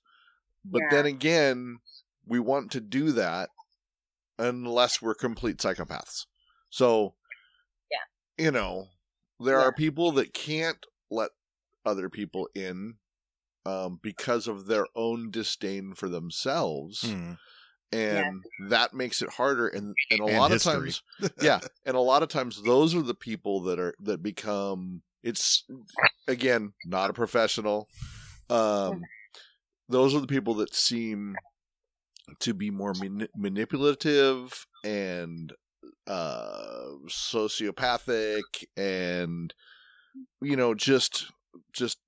But 0.65 0.82
Yeah. 0.82 0.97
then 0.97 1.06
again, 1.06 1.78
we 2.24 2.39
want 2.39 2.70
to 2.73 2.81
do 2.81 3.12
that 3.12 3.51
unless 4.39 5.02
we're 5.02 5.15
complete 5.15 5.59
psychopaths. 5.59 6.27
So, 6.70 7.16
Yeah. 7.90 8.44
you 8.44 8.51
know, 8.51 8.89
there 9.40 9.59
Yeah. 9.59 9.66
are 9.66 9.73
people 9.73 10.12
that 10.12 10.32
can't 10.32 10.86
let 11.11 11.31
other 11.85 12.09
people 12.09 12.48
in 12.55 12.98
um, 13.66 13.98
because 14.02 14.47
of 14.47 14.66
their 14.66 14.86
own 14.94 15.31
disdain 15.31 15.94
for 15.94 16.06
themselves, 16.09 17.01
Mhm. 17.02 17.39
And 17.93 18.44
that 18.69 18.94
makes 18.94 19.23
it 19.23 19.31
harder. 19.31 19.69
And 19.69 19.94
and 20.11 20.20
a 20.20 20.27
And 20.27 20.36
lot 20.36 20.52
history. 20.52 20.73
of 20.90 21.01
times, 21.20 21.31
yeah, 21.40 21.61
and 21.85 21.97
a 21.97 22.01
lot 22.01 22.23
of 22.23 22.28
times 22.28 22.62
those 22.62 22.94
are 22.94 23.02
the 23.02 23.15
people 23.15 23.61
that 23.62 23.78
are 23.78 23.94
that 24.01 24.23
become. 24.23 25.02
It's 25.23 25.65
again 26.28 26.74
not 26.85 27.11
a 27.11 27.15
professional. 27.15 27.89
Um, 28.51 29.05
those 29.89 30.15
are 30.15 30.20
the 30.20 30.27
people 30.27 30.55
that 30.55 30.74
seem 30.74 31.36
to 32.40 32.55
be 32.55 32.70
more 32.70 32.94
mani- 32.94 33.28
manipulative 33.36 34.66
and 34.82 35.52
uh 36.06 36.89
sociopathic 37.09 38.65
and 38.77 39.55
you 40.43 40.56
know 40.56 40.74
just 40.74 41.31
just 41.73 41.98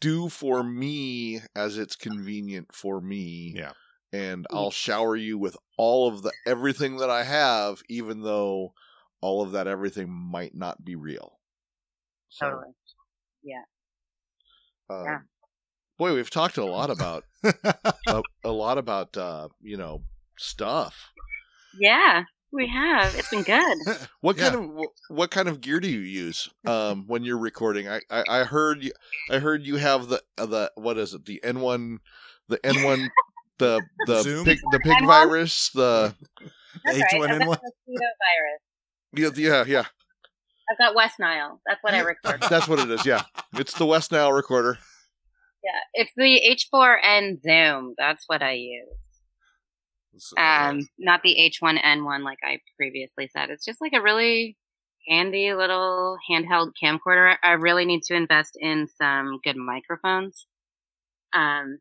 do 0.00 0.28
for 0.28 0.62
me 0.62 1.40
as 1.54 1.78
it's 1.78 1.96
convenient 1.96 2.74
for 2.74 3.00
me 3.00 3.54
Yeah. 3.56 3.72
And 4.12 4.46
I'll 4.50 4.70
shower 4.70 5.16
you 5.16 5.38
with 5.38 5.56
all 5.76 6.08
of 6.08 6.22
the 6.22 6.32
everything 6.46 6.98
that 6.98 7.10
I 7.10 7.24
have, 7.24 7.82
even 7.88 8.22
though 8.22 8.74
all 9.20 9.42
of 9.42 9.52
that 9.52 9.66
everything 9.66 10.10
might 10.10 10.54
not 10.54 10.84
be 10.84 10.96
real. 10.96 11.38
So, 12.28 12.46
Totally. 12.46 12.72
um, 14.88 15.04
Yeah. 15.04 15.18
Boy, 15.98 16.14
we've 16.14 16.30
talked 16.30 16.56
a 16.56 16.64
lot 16.64 16.90
about 16.90 17.24
a, 18.06 18.22
a 18.44 18.50
lot 18.50 18.78
about 18.78 19.16
uh, 19.16 19.48
you 19.60 19.76
know 19.76 20.02
stuff. 20.38 21.10
Yeah, 21.74 22.24
we 22.52 22.68
have. 22.68 23.14
It's 23.14 23.28
been 23.28 23.42
good. 23.44 23.78
What 24.20 24.36
Yeah. 24.36 24.50
kind 24.50 24.64
of 24.64 24.86
what 25.08 25.30
kind 25.30 25.48
of 25.48 25.60
gear 25.60 25.80
do 25.80 25.88
you 25.88 26.00
use 26.00 26.48
um, 26.66 27.06
when 27.06 27.24
you're 27.24 27.38
recording? 27.38 27.88
I, 27.88 28.00
I, 28.10 28.24
I 28.28 28.44
heard 28.44 28.84
you, 28.84 28.92
I 29.30 29.38
heard 29.38 29.64
you 29.64 29.76
have 29.76 30.08
the 30.08 30.22
uh, 30.36 30.46
the 30.46 30.72
what 30.74 30.98
is 30.98 31.14
it 31.14 31.24
the 31.24 31.42
N 31.42 31.60
one 31.60 32.00
the 32.48 32.64
N 32.64 32.82
one 32.82 33.10
the 33.60 33.80
the 34.06 34.22
Zoom? 34.22 34.44
pig 34.44 34.58
the 34.72 34.80
pig 34.80 34.96
N1? 34.96 35.06
virus 35.06 35.70
the 35.70 36.14
H1N1? 36.88 37.30
I've 37.30 37.38
got 37.38 37.46
mosquito 37.46 38.06
virus. 39.14 39.14
yeah 39.14 39.30
yeah 39.36 39.64
yeah 39.66 39.84
I've 40.70 40.78
got 40.78 40.94
West 40.94 41.18
Nile. 41.18 41.60
That's 41.66 41.82
what 41.82 41.94
I 41.94 42.00
record. 42.00 42.42
that's 42.50 42.66
what 42.66 42.80
it 42.80 42.90
is 42.90 43.06
yeah 43.06 43.22
it's 43.54 43.74
the 43.74 43.86
West 43.86 44.10
Nile 44.10 44.32
recorder 44.32 44.78
yeah, 45.62 45.80
it's 45.94 46.12
the 46.16 46.40
H4N 46.74 47.40
Zoom. 47.42 47.94
That's 47.98 48.24
what 48.26 48.42
I 48.42 48.52
use. 48.52 50.32
Um, 50.36 50.88
not 50.98 51.22
the 51.22 51.36
H1N1 51.62 52.22
like 52.22 52.38
I 52.44 52.60
previously 52.76 53.28
said. 53.32 53.50
It's 53.50 53.64
just 53.64 53.80
like 53.80 53.92
a 53.94 54.02
really 54.02 54.56
handy 55.08 55.52
little 55.54 56.18
handheld 56.30 56.72
camcorder. 56.82 57.36
I 57.42 57.52
really 57.52 57.84
need 57.84 58.02
to 58.04 58.14
invest 58.14 58.56
in 58.60 58.88
some 58.98 59.38
good 59.44 59.56
microphones. 59.56 60.46
Um, 61.32 61.78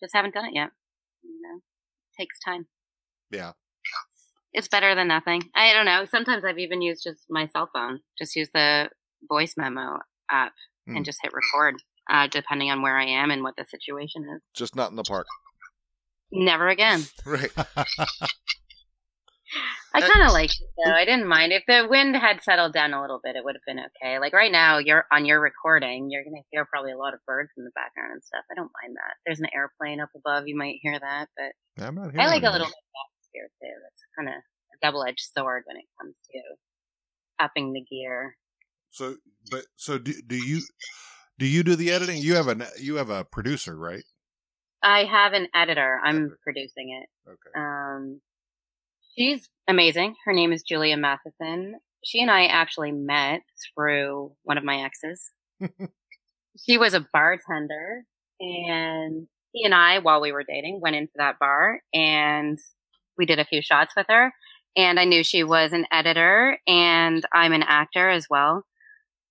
just 0.00 0.14
haven't 0.14 0.34
done 0.34 0.46
it 0.46 0.54
yet. 0.54 0.70
You 1.28 1.40
know, 1.42 1.60
takes 2.18 2.38
time. 2.40 2.66
yeah. 3.30 3.52
It's 4.54 4.66
better 4.68 4.94
than 4.94 5.08
nothing. 5.08 5.42
I 5.54 5.74
don't 5.74 5.84
know. 5.84 6.06
Sometimes 6.06 6.42
I've 6.42 6.58
even 6.58 6.80
used 6.80 7.04
just 7.04 7.26
my 7.28 7.46
cell 7.46 7.68
phone. 7.72 8.00
Just 8.18 8.34
use 8.34 8.48
the 8.54 8.88
voice 9.28 9.54
memo 9.56 9.98
app 10.30 10.52
Hmm. 10.86 10.96
and 10.96 11.04
just 11.04 11.18
hit 11.22 11.32
record, 11.34 11.74
uh, 12.10 12.28
depending 12.28 12.70
on 12.70 12.80
where 12.80 12.96
I 12.96 13.04
am 13.04 13.30
and 13.30 13.42
what 13.42 13.56
the 13.56 13.66
situation 13.66 14.24
is. 14.34 14.42
just 14.54 14.74
not 14.74 14.88
in 14.90 14.96
the 14.96 15.02
park 15.04 15.26
Never 16.32 16.68
again. 16.68 17.02
right 17.26 17.50
I 19.94 20.00
kind 20.00 20.26
of 20.26 20.32
liked 20.32 20.58
it 20.60 20.68
though. 20.84 20.92
I 20.92 21.04
didn't 21.04 21.26
mind 21.26 21.52
if 21.52 21.62
the 21.66 21.86
wind 21.88 22.14
had 22.16 22.42
settled 22.42 22.72
down 22.72 22.92
a 22.92 23.00
little 23.00 23.20
bit. 23.22 23.36
It 23.36 23.44
would 23.44 23.56
have 23.56 23.66
been 23.66 23.84
okay. 23.84 24.18
Like 24.18 24.32
right 24.32 24.52
now, 24.52 24.78
you're 24.78 25.04
on 25.10 25.24
your 25.24 25.40
recording. 25.40 26.10
You're 26.10 26.24
gonna 26.24 26.44
hear 26.50 26.66
probably 26.66 26.92
a 26.92 26.98
lot 26.98 27.14
of 27.14 27.20
birds 27.26 27.50
in 27.56 27.64
the 27.64 27.70
background 27.74 28.12
and 28.12 28.22
stuff. 28.22 28.44
I 28.50 28.54
don't 28.54 28.70
mind 28.82 28.96
that. 28.96 29.14
There's 29.24 29.40
an 29.40 29.48
airplane 29.54 30.00
up 30.00 30.10
above. 30.14 30.46
You 30.46 30.56
might 30.56 30.76
hear 30.82 30.98
that, 30.98 31.28
but 31.36 31.82
I'm 31.82 31.94
not 31.94 32.18
I 32.18 32.26
like 32.26 32.42
a 32.42 32.52
little 32.52 32.66
bit 32.66 32.76
of 32.76 32.94
atmosphere 33.00 33.48
too. 33.60 33.76
It's 33.92 34.04
kind 34.16 34.28
of 34.28 34.34
a 34.34 34.76
double-edged 34.82 35.28
sword 35.34 35.64
when 35.66 35.76
it 35.76 35.84
comes 36.00 36.14
to 36.32 36.40
upping 37.40 37.72
the 37.72 37.84
gear. 37.88 38.36
So, 38.90 39.16
but 39.50 39.64
so 39.76 39.98
do 39.98 40.12
do 40.26 40.36
you 40.36 40.60
do 41.38 41.46
you 41.46 41.62
do 41.62 41.76
the 41.76 41.90
editing? 41.90 42.18
You 42.18 42.34
have 42.34 42.48
a 42.48 42.66
you 42.78 42.96
have 42.96 43.10
a 43.10 43.24
producer, 43.24 43.76
right? 43.76 44.04
I 44.82 45.04
have 45.04 45.32
an 45.32 45.48
editor. 45.54 46.00
I'm 46.04 46.16
Editor. 46.16 46.38
producing 46.42 47.00
it. 47.02 47.08
Okay. 47.28 47.50
Um, 47.56 48.20
she's 49.18 49.48
amazing. 49.68 50.14
Her 50.24 50.32
name 50.32 50.52
is 50.52 50.62
Julia 50.62 50.96
Matheson. 50.96 51.76
She 52.04 52.20
and 52.20 52.30
I 52.30 52.46
actually 52.46 52.92
met 52.92 53.42
through 53.74 54.32
one 54.44 54.56
of 54.56 54.64
my 54.64 54.84
exes. 54.84 55.30
she 56.66 56.78
was 56.78 56.94
a 56.94 57.06
bartender, 57.12 58.04
and 58.40 59.26
he 59.52 59.64
and 59.64 59.74
I, 59.74 59.98
while 59.98 60.20
we 60.20 60.32
were 60.32 60.44
dating, 60.44 60.80
went 60.80 60.96
into 60.96 61.12
that 61.16 61.38
bar 61.40 61.80
and 61.92 62.58
we 63.16 63.26
did 63.26 63.40
a 63.40 63.44
few 63.44 63.60
shots 63.60 63.94
with 63.96 64.06
her. 64.08 64.32
And 64.76 65.00
I 65.00 65.04
knew 65.04 65.24
she 65.24 65.42
was 65.42 65.72
an 65.72 65.86
editor, 65.90 66.58
and 66.68 67.24
I'm 67.34 67.52
an 67.52 67.64
actor 67.64 68.08
as 68.08 68.26
well. 68.30 68.64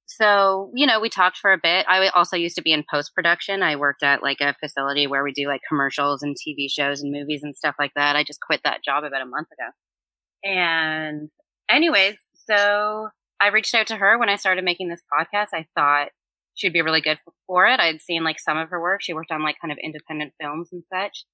So, 0.10 0.72
you 0.74 0.88
know, 0.88 1.02
we 1.02 1.10
talked 1.10 1.38
for 1.38 1.52
a 1.52 1.60
bit. 1.62 1.86
I 1.90 2.08
also 2.08 2.38
used 2.38 2.56
to 2.56 2.62
be 2.62 2.72
in 2.72 2.86
post 2.90 3.14
production. 3.14 3.62
I 3.62 3.76
worked 3.76 4.04
at 4.04 4.24
like 4.24 4.40
a 4.40 4.56
facility 4.58 5.06
where 5.06 5.22
we 5.22 5.34
do 5.34 5.48
like 5.48 5.62
commercials 5.68 6.24
and 6.24 6.36
TV 6.36 6.72
shows 6.72 7.02
and 7.02 7.12
movies 7.12 7.44
and 7.44 7.54
stuff 7.54 7.76
like 7.78 7.92
that. 7.96 8.16
I 8.16 8.24
just 8.24 8.40
quit 8.40 8.62
that 8.64 8.86
job 8.86 9.04
about 9.04 9.22
a 9.22 9.26
month 9.26 9.50
ago. 9.52 10.50
And, 10.50 11.30
anyways, 11.70 12.16
so 12.34 13.10
I 13.42 13.50
reached 13.50 13.76
out 13.76 13.88
to 13.88 13.98
her 13.98 14.18
when 14.18 14.30
I 14.30 14.38
started 14.38 14.64
making 14.64 14.88
this 14.88 15.04
podcast. 15.12 15.48
I 15.54 15.68
thought 15.76 16.10
she'd 16.56 16.72
be 16.72 16.82
really 16.82 17.02
good 17.02 17.20
for 17.46 17.68
it. 17.68 17.82
I'd 17.82 18.02
seen 18.02 18.24
like 18.24 18.40
some 18.40 18.58
of 18.58 18.70
her 18.70 18.82
work. 18.82 19.02
She 19.04 19.14
worked 19.14 19.32
on 19.32 19.44
like 19.44 19.58
kind 19.62 19.74
of 19.74 19.78
independent 19.78 20.34
films 20.40 20.70
and 20.72 20.84
such. 20.90 21.26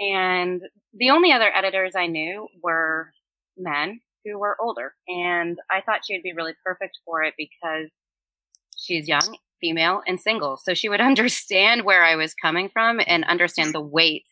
And 0.00 0.62
the 0.94 1.10
only 1.10 1.30
other 1.30 1.54
editors 1.54 1.92
I 1.94 2.06
knew 2.06 2.48
were 2.62 3.10
men 3.58 4.00
who 4.24 4.38
were 4.38 4.56
older. 4.58 4.94
And 5.08 5.58
I 5.70 5.82
thought 5.82 6.06
she 6.06 6.14
would 6.14 6.22
be 6.22 6.32
really 6.32 6.54
perfect 6.64 6.98
for 7.04 7.22
it 7.22 7.34
because 7.36 7.90
she's 8.84 9.08
young, 9.08 9.36
female, 9.60 10.02
and 10.06 10.20
single. 10.20 10.56
So 10.56 10.74
she 10.74 10.88
would 10.88 11.00
understand 11.00 11.84
where 11.84 12.04
I 12.04 12.16
was 12.16 12.34
coming 12.34 12.68
from 12.68 13.00
and 13.06 13.24
understand 13.24 13.72
the 13.72 13.80
weight 13.80 14.24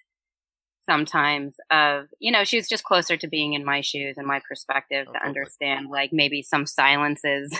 sometimes 0.84 1.54
of, 1.70 2.06
you 2.18 2.32
know, 2.32 2.44
she's 2.44 2.68
just 2.68 2.84
closer 2.84 3.16
to 3.16 3.28
being 3.28 3.54
in 3.54 3.64
my 3.64 3.80
shoes 3.80 4.16
and 4.18 4.26
my 4.26 4.40
perspective 4.48 5.06
Oh, 5.08 5.12
to 5.12 5.24
understand 5.24 5.90
like 5.90 6.12
maybe 6.12 6.42
some 6.42 6.66
silences 6.66 7.56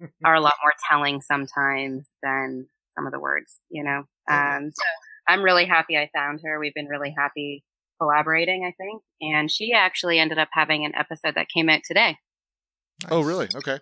are 0.24 0.34
a 0.34 0.40
lot 0.40 0.54
more 0.62 0.72
telling 0.88 1.20
sometimes 1.20 2.06
than 2.22 2.68
some 2.94 3.06
of 3.06 3.12
the 3.12 3.20
words, 3.20 3.58
you 3.70 3.82
know? 3.82 4.04
Um, 4.28 4.70
so 4.72 4.82
I'm 5.28 5.42
really 5.42 5.64
happy 5.64 5.96
I 5.96 6.10
found 6.14 6.40
her. 6.44 6.60
We've 6.60 6.74
been 6.74 6.86
really 6.86 7.14
happy 7.16 7.64
collaborating, 8.00 8.64
I 8.64 8.72
think. 8.80 9.02
And 9.20 9.50
she 9.50 9.72
actually 9.72 10.18
ended 10.18 10.38
up 10.38 10.48
having 10.52 10.84
an 10.84 10.94
episode 10.94 11.34
that 11.34 11.48
came 11.48 11.68
out 11.68 11.80
today. 11.84 12.18
oh 13.10 13.22
really 13.22 13.48
okay 13.54 13.78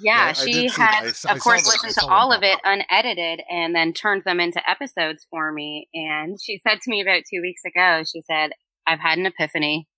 Yeah, 0.00 0.26
I 0.28 0.32
she 0.32 0.52
did 0.52 0.70
see 0.72 0.80
had. 0.80 1.04
I 1.04 1.12
saw- 1.12 1.30
I 1.30 1.32
of 1.34 1.40
course, 1.40 1.62
that. 1.62 1.82
Listened 1.82 1.94
to 1.94 2.12
all 2.12 2.32
of 2.32 2.42
it 2.42 2.58
unedited 2.64 3.42
and 3.50 3.74
then 3.74 3.92
turned 3.92 4.24
them 4.24 4.40
into 4.40 4.60
episodes 4.68 5.26
for 5.30 5.52
me. 5.52 5.88
And 5.94 6.40
she 6.40 6.58
said 6.58 6.80
to 6.82 6.90
me 6.90 7.00
about 7.00 7.22
two 7.30 7.40
weeks 7.40 7.62
ago, 7.64 8.02
she 8.10 8.22
said, 8.22 8.50
I've 8.86 9.00
had 9.00 9.18
an 9.18 9.26
epiphany. 9.26 9.88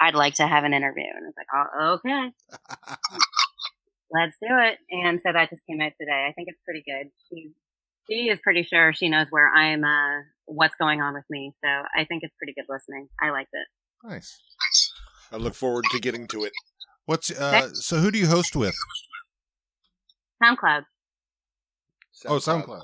I'd 0.00 0.14
like 0.14 0.34
to 0.34 0.46
have 0.46 0.64
an 0.64 0.74
interview. 0.74 1.04
And 1.04 1.24
I 1.24 1.28
was 1.28 1.34
like, 1.36 1.46
oh, 1.54 1.92
okay, 1.94 2.32
let's 4.10 4.36
do 4.40 4.48
it. 4.50 4.78
And 4.90 5.20
so 5.20 5.32
that 5.32 5.50
just 5.50 5.62
came 5.68 5.80
out 5.80 5.92
today. 5.98 6.26
I 6.28 6.32
think 6.32 6.48
it's 6.48 6.60
pretty 6.64 6.84
good. 6.86 7.10
She, 7.28 7.52
she 8.10 8.28
is 8.28 8.38
pretty 8.42 8.62
sure 8.62 8.92
she 8.92 9.08
knows 9.08 9.26
where 9.30 9.48
I'm, 9.48 9.84
uh, 9.84 10.22
what's 10.44 10.74
going 10.78 11.00
on 11.00 11.14
with 11.14 11.24
me. 11.30 11.52
So 11.64 11.68
I 11.68 12.04
think 12.04 12.22
it's 12.22 12.34
pretty 12.36 12.52
good 12.54 12.66
listening. 12.68 13.08
I 13.22 13.30
liked 13.30 13.50
it. 13.52 13.66
nice. 14.08 14.92
I 15.32 15.36
look 15.36 15.54
forward 15.54 15.84
to 15.90 15.98
getting 15.98 16.28
to 16.28 16.44
it 16.44 16.52
What's 17.06 17.30
uh? 17.30 17.72
So 17.72 17.98
who 17.98 18.10
do 18.10 18.18
you 18.18 18.26
host 18.26 18.56
with? 18.56 18.74
SoundCloud. 20.42 20.82
Oh, 22.26 22.36
SoundCloud. 22.38 22.82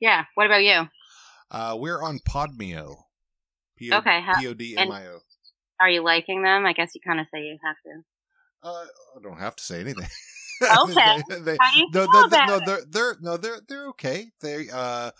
Yeah. 0.00 0.24
What 0.34 0.46
about 0.46 0.62
you? 0.62 0.88
Uh, 1.50 1.76
we're 1.78 2.02
on 2.02 2.18
Podmio. 2.20 2.96
P-O- 3.76 3.98
Okay, 3.98 4.20
how- 4.20 4.38
P-O-D-M-I-O. 4.40 5.18
Are 5.80 5.90
you 5.90 6.02
liking 6.04 6.42
them? 6.42 6.64
I 6.66 6.72
guess 6.72 6.94
you 6.94 7.00
kind 7.06 7.18
of 7.20 7.26
say 7.34 7.40
you 7.42 7.58
have 7.64 7.76
to. 7.84 8.02
Uh, 8.68 8.84
I 9.18 9.22
don't 9.22 9.38
have 9.38 9.56
to 9.56 9.62
say 9.62 9.80
anything. 9.80 10.06
Okay. 10.62 11.22
They- 11.28 11.40
they- 11.40 11.56
How 11.60 11.72
do 11.72 11.78
you 11.80 11.88
no, 11.92 12.06
feel 12.06 12.28
they're, 12.28 12.44
about 12.44 12.48
no, 12.48 12.58
they're 12.66 12.84
they're 12.88 13.16
no, 13.20 13.36
they're 13.36 13.60
they're 13.68 13.88
okay. 13.88 14.30
They 14.42 14.68
uh, 14.72 15.10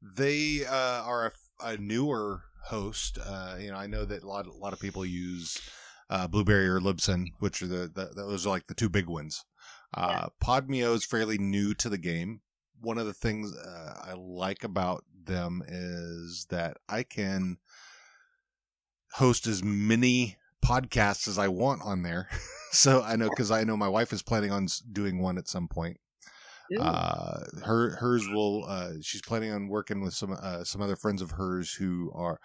they 0.00 0.64
uh 0.64 1.02
are 1.02 1.26
a, 1.26 1.32
a 1.66 1.76
newer 1.76 2.42
host. 2.66 3.18
Uh, 3.20 3.56
you 3.58 3.72
know, 3.72 3.76
I 3.78 3.88
know 3.88 4.04
that 4.04 4.22
a 4.22 4.28
lot 4.28 4.46
a 4.46 4.52
lot 4.52 4.72
of 4.72 4.78
people 4.78 5.04
use 5.04 5.60
uh, 6.08 6.28
Blubrry 6.28 6.68
or 6.68 6.78
Libsyn, 6.78 7.26
which 7.40 7.62
are 7.62 7.66
the, 7.66 7.90
the 7.92 8.12
those 8.14 8.46
are 8.46 8.50
like 8.50 8.68
the 8.68 8.74
two 8.74 8.88
big 8.88 9.08
ones. 9.08 9.44
Uh, 9.94 10.28
Podmio 10.42 10.94
is 10.94 11.04
fairly 11.04 11.38
new 11.38 11.74
to 11.74 11.88
the 11.88 11.98
game. 11.98 12.40
One 12.80 12.98
of 12.98 13.06
the 13.06 13.12
things 13.12 13.54
uh, 13.54 13.94
I 14.04 14.14
like 14.14 14.64
about 14.64 15.04
them 15.24 15.62
is 15.66 16.46
that 16.50 16.78
I 16.88 17.02
can 17.02 17.58
host 19.12 19.46
as 19.46 19.62
many 19.62 20.36
podcasts 20.64 21.28
as 21.28 21.38
I 21.38 21.48
want 21.48 21.82
on 21.82 22.02
there. 22.02 22.28
so 22.72 23.02
I 23.02 23.16
know 23.16 23.28
because 23.28 23.50
I 23.50 23.64
know 23.64 23.76
my 23.76 23.88
wife 23.88 24.12
is 24.12 24.22
planning 24.22 24.50
on 24.50 24.66
doing 24.90 25.20
one 25.20 25.38
at 25.38 25.48
some 25.48 25.68
point. 25.68 25.98
Uh, 26.80 27.40
her 27.64 27.96
hers 27.96 28.26
will. 28.28 28.64
Uh, 28.66 28.92
she's 29.02 29.20
planning 29.20 29.52
on 29.52 29.68
working 29.68 30.00
with 30.00 30.14
some 30.14 30.34
uh, 30.40 30.64
some 30.64 30.80
other 30.80 30.96
friends 30.96 31.20
of 31.20 31.32
hers 31.32 31.74
who 31.74 32.10
are. 32.14 32.40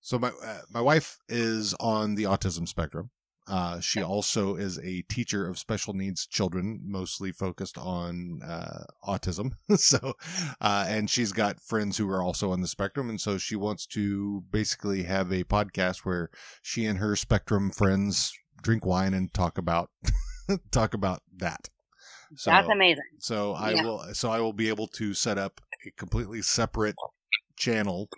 So 0.00 0.18
my 0.18 0.32
uh, 0.44 0.60
my 0.70 0.80
wife 0.80 1.18
is 1.28 1.74
on 1.78 2.16
the 2.16 2.24
autism 2.24 2.66
spectrum. 2.66 3.10
Uh, 3.48 3.80
she 3.80 4.02
also 4.02 4.56
is 4.56 4.78
a 4.78 5.02
teacher 5.02 5.46
of 5.48 5.58
special 5.58 5.94
needs 5.94 6.26
children, 6.26 6.80
mostly 6.84 7.32
focused 7.32 7.78
on 7.78 8.40
uh, 8.42 8.84
autism. 9.06 9.52
so, 9.76 10.14
uh, 10.60 10.84
and 10.88 11.08
she's 11.10 11.32
got 11.32 11.60
friends 11.60 11.96
who 11.96 12.08
are 12.10 12.22
also 12.22 12.52
on 12.52 12.60
the 12.60 12.68
spectrum, 12.68 13.08
and 13.08 13.20
so 13.20 13.38
she 13.38 13.56
wants 13.56 13.86
to 13.86 14.42
basically 14.50 15.04
have 15.04 15.32
a 15.32 15.44
podcast 15.44 16.04
where 16.04 16.30
she 16.62 16.84
and 16.84 16.98
her 16.98 17.16
spectrum 17.16 17.70
friends 17.70 18.32
drink 18.62 18.84
wine 18.84 19.14
and 19.14 19.32
talk 19.32 19.56
about 19.58 19.90
talk 20.70 20.94
about 20.94 21.22
that. 21.36 21.68
So, 22.36 22.50
That's 22.50 22.68
amazing. 22.68 23.04
so 23.18 23.54
I 23.54 23.74
Yeah. 23.74 23.82
will 23.82 24.14
so 24.14 24.30
I 24.30 24.40
will 24.40 24.52
be 24.52 24.68
able 24.68 24.86
to 24.88 25.14
set 25.14 25.38
up 25.38 25.60
a 25.86 25.90
completely 25.92 26.42
separate 26.42 26.96
channel 27.56 28.08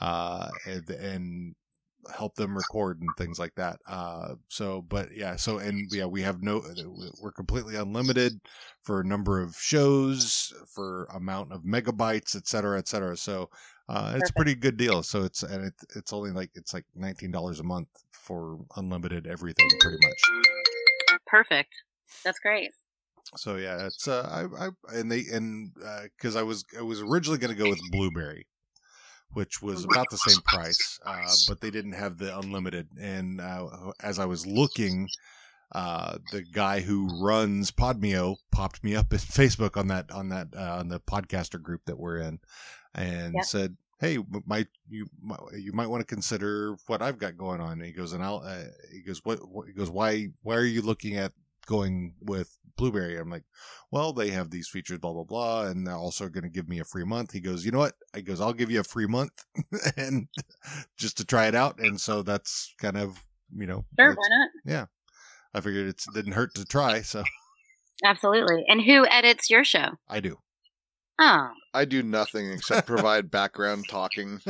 uh 0.00 0.48
and, 0.66 0.90
and 0.90 1.54
help 2.14 2.34
them 2.34 2.56
record 2.56 3.00
and 3.00 3.08
things 3.16 3.38
like 3.38 3.54
that. 3.56 3.78
Uh, 3.86 4.34
so, 4.48 4.82
but 4.82 5.14
yeah, 5.14 5.36
so 5.36 5.58
and 5.58 5.88
yeah, 5.92 6.06
we 6.06 6.22
have 6.22 6.42
no, 6.42 6.62
we're 7.20 7.32
completely 7.32 7.76
unlimited 7.76 8.40
for 8.82 9.00
a 9.00 9.06
number 9.06 9.40
of 9.40 9.56
shows, 9.56 10.52
for 10.74 11.04
amount 11.14 11.52
of 11.52 11.62
megabytes, 11.62 12.34
et 12.34 12.46
cetera, 12.46 12.78
et 12.78 12.88
cetera. 12.88 13.16
So, 13.16 13.50
uh, 13.88 14.14
it's 14.16 14.30
a 14.30 14.34
pretty 14.34 14.54
good 14.54 14.76
deal. 14.76 15.02
So 15.02 15.24
it's 15.24 15.42
and 15.42 15.66
it, 15.66 15.74
it's 15.94 16.12
only 16.12 16.30
like 16.30 16.50
it's 16.54 16.72
like 16.72 16.84
nineteen 16.94 17.30
dollars 17.30 17.60
a 17.60 17.64
month 17.64 17.88
for 18.12 18.58
unlimited 18.76 19.26
everything, 19.26 19.68
pretty 19.80 19.98
much. 20.02 20.22
Perfect. 21.26 21.72
That's 22.24 22.38
great. 22.38 22.70
So 23.36 23.56
yeah, 23.56 23.86
it's 23.86 24.06
uh, 24.06 24.48
I, 24.60 24.66
I 24.66 24.98
and 24.98 25.10
they 25.10 25.24
and 25.32 25.72
because 26.12 26.36
uh, 26.36 26.40
I 26.40 26.42
was 26.42 26.64
I 26.78 26.82
was 26.82 27.00
originally 27.00 27.38
going 27.38 27.56
to 27.56 27.62
go 27.62 27.68
with 27.68 27.80
Blubrry, 27.90 28.46
which 29.32 29.62
was 29.62 29.84
about 29.84 30.06
the 30.10 30.16
same 30.18 30.42
price, 30.46 30.98
uh, 31.04 31.26
but 31.48 31.60
they 31.60 31.70
didn't 31.70 31.92
have 31.92 32.18
the 32.18 32.36
unlimited. 32.38 32.88
And 33.00 33.40
uh, 33.40 33.92
as 34.00 34.18
I 34.18 34.24
was 34.24 34.46
looking, 34.46 35.08
uh, 35.72 36.18
the 36.30 36.42
guy 36.42 36.80
who 36.80 37.08
runs 37.22 37.70
Podmio 37.70 38.36
popped 38.50 38.84
me 38.84 38.94
up 38.94 39.12
in 39.12 39.18
Facebook 39.18 39.76
on 39.76 39.88
that 39.88 40.10
on 40.10 40.28
that 40.28 40.48
uh, 40.56 40.78
on 40.78 40.88
the 40.88 41.00
podcaster 41.00 41.60
group 41.60 41.82
that 41.86 41.98
we're 41.98 42.18
in, 42.18 42.40
and 42.94 43.34
yep. 43.34 43.44
said, 43.44 43.76
"Hey, 43.98 44.18
might 44.46 44.68
you 44.88 45.06
you 45.56 45.72
might 45.72 45.88
want 45.88 46.06
to 46.06 46.14
consider 46.14 46.76
what 46.86 47.02
I've 47.02 47.18
got 47.18 47.36
going 47.36 47.60
on." 47.60 47.72
And 47.72 47.84
he 47.84 47.92
goes, 47.92 48.12
"And 48.12 48.22
I'll," 48.22 48.42
uh, 48.44 48.64
he 48.92 49.00
goes, 49.00 49.20
"What?" 49.24 49.48
what 49.48 49.66
he 49.66 49.72
goes, 49.72 49.90
"Why? 49.90 50.28
Why 50.42 50.56
are 50.56 50.64
you 50.64 50.82
looking 50.82 51.16
at 51.16 51.32
going 51.66 52.14
with 52.20 52.58
Blubrry. 52.76 53.18
I'm 53.18 53.30
like, 53.30 53.44
well, 53.90 54.12
they 54.12 54.30
have 54.30 54.50
these 54.50 54.68
features, 54.68 54.98
blah, 54.98 55.12
blah, 55.12 55.24
blah. 55.24 55.66
And 55.66 55.86
they're 55.86 55.94
also 55.94 56.28
going 56.28 56.44
to 56.44 56.50
give 56.50 56.68
me 56.68 56.78
a 56.78 56.84
free 56.84 57.04
month. 57.04 57.32
He 57.32 57.40
goes, 57.40 57.64
you 57.64 57.70
know 57.70 57.78
what? 57.78 57.94
I 58.14 58.20
goes, 58.20 58.40
I'll 58.40 58.52
give 58.52 58.70
you 58.70 58.80
a 58.80 58.84
free 58.84 59.06
month 59.06 59.32
and 59.96 60.28
just 60.96 61.16
to 61.18 61.24
try 61.24 61.46
it 61.46 61.54
out. 61.54 61.78
And 61.78 62.00
so 62.00 62.22
that's 62.22 62.74
kind 62.80 62.96
of, 62.96 63.24
you 63.54 63.66
know, 63.66 63.84
sure, 63.98 64.14
why 64.14 64.28
not? 64.30 64.48
Yeah. 64.64 64.86
I 65.54 65.60
figured 65.60 65.88
it 65.88 66.02
didn't 66.14 66.32
hurt 66.32 66.54
to 66.54 66.64
try. 66.64 67.02
So 67.02 67.24
absolutely. 68.04 68.64
And 68.68 68.82
who 68.82 69.06
edits 69.06 69.50
your 69.50 69.64
show? 69.64 69.90
I 70.08 70.20
do. 70.20 70.38
Oh, 71.20 71.48
I 71.74 71.84
do 71.84 72.02
nothing 72.02 72.50
except 72.50 72.86
provide 72.86 73.30
background 73.30 73.84
talking 73.88 74.40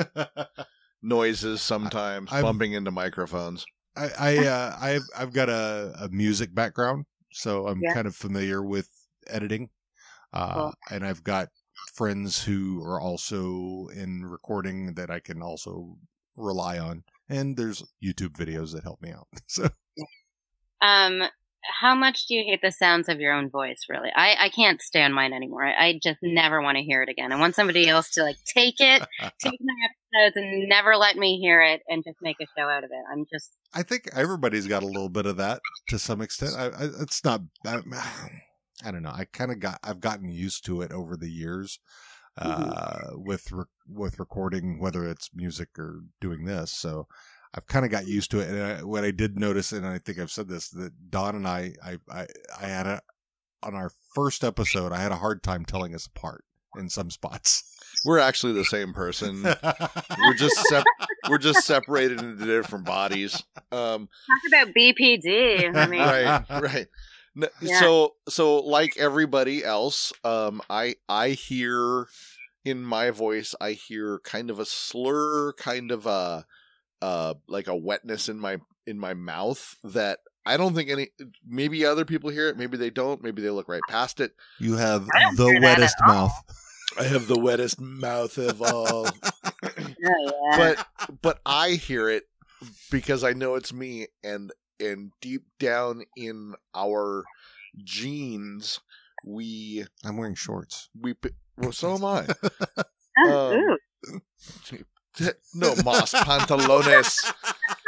noises 1.02 1.60
sometimes, 1.60 2.30
i 2.32 2.40
bumping 2.40 2.72
into 2.72 2.90
microphones. 2.90 3.64
I, 3.96 4.10
I 4.18 4.46
uh, 4.46 4.76
I've 4.80 5.06
I've 5.16 5.32
got 5.32 5.48
a, 5.48 5.94
a 6.00 6.08
music 6.08 6.54
background, 6.54 7.04
so 7.32 7.66
I'm 7.66 7.80
yeah. 7.80 7.94
kind 7.94 8.06
of 8.06 8.14
familiar 8.14 8.62
with 8.62 8.88
editing, 9.26 9.70
uh, 10.32 10.54
cool. 10.54 10.74
and 10.90 11.04
I've 11.04 11.24
got 11.24 11.48
friends 11.94 12.42
who 12.44 12.82
are 12.84 13.00
also 13.00 13.88
in 13.94 14.24
recording 14.24 14.94
that 14.94 15.10
I 15.10 15.20
can 15.20 15.42
also 15.42 15.96
rely 16.36 16.78
on, 16.78 17.04
and 17.28 17.56
there's 17.56 17.82
YouTube 18.02 18.32
videos 18.32 18.72
that 18.72 18.84
help 18.84 19.00
me 19.02 19.12
out. 19.12 19.28
So, 19.46 19.68
um, 20.80 21.22
how 21.80 21.94
much 21.94 22.26
do 22.26 22.34
you 22.34 22.44
hate 22.44 22.60
the 22.62 22.72
sounds 22.72 23.08
of 23.08 23.20
your 23.20 23.32
own 23.32 23.50
voice? 23.50 23.86
Really, 23.88 24.10
I 24.14 24.36
I 24.38 24.48
can't 24.48 24.80
stand 24.80 25.14
mine 25.14 25.32
anymore. 25.32 25.64
I, 25.64 25.86
I 25.86 26.00
just 26.02 26.18
never 26.22 26.60
want 26.60 26.76
to 26.76 26.82
hear 26.82 27.02
it 27.02 27.08
again. 27.08 27.32
I 27.32 27.38
want 27.38 27.54
somebody 27.54 27.88
else 27.88 28.10
to 28.10 28.22
like 28.22 28.36
take 28.44 28.80
it, 28.80 29.02
take 29.38 29.60
my 29.60 29.74
episodes, 30.18 30.36
and 30.36 30.68
never 30.68 30.96
let 30.96 31.16
me 31.16 31.38
hear 31.38 31.60
it, 31.62 31.82
and 31.88 32.02
just 32.04 32.18
make 32.22 32.36
a 32.40 32.46
show 32.58 32.68
out 32.68 32.84
of 32.84 32.90
it. 32.90 33.04
I'm 33.12 33.24
just 33.32 33.50
I 33.74 33.82
think 33.82 34.08
everybody's 34.14 34.66
got 34.66 34.82
a 34.82 34.86
little 34.86 35.08
bit 35.08 35.26
of 35.26 35.36
that 35.36 35.60
to 35.88 35.98
some 35.98 36.20
extent. 36.20 36.54
I, 36.56 36.66
I, 36.66 36.88
it's 37.00 37.24
not. 37.24 37.42
I, 37.66 37.80
I 38.84 38.90
don't 38.90 39.02
know. 39.02 39.12
I 39.14 39.26
kind 39.32 39.50
of 39.50 39.60
got. 39.60 39.78
I've 39.82 40.00
gotten 40.00 40.30
used 40.30 40.64
to 40.66 40.82
it 40.82 40.92
over 40.92 41.16
the 41.16 41.30
years 41.30 41.78
mm-hmm. 42.38 42.70
uh, 42.74 43.18
with 43.18 43.50
re- 43.52 43.64
with 43.88 44.18
recording, 44.18 44.80
whether 44.80 45.04
it's 45.04 45.30
music 45.34 45.70
or 45.78 46.00
doing 46.20 46.44
this. 46.44 46.72
So 46.72 47.06
I've 47.54 47.66
kind 47.66 47.84
of 47.84 47.90
got 47.90 48.06
used 48.06 48.30
to 48.30 48.40
it. 48.40 48.48
And 48.48 48.62
I, 48.62 48.82
what 48.82 49.04
I 49.04 49.10
did 49.10 49.38
notice, 49.38 49.72
and 49.72 49.86
I 49.86 49.98
think 49.98 50.18
I've 50.18 50.30
said 50.30 50.48
this, 50.48 50.70
that 50.70 51.10
Don 51.10 51.36
and 51.36 51.46
I, 51.46 51.74
I, 51.84 51.98
I, 52.10 52.26
I 52.60 52.66
had 52.66 52.86
a 52.86 53.02
on 53.62 53.74
our 53.74 53.90
first 54.14 54.42
episode, 54.42 54.92
I 54.92 55.00
had 55.00 55.12
a 55.12 55.16
hard 55.16 55.42
time 55.42 55.64
telling 55.64 55.94
us 55.94 56.06
apart 56.06 56.44
in 56.76 56.88
some 56.88 57.10
spots. 57.10 57.64
We're 58.04 58.18
actually 58.18 58.54
the 58.54 58.64
same 58.64 58.92
person. 58.92 59.42
we're 60.18 60.34
just 60.34 60.56
sep- 60.66 60.84
we're 61.28 61.38
just 61.38 61.66
separated 61.66 62.20
into 62.20 62.44
different 62.44 62.84
bodies. 62.84 63.44
Um, 63.70 64.08
Talk 64.26 64.64
about 64.64 64.74
BPD. 64.74 65.76
I 65.76 65.86
mean, 65.86 66.00
right, 66.00 66.44
right. 66.50 66.86
Yeah. 67.60 67.80
So, 67.80 68.14
so 68.28 68.58
like 68.58 68.96
everybody 68.98 69.64
else, 69.64 70.12
um, 70.24 70.62
I 70.68 70.96
I 71.08 71.30
hear 71.30 72.06
in 72.64 72.82
my 72.82 73.10
voice, 73.10 73.54
I 73.60 73.72
hear 73.72 74.18
kind 74.24 74.50
of 74.50 74.58
a 74.58 74.66
slur, 74.66 75.52
kind 75.54 75.90
of 75.90 76.06
a 76.06 76.46
uh, 77.02 77.34
like 77.48 77.66
a 77.66 77.76
wetness 77.76 78.28
in 78.28 78.38
my 78.38 78.58
in 78.86 78.98
my 78.98 79.12
mouth 79.12 79.76
that 79.84 80.20
I 80.46 80.56
don't 80.56 80.74
think 80.74 80.88
any. 80.88 81.08
Maybe 81.46 81.84
other 81.84 82.04
people 82.04 82.30
hear 82.30 82.48
it. 82.48 82.56
Maybe 82.56 82.76
they 82.76 82.90
don't. 82.90 83.22
Maybe 83.22 83.42
they 83.42 83.50
look 83.50 83.68
right 83.68 83.82
past 83.88 84.20
it. 84.20 84.32
You 84.58 84.76
have 84.76 85.06
the 85.36 85.58
wettest 85.60 85.96
mouth. 86.06 86.32
I 86.98 87.04
have 87.04 87.26
the 87.26 87.38
wettest 87.38 87.80
mouth 87.80 88.38
of 88.38 88.62
all. 88.62 89.06
oh, 89.62 89.70
yeah. 89.98 90.56
But 90.56 90.86
but 91.20 91.40
I 91.44 91.70
hear 91.70 92.08
it 92.08 92.24
because 92.90 93.24
I 93.24 93.32
know 93.32 93.56
it's 93.56 93.72
me, 93.72 94.06
and 94.22 94.52
and 94.78 95.10
deep 95.20 95.42
down 95.58 96.04
in 96.16 96.54
our 96.74 97.24
genes, 97.82 98.80
we. 99.26 99.86
I'm 100.04 100.16
wearing 100.16 100.34
shorts. 100.34 100.88
We 100.98 101.14
well, 101.56 101.72
so 101.72 101.94
am 101.94 102.04
I. 102.04 102.26
um, 103.28 103.76
no 105.54 105.74
mas 105.84 106.12
pantalones. 106.12 107.32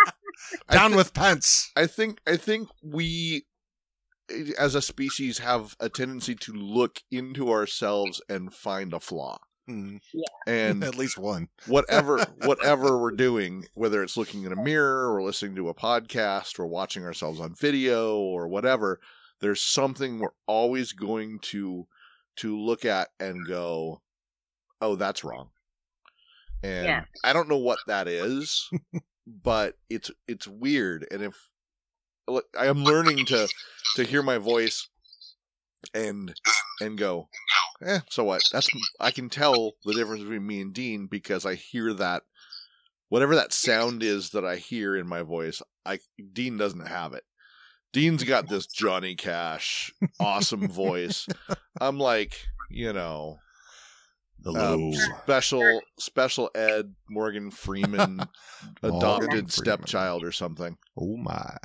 Down 0.70 0.90
th- 0.90 0.96
with 0.96 1.14
pants. 1.14 1.70
I 1.76 1.86
think 1.86 2.20
I 2.26 2.36
think 2.36 2.68
we 2.82 3.44
as 4.58 4.74
a 4.74 4.82
species 4.82 5.38
have 5.38 5.76
a 5.80 5.88
tendency 5.88 6.34
to 6.34 6.52
look 6.52 7.00
into 7.10 7.50
ourselves 7.50 8.22
and 8.28 8.52
find 8.52 8.92
a 8.92 9.00
flaw. 9.00 9.38
Mm. 9.68 10.00
Yeah. 10.12 10.24
And 10.46 10.84
at 10.84 10.96
least 10.96 11.18
one. 11.18 11.48
whatever 11.66 12.24
whatever 12.44 12.98
we're 12.98 13.12
doing, 13.12 13.66
whether 13.74 14.02
it's 14.02 14.16
looking 14.16 14.44
in 14.44 14.52
a 14.52 14.62
mirror 14.62 15.12
or 15.12 15.22
listening 15.22 15.56
to 15.56 15.68
a 15.68 15.74
podcast 15.74 16.58
or 16.58 16.66
watching 16.66 17.04
ourselves 17.04 17.40
on 17.40 17.54
video 17.54 18.18
or 18.18 18.48
whatever, 18.48 19.00
there's 19.40 19.62
something 19.62 20.18
we're 20.18 20.28
always 20.46 20.92
going 20.92 21.38
to 21.40 21.86
to 22.36 22.58
look 22.58 22.84
at 22.84 23.08
and 23.20 23.46
go, 23.46 24.02
"Oh, 24.80 24.96
that's 24.96 25.24
wrong." 25.24 25.50
And 26.64 26.86
yeah. 26.86 27.04
I 27.22 27.34
don't 27.34 27.48
know 27.48 27.58
what 27.58 27.78
that 27.86 28.08
is, 28.08 28.70
but 29.26 29.74
it's 29.90 30.10
it's 30.26 30.48
weird 30.48 31.06
and 31.10 31.22
if 31.22 31.34
I 32.58 32.66
am 32.66 32.84
learning 32.84 33.26
to 33.26 33.48
to 33.96 34.04
hear 34.04 34.22
my 34.22 34.38
voice 34.38 34.88
and 35.92 36.34
and 36.80 36.96
go, 36.96 37.28
eh, 37.82 38.00
so 38.08 38.24
what? 38.24 38.42
That's 38.50 38.68
I 38.98 39.10
can 39.10 39.28
tell 39.28 39.72
the 39.84 39.92
difference 39.92 40.22
between 40.22 40.46
me 40.46 40.62
and 40.62 40.72
Dean 40.72 41.06
because 41.06 41.44
I 41.44 41.54
hear 41.54 41.92
that 41.92 42.22
whatever 43.10 43.34
that 43.34 43.52
sound 43.52 44.02
is 44.02 44.30
that 44.30 44.44
I 44.44 44.56
hear 44.56 44.96
in 44.96 45.06
my 45.06 45.20
voice, 45.20 45.60
I 45.84 45.98
Dean 46.32 46.56
doesn't 46.56 46.88
have 46.88 47.12
it. 47.12 47.24
Dean's 47.92 48.24
got 48.24 48.48
this 48.48 48.66
Johnny 48.66 49.14
Cash 49.14 49.92
awesome 50.18 50.68
voice. 50.68 51.28
I'm 51.80 51.98
like, 51.98 52.46
you 52.70 52.92
know, 52.92 53.38
um, 54.46 54.92
special 55.22 55.80
special 55.98 56.50
ed 56.54 56.94
Morgan 57.08 57.50
Freeman 57.50 58.20
adopted 58.82 59.28
Morgan 59.30 59.48
stepchild 59.48 60.20
Freeman. 60.20 60.28
or 60.28 60.32
something. 60.32 60.78
Oh 60.98 61.16
my. 61.16 61.56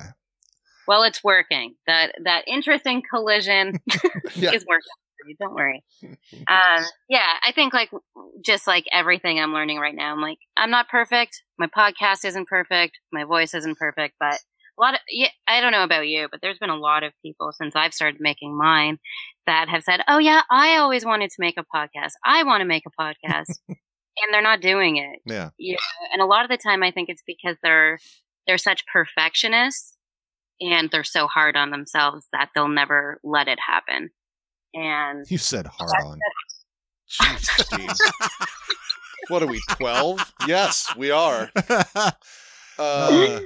Well, 0.87 1.03
it's 1.03 1.23
working. 1.23 1.75
That 1.87 2.13
that 2.23 2.43
interesting 2.47 3.03
collision 3.13 3.79
yeah. 4.35 4.51
is 4.53 4.65
working. 4.65 5.35
Don't 5.39 5.53
worry. 5.53 5.83
Um, 6.03 6.83
yeah, 7.09 7.33
I 7.43 7.51
think 7.53 7.73
like 7.73 7.91
just 8.43 8.65
like 8.65 8.85
everything 8.91 9.39
I'm 9.39 9.53
learning 9.53 9.77
right 9.77 9.93
now, 9.93 10.13
I'm 10.13 10.21
like 10.21 10.39
I'm 10.57 10.71
not 10.71 10.89
perfect. 10.89 11.43
My 11.57 11.67
podcast 11.67 12.25
isn't 12.25 12.47
perfect. 12.47 12.99
My 13.11 13.25
voice 13.25 13.53
isn't 13.53 13.77
perfect, 13.77 14.15
but 14.19 14.39
a 14.79 14.81
lot 14.81 14.93
of 14.93 15.01
yeah, 15.09 15.27
I 15.47 15.61
don't 15.61 15.73
know 15.73 15.83
about 15.83 16.07
you, 16.07 16.27
but 16.31 16.39
there's 16.41 16.57
been 16.57 16.69
a 16.69 16.77
lot 16.77 17.03
of 17.03 17.13
people 17.21 17.51
since 17.51 17.75
I've 17.75 17.93
started 17.93 18.21
making 18.21 18.57
mine 18.57 18.97
that 19.45 19.69
have 19.69 19.83
said, 19.83 20.01
"Oh 20.07 20.17
yeah, 20.17 20.41
I 20.49 20.77
always 20.77 21.05
wanted 21.05 21.29
to 21.31 21.35
make 21.39 21.57
a 21.57 21.65
podcast. 21.75 22.11
I 22.25 22.43
want 22.43 22.61
to 22.61 22.65
make 22.65 22.83
a 22.85 23.01
podcast." 23.01 23.59
and 23.69 24.33
they're 24.33 24.41
not 24.41 24.61
doing 24.61 24.97
it. 24.97 25.19
Yeah. 25.25 25.49
Yeah, 25.57 25.77
and 26.13 26.21
a 26.21 26.25
lot 26.25 26.43
of 26.43 26.49
the 26.49 26.57
time 26.57 26.83
I 26.83 26.91
think 26.91 27.09
it's 27.09 27.23
because 27.25 27.57
they're 27.63 27.99
they're 28.47 28.57
such 28.57 28.85
perfectionists 28.91 29.93
and 30.61 30.89
they're 30.91 31.03
so 31.03 31.27
hard 31.27 31.55
on 31.55 31.71
themselves 31.71 32.27
that 32.33 32.49
they'll 32.53 32.67
never 32.67 33.19
let 33.23 33.47
it 33.47 33.59
happen. 33.65 34.09
And 34.73 35.25
you 35.29 35.37
said 35.37 35.67
hard 35.67 35.91
on. 36.03 36.19
Jeez, 37.09 37.97
what 39.29 39.41
are 39.41 39.47
we, 39.47 39.61
12? 39.71 40.33
Yes, 40.47 40.93
we 40.95 41.11
are. 41.11 41.51
Uh, 42.81 43.41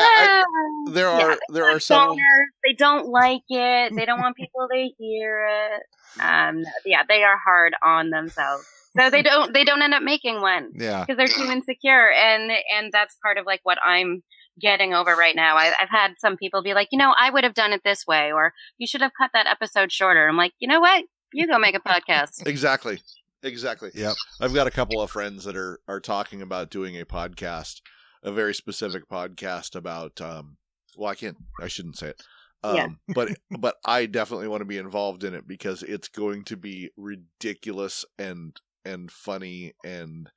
yeah, 0.00 0.02
I, 0.06 0.44
there 0.90 1.08
are 1.08 1.30
yeah, 1.30 1.36
there 1.50 1.64
are 1.68 1.80
some. 1.80 2.16
They 2.64 2.72
don't 2.74 3.06
like 3.08 3.42
it. 3.48 3.94
They 3.94 4.04
don't 4.04 4.20
want 4.20 4.36
people 4.36 4.68
to 4.72 4.88
hear 4.98 5.46
it. 5.48 5.82
Um, 6.22 6.62
yeah, 6.84 7.02
they 7.08 7.22
are 7.22 7.38
hard 7.44 7.72
on 7.84 8.10
themselves. 8.10 8.64
so 8.98 9.08
they 9.10 9.22
don't 9.22 9.52
they 9.54 9.64
don't 9.64 9.82
end 9.82 9.94
up 9.94 10.02
making 10.02 10.40
one 10.40 10.70
Yeah. 10.74 11.04
because 11.04 11.16
they're 11.16 11.26
too 11.46 11.50
insecure 11.50 12.10
and 12.12 12.50
and 12.76 12.92
that's 12.92 13.16
part 13.22 13.38
of 13.38 13.46
like 13.46 13.60
what 13.62 13.78
i'm 13.82 14.22
getting 14.60 14.92
over 14.92 15.14
right 15.16 15.34
now 15.34 15.56
I, 15.56 15.72
i've 15.80 15.88
had 15.88 16.12
some 16.18 16.36
people 16.36 16.62
be 16.62 16.74
like 16.74 16.88
you 16.92 16.98
know 16.98 17.14
i 17.18 17.30
would 17.30 17.42
have 17.42 17.54
done 17.54 17.72
it 17.72 17.80
this 17.86 18.06
way 18.06 18.30
or 18.32 18.52
you 18.76 18.86
should 18.86 19.00
have 19.00 19.12
cut 19.18 19.30
that 19.32 19.46
episode 19.46 19.90
shorter 19.90 20.28
i'm 20.28 20.36
like 20.36 20.52
you 20.58 20.68
know 20.68 20.78
what 20.80 21.04
you 21.32 21.46
go 21.46 21.58
make 21.58 21.74
a 21.74 21.80
podcast 21.80 22.46
Exactly. 22.46 23.00
Exactly. 23.44 23.90
Yep. 23.94 24.14
I've 24.40 24.54
got 24.54 24.66
a 24.68 24.70
couple 24.70 25.00
of 25.00 25.10
friends 25.10 25.42
that 25.44 25.56
are 25.56 25.80
are 25.88 25.98
talking 25.98 26.40
about 26.42 26.70
doing 26.70 27.00
a 27.00 27.04
podcast, 27.04 27.80
a 28.22 28.32
very 28.32 28.54
specific 28.54 29.08
podcast 29.08 29.74
about 29.76 30.20
um 30.20 30.56
well 30.96 31.10
I 31.10 31.14
can't 31.14 31.36
I 31.60 31.68
shouldn't 31.68 31.98
say 31.98 32.08
it. 32.08 32.22
Um 32.62 32.76
Yeah. 32.76 32.88
but 33.14 33.28
but 33.58 33.76
I 33.84 34.06
definitely 34.06 34.48
want 34.48 34.60
to 34.60 34.66
be 34.66 34.78
involved 34.78 35.24
in 35.24 35.34
it 35.34 35.46
because 35.46 35.82
it's 35.82 36.08
going 36.08 36.44
to 36.44 36.56
be 36.56 36.90
ridiculous 36.96 38.04
and 38.18 38.58
and 38.84 39.10
funny 39.10 39.72
and 39.84 40.28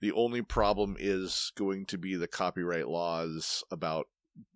the 0.00 0.12
only 0.12 0.42
problem 0.42 0.96
is 0.98 1.50
going 1.56 1.84
to 1.86 1.98
be 1.98 2.14
the 2.14 2.28
copyright 2.28 2.86
laws 2.88 3.64
about 3.70 4.06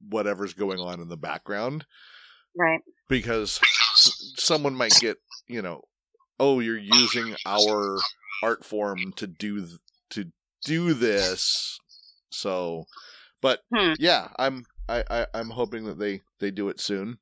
whatever's 0.08 0.54
going 0.54 0.78
on 0.78 1.00
in 1.00 1.08
the 1.08 1.16
background 1.16 1.84
right 2.56 2.80
because 3.08 3.58
someone 4.36 4.74
might 4.76 4.94
get 5.00 5.16
you 5.48 5.60
know 5.62 5.82
oh 6.38 6.60
you're 6.60 6.78
using 6.78 7.34
our 7.46 7.98
art 8.42 8.64
form 8.64 9.12
to 9.16 9.26
do 9.26 9.60
th- 9.66 9.78
to 10.10 10.26
do 10.64 10.92
this 10.94 11.78
so 12.32 12.86
but 13.40 13.60
Hmm. 13.74 13.92
yeah 13.98 14.28
i'm 14.38 14.64
I, 14.88 15.04
I 15.10 15.26
i'm 15.34 15.50
hoping 15.50 15.84
that 15.84 15.98
they 15.98 16.22
they 16.40 16.50
do 16.50 16.68
it 16.68 16.80
soon 16.80 17.18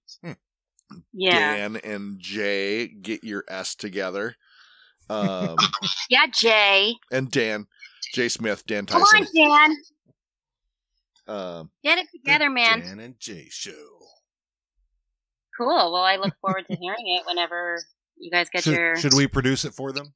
yeah 1.12 1.52
dan 1.52 1.76
and 1.76 2.18
jay 2.20 2.88
get 2.88 3.22
your 3.24 3.44
s 3.48 3.74
together 3.74 4.36
um 5.10 5.58
yeah 6.08 6.26
jay 6.32 6.94
and 7.10 7.30
dan 7.30 7.66
jay 8.12 8.28
smith 8.28 8.64
dan 8.66 8.86
Tyson. 8.86 9.02
come 9.02 9.46
on 9.46 9.66
dan 9.66 9.76
um 11.60 11.70
get 11.84 11.98
it 11.98 12.06
together 12.10 12.48
man 12.50 12.80
Dan 12.80 12.98
and 13.00 13.18
Jay 13.20 13.46
show. 13.50 13.72
cool 15.58 15.92
well 15.92 15.96
i 16.02 16.16
look 16.16 16.32
forward 16.40 16.64
to 16.68 16.76
hearing 16.76 17.06
it 17.18 17.26
whenever 17.26 17.78
you 18.16 18.30
guys 18.30 18.48
get 18.50 18.62
Should, 18.64 18.74
your 18.74 18.96
should 18.96 19.14
we 19.14 19.26
produce 19.26 19.64
it 19.64 19.74
for 19.74 19.92
them? 19.92 20.12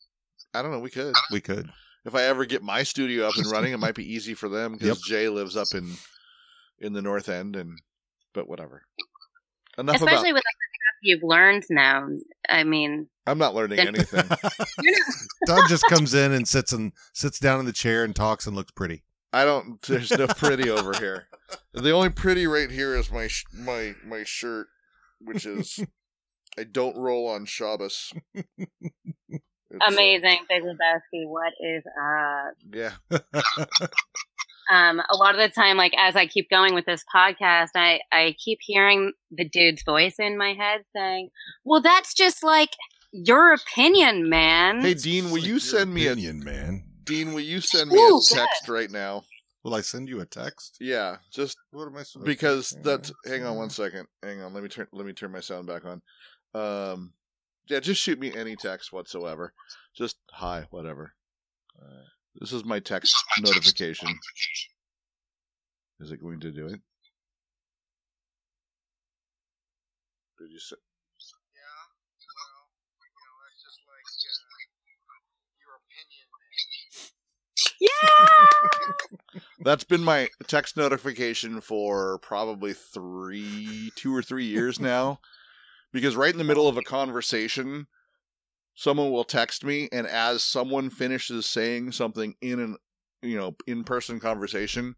i 0.55 0.63
don't 0.63 0.71
know 0.71 0.79
we 0.81 0.91
could 0.91 1.15
We 1.31 1.41
could. 1.41 1.71
If 2.05 2.15
I 2.15 2.23
ever 2.25 2.45
get 2.45 2.63
my 2.63 2.83
studio 2.83 3.27
up 3.29 3.37
and 3.37 3.47
running, 3.51 3.73
it 3.73 3.79
might 3.79 3.95
be 3.95 4.13
easy 4.13 4.35
for 4.35 4.49
them 4.49 4.73
because 4.73 4.89
Yep. 4.89 4.97
Jay 5.07 5.29
lives 5.29 5.57
up 5.57 5.69
in 5.75 5.95
in 6.79 6.93
the 6.93 7.03
north 7.03 7.29
end, 7.29 7.57
and 7.57 7.79
but 8.33 8.49
whatever. 8.49 8.83
Enough 9.79 9.97
especially 9.97 10.31
about. 10.31 10.35
with 10.35 10.45
like 10.45 10.45
the 10.45 10.71
stuff 10.75 10.99
you've 11.03 11.23
learned 11.25 11.65
now 11.71 12.07
i 12.49 12.63
mean 12.63 13.09
I'm 13.27 13.39
not 13.39 13.55
learning 13.55 13.77
then- 13.77 13.89
anything. 13.89 14.29
Don 15.47 15.69
just 15.69 15.85
comes 15.89 16.15
in 16.15 16.33
and 16.33 16.47
sits 16.47 16.73
and 16.73 16.93
sits 17.13 17.39
down 17.39 17.59
in 17.61 17.67
the 17.67 17.73
chair 17.73 18.05
and 18.05 18.15
talks 18.15 18.47
and 18.47 18.55
looks 18.55 18.71
pretty. 18.73 19.03
I 19.33 19.45
don't. 19.45 19.81
There's 19.83 20.11
no 20.13 20.27
pretty 20.29 20.71
over 20.71 20.93
here. 20.97 21.27
The 21.73 21.91
only 21.91 22.11
pretty 22.11 22.47
right 22.47 22.71
here 22.71 22.95
is 22.95 23.11
my 23.11 23.27
sh- 23.29 23.47
my 23.53 23.95
my 24.05 24.23
shirt, 24.25 24.69
which 25.21 25.45
is 25.47 25.81
I 26.59 26.63
don't 26.65 26.97
roll 26.97 27.27
on 27.29 27.45
Shabbos. 27.47 28.13
It's, 29.75 29.85
uh, 29.87 29.93
amazing 29.93 30.39
big 30.49 30.63
lebowski 30.63 31.27
what 31.27 31.53
is 31.61 31.83
up 31.87 32.55
yeah, 32.73 32.93
um, 34.71 35.01
a 35.11 35.17
lot 35.17 35.35
of 35.35 35.41
the 35.41 35.49
time, 35.49 35.77
like 35.77 35.93
as 35.99 36.17
I 36.17 36.27
keep 36.27 36.49
going 36.51 36.75
with 36.75 36.87
this 36.87 37.05
podcast, 37.15 37.71
I, 37.75 38.01
I 38.13 38.35
keep 38.43 38.59
hearing 38.63 39.13
the 39.31 39.49
dude's 39.49 39.83
voice 39.83 40.17
in 40.19 40.39
my 40.39 40.55
head 40.55 40.83
saying, 40.95 41.31
well, 41.65 41.81
that's 41.81 42.15
just 42.15 42.43
like 42.43 42.71
your 43.13 43.53
opinion, 43.53 44.29
man. 44.29 44.81
Hey 44.81 44.95
Dean, 44.95 45.31
will 45.31 45.39
you 45.39 45.59
send 45.59 45.93
me 45.93 46.07
a 46.07 46.13
opinion, 46.13 46.43
man? 46.45 46.85
Dean? 47.05 47.35
Will 47.35 47.41
you 47.41 47.61
send 47.61 47.91
me 47.91 47.99
Ooh, 47.99 48.19
a 48.19 48.35
text 48.35 48.69
right 48.69 48.91
now? 48.91 49.25
Will 49.63 49.75
I 49.75 49.81
send 49.81 50.09
you 50.09 50.21
a 50.21 50.27
text? 50.27 50.77
Yeah, 50.81 51.17
just 51.33 51.57
What 51.71 51.87
am 51.87 51.97
I 51.97 52.03
supposed 52.03 52.27
because 52.27 52.71
to 52.71 52.79
that's. 52.83 53.13
Hang 53.27 53.45
on 53.45 53.57
one 53.57 53.71
second. 53.71 54.07
Hang 54.23 54.43
on. 54.43 54.53
Let 54.53 54.63
me 54.63 54.69
turn. 54.69 54.87
Let 54.93 55.07
me 55.07 55.13
turn 55.13 55.33
my 55.33 55.41
sound 55.41 55.67
back 55.67 55.83
on. 55.85 56.03
Um, 56.55 57.13
yeah, 57.67 57.81
just 57.81 58.01
shoot 58.01 58.19
me 58.19 58.33
any 58.35 58.57
text 58.57 58.93
whatsoever. 58.93 59.53
Just 59.97 60.17
hi, 60.31 60.67
whatever. 60.71 61.15
Uh, 61.81 62.05
this 62.39 62.53
is 62.53 62.65
my 62.65 62.81
text 62.81 63.15
notification. 63.41 64.09
Is 66.01 66.11
it 66.11 66.21
going 66.21 66.41
to 66.41 66.51
do 66.51 66.67
it? 66.67 66.81
Did 70.39 70.51
you 70.51 70.59
say? 70.59 70.77
Yeah, 71.55 71.63
well, 72.35 72.69
you 73.01 73.09
know, 73.25 73.35
that's 73.47 73.63
just 73.63 73.81
like 73.89 74.05
uh, 75.09 75.21
your 75.63 75.75
opinion, 75.81 76.27
man. 76.37 76.55
yeah. 77.81 79.51
That's 79.65 79.85
been 79.85 80.03
my 80.03 80.29
text 80.47 80.77
notification 80.77 81.61
for 81.61 82.19
probably 82.19 82.73
three, 82.75 83.91
two 83.97 84.15
or 84.15 84.23
three 84.23 84.45
years 84.45 84.79
now. 84.79 85.21
Because 85.95 86.15
right 86.17 86.33
in 86.33 86.39
the 86.39 86.45
middle 86.45 86.69
of 86.69 86.77
a 86.77 86.83
conversation, 86.83 87.87
someone 88.75 89.11
will 89.13 89.25
text 89.25 89.65
me, 89.65 89.89
and 89.93 90.07
as 90.07 90.43
someone 90.43 90.91
finishes 90.91 91.47
saying 91.47 91.93
something 91.93 92.35
in 92.43 92.59
an, 92.61 92.77
you 93.23 93.37
know, 93.39 93.55
in-person 93.67 94.19
conversation, 94.21 94.97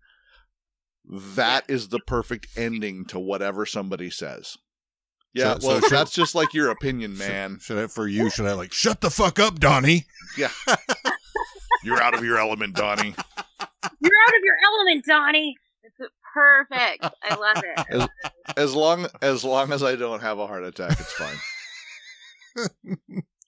that 1.05 1.65
is 1.69 1.89
the 1.89 2.01
perfect 2.01 2.49
ending 2.57 3.05
to 3.05 3.19
whatever 3.21 3.67
somebody 3.67 4.09
says. 4.11 4.57
Yeah, 5.35 5.53
So- 5.55 5.59
so 5.61 5.69
well, 5.69 5.81
should- 5.83 5.91
that's 5.91 6.13
just 6.13 6.35
like 6.35 6.55
your 6.55 6.71
opinion, 6.71 7.19
man. 7.19 7.59
Should, 7.61 7.77
I 7.79 7.87
for 7.89 8.09
you? 8.09 8.31
Should 8.31 8.47
I 8.47 8.55
like 8.55 8.73
shut 8.73 9.03
the 9.03 9.11
fuck 9.11 9.39
up, 9.39 9.61
Donnie? 9.61 10.07
Yeah, 10.39 10.51
you're 11.85 12.01
out 12.03 12.15
of 12.15 12.25
your 12.25 12.39
element, 12.39 12.75
Donnie. 12.75 13.15
You're 14.01 14.13
out 14.29 14.35
of 14.35 14.43
your 14.43 14.57
element, 14.65 15.05
Donnie. 15.05 15.57
It's 15.83 16.11
perfect. 16.37 17.07
I 17.23 17.35
love 17.35 17.65
it. 17.65 17.87
As, 17.91 18.09
as 18.57 18.75
long 18.75 19.07
as 19.23 19.45
long 19.45 19.73
as 19.73 19.83
I 19.83 19.97
don't 19.97 20.21
have 20.21 20.39
a 20.39 20.47
heart 20.47 20.65
attack, 20.65 20.93
it's 20.93 21.13
fine. 21.13 21.37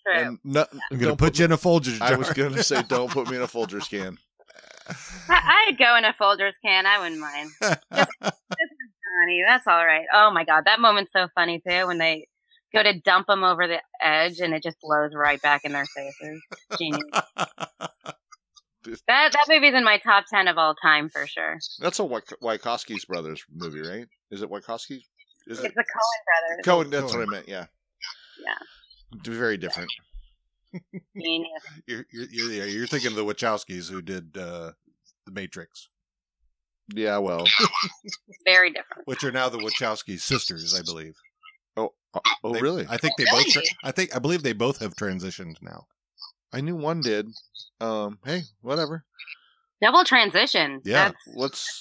True. 0.08 0.15
And 0.15 0.39
no, 0.44 0.65
I'm 0.91 0.99
gonna 0.99 1.08
don't 1.08 1.18
put 1.18 1.39
you 1.39 1.44
in 1.44 1.52
a 1.52 1.58
Folgers 1.58 1.99
jar. 1.99 2.12
I 2.12 2.17
was 2.17 2.33
going 2.33 2.55
to 2.55 2.62
say, 2.62 2.83
don't 2.89 3.10
put 3.10 3.28
me 3.31 3.36
in 3.36 3.42
a 3.42 3.47
Folgers 3.47 3.89
can. 3.89 4.18
I, 5.28 5.67
I'd 5.68 5.78
go 5.78 5.97
in 5.97 6.05
a 6.05 6.15
Folgers 6.15 6.55
can. 6.65 6.86
I 6.86 6.99
wouldn't 6.99 7.20
mind. 7.20 7.50
Donnie, 7.60 9.44
that's 9.47 9.67
all 9.67 9.84
right. 9.84 10.07
Oh 10.15 10.31
my 10.33 10.44
god, 10.44 10.65
that 10.65 10.81
moment's 10.81 11.12
so 11.12 11.28
funny 11.34 11.60
too 11.67 11.86
when 11.86 11.99
they 11.99 12.26
go 12.73 12.83
to 12.83 12.99
dump 13.00 13.26
them 13.26 13.44
over 13.44 13.67
the 13.67 13.81
edge 14.02 14.41
and 14.41 14.55
it 14.55 14.62
just 14.62 14.81
blows 14.81 15.12
right 15.15 15.41
back 15.42 15.65
in 15.65 15.73
their 15.73 15.86
faces. 15.86 16.42
Genius. 16.78 17.02
That 18.84 19.32
that 19.32 19.44
movie's 19.48 19.74
in 19.74 19.84
my 19.84 19.98
top 19.98 20.24
ten 20.32 20.48
of 20.48 20.57
all 20.58 20.74
time 20.74 21.08
for 21.08 21.26
sure. 21.26 21.58
That's 21.81 21.98
a 21.98 22.02
Wyk- 22.02 22.39
Wachowski's 22.42 23.05
brothers 23.05 23.44
movie, 23.52 23.81
right? 23.81 24.07
Is 24.31 24.42
it 24.42 24.50
Wachowski? 24.50 25.00
Is 25.47 25.58
It's 25.58 25.60
it 25.60 25.74
the 25.74 25.82
Coen 25.84 26.65
brothers. 26.65 26.89
Coen? 26.89 26.90
That's 26.90 27.12
what 27.12 27.23
I 27.23 27.26
meant. 27.26 27.48
Yeah. 27.48 27.66
Yeah. 28.44 29.24
Very 29.32 29.57
different. 29.57 29.90
You're, 31.15 31.44
you're, 31.86 32.05
you're, 32.31 32.52
yeah, 32.52 32.65
you're 32.65 32.86
thinking 32.86 33.08
of 33.10 33.16
the 33.16 33.24
Wachowskis 33.24 33.90
who 33.90 34.02
did 34.02 34.36
uh, 34.36 34.73
the 35.24 35.32
Matrix, 35.32 35.89
Yeah. 36.94 37.18
Well. 37.18 37.47
Very 38.44 38.70
different. 38.70 39.07
which 39.07 39.24
are 39.24 39.32
now 39.32 39.48
the 39.48 39.58
Wachowski 39.58 40.20
sisters, 40.20 40.74
I 40.78 40.82
believe. 40.82 41.15
Oh. 41.76 41.94
uh, 42.15 42.20
Oh, 42.44 42.52
They- 42.52 42.60
really? 42.60 42.86
I 42.89 42.97
think 42.98 43.15
they 43.16 43.24
both. 43.31 43.47
Tra- 43.48 43.62
I 43.82 43.90
think 43.92 44.15
I 44.15 44.18
believe 44.18 44.42
they 44.42 44.52
both 44.52 44.78
have 44.81 44.94
transitioned 44.94 45.57
now. 45.62 45.86
I 46.52 46.60
knew 46.60 46.77
one 46.77 47.01
did. 47.01 47.28
Um. 47.81 48.18
Hey, 48.25 48.43
whatever. 48.62 49.05
Double 49.81 50.02
transition. 50.05 50.81
Yeah. 50.85 51.09
That's 51.09 51.36
Let's. 51.36 51.81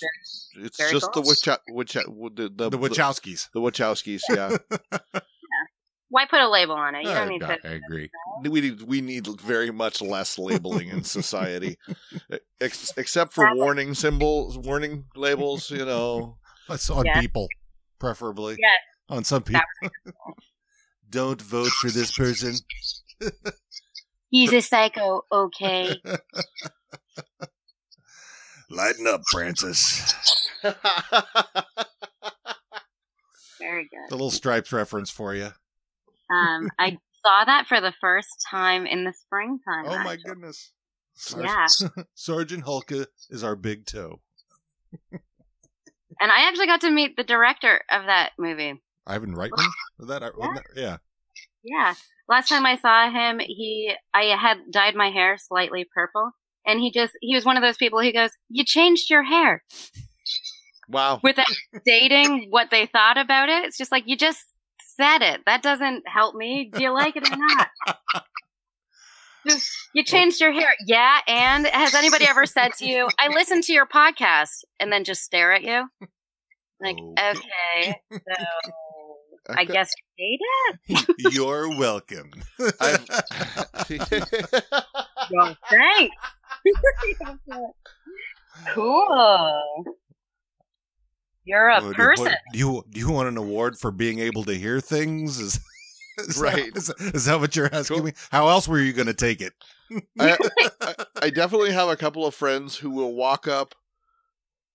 It's 0.60 0.78
Very 0.78 0.92
just 0.92 1.12
cool. 1.12 1.24
the 1.24 1.30
Wachow, 1.30 1.58
Wachow, 1.72 2.36
the, 2.36 2.50
the, 2.50 2.70
The 2.70 2.78
Wachowskis. 2.78 3.50
The 3.54 3.60
Wachowskis. 3.60 4.22
Yeah. 4.30 4.56
why 6.10 6.26
put 6.26 6.40
a 6.40 6.48
label 6.48 6.76
on 6.76 6.94
it? 6.96 7.04
You 7.04 7.10
I, 7.10 7.14
don't 7.16 7.30
need 7.30 7.44
I 7.44 7.56
to. 7.58 7.74
agree. 7.74 8.10
we 8.48 8.62
need 8.62 8.82
we 8.84 9.02
need 9.02 9.28
very 9.42 9.72
much 9.72 10.02
less 10.02 10.38
labeling 10.38 10.90
in 10.90 11.04
society, 11.04 11.78
Ex- 12.62 12.94
except 12.98 13.34
for 13.34 13.56
warning 13.56 13.94
symbols, 13.96 14.58
warning 14.60 15.06
labels. 15.16 15.72
You 15.72 15.86
know. 15.86 16.38
That's 16.70 16.90
on 16.92 17.06
Yeah. 17.06 17.20
people, 17.22 17.48
preferably. 17.98 18.58
Yes. 18.60 18.78
On 19.10 19.24
some 19.24 19.42
people. 19.42 19.62
Don't 21.10 21.42
vote 21.42 21.70
for 21.70 21.90
this 21.90 22.12
person. 22.12 22.54
He's 24.30 24.54
a 24.54 24.62
psycho. 24.62 25.22
Okay. 25.32 25.96
Lighten 28.70 29.08
up, 29.08 29.22
Francis. 29.32 30.14
Very 33.60 33.88
good. 33.90 34.10
The 34.10 34.16
little 34.16 34.32
stripes 34.32 34.74
reference 34.74 35.10
for 35.10 35.34
you. 35.34 35.52
Um, 36.30 36.70
I 36.78 36.98
saw 37.26 37.46
that 37.46 37.66
for 37.68 37.80
the 37.80 37.94
first 38.02 38.46
time 38.50 38.86
in 38.86 39.06
the 39.06 39.14
springtime. 39.14 39.86
Oh 39.86 39.98
my 40.04 40.14
actually. 40.14 40.24
goodness. 40.24 40.72
Yeah. 41.38 41.68
Sergeant 42.14 42.66
Hulka 42.66 43.08
is 43.30 43.44
our 43.44 43.56
big 43.56 43.86
toe. 43.86 44.20
And 46.20 46.32
I 46.32 46.48
actually 46.48 46.68
got 46.68 46.82
to 46.82 46.92
meet 46.92 47.16
the 47.16 47.24
director 47.24 47.82
of 47.92 48.06
that 48.08 48.32
movie. 48.38 48.82
Ivan 49.06 49.36
Reitman? 49.36 49.70
That, 50.00 50.22
that- 50.22 50.64
yeah. 50.76 50.98
Yeah. 51.64 51.94
Last 52.30 52.50
time 52.50 52.66
I 52.66 52.76
saw 52.78 53.10
him, 53.10 53.40
he 53.40 53.94
I 54.14 54.36
had 54.36 54.58
dyed 54.72 54.96
my 54.96 55.10
hair 55.10 55.38
slightly 55.38 55.86
purple, 55.94 56.32
and 56.66 56.80
he 56.80 56.92
just 56.92 57.14
he 57.22 57.34
was 57.36 57.46
one 57.46 57.58
of 57.58 57.64
those 57.64 57.78
people 57.78 58.02
who 58.02 58.12
goes, 58.12 58.32
"You 58.50 58.66
changed 58.66 59.10
your 59.10 59.24
hair," 59.24 59.64
Wow. 60.90 61.20
without 61.24 61.48
stating 61.82 62.48
what 62.50 62.70
they 62.70 62.86
thought 62.86 63.18
about 63.18 63.50
it. 63.50 63.64
It's 63.66 63.78
just 63.78 63.92
like 63.92 64.04
you 64.08 64.18
just 64.18 64.44
said 64.98 65.22
it. 65.22 65.42
That 65.46 65.62
doesn't 65.62 66.04
help 66.08 66.36
me. 66.36 66.70
Do 66.74 66.82
you 66.82 66.92
like 66.94 67.16
it 67.16 67.30
or 67.32 67.38
not? 67.38 67.68
Just, 69.48 69.70
you 69.94 70.04
changed 70.04 70.42
your 70.42 70.52
hair. 70.52 70.74
Yeah, 70.86 71.20
and 71.26 71.66
has 71.68 71.96
anybody 71.96 72.26
ever 72.28 72.46
said 72.46 72.74
to 72.80 72.86
you, 72.86 73.08
"I 73.18 73.30
listened 73.30 73.64
to 73.66 73.72
your 73.74 73.86
podcast," 73.86 74.66
and 74.78 74.92
then 74.92 75.06
just 75.06 75.24
stare 75.24 75.54
at 75.54 75.64
you? 75.64 75.88
Like, 76.82 76.98
Okay. 77.18 77.32
okay, 77.38 78.02
so 78.12 78.46
I 79.56 79.64
guess 79.66 79.92
you 80.18 80.40
hate 80.88 81.08
it. 81.20 81.34
You're 81.34 81.70
welcome. 81.78 82.32
I've- 82.80 83.06
Well, 85.32 85.58
thanks. 85.70 86.16
cool. 88.74 89.84
You're 91.46 91.70
a 91.70 91.78
Oh, 91.78 91.82
do 91.82 91.88
you- 91.88 91.94
person. 91.94 92.26
what- 92.26 92.38
Do 92.54 92.60
you 92.60 92.84
do 92.90 93.00
you 93.00 93.10
want 93.12 93.28
an 93.30 93.38
award 93.38 93.78
for 93.78 93.92
being 93.92 94.20
able 94.20 94.44
to 94.46 94.54
hear 94.54 94.80
things? 94.82 95.40
Is, 95.40 95.60
is 96.18 96.38
Right. 96.38 96.74
That, 96.74 96.78
is, 96.78 96.90
is 97.14 97.26
that 97.26 97.40
what 97.40 97.56
you're 97.56 97.70
asking 97.74 97.98
Cool. 97.98 98.06
me? 98.08 98.14
How 98.32 98.48
else 98.50 98.68
were 98.68 98.80
you 98.80 98.92
going 98.94 99.08
to 99.08 99.14
take 99.14 99.42
it? 99.42 99.54
I, 100.20 100.38
I, 100.82 100.94
I 101.24 101.30
definitely 101.30 101.72
have 101.72 101.88
a 101.90 101.96
couple 101.96 102.26
of 102.26 102.36
friends 102.36 102.78
who 102.78 102.90
will 102.90 103.14
walk 103.14 103.48
up. 103.48 103.76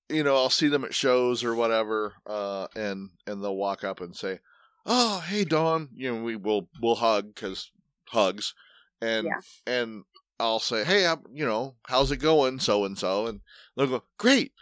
You 0.09 0.23
know, 0.25 0.37
I'll 0.37 0.51
see 0.51 0.69
them 0.69 0.85
at 0.85 0.95
shows 0.95 1.43
or 1.45 1.55
whatever, 1.55 2.15
uh, 2.27 2.67
and 2.77 3.11
and 3.27 3.43
they'll 3.43 3.57
walk 3.57 3.85
up 3.85 4.01
and 4.01 4.15
say, 4.15 4.41
"Oh, 4.87 5.21
hey, 5.21 5.45
Dawn." 5.45 5.89
You 5.95 6.15
know, 6.15 6.23
we 6.23 6.37
will 6.37 6.69
we'll 6.81 6.97
hug 6.97 7.35
because 7.35 7.71
hugs, 8.09 8.55
and 9.01 9.27
Yeah. 9.27 9.41
and 9.67 10.05
I'll 10.41 10.61
say, 10.61 10.85
"Hey, 10.85 11.07
I'm, 11.07 11.23
you 11.33 11.45
know, 11.45 11.77
how's 11.87 12.11
it 12.11 12.19
going?" 12.19 12.59
So 12.61 12.85
and 12.85 12.99
so, 12.99 13.27
and 13.27 13.41
they'll 13.77 13.87
go, 13.87 14.05
"Great." 14.19 14.53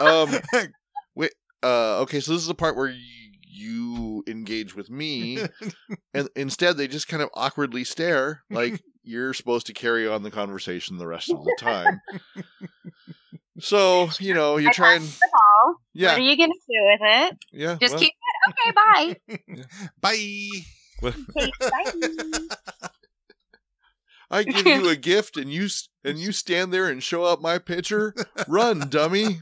um. 0.00 0.30
Wait. 1.14 1.32
Uh. 1.62 1.98
Okay. 2.00 2.20
So 2.20 2.32
this 2.32 2.42
is 2.42 2.48
the 2.48 2.54
part 2.54 2.76
where 2.76 2.88
you, 2.88 3.32
you 3.42 4.24
engage 4.26 4.74
with 4.74 4.90
me, 4.90 5.38
and 6.14 6.28
instead 6.36 6.76
they 6.76 6.88
just 6.88 7.08
kind 7.08 7.22
of 7.22 7.30
awkwardly 7.34 7.84
stare, 7.84 8.42
like 8.50 8.82
you're 9.02 9.34
supposed 9.34 9.66
to 9.66 9.72
carry 9.72 10.06
on 10.06 10.22
the 10.22 10.30
conversation 10.30 10.98
the 10.98 11.06
rest 11.06 11.30
of 11.32 11.44
the 11.44 11.52
time. 11.52 12.00
so 13.58 14.08
you 14.20 14.34
know 14.34 14.56
you 14.56 14.68
I 14.68 14.72
try 14.72 14.94
and 14.94 15.04
the 15.04 15.28
ball. 15.32 15.72
What 15.72 15.76
yeah 15.94 16.14
are 16.14 16.20
you 16.20 16.36
going 16.36 16.52
to 16.52 16.58
do 16.68 16.84
with 16.84 17.00
it? 17.02 17.38
yeah. 17.52 17.76
Just 17.80 17.94
well, 17.94 18.00
keep 18.02 18.12
it. 18.12 18.54
Okay, 18.54 18.72
bye. 18.74 19.64
Bye. 20.00 20.48
Okay, 21.40 21.50
bye. 21.60 21.92
I 24.30 24.42
give 24.42 24.66
you 24.66 24.88
a 24.88 24.96
gift 24.96 25.36
and 25.36 25.50
you 25.50 25.68
and 26.04 26.18
you 26.18 26.32
stand 26.32 26.72
there 26.72 26.88
and 26.88 27.00
show 27.02 27.22
up 27.22 27.40
my 27.40 27.58
picture. 27.58 28.14
Run, 28.48 28.88
dummy. 28.88 29.40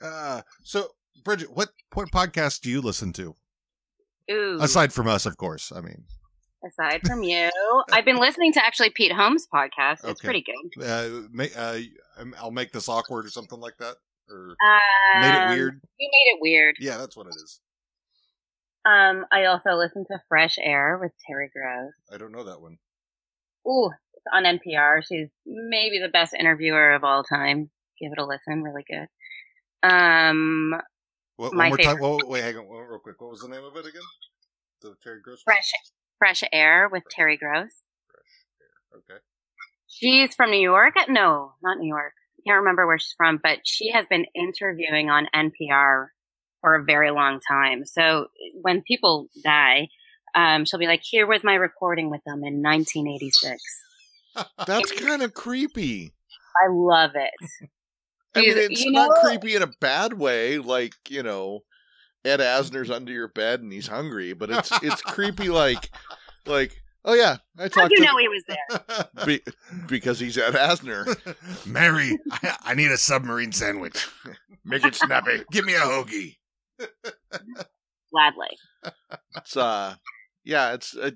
Uh, 0.00 0.42
so, 0.62 0.88
Bridget, 1.24 1.50
what 1.54 1.70
what 1.94 2.10
podcast 2.10 2.60
do 2.60 2.70
you 2.70 2.80
listen 2.80 3.12
to 3.14 3.34
Ooh. 4.30 4.58
aside 4.60 4.92
from 4.92 5.08
us? 5.08 5.26
Of 5.26 5.36
course. 5.36 5.72
I 5.74 5.80
mean, 5.80 6.04
aside 6.66 7.00
from 7.06 7.22
you, 7.22 7.50
I've 7.92 8.04
been 8.04 8.18
listening 8.18 8.52
to 8.54 8.64
actually 8.64 8.90
Pete 8.90 9.12
Holmes' 9.12 9.46
podcast. 9.52 10.04
It's 10.04 10.20
Okay. 10.20 10.26
pretty 10.26 10.42
good. 10.42 10.82
uh, 10.84 11.28
ma- 11.30 11.44
uh, 11.56 11.78
I'll 12.38 12.50
make 12.50 12.72
this 12.72 12.88
awkward 12.88 13.26
or 13.26 13.30
something 13.30 13.58
like 13.60 13.76
that, 13.78 13.96
or 14.30 14.56
Um, 14.62 15.20
made 15.20 15.34
it 15.34 15.48
weird. 15.48 15.80
You 15.98 16.08
made 16.12 16.32
it 16.34 16.38
weird. 16.40 16.76
Yeah, 16.80 16.96
that's 16.98 17.16
what 17.16 17.26
it 17.26 17.34
is. 17.36 17.60
Um, 18.86 19.24
I 19.32 19.46
also 19.46 19.72
listen 19.72 20.04
to 20.10 20.20
Fresh 20.28 20.56
Air 20.58 20.98
with 20.98 21.12
Terry 21.26 21.48
Gross. 21.54 21.92
I 22.12 22.18
don't 22.18 22.32
know 22.32 22.44
that 22.44 22.60
one. 22.60 22.78
Ooh, 23.66 23.90
it's 24.12 24.26
on 24.32 24.44
NPR. 24.44 25.00
She's 25.02 25.28
maybe 25.46 25.98
the 25.98 26.08
best 26.10 26.34
interviewer 26.34 26.92
of 26.92 27.02
all 27.02 27.24
time. 27.24 27.70
Give 27.98 28.12
it 28.12 28.18
a 28.18 28.26
listen. 28.26 28.62
Really 28.62 28.84
good. 28.88 29.08
Um, 29.82 30.74
What, 31.36 31.52
My 31.52 31.64
one 31.64 31.68
more 31.70 31.76
time. 31.78 31.86
favorite. 31.96 32.02
Whoa, 32.02 32.18
wait, 32.26 32.42
hang 32.42 32.56
on, 32.58 32.68
real 32.68 32.98
quick. 33.00 33.20
What 33.20 33.30
was 33.30 33.40
the 33.40 33.48
name 33.48 33.64
of 33.64 33.74
it 33.76 33.86
again? 33.86 34.02
The 34.82 34.94
Terry 35.02 35.20
Gross. 35.22 35.42
Fresh 35.42 35.72
Fresh 36.24 36.42
Air 36.54 36.88
with 36.90 37.02
Terry 37.10 37.36
Gross. 37.36 37.82
Okay. 38.96 39.20
She's 39.86 40.34
from 40.34 40.50
New 40.50 40.58
York. 40.58 40.94
No, 41.06 41.52
not 41.62 41.76
New 41.76 41.86
York. 41.86 42.14
I 42.38 42.48
can't 42.48 42.60
remember 42.60 42.86
where 42.86 42.98
she's 42.98 43.12
from, 43.14 43.38
but 43.42 43.58
she 43.64 43.90
has 43.92 44.06
been 44.08 44.24
interviewing 44.34 45.10
on 45.10 45.28
NPR 45.36 46.06
for 46.62 46.76
a 46.76 46.82
very 46.82 47.10
long 47.10 47.40
time. 47.46 47.84
So 47.84 48.28
when 48.62 48.80
people 48.80 49.28
die, 49.44 49.88
um, 50.34 50.64
she'll 50.64 50.80
be 50.80 50.86
like, 50.86 51.02
"Here 51.02 51.26
was 51.26 51.44
my 51.44 51.56
recording 51.56 52.08
with 52.08 52.22
them 52.24 52.42
in 52.42 52.62
1986." 52.62 53.62
That's 54.66 54.92
kind 54.92 55.20
of 55.20 55.34
creepy. 55.34 56.14
I 56.64 56.70
love 56.70 57.10
it. 57.16 57.68
I 58.34 58.40
mean, 58.40 58.56
it's 58.56 58.82
you 58.82 58.92
not 58.92 59.10
know- 59.10 59.20
creepy 59.20 59.56
in 59.56 59.62
a 59.62 59.70
bad 59.78 60.14
way, 60.14 60.56
like 60.56 60.94
you 61.10 61.22
know, 61.22 61.64
Ed 62.24 62.40
Asner's 62.40 62.90
under 62.90 63.12
your 63.12 63.28
bed 63.28 63.60
and 63.60 63.72
he's 63.72 63.86
hungry, 63.86 64.32
but 64.32 64.50
it's 64.50 64.70
it's 64.82 65.02
creepy 65.02 65.48
like 65.48 65.90
like 66.46 66.82
oh 67.04 67.14
yeah, 67.14 67.36
I 67.58 67.62
How 67.62 67.68
talked 67.68 67.90
do 67.90 67.96
you 67.96 68.06
to 68.06 68.12
know 68.12 68.18
he 68.18 68.28
was 68.28 68.44
there? 68.46 69.08
be, 69.26 69.40
because 69.86 70.18
he's 70.18 70.38
Ed 70.38 70.54
Asner. 70.54 71.16
Mary, 71.66 72.18
I, 72.30 72.56
I 72.62 72.74
need 72.74 72.90
a 72.90 72.96
submarine 72.96 73.52
sandwich. 73.52 74.08
Make 74.64 74.84
it 74.84 74.94
snappy. 74.94 75.42
Give 75.50 75.64
me 75.64 75.74
a 75.74 75.80
hoagie. 75.80 76.36
Gladly. 78.10 78.58
It's 79.36 79.56
uh 79.56 79.96
yeah, 80.44 80.74
it's 80.74 80.96
uh, 80.96 81.12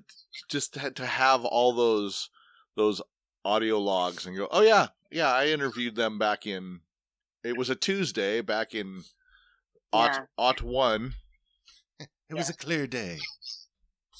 just 0.49 0.73
to 0.75 0.91
to 0.91 1.05
have 1.05 1.45
all 1.45 1.73
those 1.73 2.29
those 2.75 3.01
audio 3.45 3.79
logs 3.79 4.25
and 4.25 4.35
go 4.35 4.47
oh 4.51 4.61
yeah 4.61 4.87
yeah 5.11 5.31
I 5.31 5.47
interviewed 5.47 5.95
them 5.95 6.19
back 6.19 6.45
in 6.45 6.81
it 7.43 7.57
was 7.57 7.69
a 7.69 7.75
Tuesday 7.75 8.41
back 8.41 8.75
in 8.75 9.03
Ot 9.93 10.11
Yeah. 10.13 10.25
Ot 10.37 10.61
one 10.61 11.13
It 12.29 12.35
was 12.35 12.49
a 12.49 12.55
clear 12.55 12.85
day. 12.87 13.19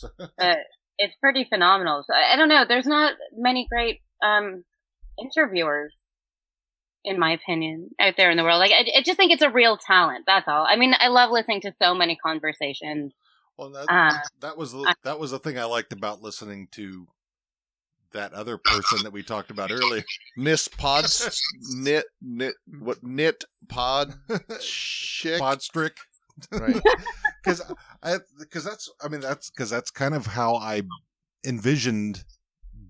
Uh, 0.04 0.08
it's 0.98 1.16
pretty 1.22 1.46
phenomenal. 1.46 2.04
So 2.06 2.14
I, 2.14 2.34
I 2.34 2.36
don't 2.36 2.50
know. 2.50 2.66
There's 2.68 2.88
not 2.88 3.14
many 3.36 3.68
great 3.70 4.02
um, 4.24 4.64
interviewers, 5.22 5.94
in 7.04 7.20
my 7.20 7.34
opinion, 7.34 7.90
out 8.00 8.16
there 8.18 8.32
in 8.32 8.38
the 8.38 8.44
world. 8.44 8.60
Like 8.60 8.72
I, 8.72 8.86
I 8.98 9.02
just 9.04 9.18
think 9.18 9.32
it's 9.32 9.44
a 9.44 9.50
real 9.50 9.78
talent. 9.78 10.26
That's 10.26 10.48
all. 10.48 10.66
I 10.68 10.76
mean, 10.76 10.94
I 11.00 11.10
love 11.10 11.32
listening 11.32 11.62
to 11.62 11.74
so 11.82 11.94
many 11.94 12.16
conversations. 12.16 13.14
Well, 13.58 13.70
that, 13.72 13.86
Uh, 13.90 14.18
that 14.40 14.58
was 14.58 14.72
the, 14.72 14.96
that 15.04 15.20
was 15.20 15.32
the 15.32 15.40
thing 15.40 15.60
I 15.60 15.66
liked 15.66 15.94
about 15.94 16.22
listening 16.22 16.68
to 16.72 17.08
that 18.14 18.34
other 18.34 18.58
person 18.58 19.04
that 19.04 19.14
we 19.14 19.24
talked 19.24 19.52
about 19.52 19.72
earlier. 19.72 20.04
Miss 20.38 20.68
Pod 20.68 21.06
knit 21.76 22.06
knit 22.22 22.56
what 22.80 23.04
knit 23.04 23.44
pod 23.68 24.14
chick? 24.60 25.40
Podstrick. 25.42 25.98
right. 26.52 26.82
Because 27.42 27.62
I 28.04 28.18
because 28.38 28.66
that's 28.66 28.92
I 29.02 29.08
mean 29.08 29.22
that's 29.22 29.50
because 29.50 29.70
that's 29.70 29.92
kind 29.92 30.14
of 30.14 30.26
how 30.26 30.56
I 30.56 30.82
envisioned 31.46 32.26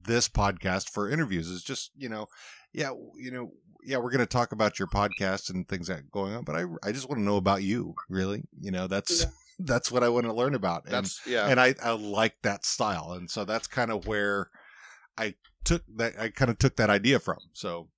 this 0.05 0.27
podcast 0.27 0.89
for 0.89 1.07
interviews 1.07 1.47
is 1.47 1.61
just 1.61 1.91
you 1.95 2.09
know 2.09 2.25
yeah 2.73 2.89
you 3.15 3.29
know 3.29 3.51
yeah 3.83 3.97
we're 3.97 4.09
going 4.09 4.19
to 4.19 4.25
talk 4.25 4.53
about 4.53 4.79
your 4.79 4.87
podcast 4.87 5.51
and 5.51 5.67
things 5.67 5.85
that 5.85 6.09
going 6.09 6.33
on 6.33 6.43
but 6.43 6.55
I 6.55 6.63
I 6.81 6.91
just 6.91 7.07
want 7.07 7.19
to 7.19 7.23
know 7.23 7.37
about 7.37 7.61
you 7.61 7.93
really. 8.09 8.41
You 8.59 8.71
know 8.71 8.87
that's 8.87 9.27
that's 9.59 9.91
what 9.91 10.03
I 10.03 10.09
want 10.09 10.25
to 10.25 10.33
learn 10.33 10.55
about. 10.55 10.85
And 10.85 10.93
that's 10.93 11.21
yeah. 11.27 11.47
and 11.47 11.59
I 11.59 11.75
I 11.83 11.91
like 11.91 12.35
that 12.43 12.65
style. 12.65 13.13
And 13.13 13.29
so 13.29 13.45
that's 13.45 13.67
kind 13.67 13.91
of 13.91 14.07
where 14.07 14.49
I 15.19 15.35
took 15.63 15.83
that 15.97 16.13
I 16.19 16.29
kind 16.29 16.49
of 16.49 16.57
took 16.57 16.77
that 16.77 16.89
idea 16.89 17.19
from 17.19 17.37
so 17.53 17.89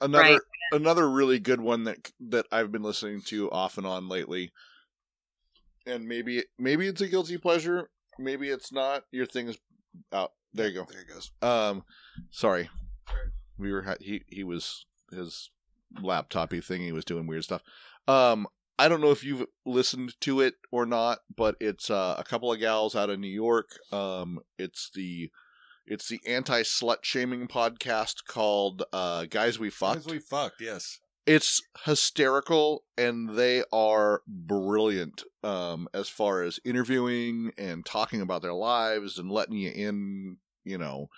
another 0.00 0.32
Right. 0.34 0.40
another 0.72 1.08
really 1.10 1.38
good 1.38 1.60
one 1.60 1.84
that 1.84 2.12
that 2.20 2.46
I've 2.52 2.70
been 2.70 2.82
listening 2.82 3.22
to 3.26 3.50
off 3.50 3.78
and 3.78 3.86
on 3.86 4.08
lately. 4.08 4.52
And 5.86 6.06
maybe 6.06 6.44
maybe 6.58 6.86
it's 6.86 7.00
a 7.00 7.08
guilty 7.08 7.38
pleasure, 7.38 7.90
maybe 8.18 8.48
it's 8.50 8.72
not. 8.72 9.04
Your 9.10 9.26
thing 9.26 9.48
is 9.48 9.58
out. 10.12 10.32
There 10.52 10.68
you 10.68 10.74
go. 10.74 10.86
there 10.90 11.00
it 11.00 11.08
goes 11.08 11.30
Um 11.40 11.84
sorry. 12.30 12.68
We 13.58 13.72
were 13.72 13.96
he 14.00 14.22
he 14.28 14.44
was 14.44 14.86
his 15.10 15.50
laptopy 16.00 16.60
thing 16.60 16.82
he 16.82 16.92
was 16.92 17.04
doing 17.04 17.26
weird 17.26 17.44
stuff. 17.44 17.62
Um 18.06 18.46
I 18.78 18.88
don't 18.88 19.00
know 19.00 19.10
if 19.10 19.22
you've 19.22 19.46
listened 19.66 20.14
to 20.22 20.40
it 20.40 20.54
or 20.70 20.86
not, 20.86 21.18
but 21.36 21.56
it's 21.60 21.90
uh, 21.90 22.16
a 22.18 22.24
couple 22.24 22.50
of 22.52 22.58
gals 22.58 22.96
out 22.96 23.10
of 23.10 23.18
New 23.20 23.28
York. 23.28 23.70
Um 23.92 24.40
it's 24.58 24.90
the 24.94 25.30
it's 25.86 26.08
the 26.08 26.20
anti 26.26 26.62
slut 26.62 26.98
shaming 27.02 27.48
podcast 27.48 28.24
called 28.26 28.82
uh, 28.92 29.26
Guys 29.26 29.58
We 29.58 29.70
Fucked. 29.70 29.98
As 29.98 30.06
we 30.06 30.18
fucked 30.18 30.60
yes. 30.60 30.98
It's 31.24 31.62
hysterical 31.84 32.82
and 32.98 33.36
they 33.36 33.62
are 33.72 34.22
brilliant 34.26 35.22
um 35.44 35.86
as 35.94 36.08
far 36.08 36.42
as 36.42 36.58
interviewing 36.64 37.52
and 37.56 37.86
talking 37.86 38.20
about 38.20 38.42
their 38.42 38.54
lives 38.54 39.18
and 39.18 39.30
letting 39.30 39.56
you 39.56 39.70
in 39.70 40.38
you 40.64 40.78
know. 40.78 41.08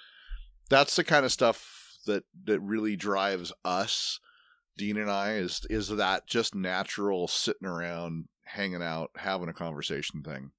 That's 0.69 0.97
the 0.97 1.05
kind 1.05 1.25
of 1.25 1.33
stuff 1.33 1.99
that 2.07 2.25
that 2.45 2.61
really 2.61 2.97
drives 2.97 3.53
us 3.65 4.21
Dean 4.77 4.97
and 4.97 5.11
I 5.11 5.35
is 5.35 5.63
is 5.71 5.89
that 5.89 6.27
just 6.27 6.55
natural 6.55 7.29
sitting 7.29 7.69
around, 7.69 8.27
hanging 8.45 8.83
out, 8.83 9.11
having 9.17 9.49
a 9.49 9.55
conversation 9.55 10.23
thing. 10.23 10.51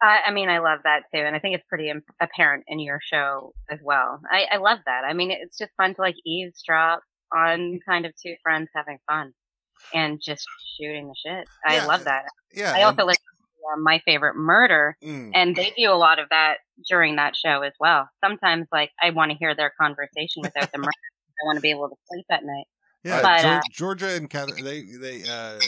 I, 0.00 0.20
I 0.26 0.30
mean, 0.32 0.48
I 0.48 0.58
love 0.58 0.80
that 0.84 1.04
too, 1.12 1.20
and 1.20 1.34
I 1.34 1.38
think 1.38 1.54
it's 1.56 1.66
pretty 1.68 1.90
im- 1.90 2.04
apparent 2.20 2.64
in 2.68 2.78
your 2.78 3.00
show 3.02 3.52
as 3.70 3.78
well. 3.82 4.20
I, 4.30 4.46
I 4.52 4.56
love 4.58 4.78
that. 4.86 5.04
I 5.04 5.12
mean, 5.12 5.30
it's 5.30 5.58
just 5.58 5.72
fun 5.76 5.94
to 5.94 6.00
like 6.00 6.14
eavesdrop 6.24 7.02
on 7.34 7.80
kind 7.86 8.06
of 8.06 8.12
two 8.22 8.34
friends 8.42 8.68
having 8.74 8.98
fun 9.08 9.32
and 9.92 10.20
just 10.22 10.46
shooting 10.78 11.08
the 11.08 11.14
shit. 11.16 11.48
I 11.66 11.76
Yeah. 11.76 11.86
love 11.86 12.04
that. 12.04 12.24
Yeah. 12.54 12.72
I 12.76 12.82
also 12.82 13.02
to 13.06 13.08
uh, 13.12 13.76
my 13.82 14.00
favorite 14.06 14.36
murder, 14.36 14.96
and- 15.02 15.32
mm, 15.34 15.36
and 15.36 15.56
they 15.56 15.72
do 15.76 15.90
a 15.90 15.94
lot 15.98 16.18
of 16.18 16.28
that 16.30 16.58
during 16.88 17.16
that 17.16 17.34
show 17.36 17.62
as 17.62 17.72
well. 17.80 18.08
Sometimes, 18.24 18.66
like, 18.72 18.90
I 19.02 19.10
want 19.10 19.32
to 19.32 19.36
hear 19.36 19.54
their 19.54 19.72
conversation 19.80 20.42
without 20.42 20.70
the 20.72 20.78
murder. 20.78 20.88
I 21.42 21.44
want 21.46 21.56
to 21.56 21.60
be 21.60 21.70
able 21.70 21.88
to 21.88 21.96
sleep 22.08 22.26
at 22.30 22.44
night. 22.44 22.66
yeah, 23.04 23.22
but, 23.22 23.44
Geor- 23.44 23.58
uh, 23.58 23.62
Georgia 23.70 24.08
and 24.10 24.30
Canada, 24.30 24.62
they 24.62 24.82
they 24.82 25.22
uh 25.28 25.60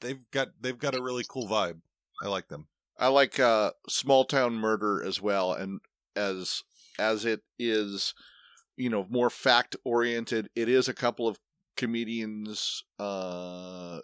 they've 0.00 0.30
got 0.30 0.48
they've 0.60 0.78
got 0.78 0.94
a 0.94 1.00
really 1.00 1.24
cool 1.28 1.46
vibe. 1.48 1.80
I 2.22 2.28
like 2.28 2.48
them. 2.48 2.66
I 2.98 3.08
like 3.08 3.38
uh, 3.38 3.72
small 3.88 4.24
town 4.24 4.54
murder 4.54 5.02
as 5.04 5.20
well, 5.20 5.52
and 5.52 5.80
as 6.16 6.62
as 6.98 7.24
it 7.24 7.42
is, 7.58 8.14
you 8.76 8.90
know, 8.90 9.06
more 9.08 9.30
fact 9.30 9.76
oriented. 9.84 10.48
It 10.56 10.68
is 10.68 10.88
a 10.88 10.94
couple 10.94 11.28
of 11.28 11.38
comedians 11.76 12.82
uh, 12.98 14.00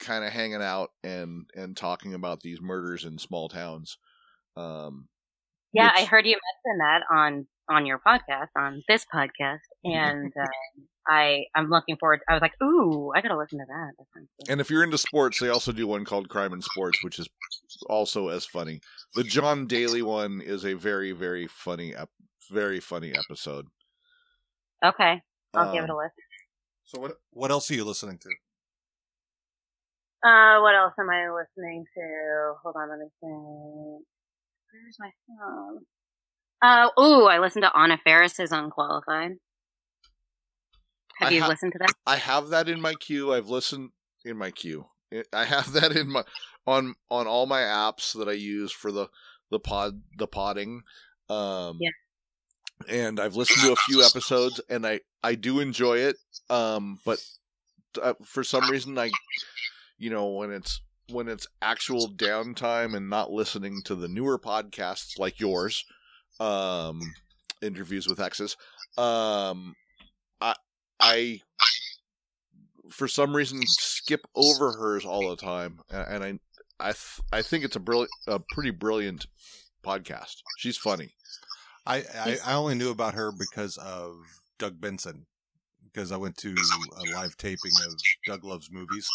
kind 0.00 0.24
of 0.24 0.32
hanging 0.32 0.62
out 0.62 0.90
and 1.04 1.48
and 1.54 1.76
talking 1.76 2.14
about 2.14 2.40
these 2.40 2.60
murders 2.60 3.04
in 3.04 3.18
small 3.18 3.48
towns. 3.48 3.98
Um, 4.56 5.08
Yeah, 5.72 5.90
I 5.94 6.04
heard 6.04 6.26
you 6.26 6.36
mention 6.64 6.78
that 6.78 7.02
on 7.10 7.46
on 7.68 7.86
your 7.86 7.98
podcast, 7.98 8.48
on 8.56 8.82
this 8.88 9.04
podcast, 9.12 9.60
and 9.84 10.32
um, 10.40 10.88
I 11.08 11.44
I'm 11.54 11.70
looking 11.70 11.96
forward. 11.96 12.20
I 12.28 12.34
was 12.34 12.42
like, 12.42 12.52
ooh, 12.62 13.12
I 13.14 13.20
gotta 13.22 13.36
listen 13.36 13.58
to 13.58 13.64
that. 13.66 13.92
That 13.98 14.50
and 14.52 14.60
if 14.60 14.70
you're 14.70 14.84
into 14.84 14.98
sports, 14.98 15.40
they 15.40 15.48
also 15.48 15.72
do 15.72 15.86
one 15.86 16.04
called 16.04 16.28
Crime 16.28 16.52
in 16.52 16.60
Sports, 16.60 17.02
which 17.02 17.18
is 17.18 17.28
also 17.88 18.28
as 18.28 18.44
funny. 18.44 18.80
The 19.14 19.24
John 19.24 19.66
Daly 19.66 20.02
one 20.02 20.40
is 20.40 20.64
a 20.64 20.74
very 20.74 21.12
very 21.12 21.46
funny 21.46 21.94
ep- 21.94 22.10
very 22.50 22.80
funny 22.80 23.12
episode. 23.14 23.66
Okay, 24.84 25.22
I'll 25.54 25.72
give 25.72 25.84
it 25.84 25.90
a 25.90 25.92
Um, 25.92 25.98
listen. 25.98 26.12
So 26.84 27.00
what 27.00 27.12
what 27.30 27.50
else 27.50 27.70
are 27.70 27.74
you 27.74 27.84
listening 27.84 28.18
to? 28.18 28.28
Uh, 30.28 30.60
what 30.60 30.74
else 30.74 30.94
am 30.98 31.08
I 31.10 31.30
listening 31.30 31.84
to? 31.94 32.54
Hold 32.62 32.74
on, 32.76 32.90
let 32.90 32.98
me 32.98 33.06
think. 33.20 34.04
Where's 34.72 34.96
my 34.98 35.10
phone? 35.26 35.84
Uh, 36.60 37.00
ooh, 37.00 37.26
I 37.26 37.38
listened 37.38 37.62
to 37.62 37.76
Anna 37.76 37.98
Faris's 38.02 38.50
Unqualified. 38.50 39.32
Have 41.18 41.30
I 41.30 41.34
you 41.34 41.42
ha- 41.42 41.48
listened 41.48 41.72
to 41.72 41.78
that? 41.78 41.92
I 42.06 42.16
have 42.16 42.48
that 42.48 42.68
in 42.68 42.80
my 42.80 42.94
queue. 42.94 43.32
I've 43.32 43.48
listened 43.48 43.90
in 44.24 44.36
my 44.36 44.50
queue. 44.50 44.86
I 45.32 45.44
have 45.44 45.72
that 45.78 45.92
in 45.92 46.10
my 46.10 46.24
on 46.66 46.94
on 47.10 47.26
all 47.26 47.46
my 47.46 47.60
apps 47.60 48.16
that 48.16 48.28
I 48.28 48.32
use 48.32 48.72
for 48.72 48.92
the 48.92 49.08
the 49.50 49.58
pod 49.58 50.02
the 50.16 50.26
podding. 50.26 50.82
Um, 51.28 51.78
Yeah. 51.80 51.90
And 52.88 53.18
I've 53.18 53.36
listened 53.40 53.60
to 53.62 53.72
a 53.72 53.76
few 53.76 54.02
episodes, 54.02 54.60
and 54.68 54.86
I 54.86 55.00
I 55.22 55.34
do 55.34 55.60
enjoy 55.60 55.98
it. 55.98 56.16
Um, 56.48 56.98
but 57.04 57.18
uh, 58.00 58.14
for 58.24 58.44
some 58.44 58.70
reason, 58.70 58.96
I 58.98 59.10
you 59.98 60.10
know 60.10 60.28
when 60.28 60.52
it's 60.52 60.80
when 61.10 61.28
it's 61.28 61.46
actual 61.62 62.08
downtime 62.08 62.94
and 62.94 63.08
not 63.08 63.32
listening 63.32 63.80
to 63.86 63.94
the 63.94 64.08
newer 64.08 64.38
podcasts 64.38 65.18
like 65.18 65.40
yours, 65.40 65.84
um, 66.38 67.00
interviews 67.62 68.06
with 68.06 68.20
exes, 68.20 68.56
um, 68.98 69.74
I 71.00 71.40
for 72.90 73.06
some 73.08 73.34
reason 73.36 73.60
skip 73.66 74.22
over 74.34 74.72
hers 74.72 75.04
all 75.04 75.28
the 75.30 75.36
time, 75.36 75.80
and 75.90 76.24
I 76.24 76.38
I 76.80 76.92
th- 76.92 77.20
I 77.32 77.42
think 77.42 77.64
it's 77.64 77.76
a 77.76 77.80
brilliant, 77.80 78.10
a 78.26 78.40
pretty 78.52 78.70
brilliant 78.70 79.26
podcast. 79.84 80.36
She's 80.58 80.76
funny. 80.76 81.14
I, 81.86 82.04
I 82.14 82.36
I 82.46 82.54
only 82.54 82.74
knew 82.74 82.90
about 82.90 83.14
her 83.14 83.32
because 83.32 83.76
of 83.78 84.16
Doug 84.58 84.80
Benson 84.80 85.26
because 85.84 86.12
I 86.12 86.16
went 86.16 86.36
to 86.38 86.54
a 86.98 87.14
live 87.14 87.36
taping 87.36 87.72
of 87.86 87.94
Doug 88.26 88.44
Loves 88.44 88.68
Movies, 88.70 89.08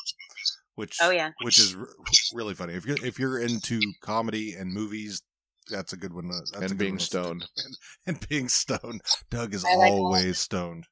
which 0.76 0.98
Oh 1.02 1.12
yeah. 1.12 1.32
which 1.44 1.60
is 1.60 1.76
r- 1.76 1.88
really 2.34 2.54
funny. 2.56 2.74
If 2.74 2.86
you're 2.86 3.04
if 3.06 3.20
you're 3.20 3.40
into 3.40 3.80
comedy 4.02 4.54
and 4.54 4.74
movies, 4.74 5.22
that's 5.70 5.94
a 5.94 5.98
good 5.98 6.14
one. 6.14 6.30
Uh, 6.32 6.40
to- 6.54 6.60
That's 6.60 6.72
and 6.72 6.80
being 6.80 6.94
one 6.94 7.00
to 7.00 7.04
listen 7.22 7.40
to. 7.40 7.46
stoned. 7.48 7.78
and 8.08 8.28
being 8.30 8.50
stoned. 8.50 9.02
Doug 9.30 9.54
is 9.54 9.64
like 9.64 9.74
always 9.92 10.40
stoned. 10.40 10.86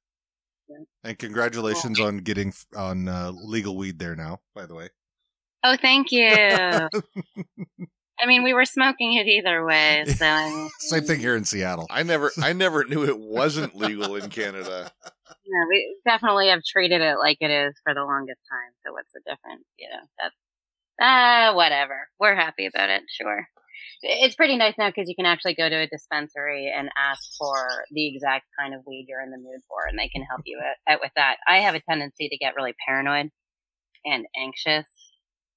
Yeah. 0.71 1.09
And 1.09 1.19
congratulations 1.19 1.99
on 1.99 2.17
getting 2.19 2.53
on 2.75 3.07
uh, 3.07 3.31
legal 3.31 3.75
weed 3.75 3.99
there 3.99 4.15
now. 4.15 4.39
By 4.55 4.65
the 4.65 4.75
way, 4.75 4.89
Oh, 5.63 5.75
thank 5.79 6.11
you. 6.11 6.27
I 8.19 8.27
mean, 8.27 8.43
we 8.43 8.53
were 8.53 8.65
smoking 8.65 9.15
it 9.15 9.27
either 9.27 9.65
way, 9.65 10.05
so 10.15 10.25
I 10.25 10.49
mean, 10.49 10.69
same 10.79 11.03
thing 11.03 11.19
here 11.19 11.35
in 11.35 11.43
Seattle. 11.43 11.87
I 11.89 12.03
never 12.03 12.31
I 12.41 12.53
never 12.53 12.83
knew 12.89 13.03
it 13.03 13.19
wasn't 13.19 13.75
legal 13.75 14.15
in 14.15 14.29
Canada. 14.29 14.91
Yeah, 15.27 15.65
we 15.69 15.97
definitely 16.05 16.49
have 16.49 16.61
treated 16.63 17.01
it 17.01 17.17
like 17.17 17.37
it 17.41 17.49
is 17.49 17.73
for 17.83 17.93
the 17.93 18.03
longest 18.03 18.39
time. 18.49 18.73
So 18.85 18.93
what's 18.93 19.11
the 19.13 19.21
difference? 19.21 19.65
You 19.77 19.89
know, 19.89 20.05
that's 20.19 20.35
ah, 21.01 21.53
whatever. 21.55 22.07
We're 22.19 22.35
happy 22.35 22.67
about 22.67 22.89
it. 22.89 23.03
Sure. 23.09 23.47
It's 24.03 24.35
pretty 24.35 24.57
nice 24.57 24.73
now 24.77 24.89
because 24.89 25.07
you 25.09 25.15
can 25.15 25.25
actually 25.25 25.53
go 25.55 25.69
to 25.69 25.75
a 25.75 25.87
dispensary 25.87 26.71
and 26.75 26.89
ask 26.97 27.21
for 27.37 27.55
the 27.91 28.07
exact 28.07 28.45
kind 28.59 28.73
of 28.73 28.81
weed 28.85 29.05
you're 29.07 29.21
in 29.21 29.31
the 29.31 29.37
mood 29.37 29.61
for, 29.67 29.87
and 29.87 29.97
they 29.97 30.09
can 30.09 30.23
help 30.23 30.41
you 30.45 30.59
out, 30.59 30.93
out 30.95 30.99
with 31.01 31.11
that. 31.15 31.37
I 31.47 31.57
have 31.57 31.75
a 31.75 31.81
tendency 31.89 32.29
to 32.29 32.37
get 32.37 32.55
really 32.55 32.73
paranoid 32.87 33.29
and 34.05 34.25
anxious, 34.37 34.87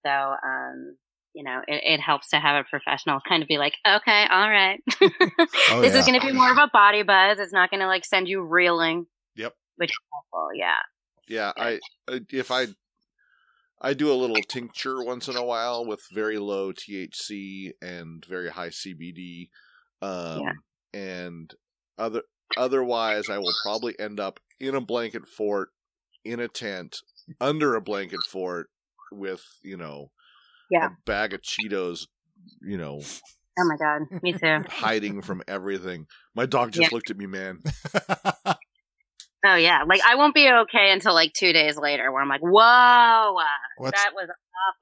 so 0.05 0.11
um, 0.11 0.97
you 1.35 1.43
know, 1.43 1.61
it, 1.67 1.83
it 1.85 2.01
helps 2.01 2.29
to 2.31 2.37
have 2.37 2.57
a 2.57 2.69
professional 2.69 3.19
kind 3.29 3.43
of 3.43 3.49
be 3.49 3.59
like, 3.59 3.75
okay, 3.87 4.27
all 4.31 4.49
right, 4.51 4.81
Oh, 5.01 5.81
this 5.81 5.93
yeah. 5.95 5.99
is 6.01 6.07
going 6.07 6.21
to 6.21 6.27
be 6.27 6.33
more 6.33 6.51
of 6.53 6.59
a 6.59 6.71
body 6.73 7.03
buzz. 7.03 7.39
It's 7.39 7.53
not 7.53 7.71
going 7.71 7.81
to 7.81 7.87
like 7.87 8.05
send 8.05 8.29
you 8.29 8.43
reeling. 8.43 9.07
Yep. 9.37 9.53
Which 9.77 9.91
is 9.91 9.97
helpful. 10.13 10.49
Yeah. 10.55 10.77
Yeah, 11.27 11.53
I- 11.57 11.81
if 12.31 12.51
I 12.51 12.67
I 13.85 13.93
do 13.95 14.11
a 14.11 14.15
little 14.17 14.43
tincture 14.49 15.05
once 15.05 15.29
in 15.29 15.37
a 15.37 15.45
while 15.45 15.85
with 15.87 16.01
very 16.13 16.39
low 16.39 16.73
THC 16.73 17.73
and 17.83 18.25
very 18.25 18.49
high 18.49 18.71
CBD. 18.71 19.51
Um 20.03 20.41
Yeah. 20.41 20.53
and 20.95 21.55
other 21.99 22.23
otherwise 22.57 23.29
I 23.29 23.39
will 23.39 23.53
probably 23.63 23.95
end 24.01 24.19
up 24.19 24.41
in 24.59 24.75
a 24.75 24.81
blanket 24.81 25.29
fort 25.29 25.69
in 26.25 26.41
a 26.41 26.49
tent 26.49 26.97
under 27.41 27.75
a 27.75 27.81
blanket 27.83 28.21
fort 28.33 28.69
with, 29.13 29.43
you 29.63 29.77
know, 29.77 30.11
Yeah. 30.71 30.87
a 30.87 30.91
bag 31.05 31.35
of 31.35 31.43
Cheetos, 31.43 32.07
you 32.63 32.79
know, 32.79 33.03
Oh 33.57 33.65
my 33.69 33.77
god. 33.77 34.23
Me 34.23 34.33
too. 34.33 34.65
hiding 34.69 35.23
from 35.23 35.43
everything. 35.47 36.07
My 36.35 36.47
dog 36.47 36.73
just 36.73 36.91
Yeah. 36.91 36.95
looked 36.97 37.11
at 37.11 37.17
me, 37.19 37.27
man. 37.27 37.61
Oh 39.45 39.57
yeah. 39.57 39.83
Like 39.87 40.01
I 40.07 40.15
won't 40.15 40.35
be 40.35 40.49
okay 40.51 40.91
until 40.93 41.13
like 41.15 41.33
two 41.35 41.53
days 41.53 41.77
later 41.77 42.11
where 42.11 42.23
I'm 42.23 42.29
like, 42.29 42.41
whoa, 42.41 43.37
what's 43.79 44.03
that 44.03 44.13
was 44.15 44.29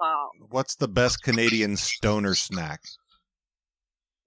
awful. 0.00 0.30
what's 0.50 0.76
the 0.76 0.88
best 0.88 1.22
Canadian 1.22 1.76
stoner 1.76 2.34
snack? 2.34 2.80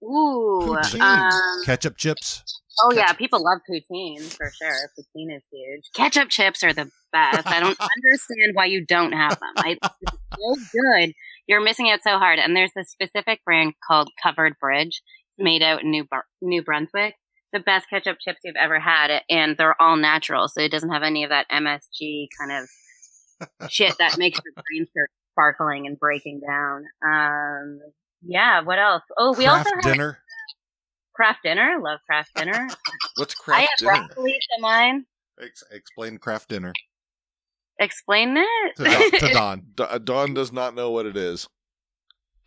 Ooh. 0.04 0.60
Poutine. 0.62 1.00
Um, 1.00 1.64
Ketchup 1.64 1.96
chips. 1.96 2.42
oh 2.82 2.92
yeah, 2.92 3.12
people 3.14 3.42
love 3.42 3.58
poutine 3.68 4.20
for 4.20 4.50
sure. 4.62 4.90
Poutine 4.98 5.34
is 5.36 5.42
huge. 5.50 5.84
Ketchup 5.94 6.28
chips 6.28 6.62
are 6.62 6.72
the 6.74 6.90
best. 7.12 7.46
I 7.46 7.60
don't 7.60 7.78
understand 7.96 8.52
why 8.54 8.66
you 8.66 8.84
don't 8.84 9.12
have 9.12 9.38
them. 9.40 9.52
I, 9.56 9.78
it's 10.00 10.16
so 10.38 10.56
good. 10.72 11.12
You're 11.46 11.62
missing 11.62 11.88
out 11.90 12.00
so 12.02 12.18
hard. 12.18 12.38
And 12.38 12.54
there's 12.54 12.72
this 12.76 12.90
specific 12.90 13.40
brand 13.44 13.72
called 13.88 14.10
Covered 14.22 14.54
Bridge, 14.60 15.00
made 15.38 15.62
out 15.62 15.82
in 15.82 15.90
New 15.90 16.04
Bur- 16.04 16.26
New 16.42 16.62
Brunswick. 16.62 17.14
The 17.56 17.62
best 17.62 17.88
ketchup 17.88 18.18
chips 18.20 18.40
you've 18.44 18.54
ever 18.56 18.78
had, 18.78 19.22
and 19.30 19.56
they're 19.56 19.80
all 19.80 19.96
natural, 19.96 20.46
so 20.46 20.60
it 20.60 20.70
doesn't 20.70 20.90
have 20.90 21.02
any 21.02 21.24
of 21.24 21.30
that 21.30 21.46
MSG 21.50 22.26
kind 22.38 22.52
of 22.52 23.70
shit 23.70 23.94
that 23.98 24.18
makes 24.18 24.38
your 24.44 24.52
brain 24.62 24.86
start 24.90 25.08
sparkling 25.32 25.86
and 25.86 25.98
breaking 25.98 26.40
down. 26.46 26.84
Um, 27.02 27.80
yeah. 28.20 28.60
What 28.60 28.78
else? 28.78 29.02
Oh, 29.16 29.30
we 29.30 29.44
Kraft 29.44 29.58
also 29.68 29.70
have 29.76 29.84
dinner. 29.84 30.18
Kraft 31.14 31.38
dinner. 31.44 31.78
Love 31.82 32.00
Kraft 32.06 32.34
dinner. 32.34 32.68
What's 33.16 33.34
Kraft 33.34 33.58
I 33.58 33.62
have 33.62 33.78
dinner? 33.78 34.06
broccoli 34.08 34.32
to 34.32 34.60
mine. 34.60 35.06
Ex- 35.42 35.64
explain 35.70 36.18
Kraft 36.18 36.50
dinner 36.50 36.74
Explain 37.80 38.36
it. 38.36 38.76
to, 38.76 38.84
Don, 39.32 39.62
to 39.76 39.76
Don. 39.88 40.04
Dawn 40.04 40.34
does 40.34 40.52
not 40.52 40.74
know 40.74 40.90
what 40.90 41.06
it 41.06 41.16
is. 41.16 41.48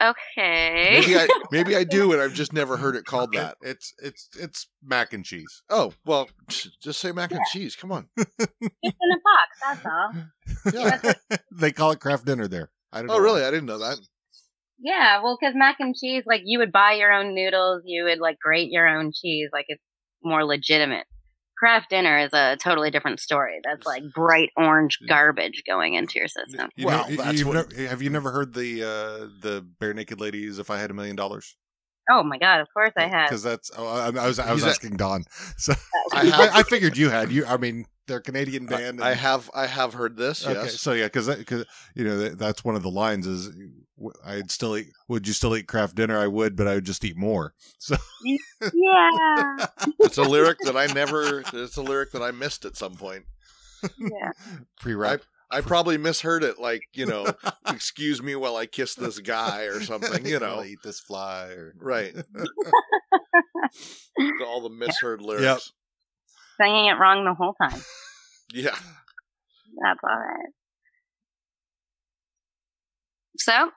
Okay. 0.02 1.02
Maybe 1.02 1.18
I 1.18 1.28
maybe 1.52 1.76
I 1.76 1.84
do, 1.84 2.14
and 2.14 2.22
I've 2.22 2.34
just 2.34 2.54
never 2.54 2.78
heard 2.78 2.96
it 2.96 3.06
called 3.06 3.34
that. 3.34 3.58
It's 3.62 3.94
it's 4.02 4.30
it's 4.40 4.68
mac 4.84 5.14
and 5.14 5.26
cheese. 5.26 5.62
Oh 5.70 5.94
well, 6.06 6.30
just 6.48 7.00
say 7.00 7.12
mac 7.12 7.32
and 7.32 7.46
cheese. 7.52 7.76
Come 7.76 7.92
on. 7.92 8.08
it's 8.18 8.28
in 8.60 9.12
a 9.12 9.20
box. 9.24 9.84
That's 9.84 9.86
all. 9.86 10.12
Yeah. 10.74 11.38
they 11.52 11.72
call 11.72 11.92
it 11.92 12.00
Kraft 12.00 12.26
dinner 12.26 12.48
there. 12.48 12.70
I 12.94 13.00
don't 13.00 13.10
oh, 13.10 13.14
know. 13.14 13.20
Oh 13.20 13.24
really? 13.24 13.44
I 13.44 13.52
didn't 13.52 13.66
know 13.66 13.80
that. 13.80 13.98
Yeah. 14.80 15.22
Well, 15.22 15.38
because 15.40 15.54
mac 15.56 15.78
and 15.80 15.96
cheese, 15.96 16.24
like 16.26 16.42
you 16.46 16.60
would 16.60 16.72
buy 16.72 16.94
your 16.94 17.12
own 17.12 17.36
noodles, 17.36 17.82
you 17.86 18.06
would 18.06 18.20
like 18.20 18.40
grate 18.40 18.72
your 18.72 18.88
own 18.88 19.12
cheese, 19.14 19.50
like 19.52 19.66
it's 19.68 19.84
more 20.24 20.46
legitimate. 20.46 21.06
Kraft 21.60 21.90
dinner 21.90 22.18
is 22.18 22.30
a 22.34 22.56
totally 22.64 22.90
different 22.90 23.20
story. 23.20 23.60
That's 23.64 23.86
like 23.86 24.04
bright 24.16 24.50
orange 24.56 24.98
garbage 25.08 25.64
going 25.68 25.96
into 25.96 26.18
your 26.18 26.28
system. 26.30 26.70
You 26.76 26.86
Well, 26.88 27.10
know, 27.10 27.16
that's 27.18 27.38
you've 27.40 27.48
what- 27.48 27.70
never- 27.70 27.88
have 27.90 28.02
you 28.02 28.10
never 28.10 28.32
heard 28.32 28.54
the 28.54 28.84
uh, 28.84 29.28
the 29.42 29.66
Barenaked 29.82 30.20
Ladies? 30.20 30.58
If 30.60 30.70
I 30.70 30.78
had 30.80 30.90
a 30.90 30.94
million 30.94 31.16
dollars, 31.16 31.56
Oh 32.12 32.24
my 32.24 32.38
god! 32.40 32.62
Of 32.62 32.68
course 32.74 32.94
I 32.98 33.08
have. 33.08 33.30
because 33.30 33.44
that's 33.44 33.70
oh, 33.78 33.86
I, 33.88 34.06
I 34.08 34.28
was 34.28 34.40
I 34.40 34.52
was 34.54 34.62
He's 34.62 34.68
a- 34.68 34.70
asking 34.72 34.98
Don. 34.98 35.26
So 35.58 35.74
I 36.14 36.22
I, 36.22 36.26
have- 36.26 36.56
I, 36.56 36.64
figured 36.64 36.98
you 36.98 37.10
had 37.10 37.32
you. 37.32 37.46
I 37.46 37.58
mean, 37.58 37.86
they're 38.08 38.18
a 38.18 38.22
Canadian 38.22 38.66
band. 38.66 39.02
I 39.04 39.12
and- 39.12 39.20
have 39.20 39.52
I 39.54 39.68
have 39.68 39.94
heard 39.94 40.16
this. 40.18 40.46
Okay, 40.48 40.54
Yes. 40.54 40.80
so 40.80 40.94
yeah, 40.94 41.06
because 41.06 41.28
because 41.36 41.66
you 41.94 42.06
know 42.06 42.18
that, 42.18 42.40
that's 42.40 42.64
one 42.64 42.76
of 42.76 42.82
the 42.84 42.90
lines 42.90 43.28
is 43.28 43.50
w- 43.50 43.70
I'd 44.26 44.52
still 44.52 44.78
eat. 44.78 44.94
Would 45.08 45.28
you 45.28 45.34
still 45.34 45.56
eat 45.56 45.68
Kraft 45.68 45.96
dinner? 45.96 46.18
I 46.18 46.28
would, 46.28 46.56
but 46.56 46.68
I 46.68 46.76
would 46.76 46.86
just 46.86 47.04
eat 47.06 47.18
more. 47.18 47.54
So 47.80 47.96
yeah, 48.62 49.66
It's 50.00 50.18
a 50.18 50.24
lyric 50.24 50.58
that 50.66 50.76
I 50.76 50.88
never. 50.88 51.44
It's 51.54 51.78
a 51.78 51.82
lyric 51.82 52.12
that 52.12 52.22
I 52.22 52.32
missed 52.32 52.66
at 52.66 52.76
some 52.76 52.96
point. 52.96 53.24
yeah. 53.98 54.32
pre-rap. 54.80 55.22
I 55.50 55.62
probably 55.62 55.98
misheard 55.98 56.44
it, 56.44 56.60
like 56.60 56.84
you 56.94 57.06
know, 57.06 57.34
excuse 57.68 58.22
me 58.22 58.36
while 58.36 58.56
I 58.56 58.66
kiss 58.66 58.96
this 58.96 59.20
guy 59.20 59.64
or 59.64 59.82
something. 59.82 60.26
You 60.26 60.40
know, 60.40 60.64
eat 60.64 60.80
this 60.84 61.00
fly. 61.00 61.46
Or... 61.46 61.74
right? 61.80 62.14
All 64.46 64.62
the 64.62 64.70
misheard 64.70 65.22
lyrics. 65.22 65.44
Yep. 65.44 65.60
Singing 66.62 66.86
it 66.88 67.00
wrong 67.00 67.26
the 67.26 67.34
whole 67.34 67.56
time. 67.62 67.82
Yeah. 68.54 68.76
That's 69.82 70.00
all 70.04 70.20
right. 70.20 70.50
So, 73.40 73.72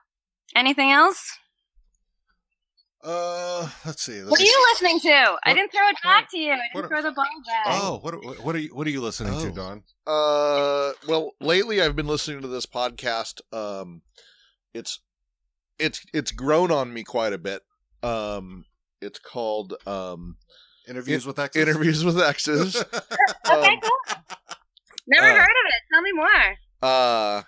anything 0.55 0.91
else? 0.91 1.37
Uh, 3.03 3.67
let's 3.85 4.01
see. 4.01 4.21
What 4.23 4.39
are 4.39 4.43
you 4.43 4.67
listening 4.71 4.99
to? 5.01 5.35
I 5.43 5.53
didn't 5.53 5.71
throw 5.73 5.87
it 5.89 5.97
back 6.03 6.29
to 6.31 6.37
you. 6.37 6.53
I 6.53 6.59
didn't 6.73 6.87
throw 6.87 7.01
the 7.01 7.11
ball 7.11 7.25
back. 7.45 7.65
Oh, 7.67 7.99
what 8.01 8.13
what 8.45 8.55
are 8.55 8.59
you 8.59 8.73
what 8.73 8.87
are 8.87 8.91
you 8.91 9.01
listening 9.01 9.33
to, 9.41 9.49
Oh. 9.49 9.51
Don? 9.51 9.83
Uh, 10.07 10.93
well, 11.07 11.31
lately 11.41 11.81
I've 11.81 11.97
been 11.97 12.07
listening 12.07 12.41
to 12.43 12.47
this 12.47 12.65
podcast. 12.65 13.41
Um, 13.51 14.03
it's 14.73 15.01
it's 15.79 16.05
it's 16.13 16.31
grown 16.31 16.71
on 16.71 16.93
me 16.93 17.03
quite 17.03 17.33
a 17.33 17.37
bit. 17.37 17.63
Um, 18.03 18.63
it's 19.01 19.19
called 19.19 19.73
um 19.85 20.37
Interviews 20.87 21.25
with 21.25 21.39
exes. 21.39 21.61
interviews 21.67 22.05
with 22.05 22.19
exes. 22.19 22.75
okay, 22.83 22.93
um, 23.73 23.79
cool. 23.81 24.17
Never 25.07 25.27
uh, 25.27 25.33
heard 25.33 25.41
of 25.41 25.65
it. 25.67 25.81
Tell 25.91 26.01
me 26.01 26.11
more. 26.13 26.27
Uh, 26.81 27.41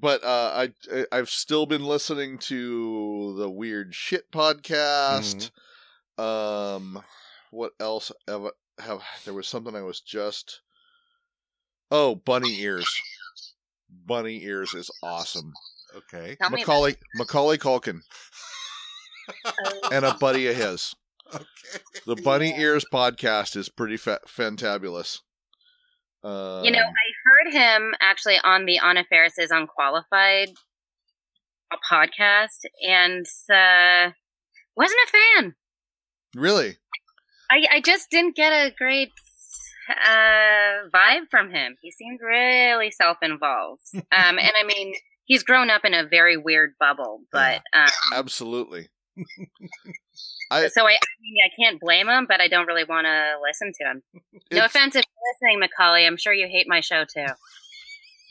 but 0.00 0.22
uh, 0.24 0.52
I 0.54 0.72
I- 0.94 1.06
I've 1.12 1.30
still 1.30 1.66
been 1.66 1.84
listening 1.84 2.38
to 2.38 3.34
the 3.38 3.50
Weird 3.50 3.94
Shit 3.94 4.30
podcast. 4.30 5.50
Um, 6.18 7.02
what 7.50 7.72
else 7.80 8.10
have, 8.26 8.46
have 8.80 9.02
there 9.24 9.34
was 9.34 9.46
something 9.48 9.74
I 9.76 9.82
was 9.82 10.00
just 10.00 10.60
oh 11.90 12.14
Bunny 12.16 12.60
Ears. 12.60 12.88
Bunny 14.06 14.42
Ears 14.44 14.74
is 14.74 14.90
awesome. 15.02 15.52
okay. 15.96 16.36
Tell 16.40 16.50
Macaulay 16.50 16.96
Macaulay 17.14 17.56
Culkin 17.58 18.00
and 19.92 20.04
a 20.04 20.14
buddy 20.14 20.46
of 20.48 20.56
his. 20.56 20.94
Okay. 21.34 21.44
The 22.06 22.16
Bunny 22.16 22.58
Ears 22.58 22.84
podcast 22.92 23.56
is 23.56 23.68
pretty 23.68 23.96
fa- 23.96 24.20
fantabulous. 24.26 25.20
Um, 26.24 26.64
You 26.64 26.72
know, 26.72 26.78
I 26.80 27.12
heard 27.38 27.52
him 27.52 27.94
actually 28.00 28.38
on 28.42 28.64
the 28.66 28.78
Anna 28.78 29.04
Faris's 29.08 29.50
Unqualified 29.50 30.50
podcast, 31.90 32.64
and 32.86 33.26
uh, 33.52 34.12
wasn't 34.76 35.00
a 35.06 35.10
fan. 35.10 35.54
really, 36.34 36.76
I, 37.50 37.64
I 37.70 37.80
just 37.80 38.10
didn't 38.10 38.36
get 38.36 38.52
a 38.52 38.74
great 38.76 39.10
uh, 39.90 40.88
vibe 40.94 41.28
from 41.30 41.50
him. 41.50 41.76
He 41.82 41.90
seemed 41.90 42.20
really 42.22 42.90
self-involved, 42.90 43.82
um, 43.94 44.02
and 44.12 44.52
I 44.58 44.64
mean, 44.64 44.94
he's 45.24 45.42
grown 45.42 45.70
up 45.70 45.84
in 45.84 45.94
a 45.94 46.06
very 46.06 46.36
weird 46.36 46.74
bubble. 46.80 47.20
But 47.32 47.62
um, 47.72 47.88
absolutely. 48.14 48.88
I 50.50 50.68
so 50.68 50.86
I, 50.86 50.92
I 50.92 50.98
mean, 51.20 51.36
I 51.44 51.50
can't 51.54 51.80
blame 51.80 52.08
him, 52.08 52.26
but 52.28 52.40
I 52.40 52.48
don't 52.48 52.66
really 52.66 52.84
want 52.84 53.06
to 53.06 53.34
listen 53.42 53.72
to 53.80 53.84
him. 53.84 54.02
No 54.52 54.64
offense 54.64 54.96
if 54.96 55.04
you're 55.04 55.48
listening, 55.50 55.60
Macaulay. 55.60 56.06
I'm 56.06 56.16
sure 56.16 56.32
you 56.32 56.46
hate 56.48 56.66
my 56.68 56.80
show 56.80 57.04
too. 57.04 57.26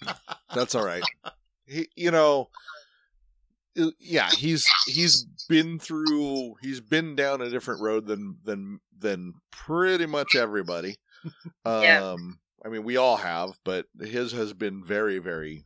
That's 0.56 0.76
all 0.76 0.86
right. 0.86 1.04
He, 1.66 1.88
you 1.96 2.12
know, 2.12 2.50
yeah, 4.00 4.30
he's 4.32 4.66
he's 4.88 5.26
been 5.50 5.80
through, 5.80 6.56
he's 6.62 6.82
been 6.82 7.16
down 7.16 7.42
a 7.42 7.50
different 7.50 7.82
road 7.82 8.08
than 8.08 8.38
than 8.44 8.80
than 8.98 9.34
pretty 9.52 10.06
much 10.06 10.36
everybody. 10.36 10.98
Um, 11.66 11.82
Yeah. 11.84 12.16
I 12.66 12.70
mean, 12.70 12.84
we 12.84 12.96
all 12.96 13.18
have, 13.18 13.60
but 13.66 13.86
his 14.00 14.32
has 14.32 14.54
been 14.54 14.84
very 14.84 15.20
very 15.20 15.66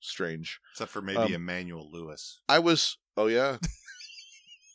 strange. 0.00 0.60
Except 0.72 0.90
for 0.90 1.02
maybe 1.02 1.18
Um, 1.18 1.34
Emmanuel 1.34 1.90
Lewis. 1.90 2.40
I 2.48 2.58
was, 2.60 2.96
oh 3.16 3.26
yeah, 3.26 3.58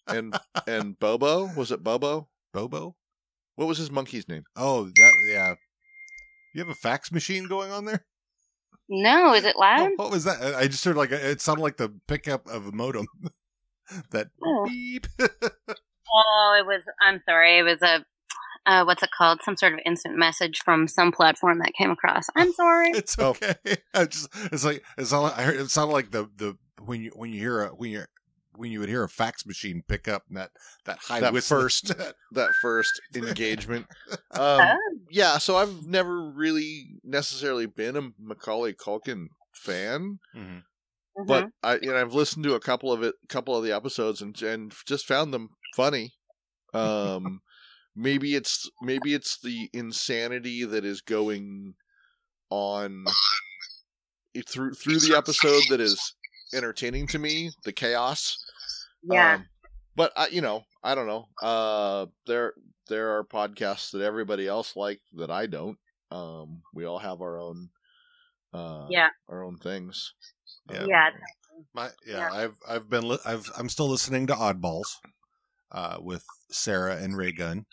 and 0.10 0.38
and 0.68 1.00
Bobo 1.00 1.50
was 1.56 1.72
it 1.72 1.84
Bobo? 1.84 2.28
Bobo? 2.54 2.96
What 3.56 3.68
was 3.68 3.78
his 3.78 3.92
monkey's 3.92 4.28
name? 4.28 4.44
Oh, 4.56 4.86
that 4.86 5.14
yeah. 5.28 5.56
You 6.54 6.62
have 6.62 6.70
a 6.70 6.76
fax 6.76 7.12
machine 7.12 7.48
going 7.48 7.72
on 7.72 7.86
there? 7.86 8.06
No, 8.90 9.34
is 9.36 9.44
it 9.46 9.56
loud? 9.56 9.92
Oh, 9.92 10.04
what 10.04 10.12
was 10.12 10.24
that? 10.24 10.56
I 10.56 10.68
just 10.68 10.84
heard 10.84 10.96
like 10.98 11.12
a, 11.12 11.30
it 11.32 11.42
sounded 11.42 11.62
like 11.62 11.78
the 11.78 11.94
pickup 12.08 12.48
of 12.48 12.68
a 12.68 12.72
modem. 12.72 13.06
that 14.12 14.28
Oh. 14.44 14.66
beep. 14.68 15.08
Oh, 16.12 16.56
it 16.60 16.66
was. 16.66 16.84
I'm 17.02 17.22
sorry. 17.28 17.60
It 17.60 17.64
was 17.64 17.82
a. 17.82 18.04
Uh, 18.66 18.84
what's 18.84 19.02
it 19.04 19.10
called? 19.16 19.42
Some 19.44 19.56
sort 19.58 19.74
of 19.74 19.80
instant 19.86 20.18
message 20.18 20.60
from 20.66 20.88
some 20.88 21.12
platform 21.12 21.60
that 21.60 21.74
came 21.74 21.92
across. 21.92 22.26
I'm 22.36 22.52
sorry. 22.54 22.90
it's 22.92 23.16
Oh. 23.20 23.30
okay. 23.30 23.56
I 23.94 24.06
just 24.06 24.30
it's 24.52 24.66
like 24.66 24.84
it's 24.98 25.14
all 25.14 25.26
I 25.26 25.44
heard. 25.44 25.56
It 25.58 25.70
sounded 25.70 25.94
like 25.94 26.12
the 26.12 26.30
the 26.38 26.58
when 26.84 27.02
you 27.02 27.12
when 27.16 27.32
you 27.32 27.40
hear 27.40 27.62
a 27.62 27.68
when 27.70 27.92
you 27.92 28.04
when 28.60 28.72
you 28.72 28.80
would 28.82 28.90
hear 28.90 29.04
a 29.04 29.10
fax 29.10 29.46
machine 29.46 29.82
pick 29.88 30.08
up 30.08 30.24
that 30.32 30.52
that 30.86 31.00
high 31.00 31.20
That 31.22 31.34
whistle. 31.34 31.62
first- 31.62 31.94
That 32.34 32.50
first 32.62 32.92
engagement. 33.16 33.88
Um, 34.32 34.60
Oh. 34.62 34.78
yeah, 35.10 35.38
so 35.40 35.56
I've 35.58 35.88
never 35.88 36.30
really 36.30 37.00
necessarily 37.04 37.66
been 37.66 37.96
a 37.98 38.10
Macaulay 38.20 38.74
Culkin 38.74 39.28
fan. 39.56 40.20
Mhm. 40.36 40.64
Mhm. 41.18 41.28
but 41.28 41.50
I 41.64 41.76
you 41.82 41.88
know 41.92 41.98
I've 42.00 42.14
listened 42.14 42.44
to 42.46 42.54
a 42.54 42.60
couple 42.60 42.92
of 42.94 43.02
it, 43.04 43.16
couple 43.28 43.56
of 43.58 43.64
the 43.64 43.72
episodes, 43.72 44.22
and 44.22 44.40
and 44.42 44.74
just 44.86 45.06
found 45.08 45.34
them 45.34 45.50
funny. 45.76 46.14
Um, 46.74 47.42
maybe 47.96 48.36
it's 48.36 48.70
maybe 48.82 49.14
it's 49.14 49.38
the 49.42 49.70
insanity 49.74 50.64
that 50.66 50.86
is 50.86 51.02
going 51.02 51.74
on 52.52 53.06
through 54.48 54.74
through 54.74 55.00
the 55.00 55.16
episode 55.18 55.64
that 55.70 55.82
is 55.82 56.14
entertaining 56.54 57.08
to 57.08 57.20
me. 57.20 57.52
The 57.66 57.74
chaos, 57.74 58.38
yeah. 59.04 59.36
Um, 59.36 59.46
but 59.96 60.12
I, 60.16 60.28
you 60.28 60.42
know, 60.42 60.64
I 60.84 60.96
don't 60.96 61.08
know. 61.08 61.26
Uh, 61.42 62.06
there 62.28 62.54
there 62.88 63.18
are 63.18 63.24
podcasts 63.24 63.92
that 63.92 64.02
everybody 64.02 64.48
else 64.48 64.76
like 64.76 65.02
that 65.14 65.30
I 65.30 65.46
don't. 65.46 65.78
Um, 66.12 66.62
we 66.74 66.86
all 66.86 67.00
have 67.00 67.22
our 67.22 67.38
own. 67.40 67.70
Uh, 68.54 68.88
Yeah. 68.90 69.10
our 69.28 69.44
own 69.44 69.58
things. 69.58 70.14
Yeah. 70.72 70.86
yeah. 70.88 71.10
My 71.74 71.90
yeah, 72.08 72.18
Yeah. 72.18 72.30
I've 72.34 72.56
I've 72.68 72.90
been 72.90 73.08
li- 73.08 73.20
I've 73.26 73.50
I'm 73.58 73.70
still 73.70 73.90
listening 73.90 74.26
to 74.28 74.34
Oddballs, 74.34 74.88
uh, 75.72 75.98
with 76.00 76.24
Sarah 76.50 76.96
and 76.98 77.16
Ray 77.18 77.32
Gunn. 77.32 77.66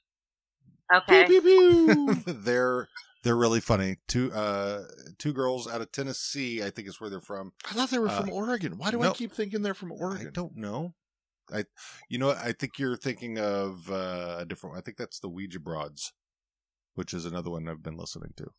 Okay. 0.95 1.25
Pew, 1.27 1.41
pew, 1.41 1.87
pew. 1.87 2.15
they're 2.33 2.89
they're 3.23 3.37
really 3.37 3.61
funny. 3.61 3.97
Two 4.07 4.33
uh 4.33 4.83
two 5.19 5.33
girls 5.33 5.67
out 5.67 5.81
of 5.81 5.91
Tennessee, 5.93 6.63
I 6.63 6.71
think 6.71 6.89
is 6.89 7.01
where 7.01 7.09
they're 7.11 7.21
from. 7.21 7.53
I 7.71 7.75
thought 7.75 7.91
they 7.91 7.99
were 7.99 8.09
Uh, 8.09 8.21
from 8.21 8.31
Oregon. 8.31 8.77
Why 8.77 8.91
do 8.91 9.03
I 9.03 9.13
keep 9.13 9.33
thinking 9.33 9.63
they're 9.63 9.73
from 9.75 9.93
Oregon? 9.93 10.27
I 10.29 10.31
don't 10.31 10.57
know. 10.57 10.95
I 11.53 11.65
you 12.09 12.19
know 12.19 12.31
I 12.31 12.53
think 12.53 12.79
you're 12.79 12.97
thinking 12.97 13.39
of 13.39 13.91
uh, 13.91 14.37
a 14.41 14.47
different. 14.47 14.73
One. 14.75 14.79
I 14.79 14.83
think 14.83 14.97
that's 14.97 15.21
the 15.21 15.29
Ouija 15.29 15.61
Broads, 15.61 16.13
which 16.95 17.15
is 17.15 17.25
another 17.25 17.51
one 17.51 17.69
I've 17.69 17.83
been 17.83 17.97
listening 17.97 18.33
to. 18.37 18.51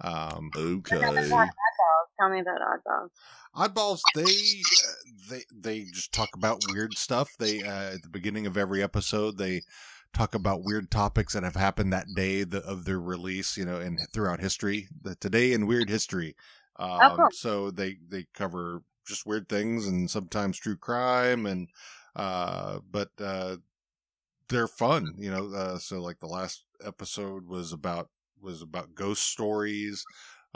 Um, 0.00 0.50
Okay. 0.56 0.98
Tell 2.18 2.30
me 2.30 2.40
about 2.40 2.60
oddballs. 2.60 3.10
Oddballs, 3.54 4.00
they 4.14 4.22
uh, 4.24 5.30
they 5.30 5.42
they 5.54 5.84
just 5.92 6.12
talk 6.12 6.30
about 6.34 6.62
weird 6.72 6.96
stuff. 6.96 7.28
They 7.38 7.62
uh, 7.62 7.94
at 7.94 8.02
the 8.02 8.08
beginning 8.08 8.46
of 8.46 8.56
every 8.56 8.82
episode, 8.82 9.38
they 9.38 9.62
talk 10.14 10.34
about 10.34 10.64
weird 10.64 10.90
topics 10.90 11.34
that 11.34 11.42
have 11.42 11.56
happened 11.56 11.92
that 11.92 12.06
day 12.14 12.44
the, 12.44 12.62
of 12.64 12.84
their 12.84 13.00
release. 13.00 13.56
You 13.56 13.64
know, 13.66 13.80
and 13.80 13.98
throughout 14.12 14.40
history, 14.40 14.88
the 15.02 15.14
today 15.14 15.52
in 15.52 15.66
weird 15.66 15.90
history. 15.90 16.36
Um, 16.78 16.90
Oh, 17.02 17.16
cool. 17.16 17.28
So 17.32 17.70
they 17.70 17.96
they 18.08 18.26
cover 18.34 18.82
just 19.06 19.26
weird 19.26 19.48
things 19.48 19.86
and 19.86 20.10
sometimes 20.10 20.58
true 20.58 20.76
crime 20.76 21.46
and 21.46 21.68
uh, 22.16 22.80
but 22.90 23.10
uh, 23.20 23.56
they're 24.48 24.66
fun. 24.66 25.14
You 25.18 25.30
know, 25.30 25.54
uh, 25.54 25.78
so 25.78 26.00
like 26.00 26.18
the 26.18 26.26
last 26.26 26.64
episode 26.84 27.46
was 27.46 27.72
about 27.72 28.10
was 28.40 28.62
about 28.62 28.94
ghost 28.94 29.22
stories 29.22 30.04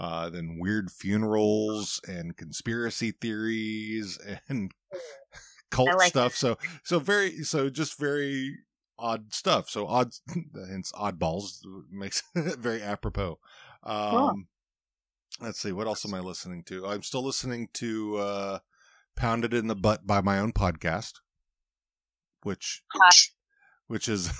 uh, 0.01 0.31
then 0.31 0.57
weird 0.59 0.91
funerals 0.91 2.01
and 2.09 2.35
conspiracy 2.35 3.11
theories 3.13 4.19
and 4.49 4.73
cult 5.71 5.95
like 5.99 6.09
stuff. 6.09 6.35
So 6.35 6.57
so 6.83 6.99
very 6.99 7.45
so 7.45 7.69
just 7.69 7.99
very 7.99 8.57
odd 8.99 9.35
stuff. 9.35 9.69
So 9.69 9.87
odd, 9.87 10.13
hence 10.69 10.91
oddballs 10.93 11.61
makes 11.91 12.23
it 12.35 12.59
very 12.59 12.83
apropos. 12.83 13.39
Um, 13.83 14.11
Cool. 14.11 14.43
Let's 15.41 15.61
see, 15.61 15.73
what 15.73 15.87
else 15.87 16.05
am 16.05 16.13
I 16.13 16.21
listening 16.21 16.65
to? 16.65 16.87
I'm 16.87 17.03
still 17.03 17.25
listening 17.25 17.69
to 17.75 18.17
uh, 18.17 18.59
"Pounded 19.17 19.55
in 19.55 19.69
the 19.69 19.77
Butt" 19.77 20.07
by 20.07 20.21
my 20.21 20.39
own 20.39 20.53
podcast, 20.53 21.21
which 22.43 22.83
Hi. 22.95 23.11
which 23.87 24.09
is 24.09 24.31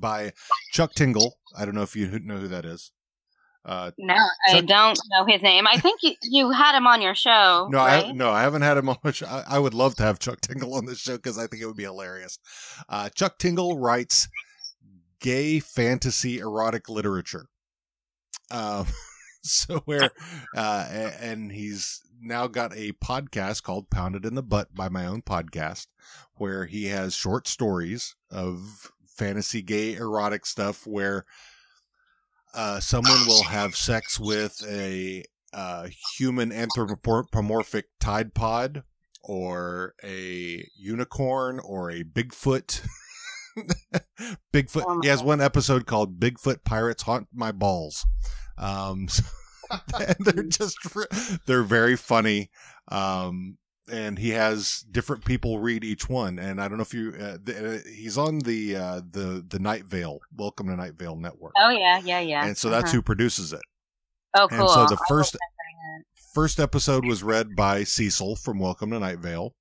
by 0.00 0.32
Chuck 0.72 0.94
Tingle. 0.94 1.38
I 1.56 1.64
don't 1.64 1.74
know 1.74 1.82
if 1.82 1.94
you 1.96 2.18
know 2.20 2.38
who 2.38 2.48
that 2.48 2.64
is. 2.64 2.90
Uh, 3.64 3.90
No, 3.98 4.14
I 4.48 4.60
don't 4.60 4.98
know 5.10 5.24
his 5.26 5.42
name. 5.42 5.66
I 5.66 5.76
think 5.78 6.00
you, 6.02 6.12
you 6.22 6.50
had 6.52 6.76
him 6.76 6.86
on 6.86 7.02
your 7.02 7.16
show. 7.16 7.68
no, 7.70 7.78
right? 7.78 8.06
I 8.06 8.12
no, 8.12 8.30
I 8.30 8.42
haven't 8.42 8.62
had 8.62 8.76
him 8.76 8.88
on. 8.88 8.96
Which 9.02 9.22
I, 9.24 9.42
I 9.48 9.58
would 9.58 9.74
love 9.74 9.96
to 9.96 10.04
have 10.04 10.20
Chuck 10.20 10.40
Tingle 10.40 10.74
on 10.74 10.84
this 10.86 10.98
show 11.00 11.16
because 11.16 11.36
I 11.36 11.48
think 11.48 11.62
it 11.62 11.66
would 11.66 11.76
be 11.76 11.82
hilarious. 11.82 12.38
Uh, 12.88 13.08
Chuck 13.08 13.38
Tingle 13.38 13.76
writes 13.76 14.28
gay 15.20 15.58
fantasy 15.58 16.38
erotic 16.38 16.88
literature. 16.88 17.46
Um, 18.52 18.86
so 19.50 19.80
where, 19.84 20.10
uh, 20.56 20.86
and 21.20 21.52
he's 21.52 22.02
now 22.20 22.46
got 22.46 22.72
a 22.74 22.92
podcast 22.92 23.62
called 23.62 23.90
"Pounded 23.90 24.24
in 24.24 24.34
the 24.34 24.42
Butt" 24.42 24.74
by 24.74 24.88
my 24.88 25.06
own 25.06 25.22
podcast, 25.22 25.86
where 26.34 26.66
he 26.66 26.86
has 26.86 27.14
short 27.14 27.46
stories 27.46 28.14
of 28.30 28.92
fantasy 29.06 29.62
gay 29.62 29.94
erotic 29.94 30.44
stuff 30.44 30.86
where 30.86 31.24
uh, 32.54 32.80
someone 32.80 33.26
will 33.26 33.44
have 33.44 33.76
sex 33.76 34.20
with 34.20 34.62
a 34.68 35.24
uh, 35.52 35.88
human 36.16 36.52
anthropomorphic 36.52 37.86
Tide 38.00 38.34
Pod 38.34 38.82
or 39.22 39.94
a 40.04 40.66
unicorn 40.76 41.60
or 41.60 41.90
a 41.90 42.04
Bigfoot. 42.04 42.86
Bigfoot. 44.52 45.02
He 45.02 45.08
has 45.08 45.22
one 45.22 45.40
episode 45.40 45.86
called 45.86 46.20
"Bigfoot 46.20 46.64
Pirates 46.64 47.02
Haunt 47.02 47.28
My 47.32 47.52
Balls." 47.52 48.06
Um, 48.58 49.08
so- 49.08 49.24
they're 50.20 50.44
just 50.44 50.76
they're 51.46 51.62
very 51.64 51.96
funny. 51.96 52.50
Um, 52.88 53.58
and 53.90 54.18
he 54.18 54.30
has 54.30 54.84
different 54.90 55.24
people 55.24 55.58
read 55.58 55.82
each 55.84 56.08
one. 56.08 56.38
And 56.38 56.60
I 56.60 56.68
don't 56.68 56.76
know 56.78 56.82
if 56.82 56.94
you, 56.94 57.12
uh, 57.20 57.38
the, 57.42 57.76
uh, 57.76 57.88
he's 57.92 58.16
on 58.18 58.38
the 58.40 58.76
uh, 58.76 59.00
the 59.10 59.44
the 59.48 59.58
Night 59.58 59.84
Vale. 59.84 60.18
Welcome 60.36 60.68
to 60.68 60.76
Night 60.76 60.94
Vale 60.94 61.16
Network. 61.16 61.52
Oh 61.58 61.70
yeah, 61.70 62.00
yeah, 62.04 62.20
yeah. 62.20 62.44
And 62.46 62.56
so 62.56 62.68
that's 62.70 62.86
Uh-huh. 62.86 62.94
who 62.96 63.02
produces 63.02 63.52
it. 63.52 63.60
Oh, 64.34 64.46
cool. 64.48 64.60
And 64.60 64.70
so 64.70 64.86
the 64.86 65.00
first 65.08 65.36
first 66.34 66.60
episode 66.60 67.04
was 67.06 67.22
read 67.22 67.56
by 67.56 67.82
Cecil 67.84 68.36
from 68.36 68.58
Welcome 68.58 68.90
to 68.90 68.98
Night 69.00 69.18
Vale. 69.18 69.54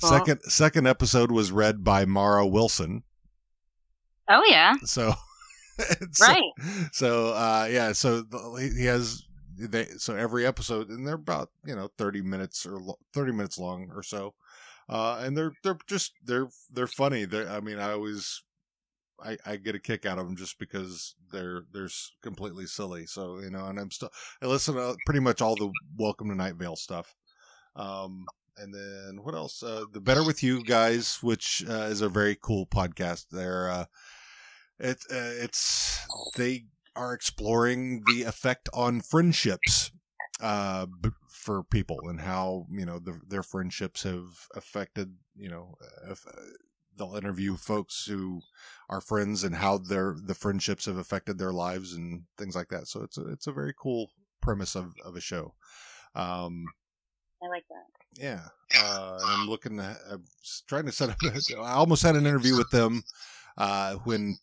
Cool. 0.00 0.10
Second 0.10 0.40
second 0.42 0.86
episode 0.86 1.32
was 1.32 1.50
read 1.50 1.82
by 1.82 2.04
Mara 2.04 2.46
Wilson. 2.46 3.02
Oh 4.28 4.44
yeah, 4.48 4.74
So, 4.84 5.14
so 6.12 6.26
right. 6.26 6.52
So 6.92 7.28
uh, 7.28 7.68
yeah, 7.70 7.92
so 7.92 8.22
the, 8.22 8.72
he 8.76 8.86
has 8.86 9.24
they 9.58 9.86
so 9.96 10.14
every 10.14 10.46
episode, 10.46 10.88
and 10.88 11.06
they're 11.06 11.14
about 11.14 11.50
you 11.64 11.74
know 11.74 11.88
thirty 11.98 12.22
minutes 12.22 12.64
or 12.66 12.78
lo- 12.78 12.98
thirty 13.12 13.32
minutes 13.32 13.58
long 13.58 13.90
or 13.94 14.02
so, 14.02 14.34
uh, 14.88 15.20
and 15.22 15.36
they're 15.36 15.52
they're 15.62 15.78
just 15.86 16.12
they're 16.24 16.48
they're 16.72 16.86
funny. 16.86 17.24
They're, 17.24 17.48
I 17.48 17.60
mean, 17.60 17.78
I 17.78 17.92
always. 17.92 18.42
I, 19.20 19.36
I 19.44 19.56
get 19.56 19.74
a 19.74 19.80
kick 19.80 20.06
out 20.06 20.20
of 20.20 20.26
them 20.26 20.36
just 20.36 20.60
because 20.60 21.16
they're 21.32 21.64
they're 21.72 21.88
completely 22.22 22.66
silly. 22.66 23.04
So 23.04 23.40
you 23.40 23.50
know, 23.50 23.66
and 23.66 23.76
I'm 23.76 23.90
still 23.90 24.10
I 24.40 24.46
listen 24.46 24.76
to 24.76 24.96
pretty 25.06 25.18
much 25.18 25.42
all 25.42 25.56
the 25.56 25.72
Welcome 25.96 26.28
to 26.28 26.36
Night 26.36 26.54
Vale 26.54 26.76
stuff. 26.76 27.16
Um, 27.74 28.26
and 28.56 28.72
then 28.72 29.24
what 29.24 29.34
else? 29.34 29.60
Uh, 29.60 29.86
the 29.92 30.00
Better 30.00 30.24
with 30.24 30.44
You 30.44 30.62
guys, 30.62 31.18
which 31.20 31.64
uh, 31.68 31.88
is 31.90 32.00
a 32.00 32.08
very 32.08 32.36
cool 32.40 32.66
podcast. 32.66 33.26
They're 33.30 33.70
uh, 33.70 33.84
it, 34.78 34.98
uh, 35.10 35.34
it's 35.42 35.98
they 36.36 36.66
are 36.96 37.12
exploring 37.12 38.02
the 38.06 38.24
effect 38.24 38.68
on 38.74 39.00
friendships 39.00 39.92
uh, 40.40 40.86
b- 41.00 41.10
for 41.28 41.62
people 41.62 42.08
and 42.08 42.20
how 42.20 42.66
you 42.70 42.84
know 42.84 42.98
the, 42.98 43.20
their 43.26 43.42
friendships 43.42 44.02
have 44.02 44.48
affected 44.54 45.16
you 45.36 45.48
know 45.48 45.74
if, 46.08 46.26
uh, 46.26 46.32
they'll 46.96 47.16
interview 47.16 47.56
folks 47.56 48.06
who 48.06 48.40
are 48.88 49.00
friends 49.00 49.44
and 49.44 49.56
how 49.56 49.78
their 49.78 50.16
the 50.24 50.34
friendships 50.34 50.86
have 50.86 50.96
affected 50.96 51.38
their 51.38 51.52
lives 51.52 51.94
and 51.94 52.22
things 52.36 52.54
like 52.54 52.68
that 52.68 52.86
so 52.86 53.02
it's 53.02 53.18
a, 53.18 53.26
it's 53.28 53.46
a 53.46 53.52
very 53.52 53.74
cool 53.80 54.10
premise 54.40 54.74
of, 54.74 54.92
of 55.04 55.16
a 55.16 55.20
show 55.20 55.54
um 56.14 56.64
I 57.42 57.46
like 57.46 57.64
that. 57.68 58.20
yeah, 58.20 58.40
uh, 58.76 59.18
I'm 59.24 59.48
looking. 59.48 59.78
At, 59.78 59.96
I'm 60.10 60.24
trying 60.66 60.86
to 60.86 60.92
set 60.92 61.10
up. 61.10 61.18
I 61.56 61.72
almost 61.72 62.02
had 62.02 62.16
an 62.16 62.26
interview 62.26 62.56
with 62.56 62.70
them 62.70 63.04
uh, 63.56 63.94
when 64.04 64.38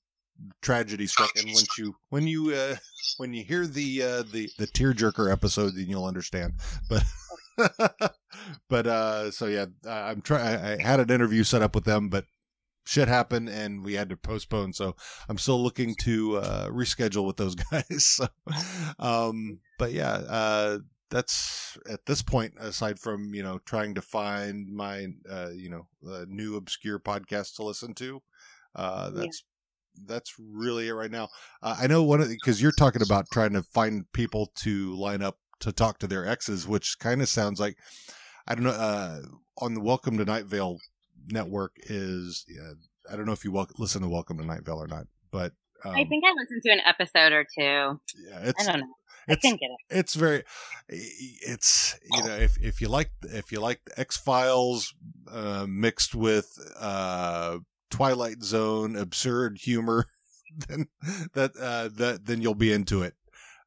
tragedy 0.62 1.08
struck, 1.08 1.32
and 1.36 1.46
once 1.54 1.78
you 1.78 1.96
when 2.10 2.28
you 2.28 2.54
uh, 2.54 2.76
when 3.18 3.34
you 3.34 3.44
hear 3.44 3.66
the 3.68 4.02
uh, 4.04 4.24
the 4.32 4.50
the 4.58 4.68
tearjerker 4.68 5.32
episode, 5.32 5.76
then 5.76 5.88
you'll 5.88 6.06
understand. 6.06 6.54
But 6.90 7.04
but 8.70 8.88
uh, 8.88 9.32
so 9.32 9.46
yeah, 9.48 9.66
I- 9.88 10.10
I'm 10.12 10.22
trying. 10.22 10.44
I 10.44 10.82
had 10.82 11.00
an 11.00 11.10
interview 11.12 11.44
set 11.44 11.62
up 11.62 11.76
with 11.76 11.86
them, 11.86 12.10
but 12.10 12.26
shit 12.88 13.08
happened 13.08 13.50
and 13.50 13.84
we 13.84 13.94
had 13.96 14.10
to 14.10 14.18
postpone. 14.18 14.72
So 14.74 14.96
I'm 15.28 15.38
still 15.40 15.62
looking 15.62 15.96
to 16.02 16.38
uh, 16.38 16.70
reschedule 16.70 17.26
with 17.26 17.38
those 17.38 17.56
guys. 17.72 18.06
So, 18.06 18.28
um, 19.00 19.60
but 19.80 19.92
yeah, 19.92 20.14
uh, 20.14 20.78
that's 21.10 21.78
at 21.90 22.06
this 22.06 22.22
point 22.22 22.54
aside 22.60 23.00
from 23.00 23.34
you 23.34 23.44
know 23.44 23.60
trying 23.66 23.94
to 23.96 24.02
find 24.02 24.68
my 24.74 25.08
uh 25.30 25.50
you 25.56 25.70
know 25.70 25.88
uh, 26.12 26.26
new 26.28 26.56
obscure 26.56 27.00
podcast 27.00 27.56
to 27.56 27.64
listen 27.64 27.94
to 27.94 28.22
uh 28.76 29.12
that's 29.12 29.44
that's 30.06 30.34
really 30.40 30.88
it 30.88 30.94
right 30.94 31.12
now 31.12 31.28
uh, 31.64 31.76
i 31.80 31.88
know 31.88 32.04
one 32.04 32.22
of 32.22 32.28
because 32.28 32.62
you're 32.62 32.72
talking 32.72 33.02
about 33.02 33.26
trying 33.32 33.54
to 33.54 33.64
find 33.64 34.12
people 34.14 34.52
to 34.56 34.94
line 34.96 35.22
up 35.22 35.38
to 35.60 35.72
talk 35.72 36.00
to 36.00 36.08
their 36.08 36.28
exes 36.28 36.68
which 36.68 36.98
kind 37.00 37.22
of 37.22 37.30
sounds 37.30 37.60
like 37.60 37.78
i 38.48 38.54
don't 38.56 38.64
know 38.64 38.72
uh 38.72 39.20
on 39.60 39.74
the 39.74 39.82
welcome 39.82 40.18
to 40.18 40.26
night 40.26 40.46
vale 40.46 40.78
network 41.28 41.72
is 41.86 42.46
yeah, 42.48 42.74
i 43.12 43.16
don't 43.16 43.26
know 43.26 43.32
if 43.32 43.44
you 43.46 43.52
wel- 43.52 43.70
listen 43.78 44.02
to 44.02 44.10
welcome 44.10 44.38
to 44.38 44.46
night 44.46 44.66
vale 44.66 44.82
or 44.82 44.88
not 44.88 45.08
but 45.32 45.54
um, 45.84 45.92
I 45.94 46.04
think 46.06 46.24
I 46.26 46.34
listened 46.40 46.64
to 46.64 46.72
an 46.72 46.80
episode 46.86 47.32
or 47.32 47.44
two. 47.44 47.62
yeah, 47.62 48.40
it's 48.44 48.68
I 48.68 48.72
don't 48.72 48.82
know. 48.82 48.88
I 49.28 49.34
it's 49.34 49.42
couldn't 49.42 49.60
get 49.60 49.70
it. 49.70 49.98
it's 49.98 50.16
very 50.16 50.44
it's 50.88 52.00
you 52.12 52.24
know 52.24 52.36
if 52.36 52.58
if 52.62 52.82
you 52.82 52.88
like 52.88 53.12
if 53.24 53.52
you 53.52 53.60
like 53.60 53.82
X 53.98 54.18
Files 54.18 54.94
uh, 55.32 55.66
mixed 55.68 56.16
with 56.16 56.48
uh, 56.80 57.58
Twilight 57.90 58.44
Zone 58.44 58.96
absurd 58.96 59.60
humor, 59.62 60.06
then 60.68 60.88
that 61.34 61.52
uh, 61.60 61.90
that 61.96 62.26
then 62.26 62.42
you'll 62.42 62.56
be 62.56 62.72
into 62.74 63.02
it. 63.04 63.14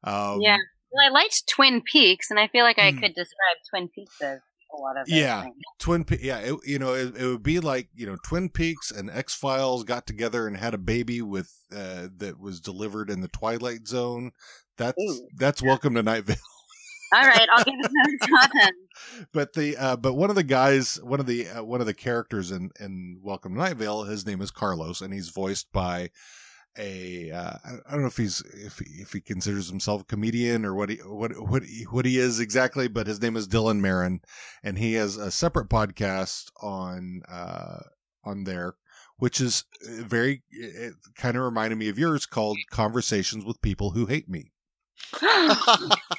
Um, 0.03 0.39
Yeah. 0.41 0.57
Well, 0.91 1.05
I 1.05 1.09
liked 1.11 1.43
Twin 1.47 1.81
Peaks, 1.81 2.31
and 2.31 2.39
I 2.39 2.47
feel 2.47 2.63
like 2.63 2.79
I 2.79 2.91
Hmm. 2.91 2.99
could 2.99 3.13
describe 3.13 3.57
Twin 3.69 3.89
Peaks 3.89 4.19
as 4.21 4.39
a 4.73 4.77
lot 4.77 4.97
of 4.99 5.07
Yeah. 5.07 5.43
things. 5.43 5.55
Twin 5.77 6.03
Pe- 6.03 6.17
yeah, 6.21 6.39
it, 6.39 6.55
you 6.65 6.79
know, 6.79 6.93
it, 6.95 7.15
it 7.15 7.25
would 7.27 7.43
be 7.43 7.59
like 7.59 7.89
you 7.95 8.05
know, 8.07 8.17
Twin 8.25 8.49
Peaks 8.49 8.89
and 8.91 9.09
X 9.09 9.35
Files 9.35 9.83
got 9.83 10.07
together 10.07 10.47
and 10.47 10.57
had 10.57 10.73
a 10.73 10.79
baby 10.79 11.21
with 11.21 11.53
uh, 11.71 12.07
that 12.17 12.39
was 12.39 12.59
delivered 12.59 13.09
in 13.11 13.21
the 13.21 13.27
Twilight 13.27 13.87
Zone. 13.87 14.31
That's 14.77 14.99
Ooh. 14.99 15.27
that's 15.37 15.61
Welcome 15.61 15.93
to 15.95 16.01
Night 16.03 16.23
Vale. 16.25 16.37
All 17.11 17.21
right, 17.21 17.47
I'll 17.51 17.63
give 17.63 17.75
it 17.79 17.91
another 17.91 18.17
shot 18.27 18.51
then. 18.53 18.71
but 19.33 19.53
the 19.53 19.77
uh, 19.77 19.95
but 19.95 20.13
one 20.13 20.29
of 20.29 20.35
the 20.35 20.43
guys, 20.43 20.99
one 21.01 21.19
of 21.19 21.25
the 21.25 21.47
uh, 21.47 21.63
one 21.63 21.81
of 21.81 21.87
the 21.87 21.93
characters 21.93 22.51
in 22.51 22.69
in 22.79 23.19
Welcome 23.23 23.53
to 23.55 23.59
Night 23.59 23.77
Vale, 23.77 24.03
his 24.03 24.25
name 24.25 24.41
is 24.41 24.51
Carlos, 24.51 25.01
and 25.01 25.13
he's 25.13 25.29
voiced 25.29 25.71
by 25.71 26.11
a 26.77 27.31
uh, 27.31 27.53
I 27.65 27.69
I 27.87 27.91
don't 27.91 28.01
know 28.01 28.07
if 28.07 28.17
he's 28.17 28.41
if 28.53 28.79
he, 28.79 29.01
if 29.01 29.13
he 29.13 29.21
considers 29.21 29.69
himself 29.69 30.01
a 30.01 30.05
comedian 30.05 30.65
or 30.65 30.75
what 30.75 30.89
he 30.89 30.97
what 30.97 31.31
what 31.49 31.63
he, 31.63 31.83
what 31.85 32.05
he 32.05 32.19
is 32.19 32.39
exactly, 32.39 32.87
but 32.87 33.07
his 33.07 33.21
name 33.21 33.35
is 33.35 33.47
Dylan 33.47 33.79
Marron, 33.79 34.21
and 34.63 34.77
he 34.77 34.93
has 34.93 35.17
a 35.17 35.31
separate 35.31 35.69
podcast 35.69 36.51
on 36.61 37.23
uh, 37.29 37.79
on 38.23 38.43
there. 38.43 38.75
Which 39.17 39.41
is 39.41 39.65
uh, 39.85 40.03
very, 40.03 40.43
it 40.49 40.93
kind 41.17 41.35
of 41.35 41.43
reminded 41.43 41.77
me 41.77 41.89
of 41.89 41.99
yours 41.99 42.25
called 42.25 42.57
Conversations 42.71 43.43
with 43.43 43.61
People 43.61 43.89
Who 43.91 44.05
Hate 44.05 44.29
Me. 44.29 44.53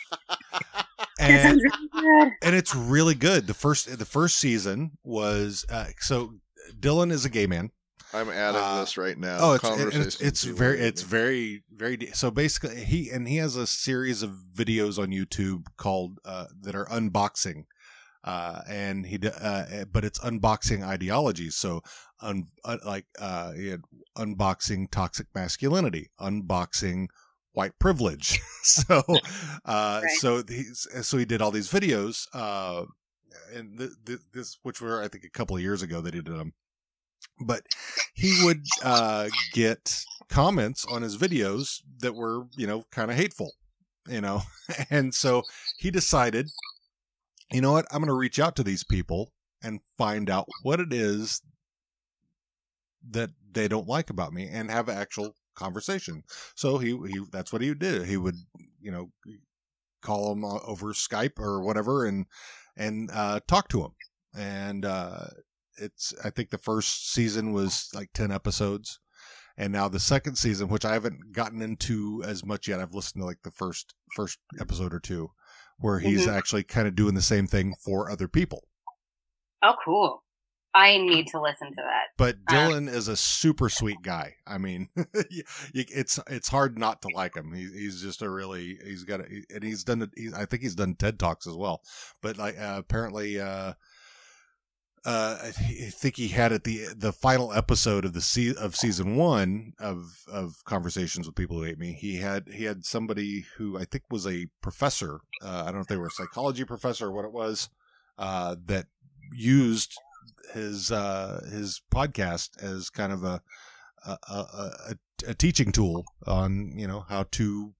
That 1.20 1.30
And 1.30 1.60
really 1.94 2.30
and 2.42 2.54
it's 2.56 2.74
really 2.74 3.14
good. 3.14 3.46
The 3.46 3.54
first 3.54 3.98
the 3.98 4.04
first 4.04 4.36
season 4.38 4.92
was 5.04 5.64
uh, 5.70 5.86
so 5.98 6.34
Dylan 6.78 7.10
is 7.12 7.24
a 7.24 7.30
gay 7.30 7.46
man. 7.46 7.70
I'm 8.12 8.28
adding 8.28 8.60
Uh, 8.60 8.80
this 8.80 8.96
right 8.96 9.16
now. 9.16 9.36
oh, 9.40 9.52
it's 9.54 9.96
it's 9.96 10.20
it's 10.20 10.44
very 10.44 10.80
it's 10.80 11.02
very 11.02 11.62
very 11.72 11.96
de- 11.96 12.12
so 12.12 12.30
basically 12.30 12.82
he 12.84 13.08
and 13.10 13.28
he 13.28 13.36
has 13.36 13.54
a 13.56 13.66
series 13.66 14.22
of 14.22 14.32
videos 14.54 14.98
on 14.98 15.08
YouTube 15.10 15.66
called 15.76 16.18
uh, 16.24 16.46
that 16.62 16.74
are 16.74 16.86
unboxing. 16.86 17.64
Uh, 18.22 18.60
and 18.68 19.06
he, 19.06 19.16
d- 19.16 19.28
uh, 19.40 19.86
but 19.90 20.04
it's 20.04 20.18
unboxing 20.18 20.86
ideologies. 20.86 21.56
So, 21.56 21.80
un, 22.20 22.48
uh, 22.66 22.76
like, 22.84 23.06
uh, 23.18 23.52
he 23.52 23.68
had 23.68 23.80
unboxing 24.14 24.90
toxic 24.90 25.26
masculinity, 25.34 26.10
unboxing 26.20 27.06
white 27.52 27.78
privilege. 27.78 28.40
so, 28.62 29.02
uh, 29.64 30.00
Right. 30.02 30.10
so 30.18 30.42
he 30.48 30.64
so 30.74 31.18
he 31.18 31.24
did 31.24 31.42
all 31.42 31.50
these 31.50 31.70
videos, 31.70 32.26
uh, 32.32 32.84
and 33.54 33.78
th- 33.78 33.90
th- 34.06 34.18
this, 34.32 34.58
which 34.62 34.80
were, 34.80 35.02
I 35.02 35.08
think, 35.08 35.24
a 35.24 35.30
couple 35.30 35.56
of 35.56 35.62
years 35.62 35.82
ago 35.82 36.00
that 36.00 36.14
he 36.14 36.20
did 36.20 36.34
them. 36.36 36.52
but 37.46 37.62
he 38.14 38.40
would 38.44 38.64
uh, 38.82 39.28
get 39.52 40.04
comments 40.28 40.84
on 40.90 41.02
his 41.02 41.16
videos 41.16 41.82
that 42.00 42.14
were, 42.14 42.44
you 42.56 42.66
know, 42.66 42.84
kind 42.90 43.10
of 43.10 43.16
hateful, 43.16 43.52
you 44.08 44.20
know, 44.20 44.42
and 44.90 45.14
so 45.14 45.42
he 45.78 45.90
decided, 45.90 46.48
you 47.52 47.60
know 47.60 47.72
what, 47.72 47.86
I'm 47.90 48.00
going 48.00 48.08
to 48.08 48.14
reach 48.14 48.38
out 48.38 48.56
to 48.56 48.62
these 48.62 48.84
people 48.84 49.32
and 49.62 49.80
find 49.98 50.30
out 50.30 50.48
what 50.62 50.80
it 50.80 50.92
is 50.92 51.42
that 53.10 53.30
they 53.52 53.68
don't 53.68 53.88
like 53.88 54.10
about 54.10 54.32
me 54.32 54.48
and 54.50 54.70
have 54.70 54.88
an 54.88 54.96
actual 54.96 55.34
conversation. 55.60 56.22
So 56.56 56.78
he 56.78 56.90
he 57.08 57.20
that's 57.30 57.52
what 57.52 57.62
he 57.62 57.74
did. 57.74 58.06
He 58.06 58.16
would 58.16 58.36
you 58.80 58.90
know 58.90 59.10
call 60.02 60.32
him 60.32 60.44
over 60.44 60.92
Skype 60.94 61.38
or 61.38 61.62
whatever 61.62 62.06
and 62.06 62.26
and 62.76 63.10
uh, 63.12 63.40
talk 63.46 63.68
to 63.68 63.82
him. 63.82 63.90
And 64.36 64.84
uh, 64.84 65.26
it's 65.76 66.14
I 66.24 66.30
think 66.30 66.50
the 66.50 66.58
first 66.58 67.12
season 67.12 67.52
was 67.52 67.88
like 67.94 68.10
ten 68.14 68.30
episodes, 68.32 69.00
and 69.56 69.72
now 69.72 69.88
the 69.88 70.00
second 70.00 70.36
season, 70.36 70.68
which 70.68 70.84
I 70.84 70.92
haven't 70.94 71.32
gotten 71.32 71.60
into 71.62 72.22
as 72.24 72.44
much 72.44 72.68
yet. 72.68 72.80
I've 72.80 72.94
listened 72.94 73.22
to 73.22 73.26
like 73.26 73.42
the 73.42 73.50
first 73.50 73.94
first 74.16 74.38
episode 74.60 74.94
or 74.94 75.00
two, 75.00 75.30
where 75.78 75.98
he's 75.98 76.26
Mhm. 76.26 76.32
actually 76.36 76.62
kind 76.64 76.86
of 76.88 76.94
doing 76.94 77.14
the 77.14 77.22
same 77.22 77.46
thing 77.46 77.74
for 77.84 78.10
other 78.10 78.28
people. 78.28 78.66
Oh, 79.62 79.74
cool. 79.84 80.22
I 80.74 80.98
need 80.98 81.26
to 81.28 81.40
listen 81.40 81.68
to 81.70 81.76
that. 81.82 82.08
But 82.16 82.36
Uh, 82.48 82.52
Dylan 82.52 82.88
is 82.88 83.08
a 83.08 83.16
super 83.16 83.68
sweet 83.68 84.02
guy. 84.02 84.34
I 84.46 84.58
mean, 84.58 84.88
it's 85.74 86.20
it's 86.28 86.48
hard 86.48 86.78
not 86.78 87.02
to 87.02 87.08
like 87.14 87.36
him. 87.36 87.52
He, 87.52 87.64
he's 87.72 88.00
just 88.00 88.22
a 88.22 88.30
really 88.30 88.78
he's 88.84 89.04
got 89.04 89.20
a, 89.20 89.24
and 89.52 89.64
he's 89.64 89.82
done. 89.84 90.10
He, 90.16 90.30
I 90.34 90.44
think 90.44 90.62
he's 90.62 90.76
done 90.76 90.94
TED 90.94 91.18
talks 91.18 91.46
as 91.46 91.54
well. 91.56 91.82
But 92.22 92.38
like 92.38 92.56
uh, 92.58 92.76
apparently, 92.78 93.40
uh, 93.40 93.74
uh, 95.04 95.38
I 95.42 95.48
I 95.48 95.90
think 95.90 96.16
he 96.16 96.28
had 96.28 96.52
at 96.52 96.64
the 96.64 96.88
the 96.96 97.12
final 97.12 97.52
episode 97.52 98.04
of 98.04 98.12
the 98.12 98.20
se- 98.20 98.54
of 98.58 98.76
season 98.76 99.16
one 99.16 99.72
of 99.80 100.04
of 100.30 100.54
conversations 100.64 101.26
with 101.26 101.34
people 101.36 101.56
who 101.56 101.64
hate 101.64 101.78
me. 101.78 101.94
He 101.98 102.18
had 102.18 102.48
he 102.52 102.64
had 102.64 102.84
somebody 102.84 103.44
who 103.56 103.76
I 103.76 103.86
think 103.86 104.04
was 104.10 104.26
a 104.26 104.46
professor. 104.62 105.20
Uh, 105.42 105.62
I 105.62 105.64
don't 105.66 105.76
know 105.76 105.80
if 105.80 105.86
they 105.88 105.96
were 105.96 106.06
a 106.06 106.10
psychology 106.10 106.64
professor 106.64 107.06
or 107.06 107.12
what 107.12 107.24
it 107.24 107.32
was 107.32 107.70
uh, 108.18 108.56
that 108.66 108.86
used 109.32 109.94
his 110.54 110.90
uh 110.90 111.40
his 111.50 111.80
podcast 111.92 112.62
as 112.62 112.90
kind 112.90 113.12
of 113.12 113.24
a 113.24 113.40
a, 114.06 114.16
a, 114.28 114.96
a, 115.28 115.34
teaching 115.34 115.72
tool 115.72 116.04
on 116.26 116.72
you 116.76 116.86
know 116.86 117.00
how 117.08 117.24
to 117.30 117.74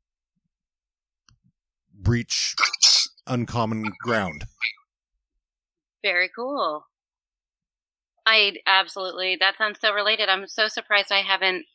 breach 1.94 2.54
uncommon 3.26 3.90
ground 4.02 4.44
Very 6.02 6.30
cool. 6.34 6.86
I 8.26 8.56
absolutely, 8.66 9.36
that 9.40 9.56
sounds 9.58 9.78
so 9.80 9.92
related. 9.92 10.28
I'm 10.28 10.46
so 10.46 10.68
surprised 10.68 11.12
I 11.12 11.22
haven't 11.22 11.66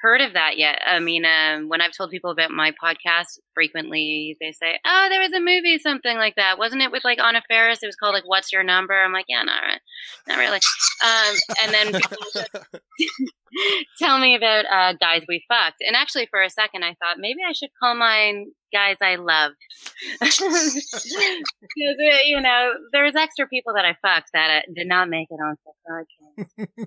heard 0.00 0.20
of 0.20 0.34
that 0.34 0.58
yet. 0.58 0.80
I 0.86 0.98
mean, 1.00 1.24
um, 1.24 1.68
when 1.68 1.80
I've 1.80 1.92
told 1.92 2.10
people 2.10 2.30
about 2.30 2.50
my 2.50 2.72
podcast, 2.72 3.38
frequently 3.54 4.36
they 4.40 4.52
say, 4.52 4.78
"Oh, 4.84 5.06
there 5.10 5.20
was 5.20 5.32
a 5.32 5.40
movie, 5.40 5.78
something 5.78 6.16
like 6.16 6.36
that, 6.36 6.58
wasn't 6.58 6.82
it?" 6.82 6.92
With 6.92 7.04
like 7.04 7.18
Anna 7.18 7.42
Faris, 7.48 7.82
it 7.82 7.86
was 7.86 7.96
called 7.96 8.14
like 8.14 8.26
"What's 8.26 8.52
Your 8.52 8.62
Number." 8.62 8.94
I'm 8.94 9.12
like, 9.12 9.26
yeah, 9.28 9.42
not 9.42 9.62
right, 9.62 9.80
not 10.28 10.38
really. 10.38 10.60
Um, 11.04 11.36
and 11.64 11.74
then 11.74 11.92
people 12.00 12.16
just 12.34 12.48
tell 13.98 14.18
me 14.18 14.34
about 14.34 14.64
uh, 14.66 14.94
guys 15.00 15.22
we 15.28 15.44
fucked, 15.48 15.80
and 15.80 15.96
actually, 15.96 16.26
for 16.30 16.42
a 16.42 16.50
second, 16.50 16.84
I 16.84 16.94
thought 16.94 17.18
maybe 17.18 17.40
I 17.46 17.52
should 17.52 17.70
call 17.80 17.94
mine 17.94 18.52
"Guys 18.72 18.96
I 19.02 19.16
Love," 19.16 19.52
because 20.20 20.44
uh, 20.44 22.18
you 22.24 22.40
know, 22.40 22.72
there's 22.92 23.16
extra 23.16 23.46
people 23.48 23.74
that 23.74 23.84
I 23.84 23.96
fucked 24.02 24.30
that 24.32 24.50
uh, 24.50 24.72
did 24.74 24.86
not 24.86 25.08
make 25.08 25.28
it 25.30 25.34
on 25.34 25.56
the 25.64 25.72
podcast. 25.90 26.86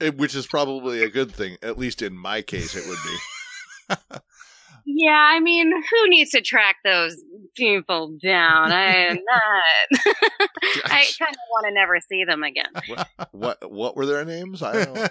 Um, 0.00 0.16
which 0.16 0.34
is 0.34 0.46
probably 0.46 1.02
a 1.02 1.08
good 1.08 1.32
thing. 1.32 1.56
At 1.62 1.78
least 1.78 2.02
in 2.02 2.16
my 2.16 2.40
case, 2.40 2.74
it 2.74 2.86
would 2.88 2.98
be. 3.04 4.18
Yeah, 4.90 5.10
I 5.34 5.38
mean, 5.40 5.70
who 5.70 6.08
needs 6.08 6.30
to 6.30 6.40
track 6.40 6.76
those 6.82 7.14
people 7.54 8.16
down? 8.22 8.72
I 8.72 9.08
am 9.08 9.16
not. 9.28 10.00
I 10.86 11.04
kind 11.18 11.30
of 11.30 11.48
want 11.50 11.66
to 11.66 11.72
never 11.72 11.98
see 12.08 12.24
them 12.24 12.42
again. 12.42 12.72
what 13.32 13.70
what 13.70 13.96
were 13.96 14.06
their 14.06 14.24
names? 14.24 14.62
I 14.62 14.84
don't 14.84 14.94
know. 14.94 15.08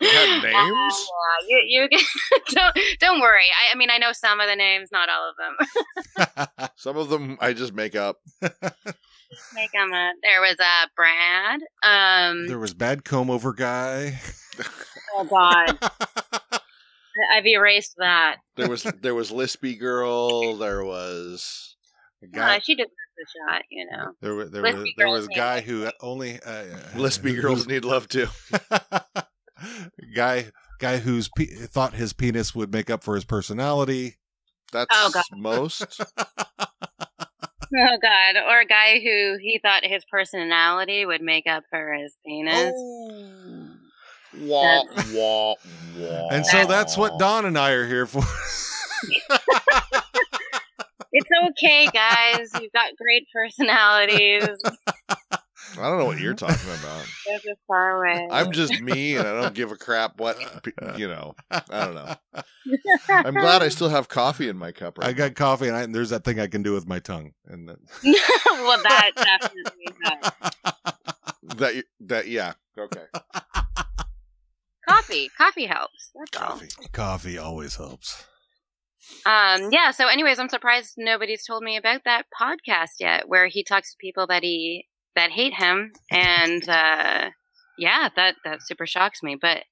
Had 0.00 0.42
names? 0.42 1.08
Uh, 1.10 1.44
yeah, 1.46 1.58
you, 1.66 1.88
you 1.90 1.98
don't 2.52 2.78
don't 3.00 3.20
worry. 3.20 3.44
I, 3.50 3.74
I 3.74 3.76
mean, 3.76 3.90
I 3.90 3.98
know 3.98 4.12
some 4.12 4.40
of 4.40 4.48
the 4.48 4.56
names, 4.56 4.88
not 4.90 5.10
all 5.10 5.30
of 5.30 5.36
them. 5.36 6.68
Some 6.76 6.96
of 6.96 7.10
them 7.10 7.36
I 7.38 7.52
just 7.52 7.74
make 7.74 7.94
up. 7.94 8.16
Make 8.40 9.72
them. 9.72 9.92
Uh, 9.92 10.12
there 10.22 10.40
was 10.40 10.56
uh, 10.58 10.86
Brad. 10.96 11.60
Um, 11.82 12.48
there 12.48 12.58
was 12.58 12.72
bad 12.72 13.04
comb 13.04 13.28
over 13.28 13.52
guy 13.52 14.18
oh 15.16 15.24
God, 15.24 15.78
I've 17.32 17.46
erased 17.46 17.94
that. 17.98 18.36
There 18.56 18.68
was 18.68 18.82
there 19.02 19.14
was 19.14 19.30
Lispy 19.30 19.78
Girl. 19.78 20.56
There 20.56 20.84
was 20.84 21.76
A 22.22 22.26
Uh, 22.26 22.28
guy 22.32 22.58
she 22.60 22.74
deserves 22.74 22.90
a 22.92 23.52
shot, 23.52 23.62
you 23.70 23.86
know. 23.90 24.12
there 24.20 24.34
was 24.34 24.50
there 24.50 24.62
Lispy 24.62 24.74
was 24.82 24.92
there 24.96 25.08
was 25.08 25.24
a 25.26 25.34
guy 25.34 25.60
who 25.60 25.88
only 26.00 26.40
uh, 26.42 26.64
Lispy 26.94 27.40
Girls 27.40 27.66
need 27.66 27.84
love 27.84 28.08
too. 28.08 28.26
guy 30.14 30.46
guy 30.78 30.98
who's 30.98 31.28
pe- 31.36 31.46
thought 31.46 31.94
his 31.94 32.12
penis 32.12 32.54
would 32.54 32.72
make 32.72 32.90
up 32.90 33.02
for 33.02 33.14
his 33.14 33.24
personality 33.24 34.16
That's 34.72 34.90
Oh, 34.92 35.10
God. 35.12 35.24
most. 35.36 36.00
Oh 37.78 37.98
God, 38.00 38.36
or 38.48 38.60
a 38.60 38.64
guy 38.64 39.00
who 39.00 39.38
he 39.40 39.58
thought 39.60 39.84
his 39.84 40.04
personality 40.08 41.04
would 41.04 41.20
make 41.20 41.48
up 41.48 41.64
for 41.68 41.94
his 41.94 42.16
penis. 42.24 42.72
Oh. 42.76 43.65
Wah, 44.40 44.82
wah, 45.12 45.54
wah. 45.96 46.28
and 46.30 46.44
so 46.46 46.66
that's 46.66 46.96
what 46.96 47.18
Don 47.18 47.46
and 47.46 47.58
I 47.58 47.70
are 47.70 47.86
here 47.86 48.06
for 48.06 48.22
It's 51.12 51.30
okay, 51.50 51.86
guys. 51.86 52.50
You've 52.60 52.72
got 52.72 52.94
great 52.98 53.26
personalities. 53.32 54.58
I 55.78 55.88
don't 55.88 55.98
know 55.98 56.04
what 56.04 56.18
you're 56.18 56.34
talking 56.34 56.70
about. 56.80 57.06
Those 57.26 57.56
far 57.66 58.02
away. 58.02 58.28
I'm 58.30 58.52
just 58.52 58.80
me, 58.80 59.16
and 59.16 59.26
I 59.26 59.40
don't 59.40 59.54
give 59.54 59.72
a 59.72 59.76
crap 59.76 60.18
what 60.20 60.38
you 60.98 61.08
know. 61.08 61.34
I 61.50 61.84
don't 61.84 61.94
know. 61.94 62.14
I'm 63.08 63.34
glad 63.34 63.62
I 63.62 63.68
still 63.68 63.88
have 63.88 64.08
coffee 64.08 64.48
in 64.48 64.56
my 64.56 64.72
cup. 64.72 64.98
Right 64.98 65.08
I 65.08 65.12
got 65.12 65.34
coffee 65.34 65.68
and, 65.68 65.76
I, 65.76 65.82
and 65.82 65.94
there's 65.94 66.10
that 66.10 66.24
thing 66.24 66.38
I 66.40 66.46
can 66.46 66.62
do 66.62 66.72
with 66.72 66.86
my 66.86 66.98
tongue 66.98 67.32
and 67.46 67.68
that, 67.68 67.78
well, 68.04 68.82
that 68.82 69.12
definitely 69.16 69.86
helps. 70.04 70.30
that. 71.56 71.84
That 72.00 72.28
yeah. 72.28 72.54
Okay. 72.78 73.06
Coffee. 74.88 75.30
Coffee 75.36 75.66
helps. 75.66 76.10
That's 76.14 76.42
all. 76.42 76.48
Coffee. 76.50 76.68
coffee 76.92 77.38
always 77.38 77.76
helps 77.76 78.24
Um, 79.24 79.70
yeah. 79.72 79.90
So, 79.90 80.08
anyways, 80.08 80.38
I'm 80.38 80.48
surprised 80.48 80.94
nobody's 80.96 81.44
told 81.44 81.62
me 81.62 81.76
about 81.76 82.02
that 82.04 82.26
podcast 82.40 83.00
yet, 83.00 83.28
where 83.28 83.46
he 83.46 83.62
talks 83.62 83.92
to 83.92 83.96
people 84.00 84.26
that 84.28 84.42
he 84.42 84.86
that 85.14 85.30
hate 85.30 85.54
him, 85.54 85.92
and 86.10 86.68
uh, 86.68 87.30
yeah, 87.78 88.08
that 88.16 88.36
that 88.44 88.62
super 88.62 88.86
shocks 88.86 89.22
me. 89.22 89.36
But 89.40 89.64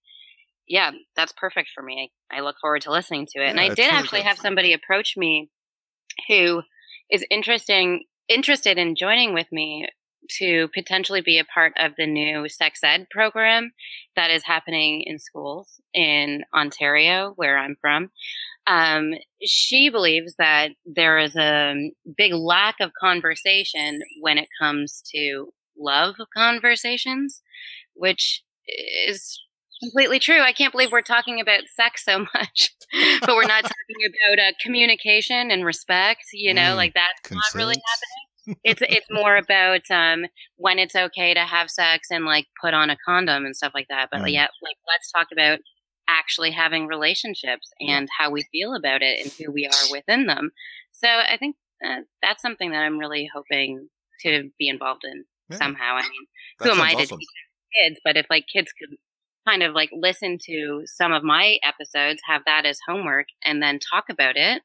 yeah, 0.68 0.92
that's 1.16 1.32
perfect 1.32 1.70
for 1.74 1.82
me. 1.82 2.10
I, 2.30 2.38
I 2.38 2.40
look 2.40 2.56
forward 2.60 2.82
to 2.82 2.92
listening 2.92 3.26
to 3.30 3.42
it. 3.42 3.50
and 3.50 3.60
I 3.60 3.68
did 3.68 3.78
really 3.78 3.90
actually 3.90 4.20
have 4.22 4.38
somebody 4.38 4.72
approach 4.72 5.14
me 5.16 5.50
who 6.28 6.62
is 7.10 7.24
interesting 7.30 8.04
interested 8.28 8.78
in 8.78 8.96
joining 8.96 9.34
with 9.34 9.46
me 9.52 9.86
to 10.38 10.68
potentially 10.74 11.20
be 11.20 11.38
a 11.38 11.44
part 11.44 11.72
of 11.78 11.92
the 11.96 12.06
new 12.06 12.48
sex 12.48 12.80
ed 12.82 13.06
program 13.10 13.72
that 14.16 14.30
is 14.30 14.44
happening 14.44 15.02
in 15.06 15.18
schools 15.18 15.80
in 15.92 16.42
Ontario, 16.54 17.32
where 17.36 17.58
I'm 17.58 17.76
from. 17.80 18.10
Um, 18.66 19.14
she 19.42 19.90
believes 19.90 20.36
that 20.38 20.70
there 20.86 21.18
is 21.18 21.36
a 21.36 21.90
big 22.16 22.32
lack 22.32 22.76
of 22.80 22.92
conversation 22.98 24.00
when 24.20 24.38
it 24.38 24.48
comes 24.58 25.02
to 25.14 25.52
love 25.78 26.14
conversations, 26.34 27.42
which 27.94 28.42
is 28.66 29.40
completely 29.82 30.18
true. 30.18 30.40
I 30.40 30.52
can't 30.52 30.72
believe 30.72 30.92
we're 30.92 31.02
talking 31.02 31.40
about 31.40 31.60
sex 31.74 32.04
so 32.04 32.20
much, 32.20 32.70
but 33.20 33.36
we're 33.36 33.42
not 33.46 33.62
talking 33.64 33.96
about 34.08 34.38
uh, 34.38 34.52
communication 34.62 35.50
and 35.50 35.64
respect. 35.64 36.24
You 36.32 36.54
know, 36.54 36.72
Mm, 36.72 36.76
like 36.76 36.94
that's 36.94 37.30
not 37.30 37.54
really 37.54 37.74
happening. 37.74 38.33
It's 38.62 38.82
it's 38.82 39.06
more 39.10 39.36
about 39.36 39.90
um, 39.90 40.26
when 40.56 40.78
it's 40.78 40.96
okay 40.96 41.34
to 41.34 41.40
have 41.40 41.70
sex 41.70 42.08
and 42.10 42.24
like 42.24 42.46
put 42.60 42.74
on 42.74 42.90
a 42.90 42.96
condom 43.06 43.44
and 43.44 43.56
stuff 43.56 43.72
like 43.74 43.88
that. 43.88 44.08
But 44.10 44.30
yeah, 44.30 44.48
like 44.62 44.76
let's 44.86 45.10
talk 45.10 45.28
about 45.32 45.60
actually 46.08 46.50
having 46.50 46.86
relationships 46.86 47.70
and 47.80 48.08
how 48.18 48.30
we 48.30 48.44
feel 48.52 48.74
about 48.74 49.02
it 49.02 49.20
and 49.22 49.32
who 49.32 49.52
we 49.52 49.66
are 49.66 49.92
within 49.92 50.26
them. 50.26 50.50
So 50.92 51.08
I 51.08 51.36
think 51.38 51.56
uh, 51.84 52.00
that's 52.22 52.42
something 52.42 52.70
that 52.70 52.82
I'm 52.82 52.98
really 52.98 53.28
hoping 53.32 53.88
to 54.20 54.50
be 54.58 54.68
involved 54.68 55.04
in 55.04 55.24
Yeah, 55.50 55.56
somehow. 55.56 55.96
I 55.96 56.02
mean, 56.02 56.26
that 56.60 56.68
who 56.68 56.74
am 56.74 56.80
I 56.80 56.94
to 56.94 57.02
awesome. 57.02 57.18
teach 57.18 57.28
kids? 57.82 58.00
But 58.04 58.16
if 58.16 58.26
like 58.30 58.44
kids 58.52 58.72
could 58.72 58.96
kind 59.46 59.62
of 59.62 59.74
like 59.74 59.90
listen 59.92 60.38
to 60.46 60.82
some 60.86 61.12
of 61.12 61.22
my 61.22 61.58
episodes, 61.62 62.22
have 62.26 62.42
that 62.46 62.64
as 62.64 62.78
homework, 62.86 63.26
and 63.44 63.62
then 63.62 63.78
talk 63.78 64.04
about 64.10 64.36
it 64.36 64.62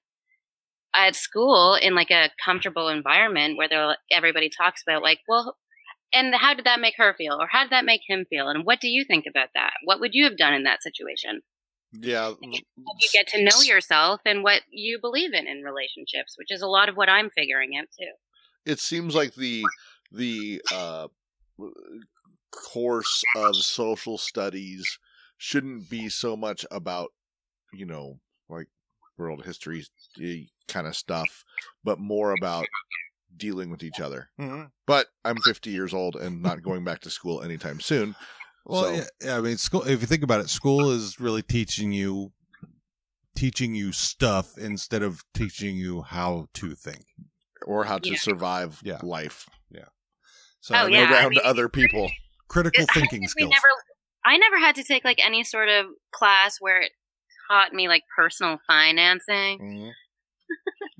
at 0.96 1.16
school 1.16 1.76
in 1.76 1.96
like 1.96 2.12
a 2.12 2.30
comfortable 2.44 2.88
environment 2.90 3.58
where 3.58 3.68
they're 3.70 3.98
everybody 4.12 4.50
talks 4.50 4.82
about 4.82 5.04
like, 5.04 5.20
well, 5.28 5.58
and 6.14 6.34
how 6.34 6.54
did 6.54 6.66
that 6.66 6.80
make 6.80 6.96
her 6.98 7.14
feel, 7.18 7.38
or 7.40 7.48
how 7.52 7.64
did 7.64 7.72
that 7.72 7.86
make 7.86 8.02
him 8.08 8.26
feel, 8.30 8.48
and 8.48 8.66
what 8.66 8.80
do 8.80 8.88
you 8.88 9.06
think 9.06 9.26
about 9.30 9.50
that? 9.54 9.74
What 9.84 10.00
would 10.00 10.12
you 10.14 10.24
have 10.26 10.38
done 10.38 10.54
in 10.54 10.64
that 10.64 10.82
situation? 10.84 11.42
Yeah, 11.92 12.34
You 12.42 12.62
get 13.14 13.28
to 13.30 13.44
know 13.44 13.62
yourself 13.62 14.22
and 14.26 14.44
what 14.44 14.62
you 14.70 15.00
believe 15.02 15.34
in 15.34 15.48
in 15.48 15.64
relationships, 15.64 16.36
which 16.38 16.52
is 16.52 16.62
a 16.62 16.68
lot 16.68 16.88
of 16.88 16.96
what 16.96 17.10
I'm 17.10 17.32
figuring 17.32 17.72
out 17.80 17.88
too. 18.00 18.12
it 18.66 18.80
seems 18.80 19.16
like 19.16 19.34
the 19.36 19.66
the 20.12 20.62
uh, 20.72 21.08
course 22.52 23.24
of 23.36 23.56
social 23.56 24.18
studies 24.18 25.00
shouldn't 25.38 25.90
be 25.90 26.10
so 26.10 26.36
much 26.36 26.66
about 26.72 27.10
you 27.74 27.86
know 27.86 28.20
like 28.50 28.68
world 29.18 29.46
history 29.46 29.86
kind 30.70 30.88
of 30.88 30.96
stuff, 30.96 31.44
but 31.84 32.00
more 32.00 32.32
about 32.32 32.66
dealing 33.36 33.70
with 33.70 33.84
each 33.84 34.00
other. 34.00 34.30
Mm-hmm. 34.40 34.66
But 34.86 35.08
I'm 35.26 35.38
50 35.38 35.70
years 35.70 35.94
old 35.94 36.16
and 36.16 36.42
not 36.42 36.62
going 36.62 36.84
back 36.84 37.02
to 37.02 37.10
school 37.10 37.42
anytime 37.42 37.80
soon. 37.80 38.16
Well, 38.66 38.84
So- 38.84 38.94
yeah, 38.94 39.04
yeah, 39.24 39.38
I 39.38 39.42
mean, 39.42 39.58
school. 39.58 39.84
If 39.84 40.02
you 40.02 40.08
think 40.08 40.24
about 40.24 40.42
it, 40.42 40.50
school 40.50 40.92
is 40.92 41.20
really 41.20 41.42
teaching 41.42 41.92
you, 41.92 42.32
teaching 43.36 43.74
you 43.76 43.92
stuff 43.92 44.58
instead 44.58 45.02
of 45.02 45.24
teaching 45.34 45.78
you 45.78 46.02
how 46.02 46.48
to 46.56 46.76
think. 46.76 47.06
Or 47.66 47.86
how 47.86 47.98
to 48.00 48.10
Yeah. 48.12 48.18
survive 48.18 48.80
Yeah. 48.84 49.00
life 49.04 49.48
So 50.62 50.76
Oh, 50.76 50.80
I 50.80 50.84
mean, 50.88 50.94
yeah, 50.96 51.04
I 51.06 51.12
around 51.22 51.30
mean- 51.30 51.40
other 51.46 51.70
people. 51.70 52.12
critical 52.50 52.84
I 52.84 52.94
thinking 52.94 53.10
think 53.10 53.22
we 53.22 53.28
skills. 53.30 53.52
never, 53.52 53.68
I 54.26 54.36
never 54.38 54.60
had 54.60 54.76
to 54.76 54.84
take 54.84 55.06
like 55.06 55.18
any 55.26 55.46
sort 55.46 55.70
of 55.70 55.86
class 56.12 56.58
where 56.60 56.82
it 56.82 56.92
taught 57.50 57.72
me 57.74 57.88
like 57.88 58.04
personal 58.14 58.60
financing. 58.68 59.58
Mm-hmm. 59.60 59.90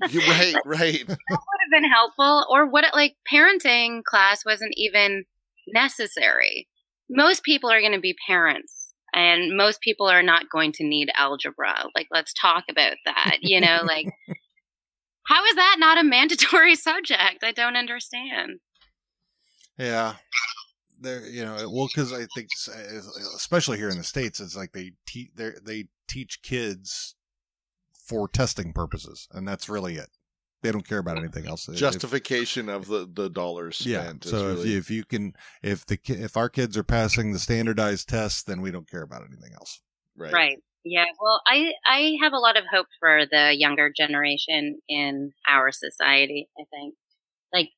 Right, 0.28 0.56
right. 0.64 1.04
would 1.08 1.18
have 1.28 1.70
been 1.70 1.90
helpful 1.90 2.46
or 2.50 2.66
what 2.66 2.84
it 2.84 2.94
like 2.94 3.16
parenting 3.32 4.02
class 4.04 4.44
wasn't 4.44 4.72
even 4.76 5.24
necessary 5.68 6.68
most 7.08 7.42
people 7.42 7.70
are 7.70 7.80
going 7.80 7.92
to 7.92 8.00
be 8.00 8.16
parents 8.26 8.94
and 9.12 9.56
most 9.56 9.80
people 9.80 10.06
are 10.08 10.22
not 10.22 10.48
going 10.50 10.72
to 10.72 10.84
need 10.84 11.10
algebra 11.14 11.84
like 11.94 12.06
let's 12.10 12.32
talk 12.32 12.64
about 12.70 12.96
that 13.04 13.38
you 13.40 13.60
know 13.60 13.80
like 13.84 14.06
how 15.26 15.44
is 15.44 15.54
that 15.56 15.76
not 15.78 15.98
a 15.98 16.04
mandatory 16.04 16.74
subject 16.76 17.42
i 17.42 17.52
don't 17.52 17.76
understand 17.76 18.60
Yeah, 19.78 20.14
there. 21.00 21.26
You 21.26 21.44
know, 21.44 21.70
well, 21.70 21.86
because 21.86 22.12
I 22.12 22.26
think, 22.34 22.48
especially 23.34 23.78
here 23.78 23.88
in 23.88 23.96
the 23.96 24.04
states, 24.04 24.40
it's 24.40 24.56
like 24.56 24.72
they 24.72 24.92
te- 25.06 25.32
they 25.34 25.52
they 25.64 25.88
teach 26.06 26.42
kids 26.42 27.14
for 28.10 28.28
testing 28.28 28.72
purposes, 28.74 29.26
and 29.32 29.48
that's 29.48 29.68
really 29.68 29.94
it. 29.94 30.10
They 30.62 30.70
don't 30.72 30.86
care 30.86 30.98
about 30.98 31.16
anything 31.16 31.46
else. 31.46 31.66
If- 31.68 31.76
Justification 31.76 32.68
of 32.68 32.86
the, 32.86 33.08
the 33.10 33.30
dollars 33.30 33.80
yeah. 33.86 34.02
spent. 34.02 34.24
is 34.26 34.30
So 34.30 34.36
if 34.50 34.56
really- 34.58 34.70
you, 34.72 34.78
if 34.78 34.90
you 34.90 35.04
can, 35.04 35.34
if 35.62 35.86
the 35.86 35.98
if 36.06 36.36
our 36.36 36.50
kids 36.50 36.76
are 36.76 36.82
passing 36.84 37.32
the 37.32 37.38
standardized 37.38 38.08
tests, 38.08 38.42
then 38.42 38.60
we 38.60 38.70
don't 38.70 38.90
care 38.90 39.02
about 39.02 39.22
anything 39.22 39.52
else. 39.54 39.80
right. 40.16 40.32
right 40.32 40.58
yeah 40.82 41.04
well 41.20 41.42
i 41.46 41.72
i 41.86 42.16
have 42.22 42.32
a 42.32 42.38
lot 42.38 42.56
of 42.56 42.64
hope 42.72 42.86
for 42.98 43.26
the 43.30 43.54
younger 43.54 43.90
generation 43.94 44.80
in 44.88 45.30
our 45.46 45.70
society 45.70 46.48
i 46.58 46.64
think 46.70 46.94
like 47.52 47.68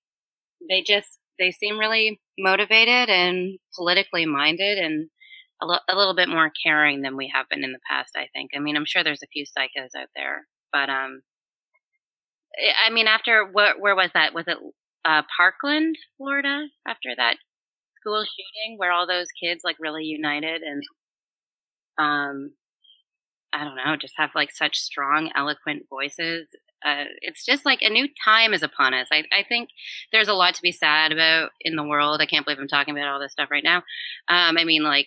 they 0.69 0.83
just 0.87 1.19
they 1.37 1.51
seem 1.51 1.81
really 1.81 2.21
motivated 2.39 3.11
and 3.11 3.59
politically 3.75 4.25
minded 4.25 4.79
and 4.79 5.09
a, 5.63 5.67
lo- 5.67 5.79
a 5.89 5.97
little 5.97 6.15
bit 6.17 6.29
more 6.31 6.53
caring 6.65 7.03
than 7.03 7.17
we 7.17 7.33
have 7.35 7.49
been 7.51 7.65
in 7.65 7.73
the 7.73 7.81
past 7.91 8.17
i 8.17 8.29
think 8.35 8.53
i 8.57 8.61
mean 8.61 8.77
i'm 8.77 8.87
sure 8.87 9.05
there's 9.05 9.25
a 9.25 9.29
few 9.29 9.45
psychos 9.47 9.97
out 9.99 10.11
there 10.17 10.47
but 10.73 10.91
um 10.91 11.23
I- 12.59 12.87
i 12.87 12.91
mean 12.91 13.07
after 13.09 13.45
where, 13.45 13.79
where 13.79 13.95
was 13.97 14.11
that 14.15 14.35
was 14.35 14.49
it 14.49 14.59
uh 15.05 15.23
parkland 15.37 15.97
florida 16.17 16.69
after 16.87 17.15
that 17.17 17.37
school 18.01 18.25
shooting 18.25 18.79
where 18.79 18.93
all 18.93 19.07
those 19.07 19.29
kids 19.41 19.63
like 19.65 19.77
really 19.81 20.05
united 20.05 20.63
and 20.63 20.83
um 21.99 22.53
I 23.53 23.65
don't 23.65 23.77
know, 23.77 23.97
just 23.97 24.15
have 24.17 24.31
like 24.35 24.51
such 24.51 24.79
strong, 24.79 25.31
eloquent 25.35 25.85
voices. 25.91 26.49
Uh, 26.85 27.05
it's 27.21 27.45
just 27.45 27.65
like 27.67 27.81
a 27.83 27.91
new 27.91 28.09
time 28.25 28.55
is 28.55 28.63
upon 28.63 28.95
us. 28.95 29.09
I, 29.13 29.25
I 29.33 29.45
think 29.49 29.69
there's 30.11 30.29
a 30.29 30.35
lot 30.35 30.55
to 30.55 30.63
be 30.63 30.73
sad 30.73 31.13
about 31.13 31.51
in 31.61 31.77
the 31.77 31.85
world. 31.85 32.21
I 32.21 32.27
can't 32.27 32.45
believe 32.47 32.59
I'm 32.59 32.67
talking 32.69 32.97
about 32.97 33.09
all 33.09 33.21
this 33.21 33.33
stuff 33.33 33.51
right 33.51 33.63
now. 33.63 33.79
Um, 34.29 34.57
I 34.59 34.65
mean, 34.65 34.83
like, 34.83 35.07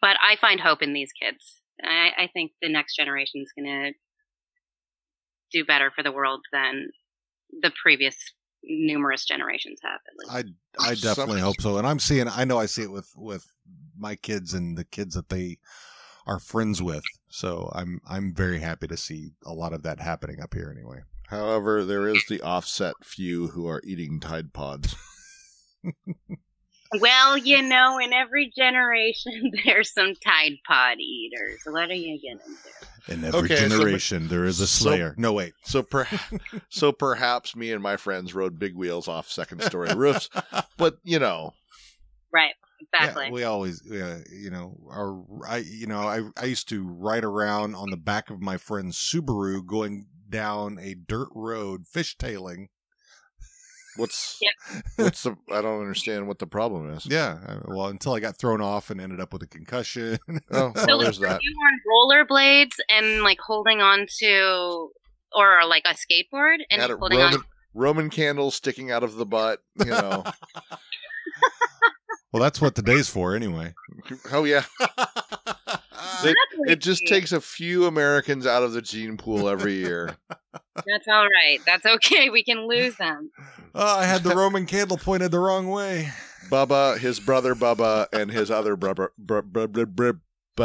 but 0.00 0.16
I 0.22 0.36
find 0.40 0.60
hope 0.60 0.82
in 0.82 0.92
these 0.92 1.12
kids. 1.12 1.60
I, 1.82 2.24
I 2.24 2.28
think 2.32 2.52
the 2.60 2.68
next 2.68 2.96
generation 2.96 3.40
is 3.42 3.52
going 3.56 3.66
to 3.66 3.92
do 5.52 5.64
better 5.64 5.90
for 5.94 6.02
the 6.02 6.12
world 6.12 6.40
than 6.52 6.90
the 7.62 7.72
previous 7.82 8.16
numerous 8.62 9.24
generations 9.24 9.80
have. 9.82 10.00
At 10.06 10.16
least. 10.18 10.50
I 10.78 10.84
oh, 10.84 10.90
I 10.90 10.94
definitely 10.94 11.40
hope 11.40 11.60
so, 11.60 11.78
and 11.78 11.86
I'm 11.86 11.98
seeing. 11.98 12.28
I 12.28 12.44
know 12.44 12.58
I 12.58 12.66
see 12.66 12.82
it 12.82 12.92
with 12.92 13.10
with 13.16 13.46
my 13.98 14.16
kids 14.16 14.54
and 14.54 14.76
the 14.76 14.84
kids 14.84 15.14
that 15.14 15.28
they 15.28 15.58
are 16.26 16.38
friends 16.38 16.82
with. 16.82 17.04
So 17.30 17.70
I'm 17.74 18.00
I'm 18.08 18.34
very 18.34 18.60
happy 18.60 18.86
to 18.86 18.96
see 18.96 19.30
a 19.44 19.52
lot 19.52 19.72
of 19.72 19.82
that 19.82 20.00
happening 20.00 20.40
up 20.40 20.54
here. 20.54 20.74
Anyway, 20.76 21.00
However, 21.30 21.84
there 21.84 22.08
is 22.08 22.24
the 22.28 22.42
offset 22.42 23.04
few 23.04 23.48
who 23.48 23.68
are 23.68 23.80
eating 23.84 24.18
Tide 24.18 24.52
Pods. 24.52 24.96
Well, 26.98 27.36
you 27.38 27.62
know, 27.62 27.98
in 27.98 28.12
every 28.12 28.50
generation, 28.56 29.52
there's 29.64 29.92
some 29.92 30.14
Tide 30.16 30.56
Pod 30.66 30.98
eaters. 30.98 31.60
What 31.66 31.90
are 31.90 31.94
you 31.94 32.18
gonna 32.22 32.40
do? 32.44 33.12
in 33.12 33.24
every 33.24 33.40
Okay, 33.40 33.56
so- 33.56 33.68
generation 33.68 34.28
there 34.28 34.44
is 34.44 34.60
a 34.60 34.66
so- 34.66 34.90
Slayer. 34.90 35.14
no 35.16 35.32
wait, 35.32 35.54
So, 35.64 35.82
per- 35.82 36.06
so 36.68 36.92
perhaps 36.92 37.56
me 37.56 37.72
and 37.72 37.82
my 37.82 37.96
friends 37.96 38.34
rode 38.34 38.58
big 38.58 38.74
wheels 38.76 39.08
off 39.08 39.28
second 39.28 39.62
story 39.62 39.92
roofs, 39.96 40.28
but 40.76 40.96
you 41.02 41.18
know, 41.18 41.54
Right, 42.32 42.52
exactly. 42.80 43.24
Yeah, 43.26 43.30
we 43.32 43.42
always, 43.44 43.90
uh, 43.90 44.20
you 44.30 44.50
know, 44.50 44.76
our 44.90 45.24
I, 45.48 45.58
you 45.58 45.86
know, 45.86 46.00
I 46.00 46.20
I 46.40 46.44
used 46.44 46.68
to 46.68 46.86
ride 46.86 47.24
around 47.24 47.74
on 47.74 47.90
the 47.90 47.96
back 47.96 48.30
of 48.30 48.40
my 48.42 48.56
friend's 48.56 48.96
Subaru 48.98 49.64
going 49.66 50.06
down 50.28 50.78
a 50.80 50.94
dirt 50.94 51.28
road 51.34 51.84
fishtailing. 51.92 52.66
What's 53.96 54.38
what's 54.96 55.22
the? 55.22 55.36
I 55.50 55.62
don't 55.62 55.80
understand 55.80 56.28
what 56.28 56.38
the 56.38 56.46
problem 56.46 56.90
is. 56.90 57.06
Yeah, 57.06 57.60
well, 57.66 57.86
until 57.86 58.14
I 58.14 58.20
got 58.20 58.36
thrown 58.36 58.60
off 58.60 58.90
and 58.90 59.00
ended 59.00 59.20
up 59.20 59.32
with 59.32 59.42
a 59.42 59.46
concussion. 59.46 60.18
Oh, 60.52 60.72
so 60.74 60.86
well, 60.86 60.98
like, 60.98 61.04
there's 61.04 61.20
were 61.20 61.26
that. 61.26 61.40
you 61.42 61.54
on 61.54 62.26
rollerblades 62.26 62.76
and 62.88 63.22
like 63.22 63.40
holding 63.40 63.80
on 63.80 64.06
to, 64.18 64.90
or 65.32 65.60
like 65.66 65.84
a 65.86 65.94
skateboard 65.94 66.58
and 66.70 66.80
Had 66.80 66.90
holding 66.90 67.18
Roman, 67.18 67.34
on? 67.34 67.44
Roman 67.74 68.10
candle 68.10 68.50
sticking 68.50 68.90
out 68.90 69.02
of 69.02 69.16
the 69.16 69.26
butt. 69.26 69.60
You 69.78 69.86
know. 69.86 70.24
well, 72.32 72.42
that's 72.42 72.60
what 72.60 72.74
today's 72.74 73.08
for, 73.08 73.34
anyway. 73.34 73.74
oh 74.32 74.44
yeah. 74.44 74.64
It, 76.24 76.36
it 76.66 76.80
just 76.80 77.06
takes 77.06 77.32
a 77.32 77.40
few 77.40 77.86
Americans 77.86 78.46
out 78.46 78.62
of 78.62 78.72
the 78.72 78.82
gene 78.82 79.16
pool 79.16 79.48
every 79.48 79.74
year. 79.74 80.16
That's 80.74 81.08
all 81.08 81.24
right. 81.26 81.58
That's 81.66 81.86
okay. 81.86 82.30
We 82.30 82.42
can 82.44 82.66
lose 82.68 82.96
them. 82.96 83.30
Oh, 83.74 83.98
I 83.98 84.04
had 84.04 84.22
the 84.22 84.30
Roman 84.36 84.66
candle 84.66 84.96
pointed 84.96 85.30
the 85.30 85.38
wrong 85.38 85.68
way. 85.68 86.10
Bubba, 86.48 86.98
his 86.98 87.20
brother 87.20 87.54
Bubba, 87.54 88.06
and 88.12 88.30
his 88.30 88.50
other 88.50 88.74
brother, 88.76 89.12
br- 89.18 89.40
br- 89.42 89.66
br- 89.66 90.12
br- 90.56 90.64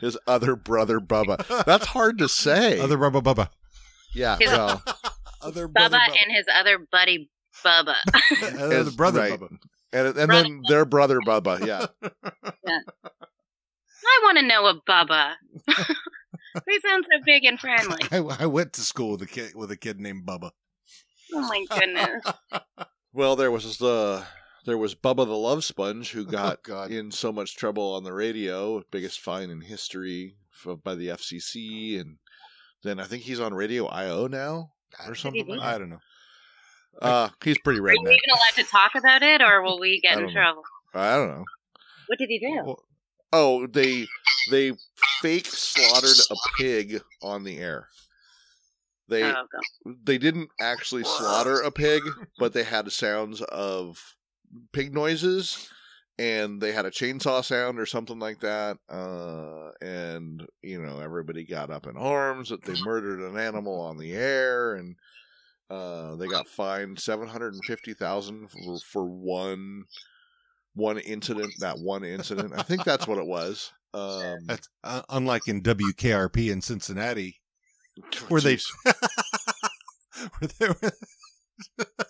his 0.00 0.18
other 0.26 0.56
brother 0.56 1.00
Bubba. 1.00 1.64
That's 1.64 1.86
hard 1.86 2.18
to 2.18 2.28
say. 2.28 2.78
Other 2.80 2.98
Bubba 2.98 3.22
Bubba. 3.22 3.48
yeah, 4.14 4.36
His- 4.38 4.50
well, 4.50 4.82
Other 5.42 5.68
brother 5.68 5.96
Bubba 5.96 6.08
and 6.22 6.32
his 6.36 6.44
other 6.54 6.78
buddy 6.92 7.30
Bubba. 7.64 7.94
Other 8.60 8.76
His- 8.84 8.94
brother 8.96 9.20
right. 9.20 9.40
Bubba. 9.40 9.56
and 9.92 10.18
and 10.18 10.30
then 10.30 10.60
their 10.68 10.84
brother 10.84 11.18
Bubba. 11.26 11.64
Yeah, 11.66 11.86
I 14.04 14.20
want 14.24 14.38
to 14.38 14.46
know 14.46 14.66
a 14.66 14.74
Bubba. 14.80 15.34
they 15.66 16.78
sound 16.86 17.04
so 17.10 17.22
big 17.24 17.44
and 17.44 17.58
friendly. 17.60 18.02
I, 18.10 18.18
I 18.42 18.46
went 18.46 18.72
to 18.74 18.80
school 18.82 19.12
with 19.12 19.22
a 19.22 19.26
kid 19.26 19.54
with 19.54 19.70
a 19.70 19.76
kid 19.76 20.00
named 20.00 20.26
Bubba. 20.26 20.50
Oh 21.34 21.40
my 21.42 21.64
goodness. 21.78 22.24
well, 23.12 23.36
there 23.36 23.50
was 23.50 23.78
the 23.78 24.24
there 24.66 24.78
was 24.78 24.94
Bubba 24.94 25.26
the 25.26 25.36
Love 25.36 25.64
Sponge 25.64 26.10
who 26.12 26.24
got 26.24 26.60
Oh, 26.68 26.82
in 26.84 27.10
so 27.10 27.32
much 27.32 27.56
trouble 27.56 27.94
on 27.94 28.04
the 28.04 28.12
radio, 28.12 28.82
biggest 28.90 29.20
fine 29.20 29.50
in 29.50 29.60
history 29.62 30.36
f- 30.66 30.78
by 30.82 30.94
the 30.94 31.08
FCC, 31.08 32.00
and 32.00 32.18
then 32.82 32.98
I 33.00 33.04
think 33.04 33.22
he's 33.22 33.40
on 33.40 33.54
Radio 33.54 33.86
IO 33.86 34.26
now 34.26 34.72
or 35.06 35.14
something. 35.14 35.44
do 35.46 35.52
Like 35.52 35.60
I 35.62 35.78
don't 35.78 35.90
know. 35.90 36.00
Uh, 37.00 37.28
he's 37.44 37.58
pretty 37.58 37.78
Are 37.80 37.88
you 37.92 37.98
redneck. 37.98 38.12
even 38.12 38.30
allowed 38.32 38.56
to 38.56 38.64
talk 38.64 38.92
about 38.96 39.22
it, 39.22 39.40
or 39.40 39.62
will 39.62 39.78
we 39.78 40.00
get 40.00 40.18
in 40.18 40.26
know. 40.26 40.32
trouble? 40.32 40.62
I 40.92 41.14
don't 41.14 41.28
know. 41.28 41.44
What 42.08 42.18
did 42.18 42.28
he 42.28 42.40
do? 42.40 42.62
Well, 42.64 42.82
Oh, 43.32 43.66
they 43.66 44.06
they 44.50 44.72
fake 45.22 45.46
slaughtered 45.46 46.18
a 46.30 46.34
pig 46.58 47.00
on 47.22 47.44
the 47.44 47.58
air. 47.58 47.88
They 49.08 49.24
oh, 49.24 49.44
they 50.04 50.18
didn't 50.18 50.50
actually 50.60 51.04
slaughter 51.04 51.60
a 51.60 51.70
pig, 51.70 52.02
but 52.38 52.52
they 52.52 52.64
had 52.64 52.90
sounds 52.92 53.40
of 53.42 54.16
pig 54.72 54.94
noises 54.94 55.68
and 56.18 56.60
they 56.60 56.72
had 56.72 56.86
a 56.86 56.90
chainsaw 56.90 57.44
sound 57.44 57.78
or 57.80 57.86
something 57.86 58.18
like 58.18 58.40
that. 58.40 58.78
Uh, 58.88 59.70
and 59.84 60.46
you 60.62 60.80
know, 60.80 61.00
everybody 61.00 61.44
got 61.44 61.70
up 61.70 61.86
in 61.86 61.96
arms 61.96 62.50
that 62.50 62.64
they 62.64 62.74
murdered 62.82 63.20
an 63.20 63.38
animal 63.38 63.80
on 63.80 63.96
the 63.98 64.12
air 64.12 64.74
and 64.74 64.96
Uh, 65.70 66.16
they 66.16 66.26
got 66.26 66.48
fined 66.48 66.98
seven 66.98 67.28
hundred 67.28 67.54
and 67.54 67.64
fifty 67.64 67.94
thousand 67.94 68.48
for, 68.50 68.78
for 68.80 69.04
one 69.06 69.84
one 70.74 70.98
incident. 70.98 71.52
That 71.60 71.78
one 71.78 72.04
incident, 72.04 72.52
I 72.56 72.62
think 72.62 72.84
that's 72.84 73.06
what 73.06 73.18
it 73.18 73.26
was. 73.26 73.72
Um, 73.92 74.46
That's 74.46 74.68
uh, 74.84 75.02
unlike 75.08 75.48
in 75.48 75.62
WKRP 75.62 76.52
in 76.52 76.60
Cincinnati, 76.62 77.40
where 78.28 78.40
they, 78.40 78.56
where 78.84 80.48
they 80.58 80.68
were, 80.68 80.92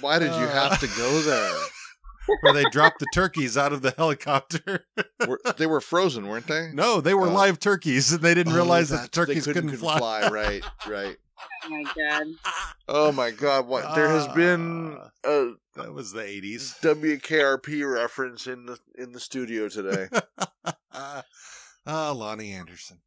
Why 0.00 0.18
did 0.18 0.28
you 0.32 0.46
Uh. 0.46 0.68
have 0.68 0.80
to 0.80 0.86
go 0.88 1.20
there? 1.20 1.56
where 2.40 2.52
they 2.52 2.64
dropped 2.70 2.98
the 2.98 3.06
turkeys 3.14 3.56
out 3.56 3.72
of 3.72 3.82
the 3.82 3.92
helicopter. 3.96 4.84
Were, 5.28 5.40
they 5.56 5.66
were 5.66 5.80
frozen, 5.80 6.26
weren't 6.26 6.48
they? 6.48 6.72
no, 6.72 7.00
they 7.00 7.14
were 7.14 7.28
Oh. 7.28 7.32
live 7.32 7.60
turkeys, 7.60 8.12
and 8.12 8.20
they 8.20 8.34
didn't 8.34 8.52
Oh, 8.52 8.56
realize 8.56 8.88
that 8.88 9.12
the 9.12 9.20
that's- 9.20 9.26
they 9.28 9.34
turkeys 9.34 9.46
couldn't, 9.46 9.76
fly. 9.76 10.28
Right, 10.28 10.64
right. 10.88 11.16
Oh 11.64 11.68
my 11.68 11.82
god. 11.96 12.26
Oh 12.88 13.12
my 13.12 13.30
God! 13.30 13.66
What 13.66 13.94
there 13.94 14.08
has 14.08 14.26
been 14.28 14.96
Ah. 14.98 15.10
a 15.24 15.50
That 15.74 15.92
was 15.92 16.12
the 16.12 16.22
eighties. 16.24 16.74
WKRP 16.82 17.82
reference 17.92 18.46
in 18.46 18.66
the 18.66 18.78
in 18.96 19.12
the 19.12 19.20
studio 19.20 19.68
today. 19.68 20.08
Ah, 21.88 22.12
Loni 22.12 22.52
Anderson. 22.52 22.98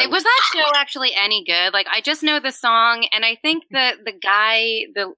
It 0.00 0.10
was 0.10 0.24
that 0.24 0.40
show 0.52 0.64
actually 0.74 1.12
any 1.14 1.44
good? 1.44 1.72
Like 1.72 1.86
I 1.90 2.00
just 2.00 2.22
know 2.22 2.40
the 2.40 2.50
song, 2.52 3.06
and 3.12 3.24
I 3.24 3.36
think 3.36 3.64
the 3.70 3.92
the 4.04 4.12
guy, 4.12 4.86
the 4.94 5.12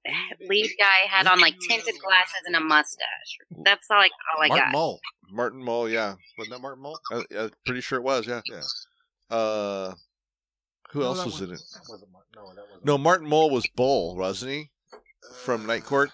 lead 0.48 0.70
guy, 0.78 1.08
had 1.08 1.26
on 1.26 1.40
like 1.40 1.54
tinted 1.68 1.94
glasses 2.04 2.42
and 2.46 2.54
a 2.56 2.60
mustache. 2.60 3.38
That's 3.64 3.86
all, 3.90 3.98
like 3.98 4.10
all 4.36 4.42
I 4.44 4.48
Martin 4.48 4.66
got. 4.66 4.72
Mull. 4.72 5.00
Martin 5.30 5.64
Mull. 5.64 5.88
Yeah, 5.88 6.14
Wasn't 6.38 6.54
that 6.54 6.60
Martin 6.60 6.82
Mull? 6.82 6.98
I, 7.10 7.22
I'm 7.38 7.50
pretty 7.64 7.80
sure 7.80 7.98
it 7.98 8.04
was. 8.04 8.26
Yeah. 8.26 8.42
Yeah. 8.50 9.36
Uh, 9.36 9.94
who 10.92 11.00
No, 11.00 11.06
else 11.06 11.18
that 11.18 11.26
was 11.26 11.40
in 11.40 11.50
it? 11.52 11.60
That 11.72 11.82
wasn't 11.88 12.12
Mar- 12.12 12.22
no, 12.34 12.54
that 12.54 12.64
wasn't 12.68 12.84
No, 12.84 12.98
Martin 12.98 13.28
Mull 13.28 13.50
was 13.50 13.66
Bull, 13.76 14.16
wasn't 14.16 14.52
he? 14.52 14.70
from 15.42 15.66
Night 15.66 15.84
Court? 15.84 16.10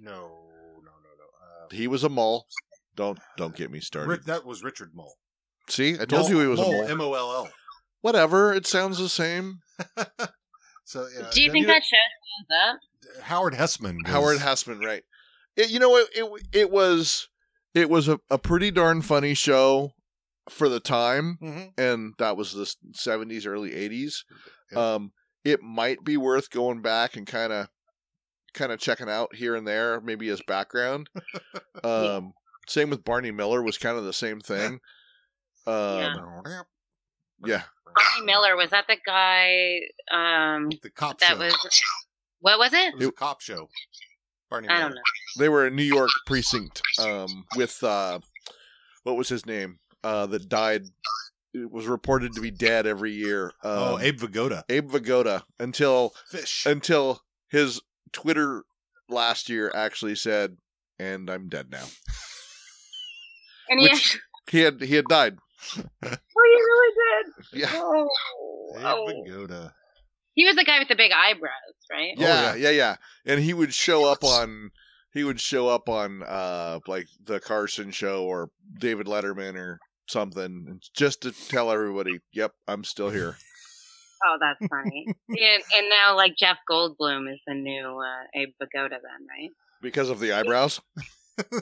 No, 0.00 0.10
no, 0.12 0.18
no, 0.18 0.82
no. 0.82 1.64
Uh, 1.64 1.68
He 1.70 1.86
was 1.86 2.04
a 2.04 2.08
mole. 2.08 2.46
Don't 2.96 3.18
don't 3.36 3.54
get 3.56 3.70
me 3.70 3.80
started. 3.80 4.08
Rick, 4.10 4.24
that 4.24 4.44
was 4.44 4.62
Richard 4.62 4.90
Moll. 4.94 5.14
See, 5.68 5.96
I 6.00 6.04
told 6.04 6.28
you 6.28 6.40
he 6.40 6.46
was 6.46 6.58
a 6.60 6.62
mole. 6.62 6.84
M 6.88 7.00
O 7.00 7.14
L 7.14 7.48
Whatever. 8.00 8.52
It 8.52 8.66
sounds 8.66 8.98
the 8.98 9.08
same. 9.08 9.60
So, 10.84 11.06
yeah, 11.16 11.28
Do 11.32 11.40
you 11.42 11.50
think 11.50 11.66
that 11.68 11.82
shows 11.82 12.46
stands 12.48 13.16
up? 13.16 13.22
Howard 13.24 13.54
Hesseman? 13.54 13.98
was- 14.04 14.12
Howard 14.12 14.38
Hesseman, 14.38 14.84
right? 14.84 15.02
It, 15.56 15.70
you 15.70 15.78
know 15.78 15.88
what? 15.88 16.08
It, 16.14 16.28
it 16.52 16.70
was 16.70 17.28
it 17.72 17.88
was 17.88 18.08
a, 18.08 18.18
a 18.30 18.36
pretty 18.36 18.70
darn 18.70 19.00
funny 19.00 19.32
show 19.32 19.92
for 20.50 20.68
the 20.68 20.80
time, 20.80 21.38
Mhm. 21.42 21.72
and 21.78 22.14
that 22.18 22.36
was 22.36 22.52
the 22.52 22.74
seventies, 22.94 23.46
early 23.46 23.74
eighties. 23.74 24.24
Yeah. 24.70 24.94
Um, 24.94 25.12
it 25.44 25.60
might 25.62 26.04
be 26.04 26.16
worth 26.16 26.50
going 26.50 26.82
back 26.82 27.16
and 27.16 27.26
kind 27.26 27.52
of 27.52 27.68
kind 28.54 28.70
of 28.72 28.78
checking 28.78 29.08
out 29.08 29.34
here 29.34 29.54
and 29.56 29.66
there, 29.66 30.00
maybe 30.00 30.28
as 30.28 30.42
background. 30.46 31.08
Um, 31.84 32.34
same 32.68 32.90
with 32.90 33.02
Barney 33.04 33.30
Miller 33.32 33.60
was 33.62 33.76
kind 33.78 33.96
of 33.98 34.04
the 34.04 34.12
same 34.12 34.40
thing. 34.40 34.80
Um, 35.66 36.42
yeah. 37.44 37.62
Barney 37.94 38.24
Miller 38.24 38.56
was 38.56 38.70
that 38.70 38.86
the 38.88 38.96
guy? 39.06 39.78
Um, 40.10 40.70
The 40.82 40.90
cop 40.90 41.18
that 41.20 41.30
show. 41.32 41.38
was 41.38 41.82
what 42.40 42.58
was 42.58 42.72
it? 42.72 42.94
It 42.94 42.96
was 42.96 43.06
a 43.08 43.12
cop 43.12 43.40
show. 43.40 43.68
Barney 44.50 44.68
I 44.68 44.72
Miller. 44.74 44.82
don't 44.88 44.94
know. 44.96 45.02
they 45.38 45.48
were 45.48 45.66
a 45.66 45.70
New 45.70 45.82
York 45.84 46.10
precinct 46.26 46.82
um, 46.98 47.44
with 47.56 47.82
uh, 47.84 48.18
what 49.04 49.16
was 49.16 49.28
his 49.28 49.46
name 49.46 49.78
uh, 50.04 50.26
that 50.26 50.48
died. 50.48 50.82
It 51.54 51.70
was 51.70 51.86
reported 51.86 52.32
to 52.34 52.40
be 52.40 52.50
dead 52.50 52.86
every 52.86 53.12
year. 53.12 53.52
Um, 53.62 53.72
Oh, 53.78 53.98
Abe 54.00 54.18
Vigoda. 54.20 54.62
Abe 54.70 54.90
Vigoda 54.90 55.42
until 55.58 56.14
Fish. 56.30 56.64
until 56.66 57.20
his 57.50 57.80
Twitter 58.12 58.64
last 59.08 59.48
year 59.50 59.70
actually 59.74 60.14
said, 60.14 60.56
"And 60.98 61.28
I'm 61.28 61.48
dead 61.48 61.70
now." 61.70 61.84
And 63.68 63.80
he, 63.80 63.88
Which- 63.88 64.18
He 64.50 64.60
had 64.60 64.80
he 64.82 64.94
had 64.96 65.06
died. 65.06 65.36
oh, 65.76 65.82
he 66.02 66.08
really 66.08 66.94
did. 66.94 67.60
Yeah, 67.60 67.70
Oh, 67.74 68.08
Abe 68.76 68.84
oh. 68.84 69.06
Vigoda. 69.26 69.72
he 70.34 70.44
was 70.44 70.56
the 70.56 70.64
guy 70.64 70.78
with 70.78 70.88
the 70.88 70.96
big 70.96 71.12
eyebrows, 71.12 71.50
right? 71.90 72.14
Oh, 72.18 72.20
yeah, 72.22 72.54
yeah. 72.54 72.54
yeah, 72.54 72.70
yeah. 72.70 72.96
And 73.24 73.40
he 73.40 73.54
would 73.54 73.72
show 73.72 74.04
up 74.10 74.24
on 74.24 74.70
he 75.12 75.22
would 75.24 75.40
show 75.40 75.68
up 75.68 75.88
on 75.88 76.22
uh 76.22 76.80
like 76.86 77.06
the 77.22 77.38
Carson 77.40 77.90
show 77.92 78.24
or 78.24 78.50
David 78.78 79.06
Letterman 79.06 79.54
or 79.56 79.78
something 80.08 80.80
just 80.94 81.22
to 81.22 81.32
tell 81.32 81.70
everybody, 81.70 82.20
"Yep, 82.32 82.52
I'm 82.68 82.84
still 82.84 83.10
here." 83.10 83.36
Oh, 84.24 84.36
that's 84.40 84.64
funny. 84.70 85.04
and, 85.30 85.62
and 85.76 85.88
now, 85.90 86.14
like 86.14 86.36
Jeff 86.36 86.56
Goldblum 86.70 87.28
is 87.28 87.40
the 87.44 87.54
new 87.54 87.98
uh, 87.98 88.22
Abe 88.40 88.50
Vigoda, 88.62 88.90
then, 88.90 89.26
right? 89.28 89.50
Because 89.80 90.10
of 90.10 90.20
the 90.20 90.30
eyebrows. 90.32 90.80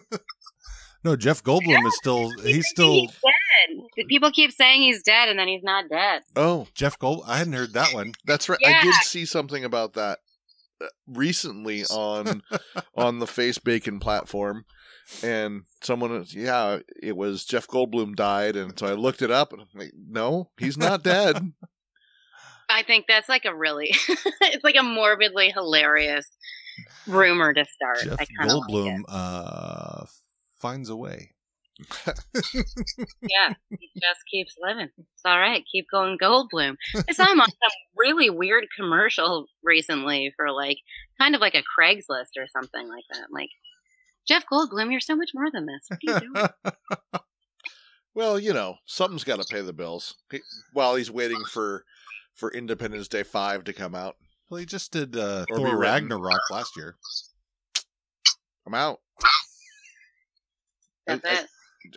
No, 1.02 1.16
Jeff 1.16 1.42
Goldblum 1.42 1.86
is 1.86 1.96
still. 1.96 2.30
He's 2.42 2.68
still 2.68 2.92
He's 2.92 3.10
dead. 3.12 4.06
People 4.08 4.30
keep 4.30 4.52
saying 4.52 4.82
he's 4.82 5.02
dead, 5.02 5.30
and 5.30 5.38
then 5.38 5.48
he's 5.48 5.62
not 5.62 5.88
dead. 5.88 6.22
Oh, 6.36 6.66
Jeff 6.74 6.98
Gold. 6.98 7.22
I 7.26 7.38
hadn't 7.38 7.54
heard 7.54 7.72
that 7.72 7.94
one. 7.94 8.12
that's 8.26 8.48
right. 8.48 8.58
I 8.64 8.82
did 8.82 8.94
see 9.04 9.24
something 9.24 9.64
about 9.64 9.94
that 9.94 10.18
uh, 10.82 10.86
recently 11.06 11.84
on 11.90 12.42
on 12.94 13.18
the 13.18 13.26
Face 13.26 13.56
Bacon 13.58 13.98
platform, 13.98 14.66
and 15.22 15.62
someone, 15.82 16.10
was- 16.12 16.34
yeah, 16.34 16.78
it 17.02 17.16
was 17.16 17.44
Jeff 17.44 17.66
Goldblum 17.66 18.16
died, 18.16 18.56
and 18.56 18.78
so 18.78 18.86
I 18.86 18.92
looked 18.92 19.22
it 19.22 19.30
up, 19.30 19.52
and 19.52 19.62
I'm 19.62 19.68
like, 19.74 19.92
no, 19.97 20.50
he's 20.58 20.76
not 20.78 21.02
dead. 21.05 21.52
I 22.68 22.82
think 22.84 23.06
that's 23.08 23.28
like 23.28 23.44
a 23.44 23.55
really, 23.55 23.89
it's 24.40 24.64
like 24.64 24.76
a 24.76 24.82
morbidly 24.82 25.50
hilarious 25.50 26.28
rumor 27.06 27.52
to 27.52 27.64
start. 27.64 27.98
Jeff 28.05 28.20
I 28.20 28.26
kind 28.39 28.52
like 28.52 28.62
Goldblum 28.70 29.02
uh, 29.08 30.05
finds 30.60 30.89
a 30.89 30.97
way. 30.97 31.32
Yeah, 33.22 33.55
he 33.70 33.90
just 33.97 34.20
keeps 34.30 34.55
living. 34.60 34.89
It's 34.98 35.22
all 35.24 35.39
right. 35.39 35.64
Keep 35.72 35.86
going, 35.90 36.18
Goldblum. 36.18 36.76
I 37.08 37.12
saw 37.12 37.24
him 37.30 37.40
on 37.40 37.48
some 37.48 37.70
really 37.97 38.28
weird 38.30 38.66
commercial 38.76 39.47
recently 39.64 40.32
for 40.36 40.52
like 40.52 40.76
kind 41.18 41.34
of 41.34 41.40
like 41.40 41.55
a 41.55 41.62
Craigslist 41.62 42.36
or 42.39 42.47
something 42.52 42.86
like 42.89 43.05
that. 43.12 43.28
Like 43.30 43.48
Jeff 44.28 44.44
Goldblum, 44.52 44.90
you're 44.90 45.00
so 45.00 45.16
much 45.16 45.31
more 45.34 45.50
than 45.52 45.66
this. 45.66 45.89
What 45.89 45.99
are 46.07 46.24
you 46.24 46.32
doing? 46.34 46.49
Well, 48.12 48.40
you 48.40 48.52
know, 48.52 48.74
something's 48.86 49.23
got 49.23 49.40
to 49.40 49.47
pay 49.55 49.60
the 49.62 49.73
bills 49.73 50.16
he, 50.32 50.40
while 50.73 50.97
he's 50.97 51.12
waiting 51.12 51.44
for 51.44 51.84
for 52.34 52.52
Independence 52.52 53.07
Day 53.07 53.23
five 53.23 53.62
to 53.65 53.73
come 53.73 53.94
out. 53.94 54.16
well, 54.50 54.58
he 54.58 54.66
just 54.66 54.90
did 54.90 55.16
uh, 55.16 55.44
Or 55.49 55.57
Thor. 55.58 55.78
Ragnarok 55.78 56.40
last 56.50 56.76
year. 56.76 56.97
I'm 58.66 58.74
out. 58.74 58.99
That's 61.07 61.24
I- 61.24 61.42
it. 61.42 61.47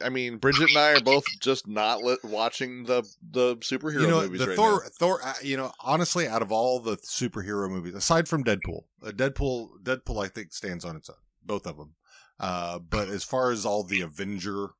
I 0.01 0.09
mean, 0.09 0.37
Bridget 0.37 0.69
and 0.69 0.77
I 0.77 0.93
are 0.93 1.01
both 1.01 1.25
just 1.41 1.67
not 1.67 2.01
li- 2.03 2.15
watching 2.23 2.83
the 2.85 3.03
the 3.31 3.57
superhero 3.57 4.01
you 4.01 4.07
know 4.07 4.21
movies 4.21 4.39
the 4.39 4.47
right 4.49 4.55
Thor. 4.55 4.81
now. 4.83 4.89
Thor. 4.99 5.19
Uh, 5.21 5.33
you 5.41 5.57
know, 5.57 5.71
honestly, 5.81 6.25
out 6.27 6.41
of 6.43 6.51
all 6.53 6.79
the 6.79 6.95
superhero 6.97 7.69
movies, 7.69 7.95
aside 7.95 8.29
from 8.29 8.43
Deadpool, 8.45 8.83
uh, 9.05 9.09
Deadpool, 9.11 9.81
Deadpool, 9.83 10.23
I 10.23 10.29
think 10.29 10.53
stands 10.53 10.85
on 10.85 10.95
its 10.95 11.09
own. 11.09 11.17
Both 11.43 11.65
of 11.67 11.75
them. 11.77 11.95
Uh, 12.43 12.79
but 12.79 13.07
as 13.07 13.23
far 13.23 13.51
as 13.51 13.65
all 13.65 13.83
the 13.83 14.01
Avenger 14.01 14.71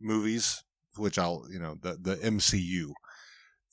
movies, 0.00 0.62
which 0.96 1.18
I'll, 1.18 1.46
you 1.50 1.58
know, 1.58 1.76
the 1.80 1.96
the 2.00 2.16
MCU, 2.16 2.90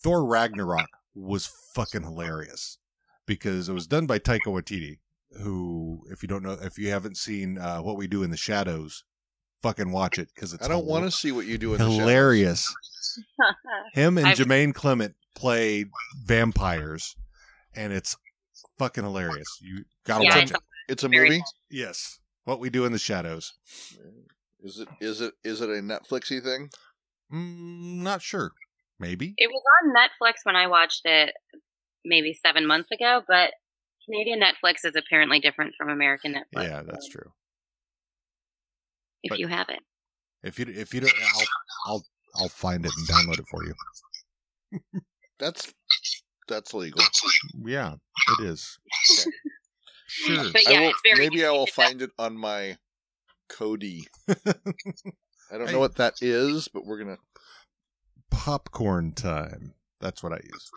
Thor 0.01 0.25
Ragnarok 0.25 0.88
was 1.14 1.45
fucking 1.73 2.03
hilarious 2.03 2.77
because 3.25 3.67
it 3.69 3.73
was 3.73 3.88
done 3.88 4.05
by 4.05 4.19
Taika 4.19 4.45
Waititi, 4.47 4.99
who, 5.41 6.05
if 6.09 6.22
you 6.23 6.27
don't 6.27 6.43
know, 6.43 6.53
if 6.61 6.77
you 6.77 6.89
haven't 6.89 7.17
seen 7.17 7.57
uh, 7.57 7.80
What 7.80 7.97
We 7.97 8.07
Do 8.07 8.23
in 8.23 8.30
the 8.31 8.38
Shadows, 8.38 9.03
fucking 9.61 9.91
watch 9.91 10.17
it 10.17 10.30
because 10.33 10.53
it's 10.53 10.64
I 10.64 10.67
don't 10.69 10.85
want 10.85 11.03
to 11.05 11.11
see 11.11 11.31
what 11.31 11.45
you 11.45 11.57
do 11.57 11.73
in 11.73 11.80
the 11.80 11.85
shadows. 11.85 11.99
hilarious. 11.99 12.73
Him 13.93 14.17
and 14.17 14.27
I've- 14.27 14.43
Jermaine 14.43 14.73
Clement 14.73 15.15
play 15.35 15.85
vampires, 16.23 17.15
and 17.75 17.91
it's 17.91 18.15
fucking 18.77 19.03
hilarious. 19.03 19.47
You 19.61 19.83
gotta 20.05 20.23
Yeah, 20.23 20.38
watch 20.39 20.51
it. 20.51 20.57
It's 20.88 21.03
a 21.03 21.07
Very 21.09 21.30
movie. 21.30 21.41
Yes, 21.72 22.19
what 22.45 22.59
we 22.59 22.69
do 22.69 22.85
in 22.85 22.91
the 22.91 22.99
shadows. 22.99 23.53
Is 24.64 24.80
it 24.80 24.88
is 25.01 25.22
it 25.22 25.33
is 25.43 25.61
it 25.61 25.69
a 25.69 25.74
Netflixy 25.74 26.41
thing? 26.41 26.69
Mm, 27.32 28.01
not 28.01 28.22
sure. 28.22 28.51
Maybe. 28.99 29.33
It 29.38 29.49
was 29.51 29.64
on 29.83 29.93
Netflix 29.93 30.35
when 30.43 30.56
I 30.56 30.67
watched 30.67 31.01
it 31.03 31.33
maybe 32.06 32.33
seven 32.33 32.65
months 32.65 32.90
ago, 32.91 33.22
but 33.27 33.51
Canadian 34.06 34.40
Netflix 34.40 34.85
is 34.85 34.95
apparently 34.95 35.40
different 35.40 35.74
from 35.77 35.90
American 35.90 36.33
Netflix. 36.33 36.64
Yeah, 36.64 36.83
that's 36.83 37.09
true. 37.09 37.32
If 39.24 39.32
but- 39.32 39.40
you 39.40 39.48
have 39.48 39.69
it. 39.69 39.80
If 40.43 40.59
you 40.59 40.65
if 40.69 40.93
you 40.93 41.01
don't, 41.01 41.14
I'll 41.35 41.45
I'll 41.88 42.06
I'll 42.35 42.49
find 42.49 42.85
it 42.85 42.91
and 42.95 43.07
download 43.07 43.40
it 43.40 43.45
for 43.49 43.65
you. 43.65 43.74
That's 45.40 45.74
that's 46.48 46.74
legal. 46.74 47.01
Yeah, 47.65 47.95
it 48.40 48.45
is. 48.45 48.77
Sure. 50.18 50.52
But 50.53 50.64
yeah, 50.69 50.77
I 50.77 50.82
will, 50.82 50.90
it's 50.90 51.02
very 51.03 51.19
maybe 51.30 51.45
I 51.45 51.50
will 51.52 51.64
easy 51.64 51.66
to 51.68 51.72
find 51.74 52.02
it 52.02 52.11
on 52.18 52.38
my 52.38 52.77
Kodi. 53.52 54.03
I 54.30 55.58
don't 55.58 55.68
Hey. 55.68 55.74
know 55.74 55.80
what 55.80 55.95
that 55.98 56.16
is, 56.22 56.68
but 56.68 56.85
we're 56.85 56.98
gonna. 57.00 57.18
Popcorn 58.32 59.11
time. 59.14 59.74
That's 60.02 60.22
what 60.24 60.32
I 60.34 60.40
use. 60.44 60.72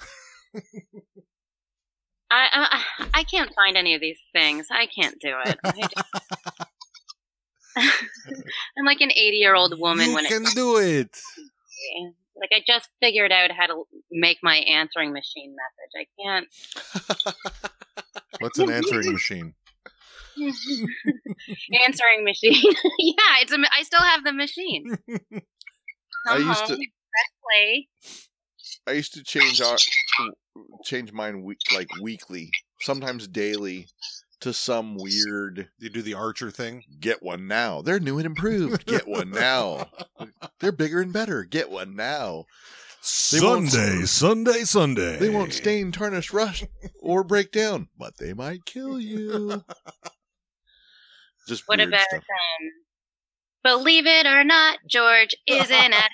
I, 2.31 2.47
I 2.53 3.07
I 3.15 3.23
can't 3.25 3.51
find 3.55 3.77
any 3.77 3.95
of 3.95 4.01
these 4.01 4.19
things. 4.33 4.67
I 4.71 4.87
can't 4.87 5.19
do 5.21 5.35
it. 5.47 5.59
I 5.65 5.73
just- 5.73 5.95
I'm 8.77 8.85
like 8.85 9.01
an 9.01 9.11
80 9.13 9.19
year 9.37 9.55
old 9.55 9.79
woman 9.79 10.09
you 10.09 10.15
when 10.15 10.25
it 10.27 10.29
can 10.29 10.45
do 10.55 10.79
it. 10.79 11.17
like 12.37 12.51
I 12.53 12.61
just 12.67 12.89
figured 13.01 13.31
out 13.33 13.51
how 13.53 13.67
to 13.67 13.85
make 14.11 14.39
my 14.43 14.57
answering 14.57 15.13
machine 15.13 15.55
message. 15.57 15.93
I 15.97 16.07
can't 16.23 16.49
What's 18.41 18.59
an 18.59 18.71
answering 18.79 19.13
machine? 19.13 19.55
answering 21.85 22.25
machine. 22.25 22.73
yeah, 22.99 23.37
it's 23.41 23.53
a, 23.53 23.59
I 23.77 23.83
still 23.83 24.01
have 24.03 24.25
the 24.25 24.33
machine. 24.33 24.97
I 26.27 26.37
used 26.37 26.61
home, 26.61 26.69
to- 26.69 26.77
press 26.77 27.31
play. 27.43 27.89
I 28.87 28.93
used 28.93 29.15
to 29.15 29.23
change 29.23 29.61
our 29.61 29.77
change 30.85 31.13
mine 31.13 31.43
week 31.43 31.59
like 31.75 31.89
weekly, 32.01 32.51
sometimes 32.81 33.27
daily, 33.29 33.87
to 34.41 34.53
some 34.53 34.97
weird 34.97 35.69
You 35.79 35.89
do 35.91 36.03
the 36.03 36.15
Archer 36.15 36.51
thing. 36.51 36.83
get 37.01 37.23
one 37.23 37.47
now. 37.49 37.83
They're 37.83 38.01
new 38.01 38.19
and 38.19 38.27
improved. 38.27 38.87
Get 38.87 39.07
one 39.09 39.31
now. 39.31 39.89
They're 40.61 40.73
bigger 40.73 41.01
and 41.01 41.13
better. 41.13 41.45
Get 41.45 41.71
one 41.71 41.97
now. 41.97 42.45
They 43.33 43.41
won't- 43.41 43.71
Sunday, 43.71 44.05
Sunday, 44.07 44.65
Sunday. 44.65 45.17
They 45.19 45.29
won't 45.31 45.53
stain, 45.53 45.93
tarnish, 45.93 46.33
rust, 46.33 46.65
or 47.01 47.23
break 47.25 47.53
down, 47.53 47.89
but 47.99 48.17
they 48.19 48.33
might 48.33 48.65
kill 48.65 48.99
you. 49.01 49.63
Just 51.49 51.65
What 51.67 51.79
weird 51.79 51.89
about 51.89 52.07
stuff. 52.09 52.23
um? 52.23 52.71
Believe 53.65 54.07
it 54.07 54.27
or 54.27 54.45
not, 54.45 54.79
George 54.89 55.35
isn't 55.47 55.73
at 55.93 56.11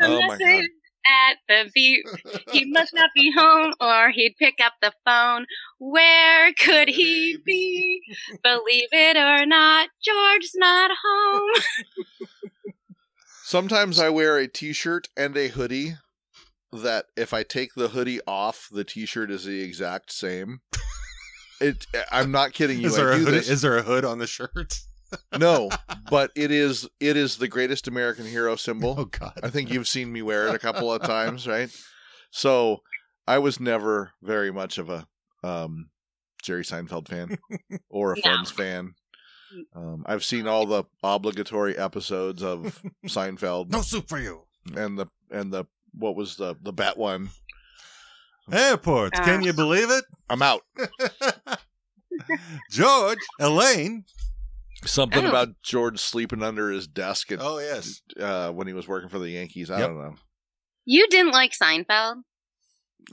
Oh 0.00 0.20
my 0.28 0.36
God. 0.38 0.64
at 1.06 1.36
the 1.48 1.70
beat. 1.74 2.04
He 2.52 2.64
must 2.66 2.92
not 2.94 3.10
be 3.14 3.30
home, 3.32 3.72
or 3.80 4.10
he'd 4.10 4.36
pick 4.38 4.56
up 4.62 4.74
the 4.82 4.92
phone. 5.04 5.46
Where 5.78 6.52
could 6.54 6.88
he 6.88 7.38
be? 7.44 8.02
Believe 8.42 8.88
it 8.92 9.16
or 9.16 9.46
not, 9.46 9.88
George's 10.04 10.52
not 10.54 10.90
home. 11.04 11.50
Sometimes 13.48 13.98
I 13.98 14.10
wear 14.10 14.36
a 14.36 14.46
t-shirt 14.46 15.08
and 15.16 15.34
a 15.34 15.48
hoodie 15.48 15.94
that 16.70 17.06
if 17.16 17.32
I 17.32 17.44
take 17.44 17.72
the 17.74 17.88
hoodie 17.88 18.20
off, 18.26 18.68
the 18.70 18.84
t-shirt 18.84 19.30
is 19.30 19.46
the 19.46 19.62
exact 19.62 20.12
same. 20.12 20.60
It 21.58 21.86
I'm 22.12 22.30
not 22.30 22.52
kidding 22.52 22.78
you. 22.78 22.88
Is 22.88 22.96
there, 22.96 23.10
I 23.10 23.14
a 23.14 23.18
do 23.20 23.24
hood, 23.24 23.32
this. 23.32 23.48
is 23.48 23.62
there 23.62 23.78
a 23.78 23.82
hood 23.82 24.04
on 24.04 24.18
the 24.18 24.26
shirt? 24.26 24.74
no, 25.38 25.70
but 26.10 26.30
it 26.36 26.50
is 26.50 26.90
it 27.00 27.16
is 27.16 27.38
the 27.38 27.48
greatest 27.48 27.88
American 27.88 28.26
hero 28.26 28.54
symbol. 28.54 28.96
Oh. 28.98 29.04
God! 29.06 29.40
I 29.42 29.48
think 29.48 29.72
you've 29.72 29.88
seen 29.88 30.12
me 30.12 30.20
wear 30.20 30.48
it 30.48 30.54
a 30.54 30.58
couple 30.58 30.92
of 30.92 31.00
times, 31.04 31.48
right? 31.48 31.70
So 32.30 32.82
I 33.26 33.38
was 33.38 33.58
never 33.58 34.12
very 34.22 34.52
much 34.52 34.76
of 34.76 34.90
a 34.90 35.06
um, 35.42 35.88
Jerry 36.42 36.64
Seinfeld 36.64 37.08
fan 37.08 37.38
or 37.88 38.12
a 38.12 38.16
No. 38.16 38.22
Friends 38.22 38.50
fan. 38.50 38.92
Um, 39.74 40.04
I've 40.06 40.24
seen 40.24 40.46
all 40.46 40.66
the 40.66 40.84
obligatory 41.02 41.76
episodes 41.76 42.42
of 42.42 42.82
Seinfeld 43.06 43.70
no 43.70 43.80
soup 43.82 44.08
for 44.08 44.18
you. 44.18 44.42
and 44.76 44.98
the 44.98 45.06
and 45.30 45.52
the 45.52 45.64
what 45.94 46.16
was 46.16 46.36
the 46.36 46.54
the 46.62 46.72
bat 46.72 46.96
one. 46.98 47.30
Airports. 48.52 49.18
Can 49.20 49.40
Uh. 49.42 49.44
you 49.46 49.52
believe 49.52 49.90
it? 49.90 50.04
I'm 50.30 50.42
out. 50.42 50.62
George, 52.70 53.18
Elaine. 53.38 54.04
Something 54.84 55.24
Oh. 55.26 55.28
about 55.28 55.60
George 55.62 55.98
sleeping 55.98 56.42
under 56.42 56.70
his 56.70 56.86
desk 56.86 57.32
at, 57.32 57.40
Oh 57.42 57.58
yes. 57.58 58.00
uh, 58.18 58.50
when 58.52 58.66
he 58.68 58.72
was 58.72 58.86
working 58.86 59.08
for 59.08 59.18
the 59.18 59.30
Yankees. 59.30 59.70
I 59.70 59.80
Yep. 59.80 59.88
don't 59.88 59.98
know. 59.98 60.14
You 60.84 61.06
didn't 61.08 61.32
like 61.32 61.52
Seinfeld? 61.52 62.22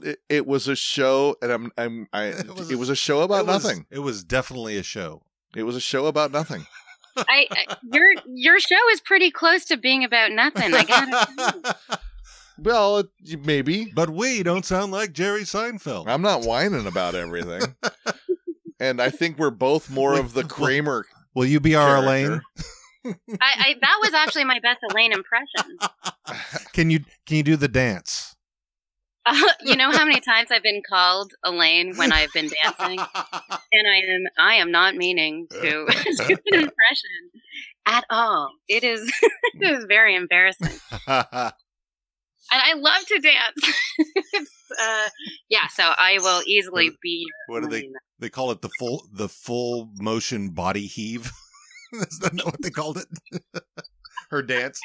It, 0.02 0.18
it 0.28 0.46
was 0.46 0.68
a 0.68 0.76
show, 0.76 1.36
and 1.42 1.50
I'm 1.52 1.72
I'm 1.76 2.06
I. 2.12 2.24
It 2.26 2.38
It 2.46 2.54
was 2.54 2.68
was, 2.76 2.88
a- 2.90 2.92
a 2.92 2.96
show 2.96 3.20
about 3.22 3.40
it 3.40 3.46
was, 3.46 3.64
nothing. 3.64 3.86
It 3.90 3.98
was 3.98 4.22
definitely 4.24 4.76
a 4.76 4.82
show. 4.82 5.22
It 5.54 5.62
was 5.62 5.76
a 5.76 5.80
show 5.80 6.06
about 6.06 6.32
nothing. 6.32 6.66
I, 7.16 7.46
I 7.50 7.76
your 7.92 8.06
your 8.26 8.60
show 8.60 8.90
is 8.92 9.00
pretty 9.00 9.30
close 9.30 9.64
to 9.66 9.76
being 9.76 10.04
about 10.04 10.32
nothing. 10.32 10.74
I 10.74 10.84
gotta. 10.84 11.76
Well, 12.58 12.98
it, 12.98 13.44
maybe 13.44 13.92
but 13.94 14.08
we 14.08 14.42
don't 14.42 14.64
sound 14.64 14.90
like 14.90 15.12
Jerry 15.12 15.42
Seinfeld. 15.42 16.08
I'm 16.08 16.22
not 16.22 16.42
whining 16.42 16.86
about 16.86 17.14
everything, 17.14 17.74
and 18.80 19.00
I 19.02 19.10
think 19.10 19.38
we're 19.38 19.50
both 19.50 19.90
more 19.90 20.18
of 20.18 20.32
the 20.32 20.42
Kramer. 20.48 21.04
Will 21.34 21.44
you 21.44 21.60
be 21.60 21.74
our 21.74 22.02
character. 22.02 22.42
Elaine? 23.04 23.14
I, 23.40 23.52
I 23.58 23.74
that 23.78 23.98
was 24.00 24.14
actually 24.14 24.44
my 24.44 24.58
best 24.60 24.78
Elaine 24.90 25.12
impression. 25.12 25.76
Can 26.72 26.90
you 26.90 27.00
can 27.26 27.36
you 27.36 27.42
do 27.42 27.56
the 27.56 27.68
dance? 27.68 28.35
Uh, 29.26 29.34
you 29.64 29.76
know 29.76 29.90
how 29.90 30.04
many 30.04 30.20
times 30.32 30.50
I've 30.50 30.62
been 30.62 30.82
called 30.88 31.32
Elaine 31.44 31.96
when 31.96 32.12
I've 32.12 32.32
been 32.32 32.48
dancing, 32.48 32.98
and 33.72 33.86
I 33.88 33.96
am 34.08 34.24
I 34.38 34.54
am 34.54 34.70
not 34.70 34.94
meaning 34.94 35.46
to 35.50 35.60
do 35.60 35.86
an 35.88 36.38
impression 36.54 37.30
at 37.86 38.04
all. 38.10 38.50
It 38.68 38.84
is 38.84 39.12
it 39.54 39.62
is 39.62 39.84
very 39.86 40.14
embarrassing, 40.14 40.78
and 41.08 41.52
I 42.52 42.74
love 42.74 43.04
to 43.08 43.18
dance. 43.18 43.78
it's, 44.32 44.52
uh, 44.80 45.08
yeah, 45.48 45.66
so 45.68 45.82
I 45.84 46.18
will 46.20 46.42
easily 46.46 46.90
be. 47.02 47.26
what 47.48 47.62
do 47.62 47.68
they 47.68 47.78
Elaine. 47.80 47.92
they 48.18 48.28
call 48.30 48.50
it? 48.52 48.62
The 48.62 48.70
full 48.78 49.08
the 49.12 49.28
full 49.28 49.90
motion 49.96 50.50
body 50.50 50.86
heave. 50.86 51.30
Is 51.92 52.18
that 52.20 52.34
not 52.34 52.46
what 52.46 52.60
they 52.62 52.70
called 52.70 52.98
it? 52.98 53.62
Her 54.30 54.42
dance. 54.42 54.80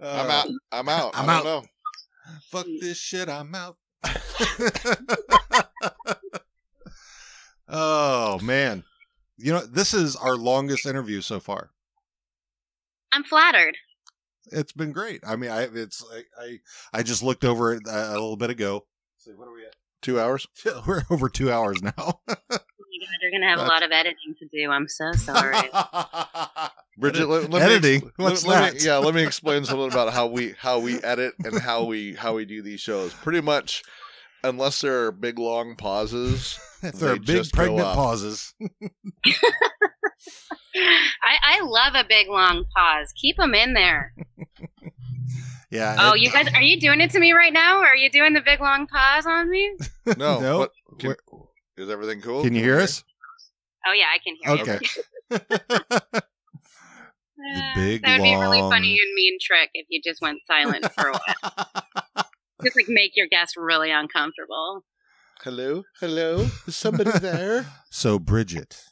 I'm 0.00 0.26
Uh, 0.28 0.32
out. 0.32 0.48
I'm 0.72 0.88
out. 0.88 1.10
I'm 1.14 1.28
I 1.28 1.34
out. 1.34 1.44
don't 1.44 1.62
know. 1.64 1.68
Fuck 2.50 2.66
this 2.80 2.98
shit. 2.98 3.28
I'm 3.28 3.54
out. 3.54 3.76
oh 7.68 8.38
man, 8.40 8.84
you 9.36 9.52
know 9.52 9.60
this 9.60 9.92
is 9.92 10.16
our 10.16 10.36
longest 10.36 10.86
interview 10.86 11.20
so 11.20 11.38
far. 11.40 11.70
I'm 13.12 13.24
flattered. 13.24 13.76
It's 14.52 14.72
been 14.72 14.92
great. 14.92 15.20
I 15.26 15.36
mean, 15.36 15.50
I 15.50 15.62
it's 15.72 16.04
I 16.12 16.22
I, 16.42 16.58
I 16.92 17.02
just 17.02 17.22
looked 17.22 17.44
over 17.44 17.74
it 17.74 17.82
a 17.86 18.12
little 18.12 18.36
bit 18.36 18.50
ago. 18.50 18.86
So 19.18 19.32
what 19.32 19.48
are 19.48 19.54
we 19.54 19.64
at? 19.66 19.76
Two 20.02 20.20
hours. 20.20 20.46
We're 20.86 21.02
over 21.10 21.28
two 21.28 21.50
hours 21.50 21.82
now. 21.82 22.20
Oh 22.52 22.92
my 22.92 23.06
God, 23.06 23.18
you're 23.22 23.30
gonna 23.30 23.48
have 23.48 23.60
a 23.60 23.70
lot 23.70 23.82
of 23.82 23.92
editing 23.92 24.34
to 24.40 24.46
do. 24.46 24.70
I'm 24.70 24.88
so 24.88 25.12
sorry. 25.12 25.56
Bridget, 26.98 27.28
let, 27.28 27.48
let 27.48 27.62
editing? 27.62 28.00
Me, 28.04 28.10
What's 28.16 28.44
let, 28.44 28.62
let? 28.62 28.74
Me, 28.74 28.80
yeah, 28.82 28.96
let 28.96 29.14
me 29.14 29.22
explain 29.22 29.64
something 29.64 29.90
about 29.90 30.12
how 30.12 30.26
we 30.26 30.54
how 30.58 30.80
we 30.80 31.00
edit 31.02 31.34
and 31.44 31.58
how 31.60 31.84
we 31.84 32.14
how 32.14 32.34
we 32.34 32.44
do 32.44 32.62
these 32.62 32.80
shows. 32.80 33.14
Pretty 33.14 33.40
much, 33.40 33.82
unless 34.42 34.80
there 34.80 35.04
are 35.06 35.12
big 35.12 35.38
long 35.38 35.76
pauses, 35.76 36.58
if 36.82 36.94
there 36.96 37.12
are 37.12 37.18
big 37.18 37.50
pregnant 37.52 37.86
pauses, 37.94 38.54
I, 41.22 41.36
I 41.42 41.60
love 41.62 41.94
a 41.94 42.04
big 42.06 42.28
long 42.28 42.64
pause. 42.74 43.12
Keep 43.16 43.36
them 43.36 43.54
in 43.54 43.74
there. 43.74 44.14
Yeah. 45.70 45.96
Oh, 45.98 46.14
it- 46.14 46.20
you 46.20 46.30
guys, 46.30 46.48
are 46.54 46.62
you 46.62 46.78
doing 46.80 47.00
it 47.00 47.10
to 47.12 47.20
me 47.20 47.32
right 47.32 47.52
now? 47.52 47.80
or 47.80 47.86
Are 47.86 47.96
you 47.96 48.10
doing 48.10 48.32
the 48.32 48.40
big 48.40 48.60
long 48.60 48.86
pause 48.86 49.26
on 49.26 49.50
me? 49.50 49.72
no. 50.16 50.40
No. 50.40 50.58
What, 50.58 50.70
can, 50.98 51.14
is 51.76 51.88
everything 51.90 52.20
cool? 52.20 52.42
Can 52.42 52.54
you 52.54 52.62
hear 52.62 52.78
us? 52.78 53.04
Oh 53.86 53.92
yeah, 53.92 54.06
I 54.14 54.18
can 54.18 54.36
hear 54.42 54.56
you. 54.56 54.62
Okay. 54.62 56.20
Big, 57.74 58.02
that 58.02 58.18
would 58.18 58.24
be 58.24 58.34
a 58.34 58.38
really 58.38 58.60
funny 58.60 58.98
and 59.02 59.14
mean 59.14 59.38
trick 59.40 59.70
if 59.72 59.86
you 59.88 60.00
just 60.04 60.20
went 60.20 60.40
silent 60.46 60.84
for 60.92 61.08
a 61.08 61.12
while. 61.12 62.26
just 62.62 62.76
like 62.76 62.84
make 62.88 63.12
your 63.16 63.26
guest 63.28 63.56
really 63.56 63.90
uncomfortable. 63.90 64.84
Hello, 65.42 65.84
hello. 66.00 66.48
Is 66.66 66.76
somebody 66.76 67.18
there? 67.18 67.64
so 67.90 68.18
Bridget, 68.18 68.82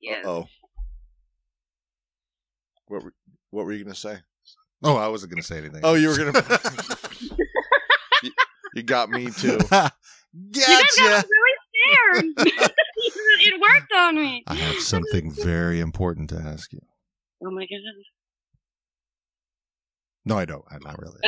Yes. 0.00 0.24
Oh. 0.24 0.46
What 2.86 3.02
were, 3.02 3.14
what 3.50 3.66
were 3.66 3.72
you 3.72 3.82
going 3.82 3.92
to 3.94 4.00
say? 4.00 4.18
Oh, 4.82 4.96
I 4.96 5.08
wasn't 5.08 5.32
going 5.32 5.42
to 5.42 5.46
say 5.46 5.58
anything. 5.58 5.80
Oh, 5.84 5.94
you 5.94 6.08
were 6.08 6.16
going 6.16 6.32
to. 6.34 7.38
you, 8.22 8.30
you 8.74 8.82
got 8.82 9.10
me 9.10 9.30
too. 9.30 9.58
gotcha. 9.70 9.92
You 10.32 10.60
guys 10.60 10.82
got 10.96 11.24
me 11.24 11.30
really 11.42 11.56
scared. 11.74 12.24
it 13.40 13.60
worked 13.60 13.92
on 13.94 14.16
me. 14.16 14.44
I 14.46 14.54
have 14.54 14.80
something 14.80 15.30
very 15.32 15.80
important 15.80 16.30
to 16.30 16.36
ask 16.36 16.72
you. 16.72 16.80
Oh 17.44 17.50
my 17.50 17.62
goodness. 17.62 18.06
No, 20.24 20.36
I 20.38 20.44
don't. 20.44 20.64
I'm 20.70 20.80
not 20.84 20.98
really. 21.00 21.18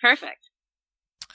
Perfect. 0.00 0.48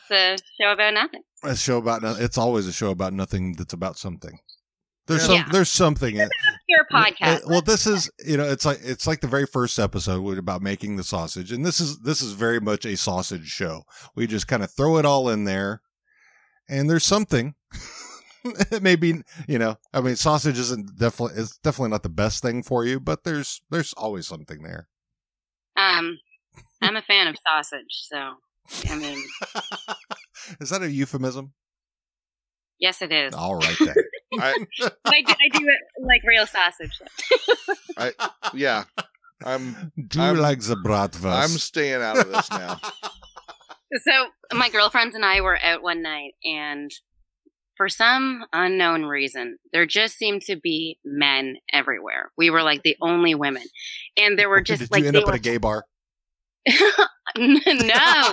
It's 0.09 0.41
a 0.41 0.63
show 0.63 0.71
about 0.73 0.93
nothing. 0.93 1.21
a 1.43 1.55
show 1.55 1.77
about 1.77 2.01
no- 2.03 2.15
it's 2.17 2.37
always 2.37 2.67
a 2.67 2.73
show 2.73 2.91
about 2.91 3.13
nothing 3.13 3.53
that's 3.57 3.73
about 3.73 3.97
something. 3.97 4.37
There's 5.07 5.21
Yeah. 5.21 5.27
some 5.27 5.35
Yeah. 5.35 5.49
there's 5.51 5.69
something 5.69 6.15
in 6.17 6.29
Your 6.67 6.85
podcast. 6.91 7.45
Well, 7.47 7.61
this 7.61 7.85
is 7.85 8.09
you 8.25 8.37
know 8.37 8.45
it's 8.45 8.65
like 8.65 8.79
it's 8.83 9.05
like 9.05 9.19
the 9.21 9.27
very 9.27 9.45
first 9.45 9.77
episode 9.79 10.37
about 10.37 10.61
making 10.61 10.95
the 10.95 11.03
sausage, 11.03 11.51
and 11.51 11.65
this 11.65 11.79
is 11.79 11.99
this 11.99 12.21
is 12.21 12.31
very 12.33 12.59
much 12.61 12.85
a 12.85 12.95
sausage 12.97 13.47
show. 13.47 13.83
We 14.15 14.27
just 14.27 14.47
kind 14.47 14.63
of 14.63 14.71
throw 14.71 14.97
it 14.97 15.05
all 15.05 15.27
in 15.29 15.43
there, 15.43 15.81
and 16.69 16.89
there's 16.89 17.05
something. 17.05 17.55
it 18.45 18.81
may 18.83 18.95
be 18.95 19.21
you 19.47 19.57
know 19.59 19.77
I 19.93 20.01
mean 20.01 20.15
sausage 20.15 20.57
isn't 20.59 20.97
definitely 20.97 21.41
it's 21.41 21.57
definitely 21.57 21.91
not 21.91 22.03
the 22.03 22.09
best 22.09 22.41
thing 22.41 22.63
for 22.63 22.85
you, 22.85 22.99
but 22.99 23.23
there's 23.23 23.61
there's 23.69 23.93
always 23.93 24.25
something 24.27 24.63
there. 24.63 24.87
Um, 25.75 26.17
I'm 26.81 26.95
a 26.95 27.01
fan 27.01 27.27
of 27.27 27.35
sausage, 27.45 28.03
so 28.09 28.35
I 28.89 28.95
mean, 28.97 29.21
Is 30.61 30.69
that 30.69 30.81
a 30.81 30.89
euphemism? 30.89 31.53
yes, 32.79 33.01
it 33.01 33.11
is. 33.11 33.33
All 33.33 33.55
right 33.55 33.75
then. 33.79 33.95
I, 34.39 34.65
I 35.05 35.21
do, 35.21 35.33
I 35.33 35.57
do 35.57 35.67
it 35.67 35.79
like 36.05 36.21
real 36.25 36.45
sausage. 36.47 36.99
yeah, 38.53 38.83
I'm 39.45 39.91
Do 40.07 40.19
you 40.19 40.25
I'm- 40.25 40.37
like 40.39 40.59
the 40.61 40.75
bratwurst? 40.75 41.43
I'm 41.43 41.49
staying 41.49 42.01
out 42.01 42.17
of 42.17 42.29
this 42.31 42.49
now. 42.49 42.79
So 44.03 44.25
my 44.57 44.69
girlfriends 44.69 45.13
and 45.13 45.23
I 45.23 45.41
were 45.41 45.59
out 45.63 45.83
one 45.83 46.01
night, 46.01 46.31
and 46.43 46.89
for 47.77 47.87
some 47.89 48.43
unknown 48.51 49.03
reason, 49.03 49.59
there 49.71 49.85
just 49.85 50.17
seemed 50.17 50.41
to 50.47 50.55
be 50.55 50.97
men 51.05 51.57
everywhere. 51.71 52.31
We 52.35 52.49
were 52.49 52.63
like 52.63 52.81
the 52.81 52.97
only 53.01 53.35
women, 53.35 53.61
and 54.17 54.35
there 54.39 54.49
were 54.49 54.61
just 54.61 54.81
Did 54.81 54.91
like 54.91 55.01
you 55.03 55.09
end 55.09 55.17
up 55.17 55.25
were 55.27 55.33
at 55.33 55.37
a 55.37 55.41
gay 55.41 55.57
bar? 55.57 55.85
no. 57.37 58.31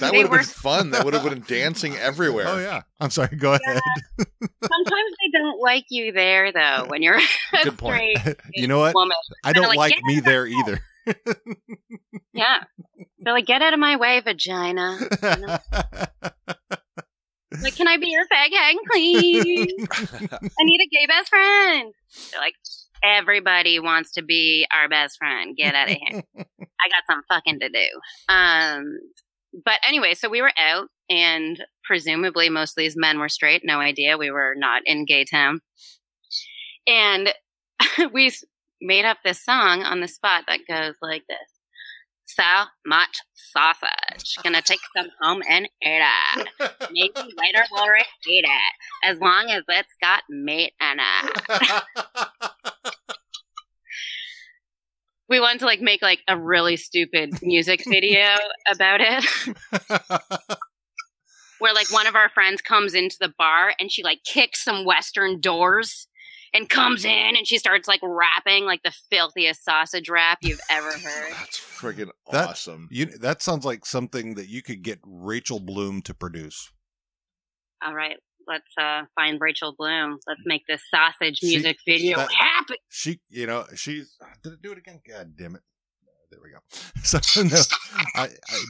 That 0.00 0.12
would 0.12 0.20
have 0.22 0.30
were- 0.30 0.36
been 0.38 0.46
fun. 0.46 0.90
That 0.90 1.04
would 1.04 1.14
have 1.14 1.24
been 1.24 1.42
dancing 1.48 1.96
everywhere. 1.96 2.44
Oh 2.48 2.58
yeah. 2.58 2.82
I'm 3.00 3.10
sorry. 3.10 3.36
Go 3.36 3.54
ahead. 3.54 3.80
Sometimes 4.18 5.12
they 5.22 5.38
don't 5.38 5.60
like 5.60 5.86
you 5.88 6.12
there 6.12 6.52
though 6.52 6.84
when 6.88 7.02
you're 7.02 7.16
a 7.54 7.64
Good 7.64 7.78
point. 7.78 8.18
straight 8.18 8.36
you 8.54 8.66
know 8.68 8.78
what? 8.80 8.94
woman. 8.94 9.16
I 9.44 9.52
don't 9.52 9.68
like, 9.68 9.78
like 9.78 9.94
me 10.02 10.20
there 10.20 10.46
either. 10.46 10.80
Yeah, 12.34 12.58
they're 13.20 13.32
like, 13.32 13.46
"Get 13.46 13.62
out 13.62 13.72
of 13.72 13.78
my 13.80 13.96
way, 13.96 14.20
vagina." 14.20 14.98
Like, 17.62 17.74
can 17.76 17.88
I 17.88 17.96
be 17.96 18.08
your 18.10 18.24
fag 18.26 18.52
hag, 18.52 18.76
please? 18.90 19.72
I 19.90 20.64
need 20.64 20.80
a 20.82 20.88
gay 20.90 21.06
best 21.08 21.30
friend. 21.30 21.94
They're 22.30 22.40
like, 22.40 22.54
everybody 23.02 23.80
wants 23.80 24.12
to 24.12 24.22
be 24.22 24.66
our 24.70 24.86
best 24.88 25.16
friend. 25.16 25.56
Get 25.56 25.74
out 25.74 25.90
of 25.90 25.96
here. 25.96 26.22
I 26.36 26.88
got 26.90 27.04
some 27.10 27.22
fucking 27.28 27.60
to 27.60 27.68
do. 27.70 27.88
Um, 28.28 28.98
but 29.64 29.80
anyway, 29.86 30.14
so 30.14 30.28
we 30.28 30.42
were 30.42 30.52
out, 30.58 30.88
and 31.08 31.62
presumably 31.84 32.48
most 32.48 32.72
of 32.72 32.76
these 32.82 32.96
men 32.96 33.18
were 33.18 33.28
straight. 33.28 33.62
No 33.64 33.78
idea. 33.78 34.18
We 34.18 34.30
were 34.30 34.54
not 34.56 34.82
in 34.84 35.04
gay 35.04 35.24
town, 35.24 35.60
and 36.86 37.32
we 38.12 38.32
made 38.80 39.04
up 39.04 39.18
this 39.24 39.44
song 39.44 39.82
on 39.82 40.00
the 40.00 40.08
spot 40.08 40.44
that 40.48 40.60
goes 40.68 40.94
like 41.02 41.24
this. 41.28 41.38
So 42.26 42.42
much 42.86 43.18
sausage. 43.34 44.36
Gonna 44.42 44.62
take 44.62 44.80
some 44.96 45.08
home 45.20 45.42
and 45.48 45.66
eat 45.82 46.02
it. 46.02 46.48
Maybe 46.90 47.12
later 47.16 47.64
we'll 47.72 47.88
repeat 47.88 48.44
it. 48.44 48.72
As 49.04 49.18
long 49.18 49.50
as 49.50 49.64
it's 49.68 49.94
got 50.00 50.22
meat 50.28 50.72
in 50.80 50.98
it. 51.00 52.67
We 55.28 55.40
wanted 55.40 55.60
to 55.60 55.66
like 55.66 55.80
make 55.80 56.00
like 56.02 56.20
a 56.26 56.38
really 56.38 56.76
stupid 56.76 57.42
music 57.42 57.84
video 57.86 58.34
about 58.70 59.00
it. 59.00 59.24
Where 61.58 61.74
like 61.74 61.92
one 61.92 62.06
of 62.06 62.14
our 62.14 62.28
friends 62.28 62.62
comes 62.62 62.94
into 62.94 63.16
the 63.20 63.32
bar 63.36 63.74
and 63.80 63.90
she 63.90 64.02
like 64.04 64.20
kicks 64.24 64.62
some 64.62 64.84
western 64.84 65.40
doors 65.40 66.06
and 66.54 66.68
comes 66.68 67.04
in 67.04 67.36
and 67.36 67.46
she 67.46 67.58
starts 67.58 67.88
like 67.88 68.00
rapping 68.02 68.64
like 68.64 68.82
the 68.84 68.94
filthiest 69.10 69.64
sausage 69.64 70.08
rap 70.08 70.38
you've 70.40 70.60
ever 70.70 70.90
heard. 70.92 71.32
That's 71.32 71.58
friggin' 71.58 72.10
That- 72.30 72.50
awesome. 72.50 72.88
you, 72.90 73.06
that 73.06 73.42
sounds 73.42 73.64
like 73.64 73.84
something 73.84 74.34
that 74.36 74.48
you 74.48 74.62
could 74.62 74.82
get 74.82 75.00
Rachel 75.04 75.60
Bloom 75.60 76.00
to 76.02 76.14
produce. 76.14 76.70
All 77.84 77.94
right, 77.94 78.16
let's 78.48 78.66
uh 78.80 79.02
find 79.14 79.40
Rachel 79.40 79.74
Bloom. 79.78 80.18
Let's 80.26 80.40
make 80.46 80.62
this 80.66 80.82
sausage 80.90 81.38
She- 81.38 81.48
music 81.48 81.78
video 81.86 82.16
that- 82.18 82.32
happen. 82.32 82.76
She, 82.88 83.20
you 83.28 83.46
know, 83.46 83.64
she's 83.74 84.16
did 84.42 84.54
it 84.54 84.62
do 84.62 84.72
it 84.72 84.78
again? 84.78 85.00
God 85.08 85.34
damn 85.36 85.54
it! 85.56 85.62
There 86.30 86.40
we 86.42 86.50
go. 86.50 86.58
So 87.04 87.18
no, 87.42 87.56
I, 88.16 88.24
I, 88.24 88.28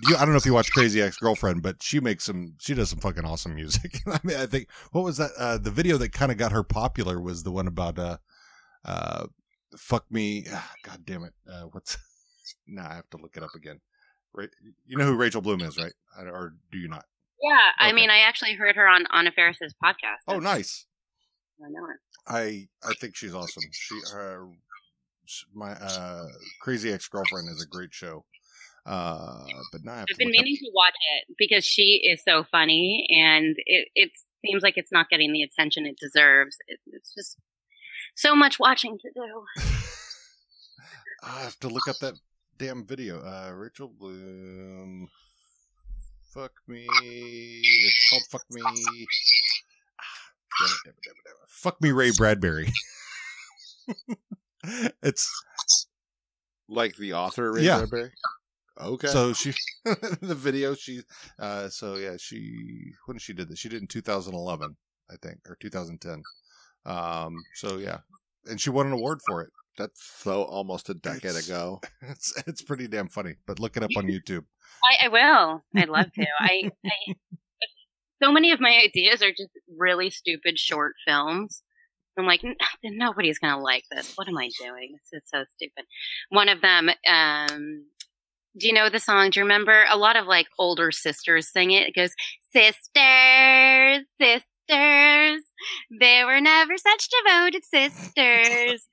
you, 0.09 0.17
I 0.17 0.21
don't 0.21 0.31
know 0.31 0.37
if 0.37 0.47
you 0.47 0.53
watch 0.53 0.71
Crazy 0.71 1.01
Ex 1.03 1.17
Girlfriend, 1.17 1.63
but 1.63 1.83
she 1.83 1.99
makes 1.99 2.25
some. 2.25 2.55
She 2.61 2.75
does 2.75 2.91
some 2.91 3.01
fucking 3.01 3.25
awesome 3.25 3.55
music. 3.55 3.99
I 4.07 4.21
mean, 4.23 4.37
I 4.37 4.47
think 4.47 4.69
what 4.93 5.03
was 5.03 5.17
that? 5.17 5.31
Uh, 5.39 5.59
the 5.59 5.71
video 5.71 5.97
that 5.97 6.13
kind 6.13 6.31
of 6.31 6.39
got 6.39 6.53
her 6.53 6.63
popular 6.63 7.21
was 7.21 7.43
the 7.43 7.51
one 7.51 7.67
about 7.67 7.99
uh, 7.99 8.19
uh, 8.85 9.27
fuck 9.77 10.05
me. 10.11 10.45
ah, 10.53 10.73
God 10.85 11.05
damn 11.05 11.25
it! 11.25 11.33
Uh, 11.51 11.63
what's? 11.73 11.97
Nah, 12.67 12.89
I 12.91 12.95
have 12.95 13.11
to 13.11 13.17
look 13.19 13.37
it 13.37 13.43
up 13.43 13.55
again. 13.57 13.81
Right, 14.35 14.51
you 14.87 14.97
know 14.99 15.05
who 15.07 15.17
Rachel 15.17 15.41
Bloom 15.41 15.61
is, 15.63 15.77
right? 15.79 15.93
I- 16.19 16.23
Or 16.25 16.55
do 16.71 16.79
you 16.79 16.89
not? 16.89 17.05
Yeah, 17.43 17.59
I 17.79 17.93
mean, 17.93 18.11
I 18.11 18.19
actually 18.21 18.55
heard 18.55 18.77
her 18.77 18.87
on 18.89 19.05
Anna 19.13 19.31
Faris's 19.33 19.75
podcast. 19.83 20.23
Oh, 20.27 20.39
nice. 20.41 20.87
I 21.65 21.69
know 21.71 21.87
her. 21.87 22.01
I 22.27 22.69
I 22.83 22.93
think 23.01 23.17
she's 23.17 23.35
awesome. 23.35 23.63
She 23.73 23.99
uh 24.15 24.39
my 25.55 25.73
uh 25.73 26.27
crazy 26.61 26.93
ex 26.93 27.09
girlfriend 27.09 27.49
is 27.51 27.63
a 27.63 27.67
great 27.67 27.93
show. 27.93 28.25
Uh 28.87 29.45
but 29.73 29.83
now 29.85 29.93
I 29.93 29.97
have 29.99 30.07
I've 30.13 30.19
been 30.19 30.29
look 30.29 30.39
up- 30.39 30.45
meaning 30.45 30.57
to 30.61 30.71
watch 30.75 30.95
it 31.19 31.35
because 31.39 31.65
she 31.65 32.01
is 32.05 32.23
so 32.27 32.45
funny, 32.51 33.07
and 33.11 33.57
it 33.67 33.89
it 33.95 34.11
seems 34.45 34.63
like 34.63 34.75
it's 34.77 34.93
not 34.93 35.09
getting 35.11 35.33
the 35.33 35.43
attention 35.43 35.85
it 35.87 35.97
deserves. 36.01 36.57
It, 36.69 36.81
it's 36.87 37.13
just 37.15 37.39
so 38.15 38.35
much 38.37 38.59
watching 38.59 38.99
to 38.99 39.11
do. 39.15 39.63
I 41.23 41.41
have 41.43 41.59
to 41.61 41.69
look 41.69 41.89
up 41.89 41.97
that 42.01 42.15
damn 42.57 42.85
video. 42.87 43.21
Uh 43.21 43.53
Rachel 43.53 43.89
Bloom 43.89 45.09
Fuck 46.39 46.53
me. 46.69 46.87
It's 46.89 48.11
called 48.11 48.23
Fuck 48.31 48.45
Me. 48.53 48.63
Ah, 48.63 48.77
damn 50.61 50.69
it, 50.69 50.79
damn 50.85 50.93
it, 50.93 51.25
damn 51.25 51.33
it. 51.33 51.49
Fuck 51.49 51.83
me 51.83 51.91
Ray 51.91 52.13
Bradbury. 52.17 52.73
it's 55.03 55.45
Like 56.69 56.95
the 56.95 57.15
author, 57.15 57.51
Ray 57.51 57.63
Yeah. 57.63 57.79
Bradbury? 57.79 58.13
Okay. 58.81 59.09
So 59.09 59.33
she, 59.33 59.53
the 59.85 60.37
video 60.37 60.77
she, 60.77 61.01
uh, 61.41 61.69
so 61.71 61.97
yeah, 61.97 62.17
she 62.17 62.93
when 63.07 63.17
did 63.17 63.23
she 63.23 63.33
did 63.33 63.49
this? 63.49 63.59
She 63.59 63.69
did 63.69 63.81
in 63.81 63.89
2011, 63.89 64.77
I 65.11 65.15
think, 65.21 65.39
or 65.49 65.57
2010. 65.61 66.23
Um, 66.87 67.35
so 67.57 67.79
yeah, 67.79 67.99
and 68.45 68.61
she 68.61 68.71
won 68.71 68.87
an 68.87 68.93
award 68.93 69.19
for 69.27 69.43
it. 69.43 69.51
That's 69.79 70.03
so 70.03 70.43
almost 70.43 70.91
a 70.91 70.95
decade 70.95 71.25
It's- 71.31 71.47
ago. 71.49 71.81
It's 72.03 72.35
it's 72.47 72.63
pretty 72.63 72.89
damn 72.89 73.09
funny. 73.09 73.37
But 73.47 73.59
look 73.61 73.77
it 73.77 73.83
up 73.83 73.91
on 73.97 74.05
YouTube. 74.15 74.45
I, 74.85 75.07
I 75.07 75.09
will. 75.09 75.63
I'd 75.77 75.89
love 75.89 76.13
to. 76.13 76.27
I, 76.41 76.71
I 76.85 77.15
so 78.23 78.33
many 78.33 78.51
of 78.53 78.61
my 78.61 78.77
ideas 78.85 79.23
are 79.23 79.31
just 79.31 79.51
really 79.77 80.11
stupid 80.11 80.59
short 80.59 80.95
films. 81.07 81.63
I'm 82.19 82.27
like, 82.27 82.43
"N- 82.43 82.57
nobody's 82.85 83.39
gonna 83.39 83.63
like 83.63 83.85
this. 83.93 84.13
What 84.17 84.27
am 84.29 84.37
I 84.37 84.51
doing? 84.61 84.97
This 85.13 85.23
is 85.23 85.29
so 85.31 85.45
stupid. 85.55 85.85
One 86.31 86.49
of 86.49 86.61
them, 86.61 86.91
um, 87.09 87.85
do 88.59 88.67
you 88.67 88.73
know 88.73 88.89
the 88.91 88.99
song? 88.99 89.31
Do 89.31 89.39
you 89.39 89.45
remember? 89.45 89.85
A 89.89 89.97
lot 89.97 90.17
of 90.17 90.27
like 90.27 90.49
older 90.59 90.91
sisters 90.91 91.49
sing 91.53 91.71
it. 91.71 91.87
It 91.89 91.95
goes, 91.95 92.11
"Sisters, 92.53 94.05
sisters, 94.21 95.43
they 96.01 96.25
were 96.25 96.41
never 96.41 96.77
such 96.77 97.09
devoted 97.25 97.65
sisters." 97.73 98.89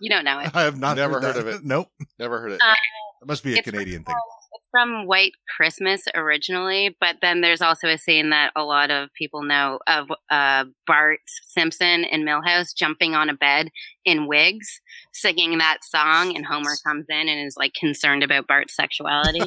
Uh, 0.00 0.04
You 0.04 0.10
don't 0.10 0.24
know 0.24 0.38
it. 0.40 0.50
I 0.54 0.62
have 0.62 0.78
not 0.78 0.96
Never 0.96 1.14
heard, 1.20 1.36
heard 1.36 1.36
of 1.36 1.46
it. 1.46 1.60
Nope, 1.64 1.88
Never 2.18 2.40
heard 2.40 2.52
it. 2.52 2.60
Uh, 2.62 2.74
it 3.22 3.28
must 3.28 3.44
be 3.44 3.54
a 3.54 3.58
It's 3.58 3.70
Canadian 3.70 4.04
thing. 4.04 4.14
It's 4.52 4.64
from 4.70 5.06
White 5.06 5.32
Christmas 5.56 6.04
originally, 6.14 6.96
but 7.00 7.16
then 7.20 7.40
there's 7.40 7.60
also 7.60 7.88
a 7.88 7.98
scene 7.98 8.30
that 8.30 8.52
a 8.56 8.62
lot 8.62 8.90
of 8.90 9.10
people 9.18 9.42
know 9.42 9.78
of 9.86 10.08
uh, 10.30 10.64
Bart 10.86 11.20
Simpson 11.44 12.04
in 12.04 12.24
Milhouse 12.24 12.74
jumping 12.74 13.14
on 13.14 13.28
a 13.28 13.34
bed 13.34 13.68
in 14.04 14.26
wigs, 14.26 14.80
singing 15.12 15.58
that 15.58 15.78
song, 15.82 16.34
and 16.34 16.46
Homer 16.46 16.72
comes 16.86 17.06
in 17.08 17.28
and 17.28 17.46
is 17.46 17.56
like 17.58 17.74
concerned 17.74 18.22
about 18.22 18.46
Bart's 18.46 18.74
sexuality. 18.74 19.40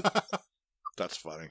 That's 0.97 1.17
funny. 1.17 1.47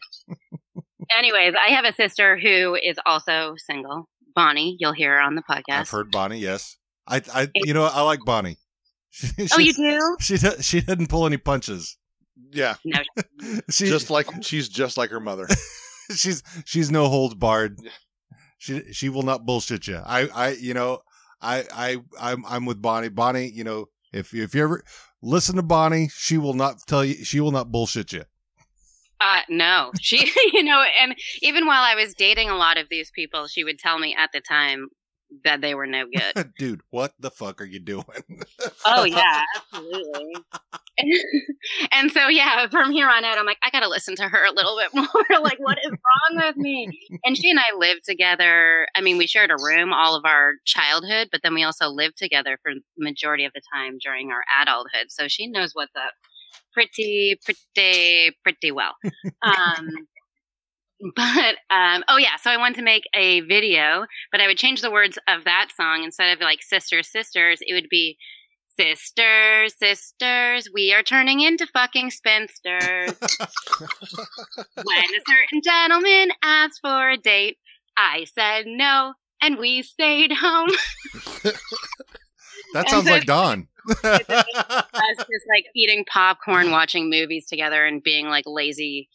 Anyways, 1.18 1.54
I 1.66 1.72
have 1.72 1.84
a 1.84 1.92
sister 1.92 2.38
who 2.38 2.76
is 2.76 2.96
also 3.04 3.54
single, 3.56 4.08
Bonnie. 4.34 4.76
You'll 4.78 4.92
hear 4.92 5.16
her 5.16 5.20
on 5.20 5.34
the 5.34 5.42
podcast. 5.42 5.62
I've 5.80 5.90
heard 5.90 6.10
Bonnie. 6.12 6.38
Yes, 6.38 6.76
I, 7.08 7.22
I, 7.34 7.48
you 7.54 7.74
know. 7.74 7.84
I 7.84 8.02
like 8.02 8.20
Bonnie. 8.24 8.56
She, 9.12 9.28
oh, 9.52 9.58
you 9.58 9.72
do? 9.74 10.16
She 10.20 10.38
do- 10.38 10.60
she 10.60 10.80
didn't 10.80 11.08
pull 11.08 11.26
any 11.26 11.36
punches. 11.36 11.96
Yeah. 12.50 12.76
No, 12.84 12.98
She 13.70 13.86
Just 13.86 14.10
like 14.10 14.26
she's 14.42 14.68
just 14.68 14.96
like 14.96 15.10
her 15.10 15.20
mother. 15.20 15.46
she's 16.14 16.42
she's 16.64 16.90
no 16.90 17.08
holds 17.08 17.34
barred. 17.34 17.78
She 18.58 18.92
she 18.92 19.08
will 19.08 19.22
not 19.22 19.44
bullshit 19.46 19.86
you. 19.86 20.00
I 20.04 20.28
I 20.28 20.48
you 20.52 20.74
know 20.74 21.02
I 21.40 21.64
I 21.72 21.96
I'm 22.20 22.44
I'm 22.46 22.64
with 22.66 22.80
Bonnie. 22.80 23.08
Bonnie, 23.10 23.50
you 23.50 23.64
know 23.64 23.86
if 24.12 24.34
if 24.34 24.54
you 24.54 24.62
ever 24.64 24.82
listen 25.22 25.56
to 25.56 25.62
Bonnie, 25.62 26.08
she 26.14 26.38
will 26.38 26.54
not 26.54 26.76
tell 26.86 27.04
you. 27.04 27.24
She 27.24 27.40
will 27.40 27.52
not 27.52 27.70
bullshit 27.70 28.12
you. 28.12 28.24
Uh, 29.20 29.42
no, 29.48 29.92
she, 30.00 30.28
you 30.52 30.64
know, 30.64 30.84
and 31.00 31.14
even 31.42 31.64
while 31.66 31.82
I 31.84 31.94
was 31.94 32.12
dating 32.12 32.50
a 32.50 32.56
lot 32.56 32.76
of 32.76 32.88
these 32.90 33.12
people, 33.12 33.46
she 33.46 33.62
would 33.62 33.78
tell 33.78 33.98
me 34.00 34.16
at 34.18 34.30
the 34.32 34.40
time 34.40 34.88
that 35.44 35.60
they 35.60 35.74
were 35.74 35.86
no 35.86 36.06
good. 36.06 36.52
Dude, 36.58 36.82
what 36.90 37.14
the 37.18 37.30
fuck 37.30 37.60
are 37.60 37.66
you 37.66 37.80
doing? 37.80 38.04
Oh 38.84 39.04
yeah, 39.04 39.42
absolutely. 39.72 40.34
and 41.92 42.10
so 42.10 42.28
yeah, 42.28 42.66
from 42.68 42.92
here 42.92 43.08
on 43.08 43.24
out, 43.24 43.38
I'm 43.38 43.46
like, 43.46 43.58
I 43.62 43.70
gotta 43.70 43.88
listen 43.88 44.14
to 44.16 44.28
her 44.28 44.44
a 44.44 44.52
little 44.52 44.78
bit 44.78 44.94
more. 44.94 45.40
like, 45.40 45.58
what 45.58 45.78
is 45.78 45.90
wrong 45.90 46.44
with 46.46 46.56
me? 46.56 46.88
And 47.24 47.36
she 47.36 47.50
and 47.50 47.58
I 47.58 47.76
lived 47.76 48.04
together. 48.04 48.86
I 48.94 49.00
mean, 49.00 49.18
we 49.18 49.26
shared 49.26 49.50
a 49.50 49.56
room 49.62 49.92
all 49.92 50.16
of 50.16 50.24
our 50.24 50.54
childhood, 50.64 51.28
but 51.32 51.40
then 51.42 51.54
we 51.54 51.64
also 51.64 51.88
lived 51.88 52.18
together 52.18 52.58
for 52.62 52.72
majority 52.98 53.44
of 53.44 53.52
the 53.54 53.62
time 53.74 53.98
during 54.02 54.30
our 54.30 54.42
adulthood. 54.60 55.10
So 55.10 55.28
she 55.28 55.46
knows 55.46 55.70
what's 55.74 55.96
up. 55.96 56.12
pretty, 56.72 57.38
pretty, 57.44 58.36
pretty 58.42 58.70
well. 58.70 58.94
Um, 59.42 59.88
but 61.16 61.56
um, 61.70 62.04
oh 62.08 62.16
yeah, 62.16 62.36
so 62.40 62.50
I 62.50 62.56
wanted 62.56 62.76
to 62.76 62.82
make 62.82 63.04
a 63.14 63.40
video, 63.40 64.06
but 64.30 64.40
I 64.40 64.46
would 64.46 64.58
change 64.58 64.82
the 64.82 64.90
words 64.90 65.18
of 65.28 65.44
that 65.44 65.70
song 65.76 66.04
instead 66.04 66.32
of 66.32 66.40
like 66.40 66.62
sisters, 66.62 67.10
sisters. 67.10 67.58
It 67.60 67.74
would 67.74 67.88
be 67.90 68.18
sisters, 68.78 69.74
sisters. 69.76 70.68
We 70.72 70.92
are 70.94 71.02
turning 71.02 71.40
into 71.40 71.66
fucking 71.66 72.10
spinsters. 72.10 73.14
when 74.84 75.04
a 75.04 75.22
certain 75.28 75.60
gentleman 75.62 76.30
asked 76.42 76.80
for 76.80 77.10
a 77.10 77.16
date, 77.16 77.58
I 77.96 78.24
said 78.24 78.66
no, 78.66 79.14
and 79.40 79.58
we 79.58 79.82
stayed 79.82 80.32
home. 80.32 80.70
That 82.74 82.88
sounds 82.88 83.06
like 83.06 83.24
Don. 83.24 83.68
Us 83.88 85.16
just 85.18 85.46
like 85.48 85.66
eating 85.74 86.04
popcorn, 86.06 86.70
watching 86.70 87.10
movies 87.10 87.46
together, 87.46 87.84
and 87.84 88.02
being 88.02 88.28
like 88.28 88.44
lazy 88.46 89.08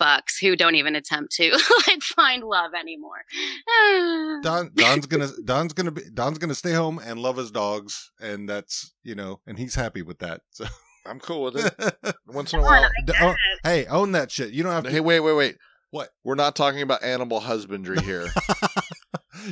fucks 0.00 0.40
who 0.40 0.56
don't 0.56 0.74
even 0.74 0.94
attempt 0.94 1.32
to 1.36 1.50
like 1.86 2.02
find 2.02 2.42
love 2.42 2.72
anymore. 2.78 3.24
Don 4.42 4.70
Don's 4.74 5.06
gonna 5.06 5.28
Don's 5.44 5.72
gonna 5.72 5.92
be 5.92 6.02
Don's 6.12 6.38
gonna 6.38 6.54
stay 6.54 6.72
home 6.72 7.00
and 7.04 7.18
love 7.20 7.36
his 7.36 7.50
dogs, 7.50 8.10
and 8.20 8.48
that's 8.48 8.94
you 9.02 9.14
know, 9.14 9.40
and 9.46 9.58
he's 9.58 9.74
happy 9.74 10.02
with 10.02 10.18
that. 10.20 10.42
So 10.50 10.66
I'm 11.06 11.20
cool 11.20 11.42
with 11.42 11.56
it. 11.56 12.16
Once 12.26 12.52
in 12.52 12.60
a 12.60 12.62
while. 12.62 12.88
D- 13.04 13.12
oh, 13.20 13.34
hey, 13.62 13.86
own 13.86 14.12
that 14.12 14.30
shit. 14.30 14.52
You 14.52 14.62
don't 14.62 14.72
have 14.72 14.84
to. 14.84 14.90
Hey, 14.90 15.00
wait, 15.00 15.20
wait, 15.20 15.34
wait. 15.34 15.56
What? 15.90 16.08
We're 16.24 16.34
not 16.34 16.56
talking 16.56 16.82
about 16.82 17.04
animal 17.04 17.40
husbandry 17.40 18.00
here. 18.00 18.26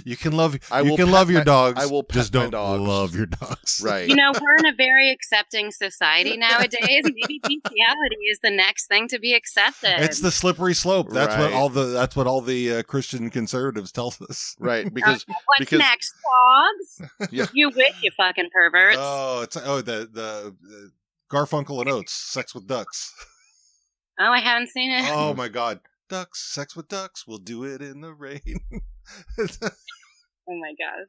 you 0.05 0.17
can 0.17 0.33
love 0.33 0.57
I 0.71 0.81
you 0.81 0.91
will 0.91 0.97
can 0.97 1.07
pet 1.07 1.13
love 1.15 1.31
your 1.31 1.41
my- 1.41 1.45
dogs. 1.45 1.83
I 1.83 1.87
will 1.87 2.03
pet 2.03 2.15
just 2.15 2.35
my 2.35 2.41
don't 2.43 2.51
dogs. 2.51 2.81
love 2.81 3.15
your 3.15 3.27
dogs. 3.27 3.81
right. 3.85 4.09
You 4.09 4.15
know, 4.17 4.33
we're 4.41 4.57
in 4.57 4.67
a 4.67 4.75
very 4.75 5.11
accepting 5.11 5.71
society 5.71 6.37
nowadays. 6.39 7.03
Maybe 7.05 7.41
bestiality 7.43 8.17
is 8.31 8.39
the 8.43 8.51
next 8.51 8.87
thing 8.89 9.09
to 9.09 9.19
be 9.19 9.35
accepted. 9.35 10.01
It's 10.01 10.21
the 10.21 10.31
slippery 10.31 10.75
slope. 10.75 11.11
That's 11.11 11.37
what 11.37 11.53
all 11.53 11.69
the 11.69 11.85
that's 11.87 12.15
what 12.17 12.27
all 12.27 12.41
the 12.41 12.77
uh, 12.77 12.83
Christian 12.83 13.31
conservatives 13.31 13.93
tell 13.93 14.15
us. 14.29 14.57
right. 14.59 14.93
Because 14.93 15.25
What's 15.27 15.59
because- 15.61 15.79
next, 15.79 16.13
dogs? 16.13 17.11
Yeah. 17.33 17.47
You 17.53 17.71
wish, 17.71 17.95
you 18.03 18.11
fucking 18.17 18.49
perverts. 18.53 18.99
Oh, 19.01 19.43
it's 19.43 19.57
oh 19.57 19.81
the 19.81 20.09
the, 20.13 20.57
the 20.61 20.91
Garfunkel 21.31 21.81
and 21.81 21.89
Oates, 21.89 22.13
sex 22.13 22.55
with 22.55 22.67
ducks. 22.67 23.15
oh, 24.21 24.25
I 24.31 24.41
haven't 24.41 24.69
seen 24.69 24.91
it. 24.91 25.05
Oh 25.09 25.33
my 25.35 25.49
God, 25.49 25.81
ducks, 26.11 26.43
sex 26.53 26.77
with 26.77 26.89
ducks. 26.89 27.27
We'll 27.27 27.39
do 27.39 27.65
it 27.65 27.81
in 27.81 28.01
the 28.01 28.13
rain. 28.13 28.61
Oh 30.49 30.59
my 30.61 30.75
god, 30.79 31.07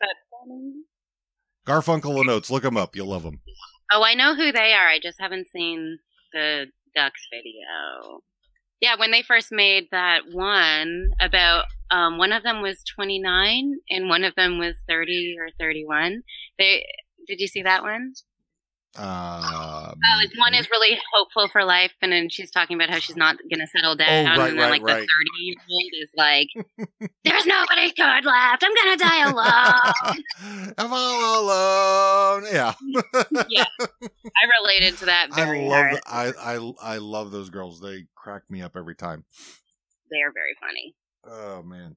that's 0.00 0.20
funny. 0.30 0.72
Garfunkel 1.66 2.20
and 2.20 2.30
Oates, 2.30 2.50
look 2.50 2.62
them 2.62 2.76
up. 2.76 2.96
You'll 2.96 3.08
love 3.08 3.22
them. 3.22 3.40
Oh, 3.92 4.02
I 4.02 4.14
know 4.14 4.34
who 4.34 4.50
they 4.50 4.72
are. 4.72 4.88
I 4.88 4.98
just 5.00 5.20
haven't 5.20 5.48
seen 5.48 5.98
the 6.32 6.66
Ducks 6.94 7.28
video. 7.30 8.22
Yeah, 8.80 8.96
when 8.98 9.12
they 9.12 9.22
first 9.22 9.52
made 9.52 9.88
that 9.92 10.22
one 10.32 11.10
about 11.20 11.66
um, 11.90 12.18
one 12.18 12.32
of 12.32 12.42
them 12.42 12.62
was 12.62 12.82
29 12.96 13.74
and 13.90 14.08
one 14.08 14.24
of 14.24 14.34
them 14.34 14.58
was 14.58 14.74
30 14.88 15.36
or 15.38 15.48
31. 15.60 16.22
They 16.58 16.84
did 17.28 17.38
you 17.38 17.46
see 17.46 17.62
that 17.62 17.82
one? 17.82 18.14
Um, 18.94 19.82
Oh, 20.04 20.16
like 20.16 20.30
one 20.36 20.54
is 20.54 20.68
really 20.70 20.98
hopeful 21.12 21.48
for 21.48 21.64
life, 21.64 21.92
and 22.02 22.12
then 22.12 22.28
she's 22.28 22.50
talking 22.50 22.76
about 22.76 22.90
how 22.90 22.98
she's 22.98 23.16
not 23.16 23.36
going 23.38 23.60
to 23.60 23.66
settle 23.66 23.94
down, 23.94 24.08
right, 24.08 24.26
and 24.26 24.40
then 24.40 24.56
right, 24.56 24.70
like 24.70 24.82
right. 24.82 25.00
the 25.00 25.06
30 25.06 25.08
year 25.38 25.54
old 25.70 25.90
is 25.94 26.10
like, 26.16 27.10
"There's 27.24 27.46
nobody 27.46 27.92
good 27.92 28.24
left. 28.24 28.64
I'm 28.64 28.74
going 28.74 28.98
to 28.98 29.04
die 29.04 29.30
alone." 29.30 30.74
I'm 30.78 30.92
all 30.92 31.44
alone. 31.44 32.44
Yeah, 32.52 32.74
yeah, 33.48 33.64
I 33.80 34.60
related 34.60 34.98
to 34.98 35.06
that 35.06 35.28
I 35.32 35.44
very 35.44 35.66
love 35.66 35.98
hard. 36.04 36.34
I 36.42 36.54
I 36.54 36.94
I 36.94 36.96
love 36.98 37.30
those 37.30 37.48
girls. 37.48 37.80
They 37.80 38.06
crack 38.14 38.42
me 38.50 38.60
up 38.60 38.76
every 38.76 38.96
time. 38.96 39.24
They 40.10 40.20
are 40.20 40.32
very 40.32 40.56
funny. 40.60 40.94
Oh 41.24 41.62
man, 41.62 41.96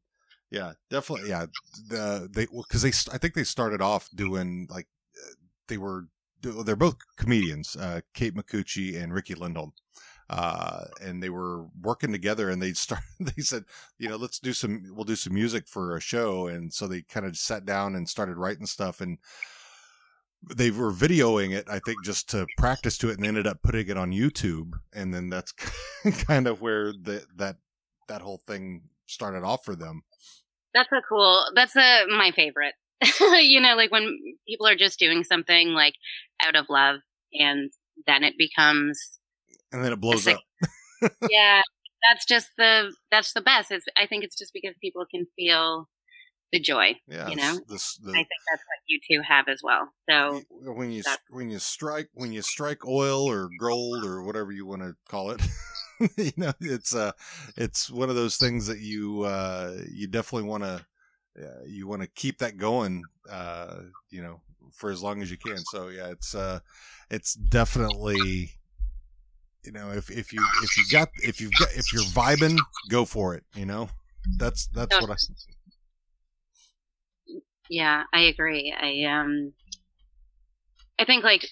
yeah, 0.52 0.74
definitely. 0.90 1.30
Yeah, 1.30 1.48
the 1.90 2.30
they 2.32 2.48
well 2.52 2.66
because 2.68 2.84
they 2.84 2.94
I 3.14 3.18
think 3.18 3.34
they 3.34 3.44
started 3.44 3.82
off 3.82 4.10
doing 4.14 4.68
like 4.70 4.88
uh, 5.18 5.34
they 5.68 5.78
were 5.78 6.06
they're 6.52 6.76
both 6.76 6.98
comedians, 7.18 7.76
uh, 7.76 8.02
Kate 8.14 8.36
Micucci 8.36 9.02
and 9.02 9.14
Riki 9.14 9.36
Lindhome, 9.36 9.74
uh, 10.30 10.86
and 11.02 11.22
they 11.22 11.30
were 11.30 11.66
working 11.82 12.12
together. 12.12 12.50
And 12.50 12.62
they 12.62 12.74
start 12.74 13.02
they 13.20 13.42
said, 13.42 13.66
you 13.98 14.10
know, 14.10 14.16
let's 14.16 14.40
do 14.40 14.54
some 14.54 14.84
we'll 14.94 15.06
do 15.06 15.16
some 15.16 15.34
music 15.34 15.68
for 15.68 15.96
a 15.96 16.02
show, 16.02 16.48
and 16.48 16.74
so 16.74 16.88
they 16.88 17.02
kind 17.02 17.26
of 17.26 17.38
sat 17.38 17.66
down 17.66 17.96
and 17.96 18.10
started 18.10 18.38
writing 18.38 18.66
stuff 18.66 19.02
and. 19.02 19.18
They 20.56 20.70
were 20.70 20.92
videoing 20.92 21.56
it, 21.56 21.66
I 21.68 21.80
think, 21.80 22.04
just 22.04 22.30
to 22.30 22.46
practice 22.60 23.00
to 23.00 23.10
it, 23.10 23.16
and 23.16 23.24
they 23.24 23.28
ended 23.30 23.48
up 23.48 23.64
putting 23.64 23.88
it 23.88 23.98
on 23.98 24.12
YouTube. 24.12 24.74
And 24.94 25.12
then 25.12 25.28
that's 25.28 25.52
kind 26.28 26.46
of 26.46 26.62
where 26.62 26.92
the, 26.92 27.26
that 27.38 27.56
that 28.10 28.22
whole 28.22 28.38
thing 28.46 28.84
started 29.08 29.44
off 29.44 29.66
for 29.66 29.76
them. 29.76 30.04
That's 30.76 30.92
a 30.92 31.02
cool. 31.08 31.46
That's 31.56 31.76
a 31.76 32.06
my 32.10 32.32
favorite. 32.36 32.76
you 33.42 33.62
know, 33.62 33.76
like 33.76 33.92
when 33.92 34.18
people 34.48 34.68
are 34.68 34.76
just 34.76 35.00
doing 35.00 35.24
something 35.24 35.70
like 35.70 35.96
out 36.46 36.56
of 36.56 36.66
love, 36.70 37.00
and 37.34 37.72
then 38.08 38.24
it 38.24 38.36
becomes 38.38 39.20
And 39.72 39.84
then 39.84 39.94
it 39.94 40.00
blows 40.00 40.24
sick- 40.24 40.38
up. 41.02 41.12
yeah. 41.30 41.62
That's 42.04 42.26
just 42.26 42.50
the 42.58 42.94
that's 43.10 43.34
the 43.34 43.42
best. 43.42 43.72
It's 43.72 43.86
I 43.98 44.06
think 44.06 44.24
it's 44.24 44.38
just 44.38 44.54
because 44.54 44.76
people 44.80 45.06
can 45.10 45.26
feel 45.36 45.88
the 46.52 46.60
joy. 46.60 46.96
Yeah, 47.08 47.30
you 47.30 47.36
know? 47.36 47.60
this, 47.68 48.00
I 48.08 48.12
think 48.12 48.28
that's 48.50 48.64
what 48.64 48.80
you 48.88 49.00
two 49.10 49.22
have 49.28 49.48
as 49.48 49.62
well. 49.64 49.90
So 50.10 50.42
when 50.50 50.92
you 50.92 51.04
when 51.30 51.50
you 51.50 51.60
strike 51.60 52.10
when 52.14 52.32
you 52.32 52.42
strike 52.42 52.86
oil 52.88 53.30
or 53.30 53.50
gold 53.60 54.06
or 54.06 54.24
whatever 54.24 54.52
you 54.52 54.66
want 54.66 54.84
to 54.84 54.96
call 55.10 55.32
it, 55.32 55.42
you 56.18 56.32
know, 56.38 56.54
it's 56.62 56.96
uh 56.96 57.12
it's 57.58 57.90
one 57.90 58.10
of 58.10 58.16
those 58.16 58.38
things 58.38 58.68
that 58.68 58.80
you 58.80 59.24
uh 59.24 59.76
you 59.92 60.08
definitely 60.08 60.48
want 60.48 60.64
to 60.64 60.86
uh, 61.42 61.64
you 61.66 61.88
want 61.88 62.02
to 62.02 62.08
keep 62.08 62.38
that 62.40 62.58
going 62.58 63.04
uh 63.30 63.78
you 64.10 64.22
know 64.22 64.40
for 64.76 64.92
as 64.92 65.02
long 65.02 65.22
as 65.22 65.32
you 65.32 65.38
can. 65.38 65.58
So 65.58 65.88
yeah, 65.88 66.08
it's 66.08 66.36
uh 66.36 66.60
it's 67.10 67.34
definitely 67.34 68.52
you 69.64 69.72
know 69.72 69.92
if 69.92 70.10
if 70.10 70.34
you 70.34 70.46
if 70.64 70.78
you 70.78 70.84
got 70.92 71.10
if 71.16 71.42
you've 71.42 71.54
got 71.60 71.70
if 71.76 71.92
you're 71.94 72.04
vibing, 72.04 72.60
go 72.90 73.06
for 73.06 73.36
it. 73.36 73.44
You 73.56 73.66
know, 73.66 73.90
that's 74.38 74.68
that's 74.68 75.00
what 75.00 75.10
I. 75.10 75.16
yeah, 77.70 78.04
I 78.14 78.22
agree. 78.22 78.74
I 78.78 79.06
um, 79.12 79.54
I 81.00 81.06
think 81.06 81.24
like 81.24 81.44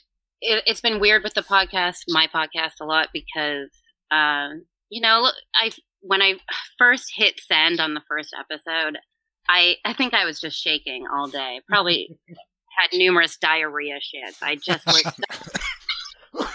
it, 0.42 0.64
it's 0.66 0.82
been 0.82 1.00
weird 1.00 1.24
with 1.24 1.34
the 1.34 1.42
podcast, 1.42 2.04
my 2.10 2.28
podcast, 2.34 2.82
a 2.82 2.86
lot 2.86 3.10
because 3.14 3.70
um, 4.12 4.66
you 4.90 5.02
know, 5.02 5.22
look, 5.22 5.36
I 5.56 5.72
when 6.02 6.22
I 6.22 6.36
first 6.78 7.14
hit 7.16 7.40
send 7.40 7.80
on 7.80 7.94
the 7.94 8.04
first 8.08 8.36
episode, 8.38 8.98
I 9.50 9.76
I 9.86 9.94
think 9.94 10.14
I 10.14 10.26
was 10.26 10.40
just 10.40 10.62
shaking 10.62 11.06
all 11.12 11.28
day. 11.28 11.62
Probably 11.68 12.18
had 12.80 12.98
numerous 12.98 13.38
diarrhea 13.38 13.96
shits. 14.00 14.42
I 14.42 14.56
just 14.56 14.86
was. 14.86 15.04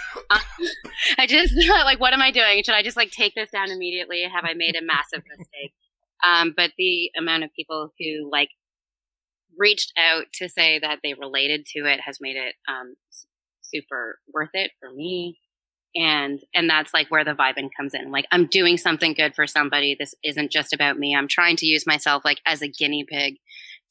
I 1.18 1.26
just 1.26 1.54
like, 1.68 2.00
what 2.00 2.12
am 2.12 2.22
I 2.22 2.30
doing? 2.30 2.62
Should 2.64 2.74
I 2.74 2.82
just 2.82 2.96
like 2.96 3.10
take 3.10 3.34
this 3.34 3.50
down 3.50 3.70
immediately? 3.70 4.22
Have 4.22 4.44
I 4.44 4.54
made 4.54 4.76
a 4.76 4.84
massive 4.84 5.22
mistake? 5.28 5.72
Um, 6.26 6.52
but 6.56 6.72
the 6.76 7.10
amount 7.16 7.44
of 7.44 7.50
people 7.54 7.92
who 7.98 8.28
like 8.30 8.50
reached 9.56 9.92
out 9.98 10.24
to 10.34 10.48
say 10.48 10.78
that 10.78 11.00
they 11.02 11.14
related 11.14 11.66
to 11.66 11.80
it 11.80 12.00
has 12.00 12.18
made 12.20 12.36
it 12.36 12.54
um, 12.68 12.94
super 13.62 14.18
worth 14.32 14.50
it 14.54 14.72
for 14.80 14.92
me. 14.92 15.38
And 15.94 16.40
and 16.54 16.68
that's 16.68 16.92
like 16.92 17.10
where 17.10 17.24
the 17.24 17.34
vibing 17.34 17.70
comes 17.76 17.94
in. 17.94 18.10
Like 18.10 18.26
I'm 18.30 18.46
doing 18.46 18.76
something 18.76 19.14
good 19.14 19.34
for 19.34 19.46
somebody. 19.46 19.96
This 19.98 20.14
isn't 20.22 20.52
just 20.52 20.72
about 20.72 20.98
me. 20.98 21.16
I'm 21.16 21.28
trying 21.28 21.56
to 21.56 21.66
use 21.66 21.86
myself 21.86 22.24
like 22.24 22.40
as 22.46 22.62
a 22.62 22.68
guinea 22.68 23.04
pig 23.08 23.36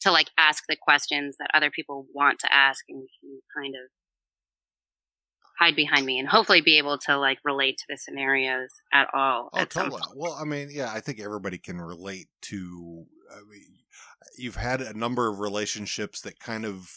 to 0.01 0.11
like 0.11 0.29
ask 0.37 0.63
the 0.69 0.77
questions 0.79 1.37
that 1.39 1.49
other 1.53 1.71
people 1.71 2.05
want 2.13 2.39
to 2.39 2.53
ask 2.53 2.85
and 2.87 3.07
kind 3.55 3.73
of 3.75 3.89
hide 5.59 5.75
behind 5.75 6.05
me 6.05 6.19
and 6.19 6.27
hopefully 6.27 6.61
be 6.61 6.77
able 6.77 6.97
to 6.99 7.17
like 7.17 7.39
relate 7.43 7.77
to 7.79 7.85
the 7.89 7.97
scenarios 7.97 8.69
at 8.93 9.07
all. 9.13 9.49
Oh, 9.53 9.59
at 9.59 9.69
totally. 9.69 10.01
Well, 10.15 10.37
I 10.39 10.43
mean, 10.43 10.69
yeah, 10.71 10.91
I 10.93 10.99
think 10.99 11.19
everybody 11.19 11.57
can 11.57 11.81
relate 11.81 12.27
to. 12.43 13.05
I 13.31 13.39
mean, 13.49 13.79
you've 14.37 14.55
had 14.55 14.81
a 14.81 14.97
number 14.97 15.27
of 15.27 15.39
relationships 15.39 16.21
that 16.21 16.39
kind 16.39 16.65
of 16.65 16.89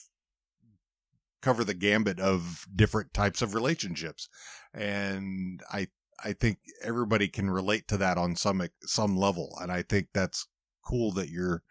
cover 1.41 1.65
the 1.65 1.75
gambit 1.75 2.21
of 2.21 2.67
different 2.75 3.15
types 3.15 3.43
of 3.43 3.55
relationships, 3.55 4.29
and 4.75 5.63
I 5.73 5.89
I 6.25 6.33
think 6.33 6.59
everybody 6.83 7.29
can 7.29 7.51
relate 7.51 7.89
to 7.89 7.97
that 7.99 8.19
on 8.19 8.37
some 8.37 8.63
some 8.83 9.17
level, 9.17 9.57
and 9.61 9.73
I 9.73 9.83
think 9.83 10.09
that's 10.13 10.47
cool 10.85 11.13
that 11.13 11.29
you're 11.29 11.63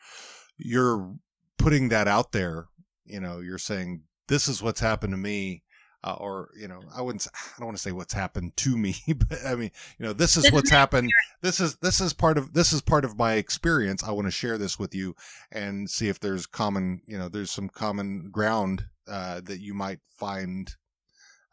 you're 0.57 1.15
putting 1.57 1.89
that 1.89 2.07
out 2.07 2.31
there. 2.31 2.67
You 3.05 3.19
know, 3.19 3.39
you're 3.39 3.57
saying 3.57 4.03
this 4.27 4.47
is 4.47 4.61
what's 4.61 4.79
happened 4.79 5.13
to 5.13 5.17
me. 5.17 5.63
Uh, 6.01 6.15
or 6.17 6.49
you 6.57 6.65
know, 6.65 6.79
I 6.95 7.01
wouldn't. 7.01 7.27
I 7.35 7.59
don't 7.59 7.67
want 7.67 7.77
to 7.77 7.83
say 7.83 7.91
what's 7.91 8.13
happened 8.13 8.55
to 8.57 8.77
me, 8.77 8.95
but 9.07 9.45
I 9.45 9.55
mean, 9.55 9.71
you 9.97 10.05
know, 10.05 10.13
this 10.13 10.37
is 10.37 10.49
what's 10.49 10.69
happened. 10.69 11.09
This 11.41 11.59
is 11.59 11.75
this 11.77 11.99
is 11.99 12.13
part 12.13 12.37
of 12.37 12.53
this 12.53 12.71
is 12.71 12.79
part 12.81 13.03
of 13.03 13.17
my 13.17 13.33
experience. 13.33 14.01
I 14.01 14.11
want 14.11 14.25
to 14.27 14.31
share 14.31 14.57
this 14.57 14.79
with 14.79 14.95
you 14.95 15.15
and 15.51 15.89
see 15.89 16.07
if 16.07 16.17
there's 16.17 16.45
common, 16.45 17.01
you 17.05 17.17
know, 17.17 17.27
there's 17.27 17.51
some 17.51 17.67
common 17.67 18.29
ground 18.31 18.85
uh, 19.09 19.41
that 19.41 19.59
you 19.59 19.73
might 19.73 19.99
find 20.17 20.75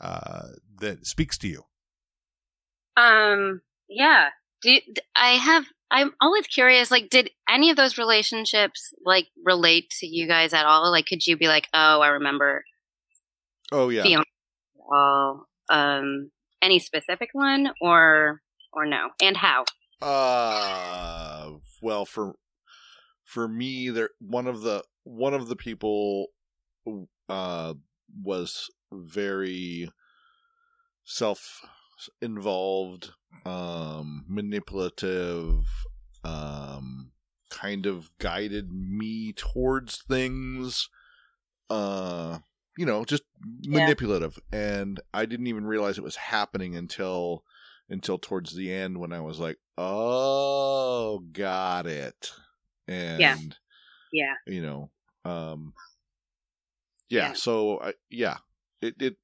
uh, 0.00 0.48
that 0.80 1.06
speaks 1.06 1.38
to 1.38 1.48
you. 1.48 1.62
Um, 2.96 3.62
yeah. 3.88 4.30
Do 4.62 4.78
I 5.14 5.32
have? 5.32 5.66
I'm 5.90 6.12
always 6.20 6.46
curious. 6.46 6.90
Like, 6.90 7.10
did 7.10 7.30
any 7.48 7.70
of 7.70 7.76
those 7.76 7.98
relationships 7.98 8.92
like 9.04 9.28
relate 9.44 9.90
to 10.00 10.06
you 10.06 10.26
guys 10.26 10.52
at 10.52 10.66
all? 10.66 10.90
Like, 10.90 11.06
could 11.06 11.26
you 11.26 11.36
be 11.36 11.46
like, 11.46 11.68
oh, 11.72 12.00
I 12.00 12.08
remember 12.08 12.64
Oh 13.72 13.88
yeah. 13.88 14.22
all 14.90 15.46
um 15.70 16.30
any 16.62 16.78
specific 16.78 17.30
one 17.32 17.72
or 17.80 18.40
or 18.72 18.86
no, 18.86 19.08
and 19.22 19.36
how? 19.36 19.64
Uh, 20.02 21.52
well, 21.82 22.04
for 22.04 22.34
for 23.24 23.48
me, 23.48 23.90
there 23.90 24.10
one 24.20 24.46
of 24.46 24.62
the 24.62 24.82
one 25.04 25.34
of 25.34 25.48
the 25.48 25.56
people 25.56 26.28
uh 27.28 27.74
was 28.22 28.70
very 28.92 29.88
self 31.04 31.64
involved, 32.20 33.12
um, 33.44 34.24
manipulative, 34.28 35.66
um, 36.24 37.12
kind 37.50 37.86
of 37.86 38.10
guided 38.18 38.72
me 38.72 39.32
towards 39.32 40.02
things. 40.02 40.88
Uh, 41.70 42.40
you 42.78 42.86
know, 42.86 43.04
just 43.04 43.24
Yeah. 43.68 43.94
manipulative, 44.00 44.38
and 44.52 45.00
I 45.14 45.26
didn't 45.26 45.48
even 45.48 45.66
realize 45.66 45.98
it 45.98 46.04
was 46.04 46.16
happening 46.16 46.76
until 46.76 47.44
until 47.90 48.18
towards 48.18 48.54
the 48.54 48.72
end 48.72 48.98
when 49.00 49.12
I 49.12 49.20
was 49.20 49.38
like, 49.40 49.58
"Oh, 49.78 51.20
got 51.32 51.86
it," 51.86 52.32
and 52.88 53.56
Yeah. 54.12 54.28
Yeah. 54.28 54.34
you 54.46 54.62
know, 54.62 54.90
um, 55.24 55.74
yeah. 57.08 57.28
Yeah. 57.28 57.32
So 57.34 57.80
I, 57.80 57.92
yeah, 58.10 58.36
it 58.80 58.94
it 59.00 59.16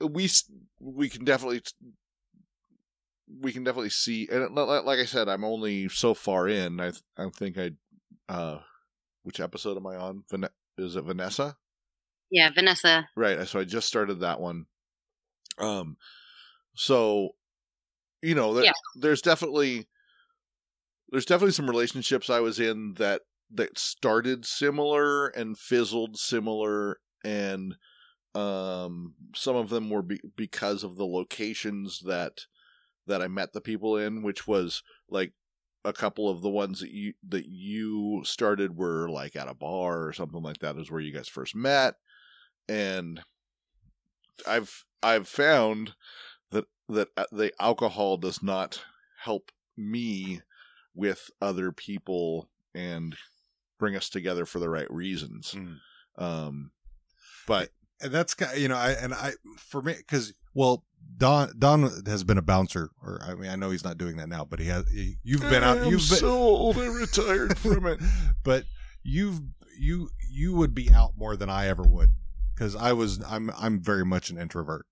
we 0.00 0.28
we 0.80 1.08
can 1.08 1.24
definitely 1.24 1.62
we 3.40 3.52
can 3.52 3.64
definitely 3.64 3.90
see, 3.90 4.28
and 4.30 4.54
li- 4.54 4.62
like 4.62 4.98
I 5.00 5.04
said, 5.04 5.28
I'm 5.28 5.44
only 5.44 5.88
so 5.88 6.14
far 6.14 6.48
in. 6.48 6.80
I 6.80 6.92
I 7.16 7.28
think 7.30 7.58
I, 7.58 7.70
uh, 8.28 8.60
which 9.24 9.40
episode 9.40 9.76
am 9.76 9.86
I 9.86 9.96
on? 9.96 10.24
Van- 10.30 10.48
is 10.78 10.94
it 10.96 11.04
Vanessa? 11.04 11.56
Yeah, 12.30 12.50
Vanessa. 12.54 13.08
Right. 13.16 13.46
So 13.48 13.58
I 13.60 13.64
just 13.64 13.88
started 13.88 14.20
that 14.20 14.40
one. 14.40 14.66
Um, 15.58 15.96
so 16.74 17.30
you 18.22 18.34
know, 18.34 18.54
there, 18.54 18.64
Yeah. 18.64 18.72
there's 18.96 19.22
definitely 19.22 19.86
there's 21.10 21.26
definitely 21.26 21.52
some 21.52 21.68
relationships 21.68 22.30
I 22.30 22.40
was 22.40 22.58
in 22.60 22.94
that 22.94 23.22
that 23.52 23.78
started 23.78 24.44
similar 24.44 25.28
and 25.28 25.58
fizzled 25.58 26.18
similar, 26.18 26.98
and 27.24 27.76
um, 28.34 29.14
some 29.34 29.56
of 29.56 29.70
them 29.70 29.90
were 29.90 30.02
be- 30.02 30.20
because 30.36 30.84
of 30.84 30.96
the 30.96 31.06
locations 31.06 32.00
that 32.00 32.46
that 33.06 33.22
I 33.22 33.28
met 33.28 33.52
the 33.52 33.60
people 33.60 33.96
in, 33.96 34.22
which 34.22 34.46
was 34.46 34.82
like 35.08 35.32
a 35.84 35.92
couple 35.92 36.28
of 36.28 36.42
the 36.42 36.50
ones 36.50 36.80
that 36.80 36.90
you 36.90 37.14
that 37.28 37.46
you 37.46 38.22
started 38.24 38.76
were 38.76 39.08
like 39.08 39.36
at 39.36 39.48
a 39.48 39.54
bar 39.54 40.04
or 40.04 40.12
something 40.12 40.42
like 40.42 40.58
that 40.58 40.76
is 40.76 40.90
where 40.90 41.00
you 41.00 41.12
guys 41.12 41.28
first 41.28 41.54
met. 41.54 41.94
And 42.68 43.22
I've 44.46 44.84
I've 45.02 45.28
found 45.28 45.94
that 46.50 46.66
that 46.88 47.08
uh, 47.16 47.26
the 47.30 47.52
alcohol 47.60 48.16
does 48.16 48.42
not 48.42 48.82
help 49.20 49.52
me 49.76 50.40
with 50.94 51.30
other 51.40 51.70
people 51.70 52.48
and 52.74 53.16
bring 53.78 53.96
us 53.96 54.08
together 54.08 54.46
for 54.46 54.58
the 54.58 54.68
right 54.68 54.90
reasons. 54.90 55.54
Mm. 55.56 55.76
Um, 56.18 56.70
but 57.46 57.70
and 58.00 58.12
that's 58.12 58.34
ki- 58.34 58.60
you 58.60 58.68
know 58.68 58.76
I 58.76 58.90
and 58.92 59.14
I 59.14 59.32
for 59.58 59.82
me 59.82 59.94
because 59.96 60.32
well 60.54 60.84
Don 61.16 61.52
Don 61.58 61.90
has 62.06 62.24
been 62.24 62.38
a 62.38 62.42
bouncer 62.42 62.90
or 63.02 63.20
I 63.22 63.34
mean 63.34 63.50
I 63.50 63.56
know 63.56 63.70
he's 63.70 63.84
not 63.84 63.98
doing 63.98 64.16
that 64.16 64.28
now 64.28 64.44
but 64.44 64.58
he 64.58 64.66
has 64.66 64.88
he, 64.90 65.16
you've 65.22 65.42
been 65.42 65.62
out 65.62 65.78
you've 65.86 66.08
been 66.08 66.18
so 66.18 66.32
old 66.32 66.78
I 66.78 66.86
retired 66.86 67.58
from 67.58 67.86
it. 67.86 68.00
but 68.44 68.64
you've 69.02 69.40
you 69.78 70.10
you 70.30 70.54
would 70.54 70.74
be 70.74 70.90
out 70.90 71.12
more 71.16 71.36
than 71.36 71.48
I 71.48 71.68
ever 71.68 71.82
would 71.82 72.10
because 72.54 72.74
I 72.74 72.92
was 72.92 73.22
I'm 73.26 73.50
I'm 73.58 73.80
very 73.82 74.04
much 74.04 74.30
an 74.30 74.38
introvert 74.38 74.86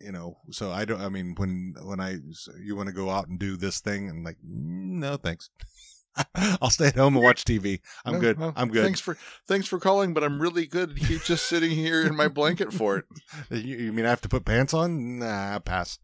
you 0.00 0.12
know 0.12 0.38
so 0.50 0.70
I 0.70 0.84
don't 0.84 1.00
I 1.00 1.08
mean 1.08 1.34
when 1.36 1.74
when 1.82 2.00
I 2.00 2.18
you 2.60 2.74
want 2.74 2.88
to 2.88 2.94
go 2.94 3.10
out 3.10 3.28
and 3.28 3.38
do 3.38 3.56
this 3.56 3.80
thing 3.80 4.08
and 4.08 4.24
like 4.24 4.38
"Mm, 4.38 4.98
no 5.00 5.16
thanks 5.16 5.50
I'll 6.60 6.70
stay 6.70 6.88
at 6.88 6.96
home 6.96 7.14
and 7.14 7.24
watch 7.24 7.44
TV 7.44 7.80
I'm 8.04 8.14
No, 8.14 8.20
good 8.20 8.38
no, 8.38 8.52
I'm 8.56 8.68
good 8.68 8.84
Thanks 8.84 9.00
for 9.00 9.16
thanks 9.46 9.66
for 9.66 9.78
calling, 9.78 10.12
but 10.12 10.24
I'm 10.24 10.40
really 10.40 10.66
good. 10.66 10.96
Keep 10.96 11.22
just 11.22 11.46
sitting 11.46 11.70
here 11.70 12.06
in 12.06 12.16
my 12.16 12.28
blanket 12.28 12.72
for 12.72 12.98
it. 12.98 13.04
You, 13.50 13.76
you 13.76 13.92
mean 13.92 14.06
I 14.06 14.10
have 14.10 14.20
to 14.22 14.28
put 14.28 14.44
pants 14.44 14.74
on? 14.74 15.18
Nah, 15.18 15.58
pass. 15.60 15.98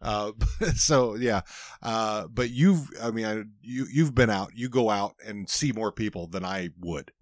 Uh, 0.00 0.32
so 0.74 1.14
yeah, 1.16 1.40
uh, 1.82 2.26
but 2.28 2.50
you've, 2.50 2.88
I 3.02 3.10
mean, 3.10 3.24
I, 3.24 3.42
you 3.60 3.86
you've 3.92 4.14
been 4.14 4.30
out. 4.30 4.52
You 4.54 4.68
go 4.68 4.90
out 4.90 5.14
and 5.24 5.48
see 5.48 5.72
more 5.72 5.92
people 5.92 6.26
than 6.26 6.44
I 6.44 6.70
would. 6.80 7.12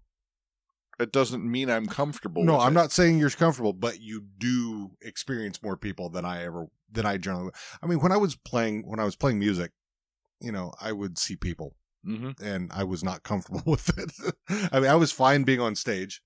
It 0.98 1.12
doesn't 1.12 1.44
mean 1.44 1.68
I'm 1.70 1.86
comfortable. 1.86 2.44
no, 2.44 2.58
I'm 2.58 2.72
it. 2.72 2.74
not 2.74 2.92
saying 2.92 3.18
you're 3.18 3.30
comfortable, 3.30 3.72
but 3.72 4.00
you 4.00 4.24
do 4.38 4.92
experience 5.02 5.62
more 5.62 5.76
people 5.76 6.08
than 6.08 6.24
I 6.24 6.44
ever 6.44 6.66
than 6.90 7.06
I 7.06 7.18
generally. 7.18 7.52
I 7.82 7.86
mean, 7.86 8.00
when 8.00 8.12
I 8.12 8.16
was 8.16 8.36
playing 8.36 8.82
when 8.86 9.00
I 9.00 9.04
was 9.04 9.16
playing 9.16 9.38
music, 9.38 9.72
you 10.40 10.52
know, 10.52 10.72
I 10.80 10.92
would 10.92 11.18
see 11.18 11.36
people 11.36 11.74
Mhm. 12.06 12.40
and 12.40 12.70
I 12.72 12.84
was 12.84 13.02
not 13.04 13.22
comfortable 13.30 13.62
with 13.66 13.90
it. 13.98 14.12
I 14.72 14.80
mean, 14.80 14.90
I 14.90 14.94
was 14.96 15.12
fine 15.12 15.44
being 15.44 15.60
on 15.60 15.74
stage. 15.74 16.22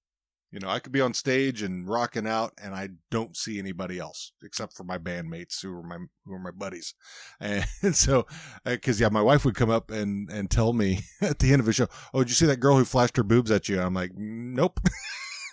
You 0.53 0.59
know, 0.59 0.69
I 0.69 0.81
could 0.81 0.91
be 0.93 1.01
on 1.01 1.15
stage 1.15 1.63
and 1.63 1.89
rocking 1.89 2.27
out, 2.27 2.53
and 2.61 2.75
I 2.75 2.89
don't 3.13 3.37
see 3.37 3.61
anybody 3.61 4.01
else 4.01 4.33
except 4.43 4.77
for 4.77 4.83
my 4.83 4.99
bandmates 4.99 5.63
who 5.63 5.73
are 5.79 5.83
my 5.83 5.99
who 6.27 6.35
are 6.35 6.41
my 6.41 6.51
buddies. 6.51 6.95
And 7.41 7.95
so, 7.97 8.27
because 8.65 9.01
yeah, 9.01 9.11
my 9.11 9.23
wife 9.23 9.45
would 9.45 9.55
come 9.55 9.71
up 9.71 9.91
and 9.93 10.29
and 10.31 10.51
tell 10.51 10.73
me 10.73 11.01
at 11.23 11.39
the 11.39 11.53
end 11.53 11.61
of 11.61 11.69
a 11.69 11.73
show, 11.73 11.87
"Oh, 12.13 12.21
did 12.21 12.31
you 12.31 12.35
see 12.35 12.47
that 12.47 12.59
girl 12.61 12.77
who 12.77 12.85
flashed 12.85 13.17
her 13.17 13.23
boobs 13.23 13.51
at 13.53 13.69
you?" 13.69 13.81
I'm 13.81 13.95
like, 13.95 14.13
"Nope, 14.17 14.81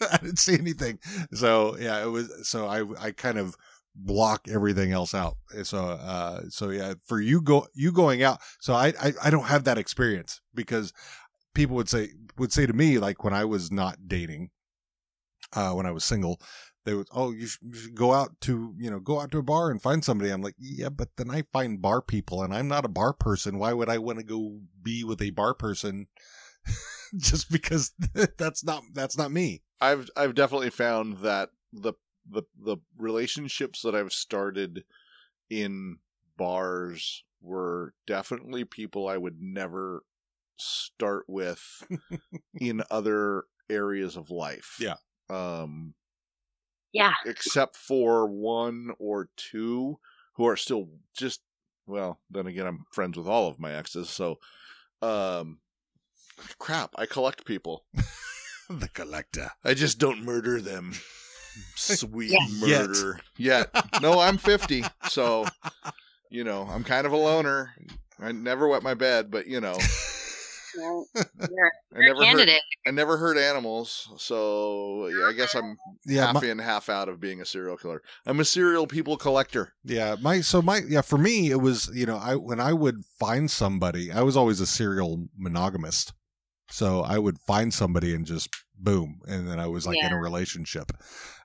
I 0.01 0.17
didn't 0.17 0.39
see 0.39 0.55
anything." 0.57 0.99
So 1.33 1.77
yeah, 1.77 2.01
it 2.03 2.07
was. 2.07 2.31
So 2.49 2.67
I 2.67 2.83
I 2.99 3.11
kind 3.11 3.37
of 3.37 3.55
block 3.97 4.47
everything 4.47 4.91
else 4.91 5.13
out. 5.13 5.37
So 5.63 5.79
uh 5.79 6.43
so 6.49 6.69
yeah, 6.69 6.93
for 7.05 7.19
you 7.19 7.41
go 7.41 7.67
you 7.73 7.91
going 7.91 8.23
out. 8.23 8.39
So 8.59 8.73
I 8.73 8.93
I, 9.01 9.13
I 9.25 9.29
don't 9.29 9.45
have 9.45 9.63
that 9.65 9.77
experience 9.77 10.41
because 10.53 10.93
people 11.53 11.75
would 11.75 11.89
say 11.89 12.09
would 12.37 12.53
say 12.53 12.65
to 12.65 12.73
me 12.73 12.99
like 12.99 13.23
when 13.23 13.33
I 13.33 13.45
was 13.45 13.71
not 13.71 14.07
dating, 14.07 14.49
uh 15.53 15.71
when 15.71 15.85
I 15.85 15.91
was 15.91 16.03
single, 16.03 16.39
they 16.85 16.93
would 16.93 17.07
oh 17.11 17.31
you 17.31 17.47
should, 17.47 17.61
you 17.63 17.75
should 17.75 17.95
go 17.95 18.13
out 18.13 18.39
to 18.41 18.73
you 18.77 18.89
know 18.89 18.99
go 18.99 19.19
out 19.19 19.31
to 19.31 19.39
a 19.39 19.43
bar 19.43 19.71
and 19.71 19.81
find 19.81 20.05
somebody. 20.05 20.29
I'm 20.29 20.41
like 20.41 20.55
yeah, 20.59 20.89
but 20.89 21.09
then 21.17 21.31
I 21.31 21.43
find 21.51 21.81
bar 21.81 22.01
people 22.01 22.43
and 22.43 22.53
I'm 22.53 22.67
not 22.67 22.85
a 22.85 22.89
bar 22.89 23.13
person. 23.13 23.57
Why 23.57 23.73
would 23.73 23.89
I 23.89 23.97
want 23.97 24.19
to 24.19 24.25
go 24.25 24.59
be 24.81 25.03
with 25.03 25.21
a 25.21 25.31
bar 25.31 25.53
person? 25.53 26.07
Just 27.17 27.49
because 27.49 27.93
that's 28.37 28.63
not 28.63 28.83
that's 28.93 29.17
not 29.17 29.31
me. 29.31 29.63
I've 29.81 30.09
I've 30.15 30.35
definitely 30.35 30.69
found 30.69 31.17
that 31.19 31.49
the 31.73 31.93
the 32.29 32.43
the 32.59 32.77
relationships 32.97 33.81
that 33.81 33.95
I've 33.95 34.13
started 34.13 34.83
in 35.49 35.97
bars 36.37 37.23
were 37.41 37.93
definitely 38.05 38.65
people 38.65 39.07
I 39.07 39.17
would 39.17 39.41
never 39.41 40.03
start 40.57 41.25
with 41.27 41.83
in 42.59 42.83
other 42.89 43.43
areas 43.69 44.15
of 44.17 44.29
life. 44.31 44.77
Yeah. 44.79 44.95
Um 45.29 45.93
Yeah. 46.91 47.13
except 47.25 47.75
for 47.75 48.27
one 48.27 48.91
or 48.99 49.29
two 49.35 49.99
who 50.35 50.45
are 50.47 50.57
still 50.57 50.89
just 51.15 51.41
well, 51.85 52.19
then 52.29 52.47
again 52.47 52.67
I'm 52.67 52.85
friends 52.91 53.17
with 53.17 53.27
all 53.27 53.47
of 53.47 53.59
my 53.59 53.73
exes, 53.73 54.09
so 54.09 54.39
um 55.01 55.59
crap, 56.59 56.93
I 56.97 57.05
collect 57.05 57.45
people. 57.45 57.85
the 58.69 58.89
collector. 58.89 59.51
I 59.63 59.73
just 59.73 59.99
don't 59.99 60.23
murder 60.23 60.61
them. 60.61 60.93
Sweet 61.75 62.31
Yeah. 62.31 62.47
Murder. 62.59 63.19
Yet. 63.37 63.69
No, 64.01 64.19
I'm 64.19 64.37
50. 64.37 64.83
So, 65.09 65.45
you 66.29 66.43
know, 66.43 66.67
I'm 66.69 66.83
kind 66.83 67.05
of 67.07 67.13
a 67.13 67.17
loner. 67.17 67.73
I 68.19 68.31
never 68.31 68.67
wet 68.67 68.83
my 68.83 68.93
bed, 68.95 69.29
but, 69.31 69.47
you 69.47 69.61
know, 69.61 69.77
Well, 70.77 71.07
you're, 71.15 71.25
I 71.95 71.99
you're 71.99 72.03
a 72.03 72.05
never 72.07 72.19
hurt, 72.19 72.25
candidate. 72.25 72.61
I 72.87 72.91
never 72.91 73.17
hurt 73.17 73.37
animals. 73.37 74.09
So, 74.17 75.07
yeah, 75.07 75.25
I 75.27 75.33
guess 75.33 75.55
I'm 75.55 75.77
Yeah, 76.05 76.25
half 76.27 76.35
my- 76.41 76.49
in, 76.49 76.59
half 76.59 76.89
out 76.89 77.09
of 77.09 77.19
being 77.19 77.41
a 77.41 77.45
serial 77.45 77.77
killer. 77.77 78.01
I'm 78.25 78.39
a 78.39 78.45
serial 78.45 78.87
people 78.87 79.17
collector. 79.17 79.73
Yeah, 79.83 80.15
my 80.21 80.41
so 80.41 80.61
my 80.61 80.81
yeah 80.87 81.01
for 81.01 81.17
me 81.17 81.49
it 81.51 81.61
was 81.61 81.89
you 81.93 82.05
know 82.05 82.17
I 82.17 82.35
when 82.35 82.59
I 82.59 82.73
would 82.73 83.03
find 83.19 83.49
somebody 83.49 84.11
I 84.11 84.21
was 84.21 84.35
always 84.37 84.59
a 84.59 84.67
serial 84.67 85.27
monogamist, 85.37 86.13
so 86.69 87.01
I 87.01 87.17
would 87.17 87.39
find 87.39 87.73
somebody 87.73 88.13
and 88.13 88.25
just 88.25 88.49
boom, 88.77 89.21
and 89.27 89.47
then 89.47 89.59
I 89.59 89.67
was 89.67 89.85
like 89.87 89.97
in 90.03 90.11
a 90.13 90.19
relationship, 90.19 90.91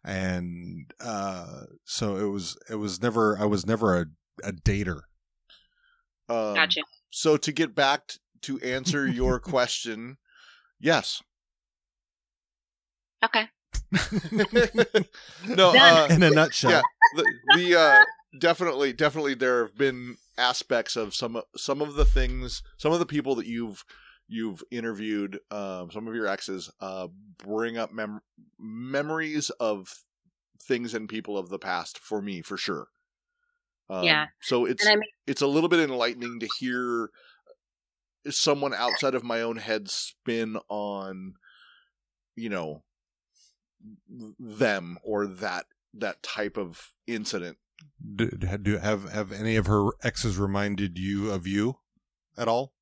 and 0.04 0.92
uh 1.00 1.64
so 1.84 2.16
it 2.16 2.28
was 2.28 2.56
it 2.70 2.76
was 2.76 3.00
never 3.02 3.38
I 3.38 3.44
was 3.44 3.66
never 3.66 3.98
a 4.00 4.06
a 4.42 4.52
dater. 4.52 5.02
Um, 6.28 6.54
Gotcha. 6.54 6.82
So, 7.10 7.36
to 7.36 7.52
get 7.52 7.74
back 7.74 8.08
t- 8.08 8.18
to 8.42 8.60
answer 8.60 9.06
your 9.06 9.38
question, 9.52 10.16
yes. 10.80 11.22
Okay. 13.24 13.44
no, 15.44 15.72
uh, 15.76 16.08
In 16.10 16.22
a 16.22 16.30
nutshell. 16.30 16.70
yeah, 16.70 16.82
the, 17.14 17.34
the 17.54 17.78
uh, 17.78 18.04
definitely, 18.38 18.92
definitely, 18.92 19.34
there 19.34 19.62
have 19.64 19.76
been 19.76 20.16
aspects 20.38 20.96
of 20.96 21.14
some 21.14 21.40
some 21.56 21.82
of 21.82 21.94
the 21.94 22.04
things, 22.04 22.62
some 22.78 22.92
of 22.92 22.98
the 22.98 23.06
people 23.06 23.34
that 23.34 23.46
you've 23.46 23.84
you've 24.28 24.62
interviewed, 24.70 25.38
um, 25.50 25.90
some 25.90 26.08
of 26.08 26.14
your 26.14 26.26
exes, 26.26 26.70
uh, 26.80 27.08
bring 27.38 27.76
up 27.76 27.92
mem- 27.92 28.22
memories 28.58 29.50
of 29.60 30.04
things 30.60 30.94
and 30.94 31.08
people 31.08 31.36
of 31.36 31.48
the 31.48 31.58
past 31.58 31.98
for 31.98 32.22
me, 32.22 32.42
for 32.42 32.56
sure. 32.56 32.88
Um, 33.90 34.04
Yeah. 34.04 34.26
So 34.40 34.64
it's 34.64 34.84
And 34.84 34.92
I 34.92 34.96
mean, 34.96 35.10
it's 35.26 35.42
a 35.42 35.46
little 35.46 35.68
bit 35.68 35.80
enlightening 35.80 36.40
to 36.40 36.48
hear 36.58 37.10
someone 38.30 38.72
outside 38.72 39.14
of 39.14 39.24
my 39.24 39.42
own 39.42 39.56
head 39.56 39.90
spin 39.90 40.56
on 40.68 41.34
you 42.36 42.48
know 42.48 42.82
them 44.38 44.98
or 45.02 45.26
that 45.26 45.66
that 45.94 46.22
type 46.22 46.56
of 46.56 46.92
incident 47.06 47.58
Do, 48.14 48.30
do 48.30 48.78
have 48.78 49.10
have 49.10 49.32
any 49.32 49.56
of 49.56 49.66
her 49.66 49.90
exes 50.02 50.38
reminded 50.38 50.98
you 50.98 51.30
of 51.30 51.46
you 51.46 51.78
at 52.36 52.48
all? 52.48 52.72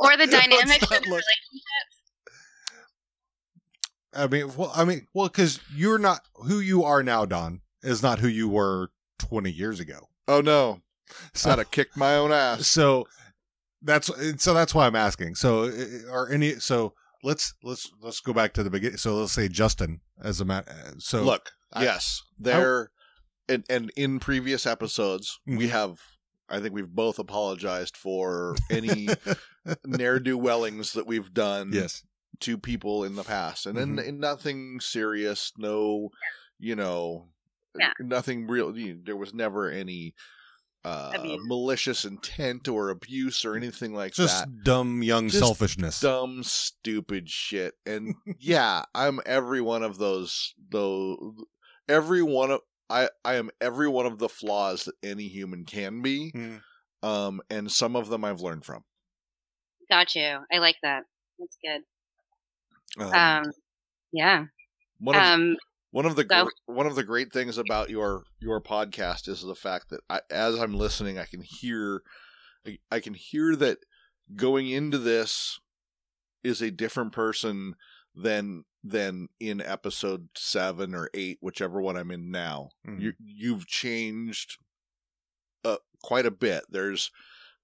Or 0.00 0.10
the 0.16 0.18
What's 0.26 0.30
dynamic 0.32 0.82
of 0.82 0.88
that 0.90 1.02
the 1.02 1.10
look? 1.10 1.22
relationship. 1.24 1.86
I 4.14 4.26
mean, 4.28 4.56
well, 4.56 4.72
I 4.74 4.84
mean, 4.84 5.06
well, 5.12 5.28
because 5.28 5.60
you're 5.74 5.98
not 5.98 6.20
who 6.34 6.60
you 6.60 6.84
are 6.84 7.02
now, 7.02 7.24
Don, 7.26 7.60
is 7.82 8.02
not 8.02 8.18
who 8.20 8.28
you 8.28 8.48
were 8.48 8.90
20 9.18 9.50
years 9.50 9.80
ago. 9.80 10.08
oh 10.28 10.40
no 10.40 10.80
So, 11.34 11.50
i'd 11.50 11.58
have 11.58 11.70
kicked 11.70 11.96
my 11.96 12.16
own 12.16 12.32
ass 12.32 12.66
so 12.66 13.06
that's 13.82 14.10
so 14.42 14.54
that's 14.54 14.74
why 14.74 14.86
I'm 14.86 14.96
asking. 14.96 15.34
So, 15.36 15.70
are 16.10 16.28
any? 16.30 16.54
So 16.54 16.94
let's 17.22 17.54
let's 17.62 17.88
let's 18.00 18.18
go 18.20 18.32
back 18.32 18.52
to 18.54 18.62
the 18.64 18.70
beginning. 18.70 18.96
So 18.96 19.14
let's 19.16 19.32
say 19.32 19.48
Justin 19.48 20.00
as 20.20 20.40
a 20.40 20.44
ma- 20.44 20.62
uh, 20.66 20.92
So 20.98 21.22
look 21.22 21.50
I- 21.72 21.84
yes 21.84 22.22
there 22.38 22.90
and 23.48 23.64
and 23.68 23.92
in 23.96 24.18
previous 24.18 24.66
episodes 24.66 25.38
we 25.46 25.66
Mhm. 25.68 25.70
have 25.70 25.98
i 26.48 26.60
think 26.60 26.74
we've 26.74 26.90
both 26.94 27.18
apologized 27.18 27.96
for 27.96 28.54
any 28.70 29.08
ne'er-do-wellings 29.84 30.92
that 30.92 31.06
we've 31.06 31.32
done 31.32 31.70
yes, 31.72 32.02
to 32.40 32.58
people 32.58 33.04
in 33.04 33.14
the 33.16 33.24
past 33.24 33.66
and 33.66 33.76
then 33.76 33.96
Mhm. 33.96 34.18
nothing 34.18 34.80
serious 34.80 35.52
no 35.58 36.10
you 36.58 36.76
know 36.76 37.28
Yeah. 37.78 37.92
nothing 38.00 38.46
real 38.46 38.76
you- 38.76 39.00
there 39.04 39.16
was 39.16 39.34
never 39.34 39.70
any 39.70 40.14
uh 40.84 41.36
malicious 41.42 42.04
intent 42.04 42.68
or 42.68 42.90
abuse 42.90 43.44
or 43.44 43.56
anything 43.56 43.92
like 43.92 44.12
just 44.14 44.38
that 44.44 44.48
Just 44.52 44.64
dumb 44.64 45.02
young 45.02 45.28
Just 45.28 45.40
selfishness. 45.40 45.98
dumb 46.00 46.44
stupid 46.44 47.28
shit 47.28 47.74
and 47.84 48.14
yeah 48.38 48.84
i'm 48.94 49.18
every 49.26 49.60
one 49.60 49.82
of 49.82 49.98
those 49.98 50.54
though, 50.70 51.34
every 51.88 52.22
one 52.22 52.52
of 52.52 52.60
i 52.90 53.08
i 53.24 53.34
am 53.34 53.50
every 53.60 53.88
one 53.88 54.06
of 54.06 54.18
the 54.18 54.28
flaws 54.28 54.84
that 54.84 54.94
any 55.02 55.28
human 55.28 55.64
can 55.64 56.02
be 56.02 56.32
Mm. 56.34 56.60
um 57.02 57.40
and 57.50 57.70
some 57.70 57.96
of 57.96 58.08
them 58.08 58.24
i've 58.24 58.40
learned 58.40 58.64
from 58.64 58.84
Got 59.88 60.16
you. 60.16 60.38
I 60.52 60.58
like 60.58 60.74
that. 60.82 61.04
That's 61.38 61.56
good. 61.64 61.82
um, 63.04 63.14
Um, 63.14 63.52
yeah. 64.12 64.44
one 64.98 65.14
of 65.14 65.22
Um, 65.22 65.56
One 65.92 66.06
of 66.06 66.16
the 66.16 66.24
Go. 66.24 66.44
gr- 66.46 66.50
one 66.74 66.86
of 66.86 66.96
the 66.96 67.04
great 67.04 67.32
things 67.32 67.56
about 67.56 67.88
your 67.88 68.24
your 68.40 68.60
podcast 68.60 69.28
is 69.28 69.42
the 69.42 69.54
fact 69.54 69.90
that 69.90 70.00
I, 70.10 70.20
as 70.28 70.56
I'm 70.56 70.74
listening, 70.74 71.18
I 71.18 71.24
can 71.24 71.40
hear 71.40 72.02
I, 72.66 72.78
I 72.90 72.98
can 73.00 73.14
hear 73.14 73.54
that 73.56 73.78
going 74.34 74.68
into 74.68 74.98
this 74.98 75.60
is 76.42 76.60
a 76.60 76.72
different 76.72 77.12
person 77.12 77.74
than 78.16 78.64
than 78.82 79.28
in 79.40 79.60
episode 79.60 80.28
seven 80.36 80.94
or 80.94 81.10
eight, 81.12 81.38
whichever 81.40 81.80
one 81.80 81.96
I'm 81.96 82.10
in 82.10 82.30
now. 82.30 82.70
Mhm. 82.86 83.00
You 83.00 83.12
you've 83.18 83.66
changed 83.66 84.56
uh, 85.64 85.76
quite 86.02 86.26
a 86.26 86.30
bit. 86.30 86.64
There's 86.70 87.10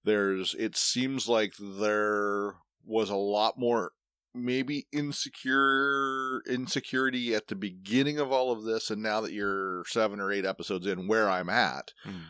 there's 0.05 0.55
it 0.59 0.77
seems 0.77 1.29
like 1.29 1.55
there 1.59 2.55
was 2.85 3.09
a 3.11 3.15
lot 3.17 3.59
more 3.59 3.93
maybe 4.35 4.87
insecure 4.93 6.43
insecurity 6.49 7.35
at 7.35 7.47
the 7.49 7.55
beginning 7.55 8.19
of 8.19 8.33
all 8.33 8.51
of 8.51 8.65
this 8.65 8.91
and 8.91 9.03
now 9.03 9.21
that 9.21 9.33
you're 9.33 9.85
7 9.87 10.19
or 10.21 10.33
8 10.33 10.45
episodes 10.45 10.87
in 10.87 11.07
where 11.07 11.29
I'm 11.29 11.49
at 11.51 11.93
Mm. 12.05 12.23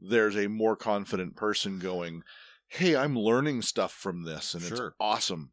there's 0.00 0.36
a 0.36 0.48
more 0.48 0.74
confident 0.74 1.36
person 1.36 1.78
going 1.78 2.22
hey 2.68 2.96
I'm 2.96 3.14
learning 3.16 3.62
stuff 3.62 3.92
from 3.92 4.24
this 4.24 4.54
and 4.54 4.64
it's 4.64 4.80
awesome 4.98 5.52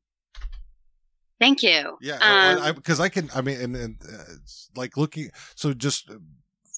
thank 1.40 1.64
you. 1.64 1.98
Yeah, 2.02 2.58
Um, 2.60 2.76
because 2.76 3.00
I, 3.00 3.10
can. 3.10 3.30
I 3.34 3.42
mean, 3.42 3.60
and, 3.60 3.76
and 3.76 4.02
uh, 4.02 4.24
like 4.76 4.98
looking. 4.98 5.30
So 5.56 5.74
just 5.74 6.10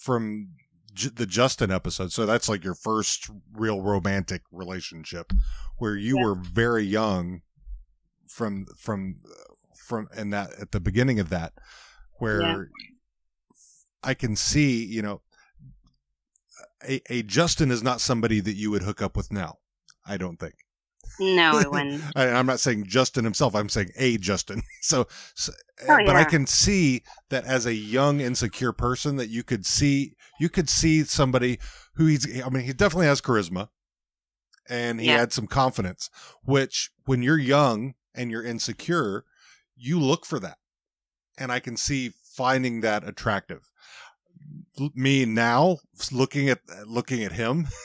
from 0.02 0.50
J- 0.94 1.10
the 1.14 1.26
Justin 1.26 1.72
episode, 1.72 2.12
so 2.12 2.26
that's 2.26 2.48
like 2.50 2.64
your 2.64 2.76
first 2.76 3.30
real 3.54 3.82
romantic 3.82 4.42
relationship, 4.52 5.32
where 5.78 5.96
you 5.96 6.18
were 6.18 6.36
very 6.36 6.84
young. 6.84 7.42
From 8.28 8.68
from 8.78 9.22
from 9.88 10.08
and 10.16 10.32
that 10.32 10.52
at 10.62 10.72
the 10.72 10.80
beginning 10.80 11.20
of 11.20 11.30
that, 11.30 11.54
where 12.20 12.42
Yeah. 12.42 12.64
I 14.04 14.14
can 14.14 14.36
see, 14.36 14.86
you 14.86 15.02
know, 15.02 15.22
a, 16.88 17.02
a 17.12 17.24
Justin 17.24 17.72
is 17.72 17.82
not 17.82 18.02
somebody 18.02 18.40
that 18.40 18.54
you 18.54 18.70
would 18.70 18.84
hook 18.84 19.02
up 19.02 19.18
with 19.18 19.32
now. 19.32 19.58
I 20.06 20.18
don't 20.18 20.38
think. 20.40 20.54
No, 21.20 21.52
I 21.54 21.68
wouldn't. 21.72 22.04
I, 22.16 22.30
I'm 22.30 22.46
not 22.46 22.60
saying 22.60 22.86
Justin 22.86 23.24
himself. 23.24 23.56
I'm 23.56 23.70
saying 23.70 23.92
a 23.98 24.18
Justin. 24.18 24.62
So, 24.82 25.08
so 25.36 25.52
uh, 25.82 25.86
Oh, 25.90 26.06
but 26.06 26.16
I 26.16 26.24
can 26.24 26.48
see 26.48 27.04
that 27.30 27.46
as 27.46 27.66
a 27.66 27.74
young, 27.74 28.20
insecure 28.22 28.72
person, 28.74 29.18
that 29.18 29.30
you 29.30 29.44
could 29.44 29.66
see 29.66 30.16
you 30.40 30.50
could 30.50 30.70
see 30.70 31.04
somebody 31.04 31.60
who 31.96 32.06
he's. 32.06 32.42
I 32.42 32.50
mean, 32.50 32.64
he 32.64 32.74
definitely 32.74 33.08
has 33.08 33.22
charisma, 33.22 33.70
and 34.70 35.00
he 35.00 35.08
Yeah. 35.08 35.18
had 35.20 35.34
some 35.34 35.48
confidence. 35.48 36.10
Which, 36.44 36.92
when 37.06 37.22
you're 37.22 37.38
young 37.38 37.94
and 38.16 38.32
you're 38.32 38.44
insecure, 38.44 39.26
you 39.76 40.00
look 40.00 40.26
for 40.26 40.40
that, 40.40 40.58
and 41.38 41.52
I 41.52 41.60
can 41.60 41.76
see 41.78 42.14
finding 42.36 42.82
that 42.82 43.08
attractive. 43.08 43.70
Me 44.96 45.26
now, 45.26 45.78
looking 46.12 46.50
at 46.50 46.62
looking 46.88 47.24
at 47.24 47.34
him. 47.34 47.68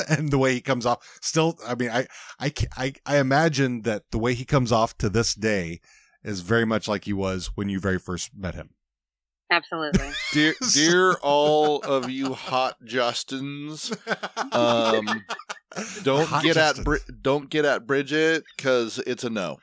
and 0.08 0.30
the 0.30 0.38
way 0.38 0.54
he 0.54 0.60
comes 0.60 0.86
off 0.86 1.18
still 1.20 1.58
i 1.66 1.74
mean 1.74 1.90
I, 1.90 2.06
I 2.38 2.52
I 2.76 2.92
i 3.06 3.18
imagine 3.18 3.82
that 3.82 4.10
the 4.10 4.18
way 4.18 4.34
he 4.34 4.44
comes 4.44 4.72
off 4.72 4.96
to 4.98 5.08
this 5.08 5.34
day 5.34 5.80
is 6.24 6.40
very 6.40 6.64
much 6.64 6.88
like 6.88 7.04
he 7.04 7.12
was 7.12 7.50
when 7.54 7.68
you 7.68 7.80
very 7.80 7.98
first 7.98 8.30
met 8.36 8.54
him 8.54 8.70
Absolutely. 9.48 10.10
dear 10.32 10.54
dear 10.72 11.12
all 11.22 11.78
of 11.82 12.10
you 12.10 12.34
hot 12.34 12.76
Justins 12.84 13.92
um 14.52 15.24
don't 16.02 16.26
Hot 16.26 16.42
get 16.42 16.56
at 16.56 16.82
Bri- 16.82 16.98
don't 17.22 17.48
get 17.48 17.64
at 17.64 17.86
Bridget 17.86 18.42
cuz 18.58 18.98
it's 19.06 19.22
a 19.22 19.30
no 19.30 19.58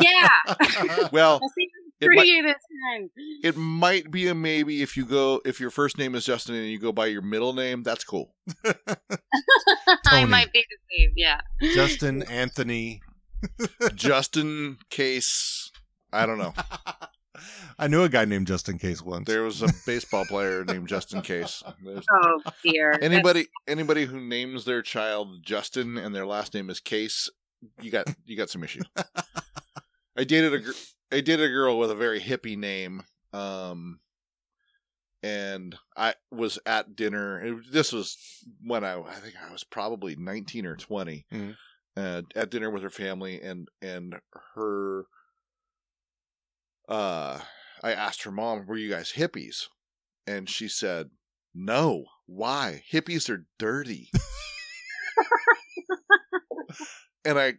Yeah. 0.00 0.28
well 1.12 1.40
I'll 2.02 2.06
see 2.06 2.06
it 2.06 2.08
through 2.08 2.16
might, 2.16 2.26
you 2.26 2.42
this 2.42 2.54
time. 2.92 3.10
it 3.42 3.56
might 3.56 4.10
be 4.10 4.28
a 4.28 4.34
maybe 4.34 4.82
if 4.82 4.96
you 4.96 5.04
go 5.06 5.40
if 5.44 5.60
your 5.60 5.70
first 5.70 5.98
name 5.98 6.14
is 6.14 6.24
Justin 6.24 6.54
and 6.54 6.66
you 6.68 6.78
go 6.78 6.92
by 6.92 7.06
your 7.06 7.22
middle 7.22 7.52
name 7.52 7.82
that's 7.82 8.04
cool 8.04 8.34
I 10.06 10.24
might 10.24 10.52
be 10.52 10.64
deceived. 10.68 11.14
Yeah. 11.16 11.40
justin 11.74 12.22
anthony 12.24 13.00
Justin 13.94 14.78
Case 14.90 15.70
I 16.12 16.26
don't 16.26 16.38
know 16.38 16.54
i 17.78 17.86
knew 17.86 18.02
a 18.02 18.08
guy 18.08 18.24
named 18.24 18.46
justin 18.46 18.78
case 18.78 19.02
once 19.02 19.26
there 19.26 19.42
was 19.42 19.60
a 19.62 19.68
baseball 19.84 20.24
player 20.24 20.64
named 20.64 20.88
Justin 20.88 21.20
Case 21.20 21.62
There's, 21.84 22.04
Oh 22.10 22.40
dear. 22.62 22.98
anybody 23.02 23.46
anybody 23.68 24.06
who 24.06 24.18
names 24.20 24.64
their 24.64 24.80
child 24.82 25.42
Justin 25.42 25.98
and 25.98 26.14
their 26.14 26.24
last 26.26 26.54
name 26.54 26.70
is 26.70 26.80
Case, 26.80 27.28
you 27.82 27.90
got 27.90 28.06
you 28.24 28.36
got 28.36 28.48
some 28.48 28.64
issue. 28.64 28.80
I 30.16 30.24
dated 30.24 30.54
a 30.54 30.60
I 31.16 31.20
dated 31.22 31.46
a 31.46 31.48
girl 31.48 31.78
with 31.78 31.90
a 31.90 31.94
very 31.94 32.20
hippie 32.20 32.58
name, 32.58 33.02
um, 33.32 34.00
and 35.22 35.74
I 35.96 36.14
was 36.30 36.58
at 36.66 36.94
dinner. 36.94 37.42
it- 37.42 37.72
this 37.72 37.90
was 37.90 38.18
when 38.60 38.84
I 38.84 39.00
I 39.00 39.14
think 39.14 39.34
I 39.36 39.50
was 39.50 39.64
probably 39.64 40.14
nineteen 40.16 40.66
or 40.66 40.76
20 40.76 41.24
Mhm. 41.32 41.56
uh, 41.96 42.20
at 42.34 42.50
dinner 42.50 42.70
with 42.70 42.82
her 42.82 42.90
family, 42.90 43.40
and 43.40 43.66
and 43.80 44.20
her. 44.54 45.06
Uh, 46.86 47.40
I 47.82 47.92
asked 47.92 48.24
her 48.24 48.30
mom, 48.30 48.66
"Were 48.66 48.76
you 48.76 48.90
guys 48.90 49.12
hippies?" 49.12 49.68
And 50.26 50.50
she 50.50 50.68
said, 50.68 51.10
"No. 51.54 52.04
Why? 52.26 52.84
Hippies 52.92 53.30
are 53.30 53.46
dirty." 53.58 54.10
and 57.24 57.38
I 57.38 57.54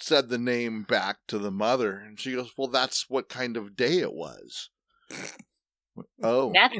said 0.00 0.28
the 0.28 0.38
name 0.38 0.82
back 0.82 1.18
to 1.28 1.38
the 1.38 1.50
mother, 1.50 1.92
and 1.96 2.18
she 2.18 2.32
goes, 2.34 2.52
"Well, 2.56 2.68
that's 2.68 3.08
what 3.08 3.28
kind 3.28 3.56
of 3.56 3.76
day 3.76 3.98
it 3.98 4.12
was." 4.14 4.70
oh, 6.22 6.52
That's 6.52 6.74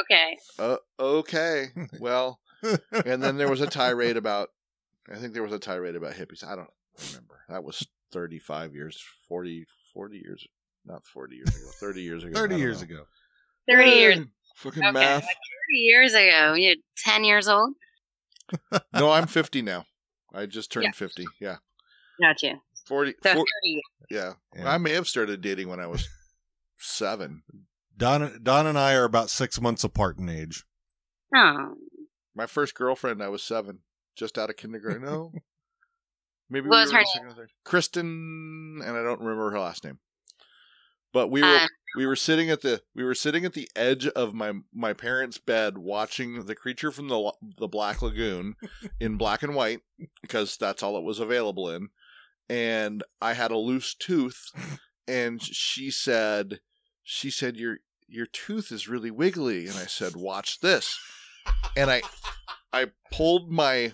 okay. 0.00 0.36
uh, 0.58 0.76
okay. 0.98 1.68
Well, 1.98 2.40
and 3.04 3.22
then 3.22 3.36
there 3.36 3.48
was 3.50 3.60
a 3.60 3.66
tirade 3.66 4.16
about. 4.16 4.48
I 5.12 5.16
think 5.16 5.32
there 5.32 5.42
was 5.42 5.52
a 5.52 5.58
tirade 5.58 5.96
about 5.96 6.14
hippies. 6.14 6.44
I 6.44 6.56
don't. 6.56 6.70
remember. 7.08 7.40
That 7.48 7.64
was 7.64 7.86
35 8.12 8.74
years, 8.74 9.02
40, 9.28 9.66
40 9.94 10.16
years, 10.18 10.46
not 10.84 11.04
40 11.06 11.36
years 11.36 11.48
ago, 11.48 11.70
30 11.80 12.02
years 12.02 12.24
ago. 12.24 12.34
30 12.34 12.56
years 12.56 12.78
know. 12.80 12.84
ago. 12.84 13.04
30 13.68 13.90
years. 13.90 14.18
Hey, 14.18 14.24
Fucking 14.56 14.82
Okay, 14.84 14.92
math. 14.92 15.22
like 15.22 15.36
30 15.70 15.78
years 15.78 16.12
ago. 16.14 16.54
You're 16.54 16.76
10 16.98 17.24
years 17.24 17.48
old? 17.48 17.74
No, 18.92 19.12
I'm 19.12 19.26
50 19.28 19.62
now. 19.62 19.84
I 20.34 20.46
just 20.46 20.72
turned 20.72 20.86
Yeah. 20.86 20.90
50. 20.92 21.24
Yeah. 21.40 21.56
Got 22.20 22.42
you. 22.42 22.60
40. 22.86 23.14
So 23.22 23.32
40 23.34 23.46
yeah. 24.10 24.32
Yeah. 24.56 24.68
I 24.70 24.78
may 24.78 24.92
have 24.92 25.08
started 25.08 25.40
dating 25.40 25.68
when 25.68 25.80
I 25.80 25.86
was 25.86 26.08
seven. 26.78 27.42
Don, 27.96 28.40
Don 28.42 28.66
and 28.66 28.78
I 28.78 28.94
are 28.94 29.04
about 29.04 29.30
six 29.30 29.60
months 29.60 29.84
apart 29.84 30.18
in 30.18 30.28
age. 30.28 30.64
Oh. 31.34 31.74
My 32.34 32.46
first 32.46 32.74
girlfriend, 32.74 33.22
I 33.22 33.28
was 33.28 33.42
seven, 33.42 33.80
just 34.16 34.38
out 34.38 34.50
of 34.50 34.56
kindergarten. 34.56 35.02
No. 35.02 35.32
Maybe 36.50 36.68
What 36.68 36.76
we 36.76 36.80
was 36.80 36.92
her 36.92 36.98
in 36.98 37.06
second. 37.06 37.48
Kristen, 37.64 38.80
and 38.84 38.96
I 38.96 39.02
don't 39.02 39.20
remember 39.20 39.50
her 39.50 39.60
last 39.60 39.84
name. 39.84 40.00
But 41.12 41.30
we 41.30 41.42
were 41.42 41.48
Uh, 41.48 41.66
we 41.96 42.06
were 42.06 42.16
sitting 42.16 42.50
at 42.50 42.60
the 42.60 42.82
we 42.94 43.02
were 43.02 43.14
sitting 43.14 43.44
at 43.44 43.52
the 43.52 43.68
edge 43.74 44.06
of 44.06 44.32
my 44.34 44.52
my 44.72 44.92
parents' 44.92 45.38
bed 45.38 45.78
watching 45.78 46.44
the 46.46 46.54
creature 46.54 46.90
from 46.92 47.08
the 47.08 47.32
the 47.58 47.68
Black 47.68 48.00
Lagoon 48.02 48.54
in 49.00 49.16
black 49.16 49.42
and 49.42 49.54
white 49.54 49.80
because 50.22 50.56
that's 50.56 50.82
all 50.82 50.96
it 50.96 51.04
was 51.04 51.18
available 51.18 51.68
in, 51.68 51.88
and 52.50 53.04
I 53.22 53.34
had 53.34 53.52
a 53.52 53.56
loose 53.56 53.94
tooth, 53.94 54.50
and 55.06 55.40
she 55.40 55.90
said 55.90 56.58
she 57.04 57.30
said 57.30 57.56
your 57.56 57.78
your 58.08 58.26
tooth 58.26 58.72
is 58.72 58.88
really 58.88 59.12
wiggly, 59.12 59.68
and 59.68 59.76
I 59.76 59.84
said 59.86 60.16
watch 60.16 60.58
this, 60.58 60.98
and 61.76 61.90
I 61.90 62.02
I 62.72 62.86
pulled 63.12 63.52
my 63.52 63.92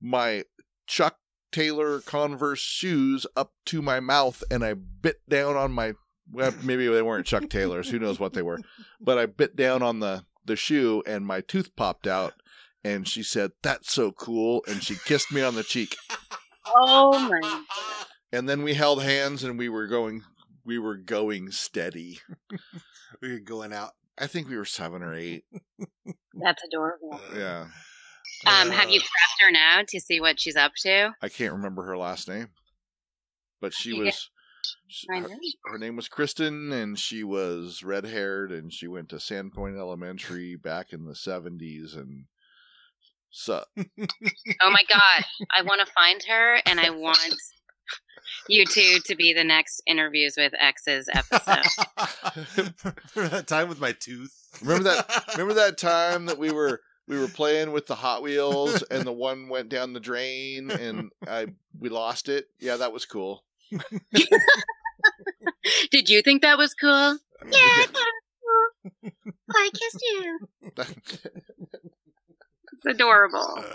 my 0.00 0.44
Chuck 0.86 1.18
Taylor 1.52 2.00
Converse 2.00 2.60
shoes 2.60 3.26
up 3.36 3.52
to 3.66 3.82
my 3.82 4.00
mouth 4.00 4.42
and 4.50 4.64
I 4.64 4.72
bit 4.72 5.20
down 5.28 5.56
on 5.56 5.70
my 5.70 5.92
well, 6.32 6.54
maybe 6.62 6.88
they 6.88 7.02
weren't 7.02 7.26
Chuck 7.26 7.50
Taylors, 7.50 7.90
who 7.90 7.98
knows 7.98 8.18
what 8.18 8.32
they 8.32 8.40
were. 8.40 8.58
But 9.00 9.18
I 9.18 9.26
bit 9.26 9.54
down 9.54 9.82
on 9.82 10.00
the 10.00 10.24
the 10.46 10.56
shoe 10.56 11.02
and 11.06 11.26
my 11.26 11.42
tooth 11.42 11.76
popped 11.76 12.06
out 12.06 12.32
and 12.82 13.06
she 13.06 13.22
said, 13.22 13.52
"That's 13.62 13.92
so 13.92 14.12
cool." 14.12 14.64
And 14.66 14.82
she 14.82 14.96
kissed 14.96 15.30
me 15.30 15.42
on 15.42 15.54
the 15.54 15.62
cheek. 15.62 15.96
Oh 16.66 17.18
my 17.18 17.40
God. 17.40 17.64
And 18.34 18.48
then 18.48 18.62
we 18.62 18.72
held 18.72 19.02
hands 19.02 19.44
and 19.44 19.58
we 19.58 19.68
were 19.68 19.86
going 19.86 20.22
we 20.64 20.78
were 20.78 20.96
going 20.96 21.50
steady. 21.50 22.20
We 23.20 23.30
were 23.34 23.40
going 23.40 23.72
out. 23.74 23.90
I 24.18 24.26
think 24.26 24.48
we 24.48 24.56
were 24.56 24.64
7 24.64 25.02
or 25.02 25.14
8. 25.14 25.44
That's 26.34 26.62
adorable. 26.64 27.20
Yeah. 27.36 27.66
Um, 28.46 28.70
have 28.70 28.88
you 28.90 28.98
Uh, 29.00 29.02
prepped 29.02 29.44
her 29.46 29.50
now 29.52 29.82
to 29.86 30.00
see 30.00 30.18
what 30.18 30.40
she's 30.40 30.56
up 30.56 30.72
to? 30.78 31.14
I 31.20 31.28
can't 31.28 31.52
remember 31.52 31.84
her 31.84 31.96
last 31.96 32.26
name. 32.26 32.48
But 33.60 33.74
she 33.74 33.90
Yeah. 33.90 34.04
was 34.04 34.30
her, 35.10 35.28
her 35.66 35.78
name 35.78 35.94
was 35.96 36.08
Kristen, 36.08 36.72
and 36.72 36.98
she 36.98 37.22
was 37.22 37.82
red 37.82 38.04
haired, 38.06 38.50
and 38.50 38.72
she 38.72 38.88
went 38.88 39.10
to 39.10 39.16
Sandpoint 39.16 39.78
Elementary 39.78 40.56
back 40.56 40.92
in 40.92 41.04
the 41.04 41.14
seventies, 41.14 41.94
and 41.94 42.24
so 43.32 43.64
Oh 43.76 44.70
my 44.70 44.84
God. 44.88 45.24
I 45.56 45.62
want 45.62 45.80
to 45.84 45.92
find 45.92 46.22
her 46.28 46.58
and 46.66 46.78
I 46.78 46.90
want 46.90 47.34
you 48.48 48.64
two 48.64 48.98
to 49.04 49.16
be 49.16 49.32
the 49.32 49.44
next 49.44 49.82
interviews 49.86 50.34
with 50.36 50.52
exes 50.58 51.08
episode. 51.12 51.64
Remember 53.14 53.36
that 53.36 53.46
time 53.48 53.68
with 53.68 53.80
my 53.80 53.92
tooth? 53.92 54.42
remember 54.60 54.84
that 54.84 55.24
remember 55.32 55.54
that 55.54 55.78
time 55.78 56.26
that 56.26 56.38
we 56.38 56.52
were 56.52 56.80
we 57.08 57.18
were 57.18 57.28
playing 57.28 57.72
with 57.72 57.86
the 57.86 57.96
Hot 57.96 58.22
Wheels, 58.22 58.82
and 58.82 59.04
the 59.04 59.12
one 59.12 59.48
went 59.48 59.68
down 59.68 59.92
the 59.92 60.00
drain, 60.00 60.70
and 60.70 61.10
I 61.26 61.46
we 61.78 61.88
lost 61.88 62.28
it. 62.28 62.46
Yeah, 62.60 62.76
that 62.76 62.92
was 62.92 63.06
cool. 63.06 63.44
Did 65.90 66.08
you 66.08 66.22
think 66.22 66.42
that 66.42 66.58
was 66.58 66.74
cool? 66.74 67.18
Yeah, 67.44 67.58
I 67.58 67.86
thought 67.86 68.06
it 68.06 68.14
was 69.02 69.12
cool. 69.24 69.32
I 69.54 69.70
kissed 69.74 70.02
you. 70.02 70.38
It's 72.84 72.94
adorable. 72.94 73.64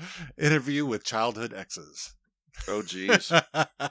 Uh, 0.00 0.08
interview 0.38 0.86
with 0.86 1.04
childhood 1.04 1.52
exes. 1.52 2.14
oh, 2.68 2.80
jeez. 2.80 3.30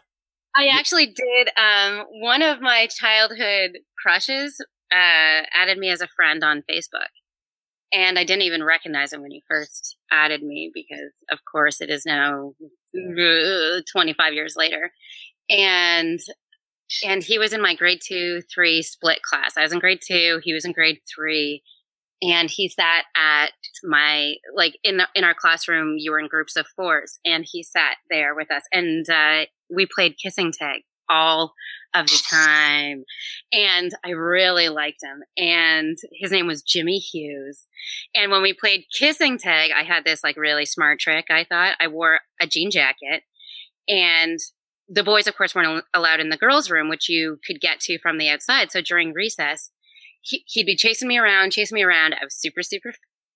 I 0.55 0.65
actually 0.71 1.05
did. 1.05 1.49
Um, 1.55 2.05
one 2.19 2.41
of 2.41 2.61
my 2.61 2.87
childhood 2.87 3.77
crushes 4.01 4.59
uh, 4.91 5.45
added 5.53 5.77
me 5.77 5.89
as 5.89 6.01
a 6.01 6.07
friend 6.07 6.43
on 6.43 6.63
Facebook. 6.69 7.11
And 7.93 8.19
I 8.19 8.23
didn't 8.23 8.41
even 8.41 8.63
recognize 8.63 9.13
him 9.13 9.21
when 9.21 9.31
he 9.31 9.43
first 9.47 9.97
added 10.11 10.43
me 10.43 10.71
because, 10.73 11.11
of 11.31 11.39
course, 11.51 11.79
it 11.79 11.89
is 11.89 12.05
now 12.05 12.53
uh, 12.95 13.81
25 13.91 14.33
years 14.33 14.55
later. 14.55 14.91
And 15.49 16.19
and 17.05 17.23
he 17.23 17.37
was 17.37 17.53
in 17.53 17.61
my 17.61 17.75
grade 17.75 17.99
two, 18.03 18.41
three 18.53 18.81
split 18.81 19.21
class. 19.21 19.57
I 19.57 19.61
was 19.61 19.73
in 19.73 19.79
grade 19.79 20.01
two, 20.05 20.39
he 20.43 20.53
was 20.53 20.65
in 20.65 20.71
grade 20.71 20.99
three, 21.13 21.61
and 22.21 22.49
he 22.49 22.67
sat 22.69 23.05
at 23.15 23.51
my 23.83 24.35
like 24.55 24.77
in 24.83 25.01
in 25.15 25.23
our 25.23 25.33
classroom. 25.33 25.95
You 25.97 26.11
were 26.11 26.19
in 26.19 26.27
groups 26.27 26.55
of 26.55 26.67
fours, 26.75 27.19
and 27.25 27.45
he 27.47 27.63
sat 27.63 27.97
there 28.09 28.35
with 28.35 28.51
us, 28.51 28.63
and 28.71 29.09
uh, 29.09 29.45
we 29.73 29.85
played 29.85 30.17
kissing 30.21 30.51
tag 30.51 30.81
all 31.09 31.53
of 31.95 32.05
the 32.05 32.21
time. 32.29 33.03
And 33.51 33.91
I 34.05 34.11
really 34.11 34.69
liked 34.69 35.03
him. 35.03 35.23
And 35.37 35.97
his 36.13 36.31
name 36.31 36.45
was 36.45 36.61
Jimmy 36.61 36.99
Hughes. 36.99 37.65
And 38.13 38.31
when 38.31 38.43
we 38.43 38.53
played 38.53 38.85
kissing 38.95 39.39
tag, 39.39 39.71
I 39.75 39.81
had 39.81 40.03
this 40.05 40.23
like 40.23 40.37
really 40.37 40.65
smart 40.65 40.99
trick. 40.99 41.25
I 41.31 41.45
thought 41.45 41.75
I 41.81 41.87
wore 41.87 42.19
a 42.39 42.45
jean 42.45 42.69
jacket 42.69 43.23
and 43.87 44.39
the 44.87 45.03
boys, 45.03 45.27
of 45.27 45.35
course, 45.35 45.53
weren't 45.53 45.85
allowed 45.93 46.19
in 46.19 46.29
the 46.29 46.37
girls' 46.37 46.71
room, 46.71 46.89
which 46.89 47.09
you 47.09 47.39
could 47.45 47.61
get 47.61 47.79
to 47.81 47.99
from 47.99 48.17
the 48.17 48.29
outside. 48.29 48.71
So 48.71 48.81
during 48.81 49.13
recess, 49.13 49.71
he, 50.21 50.43
he'd 50.47 50.65
be 50.65 50.75
chasing 50.75 51.07
me 51.07 51.17
around, 51.17 51.51
chasing 51.51 51.75
me 51.75 51.83
around. 51.83 52.13
I 52.13 52.23
was 52.23 52.35
super, 52.35 52.63
super 52.63 52.93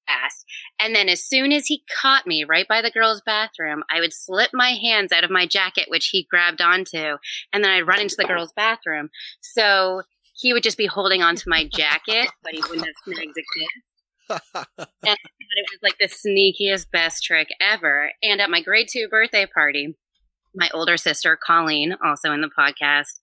fast. 0.07 0.45
And 0.79 0.95
then 0.95 1.09
as 1.09 1.23
soon 1.23 1.51
as 1.51 1.67
he 1.67 1.83
caught 2.01 2.27
me 2.27 2.43
right 2.43 2.67
by 2.67 2.81
the 2.81 2.91
girls' 2.91 3.21
bathroom, 3.25 3.83
I 3.89 3.99
would 3.99 4.13
slip 4.13 4.51
my 4.53 4.71
hands 4.71 5.11
out 5.11 5.23
of 5.23 5.31
my 5.31 5.45
jacket, 5.45 5.85
which 5.89 6.07
he 6.07 6.27
grabbed 6.29 6.61
onto, 6.61 7.17
and 7.51 7.63
then 7.63 7.71
I'd 7.71 7.87
run 7.87 8.01
into 8.01 8.15
the 8.17 8.25
girls' 8.25 8.53
bathroom. 8.55 9.09
So 9.41 10.01
he 10.35 10.53
would 10.53 10.63
just 10.63 10.77
be 10.77 10.87
holding 10.87 11.21
onto 11.21 11.49
my 11.49 11.65
jacket, 11.65 12.29
but 12.43 12.53
he 12.53 12.61
wouldn't 12.61 12.87
have 12.87 12.95
snagged 13.03 13.37
a 13.37 13.59
kiss. 13.59 13.67
But 15.03 15.59
it 15.59 15.69
was 15.71 15.83
like 15.83 15.97
the 15.99 16.07
sneakiest, 16.07 16.89
best 16.89 17.23
trick 17.23 17.49
ever. 17.61 18.11
And 18.23 18.41
at 18.41 18.49
my 18.49 18.59
grade 18.59 18.87
two 18.91 19.07
birthday 19.07 19.45
party, 19.45 19.95
my 20.55 20.67
older 20.73 20.97
sister, 20.97 21.37
Colleen, 21.37 21.95
also 22.03 22.31
in 22.31 22.41
the 22.41 22.49
podcast, 22.57 23.19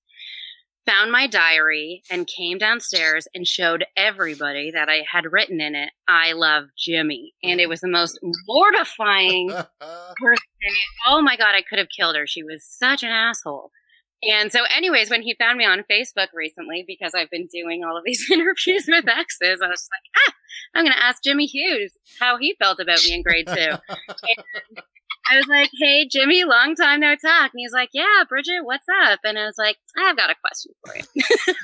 found 0.87 1.13
my 1.13 1.27
diary 1.27 2.03
and 2.11 2.27
came 2.27 2.59
downstairs 2.59 3.29
and 3.35 3.47
showed 3.47 3.85
everybody 3.97 4.71
that 4.71 4.89
I 4.89 5.05
had 5.11 5.31
written 5.31 5.61
in 5.61 5.75
it, 5.75 5.91
I 6.09 6.33
love 6.33 6.65
Jimmy. 6.77 7.35
And 7.43 7.61
it 7.61 7.69
was 7.69 7.81
the 7.81 7.89
most 7.89 8.19
mortifying. 8.47 9.53
Oh 11.07 11.23
my 11.23 11.39
God, 11.39 11.55
I 11.55 11.63
could 11.63 11.79
have 11.79 11.89
killed 11.89 12.17
her. 12.17 12.27
She 12.27 12.43
was 12.43 12.63
such 12.63 13.03
an 13.03 13.09
asshole. 13.09 13.71
And 14.23 14.53
so, 14.53 14.61
anyways, 14.77 15.09
when 15.09 15.23
he 15.23 15.35
found 15.39 15.57
me 15.57 15.65
on 15.65 15.83
Facebook 15.91 16.29
recently, 16.35 16.85
because 16.87 17.15
I've 17.15 17.31
been 17.31 17.47
doing 17.47 17.83
all 17.85 17.97
of 17.97 18.05
these 18.05 18.27
interviews 18.31 18.85
with 18.87 19.09
exes, 19.09 19.61
I 19.63 19.69
was 19.69 19.81
just 19.81 19.91
like, 19.91 20.29
ah, 20.29 20.35
I'm 20.75 20.85
going 20.85 20.95
to 20.95 21.03
ask 21.03 21.23
Jimmy 21.23 21.47
Hughes 21.47 21.93
how 22.19 22.37
he 22.37 22.55
felt 22.59 22.81
about 22.81 23.03
me 23.05 23.15
in 23.15 23.23
grade 23.23 23.47
two. 23.47 23.55
and 23.55 23.79
I 25.31 25.37
was 25.37 25.47
like, 25.47 25.71
hey, 25.81 26.09
Jimmy, 26.11 26.45
long 26.45 26.75
time 26.75 27.01
no 27.01 27.15
talk. 27.15 27.53
And 27.53 27.59
he's 27.59 27.73
like, 27.73 27.91
yeah, 27.93 28.25
Bridget, 28.29 28.65
what's 28.65 28.87
up? 29.05 29.21
And 29.25 29.39
I 29.39 29.45
was 29.45 29.57
like, 29.59 29.77
I've 29.97 30.17
got 30.17 30.31
a 30.31 30.35
question 30.43 30.73
for 30.85 30.97
you. 30.97 31.55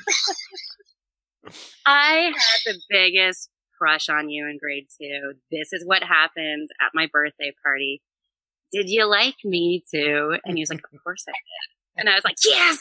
I 1.85 2.31
had 2.35 2.73
the 2.73 2.79
biggest 2.89 3.49
crush 3.77 4.09
on 4.09 4.29
you 4.29 4.47
in 4.47 4.57
grade 4.57 4.87
two. 4.99 5.33
This 5.51 5.73
is 5.73 5.85
what 5.85 6.01
happened 6.03 6.69
at 6.81 6.91
my 6.93 7.07
birthday 7.11 7.53
party. 7.63 8.01
Did 8.71 8.89
you 8.89 9.05
like 9.05 9.35
me 9.43 9.83
too? 9.93 10.37
And 10.45 10.57
he 10.57 10.61
was 10.61 10.69
like, 10.69 10.81
Of 10.93 11.03
course 11.03 11.25
I 11.27 11.31
did. 11.31 12.01
And 12.01 12.09
I 12.09 12.15
was 12.15 12.23
like, 12.23 12.37
Yes! 12.45 12.79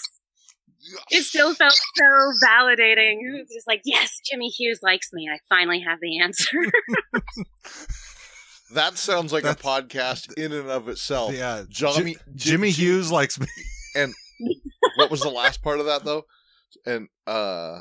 It 1.10 1.23
still 1.24 1.52
felt 1.55 1.73
so 1.97 2.05
validating. 2.44 3.18
It 3.20 3.40
was 3.40 3.48
just 3.52 3.66
like, 3.66 3.82
Yes, 3.84 4.20
Jimmy 4.24 4.48
Hughes 4.48 4.81
likes 4.82 5.12
me. 5.12 5.28
I 5.32 5.39
finally 5.48 5.81
have 5.81 5.98
the 6.00 6.20
answer. 6.20 6.58
that 8.75 8.97
sounds 8.99 9.33
like 9.33 9.45
That's- 9.45 9.65
a 9.65 9.83
podcast 9.83 10.33
in 10.35 10.53
and 10.53 10.69
of 10.69 10.89
itself. 10.89 11.33
yeah, 11.35 11.65
Johnny- 11.69 12.15
Ji- 12.15 12.20
Jimmy 12.35 12.70
Jim- 12.70 12.85
Hughes 12.85 13.12
likes 13.12 13.39
me, 13.41 13.47
And 13.95 14.15
What 14.97 15.11
was 15.11 15.20
the 15.20 15.31
last 15.31 15.62
part 15.62 15.81
of 15.81 15.86
that 15.86 16.05
though? 16.05 16.25
And 16.85 17.09
uh 17.27 17.81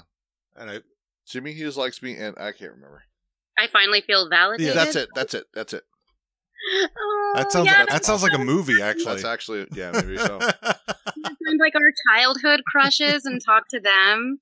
and 0.55 0.69
I, 0.69 0.79
Jimmy 1.27 1.51
Hughes 1.53 1.75
likes 1.77 2.01
me, 2.01 2.15
and 2.15 2.37
I 2.37 2.51
can't 2.51 2.71
remember. 2.73 3.03
I 3.57 3.67
finally 3.67 4.01
feel 4.01 4.29
validated. 4.29 4.73
Yeah, 4.75 4.83
that's 4.83 4.95
it. 4.95 5.09
That's 5.15 5.33
it. 5.33 5.45
That's 5.53 5.73
it. 5.73 5.83
Oh, 6.97 7.33
that 7.35 7.51
sounds 7.51 7.67
yeah, 7.67 7.79
like, 7.81 7.89
that 7.89 8.05
sounds 8.05 8.23
like 8.23 8.33
a 8.33 8.37
movie, 8.39 8.81
actually. 8.81 9.05
That's 9.15 9.25
actually 9.25 9.67
yeah, 9.73 9.91
maybe 9.91 10.17
so. 10.17 10.39
find 10.39 11.59
like 11.59 11.73
our 11.75 11.91
childhood 12.09 12.61
crushes 12.65 13.25
and 13.25 13.41
talk 13.43 13.67
to 13.69 13.79
them. 13.79 14.39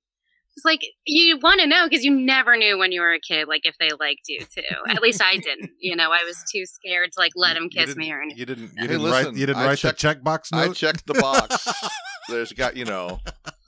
It's 0.56 0.64
like 0.64 0.82
you 1.04 1.38
want 1.42 1.60
to 1.60 1.66
know 1.66 1.88
because 1.88 2.04
you 2.04 2.14
never 2.14 2.56
knew 2.56 2.78
when 2.78 2.92
you 2.92 3.00
were 3.00 3.12
a 3.12 3.18
kid, 3.20 3.48
like 3.48 3.62
if 3.64 3.76
they 3.78 3.90
liked 3.98 4.22
you 4.28 4.38
too. 4.40 4.62
At 4.88 5.02
least 5.02 5.20
I 5.22 5.36
didn't. 5.38 5.70
You 5.80 5.96
know, 5.96 6.10
I 6.12 6.24
was 6.24 6.42
too 6.50 6.64
scared 6.64 7.10
to 7.12 7.20
like 7.20 7.32
let 7.36 7.54
them 7.54 7.64
You 7.64 7.68
kiss 7.70 7.96
me 7.96 8.10
or 8.12 8.22
anything. 8.22 8.38
You 8.38 8.46
didn't. 8.46 8.62
You 8.74 8.82
Hey, 8.82 8.86
didn't 8.86 9.02
listen, 9.02 9.24
write. 9.26 9.34
You 9.36 9.46
didn't 9.46 9.62
I 9.62 9.66
write 9.66 9.78
checked- 9.78 10.00
the 10.00 10.08
checkbox 10.08 10.52
Note? 10.52 10.70
I 10.70 10.72
checked 10.72 11.06
the 11.06 11.14
box. 11.14 11.68
There's 12.28 12.52
got 12.52 12.76
you 12.76 12.84
know. 12.84 13.20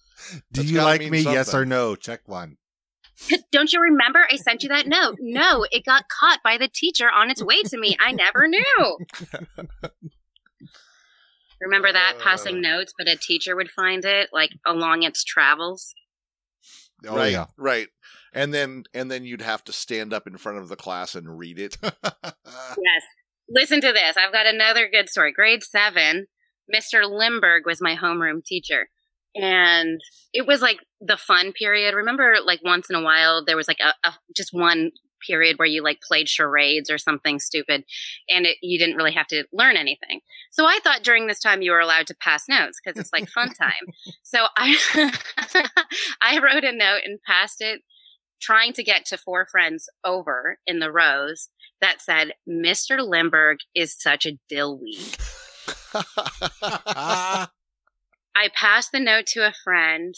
Do 0.53 0.63
you 0.63 0.81
like 0.83 1.01
mean 1.01 1.11
me? 1.11 1.21
Yes 1.21 1.53
or 1.55 1.65
no? 1.65 1.95
Check 1.97 2.21
one. 2.27 2.57
Don't 3.53 3.73
you 3.73 3.81
remember? 3.81 4.27
I 4.31 4.37
sent 4.37 4.63
you 4.63 4.69
that 4.69 4.87
note. 4.87 5.17
No, 5.21 5.67
it 5.71 5.85
got 5.85 6.05
caught 6.09 6.41
by 6.45 6.59
the 6.59 6.69
teacher 6.69 7.09
on 7.11 7.31
its 7.31 7.43
way 7.43 7.63
to 7.63 7.79
me. 7.79 7.97
I 7.99 8.13
never 8.13 8.47
knew. 8.47 8.99
Remember 11.61 11.91
that 11.93 12.19
passing 12.23 12.57
uh. 12.57 12.61
notes, 12.61 12.93
but 12.97 13.09
a 13.09 13.17
teacher 13.17 13.57
would 13.57 13.71
find 13.71 14.05
it 14.05 14.31
like 14.33 14.51
along 14.67 15.03
its 15.03 15.25
travels. 15.25 15.95
Oh 17.07 17.17
right, 17.17 17.33
yeah. 17.33 17.47
right. 17.57 17.89
And 18.33 18.55
then 18.55 18.85
and 18.95 19.11
then 19.11 19.25
you'd 19.25 19.43
have 19.43 19.65
to 19.65 19.73
stand 19.73 20.13
up 20.13 20.27
in 20.27 20.37
front 20.37 20.59
of 20.59 20.69
the 20.69 20.77
class 20.77 21.15
and 21.15 21.39
read 21.39 21.59
it. 21.59 21.77
Yes. 22.79 23.03
Listen 23.49 23.81
to 23.81 23.93
this. 23.93 24.17
I've 24.17 24.33
got 24.33 24.47
another 24.47 24.89
good 24.89 25.09
story. 25.09 25.33
Grade 25.33 25.63
seven, 25.63 26.27
Mr. 26.73 27.09
Limberg 27.09 27.61
was 27.65 27.81
my 27.81 27.97
homeroom 27.97 28.45
teacher. 28.45 28.89
And 29.35 30.01
it 30.33 30.47
was 30.47 30.63
like 30.63 30.79
the 31.01 31.17
fun 31.17 31.53
period. 31.53 31.95
Remember, 31.95 32.37
like 32.45 32.61
once 32.65 32.89
in 32.91 32.97
a 32.97 33.03
while, 33.03 33.45
there 33.45 33.57
was 33.57 33.69
like 33.69 33.79
a, 33.81 34.09
a 34.09 34.15
just 34.35 34.51
one 34.53 34.91
period 35.27 35.59
where 35.59 35.69
you 35.69 35.83
like 35.83 36.01
played 36.01 36.29
charades 36.29 36.91
or 36.91 36.99
something 36.99 37.39
stupid 37.39 37.85
and 38.29 38.47
it, 38.47 38.57
you 38.63 38.79
didn't 38.79 38.97
really 38.97 39.13
have 39.13 39.27
to 39.29 39.45
learn 39.53 39.77
anything. 39.77 40.21
So 40.51 40.67
I 40.67 40.79
thought 40.83 41.03
during 41.03 41.27
this 41.27 41.41
time 41.41 41.63
you 41.63 41.71
were 41.71 41.81
allowed 41.81 42.07
to 42.09 42.17
pass 42.17 42.49
notes 42.49 42.81
because 42.83 43.01
it's 43.01 43.13
like 43.13 43.29
fun 43.29 43.53
time. 43.55 43.73
So 44.23 44.47
I, 44.57 44.77
I 46.21 46.39
wrote 46.39 46.65
a 46.65 46.73
note 46.73 47.03
and 47.05 47.23
passed 47.23 47.61
it 47.61 47.83
trying 48.41 48.73
to 48.75 48.83
get 48.83 49.05
to 49.07 49.17
four 49.17 49.47
friends 49.47 49.89
over 50.05 50.59
in 50.67 50.81
the 50.81 50.93
rows 50.93 51.49
that 51.81 52.01
said, 52.01 52.33
Mr. 52.49 52.99
Limberg 52.99 53.59
is 53.75 53.95
such 53.99 54.27
a 54.27 54.39
dillweed. 54.51 55.17
I 58.35 58.51
passed 58.55 58.93
the 58.93 59.01
note 59.01 59.27
to 59.29 59.47
a 59.47 59.55
friend. 59.65 60.15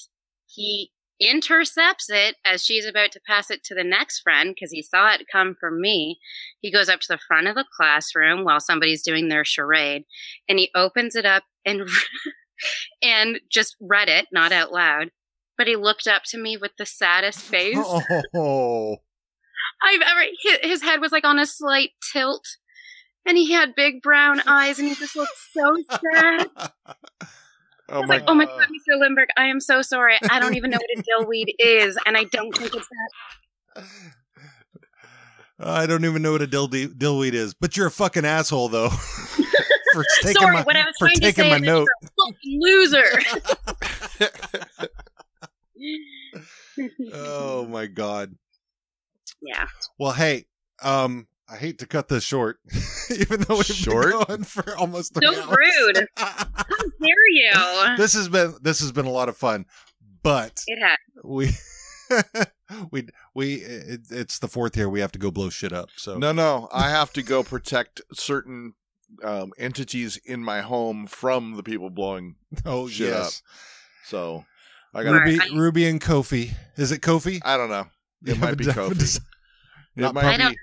He 0.46 0.90
intercepts 1.20 2.08
it 2.10 2.36
as 2.44 2.64
she's 2.64 2.86
about 2.86 3.12
to 3.12 3.20
pass 3.26 3.50
it 3.50 3.64
to 3.64 3.74
the 3.74 3.84
next 3.84 4.20
friend 4.20 4.54
because 4.54 4.70
he 4.70 4.82
saw 4.82 5.12
it 5.12 5.26
come 5.30 5.56
from 5.58 5.80
me. 5.80 6.18
He 6.60 6.72
goes 6.72 6.88
up 6.88 7.00
to 7.00 7.08
the 7.08 7.18
front 7.18 7.48
of 7.48 7.54
the 7.54 7.66
classroom 7.76 8.44
while 8.44 8.60
somebody's 8.60 9.02
doing 9.02 9.28
their 9.28 9.44
charade 9.44 10.04
and 10.48 10.58
he 10.58 10.70
opens 10.74 11.16
it 11.16 11.26
up 11.26 11.44
and 11.64 11.88
and 13.02 13.40
just 13.50 13.76
read 13.80 14.08
it, 14.08 14.26
not 14.32 14.52
out 14.52 14.72
loud. 14.72 15.10
But 15.56 15.66
he 15.66 15.76
looked 15.76 16.06
up 16.06 16.22
to 16.26 16.38
me 16.38 16.56
with 16.56 16.72
the 16.78 16.86
saddest 16.86 17.40
face 17.40 17.76
oh. 18.36 18.96
I've 19.82 20.00
ever. 20.02 20.20
His, 20.42 20.58
his 20.62 20.82
head 20.82 21.00
was 21.00 21.12
like 21.12 21.24
on 21.24 21.38
a 21.38 21.46
slight 21.46 21.90
tilt, 22.12 22.46
and 23.26 23.36
he 23.36 23.52
had 23.52 23.74
big 23.74 24.02
brown 24.02 24.40
eyes, 24.46 24.78
and 24.78 24.88
he 24.88 24.94
just 24.94 25.16
looked 25.16 25.32
so 25.52 25.76
sad. 26.14 26.48
Oh 27.88 28.02
my 28.02 28.06
like, 28.06 28.24
"Oh 28.26 28.34
my 28.34 28.44
god, 28.44 28.68
Mr. 28.68 28.98
Limberg, 29.00 29.28
I 29.36 29.46
am 29.46 29.60
so 29.60 29.82
sorry. 29.82 30.18
I 30.30 30.38
don't 30.40 30.54
even 30.54 30.70
know 30.70 30.78
what 30.78 30.98
a 30.98 31.02
dillweed 31.02 31.54
is, 31.58 31.96
and 32.06 32.16
I 32.16 32.24
don't 32.24 32.56
think 32.56 32.74
it's 32.74 32.88
that." 33.74 33.84
I 35.60 35.86
don't 35.86 36.04
even 36.04 36.22
know 36.22 36.30
what 36.32 36.42
a 36.42 36.46
dill 36.46 36.68
dillweed 36.68 37.32
is, 37.32 37.52
but 37.54 37.76
you're 37.76 37.88
a 37.88 37.90
fucking 37.90 38.24
asshole 38.24 38.68
though. 38.68 38.90
for 39.92 40.04
taking 40.22 40.40
sorry, 40.40 40.54
my 40.54 40.62
what 40.62 40.76
I 40.76 40.84
was 40.84 40.94
for 40.98 41.08
trying 41.08 41.20
to 41.20 41.32
say 41.32 41.50
my 41.50 41.56
is 41.56 41.62
that 41.62 41.66
note. 41.66 41.86
you're 41.86 41.96
a 42.02 42.08
fucking 42.26 42.60
loser. 42.60 43.20
Oh 47.12 47.66
my 47.66 47.86
god. 47.86 48.36
yeah, 49.40 49.66
Well, 49.98 50.12
hey, 50.12 50.46
um, 50.80 51.26
I 51.50 51.56
hate 51.56 51.78
to 51.78 51.86
cut 51.86 52.08
this 52.08 52.24
short, 52.24 52.58
even 53.18 53.40
though 53.42 53.56
we've 53.56 53.64
Short? 53.66 54.10
been 54.12 54.24
going 54.26 54.44
for 54.44 54.76
almost 54.76 55.14
three 55.14 55.26
So 55.26 55.42
hours. 55.42 55.56
rude. 55.56 56.06
how 56.16 56.34
dare 57.00 57.28
you? 57.30 57.96
this 57.96 58.12
has 58.14 58.28
been 58.28 58.54
this 58.62 58.80
has 58.80 58.92
been 58.92 59.06
a 59.06 59.10
lot 59.10 59.28
of 59.30 59.36
fun, 59.36 59.64
but 60.22 60.62
It 60.66 60.78
had. 60.78 60.96
we 61.24 61.50
we 62.90 63.08
we 63.34 63.54
it, 63.54 64.00
it's 64.10 64.38
the 64.38 64.48
fourth 64.48 64.76
year. 64.76 64.88
We 64.88 65.00
have 65.00 65.12
to 65.12 65.18
go 65.18 65.30
blow 65.30 65.48
shit 65.48 65.72
up. 65.72 65.88
So 65.96 66.18
No, 66.18 66.32
no. 66.32 66.68
I 66.72 66.90
have 66.90 67.12
to 67.14 67.22
go 67.22 67.42
protect 67.42 68.02
certain 68.12 68.74
um, 69.24 69.52
entities 69.58 70.18
in 70.26 70.44
my 70.44 70.60
home 70.60 71.06
from 71.06 71.56
the 71.56 71.62
people 71.62 71.88
blowing. 71.90 72.36
oh 72.66 72.88
shit 72.88 73.08
yes, 73.08 73.42
So 74.04 74.44
I 74.94 75.02
got. 75.02 75.12
to 75.12 75.18
Ruby, 75.18 75.32
Alright. 75.34 75.52
Ruby 75.52 75.86
and 75.88 76.00
Kofi. 76.00 76.52
Is 76.76 76.92
it 76.92 77.00
Kofi? 77.00 77.40
I 77.42 77.56
don't 77.56 77.70
know. 77.70 77.86
You 78.22 78.34
It 78.34 78.38
might 78.38 78.56
be 78.58 78.66
Kofi. 78.66 78.90
dec- 78.94 79.20
It 79.96 80.02
Not 80.02 80.14
might 80.14 80.36
be. 80.36 80.56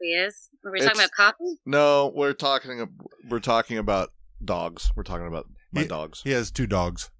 Don't 0.00 0.08
know 0.08 0.14
who 0.24 0.24
Sophie 0.24 0.26
is. 0.28 0.50
Were 0.62 0.70
we 0.72 0.80
talking 0.80 1.00
about 1.00 1.10
coffee? 1.12 1.56
No, 1.66 2.12
we're 2.14 2.32
talking. 2.32 2.88
We're 3.28 3.40
talking 3.40 3.78
about 3.78 4.10
dogs. 4.44 4.90
We're 4.96 5.02
talking 5.02 5.26
about 5.26 5.46
my 5.72 5.82
Yeah. 5.82 5.88
dogs. 5.88 6.20
He 6.22 6.30
has 6.30 6.50
two 6.50 6.66
dogs. 6.66 7.10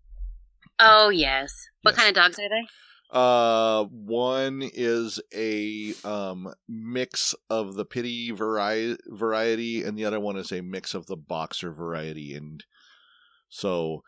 Oh 0.81 1.09
yes. 1.09 1.52
What 1.83 1.93
Yes. 1.93 1.99
kind 1.99 2.09
of 2.09 2.15
dogs 2.15 2.39
are 2.39 2.49
they? 2.49 2.67
Uh, 3.10 3.84
one 3.84 4.62
is 4.75 5.20
a 5.33 5.94
um 6.05 6.52
mix 6.68 7.34
of 7.49 7.75
the 7.75 7.84
pity 7.84 8.31
variety 8.33 8.97
variety, 9.09 9.83
and 9.84 9.97
the 9.97 10.05
other 10.05 10.18
one 10.18 10.36
is 10.36 10.51
a 10.51 10.62
mix 10.62 10.94
of 10.94 11.07
the 11.07 11.17
boxer 11.17 11.70
variety. 11.73 12.34
And 12.34 12.65
so, 13.49 14.02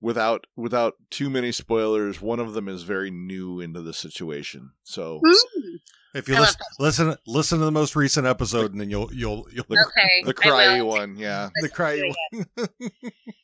without 0.00 0.46
without 0.56 0.94
too 1.10 1.30
many 1.30 1.52
spoilers, 1.52 2.20
one 2.20 2.38
of 2.40 2.52
them 2.52 2.68
is 2.68 2.82
very 2.82 3.10
new 3.10 3.60
into 3.60 3.80
the 3.80 3.94
situation. 3.94 4.72
So 4.82 5.20
Hmm. 5.24 5.69
If 6.14 6.28
you 6.28 6.34
listen, 6.40 6.56
listen, 6.80 7.16
listen 7.26 7.58
to 7.60 7.64
the 7.64 7.70
most 7.70 7.94
recent 7.94 8.26
episode, 8.26 8.72
and 8.72 8.80
then 8.80 8.90
you'll 8.90 9.12
you'll 9.14 9.46
you'll 9.52 9.64
The- 9.68 9.86
Okay. 9.96 10.22
the 10.24 10.30
I 10.30 10.32
cryy 10.78 10.84
one, 10.86 11.16
yeah. 11.16 11.50
the 11.62 11.68
cry. 11.68 12.12
I, 12.58 12.66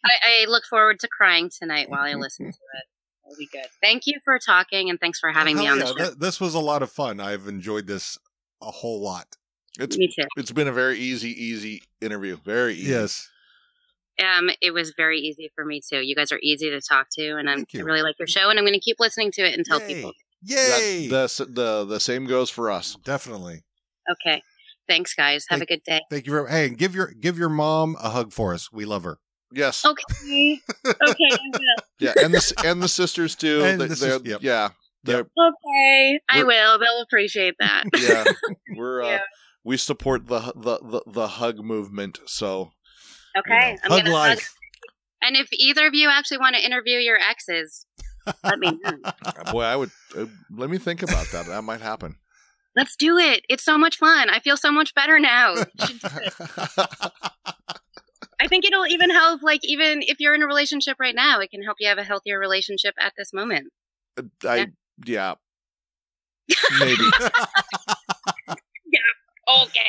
I 0.04 0.44
look 0.48 0.64
forward 0.68 0.98
to 1.00 1.08
crying 1.08 1.50
tonight 1.56 1.88
while 1.88 2.00
I 2.02 2.14
listen 2.18 2.46
to 2.46 2.50
it. 2.50 2.84
It'll 3.28 3.38
be 3.38 3.48
good. 3.52 3.66
Thank 3.82 4.02
you 4.06 4.18
for 4.24 4.38
talking 4.38 4.88
and 4.90 4.98
thanks 5.00 5.18
for 5.18 5.30
having 5.30 5.56
me 5.56 5.66
on 5.66 5.78
the 5.78 5.86
show. 5.86 5.94
th- 5.94 6.14
this 6.18 6.40
was 6.40 6.54
a 6.54 6.60
lot 6.60 6.82
of 6.82 6.90
fun. 6.90 7.20
I've 7.20 7.46
enjoyed 7.48 7.86
this 7.86 8.18
a 8.62 8.70
whole 8.70 9.00
lot. 9.02 9.36
It's 9.78 9.98
me 9.98 10.08
too. 10.08 10.26
it's 10.36 10.52
been 10.52 10.68
a 10.68 10.72
very 10.72 10.98
easy, 10.98 11.30
easy 11.30 11.82
interview. 12.00 12.36
Very 12.44 12.74
easy. 12.74 12.90
Yes. 12.92 13.28
Um, 14.22 14.48
it 14.62 14.70
was 14.72 14.94
very 14.96 15.18
easy 15.18 15.50
for 15.54 15.64
me 15.64 15.82
too. 15.86 15.98
You 16.00 16.14
guys 16.14 16.32
are 16.32 16.38
easy 16.42 16.70
to 16.70 16.80
talk 16.80 17.08
to, 17.18 17.36
and 17.36 17.50
I'm, 17.50 17.66
I 17.74 17.78
really 17.80 18.00
like 18.00 18.18
your 18.18 18.26
show, 18.26 18.48
and 18.48 18.58
I'm 18.58 18.64
going 18.64 18.72
to 18.72 18.80
keep 18.80 18.96
listening 18.98 19.30
to 19.32 19.42
it 19.42 19.54
and 19.54 19.66
tell 19.66 19.78
Yay. 19.82 19.94
people. 19.94 20.12
Yay! 20.46 21.08
That, 21.08 21.30
the 21.38 21.44
the 21.46 21.84
the 21.84 22.00
same 22.00 22.26
goes 22.26 22.50
for 22.50 22.70
us. 22.70 22.96
Definitely. 23.04 23.64
Okay, 24.10 24.42
thanks, 24.88 25.14
guys. 25.14 25.44
Have 25.48 25.60
a 25.60 25.66
good 25.66 25.82
day. 25.84 26.00
Thank 26.10 26.26
you 26.26 26.32
very. 26.32 26.42
Much. 26.44 26.52
Hey, 26.52 26.68
give 26.70 26.94
your 26.94 27.08
give 27.08 27.38
your 27.38 27.48
mom 27.48 27.96
a 28.00 28.10
hug 28.10 28.32
for 28.32 28.54
us. 28.54 28.70
We 28.72 28.84
love 28.84 29.04
her. 29.04 29.18
Yes. 29.52 29.84
Okay, 29.84 30.60
okay, 30.86 31.00
I 31.04 31.38
will. 31.52 31.60
Yeah, 31.98 32.12
and 32.22 32.34
the 32.34 32.62
and 32.64 32.82
the 32.82 32.88
sisters 32.88 33.34
too. 33.34 33.62
And 33.64 33.80
They- 33.80 33.86
the 33.88 33.94
they're- 33.94 34.18
sis- 34.18 34.22
yep. 34.26 34.40
Yeah, 34.42 34.68
they're 35.04 35.20
okay. 35.38 36.20
I 36.28 36.42
will. 36.42 36.78
They'll 36.78 37.00
appreciate 37.02 37.54
that. 37.60 37.84
yeah. 37.98 38.24
We're 38.76 39.02
uh, 39.02 39.08
Yeah. 39.08 39.20
we 39.64 39.76
support 39.78 40.26
the, 40.26 40.52
the 40.54 40.78
the 40.82 41.02
the 41.06 41.28
hug 41.28 41.58
movement. 41.64 42.18
So 42.26 42.70
Okay, 43.38 43.72
know, 43.74 43.78
I'm 43.96 44.04
hug 44.04 44.08
life. 44.12 44.54
And 45.22 45.36
if 45.36 45.48
either 45.52 45.86
of 45.86 45.94
you 45.94 46.08
actually 46.10 46.38
want 46.38 46.54
to 46.56 46.64
interview 46.64 46.98
your 46.98 47.16
exes, 47.18 47.86
let 48.44 48.58
me 48.58 48.78
know. 48.82 48.98
uh, 49.04 49.52
boy, 49.52 49.62
I 49.62 49.76
would 49.76 49.90
uh, 50.16 50.26
let 50.54 50.70
me 50.70 50.78
think 50.78 51.02
about 51.02 51.26
that. 51.32 51.46
That 51.46 51.62
might 51.62 51.80
happen. 51.80 52.16
Let's 52.74 52.94
do 52.94 53.16
it. 53.16 53.44
It's 53.48 53.64
so 53.64 53.78
much 53.78 53.96
fun. 53.96 54.28
I 54.28 54.38
feel 54.38 54.56
so 54.56 54.70
much 54.70 54.94
better 54.94 55.18
now. 55.18 55.54
You 55.54 55.86
should 55.86 56.00
do 56.00 56.08
it. 56.12 56.34
I 58.38 58.48
think 58.48 58.66
it'll 58.66 58.86
even 58.86 59.08
help, 59.08 59.42
like, 59.42 59.60
even 59.64 60.02
if 60.02 60.20
you're 60.20 60.34
in 60.34 60.42
a 60.42 60.46
relationship 60.46 60.98
right 61.00 61.14
now, 61.14 61.40
it 61.40 61.50
can 61.50 61.62
help 61.62 61.78
you 61.80 61.88
have 61.88 61.96
a 61.96 62.04
healthier 62.04 62.38
relationship 62.38 62.94
at 63.00 63.14
this 63.16 63.32
moment. 63.32 63.72
I 64.44 64.66
yeah. 65.06 65.34
Maybe. 66.78 67.02
Yeah. 68.88 69.62
Okay. 69.64 69.80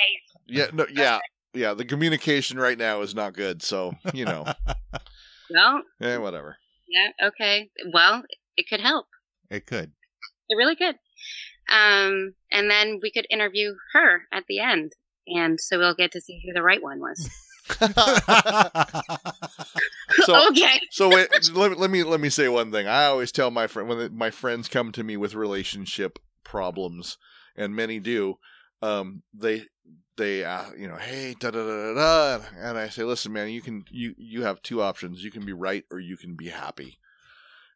Yeah, 0.48 0.66
no, 0.74 0.88
yeah. 0.92 1.20
Yeah, 1.54 1.74
the 1.76 1.86
communication 1.86 2.58
right 2.58 2.78
now 2.78 3.02
is 3.02 3.14
not 3.14 3.34
good, 3.34 3.62
so, 3.62 3.94
you 4.14 4.26
know. 4.26 4.46
Well, 5.50 5.84
eh, 6.02 6.18
whatever. 6.18 6.58
Yeah, 6.88 7.28
okay. 7.28 7.70
Well, 7.94 8.24
it 8.56 8.68
could 8.70 8.82
help. 8.82 9.08
It 9.50 9.66
could. 9.66 9.92
It 10.50 10.56
really 10.56 10.76
could. 10.76 10.96
Um, 11.72 12.34
and 12.52 12.72
then 12.72 13.00
we 13.02 13.12
could 13.12 13.28
interview 13.30 13.74
her 13.94 14.22
at 14.32 14.44
the 14.48 14.60
end. 14.60 14.94
And 15.28 15.60
so 15.60 15.78
we'll 15.78 15.94
get 15.96 16.12
to 16.14 16.22
see 16.22 16.42
who 16.46 16.54
the 16.54 16.62
right 16.64 16.82
one 16.82 17.00
was. 17.00 17.30
so 20.24 20.48
okay. 20.50 20.80
so 20.92 21.10
wait, 21.10 21.28
let, 21.54 21.72
me- 21.72 21.78
let 21.78 21.90
me 21.92 22.04
let 22.04 22.20
me 22.22 22.30
say 22.30 22.48
one 22.48 22.72
thing. 22.72 22.88
I 22.88 23.06
always 23.06 23.32
tell 23.32 23.52
my 23.52 23.68
friend 23.68 23.90
when 23.90 24.16
my 24.16 24.32
friends 24.32 24.70
come 24.70 24.94
to 24.94 25.04
me 25.04 25.18
with 25.18 25.36
relationship 25.36 26.20
problems, 26.46 27.18
and 27.58 27.76
many 27.76 28.00
do. 28.00 28.36
Um, 28.82 29.24
they 29.34 29.64
they 30.18 30.44
uh, 30.44 30.66
you 30.78 30.88
know, 30.88 30.98
hey, 30.98 31.36
da 31.40 31.52
da 31.52 31.60
da 31.66 31.94
da 31.94 32.38
da, 32.38 32.46
and 32.58 32.78
I 32.78 32.90
say, 32.90 33.04
listen, 33.04 33.32
man, 33.34 33.50
you 33.50 33.62
can 33.62 33.86
you 33.90 34.14
you 34.18 34.44
have 34.44 34.62
two 34.62 34.82
options. 34.82 35.24
You 35.24 35.32
can 35.32 35.46
be 35.46 35.54
right 35.54 35.84
or 35.92 36.00
you 36.00 36.18
can 36.18 36.36
be 36.36 36.50
happy. 36.50 36.98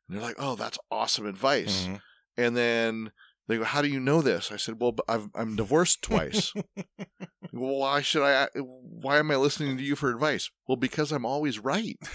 And 0.08 0.18
they're 0.18 0.24
like, 0.26 0.36
oh, 0.40 0.56
that's 0.56 0.80
awesome 0.90 1.26
advice. 1.26 1.86
Mhm. 1.88 2.02
And 2.38 2.58
then 2.58 3.12
they 3.48 3.58
go, 3.58 3.64
"How 3.64 3.82
do 3.82 3.88
you 3.88 4.00
know 4.00 4.22
this?" 4.22 4.52
I 4.52 4.58
said, 4.58 4.80
"Well, 4.80 4.94
b- 4.94 5.04
I've, 5.08 5.30
I'm 5.36 5.56
divorced 5.56 6.02
twice." 6.02 6.54
well, 7.54 7.76
why 7.78 8.02
should 8.02 8.24
I? 8.24 8.48
Why 8.56 9.18
am 9.20 9.32
I 9.32 9.36
listening 9.36 9.78
to 9.78 9.84
you 9.84 9.96
for 9.96 10.10
advice? 10.10 10.50
Well, 10.68 10.78
because 10.78 11.12
I'm 11.12 11.26
always 11.26 11.60
right. 11.60 11.98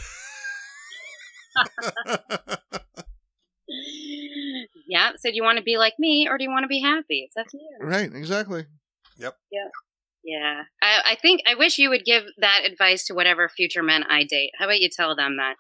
yeah. 4.87 5.11
So 5.19 5.31
do 5.31 5.35
you 5.37 5.43
want 5.43 5.59
to 5.59 5.65
be 5.65 5.77
like 5.77 5.95
me 5.99 6.29
or 6.29 6.39
do 6.39 6.45
you 6.45 6.51
want 6.51 6.65
to 6.65 6.69
be 6.69 6.81
happy? 6.81 7.27
It's 7.27 7.37
up 7.37 7.47
to 7.49 7.57
you. 7.59 7.79
Right? 7.81 8.13
Exactly. 8.13 8.67
Yeah. 10.27 10.63
I, 10.83 11.13
I 11.13 11.15
think 11.15 11.43
I 11.47 11.55
wish 11.55 11.79
you 11.79 11.89
would 11.89 12.05
give 12.05 12.25
that 12.39 12.63
advice 12.65 13.07
to 13.07 13.15
whatever 13.15 13.49
future 13.49 13.83
men 13.83 14.03
I 14.03 14.25
date. 14.25 14.51
How 14.59 14.65
about 14.65 14.81
you 14.81 14.89
tell 14.89 15.15
them 15.15 15.37
that? 15.37 15.55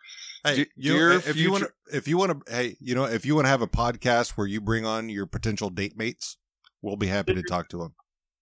Hey, 0.44 0.66
you, 0.74 0.92
dear 0.92 1.12
if 1.12 1.36
you 1.36 1.52
want, 1.52 1.62
future- 1.62 1.74
if 1.92 2.08
you 2.08 2.18
want 2.18 2.46
to, 2.46 2.52
hey, 2.52 2.76
you 2.80 2.96
know, 2.96 3.04
if 3.04 3.24
you 3.24 3.36
want 3.36 3.44
to 3.44 3.50
have 3.50 3.62
a 3.62 3.68
podcast 3.68 4.30
where 4.30 4.46
you 4.46 4.60
bring 4.60 4.84
on 4.84 5.08
your 5.08 5.26
potential 5.26 5.70
date 5.70 5.96
mates, 5.96 6.36
we'll 6.82 6.96
be 6.96 7.06
happy 7.06 7.32
to 7.32 7.40
mm-hmm. 7.40 7.54
talk 7.54 7.68
to 7.68 7.78
them. 7.78 7.94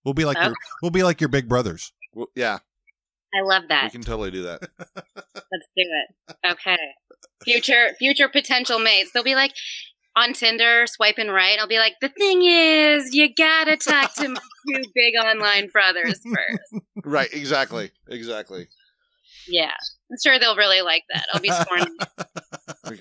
We'll 0.03 0.15
be 0.15 0.25
like 0.25 0.39
oh. 0.41 0.47
your, 0.47 0.55
we'll 0.81 0.91
be 0.91 1.03
like 1.03 1.20
your 1.20 1.28
big 1.28 1.47
brothers. 1.47 1.93
Well, 2.15 2.28
yeah, 2.35 2.59
I 3.35 3.43
love 3.43 3.65
we 3.65 3.69
that. 3.69 3.93
can 3.93 4.03
totally 4.03 4.31
do 4.31 4.44
that. 4.44 4.62
Let's 4.78 5.69
do 5.77 5.85
it. 5.85 6.36
Okay. 6.47 6.78
Future 7.43 7.91
future 7.99 8.28
potential 8.28 8.78
mates. 8.78 9.11
They'll 9.12 9.25
be 9.25 9.35
like 9.35 9.53
on 10.17 10.33
Tinder, 10.33 10.86
swiping 10.86 11.28
right. 11.28 11.59
I'll 11.60 11.67
be 11.68 11.78
like, 11.78 11.94
the 12.01 12.09
thing 12.09 12.43
is, 12.44 13.15
you 13.15 13.33
gotta 13.34 13.76
talk 13.76 14.15
to 14.17 14.28
my 14.28 14.41
two 14.68 14.83
big 14.94 15.15
online 15.23 15.68
brothers 15.68 16.20
first. 16.25 16.84
right? 17.05 17.28
Exactly. 17.33 17.91
Exactly. 18.09 18.68
Yeah. 19.49 19.73
I'm 20.10 20.17
sure 20.23 20.39
they'll 20.39 20.57
really 20.57 20.81
like 20.83 21.02
that. 21.12 21.26
I'll 21.33 21.41
be 21.41 21.51
sworn. 21.51 21.97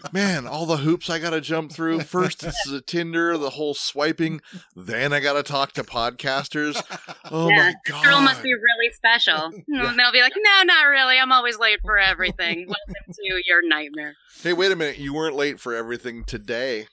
Man, 0.13 0.47
all 0.47 0.65
the 0.65 0.77
hoops 0.77 1.09
I 1.09 1.19
got 1.19 1.31
to 1.31 1.41
jump 1.41 1.71
through. 1.71 2.01
First, 2.01 2.43
it's 2.43 2.63
the 2.69 2.81
Tinder, 2.81 3.37
the 3.37 3.51
whole 3.51 3.73
swiping. 3.73 4.41
Then 4.75 5.13
I 5.13 5.19
got 5.19 5.33
to 5.33 5.43
talk 5.43 5.73
to 5.73 5.83
podcasters. 5.83 6.81
Oh 7.29 7.49
Yeah, 7.49 7.57
my 7.57 7.73
god! 7.85 8.03
Girl 8.03 8.21
must 8.21 8.41
be 8.43 8.53
really 8.53 8.91
special. 8.93 9.51
Hmm, 9.71 9.85
and 9.85 9.99
they'll 9.99 10.11
be 10.11 10.21
like, 10.21 10.33
no, 10.37 10.63
not 10.63 10.83
really. 10.83 11.17
I'm 11.19 11.31
always 11.31 11.57
late 11.59 11.79
for 11.81 11.97
everything. 11.97 12.65
Welcome 12.67 13.13
to 13.13 13.41
your 13.45 13.61
nightmare. 13.67 14.15
Hey, 14.41 14.53
wait 14.53 14.71
a 14.71 14.75
minute! 14.75 14.97
You 14.97 15.13
weren't 15.13 15.35
late 15.35 15.59
for 15.59 15.73
everything 15.73 16.23
today. 16.23 16.87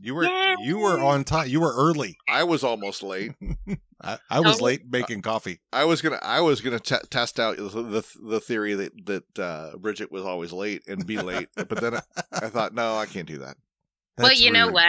You 0.00 0.14
were, 0.14 0.24
Yay. 0.24 0.54
you 0.60 0.78
were 0.78 0.98
on 1.00 1.24
time. 1.24 1.48
You 1.48 1.60
were 1.60 1.74
early. 1.74 2.16
I 2.28 2.44
was 2.44 2.62
almost 2.62 3.02
late. 3.02 3.32
I, 4.02 4.18
I 4.30 4.40
was 4.40 4.60
Oh. 4.60 4.64
late 4.64 4.82
making 4.88 5.22
coffee. 5.22 5.58
I 5.72 5.84
was 5.84 6.00
gonna, 6.02 6.20
I 6.22 6.40
was 6.40 6.60
gonna 6.60 6.78
t- 6.78 6.94
test 7.10 7.40
out 7.40 7.56
the, 7.56 7.64
the 7.68 8.04
the 8.22 8.40
theory 8.40 8.74
that 8.74 9.06
that 9.06 9.38
uh, 9.38 9.76
Bridget 9.76 10.12
was 10.12 10.22
always 10.22 10.52
late 10.52 10.82
and 10.86 11.04
be 11.06 11.18
late, 11.18 11.48
but 11.56 11.68
then 11.80 11.96
I, 11.96 12.02
I 12.32 12.48
thought, 12.48 12.74
no, 12.74 12.96
I 12.96 13.06
can't 13.06 13.26
do 13.26 13.38
that. 13.38 13.56
well, 14.18 14.28
That's 14.28 14.40
you 14.40 14.52
know 14.52 14.68
what? 14.70 14.86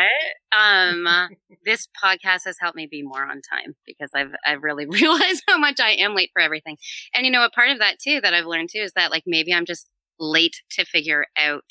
Um, 0.51 1.07
uh, 1.07 1.27
this 1.65 1.87
podcast 2.03 2.41
has 2.45 2.57
helped 2.59 2.75
me 2.75 2.85
be 2.85 3.01
more 3.01 3.23
on 3.23 3.41
time 3.41 3.75
because 3.87 4.11
I've 4.13 4.31
I've 4.45 4.61
really 4.61 4.85
realized 4.85 5.41
how 5.47 5.57
much 5.57 5.79
I 5.79 5.91
am 5.93 6.13
late 6.15 6.29
for 6.33 6.41
everything. 6.41 6.77
And 7.15 7.25
you 7.25 7.31
know, 7.31 7.43
a 7.43 7.49
part 7.49 7.71
of 7.71 7.79
that 7.79 7.97
too 7.99 8.21
that 8.21 8.35
I've 8.35 8.45
learned 8.45 8.69
too 8.71 8.81
is 8.81 8.91
that 8.93 9.09
like 9.09 9.23
maybe 9.25 9.53
I'm 9.53 9.65
just 9.65 9.89
late 10.19 10.57
to 10.71 10.85
figure 10.85 11.25
out 11.37 11.63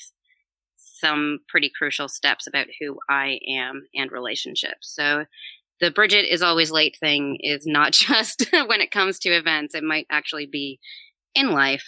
some 0.99 1.39
pretty 1.47 1.71
crucial 1.77 2.07
steps 2.07 2.47
about 2.47 2.67
who 2.79 2.97
I 3.09 3.39
am 3.47 3.87
and 3.95 4.11
relationships. 4.11 4.93
So 4.93 5.25
the 5.79 5.91
Bridget 5.91 6.25
is 6.31 6.41
always 6.41 6.71
late 6.71 6.97
thing 6.99 7.37
is 7.41 7.65
not 7.65 7.91
just 7.93 8.45
when 8.67 8.81
it 8.81 8.91
comes 8.91 9.19
to 9.19 9.29
events. 9.29 9.73
It 9.75 9.83
might 9.83 10.07
actually 10.11 10.45
be 10.45 10.79
in 11.35 11.51
life, 11.51 11.85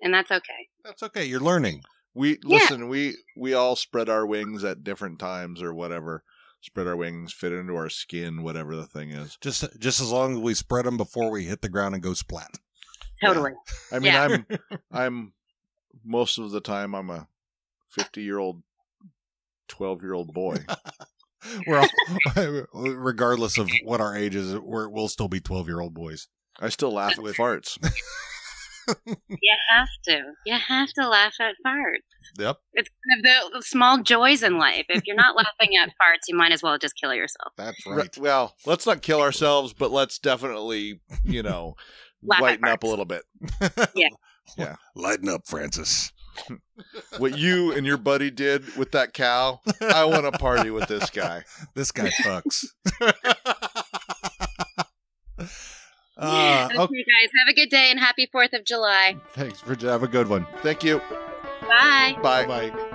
and 0.00 0.12
that's 0.14 0.30
okay. 0.30 0.68
That's 0.84 1.02
okay. 1.02 1.24
You're 1.24 1.40
learning. 1.40 1.82
We 2.14 2.38
Yeah. 2.44 2.58
listen. 2.58 2.88
We 2.88 3.16
we 3.36 3.54
all 3.54 3.76
spread 3.76 4.08
our 4.08 4.24
wings 4.26 4.62
at 4.64 4.84
different 4.84 5.18
times 5.18 5.62
or 5.62 5.74
whatever. 5.74 6.22
Spread 6.62 6.86
our 6.86 6.96
wings, 6.96 7.32
fit 7.34 7.52
into 7.52 7.74
our 7.76 7.90
skin, 7.90 8.42
whatever 8.42 8.74
the 8.74 8.86
thing 8.86 9.10
is. 9.10 9.36
Just, 9.42 9.66
just 9.78 10.00
as 10.00 10.10
long 10.10 10.32
as 10.32 10.38
we 10.38 10.54
spread 10.54 10.86
them 10.86 10.96
before 10.96 11.30
we 11.30 11.44
hit 11.44 11.60
the 11.60 11.68
ground 11.68 11.94
and 11.94 12.02
go 12.02 12.14
splat. 12.14 12.52
Totally. 13.22 13.52
I 13.92 13.98
mean, 13.98 14.12
Yeah. 14.14 14.22
I'm 14.22 14.46
I'm 14.90 15.32
most 16.02 16.38
of 16.38 16.52
the 16.52 16.62
time 16.62 16.94
I'm 16.94 17.10
a 17.10 17.28
fifty 17.94 18.22
year 18.22 18.38
old, 18.38 18.62
twelve 19.68 20.02
year 20.02 20.12
old 20.14 20.32
boy. 20.32 20.56
We're 21.66 21.78
all, 21.80 22.66
regardless 22.74 23.58
of 23.58 23.68
what 23.82 24.00
our 24.00 24.16
age 24.16 24.34
is, 24.34 24.54
we're, 24.58 24.88
we'll 24.88 25.08
still 25.08 25.28
be 25.28 25.40
12 25.40 25.68
year 25.68 25.78
old 25.78 25.92
boys. 25.92 26.26
I 26.58 26.70
still 26.70 26.90
laugh 26.90 27.12
at 27.18 27.24
farts. 27.34 27.76
You 29.06 29.54
have 29.74 29.88
to. 30.08 30.22
You 30.44 30.58
have 30.58 30.92
to 30.94 31.08
laugh 31.08 31.34
at 31.40 31.54
farts. 31.66 32.04
Yep. 32.38 32.58
It's 32.74 32.90
one 33.06 33.18
of 33.18 33.22
the, 33.52 33.58
the 33.58 33.62
small 33.62 34.02
joys 34.02 34.42
in 34.42 34.58
life. 34.58 34.84
If 34.90 35.06
you're 35.06 35.16
not 35.16 35.36
laughing 35.36 35.74
at 35.82 35.88
farts, 35.88 36.28
you 36.28 36.36
might 36.36 36.52
as 36.52 36.62
well 36.62 36.76
just 36.76 36.94
kill 37.00 37.14
yourself. 37.14 37.52
That's 37.56 37.86
Right. 37.86 37.96
right. 37.96 38.18
Well, 38.18 38.54
let's 38.66 38.86
not 38.86 39.00
kill 39.00 39.22
ourselves, 39.22 39.72
but 39.72 39.90
let's 39.90 40.18
definitely, 40.18 41.00
you 41.24 41.42
know, 41.42 41.76
lighten 42.22 42.66
up 42.66 42.82
a 42.82 42.86
little 42.86 43.06
bit. 43.06 43.22
Yeah. 43.94 44.08
Yeah. 44.58 44.76
Lighten 44.94 45.30
up, 45.30 45.46
Francis. 45.46 46.12
What 47.18 47.38
you 47.38 47.72
and 47.72 47.86
your 47.86 47.96
buddy 47.96 48.30
did 48.30 48.76
with 48.76 48.90
that 48.92 49.12
cow, 49.12 49.60
I 49.80 50.04
want 50.04 50.24
to 50.24 50.32
party 50.32 50.70
with 50.70 50.88
this 50.88 51.08
guy. 51.10 51.44
This 51.74 51.92
guy 51.92 52.08
fucks. 52.08 52.64
uh, 56.16 56.68
okay, 56.70 56.78
okay. 56.78 57.04
guys, 57.04 57.30
have 57.38 57.48
a 57.48 57.54
good 57.54 57.70
day 57.70 57.90
and 57.90 57.98
happy 57.98 58.28
4th 58.34 58.52
of 58.52 58.64
July. 58.64 59.16
Thanks, 59.32 59.62
Bridget. 59.62 59.88
Have 59.88 60.02
a 60.02 60.08
good 60.08 60.28
one. 60.28 60.46
Thank 60.62 60.82
you. 60.82 61.00
Bye. 61.62 62.16
Bye. 62.22 62.46
Bye. 62.46 62.90